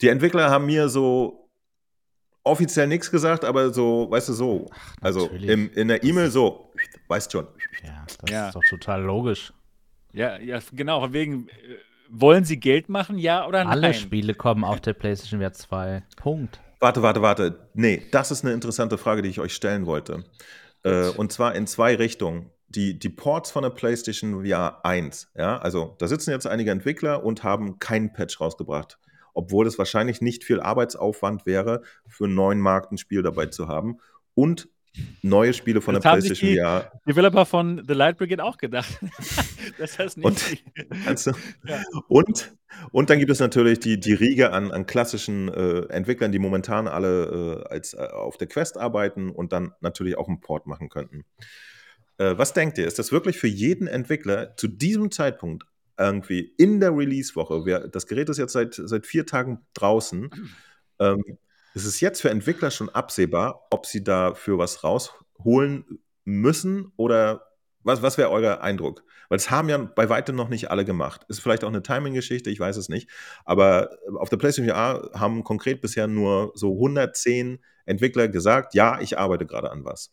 Die 0.01 0.09
Entwickler 0.09 0.49
haben 0.49 0.65
mir 0.65 0.89
so 0.89 1.44
offiziell 2.45 2.87
nichts 2.87 3.11
gesagt, 3.11 3.43
aber 3.43 3.73
so, 3.73 4.09
weißt 4.09 4.29
du, 4.29 4.33
so. 4.33 4.67
Ach, 4.71 4.95
also 5.01 5.27
im, 5.27 5.69
in 5.73 5.89
der 5.89 6.03
E-Mail 6.03 6.31
so, 6.31 6.71
weißt 7.09 7.31
schon. 7.31 7.47
Ja, 7.83 8.05
das 8.05 8.31
ja. 8.31 8.47
ist 8.47 8.55
doch 8.55 8.63
total 8.69 9.03
logisch. 9.03 9.51
Ja, 10.13 10.37
ja, 10.39 10.59
genau. 10.71 11.01
Von 11.01 11.11
wegen, 11.11 11.49
äh, 11.49 11.51
wollen 12.07 12.45
sie 12.45 12.59
Geld 12.59 12.87
machen, 12.87 13.17
ja 13.17 13.45
oder 13.45 13.63
nein? 13.63 13.73
Alle 13.73 13.93
Spiele 13.93 14.33
kommen 14.33 14.63
auf 14.63 14.79
der 14.79 14.93
PlayStation 14.93 15.41
VR 15.41 15.51
2. 15.51 16.03
Punkt. 16.15 16.61
Warte, 16.79 17.01
warte, 17.01 17.21
warte. 17.21 17.69
Nee, 17.73 18.03
das 18.11 18.31
ist 18.31 18.45
eine 18.45 18.53
interessante 18.53 18.97
Frage, 18.97 19.21
die 19.21 19.29
ich 19.29 19.39
euch 19.39 19.53
stellen 19.53 19.85
wollte. 19.85 20.23
Äh, 20.83 21.09
und 21.09 21.33
zwar 21.33 21.55
in 21.55 21.67
zwei 21.67 21.95
Richtungen. 21.95 22.51
Die, 22.67 22.97
die 22.97 23.09
Ports 23.09 23.51
von 23.51 23.63
der 23.63 23.69
PlayStation 23.69 24.43
VR 24.45 24.83
1, 24.83 25.31
ja, 25.37 25.57
also 25.59 25.95
da 25.99 26.07
sitzen 26.07 26.31
jetzt 26.31 26.47
einige 26.47 26.71
Entwickler 26.71 27.23
und 27.23 27.43
haben 27.43 27.79
keinen 27.79 28.11
Patch 28.11 28.41
rausgebracht 28.41 28.97
obwohl 29.35 29.67
es 29.67 29.77
wahrscheinlich 29.77 30.21
nicht 30.21 30.43
viel 30.43 30.59
Arbeitsaufwand 30.59 31.45
wäre, 31.45 31.83
für 32.07 32.25
einen 32.25 32.35
neuen 32.35 32.59
Markt 32.59 32.91
ein 32.91 32.97
Spiel 32.97 33.21
dabei 33.21 33.45
zu 33.47 33.67
haben. 33.67 33.99
Und 34.33 34.67
neue 35.21 35.53
Spiele 35.53 35.81
von 35.81 35.93
das 35.93 36.03
der 36.03 36.11
PlayStation 36.11 36.51
die 36.51 36.57
VR. 36.57 36.91
Developer 37.07 37.45
von 37.45 37.83
The 37.87 37.93
Light 37.93 38.17
Brigade 38.17 38.43
auch 38.43 38.57
gedacht. 38.57 38.97
das 39.77 39.99
heißt 39.99 40.17
nicht. 40.17 40.25
Und, 40.25 41.07
also, 41.07 41.31
ja. 41.65 41.83
und, 42.07 42.55
und 42.91 43.09
dann 43.09 43.19
gibt 43.19 43.31
es 43.31 43.39
natürlich 43.39 43.79
die, 43.79 43.99
die 43.99 44.13
Riege 44.13 44.51
an, 44.51 44.71
an 44.71 44.85
klassischen 44.85 45.49
äh, 45.49 45.81
Entwicklern, 45.89 46.31
die 46.31 46.39
momentan 46.39 46.87
alle 46.87 47.63
äh, 47.67 47.73
als, 47.73 47.93
äh, 47.93 47.97
auf 47.97 48.37
der 48.37 48.47
Quest 48.47 48.77
arbeiten 48.77 49.29
und 49.29 49.51
dann 49.53 49.73
natürlich 49.81 50.17
auch 50.17 50.27
einen 50.27 50.39
Port 50.39 50.65
machen 50.65 50.89
könnten. 50.89 51.25
Äh, 52.17 52.37
was 52.37 52.53
denkt 52.53 52.77
ihr? 52.77 52.87
Ist 52.87 52.99
das 52.99 53.11
wirklich 53.11 53.37
für 53.37 53.47
jeden 53.47 53.87
Entwickler 53.87 54.55
zu 54.55 54.67
diesem 54.67 55.11
Zeitpunkt 55.11 55.65
irgendwie 55.97 56.53
in 56.57 56.79
der 56.79 56.95
Release-Woche, 56.95 57.89
das 57.91 58.07
Gerät 58.07 58.29
ist 58.29 58.37
jetzt 58.37 58.53
seit, 58.53 58.73
seit 58.75 59.05
vier 59.05 59.25
Tagen 59.25 59.65
draußen, 59.73 60.29
ähm, 60.99 61.23
ist 61.73 61.85
es 61.85 61.99
jetzt 61.99 62.21
für 62.21 62.29
Entwickler 62.29 62.71
schon 62.71 62.89
absehbar, 62.89 63.67
ob 63.69 63.85
sie 63.85 64.03
dafür 64.03 64.57
was 64.57 64.83
rausholen 64.83 65.99
müssen 66.23 66.91
oder 66.95 67.45
was, 67.83 68.01
was 68.01 68.17
wäre 68.17 68.31
euer 68.31 68.61
Eindruck? 68.61 69.03
Weil 69.29 69.37
es 69.37 69.51
haben 69.51 69.69
ja 69.69 69.77
bei 69.77 70.09
weitem 70.09 70.35
noch 70.35 70.49
nicht 70.49 70.71
alle 70.71 70.85
gemacht. 70.85 71.25
Ist 71.29 71.39
vielleicht 71.39 71.63
auch 71.63 71.69
eine 71.69 71.83
Timing-Geschichte, 71.83 72.49
ich 72.49 72.59
weiß 72.59 72.77
es 72.77 72.89
nicht. 72.89 73.09
Aber 73.43 73.89
auf 74.17 74.29
der 74.29 74.37
PlayStation 74.37 74.73
VR 74.73 75.11
haben 75.13 75.43
konkret 75.43 75.81
bisher 75.81 76.07
nur 76.07 76.51
so 76.55 76.73
110 76.73 77.59
Entwickler 77.85 78.27
gesagt, 78.27 78.73
ja, 78.73 78.99
ich 79.01 79.19
arbeite 79.19 79.45
gerade 79.45 79.71
an 79.71 79.85
was. 79.85 80.11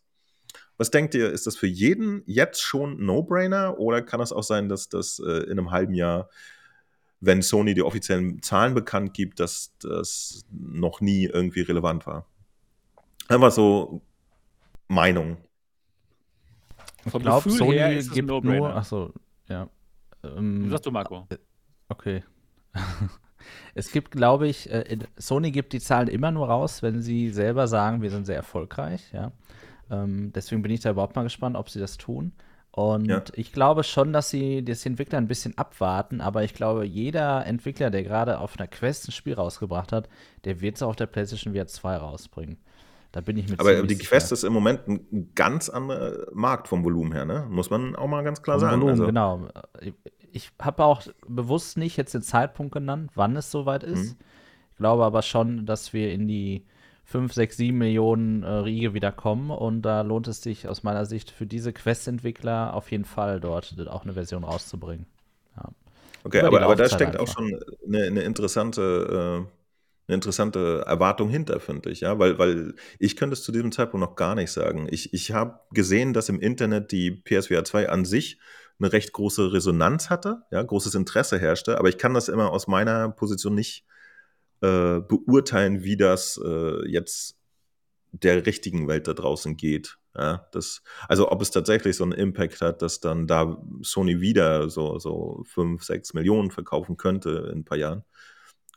Was 0.77 0.91
denkt 0.91 1.15
ihr, 1.15 1.31
ist 1.31 1.47
das 1.47 1.55
für 1.55 1.67
jeden 1.67 2.23
jetzt 2.25 2.61
schon 2.61 3.03
No-Brainer 3.03 3.79
oder 3.79 4.01
kann 4.01 4.19
es 4.21 4.33
auch 4.33 4.43
sein, 4.43 4.69
dass 4.69 4.89
das 4.89 5.19
äh, 5.19 5.43
in 5.43 5.51
einem 5.51 5.71
halben 5.71 5.93
Jahr, 5.93 6.29
wenn 7.19 7.41
Sony 7.41 7.73
die 7.73 7.83
offiziellen 7.83 8.41
Zahlen 8.41 8.73
bekannt 8.73 9.13
gibt, 9.13 9.39
dass 9.39 9.75
das 9.79 10.45
noch 10.51 10.99
nie 10.99 11.25
irgendwie 11.25 11.61
relevant 11.61 12.05
war? 12.07 12.25
Einfach 13.27 13.51
so 13.51 14.01
Meinung. 14.87 15.37
Ich 17.05 17.13
glaube, 17.13 17.49
Sony 17.49 18.01
gibt 18.13 18.27
no 18.27 18.39
nur, 18.39 18.75
achso, 18.75 19.13
ja. 19.47 19.69
Ähm, 20.23 20.69
Sagst 20.69 20.85
du, 20.85 20.91
Marco? 20.91 21.27
Äh, 21.29 21.37
okay. 21.89 22.23
es 23.75 23.91
gibt, 23.91 24.11
glaube 24.11 24.47
ich, 24.47 24.69
äh, 24.71 24.97
Sony 25.17 25.51
gibt 25.51 25.73
die 25.73 25.79
Zahlen 25.79 26.07
immer 26.07 26.31
nur 26.31 26.47
raus, 26.47 26.81
wenn 26.81 27.01
sie 27.01 27.29
selber 27.29 27.67
sagen, 27.67 28.01
wir 28.01 28.09
sind 28.09 28.25
sehr 28.25 28.37
erfolgreich, 28.37 29.11
ja. 29.11 29.31
Ähm, 29.89 30.31
deswegen 30.33 30.61
bin 30.61 30.71
ich 30.71 30.81
da 30.81 30.91
überhaupt 30.91 31.15
mal 31.15 31.23
gespannt, 31.23 31.55
ob 31.55 31.69
sie 31.69 31.79
das 31.79 31.97
tun. 31.97 32.33
Und 32.71 33.05
ja. 33.05 33.21
ich 33.33 33.51
glaube 33.51 33.83
schon, 33.83 34.13
dass 34.13 34.31
sie 34.31 34.65
das 34.65 34.83
Entwickler 34.83 35.19
ein 35.19 35.27
bisschen 35.27 35.55
abwarten, 35.59 36.21
aber 36.21 36.43
ich 36.43 36.55
glaube, 36.55 36.85
jeder 36.85 37.45
Entwickler, 37.45 37.91
der 37.91 38.01
gerade 38.01 38.39
auf 38.39 38.57
einer 38.57 38.67
Quest 38.67 39.07
ein 39.07 39.11
Spiel 39.11 39.35
rausgebracht 39.35 39.91
hat, 39.91 40.09
der 40.43 40.59
wird 40.59 40.77
es 40.77 40.81
auf 40.81 40.95
der 40.95 41.05
PlayStation 41.05 41.53
VR 41.53 41.67
2 41.67 41.97
rausbringen. 41.97 42.57
Da 43.11 43.21
bin 43.21 43.37
ich 43.37 43.47
mit 43.47 43.59
Aber 43.59 43.83
die 43.83 43.95
Quest 43.95 44.29
sicher. 44.29 44.33
ist 44.33 44.43
im 44.43 44.53
Moment 44.53 44.87
ein 44.87 45.29
ganz 45.35 45.69
anderer 45.69 46.25
Markt 46.33 46.67
vom 46.67 46.83
Volumen 46.83 47.11
her, 47.11 47.25
ne? 47.25 47.45
Muss 47.47 47.69
man 47.69 47.95
auch 47.95 48.07
mal 48.07 48.23
ganz 48.23 48.41
klar 48.41 48.57
vom 48.57 48.67
sagen. 48.67 48.81
Volumen, 48.81 48.89
also. 48.89 49.05
genau. 49.05 49.47
Ich 50.31 50.49
habe 50.59 50.83
auch 50.83 51.03
bewusst 51.27 51.77
nicht 51.77 51.95
jetzt 51.95 52.15
den 52.15 52.23
Zeitpunkt 52.23 52.73
genannt, 52.73 53.11
wann 53.13 53.35
es 53.35 53.51
soweit 53.51 53.83
ist. 53.83 54.15
Mhm. 54.15 54.25
Ich 54.71 54.77
glaube 54.77 55.03
aber 55.03 55.21
schon, 55.21 55.67
dass 55.67 55.93
wir 55.93 56.11
in 56.11 56.27
die 56.27 56.65
5, 57.05 57.33
6, 57.33 57.57
7 57.57 57.77
Millionen 57.77 58.43
äh, 58.43 58.47
Riege 58.47 58.93
wieder 58.93 59.11
kommen. 59.11 59.51
Und 59.51 59.81
da 59.81 60.01
lohnt 60.01 60.27
es 60.27 60.41
sich 60.41 60.67
aus 60.67 60.83
meiner 60.83 61.05
Sicht 61.05 61.31
für 61.31 61.45
diese 61.45 61.73
Quest-Entwickler 61.73 62.73
auf 62.73 62.91
jeden 62.91 63.05
Fall 63.05 63.39
dort 63.39 63.75
auch 63.87 64.03
eine 64.03 64.13
Version 64.13 64.43
rauszubringen. 64.43 65.05
Ja. 65.57 65.69
Okay, 66.23 66.41
aber, 66.41 66.61
aber 66.61 66.75
da 66.75 66.87
steckt 66.87 67.19
auch 67.19 67.27
schon 67.27 67.59
eine, 67.85 68.03
eine 68.03 68.21
interessante, 68.21 68.81
äh, 68.81 70.07
eine 70.07 70.15
interessante 70.15 70.83
Erwartung 70.87 71.29
hinter, 71.29 71.59
finde 71.59 71.91
ich, 71.91 72.01
ja, 72.01 72.17
weil, 72.17 72.39
weil 72.39 72.75
ich 72.99 73.17
könnte 73.17 73.33
es 73.33 73.43
zu 73.43 73.51
diesem 73.51 73.71
Zeitpunkt 73.71 74.05
noch 74.05 74.15
gar 74.15 74.35
nicht 74.35 74.51
sagen. 74.51 74.87
Ich, 74.89 75.13
ich 75.13 75.31
habe 75.31 75.59
gesehen, 75.71 76.13
dass 76.13 76.29
im 76.29 76.39
Internet 76.39 76.91
die 76.91 77.11
PSVR 77.11 77.65
2 77.65 77.89
an 77.89 78.05
sich 78.05 78.39
eine 78.79 78.91
recht 78.91 79.13
große 79.13 79.51
Resonanz 79.53 80.09
hatte, 80.09 80.43
ja, 80.51 80.61
großes 80.61 80.95
Interesse 80.95 81.39
herrschte, 81.39 81.77
aber 81.77 81.89
ich 81.89 81.97
kann 81.97 82.13
das 82.13 82.29
immer 82.29 82.51
aus 82.51 82.67
meiner 82.67 83.09
Position 83.09 83.53
nicht 83.53 83.85
äh, 84.63 85.01
beurteilen, 85.01 85.83
wie 85.83 85.97
das 85.97 86.41
äh, 86.43 86.87
jetzt 86.89 87.37
der 88.13 88.45
richtigen 88.45 88.87
Welt 88.87 89.07
da 89.07 89.13
draußen 89.13 89.57
geht. 89.57 89.97
Ja, 90.15 90.47
das, 90.53 90.83
also 91.09 91.31
ob 91.31 91.41
es 91.41 91.51
tatsächlich 91.51 91.97
so 91.97 92.03
einen 92.03 92.13
Impact 92.13 92.61
hat, 92.61 92.81
dass 92.81 92.99
dann 92.99 93.27
da 93.27 93.61
Sony 93.81 94.21
wieder 94.21 94.69
so, 94.69 94.99
so 94.99 95.43
5, 95.47 95.83
6 95.83 96.13
Millionen 96.13 96.51
verkaufen 96.51 96.95
könnte 96.97 97.49
in 97.51 97.59
ein 97.59 97.65
paar 97.65 97.77
Jahren, 97.77 98.05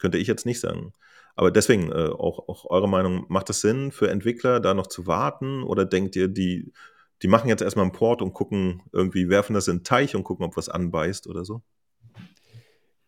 könnte 0.01 0.19
ich 0.19 0.27
jetzt 0.27 0.47
nicht 0.47 0.61
sagen. 0.61 0.93
Aber 1.37 1.51
deswegen, 1.53 1.93
äh, 1.93 2.09
auch, 2.09 2.49
auch 2.49 2.65
eure 2.71 2.89
Meinung, 2.89 3.27
macht 3.29 3.51
es 3.51 3.61
Sinn 3.61 3.93
für 3.93 4.11
Entwickler, 4.11 4.59
da 4.59 4.75
noch 4.75 4.87
zu 4.89 5.07
warten? 5.07 5.63
Oder 5.63 5.85
denkt 5.85 6.17
ihr, 6.17 6.29
die, 6.29 6.73
die 7.23 7.29
machen 7.29 7.49
jetzt 7.49 7.63
erstmal 7.63 7.85
einen 7.85 7.93
Port 7.93 8.23
und 8.23 8.33
gucken, 8.33 8.83
irgendwie 8.93 9.29
werfen 9.29 9.55
das 9.55 9.69
in 9.69 9.79
den 9.79 9.85
Teich 9.85 10.17
und 10.17 10.25
gucken, 10.25 10.47
ob 10.47 10.57
was 10.57 10.69
anbeißt 10.71 11.29
oder 11.29 11.45
so? 11.45 11.63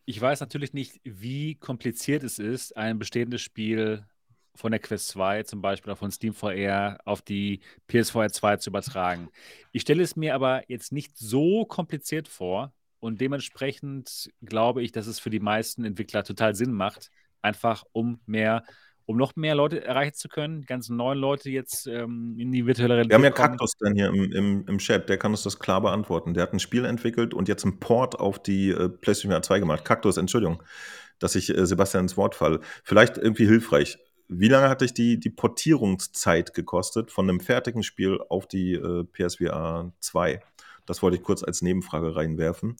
Ich 0.09 0.19
weiß 0.19 0.39
natürlich 0.39 0.73
nicht, 0.73 0.99
wie 1.03 1.53
kompliziert 1.53 2.23
es 2.23 2.39
ist, 2.39 2.75
ein 2.75 2.97
bestehendes 2.97 3.43
Spiel 3.43 4.07
von 4.55 4.71
der 4.71 4.79
Quest 4.79 5.09
2 5.09 5.43
zum 5.43 5.61
Beispiel 5.61 5.95
von 5.95 6.09
Steam 6.09 6.33
VR 6.33 6.97
auf 7.05 7.21
die 7.21 7.59
PSVR 7.87 8.31
2 8.31 8.57
zu 8.57 8.71
übertragen. 8.71 9.29
Ich 9.71 9.83
stelle 9.83 10.01
es 10.01 10.15
mir 10.15 10.33
aber 10.33 10.67
jetzt 10.67 10.91
nicht 10.91 11.15
so 11.15 11.63
kompliziert 11.63 12.27
vor 12.27 12.73
und 12.99 13.21
dementsprechend 13.21 14.31
glaube 14.41 14.81
ich, 14.81 14.91
dass 14.91 15.05
es 15.05 15.19
für 15.19 15.29
die 15.29 15.39
meisten 15.39 15.85
Entwickler 15.85 16.23
total 16.23 16.55
Sinn 16.55 16.73
macht, 16.73 17.11
einfach 17.43 17.83
um 17.91 18.19
mehr, 18.25 18.63
um 19.09 19.17
noch 19.17 19.35
mehr 19.35 19.55
Leute 19.55 19.83
erreichen 19.83 20.13
zu 20.13 20.29
können, 20.29 20.67
ganz 20.67 20.87
neuen 20.87 21.17
Leute 21.17 21.49
jetzt 21.49 21.87
ähm, 21.87 22.35
in 22.37 22.51
die 22.51 22.67
virtuelle 22.67 22.93
Realität. 22.93 23.09
Wir 23.09 23.15
haben 23.15 23.23
ja 23.23 23.31
Kaktus 23.31 23.71
dann 23.79 23.95
hier 23.95 24.09
im, 24.09 24.31
im, 24.31 24.65
im 24.67 24.77
Chat, 24.77 25.09
der 25.09 25.17
kann 25.17 25.31
uns 25.31 25.41
das 25.41 25.57
klar 25.57 25.81
beantworten. 25.81 26.35
Der 26.35 26.43
hat 26.43 26.53
ein 26.53 26.59
Spiel 26.59 26.85
entwickelt 26.85 27.33
und 27.33 27.47
jetzt 27.47 27.63
einen 27.63 27.79
Port 27.79 28.19
auf 28.19 28.37
die 28.37 28.69
äh, 28.69 28.87
PlayStation 28.87 29.41
2 29.41 29.59
gemacht. 29.61 29.83
Kaktus, 29.83 30.17
Entschuldigung, 30.17 30.61
dass 31.17 31.33
ich 31.33 31.49
äh, 31.49 31.65
Sebastian 31.65 32.03
ins 32.03 32.17
Wort 32.17 32.35
falle. 32.35 32.59
Vielleicht 32.83 33.17
irgendwie 33.17 33.47
hilfreich. 33.47 33.97
Wie 34.27 34.47
lange 34.47 34.69
hat 34.69 34.81
dich 34.81 34.93
die, 34.93 35.19
die 35.19 35.31
Portierungszeit 35.31 36.53
gekostet 36.53 37.09
von 37.09 37.27
einem 37.27 37.39
fertigen 37.39 37.81
Spiel 37.81 38.19
auf 38.29 38.47
die 38.47 38.73
äh, 38.73 39.05
PSVR 39.05 39.91
2? 40.01 40.39
Das 40.85 41.01
wollte 41.01 41.17
ich 41.17 41.23
kurz 41.23 41.41
als 41.41 41.63
Nebenfrage 41.63 42.15
reinwerfen. 42.15 42.77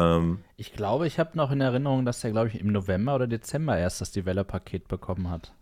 Ähm, 0.00 0.38
ich 0.56 0.72
glaube, 0.72 1.06
ich 1.06 1.18
habe 1.18 1.36
noch 1.36 1.50
in 1.50 1.60
Erinnerung, 1.60 2.04
dass 2.04 2.24
er, 2.24 2.30
glaube 2.30 2.48
ich, 2.48 2.58
im 2.58 2.72
November 2.72 3.14
oder 3.14 3.26
Dezember 3.26 3.76
erst 3.76 4.00
das 4.00 4.12
Developer-Paket 4.12 4.88
bekommen 4.88 5.30
hat. 5.30 5.52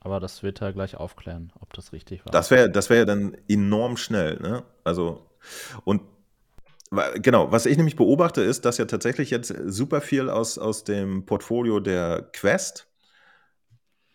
Aber 0.00 0.20
das 0.20 0.42
wird 0.42 0.60
er 0.62 0.72
gleich 0.72 0.96
aufklären, 0.96 1.52
ob 1.60 1.72
das 1.72 1.92
richtig 1.92 2.24
war. 2.24 2.32
Das 2.32 2.50
wäre 2.50 2.70
das 2.70 2.88
wär 2.88 3.04
dann 3.04 3.36
enorm 3.48 3.96
schnell, 3.96 4.38
ne? 4.40 4.62
Also, 4.84 5.26
und 5.84 6.02
genau, 7.16 7.50
was 7.50 7.66
ich 7.66 7.76
nämlich 7.76 7.96
beobachte, 7.96 8.42
ist, 8.42 8.64
dass 8.64 8.78
ja 8.78 8.84
tatsächlich 8.84 9.30
jetzt 9.30 9.54
super 9.66 10.00
viel 10.00 10.30
aus, 10.30 10.56
aus 10.56 10.84
dem 10.84 11.26
Portfolio 11.26 11.80
der 11.80 12.28
Quest 12.32 12.86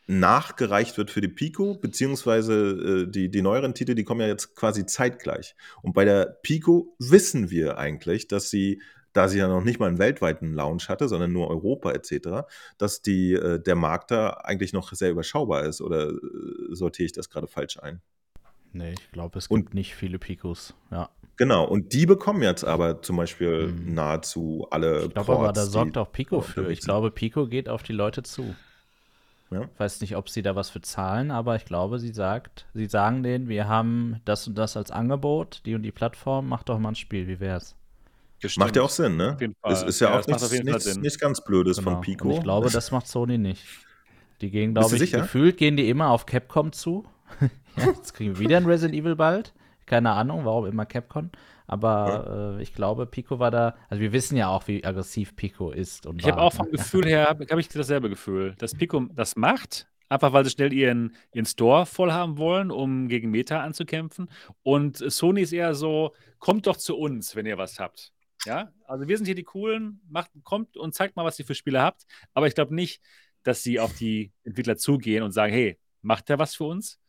nachgereicht 0.07 0.97
wird 0.97 1.11
für 1.11 1.21
die 1.21 1.29
Pico, 1.29 1.75
beziehungsweise 1.75 3.05
äh, 3.05 3.11
die, 3.11 3.29
die 3.29 3.41
neueren 3.41 3.73
Titel, 3.73 3.95
die 3.95 4.03
kommen 4.03 4.21
ja 4.21 4.27
jetzt 4.27 4.55
quasi 4.55 4.85
zeitgleich. 4.85 5.55
Und 5.81 5.93
bei 5.93 6.05
der 6.05 6.25
Pico 6.41 6.95
wissen 6.99 7.49
wir 7.49 7.77
eigentlich, 7.77 8.27
dass 8.27 8.49
sie, 8.49 8.81
da 9.13 9.27
sie 9.27 9.39
ja 9.39 9.47
noch 9.47 9.63
nicht 9.63 9.79
mal 9.79 9.87
einen 9.87 9.99
weltweiten 9.99 10.53
Launch 10.53 10.89
hatte, 10.89 11.07
sondern 11.07 11.31
nur 11.31 11.49
Europa 11.49 11.91
etc., 11.91 12.45
dass 12.77 13.01
die, 13.01 13.33
äh, 13.33 13.61
der 13.61 13.75
Markt 13.75 14.11
da 14.11 14.29
eigentlich 14.43 14.73
noch 14.73 14.91
sehr 14.91 15.11
überschaubar 15.11 15.63
ist. 15.63 15.81
Oder 15.81 16.09
äh, 16.09 16.15
sortiere 16.71 17.05
ich 17.05 17.13
das 17.13 17.29
gerade 17.29 17.47
falsch 17.47 17.79
ein? 17.79 18.01
Nee, 18.73 18.93
ich 18.93 19.11
glaube, 19.11 19.37
es 19.37 19.49
gibt 19.49 19.67
und, 19.67 19.73
nicht 19.73 19.95
viele 19.95 20.19
Picos, 20.19 20.73
ja. 20.91 21.09
Genau, 21.37 21.65
und 21.65 21.93
die 21.93 22.05
bekommen 22.05 22.43
jetzt 22.43 22.63
aber 22.63 23.01
zum 23.01 23.17
Beispiel 23.17 23.67
hm. 23.67 23.93
nahezu 23.93 24.67
alle. 24.69 25.05
Ich 25.05 25.13
glaube 25.13 25.33
aber, 25.33 25.51
da 25.51 25.65
sorgt 25.65 25.97
auch 25.97 26.11
Pico 26.11 26.41
für. 26.41 26.71
Ich 26.71 26.81
glaube, 26.81 27.09
Pico 27.09 27.47
geht 27.47 27.69
auf 27.69 27.81
die 27.81 27.93
Leute 27.93 28.21
zu. 28.21 28.55
Ja. 29.53 29.69
Weiß 29.77 30.01
nicht, 30.01 30.15
ob 30.15 30.29
sie 30.29 30.41
da 30.41 30.55
was 30.55 30.69
für 30.69 30.81
zahlen, 30.81 31.31
aber 31.31 31.55
ich 31.55 31.65
glaube, 31.65 31.99
sie 31.99 32.13
sagt, 32.13 32.65
sie 32.73 32.87
sagen 32.87 33.23
denen, 33.23 33.47
wir 33.47 33.67
haben 33.67 34.21
das 34.25 34.47
und 34.47 34.57
das 34.57 34.77
als 34.77 34.91
Angebot, 34.91 35.61
die 35.65 35.75
und 35.75 35.83
die 35.83 35.91
Plattform, 35.91 36.49
mach 36.49 36.63
doch 36.63 36.79
mal 36.79 36.89
ein 36.89 36.95
Spiel, 36.95 37.27
wie 37.27 37.39
wär's? 37.39 37.75
Gestimmt. 38.39 38.65
Macht 38.65 38.75
ja 38.75 38.81
auch 38.81 38.89
Sinn, 38.89 39.15
ne? 39.15 39.37
Es 39.63 39.83
ist 39.83 40.01
ja, 40.01 40.09
ja 40.09 40.19
auch 40.19 40.27
nichts, 40.27 40.51
nichts, 40.51 40.97
nichts, 40.97 41.17
ganz 41.17 41.41
Blödes 41.41 41.77
genau. 41.77 41.91
von 41.91 42.01
Pico. 42.01 42.27
Und 42.27 42.33
ich 42.35 42.43
glaube, 42.43 42.69
das 42.71 42.91
macht 42.91 43.07
Sony 43.07 43.37
nicht. 43.37 43.63
Die 44.41 44.51
gehen, 44.51 44.73
glaube 44.73 44.93
ich, 44.95 44.99
sicher? 44.99 45.19
gefühlt 45.19 45.55
gehen 45.55 45.77
die 45.77 45.89
immer 45.89 46.09
auf 46.09 46.25
Capcom 46.25 46.73
zu. 46.73 47.05
ja, 47.77 47.85
jetzt 47.95 48.13
kriegen 48.13 48.33
wir 48.33 48.39
wieder 48.39 48.57
ein 48.57 48.65
Resident 48.65 48.99
Evil 48.99 49.15
bald. 49.15 49.53
Keine 49.85 50.11
Ahnung, 50.11 50.43
warum 50.43 50.65
immer 50.65 50.85
Capcom. 50.85 51.29
Aber 51.67 52.53
ja. 52.53 52.57
äh, 52.57 52.61
ich 52.61 52.73
glaube, 52.73 53.05
Pico 53.05 53.39
war 53.39 53.51
da. 53.51 53.75
Also, 53.89 54.01
wir 54.01 54.13
wissen 54.13 54.35
ja 54.35 54.49
auch, 54.49 54.67
wie 54.67 54.83
aggressiv 54.83 55.35
Pico 55.35 55.71
ist. 55.71 56.05
Und 56.05 56.19
ich 56.21 56.27
habe 56.27 56.41
auch 56.41 56.53
vom 56.53 56.69
Gefühl 56.69 57.05
her, 57.05 57.27
habe 57.27 57.45
hab 57.45 57.57
ich 57.57 57.69
dasselbe 57.69 58.09
Gefühl, 58.09 58.55
dass 58.57 58.73
Pico 58.73 59.07
das 59.13 59.35
macht, 59.35 59.87
einfach 60.09 60.33
weil 60.33 60.43
sie 60.43 60.51
schnell 60.51 60.73
ihren, 60.73 61.15
ihren 61.33 61.45
Store 61.45 61.85
voll 61.85 62.11
haben 62.11 62.37
wollen, 62.37 62.71
um 62.71 63.07
gegen 63.07 63.31
Meta 63.31 63.61
anzukämpfen. 63.61 64.29
Und 64.61 64.97
Sony 64.97 65.41
ist 65.41 65.53
eher 65.53 65.73
so: 65.73 66.13
kommt 66.39 66.67
doch 66.67 66.77
zu 66.77 66.97
uns, 66.97 67.35
wenn 67.35 67.45
ihr 67.45 67.57
was 67.57 67.79
habt. 67.79 68.11
Ja, 68.45 68.71
also 68.85 69.07
wir 69.07 69.15
sind 69.17 69.25
hier 69.25 69.35
die 69.35 69.43
Coolen, 69.43 70.01
macht, 70.09 70.31
kommt 70.43 70.75
und 70.75 70.93
zeigt 70.93 71.15
mal, 71.15 71.23
was 71.23 71.39
ihr 71.39 71.45
für 71.45 71.55
Spiele 71.55 71.81
habt. 71.81 72.03
Aber 72.33 72.47
ich 72.47 72.55
glaube 72.55 72.75
nicht, 72.75 73.01
dass 73.43 73.63
sie 73.63 73.79
auf 73.79 73.95
die 73.95 74.33
Entwickler 74.43 74.75
zugehen 74.77 75.23
und 75.23 75.31
sagen: 75.31 75.53
hey, 75.53 75.79
macht 76.01 76.29
der 76.29 76.39
was 76.39 76.55
für 76.55 76.65
uns? 76.65 76.99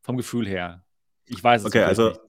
Vom 0.00 0.16
Gefühl 0.16 0.48
her. 0.48 0.84
Ich 1.26 1.44
weiß 1.44 1.62
es 1.62 1.66
okay, 1.66 1.84
also 1.84 2.08
nicht. 2.08 2.20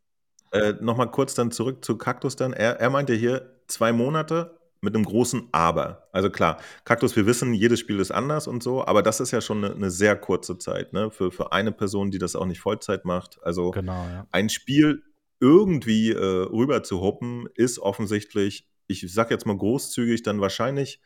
Äh, 0.51 0.73
Nochmal 0.81 1.11
kurz 1.11 1.33
dann 1.33 1.51
zurück 1.51 1.83
zu 1.83 1.97
Kaktus 1.97 2.35
dann. 2.35 2.53
Er, 2.53 2.79
er 2.79 2.89
meinte 2.89 3.13
hier 3.13 3.61
zwei 3.67 3.93
Monate 3.93 4.59
mit 4.81 4.95
einem 4.95 5.05
großen 5.05 5.49
Aber. 5.51 6.09
Also 6.11 6.29
klar, 6.29 6.59
Kaktus, 6.85 7.15
wir 7.15 7.25
wissen, 7.25 7.53
jedes 7.53 7.79
Spiel 7.79 7.99
ist 7.99 8.11
anders 8.11 8.47
und 8.47 8.63
so, 8.63 8.85
aber 8.85 9.03
das 9.03 9.19
ist 9.19 9.31
ja 9.31 9.39
schon 9.39 9.63
eine, 9.63 9.75
eine 9.75 9.91
sehr 9.91 10.15
kurze 10.15 10.57
Zeit, 10.57 10.91
ne? 10.91 11.11
Für, 11.11 11.31
für 11.31 11.51
eine 11.51 11.71
Person, 11.71 12.09
die 12.09 12.17
das 12.17 12.35
auch 12.35 12.47
nicht 12.47 12.59
Vollzeit 12.59 13.05
macht. 13.05 13.39
Also 13.43 13.71
genau, 13.71 14.03
ja. 14.09 14.27
ein 14.31 14.49
Spiel 14.49 15.03
irgendwie 15.39 16.11
äh, 16.11 16.17
rüber 16.17 16.83
zu 16.83 17.01
hoppen, 17.01 17.47
ist 17.55 17.79
offensichtlich, 17.79 18.67
ich 18.87 19.05
sag 19.13 19.29
jetzt 19.31 19.45
mal 19.45 19.57
großzügig, 19.57 20.23
dann 20.23 20.41
wahrscheinlich 20.41 20.99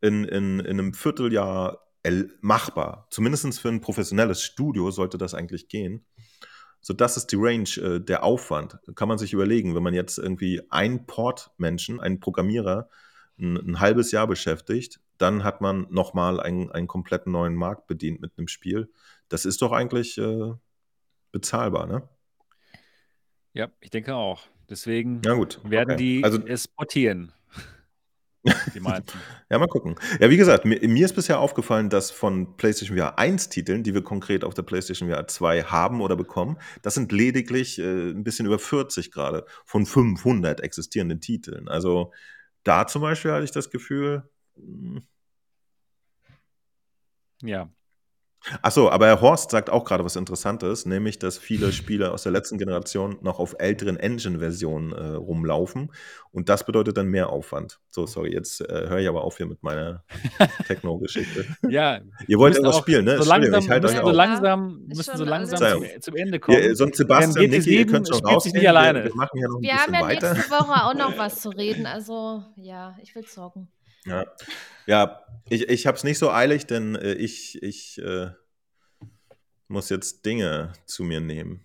in, 0.00 0.24
in, 0.24 0.60
in 0.60 0.78
einem 0.78 0.94
Vierteljahr 0.94 1.80
machbar. 2.40 3.06
Zumindest 3.10 3.60
für 3.60 3.68
ein 3.68 3.80
professionelles 3.80 4.42
Studio 4.42 4.90
sollte 4.90 5.18
das 5.18 5.34
eigentlich 5.34 5.68
gehen. 5.68 6.04
So, 6.84 6.92
das 6.92 7.16
ist 7.16 7.28
die 7.32 7.36
Range, 7.38 7.70
äh, 7.78 7.98
der 7.98 8.24
Aufwand. 8.24 8.78
Kann 8.94 9.08
man 9.08 9.16
sich 9.16 9.32
überlegen, 9.32 9.74
wenn 9.74 9.82
man 9.82 9.94
jetzt 9.94 10.18
irgendwie 10.18 10.60
einen 10.68 11.06
Port-Menschen, 11.06 11.98
einen 11.98 12.20
Programmierer, 12.20 12.90
ein, 13.38 13.56
ein, 13.56 13.80
halbes 13.80 14.12
Jahr 14.12 14.26
beschäftigt, 14.26 15.00
dann 15.16 15.44
hat 15.44 15.62
man 15.62 15.86
nochmal 15.88 16.40
einen, 16.40 16.70
einen 16.70 16.86
kompletten 16.86 17.32
neuen 17.32 17.54
Markt 17.54 17.86
bedient 17.86 18.20
mit 18.20 18.32
einem 18.36 18.48
Spiel. 18.48 18.92
Das 19.30 19.46
ist 19.46 19.62
doch 19.62 19.72
eigentlich 19.72 20.18
äh, 20.18 20.52
bezahlbar, 21.32 21.86
ne? 21.86 22.06
Ja, 23.54 23.70
ich 23.80 23.88
denke 23.88 24.14
auch. 24.14 24.42
Deswegen 24.68 25.22
ja, 25.24 25.38
werden 25.64 25.94
okay. 25.94 25.96
die 25.96 26.22
also, 26.22 26.38
es 26.46 26.68
portieren. 26.68 27.32
Die 28.74 28.80
meisten. 28.80 29.18
ja, 29.50 29.58
mal 29.58 29.66
gucken. 29.66 29.94
Ja, 30.20 30.30
wie 30.30 30.36
gesagt, 30.36 30.64
mir, 30.64 30.86
mir, 30.86 31.04
ist 31.04 31.14
bisher 31.14 31.38
aufgefallen, 31.38 31.88
dass 31.88 32.10
von 32.10 32.56
PlayStation 32.56 32.98
VR 32.98 33.18
1 33.18 33.48
Titeln, 33.48 33.82
die 33.82 33.94
wir 33.94 34.02
konkret 34.02 34.44
auf 34.44 34.54
der 34.54 34.62
PlayStation 34.62 35.08
VR 35.08 35.26
2 35.26 35.62
haben 35.64 36.00
oder 36.00 36.16
bekommen, 36.16 36.58
das 36.82 36.94
sind 36.94 37.12
lediglich 37.12 37.78
äh, 37.78 38.10
ein 38.10 38.24
bisschen 38.24 38.46
über 38.46 38.58
40 38.58 39.10
gerade 39.10 39.46
von 39.64 39.86
500 39.86 40.60
existierenden 40.60 41.20
Titeln. 41.20 41.68
Also 41.68 42.12
da 42.64 42.86
zum 42.86 43.02
Beispiel 43.02 43.32
hatte 43.32 43.44
ich 43.44 43.52
das 43.52 43.70
Gefühl. 43.70 44.28
Mh, 44.56 44.96
hm. 44.96 45.02
Achso, 48.62 48.90
aber 48.90 49.06
Herr 49.06 49.20
Horst 49.20 49.50
sagt 49.50 49.70
auch 49.70 49.84
gerade 49.84 50.04
was 50.04 50.16
Interessantes, 50.16 50.86
nämlich, 50.86 51.18
dass 51.18 51.38
viele 51.38 51.72
Spiele 51.72 52.12
aus 52.12 52.22
der 52.22 52.32
letzten 52.32 52.58
Generation 52.58 53.18
noch 53.22 53.38
auf 53.38 53.56
älteren 53.58 53.96
Engine-Versionen 53.96 54.92
äh, 54.92 55.14
rumlaufen. 55.14 55.92
Und 56.30 56.48
das 56.48 56.66
bedeutet 56.66 56.96
dann 56.96 57.06
mehr 57.06 57.30
Aufwand. 57.30 57.80
So, 57.90 58.06
sorry, 58.06 58.32
jetzt 58.32 58.60
äh, 58.60 58.88
höre 58.88 58.98
ich 58.98 59.08
aber 59.08 59.22
auf 59.22 59.36
hier 59.36 59.46
mit 59.46 59.62
meiner 59.62 60.04
Techno-Geschichte. 60.66 61.46
ja. 61.68 62.00
Ihr 62.26 62.38
wollt 62.38 62.54
irgendwas 62.54 62.78
spielen, 62.78 63.04
ne? 63.04 63.22
So 63.22 63.28
langsam, 63.28 63.60
ich 63.60 63.70
halte 63.70 63.86
euch 63.88 63.96
so 63.96 64.10
langsam, 64.10 64.82
müssen 64.86 65.16
so 65.16 65.24
langsam 65.24 65.58
zum, 65.58 66.00
zum, 66.00 66.16
Ende 66.16 66.40
kommen. 66.40 66.62
Ja, 66.62 66.74
sonst 66.74 66.96
Sebastian, 66.96 67.50
Niki, 67.50 67.78
ihr 67.78 67.86
könnt 67.86 68.08
schon 68.08 68.24
rausgehen. 68.24 68.56
Nicht 68.56 68.68
alleine. 68.68 69.04
Wir, 69.04 69.10
wir 69.10 69.16
machen 69.16 69.38
ja 69.38 69.48
noch 69.48 69.56
ein 69.56 69.62
wir 69.62 69.74
haben 69.74 69.94
ja 69.94 70.00
weiter. 70.02 70.34
nächste 70.34 70.50
Woche 70.50 70.84
auch 70.84 70.94
noch 70.94 71.18
was 71.18 71.40
zu 71.40 71.50
reden. 71.50 71.86
Also, 71.86 72.42
ja, 72.56 72.96
ich 73.02 73.14
will 73.14 73.24
zocken. 73.24 73.68
Ja, 74.06 74.26
ja 74.86 75.20
ich, 75.48 75.68
ich 75.68 75.86
habe 75.86 75.96
es 75.96 76.04
nicht 76.04 76.18
so 76.18 76.30
eilig, 76.30 76.66
denn 76.66 76.94
äh, 76.94 77.14
ich, 77.14 77.62
ich 77.62 77.98
äh, 77.98 78.30
muss 79.68 79.88
jetzt 79.88 80.24
Dinge 80.26 80.72
zu 80.86 81.04
mir 81.04 81.20
nehmen. 81.20 81.64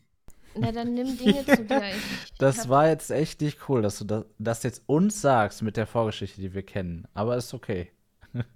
Na, 0.55 0.71
dann 0.71 0.93
nimm 0.93 1.17
Dinge 1.17 1.45
zu 1.45 1.63
dir. 1.63 1.83
Ich 1.89 2.33
Das 2.39 2.59
hab- 2.59 2.69
war 2.69 2.87
jetzt 2.89 3.11
echt 3.11 3.41
nicht 3.41 3.69
cool, 3.69 3.81
dass 3.81 3.99
du 3.99 4.05
das, 4.05 4.25
das 4.39 4.63
jetzt 4.63 4.83
uns 4.87 5.21
sagst 5.21 5.61
mit 5.61 5.77
der 5.77 5.85
Vorgeschichte, 5.87 6.41
die 6.41 6.53
wir 6.53 6.63
kennen. 6.63 7.07
Aber 7.13 7.35
ist 7.37 7.53
okay. 7.53 7.91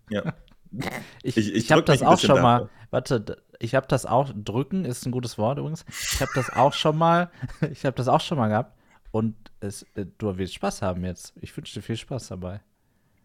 Ja. 0.09 0.33
Ich, 1.21 1.37
Ich- 1.37 1.53
ich, 1.53 1.71
habe 1.71 1.83
das 1.83 2.01
auch 2.01 2.17
schon 2.17 2.41
mal. 2.41 2.61
davor. 2.61 2.69
Warte, 2.89 3.43
ich 3.59 3.75
habe 3.75 3.85
das 3.87 4.07
auch. 4.07 4.31
Drücken 4.35 4.85
ist 4.85 5.05
ein 5.05 5.11
gutes 5.11 5.37
Wort 5.37 5.59
übrigens. 5.59 5.85
Ich 6.13 6.19
habe 6.19 6.31
das 6.33 6.49
auch 6.49 6.73
schon 6.73 6.97
mal. 6.97 7.29
Ich 7.71 7.85
habe 7.85 7.95
das 7.95 8.07
auch 8.07 8.21
schon 8.21 8.39
mal 8.39 8.47
gehabt. 8.47 8.75
Und 9.11 9.35
es, 9.59 9.83
äh, 9.93 10.07
du 10.17 10.35
wirst 10.35 10.55
Spaß 10.55 10.81
haben 10.81 11.05
jetzt. 11.05 11.33
Ich 11.41 11.55
wünsche 11.55 11.75
dir 11.75 11.83
viel 11.83 11.95
Spaß 11.95 12.29
dabei. 12.29 12.61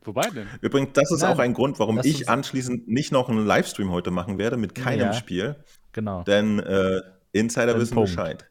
Wobei 0.09 0.29
denn? 0.31 0.47
Übrigens, 0.63 0.95
das 0.95 1.11
ist 1.13 1.21
Nein, 1.23 1.33
auch 1.35 1.39
ein 1.39 1.53
Grund, 1.55 1.79
warum 1.79 2.01
ich 2.03 2.29
anschließend 2.31 2.89
nicht 2.89 3.13
noch 3.13 3.29
einen 3.29 3.45
Livestream 3.47 3.91
heute 3.91 4.11
machen 4.11 4.39
werde 4.39 4.57
mit 4.57 4.75
keinem 4.75 5.09
Ja. 5.09 5.13
Spiel, 5.13 5.57
Genau. 5.93 6.23
denn 6.23 6.59
äh, 6.61 7.01
Insider 7.33 7.75
Ein 7.75 7.81
wissen 7.81 7.95
Punkt. 7.95 8.11
Bescheid. 8.17 8.51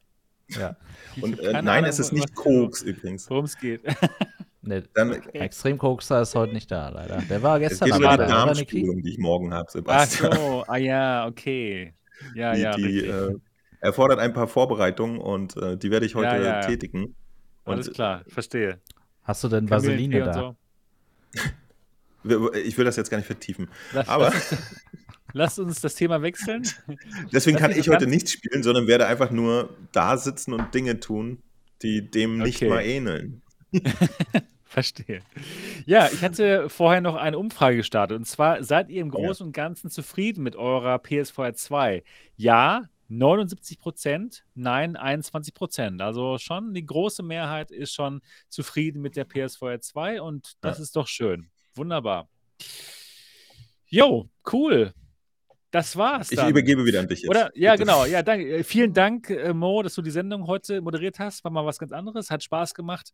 Ja. 0.50 0.78
Und 1.22 1.40
äh, 1.40 1.54
nein, 1.54 1.68
Ahnung, 1.68 1.90
es 1.90 1.98
ist 2.00 2.14
nicht 2.14 2.36
Koks 2.36 2.84
übrigens. 2.84 3.28
Worum 3.30 3.46
es 3.46 3.58
geht. 3.58 3.82
Nee, 4.62 4.84
Dann, 4.96 5.14
Extremkokser 5.32 6.22
ist 6.24 6.36
heute 6.36 6.52
nicht 6.52 6.70
da, 6.70 6.90
leider. 6.90 7.22
Der 7.30 7.42
war 7.42 7.56
es 7.62 7.70
gestern 7.70 7.86
geht 7.86 7.94
aber 7.96 8.16
über 8.16 8.24
die 8.26 8.30
da, 8.30 8.44
oder, 8.44 8.46
Niki? 8.48 8.56
Darmspiegelung, 8.58 9.02
die 9.02 9.10
ich 9.12 9.18
morgen 9.18 9.54
habe, 9.54 9.64
Ach 9.66 9.72
Sebastian. 9.72 10.32
so, 10.34 10.64
ah 10.68 10.76
ja, 10.76 11.26
okay. 11.26 11.94
Ja, 12.36 12.54
die 12.54 12.62
ja, 12.62 12.76
die 12.76 13.00
äh, 13.06 13.36
erfordert 13.80 14.20
ein 14.20 14.34
paar 14.34 14.48
Vorbereitungen 14.50 15.20
und 15.20 15.56
äh, 15.56 15.78
die 15.78 15.90
werde 15.90 16.06
ich 16.06 16.16
heute 16.16 16.36
Ja, 16.36 16.44
ja. 16.44 16.62
tätigen. 16.62 17.16
Und 17.64 17.76
Alles 17.76 17.94
klar, 17.94 18.24
verstehe. 18.28 18.82
Hast 19.24 19.42
du 19.46 19.48
denn 19.48 19.70
Vaseline 19.70 20.20
da? 20.24 20.34
so. 20.34 20.56
Ich 22.64 22.78
will 22.78 22.86
das 22.86 22.96
jetzt 22.96 23.10
gar 23.10 23.18
nicht 23.18 23.28
vertiefen. 23.28 23.70
Lass, 23.94 24.08
Aber 24.10 24.34
lass, 25.34 25.60
uns, 25.60 25.82
das 25.82 25.96
Thema 25.96 26.22
wechseln. 26.22 26.64
deswegen 27.32 27.58
kann 27.58 27.72
ich 27.72 27.90
heute 27.90 28.08
nicht 28.08 28.30
spielen, 28.30 28.64
sondern 28.64 28.88
werde 28.88 29.08
einfach 29.08 29.32
nur 29.32 29.76
da 29.92 30.18
sitzen 30.18 30.54
und 30.54 30.74
Dinge 30.74 31.00
tun, 31.00 31.42
die 31.82 32.10
dem 32.10 32.38
nicht 32.40 32.58
Okay. 32.58 32.70
mal 32.70 32.82
ähneln. 32.82 33.42
Verstehe. 34.64 35.22
Ja, 35.86 36.10
ich 36.12 36.22
hatte 36.22 36.70
vorher 36.70 37.02
noch 37.02 37.16
eine 37.16 37.38
Umfrage 37.38 37.78
gestartet. 37.78 38.18
Und 38.18 38.26
zwar, 38.26 38.64
seid 38.64 38.90
ihr 38.90 39.02
im. 39.02 39.10
Großen 39.10 39.46
und 39.46 39.54
Ganzen 39.54 39.90
zufrieden 39.90 40.44
mit 40.44 40.56
eurer 40.56 41.00
PSVR 41.00 41.54
2? 41.54 42.04
Ja, 42.36 42.84
79 43.10 43.80
Prozent, 43.80 44.44
nein, 44.56 44.96
21 44.96 45.54
Prozent. 45.54 46.02
Also 46.02 46.38
schon 46.38 46.74
die 46.74 46.86
große 46.86 47.24
Mehrheit 47.24 47.72
ist 47.72 47.94
schon 47.94 48.22
zufrieden 48.50 49.02
mit 49.02 49.16
der 49.16 49.26
PSVR 49.26 49.80
2 49.80 50.22
und 50.22 50.54
das 50.62 50.78
Ja. 50.78 50.84
ist 50.84 50.96
doch 50.96 51.08
schön. 51.08 51.50
Wunderbar. 51.76 52.28
Jo, 53.88 54.30
cool. 54.52 54.94
Das 55.72 55.96
war's 55.98 56.32
Ich 56.32 56.38
dann. 56.38 56.50
übergebe 56.50 56.86
wieder 56.86 57.00
an 57.02 57.08
dich 57.08 57.22
jetzt. 57.22 57.30
Oder? 57.30 57.52
Ja, 57.56 57.74
Bitte. 57.74 57.84
genau. 57.84 58.06
Ja, 58.06 58.24
danke. 58.24 58.58
Äh, 58.58 58.64
Vielen 58.64 58.94
Dank, 58.94 59.30
äh, 59.30 59.54
Mo, 59.54 59.84
dass 59.84 59.96
du 59.96 60.02
die 60.02 60.12
Sendung 60.12 60.48
heute 60.48 60.82
moderiert 60.82 61.20
hast. 61.20 61.44
War 61.44 61.52
mal 61.52 61.66
was 61.66 61.78
ganz 61.78 61.92
anderes, 61.92 62.30
hat 62.32 62.42
Spaß 62.44 62.74
gemacht 62.74 63.12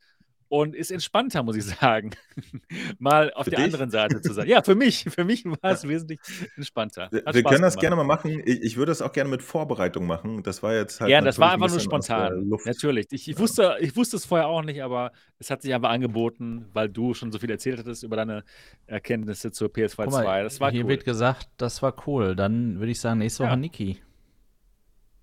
und 0.49 0.75
ist 0.75 0.91
entspannter, 0.91 1.43
muss 1.43 1.55
ich 1.55 1.65
sagen. 1.65 2.11
mal 2.99 3.31
auf 3.33 3.45
Für 3.45 3.49
der 3.51 3.59
dich? 3.59 3.65
anderen 3.65 3.89
Seite 3.89 4.22
zu 4.22 4.33
sein. 4.33 4.47
Ja, 4.47 4.61
für 4.63 4.75
mich. 4.75 5.03
Für 5.09 5.23
mich 5.23 5.45
war 5.45 5.57
es 5.72 5.88
wesentlich 5.88 6.19
entspannter. 6.55 7.07
Wir, 7.11 7.23
Hat 7.25 7.33
wir 7.35 7.41
Spaß 7.41 7.51
können 7.51 7.61
das 7.63 7.73
gemacht. 7.75 7.81
gerne 7.81 7.95
mal 7.95 8.03
machen. 8.03 8.41
Ich, 8.45 8.61
ich 8.61 8.77
würde 8.77 8.91
das 8.91 9.01
auch 9.01 9.11
gerne 9.13 9.30
mit 9.30 9.41
Vorbereitung 9.41 10.05
machen. 10.05 10.43
Das 10.43 10.61
war 10.63 10.73
jetzt 10.73 11.01
halt. 11.01 11.09
Ja, 11.11 11.22
das 11.22 11.39
war 11.39 11.57
natürlich 11.57 11.63
einfach 11.63 11.67
ein 11.67 11.72
nur 11.72 12.49
spontan. 12.49 12.59
Natürlich. 12.65 13.07
Ich, 13.11 13.27
ich, 13.27 13.35
Ja. 13.35 13.39
wusste, 13.39 13.75
ich 13.80 13.95
wusste 13.95 14.17
es 14.17 14.25
vorher 14.25 14.47
auch 14.47 14.61
nicht, 14.63 14.81
aber 14.83 15.11
es 15.39 15.49
hat 15.49 15.61
sich 15.61 15.73
einfach 15.73 15.89
angeboten, 15.89 16.65
weil 16.73 16.89
du 16.89 17.13
schon 17.13 17.31
so 17.31 17.39
viel 17.39 17.49
erzählt 17.51 17.80
hattest 17.80 18.03
über 18.03 18.15
deine 18.15 18.43
Erkenntnisse 18.88 19.51
zur 19.51 19.69
PS2 19.69 20.03
Guck 20.05 20.11
mal, 20.13 20.23
2. 20.23 20.43
Das 20.43 20.59
war 20.59 20.72
hier 20.72 20.83
cool. 20.83 20.89
wird 20.89 21.05
gesagt, 21.05 21.47
das 21.57 21.81
war 21.81 21.95
cool. 22.07 22.35
Dann 22.35 22.80
würde 22.80 22.91
ich 22.91 22.99
sagen, 22.99 23.19
nächste 23.19 23.43
Woche 23.43 23.51
Ja. 23.51 23.55
Niki. 23.55 23.97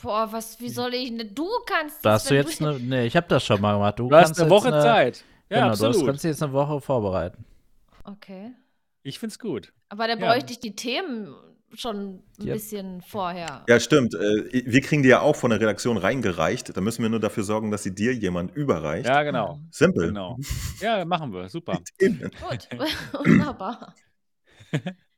Boah, 0.03 0.29
was, 0.33 0.59
wie 0.61 0.69
soll 0.71 0.95
ich 0.95 1.15
denn? 1.15 1.35
Du 1.35 1.47
kannst 1.67 2.05
Da 2.05 2.13
das, 2.13 2.23
hast 2.23 2.31
du 2.31 2.35
jetzt 2.35 2.61
eine. 2.63 2.79
Nee, 2.81 3.07
ich 3.07 3.17
habe 3.17 3.27
das 3.29 3.45
schon 3.45 3.61
mal 3.61 3.75
gemacht. 3.75 3.99
Du, 3.99 4.09
Du 4.09 4.17
hast 4.17 4.27
kannst 4.27 4.41
eine 4.41 4.51
Woche 4.51 4.71
Zeit. 4.71 5.25
Ja, 5.51 5.57
genau, 5.57 5.67
du 5.67 5.71
hast, 5.73 5.83
absolut. 5.83 6.07
kannst 6.07 6.25
dich 6.25 6.31
jetzt 6.31 6.43
eine 6.43 6.53
Woche 6.53 6.81
vorbereiten. 6.81 7.45
Okay. 8.05 8.53
Ich 9.03 9.19
find's 9.19 9.39
gut. 9.39 9.73
Aber 9.89 10.07
da 10.07 10.15
Ja. 10.17 10.33
bräuchte 10.33 10.53
ich 10.53 10.61
die 10.61 10.75
Themen 10.75 11.35
schon 11.75 12.23
ein 12.41 12.47
Ja. 12.47 12.55
bisschen 12.55 13.01
vorher. 13.03 13.65
Ja, 13.69 13.79
stimmt. 13.79 14.15
Äh, 14.15 14.63
Wir 14.65 14.81
kriegen 14.81 15.03
die 15.03 15.09
ja 15.09 15.21
auch 15.21 15.37
von 15.37 15.51
der 15.51 15.61
Redaktion 15.61 15.97
reingereicht. 15.97 16.77
Da 16.77 16.81
müssen 16.81 17.03
wir 17.03 17.09
nur 17.11 17.21
dafür 17.21 17.45
sorgen, 17.45 17.71
dass 17.71 17.83
sie 17.83 17.95
dir 17.95 18.13
jemand 18.15 18.55
überreicht. 18.57 19.07
Ja, 19.07 19.23
genau. 19.23 19.61
Simpel. 19.71 20.09
Genau. 20.09 20.37
Ja, 20.81 21.05
machen 21.05 21.33
wir. 21.33 21.49
Super. 21.49 21.79
Themen. 21.99 22.31
Gut, 22.49 22.69
wunderbar. 23.13 23.95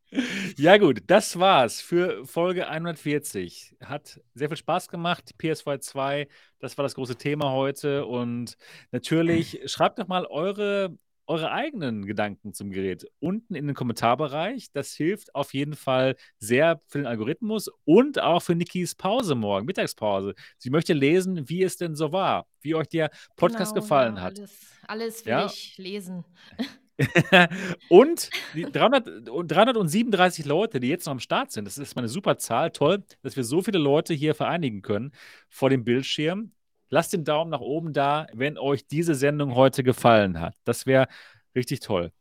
Ja, 0.59 0.77
gut, 0.77 1.03
das 1.07 1.39
war's 1.39 1.81
für 1.81 2.27
Folge 2.27 2.69
140. 2.69 3.77
Hat 3.83 4.21
sehr 4.35 4.49
viel 4.49 4.57
Spaß 4.59 4.89
gemacht. 4.89 5.33
PSV 5.39 5.79
2, 5.81 6.29
das 6.59 6.77
war 6.77 6.83
das 6.83 6.95
große 6.95 7.17
Thema 7.17 7.51
heute. 7.53 8.05
Und 8.07 8.57
natürlich 8.91 9.61
schreibt 9.71 9.99
doch 9.99 10.09
mal 10.09 10.27
eure, 10.27 10.97
eure 11.27 11.51
eigenen 11.51 12.05
Gedanken 12.05 12.53
zum 12.53 12.71
Gerät 12.73 13.07
unten 13.21 13.55
in 13.55 13.67
den 13.67 13.75
Kommentarbereich. 13.75 14.71
Das 14.73 14.93
hilft 14.93 15.35
auf 15.35 15.55
jeden 15.55 15.75
Fall 15.77 16.17
sehr 16.39 16.83
für 16.89 16.99
den 16.99 17.07
Algorithmus 17.07 17.71
und 17.85 18.21
auch 18.21 18.43
für 18.43 18.55
Nikis 18.55 18.95
Pause 18.95 19.35
morgen, 19.35 19.65
Mittagspause. 19.65 20.35
Sie 20.59 20.69
möchte 20.69 20.93
lesen, 20.93 21.49
wie 21.49 21.63
es 21.63 21.79
denn 21.79 21.95
so 21.95 22.13
war, 22.13 22.47
wie 22.61 22.75
euch 22.75 22.89
der 22.89 23.11
Podcast 23.37 23.73
Genau, 23.73 23.83
gefallen 23.83 24.17
ja, 24.17 24.23
hat. 24.23 24.39
Alles, 24.39 24.59
alles 24.87 25.25
will 25.25 25.31
Ja. 25.31 25.47
ich 25.47 25.79
lesen. 25.79 26.25
und 27.89 28.31
die 28.55 28.63
300, 28.63 29.29
und 29.29 29.49
337 29.51 30.45
Leute, 30.45 30.81
die 30.81 30.89
jetzt 30.89 31.07
noch 31.07 31.13
am 31.13 31.21
Start 31.21 31.51
sind, 31.51 31.65
das 31.65 31.79
ist 31.79 31.97
mal 31.97 32.03
eine 32.03 32.09
super 32.09 32.39
Zahl. 32.39 32.71
Toll, 32.71 33.03
dass 33.23 33.37
wir 33.37 33.45
so 33.45 33.63
viele 33.63 33.79
Leute 33.79 34.15
hier 34.15 34.35
vereinigen 34.35 34.83
können 34.83 35.13
vor 35.49 35.71
dem 35.71 35.85
Bildschirm. 35.85 36.53
Lasst 36.91 37.13
den 37.13 37.25
Daumen 37.25 37.51
nach 37.51 37.61
oben 37.61 37.93
da, 37.93 38.27
wenn 38.35 38.59
euch 38.59 38.87
diese 38.87 39.15
Sendung 39.15 39.55
heute 39.55 39.83
gefallen 39.83 40.41
hat. 40.41 40.55
Das 40.65 40.85
wäre 40.87 41.09
richtig 41.55 41.81
toll. 41.81 42.13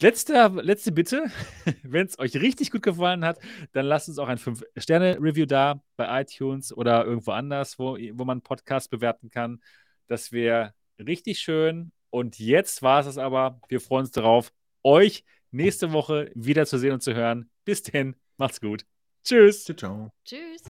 Letzte, 0.00 0.48
letzte 0.62 0.90
Bitte, 0.90 1.26
wenn 1.84 2.06
es 2.06 2.18
euch 2.18 2.34
richtig 2.34 2.72
gut 2.72 2.82
gefallen 2.82 3.24
hat, 3.24 3.38
dann 3.72 3.86
lasst 3.86 4.08
uns 4.08 4.18
auch 4.18 4.28
ein 4.28 4.38
5-Sterne-Review 4.38 5.46
da 5.46 5.80
bei 5.96 6.22
iTunes 6.22 6.72
oder 6.76 7.04
irgendwo 7.04 7.30
anders, 7.30 7.78
wo, 7.78 7.96
wo 7.96 8.24
man 8.24 8.42
Podcast 8.42 8.90
bewerten 8.90 9.30
kann. 9.30 9.60
Das 10.08 10.32
wäre 10.32 10.74
richtig 10.98 11.38
schön. 11.38 11.92
Und 12.12 12.38
jetzt 12.38 12.82
war 12.82 13.00
es 13.00 13.06
es 13.06 13.16
aber. 13.16 13.58
Wir 13.68 13.80
freuen 13.80 14.02
uns 14.02 14.10
darauf, 14.10 14.52
euch 14.82 15.24
nächste 15.50 15.92
Woche 15.92 16.30
wieder 16.34 16.66
zu 16.66 16.78
sehen 16.78 16.92
und 16.92 17.02
zu 17.02 17.14
hören. 17.14 17.50
Bis 17.64 17.82
denn, 17.82 18.16
macht's 18.36 18.60
gut. 18.60 18.84
Tschüss. 19.24 19.64
Ciao, 19.64 19.76
ciao. 19.76 20.12
Tschüss. 20.24 20.60